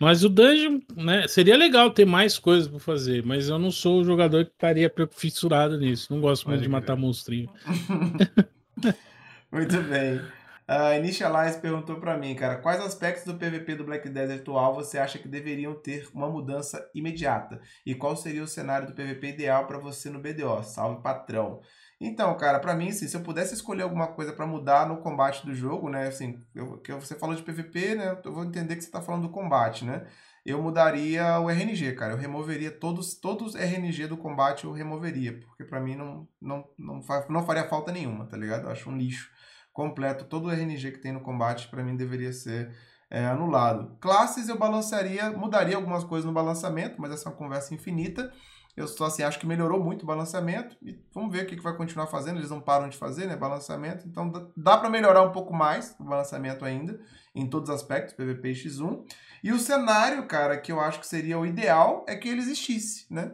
Mas 0.00 0.24
o 0.24 0.28
dungeon, 0.28 0.80
né? 0.96 1.26
Seria 1.28 1.56
legal 1.56 1.90
ter 1.90 2.04
mais 2.04 2.38
coisas 2.38 2.68
para 2.68 2.80
fazer, 2.80 3.24
mas 3.24 3.48
eu 3.48 3.58
não 3.58 3.70
sou 3.70 4.00
o 4.00 4.04
jogador 4.04 4.44
que 4.44 4.50
estaria 4.50 4.92
fissurado 5.12 5.78
nisso. 5.78 6.12
Não 6.12 6.20
gosto 6.20 6.48
muito 6.48 6.62
de 6.62 6.68
matar 6.68 6.96
monstrinho. 6.96 7.48
muito 9.52 9.80
bem. 9.82 10.20
A 10.66 10.96
Initialize 10.96 11.60
perguntou 11.60 12.00
para 12.00 12.16
mim, 12.16 12.34
cara, 12.34 12.56
quais 12.56 12.80
aspectos 12.80 13.24
do 13.24 13.38
PVP 13.38 13.74
do 13.74 13.84
Black 13.84 14.08
Desert 14.08 14.40
atual 14.40 14.74
você 14.74 14.96
acha 14.96 15.18
que 15.18 15.28
deveriam 15.28 15.74
ter 15.74 16.08
uma 16.14 16.28
mudança 16.28 16.90
imediata? 16.94 17.60
E 17.84 17.94
qual 17.94 18.16
seria 18.16 18.42
o 18.42 18.48
cenário 18.48 18.86
do 18.86 18.94
PVP 18.94 19.28
ideal 19.28 19.66
para 19.66 19.78
você 19.78 20.08
no 20.08 20.20
BDO? 20.20 20.62
Salve, 20.62 21.02
patrão. 21.02 21.60
Então, 22.00 22.34
cara, 22.38 22.58
para 22.58 22.74
mim, 22.74 22.88
assim, 22.88 23.06
se 23.06 23.14
eu 23.14 23.20
pudesse 23.20 23.52
escolher 23.52 23.82
alguma 23.82 24.06
coisa 24.08 24.32
para 24.32 24.46
mudar 24.46 24.88
no 24.88 25.02
combate 25.02 25.44
do 25.44 25.54
jogo, 25.54 25.90
né, 25.90 26.08
assim, 26.08 26.40
eu, 26.54 26.78
que 26.78 26.92
você 26.94 27.14
falou 27.14 27.36
de 27.36 27.42
PVP, 27.42 27.94
né, 27.94 28.18
eu 28.24 28.32
vou 28.32 28.44
entender 28.44 28.76
que 28.76 28.84
você 28.84 28.90
tá 28.90 29.02
falando 29.02 29.22
do 29.22 29.30
combate, 29.30 29.84
né? 29.84 30.06
Eu 30.46 30.62
mudaria 30.62 31.38
o 31.40 31.48
RNG, 31.50 31.92
cara. 31.94 32.12
Eu 32.12 32.18
removeria 32.18 32.70
todos, 32.70 33.14
todos 33.14 33.54
os 33.54 33.54
RNG 33.54 34.06
do 34.06 34.16
combate, 34.16 34.64
eu 34.64 34.72
removeria, 34.72 35.40
porque 35.40 35.64
para 35.64 35.80
mim 35.80 35.94
não, 35.94 36.28
não, 36.40 36.68
não, 36.78 37.00
não 37.28 37.46
faria 37.46 37.68
falta 37.68 37.92
nenhuma, 37.92 38.26
tá 38.26 38.36
ligado? 38.36 38.64
Eu 38.64 38.70
acho 38.70 38.90
um 38.90 38.96
lixo 38.96 39.30
completo, 39.74 40.24
todo 40.24 40.46
o 40.46 40.50
RNG 40.50 40.92
que 40.92 41.00
tem 41.00 41.12
no 41.12 41.20
combate, 41.20 41.68
para 41.68 41.82
mim 41.82 41.96
deveria 41.96 42.32
ser 42.32 42.72
é, 43.10 43.26
anulado. 43.26 43.98
Classes 44.00 44.48
eu 44.48 44.56
balancearia, 44.56 45.30
mudaria 45.32 45.76
algumas 45.76 46.04
coisas 46.04 46.24
no 46.24 46.32
balanceamento, 46.32 46.98
mas 46.98 47.12
essa 47.12 47.28
é 47.28 47.32
uma 47.32 47.36
conversa 47.36 47.74
infinita. 47.74 48.32
Eu 48.76 48.88
só 48.88 49.06
assim, 49.06 49.22
acho 49.22 49.38
que 49.38 49.46
melhorou 49.46 49.82
muito 49.82 50.02
o 50.02 50.06
balanceamento 50.06 50.76
e 50.82 50.98
vamos 51.12 51.32
ver 51.32 51.44
o 51.44 51.46
que, 51.46 51.56
que 51.56 51.62
vai 51.62 51.76
continuar 51.76 52.06
fazendo. 52.06 52.38
Eles 52.38 52.50
não 52.50 52.60
param 52.60 52.88
de 52.88 52.96
fazer, 52.96 53.26
né? 53.26 53.36
Balanceamento. 53.36 54.06
Então 54.06 54.32
dá 54.56 54.76
para 54.76 54.88
melhorar 54.88 55.22
um 55.22 55.32
pouco 55.32 55.52
mais 55.52 55.94
o 55.98 56.04
balanceamento 56.04 56.64
ainda, 56.64 57.00
em 57.34 57.48
todos 57.48 57.68
os 57.68 57.74
aspectos, 57.74 58.14
PVP 58.14 58.50
e 58.50 58.54
X1. 58.54 59.04
E 59.42 59.52
o 59.52 59.58
cenário, 59.58 60.26
cara, 60.26 60.56
que 60.56 60.72
eu 60.72 60.80
acho 60.80 61.00
que 61.00 61.06
seria 61.06 61.38
o 61.38 61.46
ideal 61.46 62.04
é 62.08 62.16
que 62.16 62.28
ele 62.28 62.40
existisse, 62.40 63.06
né? 63.12 63.32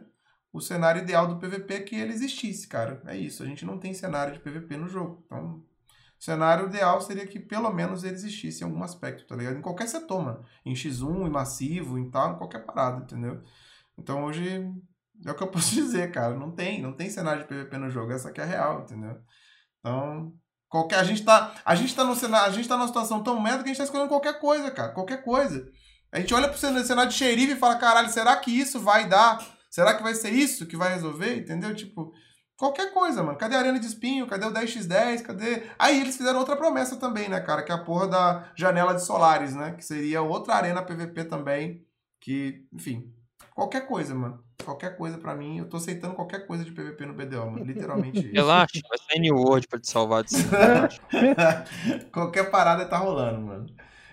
O 0.53 0.59
cenário 0.59 1.01
ideal 1.01 1.27
do 1.27 1.37
PVP 1.37 1.73
é 1.73 1.79
que 1.81 1.95
ele 1.95 2.13
existisse, 2.13 2.67
cara. 2.67 3.01
É 3.05 3.15
isso. 3.15 3.41
A 3.41 3.45
gente 3.45 3.65
não 3.65 3.79
tem 3.79 3.93
cenário 3.93 4.33
de 4.33 4.39
PVP 4.39 4.75
no 4.77 4.87
jogo. 4.87 5.23
Então 5.25 5.63
o 6.21 6.23
cenário 6.23 6.67
ideal 6.67 7.01
seria 7.01 7.25
que 7.25 7.39
pelo 7.39 7.73
menos 7.73 8.03
ele 8.03 8.13
existisse 8.13 8.61
em 8.61 8.67
algum 8.67 8.83
aspecto, 8.83 9.25
tá 9.25 9.35
ligado? 9.35 9.57
Em 9.57 9.61
qualquer 9.61 9.87
setor, 9.87 10.23
mano. 10.23 10.45
Em 10.63 10.73
X1, 10.73 11.25
em 11.25 11.31
massivo, 11.31 11.97
em 11.97 12.11
tal, 12.11 12.33
em 12.33 12.37
qualquer 12.37 12.63
parada, 12.63 13.03
entendeu? 13.03 13.41
Então 13.97 14.23
hoje 14.25 14.71
é 15.25 15.31
o 15.31 15.33
que 15.33 15.41
eu 15.41 15.47
posso 15.49 15.73
dizer, 15.73 16.11
cara. 16.11 16.35
Não 16.35 16.51
tem, 16.51 16.79
não 16.79 16.93
tem 16.93 17.09
cenário 17.09 17.41
de 17.41 17.47
PVP 17.47 17.75
no 17.79 17.89
jogo. 17.89 18.11
Essa 18.11 18.29
aqui 18.29 18.39
é 18.39 18.45
real, 18.45 18.81
entendeu? 18.81 19.19
Então, 19.79 20.31
qualquer. 20.69 20.99
A 20.99 21.03
gente 21.03 21.25
tá. 21.25 21.55
A 21.65 21.73
gente 21.73 21.95
tá 21.95 22.03
no 22.03 22.15
cenário. 22.15 22.51
A 22.51 22.55
gente 22.55 22.69
tá 22.69 22.77
numa 22.77 22.87
situação 22.87 23.23
tão 23.23 23.41
merda 23.41 23.63
que 23.63 23.69
a 23.69 23.73
gente 23.73 23.77
tá 23.77 23.83
escolhendo 23.83 24.09
qualquer 24.09 24.39
coisa, 24.39 24.69
cara. 24.69 24.93
Qualquer 24.93 25.23
coisa. 25.23 25.67
A 26.11 26.19
gente 26.19 26.35
olha 26.35 26.47
pro 26.47 26.57
cenário 26.59 27.09
de 27.09 27.17
xerife 27.17 27.53
e 27.53 27.59
fala, 27.59 27.77
caralho, 27.77 28.09
será 28.09 28.35
que 28.35 28.51
isso 28.51 28.79
vai 28.79 29.09
dar? 29.09 29.43
Será 29.71 29.95
que 29.95 30.03
vai 30.03 30.13
ser 30.13 30.29
isso 30.29 30.67
que 30.67 30.77
vai 30.77 30.93
resolver? 30.93 31.35
Entendeu? 31.35 31.73
Tipo. 31.73 32.13
Qualquer 32.61 32.93
coisa, 32.93 33.23
mano. 33.23 33.39
Cadê 33.39 33.55
a 33.55 33.57
Arena 33.57 33.79
de 33.79 33.87
Espinho? 33.87 34.27
Cadê 34.27 34.45
o 34.45 34.53
10x10? 34.53 35.23
Cadê. 35.23 35.63
Aí 35.79 35.99
eles 35.99 36.15
fizeram 36.15 36.37
outra 36.37 36.55
promessa 36.55 36.95
também, 36.95 37.27
né, 37.27 37.39
cara? 37.39 37.63
Que 37.63 37.71
é 37.71 37.75
a 37.75 37.79
porra 37.79 38.07
da 38.07 38.51
janela 38.55 38.93
de 38.93 39.03
Solares, 39.03 39.55
né? 39.55 39.71
Que 39.71 39.83
seria 39.83 40.21
outra 40.21 40.53
arena 40.53 40.83
PVP 40.83 41.23
também. 41.23 41.83
Que, 42.19 42.63
enfim, 42.71 43.11
qualquer 43.55 43.87
coisa, 43.87 44.13
mano. 44.13 44.43
Qualquer 44.63 44.95
coisa 44.95 45.17
para 45.17 45.33
mim. 45.33 45.57
Eu 45.57 45.67
tô 45.67 45.77
aceitando 45.77 46.13
qualquer 46.13 46.45
coisa 46.45 46.63
de 46.63 46.71
PVP 46.71 47.03
no 47.07 47.15
BDO, 47.15 47.49
mano. 47.49 47.65
Literalmente 47.65 48.19
isso. 48.19 48.31
Relaxa, 48.31 48.79
vai 48.87 48.99
sair 48.99 49.19
New 49.21 49.37
World 49.37 49.67
pra 49.67 49.79
te 49.79 49.89
salvar 49.89 50.23
disso. 50.23 50.47
qualquer 52.13 52.51
parada 52.51 52.85
tá 52.85 52.97
rolando, 52.97 53.41
mano. 53.41 53.65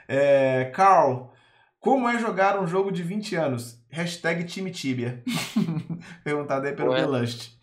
É, 0.09 0.73
Carl, 0.75 1.35
como 1.79 2.09
é 2.09 2.19
jogar 2.19 2.59
um 2.59 2.67
jogo 2.67 2.91
de 2.91 3.03
20 3.03 3.37
anos? 3.37 3.79
Hashtag 3.91 4.45
time 4.45 4.71
Tibia. 4.71 5.23
Perguntado 6.25 6.67
aí 6.67 6.73
pelo. 6.73 6.95
Belust. 6.95 7.58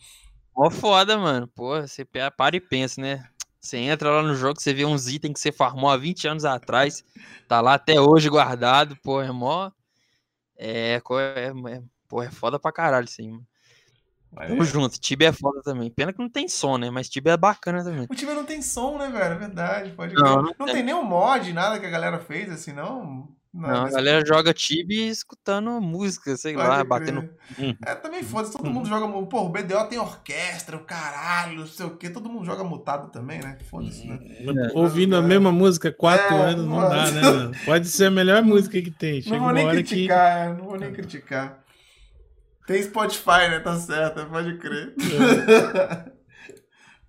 Mó 0.56 0.69
foda, 0.69 1.18
mano. 1.18 1.48
Pô, 1.48 1.82
você 1.82 2.06
para 2.06 2.56
e 2.56 2.61
pensa, 2.61 3.02
né? 3.02 3.27
Você 3.60 3.77
entra 3.77 4.10
lá 4.10 4.22
no 4.22 4.36
jogo, 4.36 4.61
você 4.61 4.73
vê 4.73 4.86
uns 4.86 5.07
itens 5.07 5.34
que 5.34 5.40
você 5.40 5.52
farmou 5.52 5.90
há 5.90 5.98
20 5.98 6.27
anos 6.27 6.45
atrás, 6.45 7.03
tá 7.48 7.61
lá 7.61 7.73
até 7.73 7.99
hoje 7.99 8.30
guardado, 8.30 8.95
pô, 9.03 9.22
é 9.22 9.32
mó. 9.32 9.72
É, 10.57 10.95
é, 10.95 11.48
é, 11.48 11.84
pô, 12.07 12.22
é 12.22 12.30
foda 12.30 12.60
pra 12.60 12.72
caralho 12.72 13.06
isso 13.06 13.22
aí, 13.22 13.30
mano. 13.30 13.45
Tamo 14.48 14.64
É. 14.64 14.65
junto, 14.65 14.99
Tibia 14.99 15.30
é 15.30 15.34
foda 15.34 15.61
também. 15.64 15.90
Pena 15.90 16.14
que 16.14 16.19
não 16.19 16.30
tem 16.30 16.48
som, 16.48 16.77
né? 16.77 16.90
Mas 16.90 17.10
Tibia 17.10 17.34
é 17.34 17.38
bacana 17.38 17.84
também. 17.84 18.06
O 18.10 18.15
Tibia 18.15 18.36
não 18.36 18.45
tem 18.45 18.61
som, 18.61 18.98
né, 18.98 19.10
velho? 19.10 19.34
É 19.34 19.38
verdade, 19.38 19.91
pode 19.91 20.14
Não, 20.14 20.41
não 20.41 20.56
Não, 20.60 20.65
tem. 20.65 20.76
tem 20.76 20.84
nenhum 20.84 21.03
mod, 21.03 21.52
nada 21.53 21.80
que 21.80 21.86
a 21.86 21.90
galera 21.90 22.19
fez 22.19 22.52
assim, 22.52 22.73
não? 22.73 23.30
Não, 23.57 23.69
a 23.69 23.82
mas- 23.84 23.94
galera 23.94 24.26
joga 24.26 24.53
Tibia 24.53 25.07
escutando 25.07 25.80
música, 25.80 26.36
sei 26.36 26.53
Pode 26.56 26.68
lá, 26.68 26.76
crer. 26.76 26.88
batendo. 26.88 27.30
É, 27.86 27.95
também 27.95 28.22
foda-se, 28.22 28.52
todo 28.52 28.69
mundo 28.69 28.90
joga. 28.90 29.07
Pô, 29.27 29.44
o 29.45 29.49
BDO 29.49 29.88
tem 29.88 29.98
orquestra, 29.98 30.76
o 30.76 30.82
caralho, 30.84 31.60
não 31.60 31.68
sei 31.68 31.86
o 31.86 31.95
quê. 31.95 32.10
Todo 32.10 32.27
mundo 32.30 32.45
joga 32.45 32.65
mutado 32.65 33.10
também, 33.11 33.40
né? 33.40 33.57
Foda-se, 33.69 34.06
né? 34.06 34.19
Ouvindo 34.73 35.15
a 35.15 35.22
mesma 35.22 35.53
música 35.53 35.90
quatro 35.91 36.36
É, 36.36 36.49
anos 36.52 36.65
não 36.65 36.82
dá, 36.82 37.10
né? 37.11 37.22
mano? 37.22 37.52
Pode 37.64 37.88
ser 37.88 38.06
a 38.07 38.11
melhor 38.11 38.41
música 38.44 38.82
que 38.82 38.91
tem. 38.91 39.22
Chega 39.22 39.38
Não 39.38 39.44
vou 39.45 39.53
nem 39.53 39.65
hora 39.65 39.77
que. 39.77 39.84
criticar, 39.84 40.53
não 40.57 40.65
vou 40.65 40.77
nem 40.77 40.91
criticar. 40.91 41.64
Tem 42.68 42.84
Spotify, 42.84 43.48
né? 43.49 43.60
Tá 43.60 43.76
certo, 43.77 44.26
pode 44.26 44.57
crer. 44.57 44.94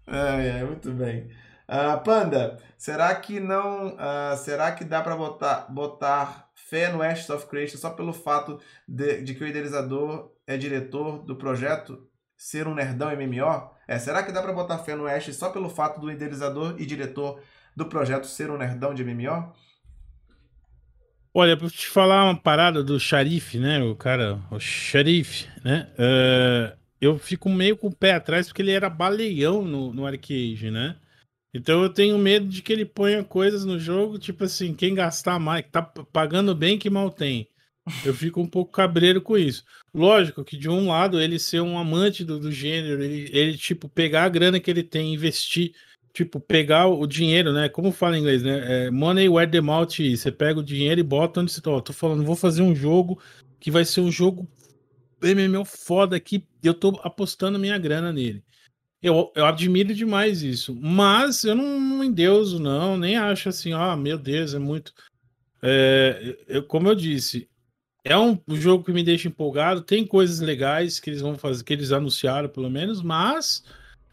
ai, 0.07 0.51
ai, 0.51 0.65
muito 0.65 0.91
bem. 0.93 1.29
Ah, 1.69 1.97
Panda, 1.97 2.59
será 2.79 3.15
que 3.17 3.41
não. 3.41 3.97
ah, 3.99 4.37
será 4.37 4.73
que 4.73 4.85
dá 4.85 5.03
pra 5.03 5.17
botar, 5.17 5.67
botar 5.71 6.49
fé 6.55 6.93
no 6.93 7.03
Ashes 7.03 7.29
of 7.31 7.47
Creation 7.47 7.79
só 7.79 7.91
pelo 7.91 8.13
fato 8.13 8.61
de, 8.87 9.23
de 9.23 9.35
que 9.35 9.43
o 9.45 9.47
idealizador 9.47 10.33
é 10.47 10.57
diretor 10.57 11.25
do 11.25 11.37
projeto 11.37 12.09
ser 12.37 12.69
um 12.69 12.75
nerdão 12.75 13.11
MMO? 13.11 13.71
É, 13.89 13.99
será 13.99 14.23
que 14.23 14.33
dá 14.33 14.43
pra 14.43 14.53
botar 14.53 14.79
fé 14.79 14.95
no 14.95 15.07
Ashes 15.07 15.37
só 15.37 15.51
pelo 15.51 15.69
fato 15.69 16.01
do 16.01 16.11
idealizador 16.11 16.77
e 16.79 16.87
diretor 16.87 17.41
do 17.75 17.87
projeto 17.87 18.27
ser 18.27 18.51
um 18.51 18.57
nerdão 18.59 18.95
de 18.95 19.05
MMO? 19.05 19.53
Olha, 21.35 21.57
pra 21.57 21.69
te 21.69 21.87
falar 21.87 22.25
uma 22.25 22.37
parada 22.37 22.83
do 22.83 22.99
xerife, 22.99 23.59
né? 23.59 23.83
O 23.83 23.95
cara, 23.95 24.41
o 24.51 24.59
xerife, 24.59 25.47
né? 25.63 25.87
eh, 25.99 26.75
eu 27.01 27.19
fico 27.19 27.51
meio 27.51 27.77
com 27.77 27.89
o 27.89 27.95
pé 27.95 28.13
atrás 28.15 28.47
porque 28.47 28.63
ele 28.63 28.71
era 28.73 28.89
baleião 28.89 29.63
no, 29.63 29.93
no 29.93 30.07
Arcade, 30.07 30.71
né? 30.71 30.97
Então 31.57 31.83
eu 31.83 31.89
tenho 31.89 32.19
medo 32.19 32.47
de 32.47 32.63
que 32.63 32.73
ele 32.73 32.85
ponha 32.85 33.25
coisas 33.25 33.65
no 33.65 33.79
jogo, 33.79 34.19
tipo 34.19 34.45
assim, 34.45 34.75
quem 34.75 34.95
gastar 34.95 35.39
mais, 35.39 35.65
tá 35.71 35.83
pagando 35.83 36.55
bem 36.55 36.79
que 36.79 36.91
mal 36.91 37.11
tem. 37.11 37.49
Eu 38.05 38.13
fico 38.13 38.41
um 38.41 38.47
pouco 38.47 38.73
cabreiro 38.73 39.21
com 39.21 39.39
isso. 39.39 39.65
Lógico 39.95 40.45
que 40.45 40.57
de 40.57 40.69
um 40.69 40.89
lado 40.89 41.21
ele 41.21 41.39
ser 41.39 41.61
um 41.61 41.79
amante 41.79 42.25
do, 42.25 42.39
do 42.39 42.51
gênero, 42.51 43.03
ele, 43.03 43.31
ele, 43.33 43.57
tipo, 43.57 43.89
pegar 43.89 44.25
a 44.25 44.29
grana 44.29 44.59
que 44.59 44.71
ele 44.71 44.83
tem, 44.83 45.15
investir, 45.15 45.73
tipo, 46.13 46.41
pegar 46.41 46.89
o 46.89 47.07
dinheiro, 47.07 47.53
né? 47.53 47.69
Como 47.69 47.93
fala 47.93 48.17
em 48.17 48.21
inglês, 48.21 48.43
né? 48.43 48.87
É, 48.87 48.91
money 48.91 49.29
where 49.29 49.51
the 49.51 49.61
mouth 49.61 50.01
is. 50.01 50.21
Você 50.21 50.33
pega 50.33 50.59
o 50.59 50.65
dinheiro 50.65 51.01
e 51.01 51.05
bota 51.05 51.41
onde 51.41 51.53
você 51.53 51.61
tá. 51.61 51.71
Ó, 51.71 51.81
tô 51.81 51.93
falando, 51.93 52.25
vou 52.25 52.35
fazer 52.35 52.63
um 52.63 52.75
jogo 52.75 53.21
que 53.61 53.71
vai 53.71 53.85
ser 53.85 54.01
um 54.01 54.11
jogo 54.11 54.49
MMO 55.23 55.65
foda 55.65 56.17
aqui. 56.17 56.45
Eu 56.63 56.75
tô 56.75 57.01
apostando 57.05 57.59
minha 57.59 57.79
grana 57.79 58.13
nele. 58.13 58.43
Eu, 59.07 59.31
eu 59.37 59.47
admiro 59.47 59.95
demais 59.95 60.43
isso. 60.43 60.75
Mas 60.75 61.45
eu 61.45 61.55
não, 61.55 61.79
não 61.79 62.03
endeuso, 62.03 62.59
não. 62.59 62.97
Nem 62.97 63.17
acho 63.17 63.49
assim, 63.49 63.73
ó, 63.73 63.95
meu 63.95 64.19
Deus, 64.19 64.53
é 64.53 64.59
muito. 64.59 64.93
É, 65.63 66.37
eu, 66.49 66.65
como 66.65 66.89
eu 66.89 66.95
disse, 66.97 67.49
é 68.03 68.19
um 68.19 68.37
jogo 68.49 68.83
que 68.83 68.93
me 68.93 69.05
deixa 69.05 69.29
empolgado. 69.29 69.83
Tem 69.83 70.05
coisas 70.05 70.41
legais 70.41 70.99
que 70.99 71.09
eles 71.09 71.21
vão 71.21 71.39
fazer, 71.39 71.63
que 71.63 71.73
eles 71.73 71.93
anunciaram, 71.93 72.49
pelo 72.49 72.69
menos, 72.69 73.01
mas 73.01 73.63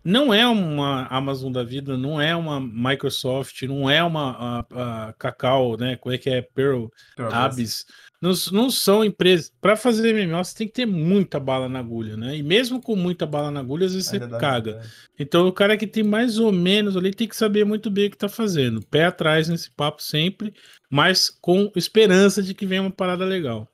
não 0.04 0.32
é 0.32 0.46
uma 0.48 1.08
Amazon 1.08 1.52
da 1.52 1.64
vida, 1.64 1.98
não 1.98 2.22
é 2.22 2.36
uma 2.36 2.60
Microsoft, 2.60 3.64
não 3.64 3.90
é 3.90 4.04
uma 4.04 4.66
a, 4.70 5.08
a 5.08 5.14
Cacau, 5.14 5.76
né? 5.76 5.96
Como 5.96 6.14
é 6.14 6.20
que 6.20 6.30
é? 6.30 6.40
Pearl, 6.44 6.86
Abyss. 7.18 7.84
Não, 8.24 8.32
não 8.54 8.70
são 8.70 9.04
empresas. 9.04 9.52
Para 9.60 9.76
fazer 9.76 10.14
MMO, 10.14 10.42
você 10.46 10.56
tem 10.56 10.68
que 10.68 10.72
ter 10.74 10.86
muita 10.86 11.42
bala 11.42 11.68
na 11.68 11.80
agulha, 11.80 12.16
né? 12.16 12.38
E 12.38 12.42
mesmo 12.42 12.82
com 12.82 12.96
muita 12.96 13.26
bala 13.26 13.52
na 13.52 13.60
agulha, 13.60 13.86
às 13.86 13.94
vezes 13.94 14.08
você 14.08 14.16
Ainda 14.16 14.30
dá 14.30 14.40
caga. 14.40 14.72
vontade. 14.76 14.94
Então, 15.20 15.46
o 15.46 15.52
cara 15.52 15.76
que 15.76 15.86
tem 15.86 16.04
mais 16.04 16.40
ou 16.40 16.50
menos 16.50 16.96
ali 16.96 17.14
tem 17.14 17.28
que 17.28 17.36
saber 17.36 17.66
muito 17.66 17.92
bem 17.92 18.08
o 18.08 18.12
que 18.12 18.18
tá 18.18 18.30
fazendo. 18.30 18.82
Pé 18.88 19.04
atrás 19.04 19.50
nesse 19.50 19.70
papo 19.70 20.02
sempre, 20.02 20.54
mas 20.90 21.30
com 21.30 21.70
esperança 21.76 22.42
de 22.42 22.54
que 22.54 22.66
venha 22.66 22.84
uma 22.84 22.92
parada 22.92 23.26
legal. 23.26 23.68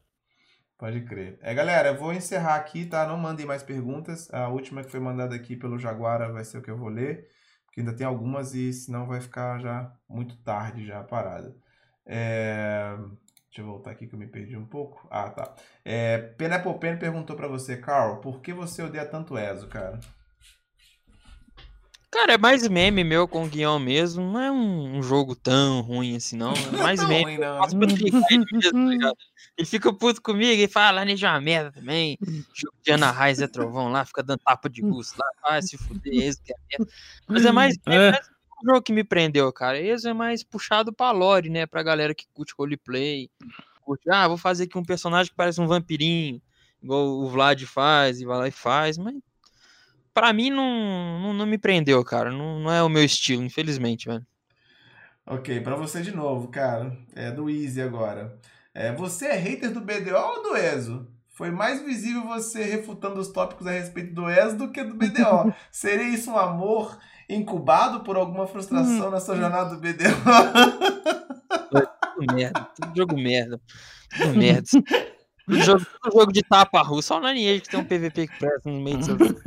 Pode 0.80 1.02
crer. 1.02 1.38
É, 1.44 1.54
galera, 1.54 1.90
eu 1.90 1.96
vou 2.00 2.12
encerrar 2.12 2.56
aqui, 2.56 2.88
tá? 2.88 3.06
Não 3.06 3.20
mandem 3.20 3.46
mais 3.46 3.62
perguntas. 3.62 4.34
A 4.34 4.48
última 4.48 4.84
que 4.84 4.90
foi 4.90 5.00
mandada 5.00 5.36
aqui 5.36 5.56
pelo 5.56 5.78
Jaguara 5.78 6.32
vai 6.32 6.44
ser 6.44 6.58
o 6.58 6.62
que 6.64 6.72
eu 6.72 6.78
vou 6.78 6.90
ler, 6.90 7.28
porque 7.68 7.82
ainda 7.82 7.96
tem 7.96 8.08
algumas 8.08 8.56
e 8.56 8.74
senão 8.74 9.06
vai 9.06 9.22
ficar 9.22 9.60
já 9.60 9.94
muito 10.10 10.36
tarde 10.38 10.88
já 10.88 11.02
a 11.02 11.04
parada. 11.04 11.56
É, 12.04 12.98
Deixa 13.50 13.62
eu 13.62 13.66
voltar 13.66 13.92
aqui 13.92 14.06
que 14.08 14.14
eu 14.14 14.20
me 14.20 14.28
perdi 14.28 14.56
um 14.56 14.66
pouco. 14.66 15.08
Ah, 15.10 15.30
tá. 15.30 15.56
É... 15.84 16.18
Pineapple 16.18 16.78
Pen 16.80 16.98
perguntou 16.98 17.36
pra 17.36 17.48
você, 17.48 17.78
Carl, 17.78 18.18
por 18.18 18.42
que 18.42 18.54
você 18.54 18.84
odeia 18.84 19.06
tanto 19.06 19.38
Ezo, 19.38 19.68
cara? 19.68 20.00
Cara, 22.12 22.34
é 22.34 22.38
mais 22.40 22.68
meme 22.68 23.04
meu 23.04 23.28
com 23.28 23.44
o 23.44 23.48
Guião 23.48 23.80
mesmo. 23.80 24.24
Não 24.32 24.40
é 24.40 24.52
um, 24.52 24.98
um 24.98 25.04
jogo 25.04 25.36
tão 25.36 25.82
ruim 25.82 26.16
assim, 26.16 26.38
não. 26.38 26.54
É 26.74 26.78
mais 26.78 27.00
Não, 27.02 27.08
meme. 27.08 27.24
ruim, 27.24 27.38
não. 27.38 27.60
Mesmo, 27.74 29.00
tá? 29.00 29.14
Ele 29.58 29.68
fica 29.68 29.94
puto 29.94 30.22
comigo 30.22 30.62
e 30.62 30.68
fala, 30.68 31.04
Nejo 31.06 31.26
é 31.26 31.30
uma 31.30 31.42
merda 31.42 31.72
também. 31.72 32.18
Jogo 32.54 32.76
de 32.84 32.92
Ana 32.92 33.12
Raiz 33.12 33.40
é 33.42 33.48
trovão 33.48 33.92
lá, 33.92 34.06
fica 34.06 34.24
dando 34.24 34.40
tapa 34.40 34.70
de 34.70 34.82
gusto 34.82 35.18
lá, 35.20 35.26
vai 35.42 35.62
se 35.62 35.78
fuder, 35.78 36.14
esse 36.14 36.42
que 36.42 36.52
é 36.54 36.56
merda. 36.78 36.94
Mas 37.28 37.46
é 37.46 37.52
mais, 37.52 37.76
é 37.88 37.96
É. 38.10 38.20
um 38.64 38.66
jogo 38.66 38.82
que 38.82 38.94
me 38.94 39.04
prendeu, 39.04 39.52
cara. 39.52 39.80
Esse 39.80 40.10
é 40.10 40.14
mais 40.14 40.44
puxado 40.44 40.94
pra 40.94 41.12
lore, 41.12 41.50
né? 41.50 41.66
Pra 41.66 41.84
galera 41.84 42.14
que 42.14 42.28
curte 42.34 42.54
roleplay. 42.58 43.30
Curte, 43.82 44.10
ah, 44.10 44.28
vou 44.28 44.38
fazer 44.38 44.66
aqui 44.66 44.78
um 44.78 44.84
personagem 44.84 45.32
que 45.32 45.38
parece 45.38 45.60
um 45.60 45.68
vampirinho, 45.68 46.42
igual 46.82 47.08
o 47.08 47.28
Vlad 47.28 47.64
faz, 47.64 48.22
e 48.22 48.26
vai 48.26 48.38
lá 48.38 48.48
e 48.48 48.52
faz, 48.52 48.98
mas 48.98 49.16
pra 50.14 50.34
mim 50.34 50.50
não, 50.50 51.20
não, 51.22 51.34
não 51.34 51.46
me 51.46 51.58
prendeu, 51.58 52.04
cara. 52.04 52.32
Não, 52.32 52.60
não 52.60 52.72
é 52.72 52.84
o 52.84 52.90
meu 52.90 53.04
estilo, 53.04 53.44
infelizmente, 53.44 54.08
velho. 54.08 54.26
Ok, 55.26 55.62
pra 55.62 55.76
você 55.76 56.02
de 56.02 56.12
novo, 56.12 56.48
cara. 56.48 56.98
É 57.16 57.32
do 57.32 57.50
Easy 57.50 57.82
agora. 57.82 58.38
É, 58.74 58.92
você 58.94 59.28
é 59.28 59.36
hater 59.36 59.72
do 59.72 59.82
BDO 59.82 60.16
ou 60.16 60.44
do 60.44 60.58
ESO? 60.58 61.08
Foi 61.30 61.52
mais 61.52 61.82
visível 61.82 62.26
você 62.26 62.64
refutando 62.64 63.20
os 63.20 63.30
tópicos 63.30 63.66
a 63.66 63.72
respeito 63.72 64.14
do 64.14 64.30
ESO 64.30 64.58
do 64.58 64.72
que 64.72 64.84
do 64.84 64.96
BDO. 64.96 65.54
Seria 65.72 66.10
isso 66.10 66.32
um 66.32 66.38
amor 66.38 66.98
incubado 67.30 68.02
por 68.02 68.18
alguma 68.18 68.48
frustração 68.48 69.12
na 69.12 69.20
sua 69.20 69.36
jornada 69.36 69.76
do 69.76 69.80
BDO? 69.80 70.10
Tudo 72.16 72.34
merda, 72.34 72.68
tudo 72.76 72.98
jogo 72.98 73.16
merda. 73.16 73.62
Tudo 74.18 74.38
merda. 74.38 74.68
Tudo 75.46 75.64
jogo, 75.64 75.86
tudo 76.02 76.20
jogo 76.20 76.32
de 76.34 76.42
tapa 76.42 76.82
russa. 76.82 77.10
Só 77.10 77.20
o 77.20 77.28
Lineage 77.28 77.62
que 77.62 77.70
tem 77.70 77.80
um 77.80 77.86
PVP 77.86 78.28
que 78.28 78.40
presta 78.40 78.70
no 78.70 78.82
meio 78.82 78.98
do 78.98 79.06
seu 79.06 79.18
jogo. 79.18 79.42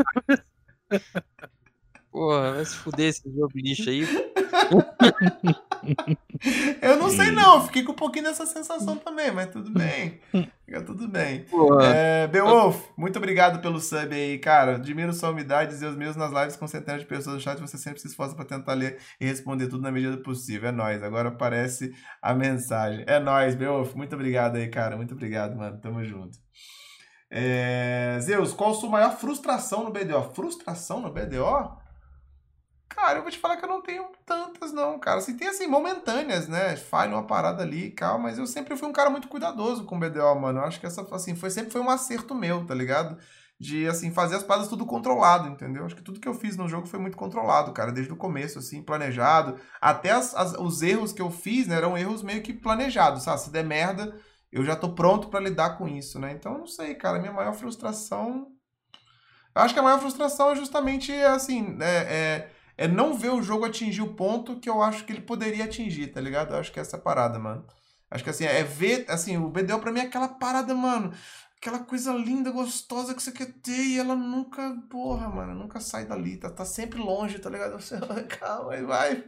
Porra, 2.12 2.52
vai 2.52 2.64
se 2.66 2.76
fuder 2.76 3.08
esse 3.08 3.22
jogo 3.24 3.50
lixo 3.54 3.88
aí. 3.88 4.06
Eu 6.82 6.98
não 6.98 7.08
sei 7.08 7.30
não, 7.30 7.64
fiquei 7.64 7.82
com 7.82 7.92
um 7.92 7.96
pouquinho 7.96 8.26
dessa 8.26 8.44
sensação 8.44 8.96
também, 8.96 9.30
mas 9.32 9.48
tudo 9.48 9.70
bem. 9.70 10.20
Fica 10.66 10.82
tudo 10.82 11.08
bem. 11.08 11.44
Porra. 11.46 11.86
É, 11.86 12.26
Beowulf, 12.26 12.84
muito 12.98 13.16
obrigado 13.16 13.62
pelo 13.62 13.80
sub 13.80 14.14
aí, 14.14 14.38
cara. 14.38 14.76
Admiro 14.76 15.14
sua 15.14 15.30
umidade 15.30 15.74
e 15.74 15.86
os 15.86 15.96
meus 15.96 16.14
nas 16.14 16.30
lives 16.30 16.56
com 16.56 16.68
centenas 16.68 17.00
de 17.00 17.06
pessoas 17.06 17.36
no 17.36 17.40
chat. 17.40 17.58
Você 17.60 17.78
sempre 17.78 18.00
se 18.00 18.08
esforça 18.08 18.36
pra 18.36 18.44
tentar 18.44 18.74
ler 18.74 18.98
e 19.18 19.24
responder 19.24 19.68
tudo 19.68 19.82
na 19.82 19.90
medida 19.90 20.16
do 20.16 20.22
possível. 20.22 20.68
É 20.68 20.72
nóis. 20.72 21.02
Agora 21.02 21.30
aparece 21.30 21.92
a 22.20 22.34
mensagem. 22.34 23.04
É 23.08 23.18
nóis, 23.18 23.54
Beowulf. 23.54 23.94
Muito 23.94 24.14
obrigado 24.14 24.56
aí, 24.56 24.68
cara. 24.68 24.96
Muito 24.98 25.14
obrigado, 25.14 25.56
mano. 25.56 25.80
Tamo 25.80 26.04
junto. 26.04 26.38
É, 27.30 28.18
Zeus, 28.20 28.52
qual 28.52 28.72
a 28.72 28.74
sua 28.74 28.90
maior 28.90 29.16
frustração 29.16 29.84
no 29.84 29.90
BDO? 29.90 30.34
Frustração 30.34 31.00
no 31.00 31.10
BDO? 31.10 31.81
Cara, 32.94 33.18
eu 33.18 33.22
vou 33.22 33.30
te 33.30 33.38
falar 33.38 33.56
que 33.56 33.64
eu 33.64 33.68
não 33.68 33.80
tenho 33.80 34.06
tantas, 34.26 34.72
não, 34.72 34.98
cara. 34.98 35.18
Assim, 35.18 35.36
tem 35.36 35.48
assim, 35.48 35.66
momentâneas, 35.66 36.46
né? 36.46 36.76
Falha 36.76 37.12
uma 37.14 37.26
parada 37.26 37.62
ali 37.62 37.86
e 37.86 37.90
calma, 37.90 38.24
mas 38.24 38.38
eu 38.38 38.46
sempre 38.46 38.76
fui 38.76 38.86
um 38.88 38.92
cara 38.92 39.08
muito 39.10 39.28
cuidadoso 39.28 39.84
com 39.84 39.96
o 39.96 39.98
BDO, 39.98 40.34
mano. 40.38 40.60
Eu 40.60 40.64
acho 40.64 40.78
que 40.78 40.86
essa, 40.86 41.02
assim, 41.14 41.34
foi, 41.34 41.50
sempre 41.50 41.70
foi 41.72 41.80
um 41.80 41.88
acerto 41.90 42.34
meu, 42.34 42.66
tá 42.66 42.74
ligado? 42.74 43.16
De, 43.58 43.86
assim, 43.88 44.10
fazer 44.12 44.36
as 44.36 44.42
paradas 44.42 44.68
tudo 44.68 44.84
controlado, 44.84 45.48
entendeu? 45.48 45.84
Acho 45.86 45.96
que 45.96 46.02
tudo 46.02 46.20
que 46.20 46.28
eu 46.28 46.34
fiz 46.34 46.56
no 46.56 46.68
jogo 46.68 46.86
foi 46.86 46.98
muito 46.98 47.16
controlado, 47.16 47.72
cara. 47.72 47.92
Desde 47.92 48.12
o 48.12 48.16
começo, 48.16 48.58
assim, 48.58 48.82
planejado. 48.82 49.58
Até 49.80 50.10
as, 50.10 50.34
as- 50.34 50.54
os 50.58 50.82
erros 50.82 51.12
que 51.12 51.22
eu 51.22 51.30
fiz, 51.30 51.66
né? 51.66 51.76
Eram 51.76 51.96
erros 51.96 52.22
meio 52.22 52.42
que 52.42 52.52
planejados, 52.52 53.22
sabe? 53.22 53.40
Se 53.40 53.50
der 53.50 53.64
merda, 53.64 54.14
eu 54.50 54.64
já 54.64 54.76
tô 54.76 54.94
pronto 54.94 55.28
pra 55.28 55.40
lidar 55.40 55.78
com 55.78 55.88
isso, 55.88 56.18
né? 56.18 56.32
Então, 56.32 56.58
não 56.58 56.66
sei, 56.66 56.94
cara. 56.94 57.18
Minha 57.18 57.32
maior 57.32 57.54
frustração... 57.54 58.48
Eu 59.54 59.62
acho 59.62 59.74
que 59.74 59.80
a 59.80 59.82
maior 59.82 60.00
frustração 60.00 60.50
é 60.52 60.56
justamente, 60.56 61.12
assim, 61.12 61.76
é, 61.80 61.84
é, 61.86 62.51
é 62.76 62.88
não 62.88 63.14
ver 63.14 63.30
o 63.30 63.42
jogo 63.42 63.64
atingir 63.64 64.02
o 64.02 64.14
ponto 64.14 64.58
que 64.58 64.68
eu 64.68 64.82
acho 64.82 65.04
que 65.04 65.12
ele 65.12 65.20
poderia 65.22 65.64
atingir, 65.64 66.08
tá 66.08 66.20
ligado? 66.20 66.54
Eu 66.54 66.60
acho 66.60 66.72
que 66.72 66.78
é 66.78 66.82
essa 66.82 66.98
parada, 66.98 67.38
mano. 67.38 67.64
Acho 68.10 68.24
que 68.24 68.30
assim, 68.30 68.44
é 68.44 68.62
ver, 68.62 69.06
assim, 69.08 69.36
o 69.38 69.48
BDO 69.48 69.78
pra 69.80 69.90
mim 69.90 70.00
é 70.00 70.04
aquela 70.04 70.28
parada, 70.28 70.74
mano. 70.74 71.12
aquela 71.56 71.78
coisa 71.78 72.12
linda, 72.12 72.50
gostosa 72.50 73.14
que 73.14 73.22
você 73.22 73.32
quer 73.32 73.52
ter 73.62 73.84
e 73.84 73.98
ela 73.98 74.14
nunca, 74.16 74.76
porra, 74.90 75.28
mano, 75.28 75.54
nunca 75.54 75.80
sai 75.80 76.04
dali, 76.06 76.36
tá, 76.36 76.50
tá 76.50 76.64
sempre 76.64 76.98
longe, 76.98 77.38
tá 77.38 77.48
ligado? 77.48 77.74
Você, 77.80 77.98
calma, 78.38 78.76
vai. 78.82 79.24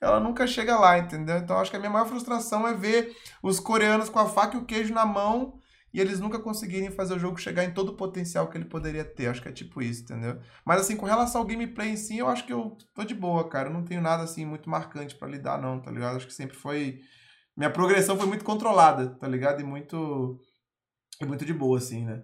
Ela 0.00 0.20
nunca 0.20 0.46
chega 0.46 0.78
lá, 0.78 0.98
entendeu? 0.98 1.38
Então 1.38 1.58
acho 1.58 1.70
que 1.70 1.76
a 1.76 1.80
minha 1.80 1.90
maior 1.90 2.06
frustração 2.06 2.68
é 2.68 2.74
ver 2.74 3.16
os 3.42 3.58
coreanos 3.58 4.08
com 4.10 4.18
a 4.18 4.28
faca 4.28 4.56
e 4.56 4.60
o 4.60 4.66
queijo 4.66 4.92
na 4.94 5.06
mão 5.06 5.59
e 5.92 6.00
eles 6.00 6.20
nunca 6.20 6.38
conseguirem 6.38 6.90
fazer 6.90 7.14
o 7.14 7.18
jogo 7.18 7.40
chegar 7.40 7.64
em 7.64 7.72
todo 7.72 7.90
o 7.90 7.96
potencial 7.96 8.48
que 8.48 8.56
ele 8.56 8.64
poderia 8.64 9.04
ter. 9.04 9.26
Acho 9.26 9.42
que 9.42 9.48
é 9.48 9.52
tipo 9.52 9.82
isso, 9.82 10.04
entendeu? 10.04 10.40
Mas 10.64 10.80
assim, 10.80 10.96
com 10.96 11.06
relação 11.06 11.40
ao 11.40 11.46
gameplay 11.46 11.90
em 11.90 11.96
si, 11.96 12.18
eu 12.18 12.28
acho 12.28 12.46
que 12.46 12.52
eu 12.52 12.76
tô 12.94 13.04
de 13.04 13.14
boa, 13.14 13.48
cara. 13.48 13.68
Eu 13.68 13.72
não 13.72 13.84
tenho 13.84 14.00
nada 14.00 14.22
assim 14.22 14.44
muito 14.44 14.70
marcante 14.70 15.14
para 15.16 15.28
lidar, 15.28 15.60
não, 15.60 15.80
tá 15.80 15.90
ligado? 15.90 16.16
Acho 16.16 16.26
que 16.26 16.34
sempre 16.34 16.56
foi. 16.56 17.00
Minha 17.56 17.70
progressão 17.70 18.16
foi 18.16 18.26
muito 18.26 18.44
controlada, 18.44 19.08
tá 19.18 19.26
ligado? 19.26 19.60
E 19.60 19.64
muito 19.64 20.40
é 21.20 21.26
muito 21.26 21.44
de 21.44 21.52
boa, 21.52 21.78
assim, 21.78 22.04
né? 22.04 22.22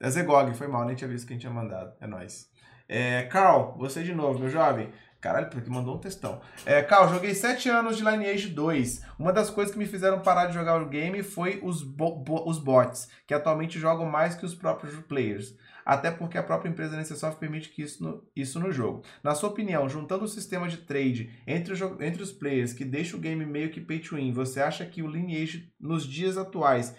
É 0.00 0.10
Zegog, 0.10 0.52
foi 0.54 0.66
mal, 0.66 0.84
nem 0.84 0.96
tinha 0.96 1.08
visto 1.08 1.28
quem 1.28 1.38
tinha 1.38 1.52
mandado. 1.52 1.94
É 2.00 2.06
nóis. 2.06 2.50
É, 2.88 3.22
Carl, 3.24 3.76
você 3.78 4.02
de 4.02 4.14
novo, 4.14 4.40
meu 4.40 4.48
jovem. 4.48 4.92
Caralho, 5.22 5.48
porque 5.50 5.70
mandou 5.70 5.94
um 5.94 6.00
textão. 6.00 6.40
É, 6.66 6.82
Carl, 6.82 7.08
joguei 7.08 7.32
7 7.32 7.68
anos 7.68 7.96
de 7.96 8.04
Lineage 8.04 8.48
2. 8.48 9.02
Uma 9.16 9.32
das 9.32 9.50
coisas 9.50 9.72
que 9.72 9.78
me 9.78 9.86
fizeram 9.86 10.20
parar 10.20 10.46
de 10.46 10.54
jogar 10.54 10.82
o 10.82 10.88
game 10.88 11.22
foi 11.22 11.60
os, 11.62 11.80
bo 11.80 12.24
os 12.44 12.58
bots, 12.58 13.08
que 13.24 13.32
atualmente 13.32 13.78
jogam 13.78 14.04
mais 14.04 14.34
que 14.34 14.44
os 14.44 14.52
próprios 14.52 14.96
players. 15.02 15.56
Até 15.86 16.10
porque 16.10 16.36
a 16.36 16.42
própria 16.42 16.68
empresa 16.68 16.96
Necessoft 16.96 17.38
permite 17.38 17.68
que 17.68 17.82
isso 17.82 18.02
no, 18.02 18.28
isso 18.34 18.58
no 18.58 18.72
jogo. 18.72 19.04
Na 19.22 19.32
sua 19.32 19.50
opinião, 19.50 19.88
juntando 19.88 20.24
o 20.24 20.28
sistema 20.28 20.68
de 20.68 20.78
trade 20.78 21.30
entre, 21.46 21.72
o, 21.72 22.02
entre 22.02 22.20
os 22.20 22.32
players 22.32 22.72
que 22.72 22.84
deixa 22.84 23.16
o 23.16 23.20
game 23.20 23.46
meio 23.46 23.70
que 23.70 23.80
pay 23.80 24.00
to 24.00 24.16
win, 24.16 24.32
você 24.32 24.60
acha 24.60 24.84
que 24.84 25.04
o 25.04 25.08
Lineage 25.08 25.72
nos 25.78 26.04
dias 26.04 26.36
atuais 26.36 26.96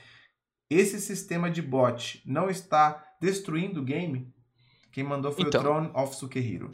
esse 0.69 1.01
sistema 1.01 1.51
de 1.51 1.61
bot 1.61 2.23
não 2.25 2.49
está 2.49 3.03
destruindo 3.19 3.81
o 3.81 3.85
game? 3.85 4.33
Quem 4.93 5.03
mandou 5.03 5.31
foi 5.31 5.45
então, 5.45 5.59
o 5.59 5.63
Throne 5.63 5.91
of 5.93 6.15
Sukehiro. 6.15 6.71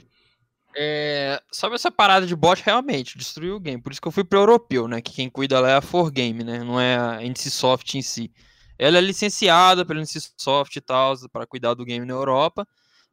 É, 0.75 1.41
sabe 1.51 1.75
essa 1.75 1.89
parada 1.89 2.27
de 2.27 2.35
bot 2.35 2.61
realmente 2.63 3.17
destruiu 3.17 3.55
o 3.55 3.59
game. 3.59 3.81
Por 3.81 3.91
isso 3.91 4.01
que 4.01 4.07
eu 4.07 4.11
fui 4.11 4.23
pro 4.23 4.39
europeu, 4.39 4.87
né? 4.87 5.01
Que 5.01 5.11
quem 5.11 5.29
cuida 5.29 5.59
lá 5.59 5.69
é 5.69 5.75
a 5.75 5.81
4Game, 5.81 6.43
né? 6.43 6.63
Não 6.63 6.79
é 6.79 6.95
a 6.95 7.21
NCSoft 7.23 7.97
em 7.97 8.01
si. 8.01 8.31
Ela 8.77 8.97
é 8.97 9.01
licenciada 9.01 9.85
pela 9.85 9.99
NCSoft 9.99 10.75
e 10.75 10.81
tal, 10.81 11.15
para 11.31 11.45
cuidar 11.45 11.73
do 11.73 11.83
game 11.83 12.05
na 12.05 12.13
Europa. 12.13 12.67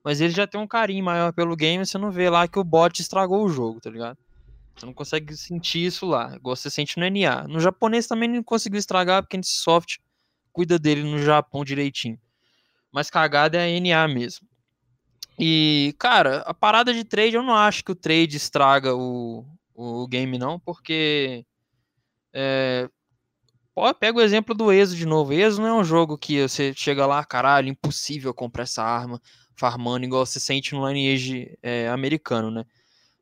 Mas 0.04 0.20
ele 0.20 0.32
já 0.32 0.46
tem 0.46 0.60
um 0.60 0.66
carinho 0.66 1.04
maior 1.04 1.32
pelo 1.32 1.56
game. 1.56 1.84
Você 1.84 1.98
não 1.98 2.12
vê 2.12 2.30
lá 2.30 2.46
que 2.46 2.58
o 2.58 2.64
bot 2.64 3.00
estragou 3.00 3.44
o 3.44 3.48
jogo, 3.48 3.80
tá 3.80 3.90
ligado? 3.90 4.18
Você 4.76 4.86
não 4.86 4.92
consegue 4.92 5.36
sentir 5.36 5.86
isso 5.86 6.06
lá. 6.06 6.36
Igual 6.36 6.54
você 6.54 6.70
sente 6.70 6.98
no 7.00 7.06
NA. 7.10 7.48
No 7.48 7.58
japonês 7.58 8.06
também 8.06 8.28
não 8.28 8.42
conseguiu 8.42 8.78
estragar, 8.78 9.22
porque 9.22 9.36
a 9.36 9.40
NCSoft 9.40 9.98
cuida 10.52 10.78
dele 10.78 11.02
no 11.02 11.18
Japão 11.18 11.64
direitinho. 11.64 12.18
Mas 12.92 13.10
cagada 13.10 13.58
é 13.58 13.76
a 13.76 13.80
NA 13.80 14.06
mesmo. 14.06 14.46
E, 15.38 15.94
cara, 15.98 16.38
a 16.46 16.54
parada 16.54 16.92
de 16.94 17.04
trade, 17.04 17.36
eu 17.36 17.42
não 17.42 17.54
acho 17.54 17.84
que 17.84 17.92
o 17.92 17.96
trade 17.96 18.36
estraga 18.36 18.94
o, 18.94 19.44
o 19.74 20.06
game, 20.08 20.38
não, 20.38 20.58
porque. 20.58 21.44
É, 22.32 22.88
pega 23.98 24.18
o 24.18 24.22
exemplo 24.22 24.54
do 24.54 24.72
ESO 24.72 24.96
de 24.96 25.06
novo. 25.06 25.32
ESO 25.32 25.60
não 25.60 25.68
é 25.68 25.74
um 25.74 25.84
jogo 25.84 26.16
que 26.16 26.40
você 26.40 26.72
chega 26.74 27.06
lá, 27.06 27.24
caralho, 27.24 27.68
impossível 27.68 28.32
comprar 28.32 28.62
essa 28.64 28.82
arma 28.82 29.20
farmando 29.56 30.04
igual 30.04 30.24
você 30.24 30.38
sente 30.38 30.74
no 30.74 30.86
Lineage 30.86 31.58
é, 31.62 31.88
americano, 31.88 32.50
né? 32.50 32.64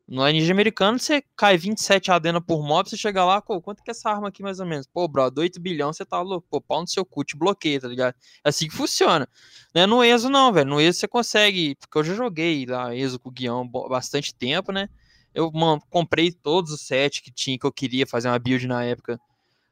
No 0.07 0.25
Lineage 0.27 0.51
americano, 0.51 0.99
você 0.99 1.23
cai 1.35 1.57
27 1.57 2.11
adena 2.11 2.39
por 2.39 2.61
mob, 2.61 2.87
você 2.87 2.95
chega 2.95 3.25
lá, 3.25 3.41
quanto 3.41 3.81
que 3.83 3.89
é 3.89 3.91
essa 3.91 4.07
arma 4.07 4.27
aqui 4.27 4.43
mais 4.43 4.59
ou 4.59 4.65
menos? 4.65 4.85
Pô, 4.85 5.07
brother, 5.07 5.41
8 5.41 5.59
bilhão, 5.59 5.91
você 5.91 6.05
tá 6.05 6.21
louco, 6.21 6.47
pô, 6.47 6.61
pau 6.61 6.81
no 6.81 6.87
seu 6.87 7.03
cu, 7.03 7.23
te 7.23 7.35
bloqueia, 7.35 7.81
tá 7.81 7.87
ligado? 7.87 8.13
É 8.43 8.49
assim 8.49 8.67
que 8.67 8.75
funciona. 8.75 9.27
Não 9.73 9.81
é 9.81 9.87
no 9.87 10.03
ESO 10.03 10.29
não, 10.29 10.53
velho, 10.53 10.69
no 10.69 10.79
ESO 10.79 10.99
você 10.99 11.07
consegue, 11.07 11.75
porque 11.75 11.97
eu 11.97 12.03
já 12.03 12.13
joguei 12.13 12.67
lá 12.67 12.95
ESO 12.95 13.19
com 13.19 13.29
o 13.29 13.31
Guião 13.31 13.67
bastante 13.67 14.33
tempo, 14.35 14.71
né? 14.71 14.87
Eu, 15.33 15.51
mano, 15.51 15.81
comprei 15.89 16.31
todos 16.31 16.71
os 16.71 16.81
sets 16.81 17.19
que 17.19 17.31
tinha, 17.31 17.57
que 17.57 17.65
eu 17.65 17.71
queria 17.71 18.05
fazer 18.05 18.27
uma 18.29 18.37
build 18.37 18.67
na 18.67 18.83
época, 18.83 19.19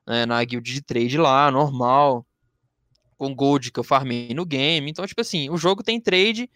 né, 0.06 0.26
na 0.26 0.44
guild 0.44 0.74
de 0.74 0.82
trade 0.82 1.18
lá, 1.18 1.52
normal, 1.52 2.26
com 3.18 3.36
gold 3.36 3.72
que 3.72 3.80
eu 3.80 3.84
farmei 3.84 4.34
no 4.34 4.46
game, 4.46 4.90
então, 4.90 5.06
tipo 5.06 5.22
assim, 5.22 5.50
o 5.50 5.58
jogo 5.58 5.84
tem 5.84 6.02
trade, 6.02 6.50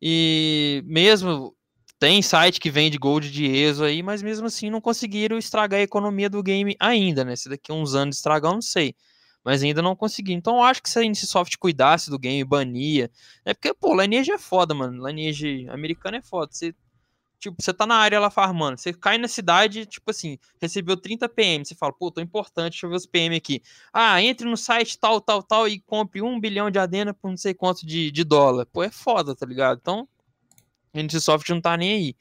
e 0.00 0.82
mesmo 0.86 1.54
tem 2.02 2.20
site 2.20 2.58
que 2.58 2.68
vende 2.68 2.98
gold 2.98 3.30
de 3.30 3.46
ESO 3.46 3.84
aí, 3.84 4.02
mas 4.02 4.24
mesmo 4.24 4.48
assim 4.48 4.68
não 4.68 4.80
conseguiram 4.80 5.38
estragar 5.38 5.78
a 5.78 5.84
economia 5.84 6.28
do 6.28 6.42
game 6.42 6.74
ainda, 6.80 7.24
né? 7.24 7.36
Se 7.36 7.48
daqui 7.48 7.70
a 7.70 7.74
uns 7.76 7.94
anos 7.94 8.16
estragar, 8.16 8.50
eu 8.50 8.54
não 8.56 8.60
sei. 8.60 8.96
Mas 9.44 9.62
ainda 9.62 9.80
não 9.80 9.94
conseguiram. 9.94 10.36
Então 10.36 10.56
eu 10.56 10.64
acho 10.64 10.82
que 10.82 10.90
se 10.90 10.98
a 10.98 11.04
NCSoft 11.04 11.56
cuidasse 11.58 12.10
do 12.10 12.18
game, 12.18 12.42
bania. 12.42 13.08
É 13.44 13.54
porque, 13.54 13.72
pô, 13.72 13.94
Lineage 13.94 14.32
é 14.32 14.38
foda, 14.38 14.74
mano. 14.74 15.06
Lineage 15.06 15.68
americano 15.68 16.16
é 16.16 16.22
foda. 16.22 16.50
Você, 16.50 16.74
tipo, 17.38 17.62
você 17.62 17.72
tá 17.72 17.86
na 17.86 17.94
área 17.94 18.18
lá 18.18 18.30
farmando. 18.30 18.80
Você 18.80 18.92
cai 18.92 19.16
na 19.16 19.28
cidade, 19.28 19.86
tipo 19.86 20.10
assim, 20.10 20.38
recebeu 20.60 20.96
30 20.96 21.28
PM. 21.28 21.64
Você 21.64 21.76
fala, 21.76 21.92
pô, 21.92 22.10
tô 22.10 22.20
importante, 22.20 22.72
deixa 22.72 22.86
eu 22.86 22.90
ver 22.90 22.96
os 22.96 23.06
PM 23.06 23.36
aqui. 23.36 23.62
Ah, 23.92 24.20
entre 24.20 24.50
no 24.50 24.56
site 24.56 24.98
tal, 24.98 25.20
tal, 25.20 25.40
tal 25.40 25.68
e 25.68 25.78
compre 25.78 26.20
um 26.20 26.40
bilhão 26.40 26.68
de 26.68 26.80
adena 26.80 27.14
por 27.14 27.30
não 27.30 27.36
sei 27.36 27.54
quanto 27.54 27.86
de, 27.86 28.10
de 28.10 28.24
dólar. 28.24 28.66
Pô, 28.66 28.82
é 28.82 28.90
foda, 28.90 29.36
tá 29.36 29.46
ligado? 29.46 29.78
Então 29.80 30.08
a 30.94 31.02
NCSoft 31.02 31.48
não 31.50 31.60
tá 31.60 31.76
nem 31.76 31.92
aí. 31.92 32.16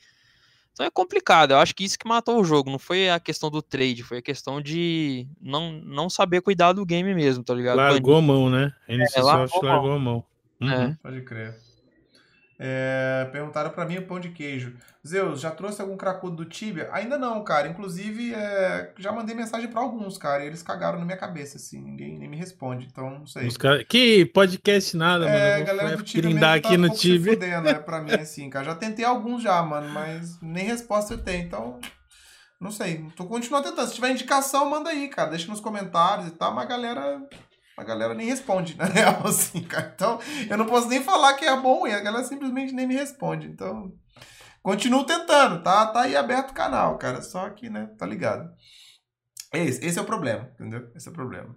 Então 0.73 0.85
é 0.85 0.89
complicado. 0.89 1.52
Eu 1.52 1.57
acho 1.57 1.76
que 1.76 1.84
isso 1.84 1.99
que 1.99 2.07
matou 2.07 2.39
o 2.39 2.43
jogo. 2.43 2.69
Não 2.69 2.80
foi 2.80 3.10
a 3.10 3.19
questão 3.19 3.49
do 3.49 3.61
trade, 3.61 4.03
foi 4.03 4.19
a 4.19 4.22
questão 4.22 4.61
de 4.61 5.27
não, 5.41 5.72
não 5.72 6.10
saber 6.10 6.41
cuidar 6.41 6.73
do 6.73 6.85
game 6.85 7.14
mesmo, 7.14 7.43
tá 7.43 7.53
ligado? 7.53 7.77
Largou 7.77 8.18
a 8.18 8.22
mão, 8.22 8.49
né? 8.49 8.73
A 8.88 8.93
NCSoft 8.93 9.18
é, 9.18 9.22
largou, 9.22 9.64
largou 9.64 9.91
a 9.91 9.99
mão. 9.99 10.23
Uhum. 10.61 10.72
É. 10.72 10.98
Pode 11.02 11.22
crer. 11.22 11.70
É, 12.64 13.28
perguntaram 13.32 13.72
para 13.72 13.86
mim 13.86 13.98
o 13.98 14.06
pão 14.06 14.20
de 14.20 14.30
queijo. 14.30 14.76
Zeus, 15.06 15.42
já 15.42 15.50
trouxe 15.50 15.82
algum 15.82 15.98
cracudo 15.98 16.36
do 16.36 16.46
Tibia? 16.46 16.90
Ainda 16.92 17.18
não, 17.18 17.44
cara. 17.44 17.68
Inclusive, 17.68 18.36
é, 18.36 18.94
já 19.00 19.12
mandei 19.12 19.34
mensagem 19.34 19.68
para 19.68 19.82
alguns, 19.82 20.16
cara, 20.16 20.44
e 20.44 20.48
eles 20.48 20.62
cagaram 20.62 21.00
na 21.00 21.06
minha 21.06 21.18
cabeça, 21.18 21.58
assim. 21.58 21.82
Ninguém 21.82 22.20
nem 22.20 22.30
me 22.30 22.38
responde, 22.38 22.86
então 22.86 23.10
não 23.10 23.26
sei. 23.26 23.50
Cara... 23.54 23.84
Que 23.84 24.28
podcast 24.28 24.96
nada, 24.96 25.28
é, 25.28 25.54
mano. 25.54 25.66
galera 25.66 25.98
do 25.98 26.04
Tibia 26.04 26.40
tá 26.40 26.54
aqui 26.54 26.78
no 26.78 26.88
um 26.88 26.94
Tibia. 26.94 27.34
Fudendo, 27.34 27.64
né, 27.64 27.74
pra 27.74 28.00
mim, 28.00 28.14
assim, 28.14 28.48
cara. 28.48 28.66
Já 28.66 28.76
tentei 28.76 29.06
alguns 29.06 29.42
já, 29.42 29.60
mano, 29.64 29.90
mas 29.90 30.40
nem 30.40 30.64
resposta 30.64 31.16
eu 31.16 31.18
tenho, 31.18 31.44
então... 31.44 31.80
Não 32.60 32.70
sei. 32.70 33.08
Tô 33.16 33.26
continuando 33.26 33.70
tentando. 33.70 33.88
Se 33.88 33.96
tiver 33.96 34.12
indicação, 34.12 34.70
manda 34.70 34.92
aí, 34.92 35.08
cara. 35.08 35.32
Deixa 35.32 35.50
nos 35.50 35.60
comentários 35.60 36.28
e 36.28 36.32
tal, 36.32 36.54
mas 36.54 36.66
a 36.66 36.68
galera 36.68 37.28
a 37.77 37.84
galera 37.84 38.14
nem 38.14 38.27
responde, 38.27 38.76
na 38.77 38.85
real, 38.85 39.26
assim, 39.26 39.61
cara. 39.64 39.91
Então, 39.95 40.19
eu 40.49 40.57
não 40.57 40.65
posso 40.65 40.88
nem 40.88 41.03
falar 41.03 41.34
que 41.34 41.45
é 41.45 41.60
bom 41.60 41.88
e 41.88 41.93
a 41.93 41.99
galera 41.99 42.23
simplesmente 42.23 42.73
nem 42.73 42.88
me 42.88 42.95
responde. 42.95 43.48
Então, 43.48 43.91
continuo 44.61 45.06
tentando, 45.06 45.64
tá? 45.64 45.88
Tá 45.88 46.02
aí 46.02 46.15
aberto 46.15 46.52
o 46.52 46.56
canal, 46.56 46.98
cara. 46.98 47.22
Só 47.22 47.49
que, 47.49 47.69
né, 47.69 47.89
tá 47.98 48.06
ligado. 48.06 48.49
Esse, 49.53 49.85
esse 49.85 49.99
é 49.99 50.02
o 50.02 50.06
problema, 50.06 50.49
entendeu? 50.53 50.89
Esse 50.95 51.07
é 51.07 51.11
o 51.11 51.14
problema. 51.14 51.56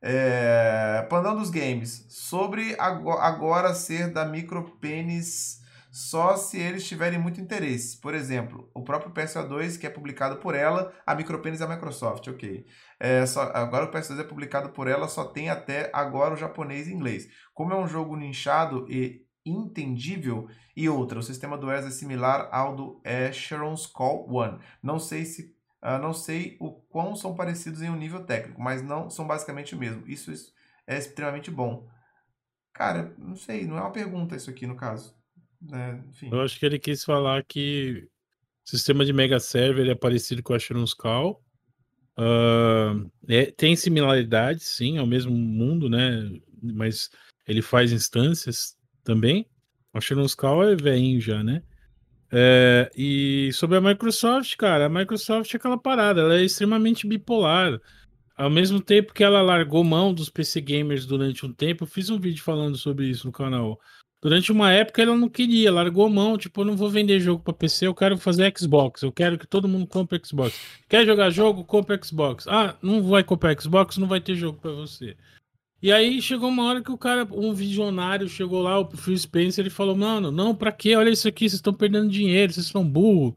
É, 0.00 1.06
Pandão 1.08 1.34
dos 1.34 1.50
Games. 1.50 2.06
Sobre 2.10 2.76
agora 2.78 3.74
ser 3.74 4.12
da 4.12 4.24
micropênis 4.24 5.63
só 5.94 6.36
se 6.36 6.58
eles 6.58 6.88
tiverem 6.88 7.20
muito 7.20 7.40
interesse. 7.40 8.00
Por 8.00 8.14
exemplo, 8.14 8.68
o 8.74 8.82
próprio 8.82 9.12
PSA2, 9.12 9.78
que 9.78 9.86
é 9.86 9.90
publicado 9.90 10.38
por 10.38 10.56
ela, 10.56 10.92
a 11.06 11.14
micropênis 11.14 11.60
é 11.60 11.64
a 11.64 11.68
Microsoft, 11.68 12.26
ok. 12.26 12.66
É, 12.98 13.24
só, 13.24 13.42
agora 13.54 13.84
o 13.84 13.92
PS2 13.92 14.18
é 14.18 14.24
publicado 14.24 14.70
por 14.70 14.88
ela, 14.88 15.06
só 15.06 15.24
tem 15.24 15.50
até 15.50 15.92
agora 15.92 16.34
o 16.34 16.36
japonês 16.36 16.88
e 16.88 16.92
inglês. 16.92 17.28
Como 17.54 17.72
é 17.72 17.76
um 17.76 17.86
jogo 17.86 18.16
nichado 18.16 18.90
e 18.90 19.24
entendível, 19.46 20.48
e 20.76 20.88
outra, 20.88 21.20
o 21.20 21.22
sistema 21.22 21.56
do 21.56 21.70
ESA 21.70 21.86
é 21.86 21.90
similar 21.92 22.48
ao 22.50 22.74
do 22.74 23.00
Asheron's 23.04 23.86
Call 23.86 24.28
One. 24.28 24.58
Não 24.82 24.98
sei 24.98 25.24
se 25.24 25.54
uh, 25.80 25.98
não 26.02 26.12
sei 26.12 26.56
o 26.58 26.72
quão 26.72 27.14
são 27.14 27.36
parecidos 27.36 27.82
em 27.82 27.90
um 27.90 27.96
nível 27.96 28.24
técnico, 28.24 28.60
mas 28.60 28.82
não 28.82 29.08
são 29.08 29.28
basicamente 29.28 29.76
o 29.76 29.78
mesmo. 29.78 30.02
Isso, 30.08 30.32
isso 30.32 30.52
é 30.88 30.98
extremamente 30.98 31.52
bom. 31.52 31.88
Cara, 32.72 33.14
não 33.16 33.36
sei, 33.36 33.64
não 33.64 33.78
é 33.78 33.80
uma 33.80 33.92
pergunta 33.92 34.34
isso 34.34 34.50
aqui 34.50 34.66
no 34.66 34.74
caso. 34.74 35.14
É, 35.72 36.00
Eu 36.30 36.40
acho 36.40 36.58
que 36.58 36.66
ele 36.66 36.78
quis 36.78 37.04
falar 37.04 37.44
que 37.44 38.08
o 38.66 38.68
sistema 38.68 39.04
de 39.04 39.12
mega 39.12 39.40
server 39.40 39.88
é 39.88 39.94
parecido 39.94 40.42
com 40.42 40.52
o 40.52 40.56
Asheron's 40.56 40.94
Call, 40.94 41.44
Uh, 42.16 43.10
é, 43.28 43.46
tem 43.46 43.74
similaridades, 43.74 44.68
sim, 44.68 44.98
ao 44.98 45.06
mesmo 45.06 45.32
mundo, 45.32 45.88
né? 45.88 46.30
Mas 46.62 47.10
ele 47.46 47.60
faz 47.60 47.92
instâncias 47.92 48.76
também. 49.02 49.46
O 49.92 50.00
Sharon's 50.00 50.34
Call 50.34 50.64
é 50.64 50.76
velhinho 50.76 51.20
já, 51.20 51.42
né? 51.42 51.62
É, 52.32 52.90
e 52.96 53.50
sobre 53.52 53.76
a 53.76 53.80
Microsoft, 53.80 54.56
cara, 54.56 54.86
a 54.86 54.88
Microsoft 54.88 55.52
é 55.52 55.56
aquela 55.56 55.78
parada, 55.78 56.20
ela 56.20 56.36
é 56.36 56.42
extremamente 56.42 57.06
bipolar. 57.06 57.80
Ao 58.36 58.50
mesmo 58.50 58.80
tempo 58.80 59.14
que 59.14 59.22
ela 59.22 59.40
largou 59.40 59.84
mão 59.84 60.12
dos 60.12 60.28
PC 60.28 60.60
gamers 60.60 61.06
durante 61.06 61.46
um 61.46 61.52
tempo, 61.52 61.84
eu 61.84 61.88
fiz 61.88 62.10
um 62.10 62.18
vídeo 62.18 62.42
falando 62.42 62.76
sobre 62.76 63.06
isso 63.06 63.26
no 63.26 63.32
canal. 63.32 63.78
Durante 64.24 64.50
uma 64.50 64.72
época 64.72 65.02
ela 65.02 65.14
não 65.14 65.28
queria, 65.28 65.70
largou 65.70 66.08
mão, 66.08 66.38
tipo, 66.38 66.62
eu 66.62 66.64
não 66.64 66.78
vou 66.78 66.88
vender 66.88 67.20
jogo 67.20 67.42
para 67.42 67.52
PC, 67.52 67.86
eu 67.86 67.94
quero 67.94 68.16
fazer 68.16 68.50
Xbox, 68.58 69.02
eu 69.02 69.12
quero 69.12 69.36
que 69.36 69.46
todo 69.46 69.68
mundo 69.68 69.86
compre 69.86 70.18
Xbox. 70.24 70.58
Quer 70.88 71.04
jogar 71.04 71.28
jogo? 71.28 71.62
Compre 71.62 72.00
Xbox. 72.02 72.48
Ah, 72.48 72.74
não 72.80 73.02
vai 73.02 73.22
comprar 73.22 73.54
Xbox, 73.60 73.98
não 73.98 74.08
vai 74.08 74.22
ter 74.22 74.34
jogo 74.34 74.58
para 74.58 74.70
você. 74.70 75.14
E 75.82 75.92
aí 75.92 76.22
chegou 76.22 76.48
uma 76.48 76.64
hora 76.64 76.82
que 76.82 76.90
o 76.90 76.96
cara, 76.96 77.28
um 77.30 77.52
visionário, 77.52 78.26
chegou 78.26 78.62
lá, 78.62 78.78
o 78.78 78.90
Phil 78.96 79.18
Spencer, 79.18 79.62
ele 79.62 79.68
falou: 79.68 79.94
Mano, 79.94 80.30
não, 80.30 80.54
pra 80.54 80.72
quê? 80.72 80.96
Olha 80.96 81.10
isso 81.10 81.28
aqui, 81.28 81.40
vocês 81.40 81.58
estão 81.58 81.74
perdendo 81.74 82.08
dinheiro, 82.08 82.50
vocês 82.50 82.68
são 82.68 82.82
burro. 82.82 83.36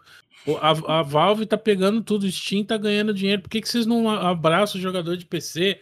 A, 0.62 1.00
a 1.00 1.02
Valve 1.02 1.46
tá 1.46 1.58
pegando 1.58 2.02
tudo, 2.02 2.32
Steam 2.32 2.64
tá 2.64 2.78
ganhando 2.78 3.14
dinheiro, 3.14 3.42
por 3.42 3.50
que, 3.50 3.60
que 3.60 3.68
vocês 3.68 3.86
não 3.86 4.10
abraçam 4.10 4.80
o 4.80 4.82
jogador 4.82 5.18
de 5.18 5.26
PC? 5.26 5.82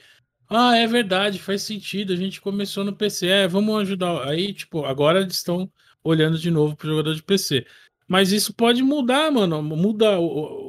Ah, 0.49 0.77
é 0.77 0.85
verdade, 0.87 1.39
faz 1.39 1.63
sentido. 1.63 2.13
A 2.13 2.15
gente 2.15 2.39
começou 2.39 2.83
no 2.83 2.95
PC, 2.95 3.27
é, 3.27 3.47
vamos 3.47 3.79
ajudar. 3.81 4.27
Aí, 4.27 4.53
tipo, 4.53 4.85
agora 4.85 5.21
eles 5.21 5.35
estão 5.35 5.69
olhando 6.03 6.37
de 6.37 6.51
novo 6.51 6.75
pro 6.75 6.89
jogador 6.89 7.15
de 7.15 7.23
PC. 7.23 7.65
Mas 8.07 8.31
isso 8.31 8.53
pode 8.53 8.83
mudar, 8.83 9.31
mano. 9.31 9.61
Muda, 9.63 10.17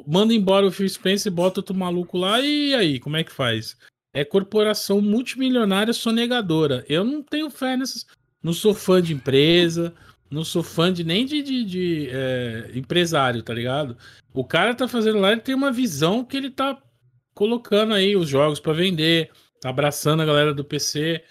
manda 0.07 0.32
embora 0.32 0.66
o 0.66 0.73
Phil 0.73 0.89
Spencer, 0.89 1.31
bota 1.31 1.61
outro 1.61 1.74
maluco 1.74 2.16
lá 2.16 2.40
e 2.40 2.74
aí, 2.74 2.98
como 2.98 3.16
é 3.16 3.24
que 3.24 3.32
faz? 3.32 3.77
É 4.15 4.24
corporação 4.24 5.03
multimilionária 5.03 5.93
sonegadora. 5.93 6.85
Eu 6.89 7.05
não 7.05 7.23
tenho 7.23 7.51
fé 7.51 7.77
nessas. 7.77 8.07
Não 8.43 8.55
sou 8.55 8.73
fã 8.73 9.03
de 9.03 9.12
empresa, 9.12 9.93
não 10.31 10.44
sou 10.44 10.62
fã 10.62 10.93
de 10.93 11.05
nem 11.05 11.27
de, 11.27 11.43
de, 11.43 11.65
de 11.65 12.09
é, 12.11 12.70
empresário, 12.74 13.43
tá 13.43 13.53
ligado? 13.53 13.97
O 14.32 14.44
cara 14.44 14.74
tá 14.74 14.89
fazendo 14.89 15.19
lá, 15.19 15.32
ele 15.32 15.40
tem 15.40 15.55
uma 15.55 15.73
visão 15.73 16.24
que 16.24 16.36
ele 16.36 16.51
tá 16.51 16.81
colocando 17.35 17.93
aí 17.93 18.16
os 18.16 18.28
jogos 18.28 18.59
para 18.61 18.73
vender, 18.73 19.31
tá 19.61 19.70
abraçando 19.70 20.23
a 20.23 20.27
galera 20.27 20.55
do 20.55 20.65
PC. 20.65 21.23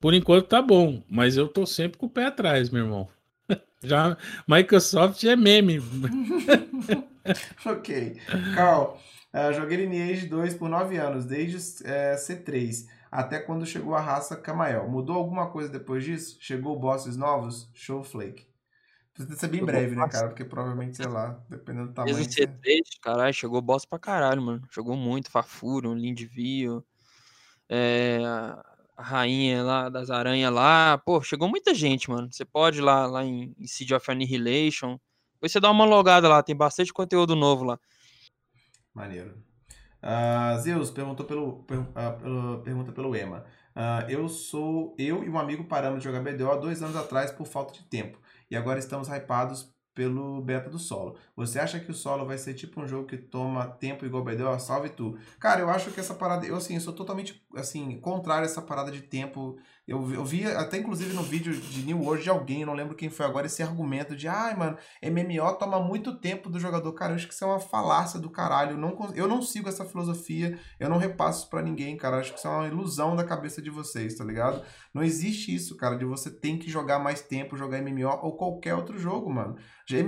Por 0.00 0.12
enquanto 0.14 0.48
tá 0.48 0.60
bom, 0.60 1.02
mas 1.08 1.36
eu 1.36 1.48
tô 1.48 1.64
sempre 1.66 1.98
com 1.98 2.06
o 2.06 2.10
pé 2.10 2.26
atrás, 2.26 2.70
meu 2.70 2.84
irmão. 2.84 3.08
Já 3.82 4.16
Microsoft 4.46 5.22
é 5.24 5.36
meme. 5.36 5.80
ok. 7.64 8.20
Carl, 8.54 8.98
uh, 9.32 9.52
joguei 9.52 9.78
Lineage 9.78 10.26
2 10.26 10.54
por 10.54 10.68
9 10.68 10.96
anos, 10.98 11.24
desde 11.24 11.56
uh, 11.56 11.86
é, 11.86 12.14
C3 12.16 12.86
até 13.14 13.38
quando 13.38 13.64
chegou 13.64 13.94
a 13.94 14.00
raça 14.00 14.36
Camael. 14.36 14.88
Mudou 14.88 15.14
alguma 15.14 15.48
coisa 15.48 15.70
depois 15.70 16.02
disso? 16.02 16.36
Chegou 16.40 16.76
bosses 16.76 17.16
novos? 17.16 17.70
Showflake. 17.72 18.44
Precisa 19.14 19.38
ser 19.38 19.46
bem 19.46 19.64
breve, 19.64 19.94
né, 19.94 20.08
cara? 20.08 20.26
Porque 20.26 20.44
provavelmente, 20.44 20.96
sei 20.96 21.06
lá, 21.06 21.40
dependendo 21.48 21.86
do 21.86 21.94
tamanho. 21.94 22.16
Mesmo 22.16 22.28
C3, 22.28 22.50
você... 22.58 22.98
caralho, 23.00 23.32
chegou 23.32 23.62
boss 23.62 23.84
pra 23.84 24.00
caralho, 24.00 24.42
mano. 24.42 24.62
Jogou 24.68 24.96
muito, 24.96 25.30
Fafuro, 25.30 25.94
Lindvio, 25.94 26.84
é, 27.68 28.20
a 28.96 29.02
rainha 29.02 29.62
lá 29.62 29.88
das 29.88 30.10
aranhas 30.10 30.52
lá. 30.52 30.98
Pô, 30.98 31.20
chegou 31.22 31.48
muita 31.48 31.74
gente, 31.74 32.10
mano. 32.10 32.28
Você 32.30 32.44
pode 32.44 32.78
ir 32.78 32.82
lá, 32.82 33.06
lá 33.06 33.24
em, 33.24 33.54
em 33.58 33.66
Seed 33.66 33.90
of 33.92 34.10
Annihilation. 34.10 34.98
Depois 35.34 35.52
você 35.52 35.60
dá 35.60 35.70
uma 35.70 35.84
logada 35.84 36.28
lá, 36.28 36.42
tem 36.42 36.56
bastante 36.56 36.92
conteúdo 36.92 37.34
novo 37.36 37.64
lá. 37.64 37.78
Maneiro. 38.94 39.42
Uh, 40.02 40.58
Zeus 40.60 40.90
perguntou 40.90 41.24
pelo, 41.24 41.64
per, 41.64 41.78
uh, 41.78 42.18
pelo, 42.20 42.58
pergunta 42.62 42.92
pelo 42.92 43.16
Ema. 43.16 43.44
Uh, 43.74 44.08
eu 44.08 44.28
sou 44.28 44.94
eu 44.98 45.24
e 45.24 45.28
um 45.28 45.38
amigo 45.38 45.64
paramos 45.64 45.98
de 45.98 46.04
jogar 46.04 46.20
BDO 46.20 46.50
há 46.50 46.56
dois 46.56 46.82
anos 46.82 46.94
atrás 46.94 47.32
por 47.32 47.46
falta 47.46 47.72
de 47.72 47.82
tempo. 47.84 48.18
E 48.50 48.56
agora 48.56 48.78
estamos 48.78 49.08
hypados 49.08 49.74
pelo 49.94 50.42
beta 50.42 50.68
do 50.68 50.78
solo. 50.78 51.16
Você 51.36 51.58
acha 51.58 51.78
que 51.78 51.90
o 51.90 51.94
solo 51.94 52.26
vai 52.26 52.36
ser 52.36 52.54
tipo 52.54 52.80
um 52.80 52.86
jogo 52.86 53.06
que 53.06 53.16
toma 53.16 53.66
tempo 53.66 54.04
igual 54.04 54.24
BDO? 54.24 54.58
Salve 54.58 54.90
tu. 54.90 55.16
Cara, 55.38 55.60
eu 55.60 55.70
acho 55.70 55.90
que 55.90 56.00
essa 56.00 56.14
parada, 56.14 56.44
eu 56.46 56.56
assim, 56.56 56.74
eu 56.74 56.80
sou 56.80 56.92
totalmente 56.92 57.43
assim, 57.56 57.98
contrário 58.00 58.42
a 58.42 58.46
essa 58.46 58.62
parada 58.62 58.90
de 58.90 59.02
tempo. 59.02 59.56
Eu, 59.86 60.10
eu 60.12 60.24
vi 60.24 60.46
até 60.46 60.78
inclusive 60.78 61.12
no 61.12 61.22
vídeo 61.22 61.52
de 61.54 61.82
New 61.82 62.00
World 62.00 62.22
de 62.22 62.30
alguém, 62.30 62.64
não 62.64 62.72
lembro 62.72 62.94
quem 62.94 63.10
foi 63.10 63.26
agora, 63.26 63.46
esse 63.46 63.62
argumento 63.62 64.16
de, 64.16 64.26
ai, 64.26 64.56
mano, 64.56 64.78
MMO 65.02 65.52
toma 65.58 65.78
muito 65.78 66.18
tempo 66.18 66.48
do 66.48 66.58
jogador. 66.58 66.90
Cara, 66.94 67.12
eu 67.12 67.16
acho 67.16 67.28
que 67.28 67.34
isso 67.34 67.44
é 67.44 67.46
uma 67.46 67.60
falácia 67.60 68.18
do 68.18 68.30
caralho. 68.30 68.72
Eu 68.72 68.78
não, 68.78 69.12
eu 69.14 69.28
não 69.28 69.42
sigo 69.42 69.68
essa 69.68 69.84
filosofia, 69.84 70.58
eu 70.80 70.88
não 70.88 70.96
repasso 70.96 71.50
para 71.50 71.60
ninguém, 71.60 71.96
cara. 71.96 72.16
Eu 72.16 72.20
acho 72.20 72.32
que 72.32 72.38
isso 72.38 72.48
é 72.48 72.50
uma 72.50 72.66
ilusão 72.66 73.14
da 73.14 73.24
cabeça 73.24 73.60
de 73.60 73.68
vocês, 73.68 74.14
tá 74.14 74.24
ligado? 74.24 74.62
Não 74.92 75.02
existe 75.02 75.54
isso, 75.54 75.76
cara, 75.76 75.96
de 75.96 76.04
você 76.04 76.30
tem 76.30 76.58
que 76.58 76.70
jogar 76.70 76.98
mais 76.98 77.20
tempo, 77.20 77.56
jogar 77.56 77.82
MMO 77.82 78.08
ou 78.22 78.36
qualquer 78.36 78.74
outro 78.74 78.98
jogo, 78.98 79.30
mano. 79.30 79.56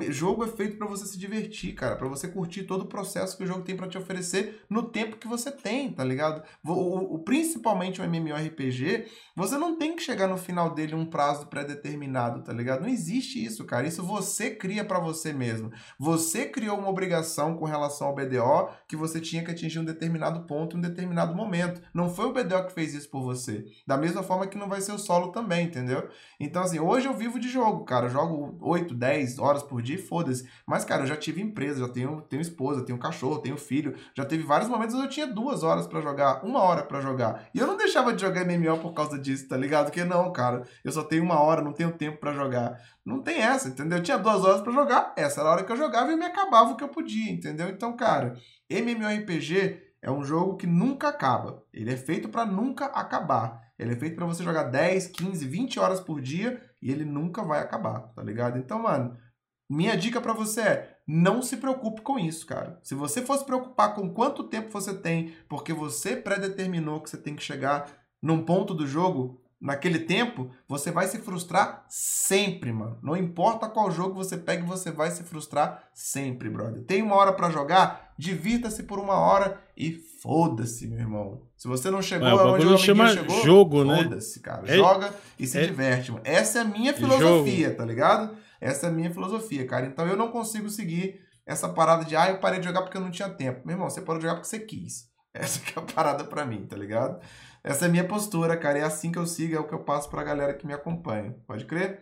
Jogo 0.09 0.43
é 0.43 0.48
feito 0.48 0.78
para 0.78 0.86
você 0.86 1.05
se 1.05 1.18
divertir, 1.18 1.74
cara, 1.74 1.97
para 1.97 2.09
você 2.09 2.28
curtir 2.28 2.62
todo 2.62 2.82
o 2.82 2.89
processo 2.89 3.36
que 3.36 3.44
o 3.44 3.47
jogo 3.47 3.62
tem 3.62 3.77
para 3.77 3.89
te 3.89 3.98
oferecer 3.98 4.64
no 4.70 4.85
tempo 4.85 5.18
que 5.18 5.28
você 5.28 5.51
tem, 5.51 5.93
tá 5.93 6.02
ligado? 6.02 6.43
O, 6.64 7.16
o, 7.16 7.18
principalmente 7.36 8.00
o 8.00 8.04
MMORPG, 8.04 9.06
você 9.34 9.58
não 9.58 9.76
tem 9.76 9.94
que 9.94 10.02
chegar 10.02 10.26
no 10.26 10.38
final 10.38 10.72
dele 10.72 10.94
um 10.94 11.04
prazo 11.04 11.46
pré-determinado, 11.48 12.42
tá 12.42 12.50
ligado? 12.50 12.80
Não 12.80 12.88
existe 12.88 13.44
isso, 13.44 13.66
cara. 13.66 13.86
Isso 13.86 14.02
você 14.02 14.50
cria 14.50 14.82
para 14.82 14.98
você 14.98 15.34
mesmo. 15.34 15.70
Você 15.98 16.46
criou 16.46 16.78
uma 16.78 16.88
obrigação 16.88 17.54
com 17.54 17.66
relação 17.66 18.06
ao 18.06 18.14
BDO 18.14 18.70
que 18.88 18.96
você 18.96 19.20
tinha 19.20 19.44
que 19.44 19.50
atingir 19.50 19.78
um 19.78 19.84
determinado 19.84 20.46
ponto 20.46 20.74
em 20.74 20.78
um 20.78 20.82
determinado 20.82 21.34
momento. 21.34 21.82
Não 21.92 22.08
foi 22.08 22.24
o 22.24 22.32
BDO 22.32 22.66
que 22.66 22.72
fez 22.72 22.94
isso 22.94 23.10
por 23.10 23.22
você. 23.22 23.66
Da 23.86 23.98
mesma 23.98 24.22
forma 24.22 24.46
que 24.46 24.56
não 24.56 24.68
vai 24.68 24.80
ser 24.80 24.92
o 24.92 24.98
solo 24.98 25.30
também, 25.30 25.66
entendeu? 25.66 26.08
Então, 26.40 26.62
assim, 26.62 26.78
hoje 26.78 27.06
eu 27.06 27.12
vivo 27.12 27.38
de 27.38 27.50
jogo, 27.50 27.84
cara. 27.84 28.06
Eu 28.06 28.10
jogo 28.10 28.56
8, 28.62 28.94
10 28.94 29.38
horas 29.38 29.62
por 29.62 29.82
dia 29.82 29.96
e 29.96 30.02
foda-se. 30.02 30.48
Mas, 30.66 30.86
cara, 30.86 31.02
eu 31.02 31.06
já 31.06 31.16
tive 31.16 31.42
empresa, 31.42 31.80
já 31.80 31.88
tenho, 31.92 32.22
tenho 32.22 32.40
esposa, 32.40 32.86
tenho 32.86 32.98
cachorro, 32.98 33.40
tenho 33.40 33.58
filho. 33.58 33.94
Já 34.14 34.24
teve 34.24 34.42
vários 34.42 34.70
momentos 34.70 34.94
onde 34.94 35.04
eu 35.04 35.10
tinha 35.10 35.26
duas 35.26 35.62
horas 35.62 35.86
para 35.86 36.00
jogar, 36.00 36.42
uma 36.42 36.60
hora 36.60 36.82
para 36.82 37.02
jogar. 37.27 37.48
E 37.53 37.59
eu 37.59 37.66
não 37.66 37.77
deixava 37.77 38.12
de 38.12 38.20
jogar 38.20 38.44
MMO 38.44 38.78
por 38.78 38.93
causa 38.93 39.19
disso, 39.19 39.48
tá 39.48 39.57
ligado? 39.57 39.86
Porque 39.86 40.05
não, 40.05 40.32
cara, 40.32 40.62
eu 40.85 40.93
só 40.93 41.03
tenho 41.03 41.23
uma 41.23 41.40
hora, 41.40 41.62
não 41.62 41.73
tenho 41.73 41.93
tempo 41.93 42.19
para 42.19 42.32
jogar. 42.32 42.81
Não 43.05 43.23
tem 43.23 43.40
essa, 43.40 43.69
entendeu? 43.69 43.98
Eu 43.98 44.03
tinha 44.03 44.19
duas 44.19 44.44
horas 44.44 44.61
para 44.61 44.73
jogar, 44.73 45.12
essa 45.16 45.40
era 45.40 45.48
a 45.48 45.53
hora 45.53 45.65
que 45.65 45.73
eu 45.73 45.77
jogava 45.77 46.12
e 46.12 46.16
me 46.16 46.24
acabava 46.24 46.70
o 46.70 46.77
que 46.77 46.85
eu 46.85 46.89
podia, 46.89 47.32
entendeu? 47.32 47.69
Então, 47.69 47.97
cara, 47.97 48.36
MMORPG 48.70 49.82
é 50.03 50.11
um 50.11 50.24
jogo 50.24 50.57
que 50.57 50.66
nunca 50.66 51.09
acaba. 51.09 51.62
Ele 51.73 51.93
é 51.93 51.97
feito 51.97 52.28
para 52.28 52.44
nunca 52.44 52.86
acabar. 52.86 53.65
Ele 53.78 53.93
é 53.93 53.97
feito 53.97 54.16
para 54.16 54.27
você 54.27 54.43
jogar 54.43 54.65
10, 54.65 55.09
15, 55.09 55.47
20 55.47 55.78
horas 55.81 56.01
por 56.01 56.20
dia 56.20 56.61
e 56.81 56.90
ele 56.90 57.05
nunca 57.05 57.43
vai 57.43 57.61
acabar, 57.61 58.01
tá 58.15 58.23
ligado? 58.23 58.59
Então, 58.59 58.82
mano, 58.82 59.16
minha 59.69 59.97
dica 59.97 60.20
para 60.20 60.32
você 60.32 60.61
é: 60.61 60.95
não 61.07 61.41
se 61.41 61.57
preocupe 61.59 62.01
com 62.01 62.19
isso, 62.19 62.45
cara. 62.47 62.78
Se 62.83 62.95
você 62.95 63.23
for 63.23 63.39
se 63.39 63.45
preocupar 63.45 63.95
com 63.95 64.12
quanto 64.12 64.45
tempo 64.45 64.73
você 64.73 64.93
tem, 64.93 65.35
porque 65.49 65.73
você 65.73 66.16
predeterminou 66.16 67.01
que 67.01 67.09
você 67.09 67.16
tem 67.16 67.37
que 67.37 67.43
chegar 67.43 67.89
num 68.20 68.43
ponto 68.43 68.74
do 68.74 68.87
jogo, 68.87 69.41
naquele 69.61 70.01
tempo, 70.01 70.51
você 70.69 70.91
vai 70.91 71.07
se 71.07 71.19
frustrar 71.19 71.85
sempre, 71.89 72.73
mano. 72.73 72.99
Não 73.03 73.16
importa 73.16 73.69
qual 73.69 73.91
jogo 73.91 74.15
você 74.15 74.37
pega, 74.37 74.65
você 74.65 74.91
vai 74.91 75.11
se 75.11 75.23
frustrar 75.23 75.89
sempre, 75.95 76.51
brother. 76.51 76.83
Tem 76.85 77.03
uma 77.03 77.15
hora 77.16 77.33
para 77.33 77.51
jogar, 77.51 78.12
divirta-se 78.19 78.83
por 78.83 78.99
uma 78.99 79.15
hora 79.15 79.61
e 79.77 79.93
foda-se, 79.93 80.87
meu 80.87 80.99
irmão. 80.99 81.43
Se 81.57 81.69
você 81.69 81.91
não 81.91 82.03
chegou 82.03 82.28
é, 82.28 82.35
onde 82.35 82.66
o 82.66 82.77
chama 82.77 83.09
chegou, 83.09 83.45
jogo, 83.45 83.85
né? 83.85 84.03
Foda-se, 84.03 84.41
cara. 84.41 84.62
É, 84.66 84.77
Joga 84.77 85.15
e 85.39 85.47
se 85.47 85.59
é, 85.59 85.66
diverte, 85.66 86.11
mano. 86.11 86.23
Essa 86.24 86.59
é 86.59 86.62
a 86.62 86.65
minha 86.65 86.93
filosofia, 86.93 87.69
jogo. 87.69 87.77
tá 87.78 87.85
ligado? 87.85 88.37
Essa 88.61 88.87
é 88.87 88.91
a 88.91 88.93
minha 88.93 89.12
filosofia, 89.12 89.66
cara. 89.66 89.87
Então 89.87 90.07
eu 90.07 90.16
não 90.16 90.31
consigo 90.31 90.69
seguir 90.69 91.20
essa 91.45 91.69
parada 91.69 92.05
de, 92.05 92.16
ah, 92.16 92.31
eu 92.31 92.39
parei 92.41 92.59
de 92.59 92.66
jogar 92.66 92.83
porque 92.83 92.97
eu 92.97 93.01
não 93.01 93.11
tinha 93.11 93.28
tempo. 93.28 93.62
Meu 93.65 93.74
irmão, 93.74 93.89
você 93.89 94.01
parou 94.01 94.19
de 94.19 94.23
jogar 94.27 94.37
porque 94.37 94.49
você 94.49 94.61
quis. 94.61 95.11
Essa 95.33 95.61
que 95.61 95.78
é 95.78 95.83
a 95.83 95.85
parada 95.85 96.24
pra 96.24 96.47
mim, 96.47 96.66
tá 96.66 96.77
ligado? 96.77 97.20
Essa 97.62 97.85
é 97.85 97.89
a 97.89 97.91
minha 97.91 98.07
postura, 98.09 98.57
cara. 98.57 98.78
É 98.78 98.83
assim 98.83 99.12
que 99.12 99.19
eu 99.19 99.27
sigo, 99.27 99.55
é 99.55 99.59
o 99.59 99.66
que 99.66 99.74
eu 99.74 99.85
passo 99.85 100.09
pra 100.09 100.24
galera 100.24 100.55
que 100.55 100.66
me 100.66 100.73
acompanha. 100.73 101.37
Pode 101.47 101.66
crer? 101.66 102.01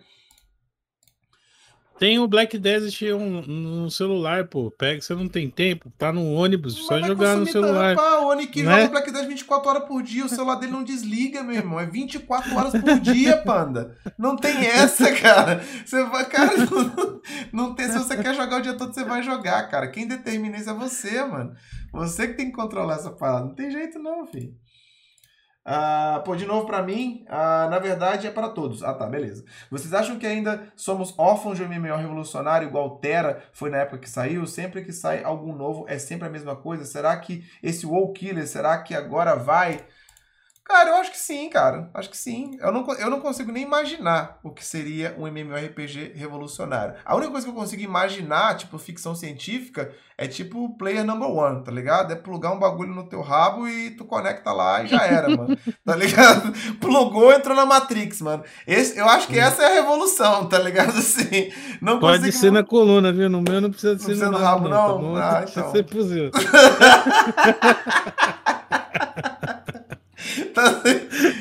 Tem 1.99 2.19
o 2.19 2.27
Black 2.27 2.59
Desert 2.59 3.15
um, 3.15 3.43
no 3.43 3.91
celular, 3.91 4.49
pô. 4.49 4.71
Pega, 4.71 5.01
você 5.01 5.15
não 5.15 5.29
tem 5.29 5.49
tempo, 5.49 5.93
tá 5.97 6.13
no 6.13 6.33
ônibus, 6.33 6.75
só 6.75 7.01
jogar 7.01 7.37
no 7.37 7.47
celular. 7.47 7.95
Pá, 7.95 8.19
o 8.19 8.31
Onick 8.31 8.63
né? 8.63 8.81
joga 8.81 8.91
Black 8.91 9.13
Desert 9.13 9.29
24 9.29 9.69
horas 9.69 9.85
por 9.85 10.03
dia, 10.03 10.25
o 10.25 10.29
celular 10.29 10.57
dele 10.57 10.73
não 10.73 10.83
desliga, 10.83 11.43
meu 11.43 11.55
irmão. 11.55 11.79
É 11.79 11.87
24 11.87 12.57
horas 12.57 12.73
por 12.73 12.99
dia, 13.01 13.37
panda. 13.39 13.97
Não 14.19 14.37
tem 14.37 14.67
essa, 14.67 15.13
cara. 15.15 15.63
Você 15.85 16.05
vai, 16.05 16.29
cara, 16.29 16.53
não, 16.57 17.21
não 17.53 17.75
tem. 17.75 17.87
Se 17.87 17.99
você 17.99 18.17
quer 18.17 18.35
jogar 18.35 18.59
o 18.59 18.63
dia 18.63 18.75
todo, 18.75 18.93
você 18.93 19.05
vai 19.05 19.23
jogar, 19.23 19.69
cara. 19.69 19.89
Quem 19.89 20.07
determina 20.09 20.57
isso 20.57 20.71
é 20.71 20.75
você, 20.75 21.25
mano. 21.25 21.55
Você 21.93 22.27
que 22.27 22.35
tem 22.35 22.47
que 22.47 22.57
controlar 22.57 22.97
essa 22.97 23.11
parada. 23.11 23.47
Não 23.47 23.55
tem 23.55 23.71
jeito, 23.71 23.99
não, 24.01 24.27
filho. 24.27 24.53
Ah, 25.67 26.21
pô, 26.27 26.37
de 26.37 26.45
novo 26.45 26.67
para 26.67 26.83
mim, 26.83 27.25
ah, 27.27 27.67
na 27.71 27.79
verdade 27.79 28.27
é 28.27 28.31
para 28.31 28.51
todos. 28.51 28.83
Ah, 28.83 28.93
tá, 28.93 29.07
beleza. 29.07 29.45
Vocês 29.71 29.95
acham 29.95 30.19
que 30.19 30.27
ainda 30.27 30.71
somos 30.77 31.15
órfãos 31.19 31.57
de 31.57 31.65
um 31.65 31.69
MMO 31.69 31.97
revolucionário 31.97 32.69
igual 32.69 32.99
Terra 32.99 33.43
foi 33.53 33.71
na 33.71 33.79
época 33.79 33.99
que 33.99 34.11
saiu? 34.11 34.47
Sempre 34.47 34.85
que 34.85 34.93
sai 34.93 35.25
algum 35.25 35.55
novo 35.55 35.87
é 35.89 35.99
sempre 35.99 36.29
a 36.29 36.31
mesma 36.31 36.55
coisa? 36.55 36.85
Será 36.85 37.17
que 37.17 37.45
esse 37.63 37.87
WoW 37.87 38.13
Killer, 38.13 38.47
será 38.47 38.83
que 38.83 38.95
agora 38.95 39.35
vai 39.37 39.81
Cara, 40.65 40.91
eu 40.91 40.97
acho 40.97 41.11
que 41.11 41.19
sim, 41.19 41.51
cara. 41.51 41.91
Acho 41.93 42.09
que 42.09 42.17
sim. 42.17 42.57
Eu 42.59 42.73
não, 42.73 42.91
eu 42.95 43.11
não 43.11 43.21
consigo 43.21 43.53
nem 43.53 43.63
imaginar 43.63 44.39
o 44.43 44.51
que 44.51 44.65
seria 44.65 45.15
um 45.19 45.27
MMORPG 45.27 46.13
revolucionário. 46.15 46.95
A 47.05 47.15
única 47.15 47.33
coisa 47.33 47.47
que 47.47 47.53
eu 47.53 47.57
consigo 47.57 47.83
imaginar, 47.83 48.57
tipo, 48.57 48.79
ficção 48.79 49.15
científica, 49.15 49.93
é 50.17 50.27
tipo 50.27 50.75
player 50.79 51.05
number 51.05 51.29
one, 51.29 51.63
tá 51.63 51.71
ligado? 51.71 52.13
É 52.13 52.17
plugar 52.17 52.53
um 52.53 52.59
bagulho 52.59 52.95
no 52.95 53.05
teu 53.05 53.21
rabo 53.21 53.69
e 53.69 53.91
tu 53.91 54.07
conecta 54.07 54.53
lá 54.53 54.83
e 54.83 54.87
já 54.87 55.05
era, 55.05 55.29
mano. 55.29 55.57
Tá 55.85 55.95
ligado? 55.95 56.51
Plugou, 56.81 57.31
entrou 57.31 57.55
na 57.55 57.67
Matrix, 57.67 58.23
mano. 58.23 58.43
Esse, 58.67 58.99
eu 58.99 59.07
acho 59.07 59.29
que 59.29 59.39
essa 59.39 59.63
é 59.63 59.67
a 59.67 59.75
revolução, 59.83 60.47
tá 60.47 60.59
ligado? 60.59 60.97
Assim, 60.97 61.53
não 61.79 62.01
Pode 62.01 62.25
consigo... 62.25 62.39
ser 62.39 62.51
na 62.51 62.65
coluna, 62.65 63.13
viu? 63.13 63.29
No 63.29 63.43
meu 63.43 63.61
não 63.61 63.71
precisa 63.71 63.99
ser 63.99 64.17
não 64.17 64.33
no, 64.33 64.39
no 64.39 64.45
rabo, 64.45 64.69
não. 64.69 65.03
não. 65.03 65.15
Tá 65.15 65.41
ah, 65.41 65.45
então. 65.47 65.71
Precisa 65.71 65.71
ser 65.73 65.85
Tá- 70.55 70.83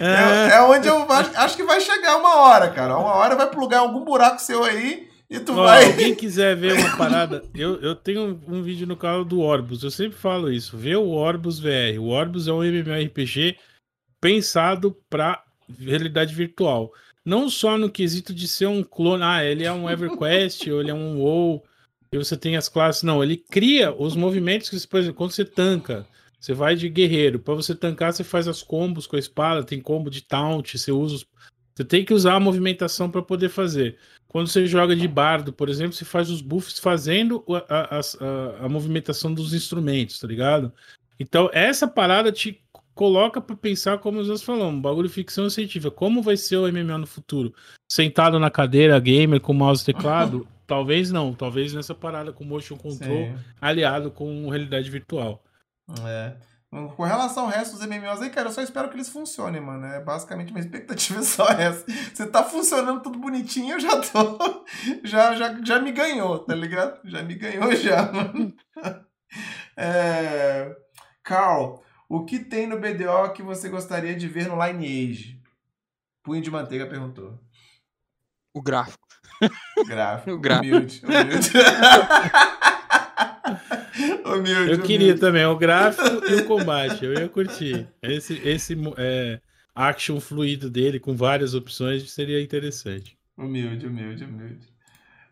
é, 0.01 0.55
é 0.57 0.61
onde 0.63 0.87
eu 0.87 1.03
acho, 1.11 1.31
acho 1.35 1.55
que 1.57 1.63
vai 1.63 1.79
chegar 1.79 2.17
uma 2.17 2.35
hora, 2.41 2.69
cara. 2.69 2.97
Uma 2.97 3.13
hora 3.15 3.35
vai 3.35 3.49
plugar 3.49 3.79
algum 3.79 4.03
buraco 4.03 4.41
seu 4.41 4.63
aí 4.63 5.07
e 5.29 5.39
tu 5.39 5.53
Ó, 5.53 5.63
vai. 5.63 5.85
alguém 5.85 6.13
quiser 6.15 6.55
ver 6.55 6.73
uma 6.73 6.97
parada, 6.97 7.43
eu, 7.55 7.79
eu 7.81 7.95
tenho 7.95 8.21
um, 8.47 8.55
um 8.57 8.61
vídeo 8.63 8.85
no 8.85 8.95
canal 8.97 9.23
do 9.23 9.39
Orbus, 9.39 9.81
eu 9.83 9.89
sempre 9.91 10.17
falo 10.17 10.51
isso, 10.51 10.77
vê 10.77 10.95
o 10.95 11.09
Orbus 11.11 11.59
VR. 11.59 11.97
O 11.99 12.07
Orbus 12.09 12.47
é 12.47 12.51
um 12.53 12.63
MMORPG 12.63 13.57
pensado 14.21 14.95
para 15.09 15.43
realidade 15.79 16.33
virtual. 16.33 16.91
Não 17.25 17.49
só 17.49 17.77
no 17.77 17.89
quesito 17.89 18.33
de 18.33 18.47
ser 18.47 18.65
um 18.67 18.83
clone, 18.83 19.23
ah, 19.23 19.43
ele 19.43 19.63
é 19.63 19.71
um 19.71 19.89
EverQuest, 19.89 20.67
ou 20.71 20.81
ele 20.81 20.91
é 20.91 20.93
um 20.93 21.19
WoW, 21.19 21.63
e 22.11 22.17
você 22.17 22.35
tem 22.37 22.55
as 22.57 22.67
classes. 22.69 23.01
Não, 23.03 23.23
ele 23.23 23.37
cria 23.37 23.93
os 23.93 24.15
movimentos 24.15 24.69
que, 24.69 24.77
você- 24.79 24.87
por 24.87 24.99
exemplo, 24.99 25.17
quando 25.17 25.31
você 25.31 25.45
tanca, 25.45 26.05
você 26.43 26.53
vai 26.53 26.75
de 26.75 26.89
guerreiro. 26.89 27.39
Para 27.39 27.53
você 27.53 27.73
tancar, 27.73 28.11
você 28.11 28.21
faz 28.21 28.49
as 28.49 28.61
combos 28.61 29.07
com 29.07 29.15
a 29.15 29.19
espada, 29.19 29.63
tem 29.63 29.79
combo 29.79 30.09
de 30.09 30.21
taunt, 30.21 30.77
você 30.77 30.91
usa 30.91 31.15
os... 31.15 31.25
Você 31.73 31.85
tem 31.85 32.03
que 32.03 32.13
usar 32.13 32.35
a 32.35 32.39
movimentação 32.39 33.09
para 33.09 33.21
poder 33.21 33.47
fazer. 33.47 33.97
Quando 34.27 34.47
você 34.47 34.67
joga 34.67 34.93
de 34.93 35.07
bardo, 35.07 35.53
por 35.53 35.69
exemplo, 35.69 35.93
você 35.93 36.03
faz 36.03 36.29
os 36.29 36.41
buffs 36.41 36.79
fazendo 36.79 37.43
a, 37.69 37.97
a, 37.97 37.99
a- 37.99 38.65
a 38.65 38.69
movimentação 38.69 39.33
dos 39.33 39.53
instrumentos, 39.53 40.19
tá 40.19 40.27
ligado? 40.27 40.71
Então, 41.17 41.49
essa 41.53 41.87
parada 41.87 42.29
te 42.29 42.61
coloca 42.93 43.39
para 43.39 43.55
pensar, 43.55 43.97
como 43.99 44.21
nós 44.21 44.43
falamos, 44.43 44.81
bagulho 44.81 45.07
de 45.07 45.13
ficção 45.13 45.49
científica. 45.49 45.89
Como 45.89 46.21
vai 46.21 46.35
ser 46.35 46.57
o 46.57 46.67
MMO 46.67 46.97
no 46.97 47.07
futuro? 47.07 47.55
Sentado 47.89 48.37
na 48.37 48.51
cadeira 48.51 48.99
gamer 48.99 49.39
com 49.39 49.53
mouse 49.53 49.81
e 49.81 49.85
teclado? 49.85 50.45
talvez 50.67 51.09
não. 51.09 51.33
Talvez 51.33 51.73
nessa 51.73 51.95
parada 51.95 52.33
com 52.33 52.43
motion 52.43 52.75
control 52.75 53.27
Sim. 53.27 53.35
aliado 53.61 54.11
com 54.11 54.49
realidade 54.49 54.89
virtual. 54.91 55.41
É. 56.05 56.35
Com 56.95 57.03
relação 57.03 57.43
ao 57.43 57.51
resto 57.51 57.77
dos 57.77 57.85
MMOs 57.85 58.19
aí, 58.21 58.31
cara, 58.31 58.49
eu 58.49 58.51
só 58.51 58.61
espero 58.61 58.89
que 58.89 58.95
eles 58.95 59.09
funcionem, 59.09 59.61
mano. 59.61 59.85
É 59.85 59.99
basicamente 59.99 60.51
minha 60.51 60.65
expectativa 60.65 61.19
é 61.21 61.23
só 61.23 61.47
essa. 61.49 61.85
Se 62.15 62.25
tá 62.25 62.43
funcionando 62.43 63.01
tudo 63.01 63.19
bonitinho, 63.19 63.75
eu 63.75 63.79
já 63.79 64.01
tô. 64.01 64.63
Já, 65.03 65.35
já, 65.35 65.61
já 65.63 65.79
me 65.79 65.91
ganhou, 65.91 66.39
tá 66.39 66.55
ligado? 66.55 66.99
Já 67.05 67.21
me 67.21 67.35
ganhou 67.35 67.71
já, 67.75 68.11
mano. 68.11 68.53
É... 69.77 70.75
Carl, 71.23 71.83
o 72.09 72.25
que 72.25 72.39
tem 72.39 72.67
no 72.67 72.79
BDO 72.79 73.33
que 73.33 73.43
você 73.43 73.69
gostaria 73.69 74.15
de 74.15 74.27
ver 74.27 74.47
no 74.47 74.61
Lineage? 74.65 75.39
Punho 76.23 76.41
de 76.41 76.49
Manteiga 76.49 76.87
perguntou. 76.87 77.39
O 78.53 78.61
gráfico. 78.61 79.07
Gráfico. 79.85 80.31
O 80.31 80.39
gráfico. 80.39 80.71
Humilde. 80.71 81.01
Humilde. 81.05 81.51
Humilde. 84.25 84.71
Eu 84.71 84.81
queria 84.81 85.07
humilde. 85.07 85.19
também 85.19 85.45
o 85.45 85.55
gráfico 85.57 86.25
e 86.25 86.35
o 86.35 86.45
combate. 86.45 87.03
Eu 87.05 87.13
ia 87.13 87.29
curtir. 87.29 87.87
Esse, 88.01 88.33
esse 88.47 88.77
é, 88.97 89.39
action 89.75 90.19
fluido 90.19 90.69
dele, 90.69 90.99
com 90.99 91.15
várias 91.15 91.53
opções, 91.53 92.11
seria 92.11 92.41
interessante. 92.41 93.17
Humilde, 93.37 93.87
humilde, 93.87 94.23
humilde. 94.25 94.67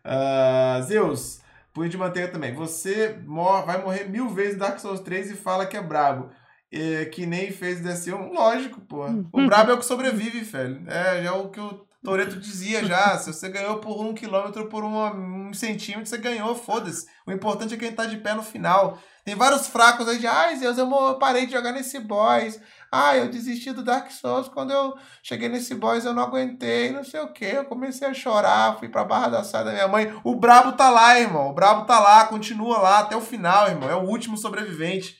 Ah, 0.04 0.80
Zeus, 0.82 1.40
punho 1.72 1.88
de 1.88 1.96
manteiga 1.96 2.28
também. 2.28 2.54
Você 2.54 3.16
mor- 3.26 3.64
vai 3.64 3.80
morrer 3.82 4.04
mil 4.08 4.28
vezes 4.28 4.56
Dark 4.58 4.78
Souls 4.78 5.00
3 5.00 5.30
e 5.30 5.34
fala 5.34 5.66
que 5.66 5.76
é 5.76 5.82
brabo. 5.82 6.30
É, 6.74 7.04
que 7.04 7.26
nem 7.26 7.52
fez 7.52 7.82
DC1. 7.82 8.32
Lógico, 8.32 8.80
pô. 8.80 9.04
O 9.32 9.46
brabo 9.46 9.72
é 9.72 9.74
o 9.74 9.78
que 9.78 9.84
sobrevive, 9.84 10.40
velho. 10.40 10.82
É, 10.86 11.22
já 11.22 11.28
é 11.28 11.32
o 11.32 11.50
que 11.50 11.60
o 11.60 11.84
Toreto 12.02 12.36
dizia 12.36 12.84
já. 12.84 13.16
Se 13.16 13.32
você 13.32 13.48
ganhou 13.48 13.78
por 13.78 14.04
um 14.04 14.12
quilômetro, 14.12 14.68
por 14.68 14.82
uma- 14.82 15.14
um 15.14 15.54
centímetro, 15.54 16.06
você 16.06 16.18
ganhou, 16.18 16.54
foda-se. 16.54 17.06
O 17.26 17.30
importante 17.30 17.74
é 17.74 17.76
quem 17.76 17.92
tá 17.92 18.06
de 18.06 18.16
pé 18.16 18.34
no 18.34 18.42
final. 18.42 18.98
Tem 19.24 19.36
vários 19.36 19.68
fracos 19.68 20.08
aí 20.08 20.18
de, 20.18 20.26
ai, 20.26 20.56
Zeus, 20.56 20.76
eu 20.78 21.18
parei 21.20 21.46
de 21.46 21.52
jogar 21.52 21.70
nesse 21.70 22.00
boss. 22.00 22.58
Ah, 22.90 23.16
eu 23.16 23.30
desisti 23.30 23.70
do 23.72 23.84
Dark 23.84 24.10
Souls 24.10 24.48
quando 24.48 24.72
eu 24.72 24.94
cheguei 25.22 25.48
nesse 25.48 25.76
boss, 25.76 26.04
eu 26.04 26.12
não 26.12 26.24
aguentei, 26.24 26.90
não 26.90 27.04
sei 27.04 27.20
o 27.20 27.32
que. 27.32 27.44
Eu 27.44 27.64
comecei 27.66 28.08
a 28.08 28.12
chorar, 28.12 28.76
fui 28.80 28.88
pra 28.88 29.04
barra 29.04 29.28
da 29.28 29.44
saia 29.44 29.64
da 29.66 29.72
minha 29.72 29.86
mãe. 29.86 30.12
O 30.24 30.34
brabo 30.34 30.72
tá 30.72 30.90
lá, 30.90 31.18
irmão. 31.20 31.50
O 31.50 31.54
brabo 31.54 31.86
tá 31.86 32.00
lá, 32.00 32.24
continua 32.26 32.78
lá 32.78 32.98
até 32.98 33.14
o 33.16 33.20
final, 33.20 33.68
irmão. 33.68 33.88
É 33.88 33.94
o 33.94 34.08
último 34.08 34.36
sobrevivente. 34.36 35.16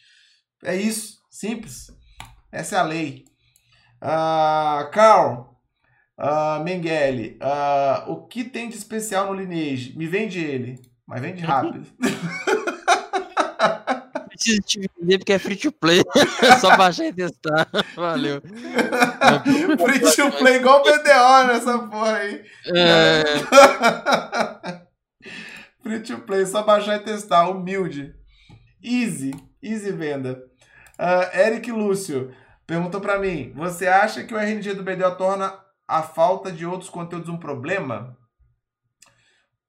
É 0.65 0.75
isso. 0.75 1.19
Simples. 1.31 1.87
Essa 2.51 2.77
é 2.77 2.79
a 2.81 2.83
lei. 2.83 3.25
Ah, 4.01 4.91
Carl. 4.93 5.52
Ah, 6.23 6.61
Mengele. 6.65 7.37
ah, 7.41 8.05
o 8.07 8.27
que 8.27 8.45
tem 8.45 8.69
de 8.69 8.77
especial 8.77 9.27
no 9.27 9.35
Lineage? 9.35 9.97
Me 9.97 10.07
vende 10.07 10.39
ele. 10.39 10.81
Mas 11.07 11.21
vende 11.21 11.43
rápido. 11.43 11.85
Preciso 14.29 14.61
te 14.63 14.81
vender 14.99 15.19
porque 15.19 15.33
é 15.33 15.39
free 15.39 15.57
to 15.57 15.71
play. 15.71 16.03
Só 16.61 16.77
baixar 16.77 17.07
e 17.07 17.13
testar. 17.13 17.69
Valeu. 17.95 18.41
Free 19.79 20.01
to 20.01 20.33
play 20.39 20.57
igual 20.57 20.81
o 20.81 20.85
BDO 20.85 21.47
nessa 21.47 21.79
porra 21.81 22.17
aí. 22.17 22.43
É, 22.75 23.23
Free 25.83 26.01
to 26.01 26.19
play, 26.21 26.47
só 26.47 26.63
baixar 26.63 26.97
e 26.97 27.01
testar. 27.01 27.49
Humilde. 27.49 28.15
Easy. 28.83 29.33
Easy 29.63 29.93
venda. 29.93 30.43
Ah, 30.99 31.31
Eric 31.35 31.71
Lúcio 31.71 32.33
perguntou 32.67 33.01
pra 33.01 33.19
mim: 33.19 33.53
Você 33.55 33.87
acha 33.87 34.25
que 34.25 34.35
o 34.35 34.39
RNG 34.39 34.75
do 34.75 34.83
BDO 34.83 35.15
torna 35.17 35.55
a 35.93 36.03
falta 36.03 36.51
de 36.51 36.65
outros 36.65 36.89
conteúdos 36.89 37.29
um 37.29 37.37
problema? 37.37 38.17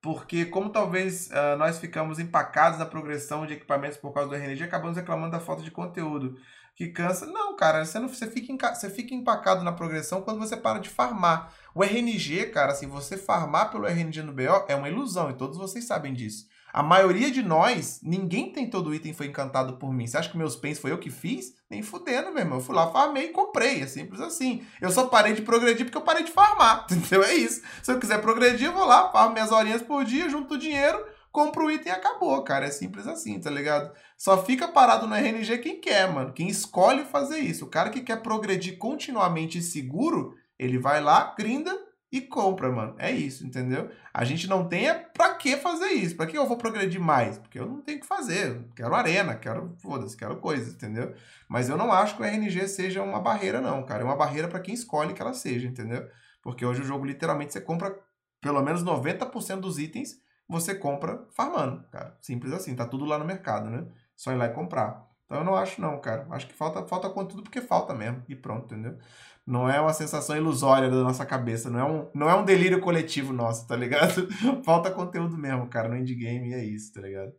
Porque, 0.02 0.46
como 0.46 0.70
talvez 0.70 1.32
ah, 1.32 1.56
nós 1.58 1.80
ficamos 1.80 2.20
empacados 2.20 2.80
na 2.80 2.86
progressão 2.86 3.46
de 3.46 3.54
equipamentos 3.54 3.98
por 3.98 4.14
causa 4.14 4.30
do 4.30 4.36
RNG, 4.36 4.64
acabamos 4.64 4.98
reclamando 4.98 5.32
da 5.32 5.40
falta 5.40 5.64
de 5.64 5.72
conteúdo. 5.72 6.38
Que 6.76 6.88
cansa. 6.88 7.26
Não, 7.26 7.56
cara, 7.56 7.86
você, 7.86 8.00
não, 8.00 8.08
você, 8.08 8.28
fica, 8.28 8.74
você 8.74 8.90
fica 8.90 9.14
empacado 9.14 9.64
na 9.64 9.72
progressão 9.72 10.22
quando 10.22 10.40
você 10.40 10.58
para 10.58 10.80
de 10.80 10.90
farmar. 10.90 11.54
O 11.76 11.84
RNG, 11.84 12.48
cara, 12.48 12.72
assim, 12.72 12.88
você 12.88 13.18
farmar 13.18 13.70
pelo 13.72 13.86
RNG 13.86 14.24
no 14.24 14.34
BO 14.34 14.66
é 14.68 14.76
uma 14.76 14.90
ilusão, 14.90 15.30
e 15.30 15.36
todos 15.36 15.58
vocês 15.58 15.86
sabem 15.86 16.14
disso. 16.14 16.48
A 16.74 16.82
maioria 16.82 17.30
de 17.30 17.44
nós, 17.44 18.00
ninguém 18.02 18.52
tem 18.52 18.68
todo 18.68 18.90
o 18.90 18.96
item 18.96 19.14
foi 19.14 19.28
encantado 19.28 19.78
por 19.78 19.94
mim. 19.94 20.08
Você 20.08 20.18
acha 20.18 20.32
que 20.32 20.38
meus 20.38 20.56
pens 20.56 20.80
foi 20.80 20.92
eu 20.92 20.98
que 20.98 21.12
fiz? 21.12 21.54
Nem 21.70 21.84
fudendo, 21.84 22.32
meu 22.32 22.40
irmão. 22.40 22.58
Eu 22.58 22.64
fui 22.64 22.74
lá, 22.74 22.92
farmei 22.92 23.26
e 23.26 23.32
comprei. 23.32 23.84
É 23.84 23.86
simples 23.86 24.20
assim. 24.20 24.66
Eu 24.82 24.90
só 24.90 25.06
parei 25.06 25.34
de 25.34 25.44
progredir 25.44 25.86
porque 25.86 25.98
eu 26.00 26.02
parei 26.02 26.24
de 26.24 26.32
farmar. 26.32 26.88
Entendeu? 26.90 27.22
É 27.22 27.36
isso. 27.36 27.62
Se 27.84 27.92
eu 27.92 28.00
quiser 28.00 28.20
progredir, 28.22 28.70
eu 28.70 28.74
vou 28.74 28.86
lá, 28.86 29.12
farmo 29.12 29.34
minhas 29.34 29.52
horinhas 29.52 29.84
por 29.84 30.04
dia, 30.04 30.28
junto 30.28 30.56
o 30.56 30.58
dinheiro, 30.58 31.00
compro 31.32 31.68
o 31.68 31.72
item 31.72 31.94
e 31.94 31.96
acabou, 31.96 32.44
cara. 32.44 32.66
É 32.66 32.72
simples 32.72 33.06
assim, 33.06 33.40
tá 33.40 33.52
ligado? 33.52 33.94
Só 34.18 34.44
fica 34.44 34.68
parado 34.68 35.06
no 35.06 35.14
RNG 35.14 35.60
quem 35.60 35.80
quer, 35.80 36.12
mano. 36.12 36.34
Quem 36.34 36.48
escolhe 36.48 37.06
fazer 37.06 37.38
isso. 37.38 37.66
O 37.66 37.70
cara 37.70 37.92
que 37.92 38.02
quer 38.02 38.24
progredir 38.24 38.80
continuamente 38.80 39.62
seguro, 39.62 40.34
ele 40.58 40.80
vai 40.80 41.00
lá, 41.00 41.36
grinda 41.38 41.78
e 42.14 42.22
compra, 42.22 42.72
mano. 42.72 42.94
É 43.00 43.12
isso, 43.12 43.44
entendeu? 43.44 43.90
A 44.14 44.24
gente 44.24 44.48
não 44.48 44.68
tem 44.68 44.88
é 44.88 44.94
pra 44.94 45.34
que 45.34 45.58
fazer 45.58 45.88
isso. 45.88 46.16
Pra 46.16 46.28
que 46.28 46.38
eu 46.38 46.46
vou 46.46 46.58
progredir 46.58 47.02
mais? 47.02 47.40
Porque 47.40 47.58
eu 47.58 47.66
não 47.66 47.82
tenho 47.82 48.00
que 48.00 48.06
fazer. 48.06 48.64
Quero 48.76 48.94
arena, 48.94 49.36
quero, 49.36 49.76
foda-se, 49.80 50.16
quero 50.16 50.38
coisa, 50.38 50.70
entendeu? 50.70 51.16
Mas 51.50 51.70
eu 51.70 51.76
não 51.76 51.92
acho 51.92 52.16
que 52.16 52.22
o 52.22 52.26
RNG 52.26 52.68
seja 52.68 53.02
uma 53.02 53.20
barreira, 53.20 53.60
não, 53.60 53.84
cara. 53.84 54.04
É 54.04 54.06
uma 54.06 54.16
barreira 54.16 54.48
pra 54.48 54.60
quem 54.60 54.76
escolhe 54.76 55.16
que 55.16 55.22
ela 55.24 55.34
seja, 55.34 55.68
entendeu? 55.68 56.08
Porque 56.44 56.64
hoje 56.64 56.82
o 56.82 56.86
jogo, 56.86 57.04
literalmente, 57.04 57.52
você 57.52 57.60
compra 57.60 58.00
pelo 58.40 58.62
menos 58.62 58.84
90% 58.84 59.60
dos 59.60 59.80
itens, 59.80 60.22
você 60.48 60.76
compra 60.76 61.26
farmando, 61.32 61.84
cara. 61.90 62.16
Simples 62.22 62.54
assim, 62.54 62.76
tá 62.76 62.86
tudo 62.86 63.06
lá 63.06 63.18
no 63.18 63.26
mercado, 63.26 63.72
né? 63.72 63.88
Só 64.16 64.32
ir 64.32 64.36
lá 64.36 64.46
e 64.46 64.54
comprar. 64.54 65.04
Então 65.26 65.40
eu 65.40 65.44
não 65.44 65.56
acho, 65.56 65.82
não, 65.82 66.00
cara. 66.00 66.28
Acho 66.30 66.46
que 66.46 66.54
falta, 66.54 66.86
falta 66.86 67.10
conteúdo 67.10 67.42
porque 67.42 67.60
falta 67.60 67.92
mesmo. 67.92 68.24
E 68.30 68.36
pronto, 68.36 68.66
entendeu? 68.66 69.00
Não 69.46 69.70
é 69.70 69.80
uma 69.80 69.94
sensação 69.94 70.38
ilusória 70.38 70.90
da 70.90 71.04
nossa 71.04 71.26
cabeça, 71.26 71.70
não 71.70 71.80
é 71.80 71.84
um, 71.86 72.12
não 72.14 72.30
é 72.30 72.36
um 72.36 72.46
delírio 72.46 72.80
coletivo 72.80 73.34
nosso, 73.34 73.68
tá 73.68 73.76
ligado? 73.76 74.28
Falta 74.64 74.90
conteúdo 74.90 75.38
mesmo, 75.38 75.68
cara, 75.68 75.90
no 75.90 75.98
indie 75.98 76.16
game 76.16 76.50
e 76.50 76.54
é 76.54 76.64
isso, 76.64 76.94
tá 76.94 77.02
ligado? 77.02 77.34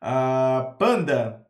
Ah, 0.00 0.76
Panda. 0.78 1.46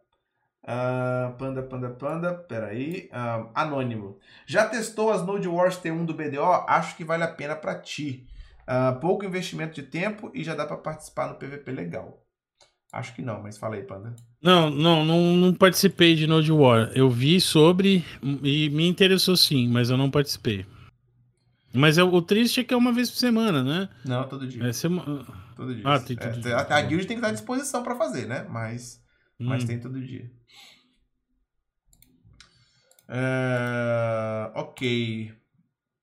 Ah, 0.64 1.34
panda, 1.38 1.62
panda, 1.62 1.90
panda. 1.90 2.34
Peraí. 2.34 3.08
Ah, 3.12 3.50
anônimo. 3.54 4.18
Já 4.46 4.68
testou 4.68 5.10
as 5.10 5.24
Node 5.24 5.48
Wars 5.48 5.76
T1 5.78 6.04
do 6.06 6.14
BDO? 6.14 6.44
Acho 6.68 6.96
que 6.96 7.04
vale 7.04 7.24
a 7.24 7.28
pena 7.32 7.56
pra 7.56 7.78
ti. 7.80 8.26
Ah, 8.66 8.92
pouco 9.00 9.24
investimento 9.24 9.74
de 9.74 9.82
tempo 9.82 10.30
e 10.34 10.44
já 10.44 10.54
dá 10.54 10.66
pra 10.66 10.76
participar 10.76 11.28
no 11.28 11.34
PVP 11.36 11.72
legal. 11.72 12.24
Acho 12.92 13.14
que 13.14 13.22
não, 13.22 13.42
mas 13.42 13.56
fala 13.56 13.76
aí, 13.76 13.82
Panda. 13.82 14.14
Não, 14.42 14.68
não, 14.68 15.02
não, 15.04 15.34
não 15.36 15.54
participei 15.54 16.14
de 16.14 16.26
Node 16.26 16.52
War. 16.52 16.92
Eu 16.94 17.08
vi 17.08 17.40
sobre 17.40 18.04
e 18.42 18.68
me 18.68 18.86
interessou 18.86 19.34
sim, 19.34 19.66
mas 19.66 19.88
eu 19.88 19.96
não 19.96 20.10
participei. 20.10 20.66
Mas 21.72 21.96
é, 21.96 22.02
o 22.04 22.20
triste 22.20 22.60
é 22.60 22.64
que 22.64 22.74
é 22.74 22.76
uma 22.76 22.92
vez 22.92 23.10
por 23.10 23.16
semana, 23.16 23.64
né? 23.64 23.88
Não, 24.04 24.28
todo 24.28 24.46
dia. 24.46 24.62
É 24.64 24.72
sema... 24.74 25.24
Todo 25.56 25.74
dia. 25.74 25.84
Ah, 25.86 25.98
tem 25.98 26.16
É, 26.20 26.28
todo 26.28 26.40
dia. 26.42 26.56
a, 26.56 26.76
a 26.76 26.82
guild 26.82 27.06
tem 27.06 27.16
que 27.16 27.20
estar 27.20 27.28
à 27.28 27.32
disposição 27.32 27.82
pra 27.82 27.94
fazer, 27.96 28.26
né? 28.26 28.46
Mas, 28.50 29.02
mas 29.38 29.64
Hum. 29.64 29.66
tem 29.68 29.80
todo 29.80 29.98
dia. 29.98 30.30
É, 33.08 34.50
ok. 34.54 35.32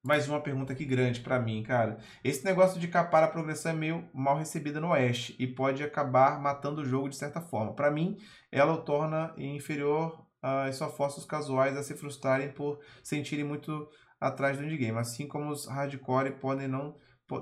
Mais 0.01 0.29
uma 0.29 0.39
pergunta 0.39 0.71
aqui 0.71 0.85
grande 0.85 1.19
pra 1.19 1.39
mim, 1.39 1.61
cara. 1.61 1.99
Esse 2.23 2.45
negócio 2.45 2.79
de 2.79 2.87
capar 2.87 3.21
a 3.21 3.27
progressão 3.27 3.73
é 3.73 3.75
meio 3.75 4.09
mal 4.13 4.37
recebida 4.37 4.79
no 4.79 4.91
Oeste 4.91 5.35
e 5.37 5.45
pode 5.45 5.83
acabar 5.83 6.39
matando 6.39 6.81
o 6.81 6.85
jogo 6.85 7.09
de 7.09 7.17
certa 7.17 7.41
forma. 7.41 7.73
Pra 7.73 7.91
mim, 7.91 8.17
ela 8.49 8.73
o 8.73 8.81
torna 8.81 9.33
inferior 9.37 10.25
uh, 10.41 10.69
e 10.69 10.73
só 10.73 10.89
força 10.89 11.19
os 11.19 11.25
casuais 11.25 11.75
a 11.75 11.83
se 11.83 11.95
frustrarem 11.95 12.49
por 12.49 12.79
sentirem 13.03 13.43
muito 13.43 13.89
atrás 14.21 14.57
do 14.57 14.63
endgame, 14.63 14.97
assim 14.97 15.27
como 15.27 15.49
os 15.51 15.67
hardcore 15.67 16.31
podem 16.39 16.67
não, 16.67 16.95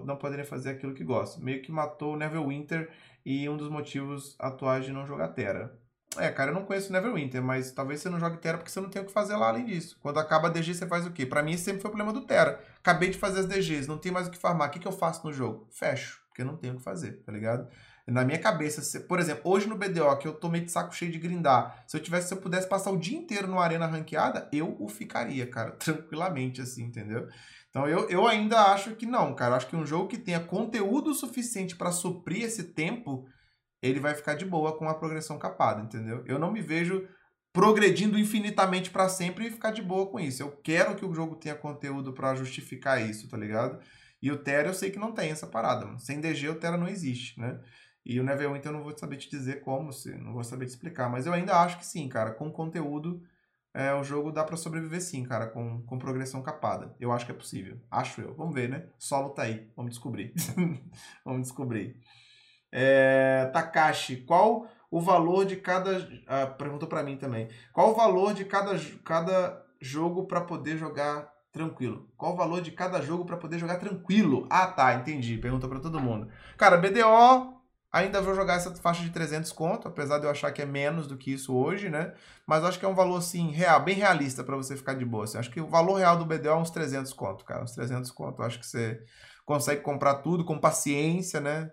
não 0.03 0.17
poderem 0.17 0.45
fazer 0.45 0.71
aquilo 0.71 0.95
que 0.95 1.03
gostam. 1.03 1.43
Meio 1.43 1.61
que 1.61 1.71
matou 1.71 2.13
o 2.13 2.17
Neverwinter 2.17 2.89
e 3.23 3.47
um 3.47 3.55
dos 3.55 3.69
motivos 3.69 4.35
atuais 4.39 4.83
de 4.83 4.91
não 4.91 5.05
jogar 5.05 5.27
Terra. 5.29 5.71
É, 6.17 6.29
cara, 6.29 6.51
eu 6.51 6.55
não 6.55 6.65
conheço 6.65 6.91
Neverwinter, 6.91 7.41
mas 7.41 7.71
talvez 7.71 8.01
você 8.01 8.09
não 8.09 8.19
jogue 8.19 8.37
Terra 8.37 8.57
porque 8.57 8.71
você 8.71 8.79
não 8.79 8.89
tem 8.89 9.01
o 9.01 9.05
que 9.05 9.11
fazer 9.11 9.35
lá 9.35 9.47
além 9.47 9.65
disso. 9.65 9.97
Quando 10.01 10.19
acaba 10.19 10.47
a 10.47 10.51
DG, 10.51 10.73
você 10.73 10.87
faz 10.87 11.05
o 11.05 11.11
quê? 11.11 11.25
Para 11.25 11.43
mim, 11.43 11.53
esse 11.53 11.63
sempre 11.63 11.81
foi 11.81 11.89
o 11.89 11.93
problema 11.93 12.13
do 12.13 12.25
Terra. 12.25 12.59
Acabei 12.79 13.09
de 13.09 13.17
fazer 13.17 13.41
as 13.41 13.45
DGs, 13.45 13.87
não 13.87 13.97
tem 13.97 14.11
mais 14.11 14.27
o 14.27 14.31
que 14.31 14.37
farmar. 14.37 14.69
O 14.69 14.71
que, 14.71 14.79
que 14.79 14.87
eu 14.87 14.91
faço 14.91 15.25
no 15.25 15.33
jogo? 15.33 15.67
Fecho, 15.71 16.21
porque 16.27 16.41
eu 16.41 16.45
não 16.45 16.57
tenho 16.57 16.73
o 16.73 16.77
que 16.77 16.83
fazer, 16.83 17.23
tá 17.25 17.31
ligado? 17.31 17.67
Na 18.07 18.23
minha 18.23 18.39
cabeça, 18.39 18.81
se, 18.81 19.01
por 19.01 19.19
exemplo, 19.19 19.51
hoje 19.51 19.67
no 19.67 19.75
BDO, 19.75 20.17
que 20.17 20.27
eu 20.27 20.33
tô 20.33 20.47
meio 20.47 20.63
de 20.63 20.71
saco 20.71 20.95
cheio 20.95 21.11
de 21.11 21.19
grindar, 21.19 21.83
se 21.85 21.97
eu 21.97 22.01
tivesse, 22.01 22.29
se 22.29 22.33
eu 22.33 22.37
pudesse 22.37 22.67
passar 22.67 22.89
o 22.91 22.97
dia 22.97 23.17
inteiro 23.17 23.47
numa 23.47 23.61
arena 23.61 23.85
ranqueada, 23.85 24.47
eu 24.53 24.77
o 24.79 24.87
ficaria, 24.87 25.45
cara, 25.45 25.71
tranquilamente, 25.77 26.61
assim, 26.61 26.83
entendeu? 26.83 27.27
Então 27.69 27.87
eu, 27.87 28.09
eu 28.09 28.25
ainda 28.25 28.71
acho 28.71 28.95
que 28.95 29.05
não, 29.05 29.35
cara. 29.35 29.55
Acho 29.55 29.67
que 29.67 29.75
um 29.75 29.85
jogo 29.85 30.07
que 30.07 30.17
tenha 30.17 30.39
conteúdo 30.39 31.13
suficiente 31.13 31.75
para 31.75 31.91
suprir 31.91 32.43
esse 32.43 32.63
tempo, 32.63 33.27
ele 33.81 33.99
vai 33.99 34.13
ficar 34.13 34.35
de 34.35 34.45
boa 34.45 34.77
com 34.77 34.87
a 34.89 34.95
progressão 34.95 35.37
capada, 35.37 35.81
entendeu? 35.81 36.23
Eu 36.25 36.39
não 36.39 36.51
me 36.51 36.61
vejo 36.61 37.07
progredindo 37.53 38.19
infinitamente 38.19 38.89
para 38.89 39.09
sempre 39.09 39.47
e 39.47 39.51
ficar 39.51 39.71
de 39.71 39.81
boa 39.81 40.07
com 40.07 40.19
isso. 40.19 40.43
Eu 40.43 40.51
quero 40.51 40.95
que 40.95 41.05
o 41.05 41.13
jogo 41.13 41.35
tenha 41.35 41.55
conteúdo 41.55 42.13
para 42.13 42.35
justificar 42.35 43.01
isso, 43.01 43.27
tá 43.27 43.37
ligado? 43.37 43.79
E 44.21 44.31
o 44.31 44.37
Terra 44.37 44.67
eu 44.67 44.73
sei 44.73 44.91
que 44.91 44.99
não 44.99 45.11
tem 45.11 45.31
essa 45.31 45.47
parada, 45.47 45.85
mano. 45.85 45.99
Sem 45.99 46.19
DG 46.19 46.49
o 46.49 46.59
Terra 46.59 46.77
não 46.77 46.87
existe, 46.87 47.39
né? 47.39 47.59
E 48.05 48.19
o 48.19 48.23
Neverwinter 48.23 48.71
eu 48.71 48.77
não 48.77 48.83
vou 48.83 48.97
saber 48.97 49.17
te 49.17 49.29
dizer 49.29 49.61
como, 49.61 49.89
não 50.19 50.33
vou 50.33 50.43
saber 50.43 50.65
te 50.65 50.69
explicar. 50.69 51.09
Mas 51.09 51.25
eu 51.25 51.33
ainda 51.33 51.59
acho 51.61 51.77
que 51.77 51.85
sim, 51.85 52.07
cara. 52.07 52.31
Com 52.31 52.51
conteúdo, 52.51 53.21
é, 53.73 53.93
o 53.93 54.03
jogo 54.03 54.31
dá 54.31 54.43
para 54.43 54.55
sobreviver 54.55 55.01
sim, 55.01 55.23
cara, 55.23 55.47
com, 55.47 55.81
com 55.83 55.99
progressão 55.99 56.41
capada. 56.41 56.95
Eu 56.99 57.11
acho 57.11 57.25
que 57.25 57.31
é 57.31 57.35
possível. 57.35 57.79
Acho 57.91 58.21
eu. 58.21 58.33
Vamos 58.33 58.55
ver, 58.55 58.69
né? 58.69 58.87
Solo 58.97 59.31
tá 59.31 59.43
aí. 59.43 59.69
Vamos 59.75 59.91
descobrir. 59.91 60.33
Vamos 61.25 61.41
descobrir. 61.41 61.99
É, 62.71 63.49
Takashi, 63.53 64.17
qual 64.17 64.67
o 64.89 65.01
valor 65.01 65.45
de 65.45 65.55
cada. 65.57 66.07
Ah, 66.27 66.47
perguntou 66.47 66.87
para 66.87 67.03
mim 67.03 67.17
também. 67.17 67.49
Qual 67.73 67.91
o 67.91 67.95
valor 67.95 68.33
de 68.33 68.45
cada, 68.45 68.77
cada 69.03 69.65
jogo 69.79 70.25
para 70.25 70.41
poder 70.41 70.77
jogar 70.77 71.31
tranquilo? 71.51 72.09
Qual 72.17 72.33
o 72.33 72.37
valor 72.37 72.61
de 72.61 72.71
cada 72.71 73.01
jogo 73.01 73.25
para 73.25 73.37
poder 73.37 73.59
jogar 73.59 73.77
tranquilo? 73.77 74.47
Ah, 74.49 74.67
tá, 74.67 74.93
entendi. 74.95 75.37
Perguntou 75.37 75.69
para 75.69 75.79
todo 75.79 75.99
mundo. 75.99 76.29
Cara, 76.57 76.77
BDO 76.77 77.57
Ainda 77.91 78.21
vou 78.21 78.35
jogar 78.35 78.55
essa 78.55 78.75
faixa 78.75 79.01
de 79.01 79.09
300 79.11 79.51
conto, 79.53 79.87
apesar 79.87 80.19
de 80.19 80.25
eu 80.25 80.29
achar 80.29 80.51
que 80.51 80.61
é 80.61 80.65
menos 80.65 81.07
do 81.07 81.17
que 81.17 81.31
isso 81.31 81.55
hoje, 81.55 81.89
né? 81.89 82.13
Mas 82.45 82.63
acho 82.63 82.77
que 82.77 82.85
é 82.85 82.87
um 82.87 82.93
valor, 82.93 83.17
assim, 83.17 83.49
real, 83.49 83.81
bem 83.81 83.95
realista 83.95 84.43
para 84.43 84.57
você 84.57 84.75
ficar 84.75 84.93
de 84.93 85.05
boa. 85.05 85.23
Assim. 85.23 85.37
Acho 85.37 85.49
que 85.49 85.61
o 85.61 85.67
valor 85.67 85.95
real 85.95 86.17
do 86.17 86.25
BDO 86.25 86.49
é 86.49 86.55
uns 86.55 86.69
300 86.69 87.13
conto, 87.13 87.45
cara. 87.45 87.63
Uns 87.63 87.71
300 87.71 88.11
conto. 88.11 88.43
acho 88.43 88.59
que 88.59 88.67
você 88.67 89.01
consegue 89.45 89.81
comprar 89.81 90.15
tudo 90.15 90.43
com 90.43 90.59
paciência, 90.59 91.39
né? 91.39 91.71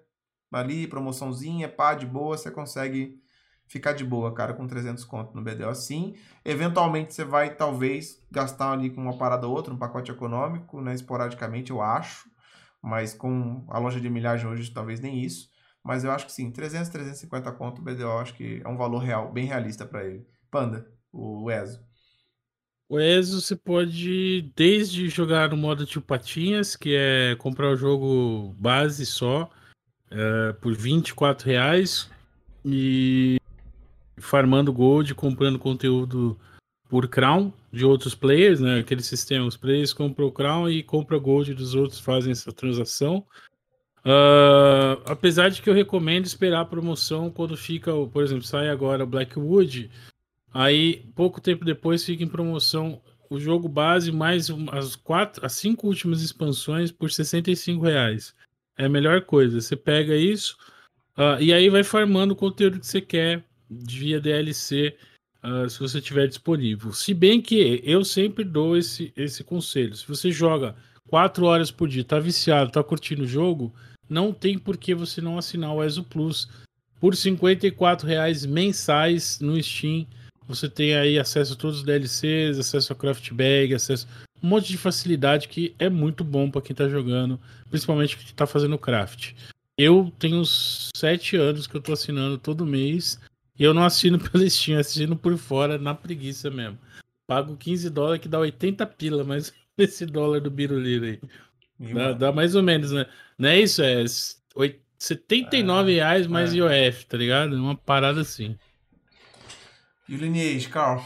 Ali, 0.58 0.86
promoçãozinha, 0.86 1.68
pá, 1.68 1.94
de 1.94 2.06
boa, 2.06 2.36
você 2.36 2.50
consegue 2.50 3.20
ficar 3.66 3.92
de 3.92 4.04
boa, 4.04 4.32
cara, 4.32 4.54
com 4.54 4.66
300 4.66 5.04
conto 5.04 5.34
no 5.34 5.42
BDO 5.42 5.68
assim. 5.68 6.14
Eventualmente 6.44 7.14
você 7.14 7.24
vai, 7.24 7.54
talvez, 7.54 8.22
gastar 8.30 8.72
ali 8.72 8.90
com 8.90 9.00
uma 9.00 9.16
parada 9.16 9.46
ou 9.46 9.54
outra, 9.54 9.72
um 9.72 9.78
pacote 9.78 10.10
econômico, 10.10 10.80
né? 10.80 10.94
Esporadicamente, 10.94 11.70
eu 11.70 11.80
acho. 11.80 12.28
Mas 12.82 13.14
com 13.14 13.64
a 13.68 13.78
loja 13.78 14.00
de 14.00 14.10
milhagem 14.10 14.46
hoje, 14.46 14.70
talvez 14.70 15.00
nem 15.00 15.22
isso. 15.22 15.48
Mas 15.82 16.04
eu 16.04 16.10
acho 16.10 16.26
que 16.26 16.32
sim, 16.32 16.50
300, 16.50 16.88
350 16.88 17.52
conto 17.52 17.80
o 17.80 17.84
BDO, 17.84 18.18
acho 18.18 18.34
que 18.34 18.60
é 18.64 18.68
um 18.68 18.76
valor 18.76 18.98
real, 18.98 19.32
bem 19.32 19.46
realista 19.46 19.84
para 19.86 20.04
ele. 20.04 20.26
Panda, 20.50 20.86
o 21.12 21.50
ESO. 21.50 21.80
O 22.88 23.00
ESO 23.00 23.40
você 23.40 23.56
pode 23.56 24.52
desde 24.54 25.08
jogar 25.08 25.50
no 25.50 25.56
modo 25.56 25.86
tipo 25.86 26.06
Patinhas, 26.06 26.76
que 26.76 26.94
é 26.94 27.34
comprar 27.36 27.70
o 27.70 27.76
jogo 27.76 28.54
base 28.58 29.06
só, 29.06 29.50
é, 30.14 30.52
por 30.54 30.74
24 30.74 31.46
reais, 31.46 32.08
e 32.64 33.38
farmando 34.16 34.72
gold, 34.72 35.14
comprando 35.14 35.58
conteúdo 35.58 36.38
por 36.88 37.08
crown 37.08 37.52
de 37.72 37.84
outros 37.84 38.14
players, 38.14 38.60
né? 38.60 38.78
Aquele 38.78 39.02
sistema, 39.02 39.46
os 39.46 39.56
players 39.56 39.92
compram 39.92 40.26
o 40.26 40.32
crown 40.32 40.70
e 40.70 40.82
compram 40.82 41.20
gold 41.20 41.52
dos 41.54 41.74
outros, 41.74 42.00
fazem 42.00 42.32
essa 42.32 42.52
transação. 42.52 43.26
Uh, 44.04 45.00
apesar 45.06 45.48
de 45.48 45.62
que 45.62 45.68
eu 45.68 45.74
recomendo 45.74 46.26
esperar 46.26 46.60
a 46.60 46.66
promoção 46.66 47.30
quando 47.30 47.56
fica, 47.56 47.90
por 48.12 48.22
exemplo, 48.22 48.44
sai 48.44 48.68
agora 48.68 49.06
Blackwood, 49.06 49.90
aí 50.52 51.06
pouco 51.14 51.40
tempo 51.40 51.64
depois 51.64 52.04
fica 52.04 52.22
em 52.22 52.28
promoção 52.28 53.00
o 53.30 53.40
jogo 53.40 53.66
base 53.66 54.12
mais 54.12 54.48
as 54.72 54.94
quatro, 54.94 55.44
as 55.44 55.54
cinco 55.54 55.86
últimas 55.86 56.20
expansões 56.22 56.92
por 56.92 57.10
65 57.10 57.82
reais. 57.82 58.34
É 58.76 58.86
a 58.86 58.88
melhor 58.88 59.22
coisa. 59.22 59.60
Você 59.60 59.76
pega 59.76 60.16
isso 60.16 60.56
uh, 61.16 61.40
e 61.40 61.52
aí 61.52 61.68
vai 61.68 61.84
farmando 61.84 62.34
o 62.34 62.36
conteúdo 62.36 62.80
que 62.80 62.86
você 62.86 63.00
quer 63.00 63.44
via 63.70 64.20
DLC, 64.20 64.96
uh, 65.42 65.68
se 65.68 65.78
você 65.78 66.00
tiver 66.00 66.26
disponível. 66.26 66.92
Se 66.92 67.14
bem 67.14 67.40
que 67.40 67.80
eu 67.84 68.04
sempre 68.04 68.44
dou 68.44 68.76
esse, 68.76 69.12
esse 69.16 69.42
conselho. 69.42 69.94
Se 69.94 70.06
você 70.06 70.30
joga 70.30 70.74
quatro 71.08 71.46
horas 71.46 71.70
por 71.70 71.88
dia, 71.88 72.04
tá 72.04 72.18
viciado, 72.18 72.72
tá 72.72 72.82
curtindo 72.82 73.22
o 73.22 73.28
jogo, 73.28 73.74
não 74.08 74.32
tem 74.32 74.58
por 74.58 74.76
que 74.76 74.94
você 74.94 75.20
não 75.20 75.38
assinar 75.38 75.74
o 75.74 75.82
ESO 75.82 76.04
Plus. 76.04 76.48
Por 77.00 77.14
R$ 77.14 77.36
reais 78.04 78.46
mensais 78.46 79.38
no 79.40 79.62
Steam, 79.62 80.06
você 80.46 80.68
tem 80.68 80.94
aí 80.94 81.18
acesso 81.18 81.54
a 81.54 81.56
todos 81.56 81.78
os 81.78 81.84
DLCs, 81.84 82.58
acesso 82.58 82.92
a 82.92 82.96
craft 82.96 83.32
bag, 83.32 83.74
acesso 83.74 84.06
um 84.44 84.46
monte 84.46 84.68
de 84.68 84.76
facilidade 84.76 85.48
que 85.48 85.74
é 85.78 85.88
muito 85.88 86.22
bom 86.22 86.50
para 86.50 86.60
quem 86.60 86.76
tá 86.76 86.86
jogando, 86.86 87.40
principalmente 87.70 88.18
que 88.18 88.34
tá 88.34 88.46
fazendo 88.46 88.78
craft. 88.78 89.32
Eu 89.76 90.12
tenho 90.18 90.36
uns 90.36 90.90
sete 90.94 91.34
anos 91.34 91.66
que 91.66 91.74
eu 91.74 91.80
tô 91.80 91.94
assinando 91.94 92.36
todo 92.36 92.66
mês 92.66 93.18
e 93.58 93.64
eu 93.64 93.72
não 93.72 93.84
assino 93.84 94.18
pelo 94.20 94.48
Steam, 94.48 94.78
assino 94.78 95.16
por 95.16 95.34
fora 95.38 95.78
na 95.78 95.94
preguiça 95.94 96.50
mesmo. 96.50 96.78
Pago 97.26 97.56
15 97.56 97.88
dólares 97.88 98.20
que 98.20 98.28
dá 98.28 98.38
80 98.38 98.86
pila, 98.86 99.24
mas 99.24 99.50
esse 99.78 100.04
dólar 100.04 100.42
do 100.42 100.50
Biruliro 100.50 101.06
aí. 101.06 101.20
Dá, 101.94 102.12
dá, 102.12 102.32
mais 102.32 102.54
ou 102.54 102.62
menos, 102.62 102.92
né? 102.92 103.06
Não 103.38 103.48
é 103.48 103.58
isso? 103.58 103.82
É 103.82 104.04
79 104.98 105.90
é, 105.90 105.94
reais 105.94 106.26
mais 106.26 106.52
é. 106.52 106.58
IOF, 106.58 107.06
tá 107.06 107.16
ligado? 107.16 107.56
Uma 107.56 107.74
parada 107.74 108.20
assim. 108.20 108.58
E 110.06 110.14
o 110.14 110.18
Lineage, 110.18 110.68
Carl? 110.68 111.02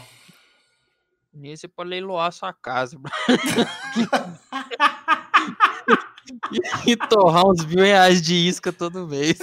Lineage 1.33 1.61
você 1.61 1.67
pode 1.67 1.89
leiloar 1.89 2.31
sua 2.31 2.53
casa. 2.53 2.99
e 6.85 6.95
torrar 6.95 7.47
uns 7.47 7.65
mil 7.65 7.83
reais 7.83 8.21
de 8.21 8.35
isca 8.35 8.71
todo 8.71 9.07
mês. 9.07 9.39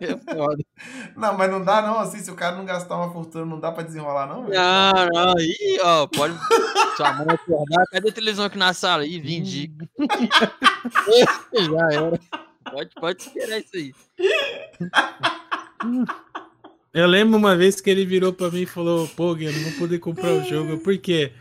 É 0.00 0.34
foda. 0.34 0.64
Não, 1.16 1.36
mas 1.36 1.50
não 1.50 1.64
dá 1.64 1.82
não, 1.82 1.98
assim, 1.98 2.18
se 2.18 2.30
o 2.30 2.34
cara 2.34 2.56
não 2.56 2.64
gastar 2.64 2.96
uma 2.96 3.12
fortuna, 3.12 3.44
não 3.44 3.58
dá 3.58 3.72
pra 3.72 3.82
desenrolar 3.82 4.26
não? 4.26 4.44
Não, 4.44 5.08
não, 5.12 5.34
Ih, 5.38 5.80
ó, 5.82 6.06
pode... 6.06 6.34
Sua 6.96 7.12
mãe 7.12 7.26
acordar, 7.28 7.86
cadê 7.90 8.08
a 8.08 8.12
televisão 8.12 8.44
aqui 8.44 8.58
na 8.58 8.72
sala? 8.72 9.06
Ih, 9.06 9.20
vendi. 9.20 9.72
Já 11.52 11.92
era. 11.92 12.20
Pode, 12.70 12.90
pode 12.94 13.22
esperar 13.22 13.58
isso 13.58 13.76
aí. 13.76 13.94
Eu 16.94 17.08
lembro 17.08 17.36
uma 17.36 17.56
vez 17.56 17.80
que 17.80 17.90
ele 17.90 18.06
virou 18.06 18.32
pra 18.32 18.50
mim 18.50 18.62
e 18.62 18.66
falou, 18.66 19.08
pô, 19.08 19.36
eu 19.36 19.52
não 19.52 19.60
vou 19.62 19.72
poder 19.72 19.98
comprar 19.98 20.32
o 20.32 20.44
jogo. 20.44 20.78
Por 20.78 20.96
quê? 20.96 21.32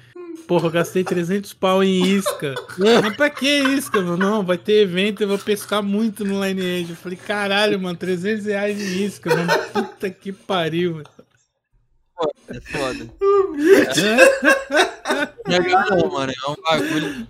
Porra, 0.47 0.65
eu 0.65 0.71
gastei 0.71 1.03
300 1.03 1.53
pau 1.53 1.83
em 1.83 2.03
isca. 2.03 2.55
Mas 3.03 3.15
pra 3.15 3.29
que 3.29 3.47
isca, 3.47 4.01
mano? 4.01 4.17
Não, 4.17 4.43
vai 4.43 4.57
ter 4.57 4.81
evento, 4.81 5.21
eu 5.21 5.27
vou 5.27 5.37
pescar 5.37 5.83
muito 5.83 6.25
no 6.25 6.43
Lineage. 6.43 6.89
Eu 6.89 6.95
falei, 6.95 7.17
caralho, 7.17 7.79
mano, 7.79 7.95
300 7.95 8.47
reais 8.47 8.81
em 8.81 9.05
isca, 9.05 9.29
mano. 9.29 9.51
Puta 9.71 10.09
que 10.09 10.31
pariu, 10.33 10.95
mano. 10.95 11.05
É 12.49 12.59
foda. 12.59 13.07
É 15.45 15.59
não, 15.59 16.09
mano. 16.09 16.31
É 16.31 16.49
um 16.49 16.55
bagulho. 16.63 17.27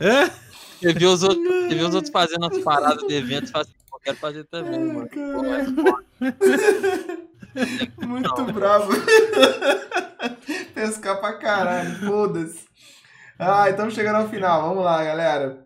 Você 0.79 0.93
viu 0.93 1.11
os 1.11 1.23
outros, 1.23 1.45
você 1.45 1.75
viu 1.75 1.87
os 1.89 1.95
outros 1.95 2.11
fazendo 2.11 2.45
as 2.45 2.57
paradas 2.59 3.05
de 3.05 3.13
evento 3.13 3.47
e 3.47 3.51
fala 3.51 3.63
assim, 3.63 3.73
eu 3.91 3.99
quero 3.99 4.17
fazer 4.17 4.43
também, 4.45 4.79
mano. 4.79 5.09
Pô, 5.09 5.45
é 6.23 7.27
Muito 8.05 8.45
bravo. 8.51 8.91
Pescar 10.73 11.19
pra 11.19 11.33
caralho, 11.33 11.95
foda-se. 12.05 12.65
Ah, 13.37 13.69
estamos 13.69 13.93
chegando 13.93 14.17
ao 14.17 14.29
final. 14.29 14.69
Vamos 14.69 14.83
lá, 14.83 15.03
galera. 15.03 15.65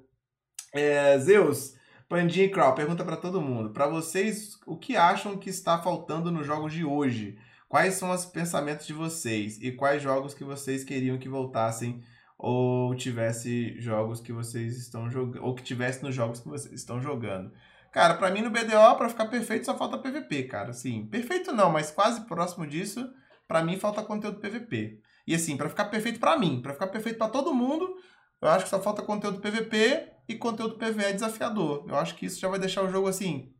É, 0.73 1.17
Zeus, 1.19 1.73
Pandinha 2.07 2.45
e 2.45 2.49
Crow, 2.49 2.73
pergunta 2.73 3.03
para 3.03 3.17
todo 3.17 3.41
mundo. 3.41 3.71
Para 3.71 3.87
vocês, 3.87 4.57
o 4.65 4.77
que 4.77 4.95
acham 4.95 5.37
que 5.37 5.49
está 5.49 5.77
faltando 5.77 6.31
nos 6.31 6.45
jogos 6.45 6.73
de 6.73 6.83
hoje? 6.83 7.37
Quais 7.67 7.95
são 7.95 8.11
os 8.11 8.25
pensamentos 8.25 8.87
de 8.87 8.93
vocês? 8.93 9.61
E 9.61 9.71
quais 9.71 10.01
jogos 10.01 10.33
que 10.33 10.43
vocês 10.43 10.83
queriam 10.83 11.17
que 11.17 11.27
voltassem 11.27 12.01
ou 12.37 12.95
tivesse 12.95 13.79
jogos 13.81 14.21
que 14.21 14.31
vocês 14.31 14.77
estão 14.77 15.09
jogando 15.09 15.43
ou 15.43 15.53
que 15.53 15.63
tivesse 15.63 16.01
nos 16.03 16.15
jogos 16.15 16.39
que 16.39 16.47
vocês 16.47 16.73
estão 16.73 17.01
jogando? 17.01 17.51
Cara, 17.91 18.15
para 18.15 18.31
mim 18.31 18.41
no 18.41 18.49
BDO, 18.49 18.95
para 18.97 19.09
ficar 19.09 19.27
perfeito, 19.27 19.65
só 19.65 19.77
falta 19.77 19.97
PVP, 19.97 20.43
cara. 20.43 20.69
Assim, 20.71 21.05
perfeito 21.07 21.51
não, 21.51 21.71
mas 21.71 21.91
quase 21.91 22.21
próximo 22.21 22.65
disso 22.67 23.07
Pra 23.47 23.63
mim 23.63 23.77
falta 23.77 24.03
conteúdo 24.03 24.39
PVP. 24.39 24.99
E 25.25 25.33
assim, 25.33 25.55
pra 25.55 25.69
ficar 25.69 25.85
perfeito 25.85 26.19
pra 26.19 26.37
mim, 26.37 26.61
pra 26.61 26.73
ficar 26.73 26.87
perfeito 26.87 27.17
pra 27.17 27.29
todo 27.29 27.53
mundo, 27.53 27.95
eu 28.41 28.49
acho 28.49 28.65
que 28.65 28.69
só 28.69 28.81
falta 28.81 29.01
conteúdo 29.01 29.39
PVP 29.39 30.11
e 30.27 30.35
conteúdo 30.35 30.77
PVE 30.77 31.13
desafiador. 31.13 31.85
Eu 31.87 31.95
acho 31.95 32.15
que 32.15 32.25
isso 32.25 32.39
já 32.39 32.49
vai 32.49 32.59
deixar 32.59 32.83
o 32.83 32.89
jogo 32.89 33.07
assim. 33.07 33.53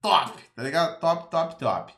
Top, 0.00 0.38
tá 0.54 0.62
ligado? 0.62 1.00
Top, 1.00 1.30
top, 1.30 1.58
top. 1.58 1.94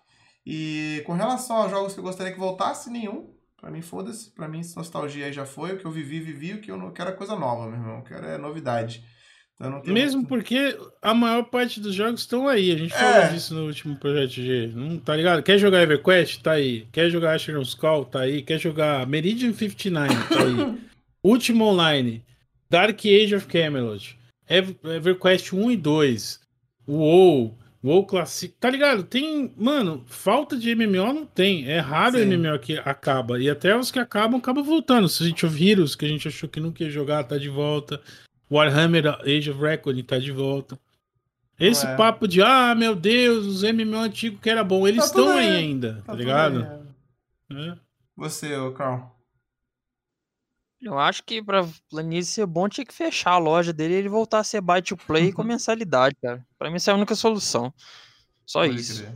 E 0.46 1.02
com 1.06 1.14
relação 1.14 1.56
aos 1.56 1.70
jogos 1.70 1.94
que 1.94 2.00
eu 2.00 2.04
gostaria 2.04 2.32
que 2.32 2.38
voltasse, 2.38 2.90
nenhum. 2.90 3.34
Pra 3.60 3.70
mim, 3.70 3.80
foda-se. 3.80 4.30
Pra 4.30 4.46
mim, 4.46 4.60
nostalgia 4.76 5.26
aí 5.26 5.32
já 5.32 5.46
foi. 5.46 5.72
O 5.72 5.78
que 5.78 5.86
eu 5.86 5.90
vivi, 5.90 6.20
vivi. 6.20 6.52
O 6.52 6.60
que 6.60 6.70
eu 6.70 6.76
não 6.76 6.92
quero 6.92 7.10
é 7.10 7.14
coisa 7.14 7.34
nova, 7.34 7.66
meu 7.66 7.78
irmão. 7.78 7.98
Eu 7.98 8.04
quero 8.04 8.26
é 8.26 8.36
novidade. 8.36 9.04
Então, 9.56 9.82
Mesmo 9.86 10.18
muito... 10.18 10.28
porque 10.28 10.76
a 11.00 11.14
maior 11.14 11.44
parte 11.44 11.80
dos 11.80 11.94
jogos 11.94 12.20
estão 12.20 12.48
aí. 12.48 12.72
A 12.72 12.76
gente 12.76 12.92
é. 12.92 12.98
falou 12.98 13.32
disso 13.32 13.54
no 13.54 13.66
último 13.66 13.96
Projeto 13.96 14.32
G. 14.32 14.72
Não, 14.74 14.98
tá 14.98 15.16
ligado? 15.16 15.42
Quer 15.42 15.58
jogar 15.58 15.82
EverQuest? 15.82 16.42
Tá 16.42 16.52
aí. 16.52 16.86
Quer 16.90 17.08
jogar 17.10 17.34
Asheron's 17.34 17.74
Call? 17.74 18.04
Tá 18.04 18.20
aí. 18.20 18.42
Quer 18.42 18.58
jogar 18.58 19.06
Meridian 19.06 19.52
59? 19.52 20.08
Tá 20.08 20.42
aí. 20.42 20.78
Ultima 21.22 21.64
Online. 21.64 22.24
Dark 22.68 22.98
Age 23.00 23.34
of 23.34 23.46
Camelot. 23.46 24.18
EverQuest 24.48 25.52
1 25.54 25.70
e 25.70 25.76
2. 25.76 26.40
WoW. 26.88 27.56
WoW 27.82 28.06
Classic. 28.06 28.52
Tá 28.58 28.68
ligado? 28.68 29.04
Tem. 29.04 29.52
Mano, 29.56 30.04
falta 30.06 30.56
de 30.56 30.74
MMO 30.74 31.12
não 31.12 31.26
tem. 31.26 31.70
É 31.70 31.78
raro 31.78 32.18
Sim. 32.18 32.36
MMO 32.36 32.58
que 32.58 32.78
acaba. 32.78 33.38
E 33.38 33.48
até 33.48 33.76
os 33.76 33.90
que 33.90 33.98
acabam, 33.98 34.38
acabam 34.38 34.64
voltando. 34.64 35.08
City 35.08 35.46
of 35.46 35.70
Heroes, 35.70 35.94
que 35.94 36.04
a 36.04 36.08
gente 36.08 36.26
achou 36.26 36.48
que 36.48 36.60
nunca 36.60 36.82
ia 36.82 36.90
jogar, 36.90 37.24
tá 37.24 37.38
de 37.38 37.48
volta. 37.48 38.00
Warhammer 38.54 39.18
Age 39.22 39.50
of 39.50 39.60
Record 39.60 40.00
tá 40.04 40.18
de 40.18 40.30
volta. 40.30 40.78
Esse 41.58 41.86
é. 41.86 41.96
papo 41.96 42.28
de, 42.28 42.42
ah, 42.42 42.74
meu 42.74 42.94
Deus, 42.94 43.46
os 43.46 43.62
MMO 43.62 43.98
antigos 43.98 44.40
que 44.40 44.50
era 44.50 44.62
bom, 44.62 44.86
eles 44.86 45.04
estão 45.04 45.26
tá 45.26 45.34
aí 45.36 45.48
ainda, 45.48 45.94
tá, 46.04 46.12
tá 46.12 46.14
ligado? 46.14 46.84
É. 47.50 47.70
É. 47.70 47.78
Você, 48.16 48.50
Carl. 48.76 49.12
Eu 50.80 50.98
acho 50.98 51.22
que 51.24 51.42
pra 51.42 51.66
Planície 51.88 52.34
ser 52.34 52.46
bom 52.46 52.68
tinha 52.68 52.84
que 52.84 52.92
fechar 52.92 53.32
a 53.32 53.38
loja 53.38 53.72
dele 53.72 53.94
e 53.94 53.96
ele 53.96 54.08
voltar 54.08 54.40
a 54.40 54.44
ser 54.44 54.60
buy 54.60 54.82
to 54.82 54.96
play 54.96 55.32
com 55.32 55.42
mensalidade, 55.44 56.14
cara. 56.20 56.44
Pra 56.58 56.68
mim, 56.68 56.76
essa 56.76 56.90
é 56.90 56.94
a 56.94 56.96
única 56.96 57.14
solução. 57.14 57.72
Só 58.44 58.60
Pode 58.60 58.76
isso. 58.76 59.02
Crer. 59.02 59.14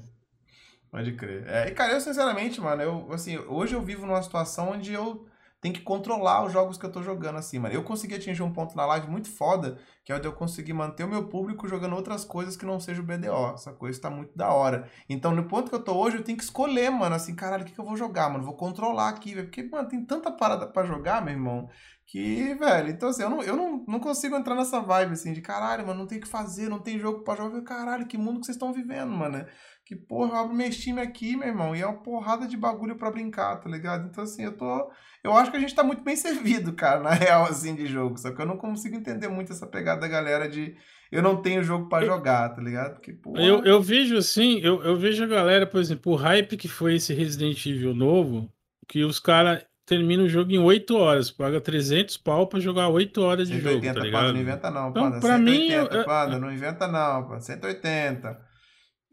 Pode 0.90 1.12
crer. 1.12 1.46
É, 1.46 1.68
e, 1.68 1.72
cara, 1.72 1.92
eu 1.92 2.00
sinceramente, 2.00 2.60
mano, 2.60 2.82
eu, 2.82 3.12
assim, 3.12 3.36
hoje 3.36 3.74
eu 3.74 3.82
vivo 3.82 4.06
numa 4.06 4.22
situação 4.22 4.70
onde 4.70 4.92
eu 4.92 5.28
tem 5.60 5.72
que 5.72 5.80
controlar 5.80 6.44
os 6.44 6.52
jogos 6.52 6.78
que 6.78 6.86
eu 6.86 6.92
tô 6.92 7.02
jogando 7.02 7.36
assim, 7.36 7.58
mano. 7.58 7.74
Eu 7.74 7.82
consegui 7.82 8.14
atingir 8.14 8.42
um 8.42 8.52
ponto 8.52 8.76
na 8.76 8.86
live 8.86 9.08
muito 9.08 9.28
foda, 9.28 9.78
que 10.04 10.12
é 10.12 10.14
onde 10.14 10.26
eu 10.26 10.32
consegui 10.32 10.72
manter 10.72 11.04
o 11.04 11.08
meu 11.08 11.28
público 11.28 11.66
jogando 11.66 11.96
outras 11.96 12.24
coisas 12.24 12.56
que 12.56 12.64
não 12.64 12.78
seja 12.78 13.00
o 13.00 13.04
BDO. 13.04 13.54
Essa 13.54 13.72
coisa 13.72 14.00
tá 14.00 14.08
muito 14.08 14.36
da 14.36 14.52
hora. 14.52 14.88
Então, 15.08 15.34
no 15.34 15.48
ponto 15.48 15.68
que 15.68 15.74
eu 15.74 15.82
tô 15.82 15.96
hoje, 15.96 16.18
eu 16.18 16.24
tenho 16.24 16.38
que 16.38 16.44
escolher, 16.44 16.90
mano, 16.90 17.16
assim, 17.16 17.34
caralho, 17.34 17.64
o 17.64 17.66
que, 17.66 17.72
que 17.72 17.80
eu 17.80 17.84
vou 17.84 17.96
jogar, 17.96 18.30
mano? 18.30 18.44
Vou 18.44 18.54
controlar 18.54 19.08
aqui, 19.08 19.34
velho. 19.34 19.48
Porque, 19.48 19.64
mano, 19.64 19.88
tem 19.88 20.04
tanta 20.04 20.30
parada 20.30 20.66
para 20.66 20.86
jogar, 20.86 21.24
meu 21.24 21.34
irmão, 21.34 21.68
que, 22.06 22.54
velho, 22.54 22.88
então 22.88 23.10
assim, 23.10 23.22
eu 23.22 23.28
não, 23.28 23.42
eu 23.42 23.54
não, 23.54 23.84
não 23.86 24.00
consigo 24.00 24.34
entrar 24.34 24.54
nessa 24.54 24.80
vibe, 24.80 25.12
assim, 25.12 25.32
de 25.34 25.42
caralho, 25.42 25.86
mano, 25.86 26.00
não 26.00 26.06
tem 26.06 26.16
o 26.16 26.20
que 26.22 26.28
fazer, 26.28 26.68
não 26.68 26.78
tem 26.78 26.98
jogo 26.98 27.22
pra 27.22 27.34
jogar. 27.36 27.60
Caralho, 27.62 28.06
que 28.06 28.16
mundo 28.16 28.40
que 28.40 28.46
vocês 28.46 28.56
estão 28.56 28.72
vivendo, 28.72 29.10
mano. 29.10 29.44
Que 29.88 29.96
porra, 29.96 30.32
eu 30.32 30.36
abro 30.36 30.54
meu 30.54 30.70
Steam 30.70 30.98
aqui, 30.98 31.34
meu 31.34 31.48
irmão, 31.48 31.74
e 31.74 31.80
é 31.80 31.86
uma 31.86 32.02
porrada 32.02 32.46
de 32.46 32.58
bagulho 32.58 32.96
para 32.96 33.10
brincar, 33.10 33.56
tá 33.56 33.70
ligado? 33.70 34.06
Então, 34.06 34.22
assim, 34.22 34.44
eu 34.44 34.54
tô. 34.54 34.92
Eu 35.24 35.32
acho 35.32 35.50
que 35.50 35.56
a 35.56 35.60
gente 35.60 35.74
tá 35.74 35.82
muito 35.82 36.02
bem 36.02 36.14
servido, 36.14 36.74
cara, 36.74 37.00
na 37.00 37.12
real, 37.12 37.44
assim, 37.44 37.74
de 37.74 37.86
jogo. 37.86 38.18
Só 38.18 38.30
que 38.30 38.38
eu 38.38 38.44
não 38.44 38.58
consigo 38.58 38.94
entender 38.94 39.28
muito 39.28 39.50
essa 39.50 39.66
pegada 39.66 40.02
da 40.02 40.06
galera 40.06 40.46
de 40.46 40.76
eu 41.10 41.22
não 41.22 41.40
tenho 41.40 41.64
jogo 41.64 41.88
para 41.88 42.04
jogar, 42.04 42.50
tá 42.50 42.60
ligado? 42.60 42.96
Porque, 42.96 43.14
porra... 43.14 43.40
eu, 43.40 43.64
eu 43.64 43.80
vejo 43.80 44.14
assim, 44.18 44.60
eu, 44.60 44.82
eu 44.82 44.94
vejo 44.94 45.24
a 45.24 45.26
galera, 45.26 45.66
por 45.66 45.80
exemplo, 45.80 46.12
o 46.12 46.16
hype 46.16 46.58
que 46.58 46.68
foi 46.68 46.96
esse 46.96 47.14
Resident 47.14 47.64
Evil 47.64 47.94
novo, 47.94 48.52
que 48.86 49.02
os 49.04 49.18
caras 49.18 49.64
terminam 49.86 50.26
o 50.26 50.28
jogo 50.28 50.52
em 50.52 50.58
8 50.58 50.94
horas, 50.98 51.30
paga 51.30 51.62
300 51.62 52.18
pau 52.18 52.46
pra 52.46 52.60
jogar 52.60 52.88
8 52.90 53.22
horas 53.22 53.48
de 53.48 53.58
jogo, 53.58 53.80
tá 53.80 54.00
ligado? 54.00 54.34
não 54.34 54.40
inventa 54.42 54.70
não, 54.70 54.90
então, 54.90 55.02
panda. 55.04 55.20
Pra 55.20 55.38
180, 55.38 55.50
mim, 55.50 55.96
eu... 55.96 56.04
panda, 56.04 56.38
não 56.38 56.52
inventa 56.52 56.86
não, 56.86 57.26
panda. 57.26 57.40
180. 57.40 58.47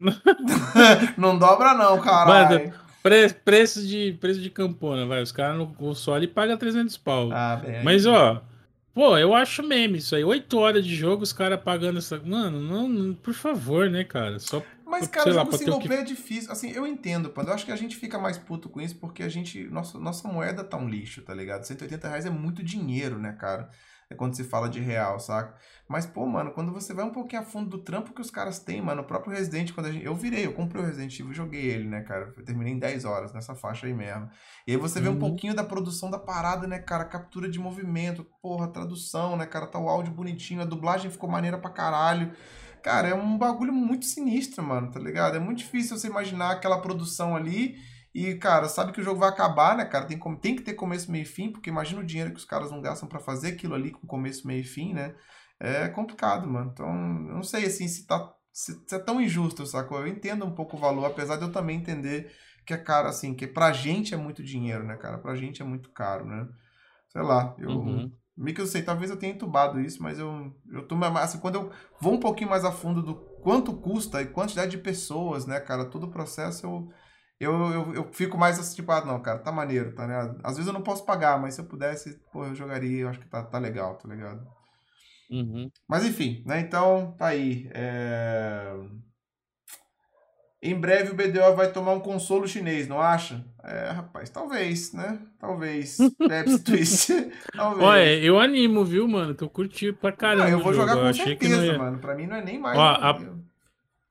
não 1.16 1.38
dobra, 1.38 1.74
não, 1.74 2.00
caralho. 2.00 2.72
Pre 3.02 3.28
preço, 3.32 3.86
de, 3.86 4.16
preço 4.20 4.40
de 4.40 4.50
campona, 4.50 5.06
vai. 5.06 5.22
Os 5.22 5.30
caras 5.30 5.56
no 5.56 5.72
console 5.74 6.26
pagam 6.26 6.56
300 6.56 6.96
pau. 6.96 7.30
Ah, 7.32 7.62
Mas, 7.84 8.04
ó, 8.04 8.42
pô, 8.92 9.16
eu 9.16 9.32
acho 9.32 9.62
meme 9.62 9.98
isso 9.98 10.16
aí. 10.16 10.24
8 10.24 10.58
horas 10.58 10.84
de 10.84 10.94
jogo, 10.94 11.22
os 11.22 11.32
caras 11.32 11.60
pagando 11.60 11.98
essa. 11.98 12.18
Mano, 12.18 12.60
não, 12.60 12.88
não, 12.88 13.14
por 13.14 13.32
favor, 13.32 13.88
né, 13.88 14.02
cara? 14.02 14.40
Só. 14.40 14.60
Mas, 14.84 15.06
cara, 15.06 15.32
jogo 15.32 15.50
lá, 15.50 15.56
single 15.58 15.80
player 15.80 16.04
que... 16.04 16.12
é 16.12 16.14
difícil. 16.14 16.50
Assim, 16.50 16.70
eu 16.72 16.84
entendo, 16.84 17.30
Pando. 17.30 17.50
Eu 17.50 17.54
acho 17.54 17.64
que 17.64 17.72
a 17.72 17.76
gente 17.76 17.96
fica 17.96 18.18
mais 18.18 18.38
puto 18.38 18.68
com 18.68 18.80
isso 18.80 18.96
porque 18.96 19.22
a 19.22 19.28
gente. 19.28 19.64
Nossa, 19.70 19.98
nossa 19.98 20.26
moeda 20.26 20.64
tá 20.64 20.76
um 20.76 20.88
lixo, 20.88 21.22
tá 21.22 21.32
ligado? 21.32 21.62
180 21.62 22.08
reais 22.08 22.26
é 22.26 22.30
muito 22.30 22.62
dinheiro, 22.62 23.20
né, 23.20 23.36
cara? 23.38 23.70
É 24.10 24.14
quando 24.14 24.34
se 24.34 24.44
fala 24.44 24.68
de 24.68 24.80
real, 24.80 25.18
saca? 25.18 25.56
Mas, 25.88 26.04
pô, 26.04 26.26
mano, 26.26 26.50
quando 26.50 26.72
você 26.72 26.92
vai 26.92 27.04
um 27.04 27.12
pouquinho 27.12 27.42
a 27.42 27.44
fundo 27.44 27.70
do 27.70 27.78
trampo 27.78 28.12
que 28.12 28.20
os 28.20 28.30
caras 28.30 28.58
têm, 28.58 28.82
mano, 28.82 29.02
o 29.02 29.04
próprio 29.04 29.32
Resident, 29.32 29.72
quando 29.72 29.86
a 29.86 29.92
gente. 29.92 30.04
Eu 30.04 30.14
virei, 30.14 30.44
eu 30.44 30.52
comprei 30.52 30.82
o 30.82 30.86
Resident 30.86 31.18
Evil 31.18 31.30
e 31.30 31.34
joguei 31.34 31.64
ele, 31.64 31.86
né, 31.88 32.02
cara? 32.02 32.34
Eu 32.36 32.44
terminei 32.44 32.72
em 32.72 32.78
10 32.78 33.04
horas 33.04 33.32
nessa 33.32 33.54
faixa 33.54 33.86
aí 33.86 33.94
mesmo. 33.94 34.28
E 34.66 34.72
aí 34.72 34.76
você 34.76 34.98
uhum. 34.98 35.04
vê 35.04 35.10
um 35.10 35.12
uhum. 35.12 35.18
pouquinho 35.20 35.54
da 35.54 35.62
produção 35.62 36.10
da 36.10 36.18
parada, 36.18 36.66
né, 36.66 36.80
cara? 36.80 37.04
Captura 37.04 37.48
de 37.48 37.58
movimento, 37.58 38.26
porra, 38.42 38.66
tradução, 38.66 39.36
né, 39.36 39.46
cara? 39.46 39.66
Tá 39.66 39.78
o 39.78 39.88
áudio 39.88 40.12
bonitinho, 40.12 40.60
a 40.60 40.64
dublagem 40.64 41.10
ficou 41.10 41.30
maneira 41.30 41.56
pra 41.56 41.70
caralho. 41.70 42.32
Cara, 42.82 43.08
é 43.08 43.14
um 43.14 43.38
bagulho 43.38 43.72
muito 43.72 44.06
sinistro, 44.06 44.62
mano, 44.64 44.90
tá 44.90 44.98
ligado? 44.98 45.36
É 45.36 45.40
muito 45.40 45.58
difícil 45.58 45.96
você 45.96 46.08
imaginar 46.08 46.52
aquela 46.52 46.80
produção 46.80 47.34
ali 47.36 47.76
e, 48.16 48.34
cara, 48.36 48.66
sabe 48.66 48.92
que 48.92 49.00
o 49.00 49.04
jogo 49.04 49.20
vai 49.20 49.28
acabar, 49.28 49.76
né, 49.76 49.84
cara? 49.84 50.06
Tem, 50.06 50.18
tem 50.40 50.56
que 50.56 50.62
ter 50.62 50.72
começo, 50.72 51.12
meio 51.12 51.22
e 51.22 51.26
fim, 51.26 51.52
porque 51.52 51.68
imagina 51.68 52.00
o 52.00 52.04
dinheiro 52.04 52.30
que 52.30 52.38
os 52.38 52.46
caras 52.46 52.70
não 52.70 52.80
gastam 52.80 53.06
para 53.06 53.20
fazer 53.20 53.48
aquilo 53.48 53.74
ali 53.74 53.90
com 53.90 54.06
começo, 54.06 54.46
meio 54.46 54.62
e 54.62 54.64
fim, 54.64 54.94
né? 54.94 55.14
É 55.58 55.88
complicado, 55.88 56.48
mano. 56.48 56.70
Então, 56.72 56.92
não 56.92 57.42
sei, 57.42 57.66
assim, 57.66 57.88
se 57.88 58.06
tá 58.06 58.32
se, 58.52 58.72
se 58.86 58.94
é 58.94 58.98
tão 58.98 59.20
injusto, 59.20 59.66
sacou? 59.66 59.98
Eu 59.98 60.06
entendo 60.06 60.46
um 60.46 60.54
pouco 60.54 60.76
o 60.78 60.80
valor, 60.80 61.04
apesar 61.04 61.36
de 61.36 61.42
eu 61.42 61.52
também 61.52 61.76
entender 61.76 62.32
que 62.66 62.72
é 62.72 62.78
caro, 62.78 63.06
assim, 63.06 63.34
que 63.34 63.46
pra 63.46 63.70
gente 63.70 64.14
é 64.14 64.16
muito 64.16 64.42
dinheiro, 64.42 64.82
né, 64.82 64.96
cara? 64.96 65.18
Pra 65.18 65.36
gente 65.36 65.60
é 65.60 65.64
muito 65.64 65.90
caro, 65.90 66.24
né? 66.24 66.48
Sei 67.10 67.22
lá, 67.22 67.54
eu... 67.58 67.70
Uhum. 67.70 68.12
Meio 68.36 68.54
que 68.54 68.60
eu 68.60 68.66
sei, 68.66 68.82
talvez 68.82 69.10
eu 69.10 69.16
tenha 69.16 69.32
entubado 69.32 69.80
isso, 69.80 70.02
mas 70.02 70.18
eu, 70.18 70.54
eu 70.70 70.86
tô 70.86 70.94
assim, 71.16 71.38
quando 71.38 71.54
eu 71.54 71.72
vou 71.98 72.12
um 72.12 72.20
pouquinho 72.20 72.50
mais 72.50 72.66
a 72.66 72.72
fundo 72.72 73.02
do 73.02 73.14
quanto 73.42 73.72
custa 73.74 74.20
e 74.20 74.26
quantidade 74.26 74.72
de 74.72 74.78
pessoas, 74.78 75.46
né, 75.46 75.58
cara, 75.58 75.86
todo 75.86 76.04
o 76.04 76.10
processo, 76.10 76.66
eu, 76.66 76.92
eu, 77.40 77.72
eu, 77.72 77.94
eu 77.94 78.12
fico 78.12 78.36
mais 78.36 78.58
assim, 78.58 78.76
tipo, 78.76 78.92
ah, 78.92 79.02
não, 79.02 79.22
cara, 79.22 79.38
tá 79.38 79.50
maneiro, 79.50 79.94
tá 79.94 80.06
ligado? 80.06 80.38
Às 80.44 80.56
vezes 80.56 80.66
eu 80.66 80.74
não 80.74 80.82
posso 80.82 81.06
pagar, 81.06 81.40
mas 81.40 81.54
se 81.54 81.62
eu 81.62 81.64
pudesse, 81.64 82.20
pô, 82.30 82.44
eu 82.44 82.54
jogaria, 82.54 83.02
eu 83.02 83.08
acho 83.08 83.20
que 83.20 83.28
tá, 83.28 83.42
tá 83.42 83.58
legal, 83.58 83.96
tá 83.96 84.06
ligado? 84.06 84.46
Uhum. 85.30 85.70
Mas 85.88 86.04
enfim, 86.04 86.42
né? 86.46 86.60
Então, 86.60 87.14
tá 87.18 87.26
aí. 87.26 87.68
É... 87.74 88.74
Em 90.62 90.74
breve 90.74 91.12
o 91.12 91.14
BDO 91.14 91.54
vai 91.54 91.70
tomar 91.70 91.92
um 91.92 92.00
consolo 92.00 92.48
chinês, 92.48 92.88
não 92.88 93.00
acha? 93.00 93.44
É, 93.62 93.90
rapaz, 93.90 94.30
talvez, 94.30 94.92
né? 94.92 95.18
Talvez. 95.38 95.98
Pepsi 96.28 96.64
Twist. 96.64 97.12
talvez. 97.54 97.86
Olha, 97.86 98.18
eu 98.18 98.38
animo, 98.38 98.84
viu, 98.84 99.06
mano? 99.06 99.34
Tô 99.34 99.48
curtindo 99.48 99.94
pra 99.94 100.12
caramba. 100.12 100.44
Não, 100.44 100.50
eu 100.50 100.60
vou 100.60 100.72
jogar 100.72 100.94
jogo. 100.94 101.06
com 101.06 101.12
certeza, 101.12 101.66
ia... 101.66 101.78
mano. 101.78 101.98
Pra 101.98 102.14
mim 102.14 102.26
não 102.26 102.36
é 102.36 102.44
nem 102.44 102.58
mais. 102.58 102.78
Ó, 102.78 102.82
a, 102.82 103.20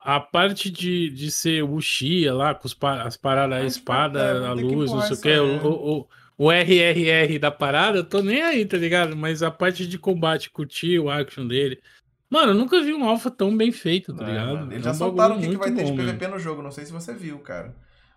a 0.00 0.20
parte 0.20 0.70
de, 0.70 1.10
de 1.10 1.30
ser 1.30 1.64
Wuxia 1.64 2.32
lá, 2.32 2.54
com 2.54 2.66
os, 2.66 2.76
as 3.04 3.16
paradas, 3.16 3.58
a 3.58 3.66
espada, 3.66 4.20
é, 4.20 4.46
a 4.46 4.52
luz, 4.52 4.92
não 4.92 5.02
sei 5.02 5.16
o 5.16 5.20
que, 5.20 5.38
o, 5.38 5.66
o, 5.66 6.00
o 6.00 6.08
RRR 6.44 7.38
da 7.38 7.50
parada, 7.50 7.98
eu 7.98 8.04
tô 8.04 8.22
nem 8.22 8.42
aí, 8.42 8.64
tá 8.66 8.76
ligado? 8.76 9.16
Mas 9.16 9.42
a 9.42 9.50
parte 9.50 9.86
de 9.86 9.98
combate, 9.98 10.50
curtir 10.50 10.98
o 10.98 11.10
action 11.10 11.46
dele. 11.46 11.80
Mano, 12.28 12.52
eu 12.52 12.54
nunca 12.54 12.82
vi 12.82 12.92
um 12.92 13.08
alpha 13.08 13.30
tão 13.30 13.56
bem 13.56 13.72
feito, 13.72 14.12
tá 14.14 14.24
ligado? 14.24 14.72
Eles 14.72 14.84
é 14.84 14.90
já 14.90 14.94
soltaram 14.94 15.36
o 15.36 15.40
que, 15.40 15.48
que 15.48 15.56
vai 15.56 15.72
ter 15.72 15.84
bom, 15.84 15.94
de 15.94 16.02
PVP 16.02 16.18
mesmo. 16.18 16.34
no 16.34 16.38
jogo, 16.38 16.62
não 16.62 16.70
sei 16.70 16.84
se 16.84 16.92
você 16.92 17.14
viu, 17.14 17.38
cara. 17.38 17.74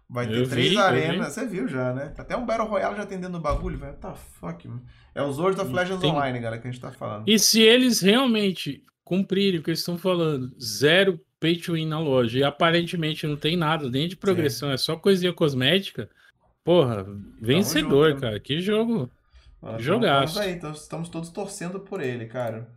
Vai 0.10 0.28
ter 0.28 0.40
eu 0.40 0.50
três 0.50 0.72
vi, 0.72 0.78
arenas, 0.78 1.34
você 1.34 1.46
viu 1.46 1.68
já, 1.68 1.94
né? 1.94 2.12
Até 2.18 2.36
um 2.36 2.44
Battle 2.44 2.68
Royale 2.68 2.96
já 2.96 3.04
atendendo 3.04 3.38
o 3.38 3.42
bagulho, 3.42 3.78
velho. 3.78 3.94
Tá 3.94 4.14
fuck, 4.14 4.68
mano. 4.68 4.84
É 5.14 5.22
os 5.22 5.38
World 5.38 5.62
of 5.62 5.72
Legends 5.72 6.02
Tem... 6.02 6.12
Online, 6.12 6.40
galera, 6.40 6.60
que 6.60 6.68
a 6.68 6.72
gente 6.72 6.82
tá 6.82 6.92
falando. 6.92 7.30
E 7.30 7.38
se 7.38 7.62
eles 7.62 8.02
realmente 8.02 8.84
cumprirem 9.04 9.60
o 9.60 9.64
que 9.64 9.70
eles 9.70 9.80
estão 9.80 10.00
falando, 10.00 10.52
zero 10.60 11.20
pay 11.40 11.58
to 11.58 11.74
win 11.74 11.86
na 11.86 12.00
loja 12.00 12.40
e 12.40 12.44
aparentemente 12.44 13.28
não 13.28 13.38
tem 13.38 13.56
nada, 13.56 13.90
nem 13.90 14.08
de 14.08 14.16
progressão, 14.16 14.70
Sim. 14.70 14.74
é 14.74 14.78
só 14.78 14.96
coisinha 14.96 15.32
cosmética. 15.32 16.10
Porra, 16.64 17.06
vencedor, 17.42 18.12
junto, 18.12 18.22
cara. 18.22 18.40
Que 18.40 18.60
jogo. 18.60 19.10
Ah, 19.62 19.78
Jogaço. 19.78 20.34
Estamos 20.34 20.48
aí, 20.48 20.54
então, 20.56 20.72
estamos 20.72 21.10
todos 21.10 21.30
torcendo 21.30 21.80
por 21.80 22.02
ele, 22.02 22.26
cara. 22.26 22.70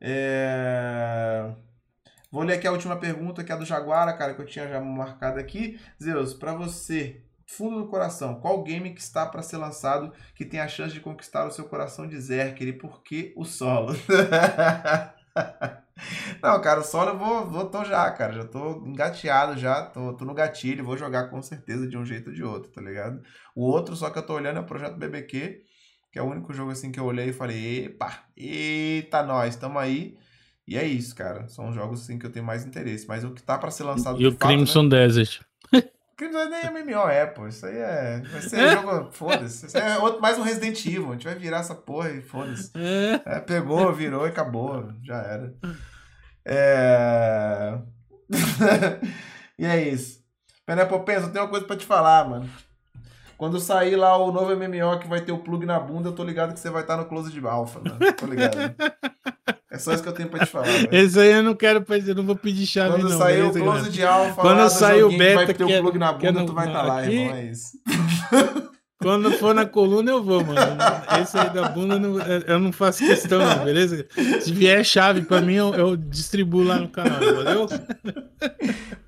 É... 0.00 1.52
Vou 2.30 2.42
ler 2.42 2.54
aqui 2.54 2.66
a 2.66 2.72
última 2.72 2.96
pergunta, 2.96 3.44
que 3.44 3.52
é 3.52 3.56
do 3.56 3.64
Jaguara, 3.64 4.12
cara, 4.12 4.34
que 4.34 4.42
eu 4.42 4.46
tinha 4.46 4.68
já 4.68 4.80
marcado 4.80 5.38
aqui. 5.38 5.78
Zeus, 6.02 6.34
para 6.34 6.52
você, 6.52 7.22
fundo 7.46 7.78
do 7.78 7.86
coração, 7.86 8.40
qual 8.40 8.62
game 8.64 8.92
que 8.92 9.00
está 9.00 9.24
para 9.24 9.42
ser 9.42 9.56
lançado 9.58 10.12
que 10.34 10.44
tem 10.44 10.58
a 10.58 10.66
chance 10.66 10.92
de 10.92 11.00
conquistar 11.00 11.46
o 11.46 11.50
seu 11.50 11.66
coração 11.66 12.08
de 12.08 12.20
Zerker 12.20 12.68
e 12.68 12.72
por 12.72 13.02
que 13.02 13.32
o 13.36 13.44
solo? 13.44 13.94
Não, 16.42 16.60
cara, 16.60 16.80
o 16.80 16.84
solo 16.84 17.10
eu 17.10 17.18
vou, 17.18 17.46
vou 17.46 17.66
tô 17.70 17.84
já, 17.84 18.10
cara. 18.10 18.32
Já 18.32 18.44
tô 18.44 18.82
engateado 18.86 19.58
já, 19.58 19.82
tô, 19.86 20.12
tô 20.14 20.24
no 20.24 20.34
gatilho, 20.34 20.84
vou 20.84 20.96
jogar 20.96 21.28
com 21.28 21.40
certeza 21.42 21.86
de 21.86 21.96
um 21.96 22.04
jeito 22.04 22.28
ou 22.30 22.34
de 22.34 22.42
outro, 22.42 22.70
tá 22.70 22.80
ligado? 22.80 23.22
O 23.54 23.62
outro, 23.62 23.94
só 23.96 24.10
que 24.10 24.18
eu 24.18 24.26
tô 24.26 24.34
olhando 24.34 24.58
é 24.58 24.60
o 24.60 24.66
projeto 24.66 24.96
BBQ, 24.96 25.62
que 26.12 26.18
é 26.18 26.22
o 26.22 26.26
único 26.26 26.52
jogo 26.52 26.70
assim 26.70 26.90
que 26.92 26.98
eu 26.98 27.04
olhei 27.04 27.30
e 27.30 27.32
falei, 27.32 27.86
epa, 27.86 28.24
eita, 28.36 29.22
nós, 29.22 29.56
tamo 29.56 29.78
aí. 29.78 30.16
E 30.66 30.76
é 30.76 30.84
isso, 30.84 31.14
cara. 31.14 31.46
São 31.48 31.72
jogos 31.72 32.02
assim 32.02 32.18
que 32.18 32.26
eu 32.26 32.32
tenho 32.32 32.44
mais 32.44 32.64
interesse. 32.64 33.06
Mas 33.06 33.22
o 33.22 33.32
que 33.32 33.42
tá 33.42 33.58
pra 33.58 33.70
ser 33.70 33.84
lançado. 33.84 34.20
E 34.20 34.26
o 34.26 34.32
fato, 34.32 34.46
Crimson 34.46 34.84
né? 34.84 34.88
Desert. 34.90 35.40
Crimson 36.16 36.48
nem 36.48 36.70
MMO 36.70 37.08
é, 37.08 37.26
pô. 37.26 37.48
Isso 37.48 37.66
aí 37.66 37.76
é. 37.76 38.22
Vai 38.30 38.40
ser 38.40 38.60
é? 38.60 38.72
jogo. 38.72 39.10
Foda-se. 39.12 39.66
Isso 39.66 39.76
é 39.76 39.98
outro, 39.98 40.20
mais 40.20 40.38
um 40.38 40.42
Resident 40.42 40.84
Evil. 40.86 41.10
A 41.10 41.12
gente 41.12 41.24
vai 41.24 41.34
virar 41.34 41.58
essa 41.58 41.74
porra 41.74 42.10
e 42.10 42.22
foda-se. 42.22 42.70
É. 42.74 43.36
É, 43.36 43.40
pegou, 43.40 43.92
virou 43.92 44.26
e 44.26 44.30
acabou. 44.30 44.92
Já 45.02 45.16
era. 45.16 45.54
É. 46.44 47.78
e 49.58 49.66
é 49.66 49.88
isso. 49.88 50.22
Penepopensa, 50.64 51.26
eu 51.26 51.32
tenho 51.32 51.44
uma 51.44 51.50
coisa 51.50 51.66
pra 51.66 51.76
te 51.76 51.84
falar, 51.84 52.28
mano. 52.28 52.48
Quando 53.36 53.58
sair 53.58 53.96
lá 53.96 54.16
o 54.16 54.30
novo 54.30 54.54
MMO 54.56 54.98
que 55.00 55.08
vai 55.08 55.20
ter 55.20 55.32
o 55.32 55.38
plug 55.38 55.66
na 55.66 55.78
bunda, 55.78 56.08
eu 56.08 56.14
tô 56.14 56.22
ligado 56.22 56.54
que 56.54 56.60
você 56.60 56.70
vai 56.70 56.82
estar 56.82 56.96
no 56.96 57.06
close 57.06 57.32
de 57.32 57.44
alpha, 57.46 57.80
mano. 57.80 58.12
Tô 58.12 58.26
ligado. 58.26 58.56
É 59.74 59.78
só 59.78 59.92
isso 59.92 60.04
que 60.04 60.08
eu 60.08 60.12
tenho 60.12 60.28
pra 60.28 60.46
te 60.46 60.52
falar. 60.52 60.66
Véio. 60.66 60.88
Esse 60.92 61.18
aí 61.18 61.32
eu 61.32 61.42
não 61.42 61.52
quero, 61.52 61.84
eu 62.06 62.14
não 62.14 62.24
vou 62.24 62.36
pedir 62.36 62.64
chave, 62.64 62.92
Quando 62.92 63.10
não. 63.10 63.18
sair 63.18 63.42
o 63.42 63.52
close 63.52 63.90
de 63.90 64.04
alpha, 64.04 64.40
quando 64.40 64.70
sair 64.70 65.02
o 65.02 65.10
beta, 65.10 65.46
vai 65.46 65.52
ter 65.52 65.64
o 65.64 65.82
plug 65.82 65.98
na 65.98 66.12
bunda, 66.12 66.46
tu 66.46 66.52
vai 66.52 66.68
estar 66.68 66.80
tá 66.80 66.86
lá, 66.86 67.00
aqui... 67.00 67.12
irmão. 67.12 67.36
É 67.36 67.44
isso. 67.46 67.72
Quando 69.02 69.32
for 69.32 69.52
na 69.52 69.66
coluna, 69.66 70.12
eu 70.12 70.22
vou, 70.22 70.44
mano. 70.44 70.60
Esse 71.20 71.36
aí 71.36 71.50
da 71.50 71.68
bunda 71.68 72.00
eu 72.46 72.60
não 72.60 72.72
faço 72.72 73.04
questão, 73.04 73.40
não, 73.40 73.64
beleza? 73.64 74.06
Se 74.40 74.52
vier 74.52 74.84
chave 74.84 75.22
pra 75.22 75.40
mim, 75.40 75.54
eu, 75.54 75.74
eu 75.74 75.96
distribuo 75.96 76.62
lá 76.62 76.76
no 76.76 76.88
canal, 76.88 77.18
valeu? 77.18 77.66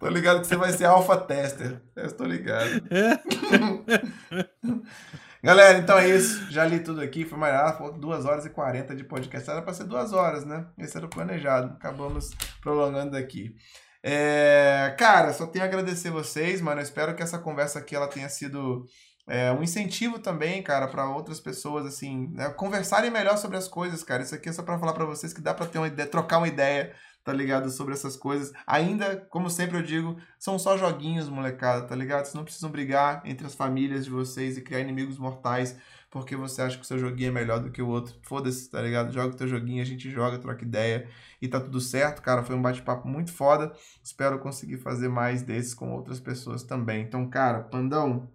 Tô 0.01 0.09
ligado 0.09 0.41
que 0.41 0.49
você 0.49 0.57
vai 0.57 0.73
ser 0.73 0.87
alpha 0.87 1.17
tester. 1.17 1.81
Eu 1.95 2.11
tô 2.11 2.25
ligado. 2.25 2.83
É? 2.91 3.21
Galera, 5.47 5.79
então 5.79 5.97
é 5.97 6.09
isso. 6.09 6.51
Já 6.51 6.65
li 6.65 6.81
tudo 6.81 7.01
aqui. 7.01 7.25
Foi 7.25 7.39
mais 7.39 7.55
ah, 7.55 7.71
2 7.97 8.25
horas 8.25 8.45
e 8.45 8.51
40 8.51 8.97
de 8.97 9.05
podcast. 9.05 9.49
Era 9.49 9.63
pra 9.63 9.73
ser 9.73 9.85
2 9.85 10.13
horas, 10.13 10.45
né? 10.45 10.67
Esse 10.77 10.97
era 10.97 11.07
o 11.07 11.09
planejado. 11.09 11.73
Acabamos 11.75 12.31
prolongando 12.61 13.17
aqui. 13.17 13.55
É... 14.03 14.93
Cara, 14.99 15.33
só 15.33 15.47
tenho 15.47 15.65
a 15.65 15.69
agradecer 15.69 16.11
vocês, 16.11 16.61
mano. 16.61 16.81
Eu 16.81 16.83
espero 16.83 17.15
que 17.15 17.23
essa 17.23 17.39
conversa 17.39 17.79
aqui 17.79 17.95
ela 17.95 18.09
tenha 18.09 18.29
sido 18.29 18.87
é, 19.29 19.53
um 19.53 19.63
incentivo 19.63 20.19
também, 20.19 20.65
cara, 20.65 20.89
para 20.89 21.09
outras 21.09 21.39
pessoas, 21.39 21.87
assim, 21.87 22.29
né, 22.33 22.49
conversarem 22.51 23.11
melhor 23.11 23.37
sobre 23.37 23.57
as 23.57 23.69
coisas, 23.69 24.03
cara. 24.03 24.25
Isso 24.25 24.35
aqui 24.35 24.49
é 24.49 24.53
só 24.53 24.65
para 24.65 24.81
falar 24.81 24.95
para 24.95 25.05
vocês 25.05 25.33
que 25.33 25.41
dá 25.41 25.55
para 25.55 25.67
ter 25.67 25.79
uma 25.79 25.87
ideia, 25.87 26.09
trocar 26.09 26.39
uma 26.39 26.49
ideia, 26.49 26.93
tá 27.27 27.33
ligado? 27.33 27.69
Sobre 27.71 27.93
essas 27.93 28.17
coisas. 28.17 28.53
Ainda, 28.65 29.17
como 29.17 29.51
sempre 29.51 29.77
eu 29.77 29.83
digo, 29.83 30.17
são 30.39 30.61
só 30.61 30.79
joguinhos, 30.79 31.29
molecada, 31.29 31.85
tá 31.85 31.97
ligado? 31.97 32.25
Vocês 32.25 32.35
não 32.37 32.45
precisam 32.45 32.71
brigar 32.71 33.21
entre 33.25 33.45
as 33.45 33.55
famílias 33.55 34.05
de 34.05 34.11
vocês 34.13 34.57
e 34.57 34.63
criar 34.63 34.79
inimigos 34.79 35.19
mortais 35.19 35.77
porque 36.09 36.37
você 36.37 36.63
acha 36.63 36.77
que 36.77 36.85
o 36.85 36.87
seu 36.87 36.99
joguinho 36.99 37.29
é 37.31 37.33
melhor 37.33 37.59
do 37.59 37.71
que 37.71 37.83
o 37.83 37.89
outro. 37.89 38.15
Foda-se, 38.23 38.71
tá 38.71 38.81
ligado? 38.81 39.13
Joga 39.13 39.35
o 39.35 39.37
teu 39.37 39.49
joguinho, 39.49 39.83
a 39.83 39.85
gente 39.85 40.09
joga, 40.09 40.39
troca 40.39 40.65
ideia 40.65 41.09
e 41.43 41.49
tá 41.49 41.61
tudo 41.61 41.81
certo, 41.81 42.23
cara. 42.23 42.45
Foi 42.45 42.55
um 42.55 42.63
bate-papo 42.63 43.09
muito 43.09 43.33
foda. 43.33 43.73
Espero 44.03 44.39
conseguir 44.39 44.79
fazer 44.79 45.09
mais 45.09 45.43
desses 45.43 45.75
com 45.75 45.93
outras 45.93 46.21
pessoas 46.21 46.63
também. 46.63 47.03
Então, 47.03 47.29
cara, 47.29 47.61
Pandão, 47.61 48.31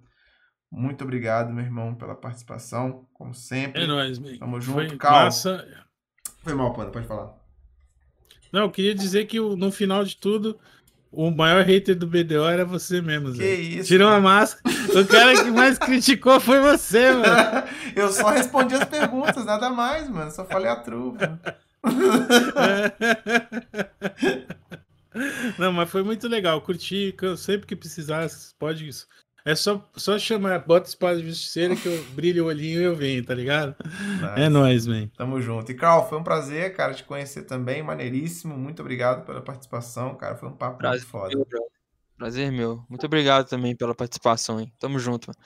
muito 0.70 1.06
obrigado, 1.06 1.54
meu 1.54 1.64
irmão, 1.64 1.96
pela 1.96 2.14
participação, 2.14 3.08
como 3.14 3.34
sempre. 3.34 3.84
É 3.84 3.88
nóis, 3.88 4.20
meu. 4.20 4.38
Tamo 4.38 4.60
junto. 4.60 4.90
Foi 4.90 4.98
Calma. 4.98 5.24
massa. 5.24 5.66
Foi 6.44 6.54
mal, 6.54 6.74
Panda, 6.74 6.92
pode 6.92 7.08
falar. 7.08 7.41
Não, 8.52 8.62
eu 8.62 8.72
queria 8.72 8.94
dizer 8.94 9.26
que 9.26 9.40
no 9.40 9.72
final 9.72 10.04
de 10.04 10.18
tudo, 10.18 10.60
o 11.12 11.30
maior 11.30 11.64
hater 11.64 11.96
do 11.96 12.08
BDO 12.08 12.46
era 12.46 12.64
você 12.64 13.02
mesmo, 13.02 13.32
Zé. 13.32 13.44
Que 13.44 13.54
isso? 13.54 13.88
Tirou 13.88 14.10
a 14.10 14.20
máscara. 14.20 14.76
o 14.98 15.06
cara 15.06 15.44
que 15.44 15.52
mais 15.52 15.78
criticou 15.80 16.40
foi 16.40 16.62
você, 16.62 17.12
mano. 17.12 17.68
eu 17.96 18.12
só 18.12 18.30
respondi 18.30 18.76
as 18.76 18.86
perguntas, 18.86 19.46
nada 19.46 19.70
mais, 19.70 20.10
mano. 20.10 20.32
Só 20.32 20.46
falei 20.46 20.70
a 20.70 20.78
truva. 20.78 21.40
Não, 25.60 25.74
mas 25.74 25.90
foi 25.90 26.04
muito 26.04 26.28
legal. 26.28 26.62
Curti. 26.62 27.14
Sempre 27.38 27.68
que 27.68 27.76
precisar, 27.76 28.28
pode 28.58 28.88
isso. 28.88 29.06
É 29.44 29.56
só, 29.56 29.84
só 29.96 30.20
chamar, 30.20 30.60
bota 30.60 30.88
espada 30.88 31.20
de 31.20 31.28
justiceira 31.28 31.76
que 31.76 31.88
eu 31.88 32.04
brilho 32.14 32.44
o 32.44 32.48
olhinho 32.48 32.80
e 32.80 32.84
eu 32.84 32.96
venho, 32.96 33.26
tá 33.26 33.34
ligado? 33.34 33.76
Nice. 33.84 34.42
É 34.42 34.50
nóis, 34.50 34.86
man. 34.86 35.08
Tamo 35.18 35.42
junto. 35.42 35.72
E, 35.72 35.76
Carl, 35.76 36.08
foi 36.08 36.20
um 36.20 36.24
prazer, 36.24 36.76
cara, 36.76 36.94
te 36.94 37.04
conhecer 37.04 37.44
também. 37.44 37.82
Maneiríssimo. 37.82 38.56
Muito 38.56 38.82
obrigado 38.82 39.26
pela 39.26 39.42
participação, 39.42 40.16
cara. 40.16 40.36
Foi 40.36 40.48
um 40.48 40.56
papo 40.56 40.78
prazer 40.78 41.00
muito 41.00 41.10
foda. 41.10 41.36
Meu, 41.36 41.68
prazer 42.18 42.52
meu. 42.52 42.86
Muito 42.88 43.06
obrigado 43.06 43.48
também 43.48 43.76
pela 43.76 43.96
participação, 43.96 44.60
hein? 44.60 44.72
Tamo 44.80 45.00
junto, 45.00 45.30
mano. 45.30 45.40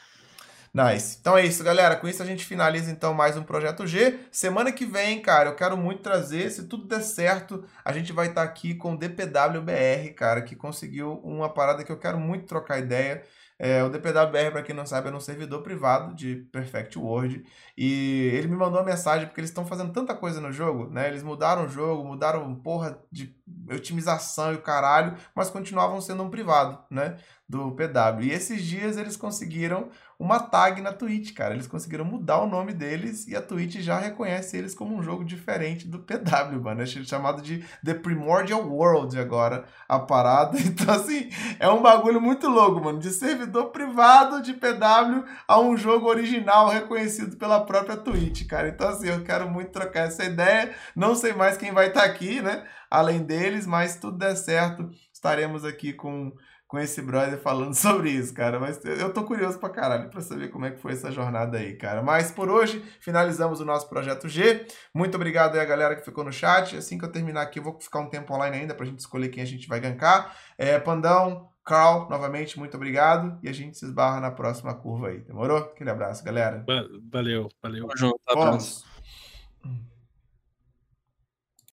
Nice. 0.75 1.19
Então 1.21 1.37
é 1.37 1.45
isso, 1.45 1.63
galera. 1.63 1.95
Com 1.95 2.05
isso 2.05 2.21
a 2.21 2.25
gente 2.25 2.43
finaliza 2.43 2.91
então 2.91 3.13
mais 3.13 3.37
um 3.37 3.43
Projeto 3.43 3.87
G. 3.87 4.19
Semana 4.29 4.73
que 4.73 4.85
vem, 4.85 5.21
cara, 5.21 5.51
eu 5.51 5.55
quero 5.55 5.77
muito 5.77 6.01
trazer, 6.01 6.51
se 6.51 6.67
tudo 6.67 6.85
der 6.85 7.01
certo, 7.01 7.63
a 7.85 7.93
gente 7.93 8.11
vai 8.11 8.27
estar 8.27 8.43
tá 8.43 8.47
aqui 8.49 8.75
com 8.75 8.93
o 8.93 8.97
DPWBR, 8.97 10.13
cara, 10.13 10.41
que 10.41 10.53
conseguiu 10.53 11.13
uma 11.23 11.47
parada 11.47 11.81
que 11.81 11.93
eu 11.93 11.97
quero 11.97 12.19
muito 12.19 12.45
trocar 12.45 12.79
ideia. 12.79 13.23
É, 13.57 13.81
o 13.83 13.89
DPWR, 13.89 14.51
para 14.51 14.63
quem 14.63 14.75
não 14.75 14.85
sabe, 14.85 15.09
é 15.09 15.13
um 15.13 15.19
servidor 15.19 15.61
privado 15.61 16.13
de 16.13 16.35
Perfect 16.51 16.99
World. 16.99 17.45
E 17.77 18.31
ele 18.33 18.47
me 18.47 18.55
mandou 18.55 18.79
uma 18.79 18.85
mensagem 18.85 19.27
porque 19.27 19.39
eles 19.39 19.49
estão 19.49 19.65
fazendo 19.65 19.93
tanta 19.93 20.13
coisa 20.13 20.41
no 20.41 20.51
jogo, 20.51 20.89
né? 20.89 21.07
Eles 21.07 21.23
mudaram 21.23 21.65
o 21.65 21.69
jogo, 21.69 22.03
mudaram 22.03 22.53
porra 22.55 22.99
de 23.09 23.33
otimização 23.71 24.51
e 24.51 24.55
o 24.55 24.61
caralho, 24.61 25.15
mas 25.33 25.49
continuavam 25.49 26.01
sendo 26.01 26.23
um 26.23 26.29
privado, 26.29 26.77
né? 26.89 27.17
Do 27.47 27.71
PW. 27.71 28.23
E 28.23 28.31
esses 28.31 28.61
dias 28.61 28.97
eles 28.97 29.15
conseguiram 29.15 29.89
uma 30.17 30.39
tag 30.39 30.81
na 30.81 30.93
Twitch, 30.93 31.33
cara. 31.33 31.53
Eles 31.53 31.67
conseguiram 31.67 32.05
mudar 32.05 32.39
o 32.39 32.47
nome 32.47 32.73
deles 32.73 33.27
e 33.27 33.35
a 33.35 33.41
Twitch 33.41 33.77
já 33.77 33.99
reconhece 33.99 34.57
eles 34.57 34.73
como 34.73 34.95
um 34.95 35.03
jogo 35.03 35.25
diferente 35.25 35.87
do 35.87 35.99
PW, 35.99 36.61
mano. 36.61 36.81
É 36.81 36.85
chamado 36.85 37.41
de 37.41 37.65
The 37.83 37.93
Primordial 37.95 38.65
World 38.67 39.19
agora, 39.19 39.65
a 39.87 39.99
parada. 39.99 40.57
Então, 40.75 40.93
assim, 40.93 41.29
é 41.59 41.69
um 41.69 41.81
bagulho 41.81 42.19
muito 42.19 42.49
louco, 42.49 42.83
mano. 42.83 42.99
De 42.99 43.09
servidor 43.09 43.71
privado 43.71 44.41
de 44.41 44.53
PW 44.53 45.23
a 45.47 45.59
um 45.59 45.77
jogo 45.77 46.07
original 46.07 46.67
reconhecido 46.67 47.37
pela 47.37 47.65
própria 47.65 47.95
Twitch, 47.95 48.45
cara. 48.45 48.67
Então, 48.69 48.89
assim, 48.89 49.07
eu 49.07 49.23
quero 49.23 49.49
muito 49.49 49.71
trocar 49.71 50.07
essa 50.07 50.25
ideia. 50.25 50.73
Não 50.95 51.15
sei 51.15 51.33
mais 51.33 51.55
quem 51.55 51.71
vai 51.71 51.87
estar 51.87 52.01
tá 52.01 52.05
aqui, 52.05 52.41
né? 52.41 52.65
Além 52.89 53.23
deles, 53.23 53.65
mas 53.65 53.95
tudo 53.95 54.17
der 54.17 54.35
certo, 54.35 54.89
estaremos 55.13 55.65
aqui 55.65 55.93
com 55.93 56.33
com 56.67 56.79
esse 56.79 57.01
brother 57.01 57.39
falando 57.39 57.73
sobre 57.75 58.09
isso, 58.09 58.33
cara. 58.33 58.59
Mas 58.59 58.83
eu 58.83 59.13
tô 59.13 59.23
curioso 59.23 59.59
pra 59.59 59.69
caralho 59.69 60.09
pra 60.09 60.21
saber 60.21 60.49
como 60.49 60.65
é 60.65 60.71
que 60.71 60.79
foi 60.79 60.93
essa 60.93 61.11
jornada 61.11 61.57
aí, 61.57 61.75
cara. 61.75 62.01
Mas 62.01 62.31
por 62.31 62.49
hoje, 62.49 62.83
finalizamos 62.99 63.59
o 63.59 63.65
nosso 63.65 63.87
projeto 63.89 64.27
G. 64.27 64.65
Muito 64.93 65.15
obrigado 65.15 65.55
aí 65.55 65.61
a 65.61 65.65
galera 65.65 65.95
que 65.95 66.05
ficou 66.05 66.23
no 66.23 66.31
chat. 66.31 66.77
Assim 66.77 66.97
que 66.97 67.05
eu 67.05 67.11
terminar 67.11 67.41
aqui, 67.41 67.59
eu 67.59 67.63
vou 67.63 67.79
ficar 67.79 67.99
um 67.99 68.09
tempo 68.09 68.33
online 68.33 68.57
ainda 68.57 68.73
pra 68.73 68.85
gente 68.85 68.99
escolher 68.99 69.29
quem 69.29 69.43
a 69.43 69.47
gente 69.47 69.67
vai 69.67 69.79
gankar. 69.79 70.35
É, 70.57 70.79
Pandão, 70.79 71.49
Carl, 71.63 72.07
novamente, 72.09 72.59
muito 72.59 72.77
obrigado. 72.77 73.39
E 73.41 73.49
a 73.49 73.53
gente 73.53 73.77
se 73.77 73.85
esbarra 73.85 74.19
na 74.19 74.31
próxima 74.31 74.73
curva 74.73 75.07
aí. 75.07 75.19
Demorou? 75.19 75.57
Aquele 75.57 75.89
abraço, 75.89 76.23
galera. 76.23 76.63
Valeu, 77.11 77.49
valeu. 77.61 77.87
Tamo 77.87 77.97
junto, 77.97 78.19
abraço. 78.27 78.94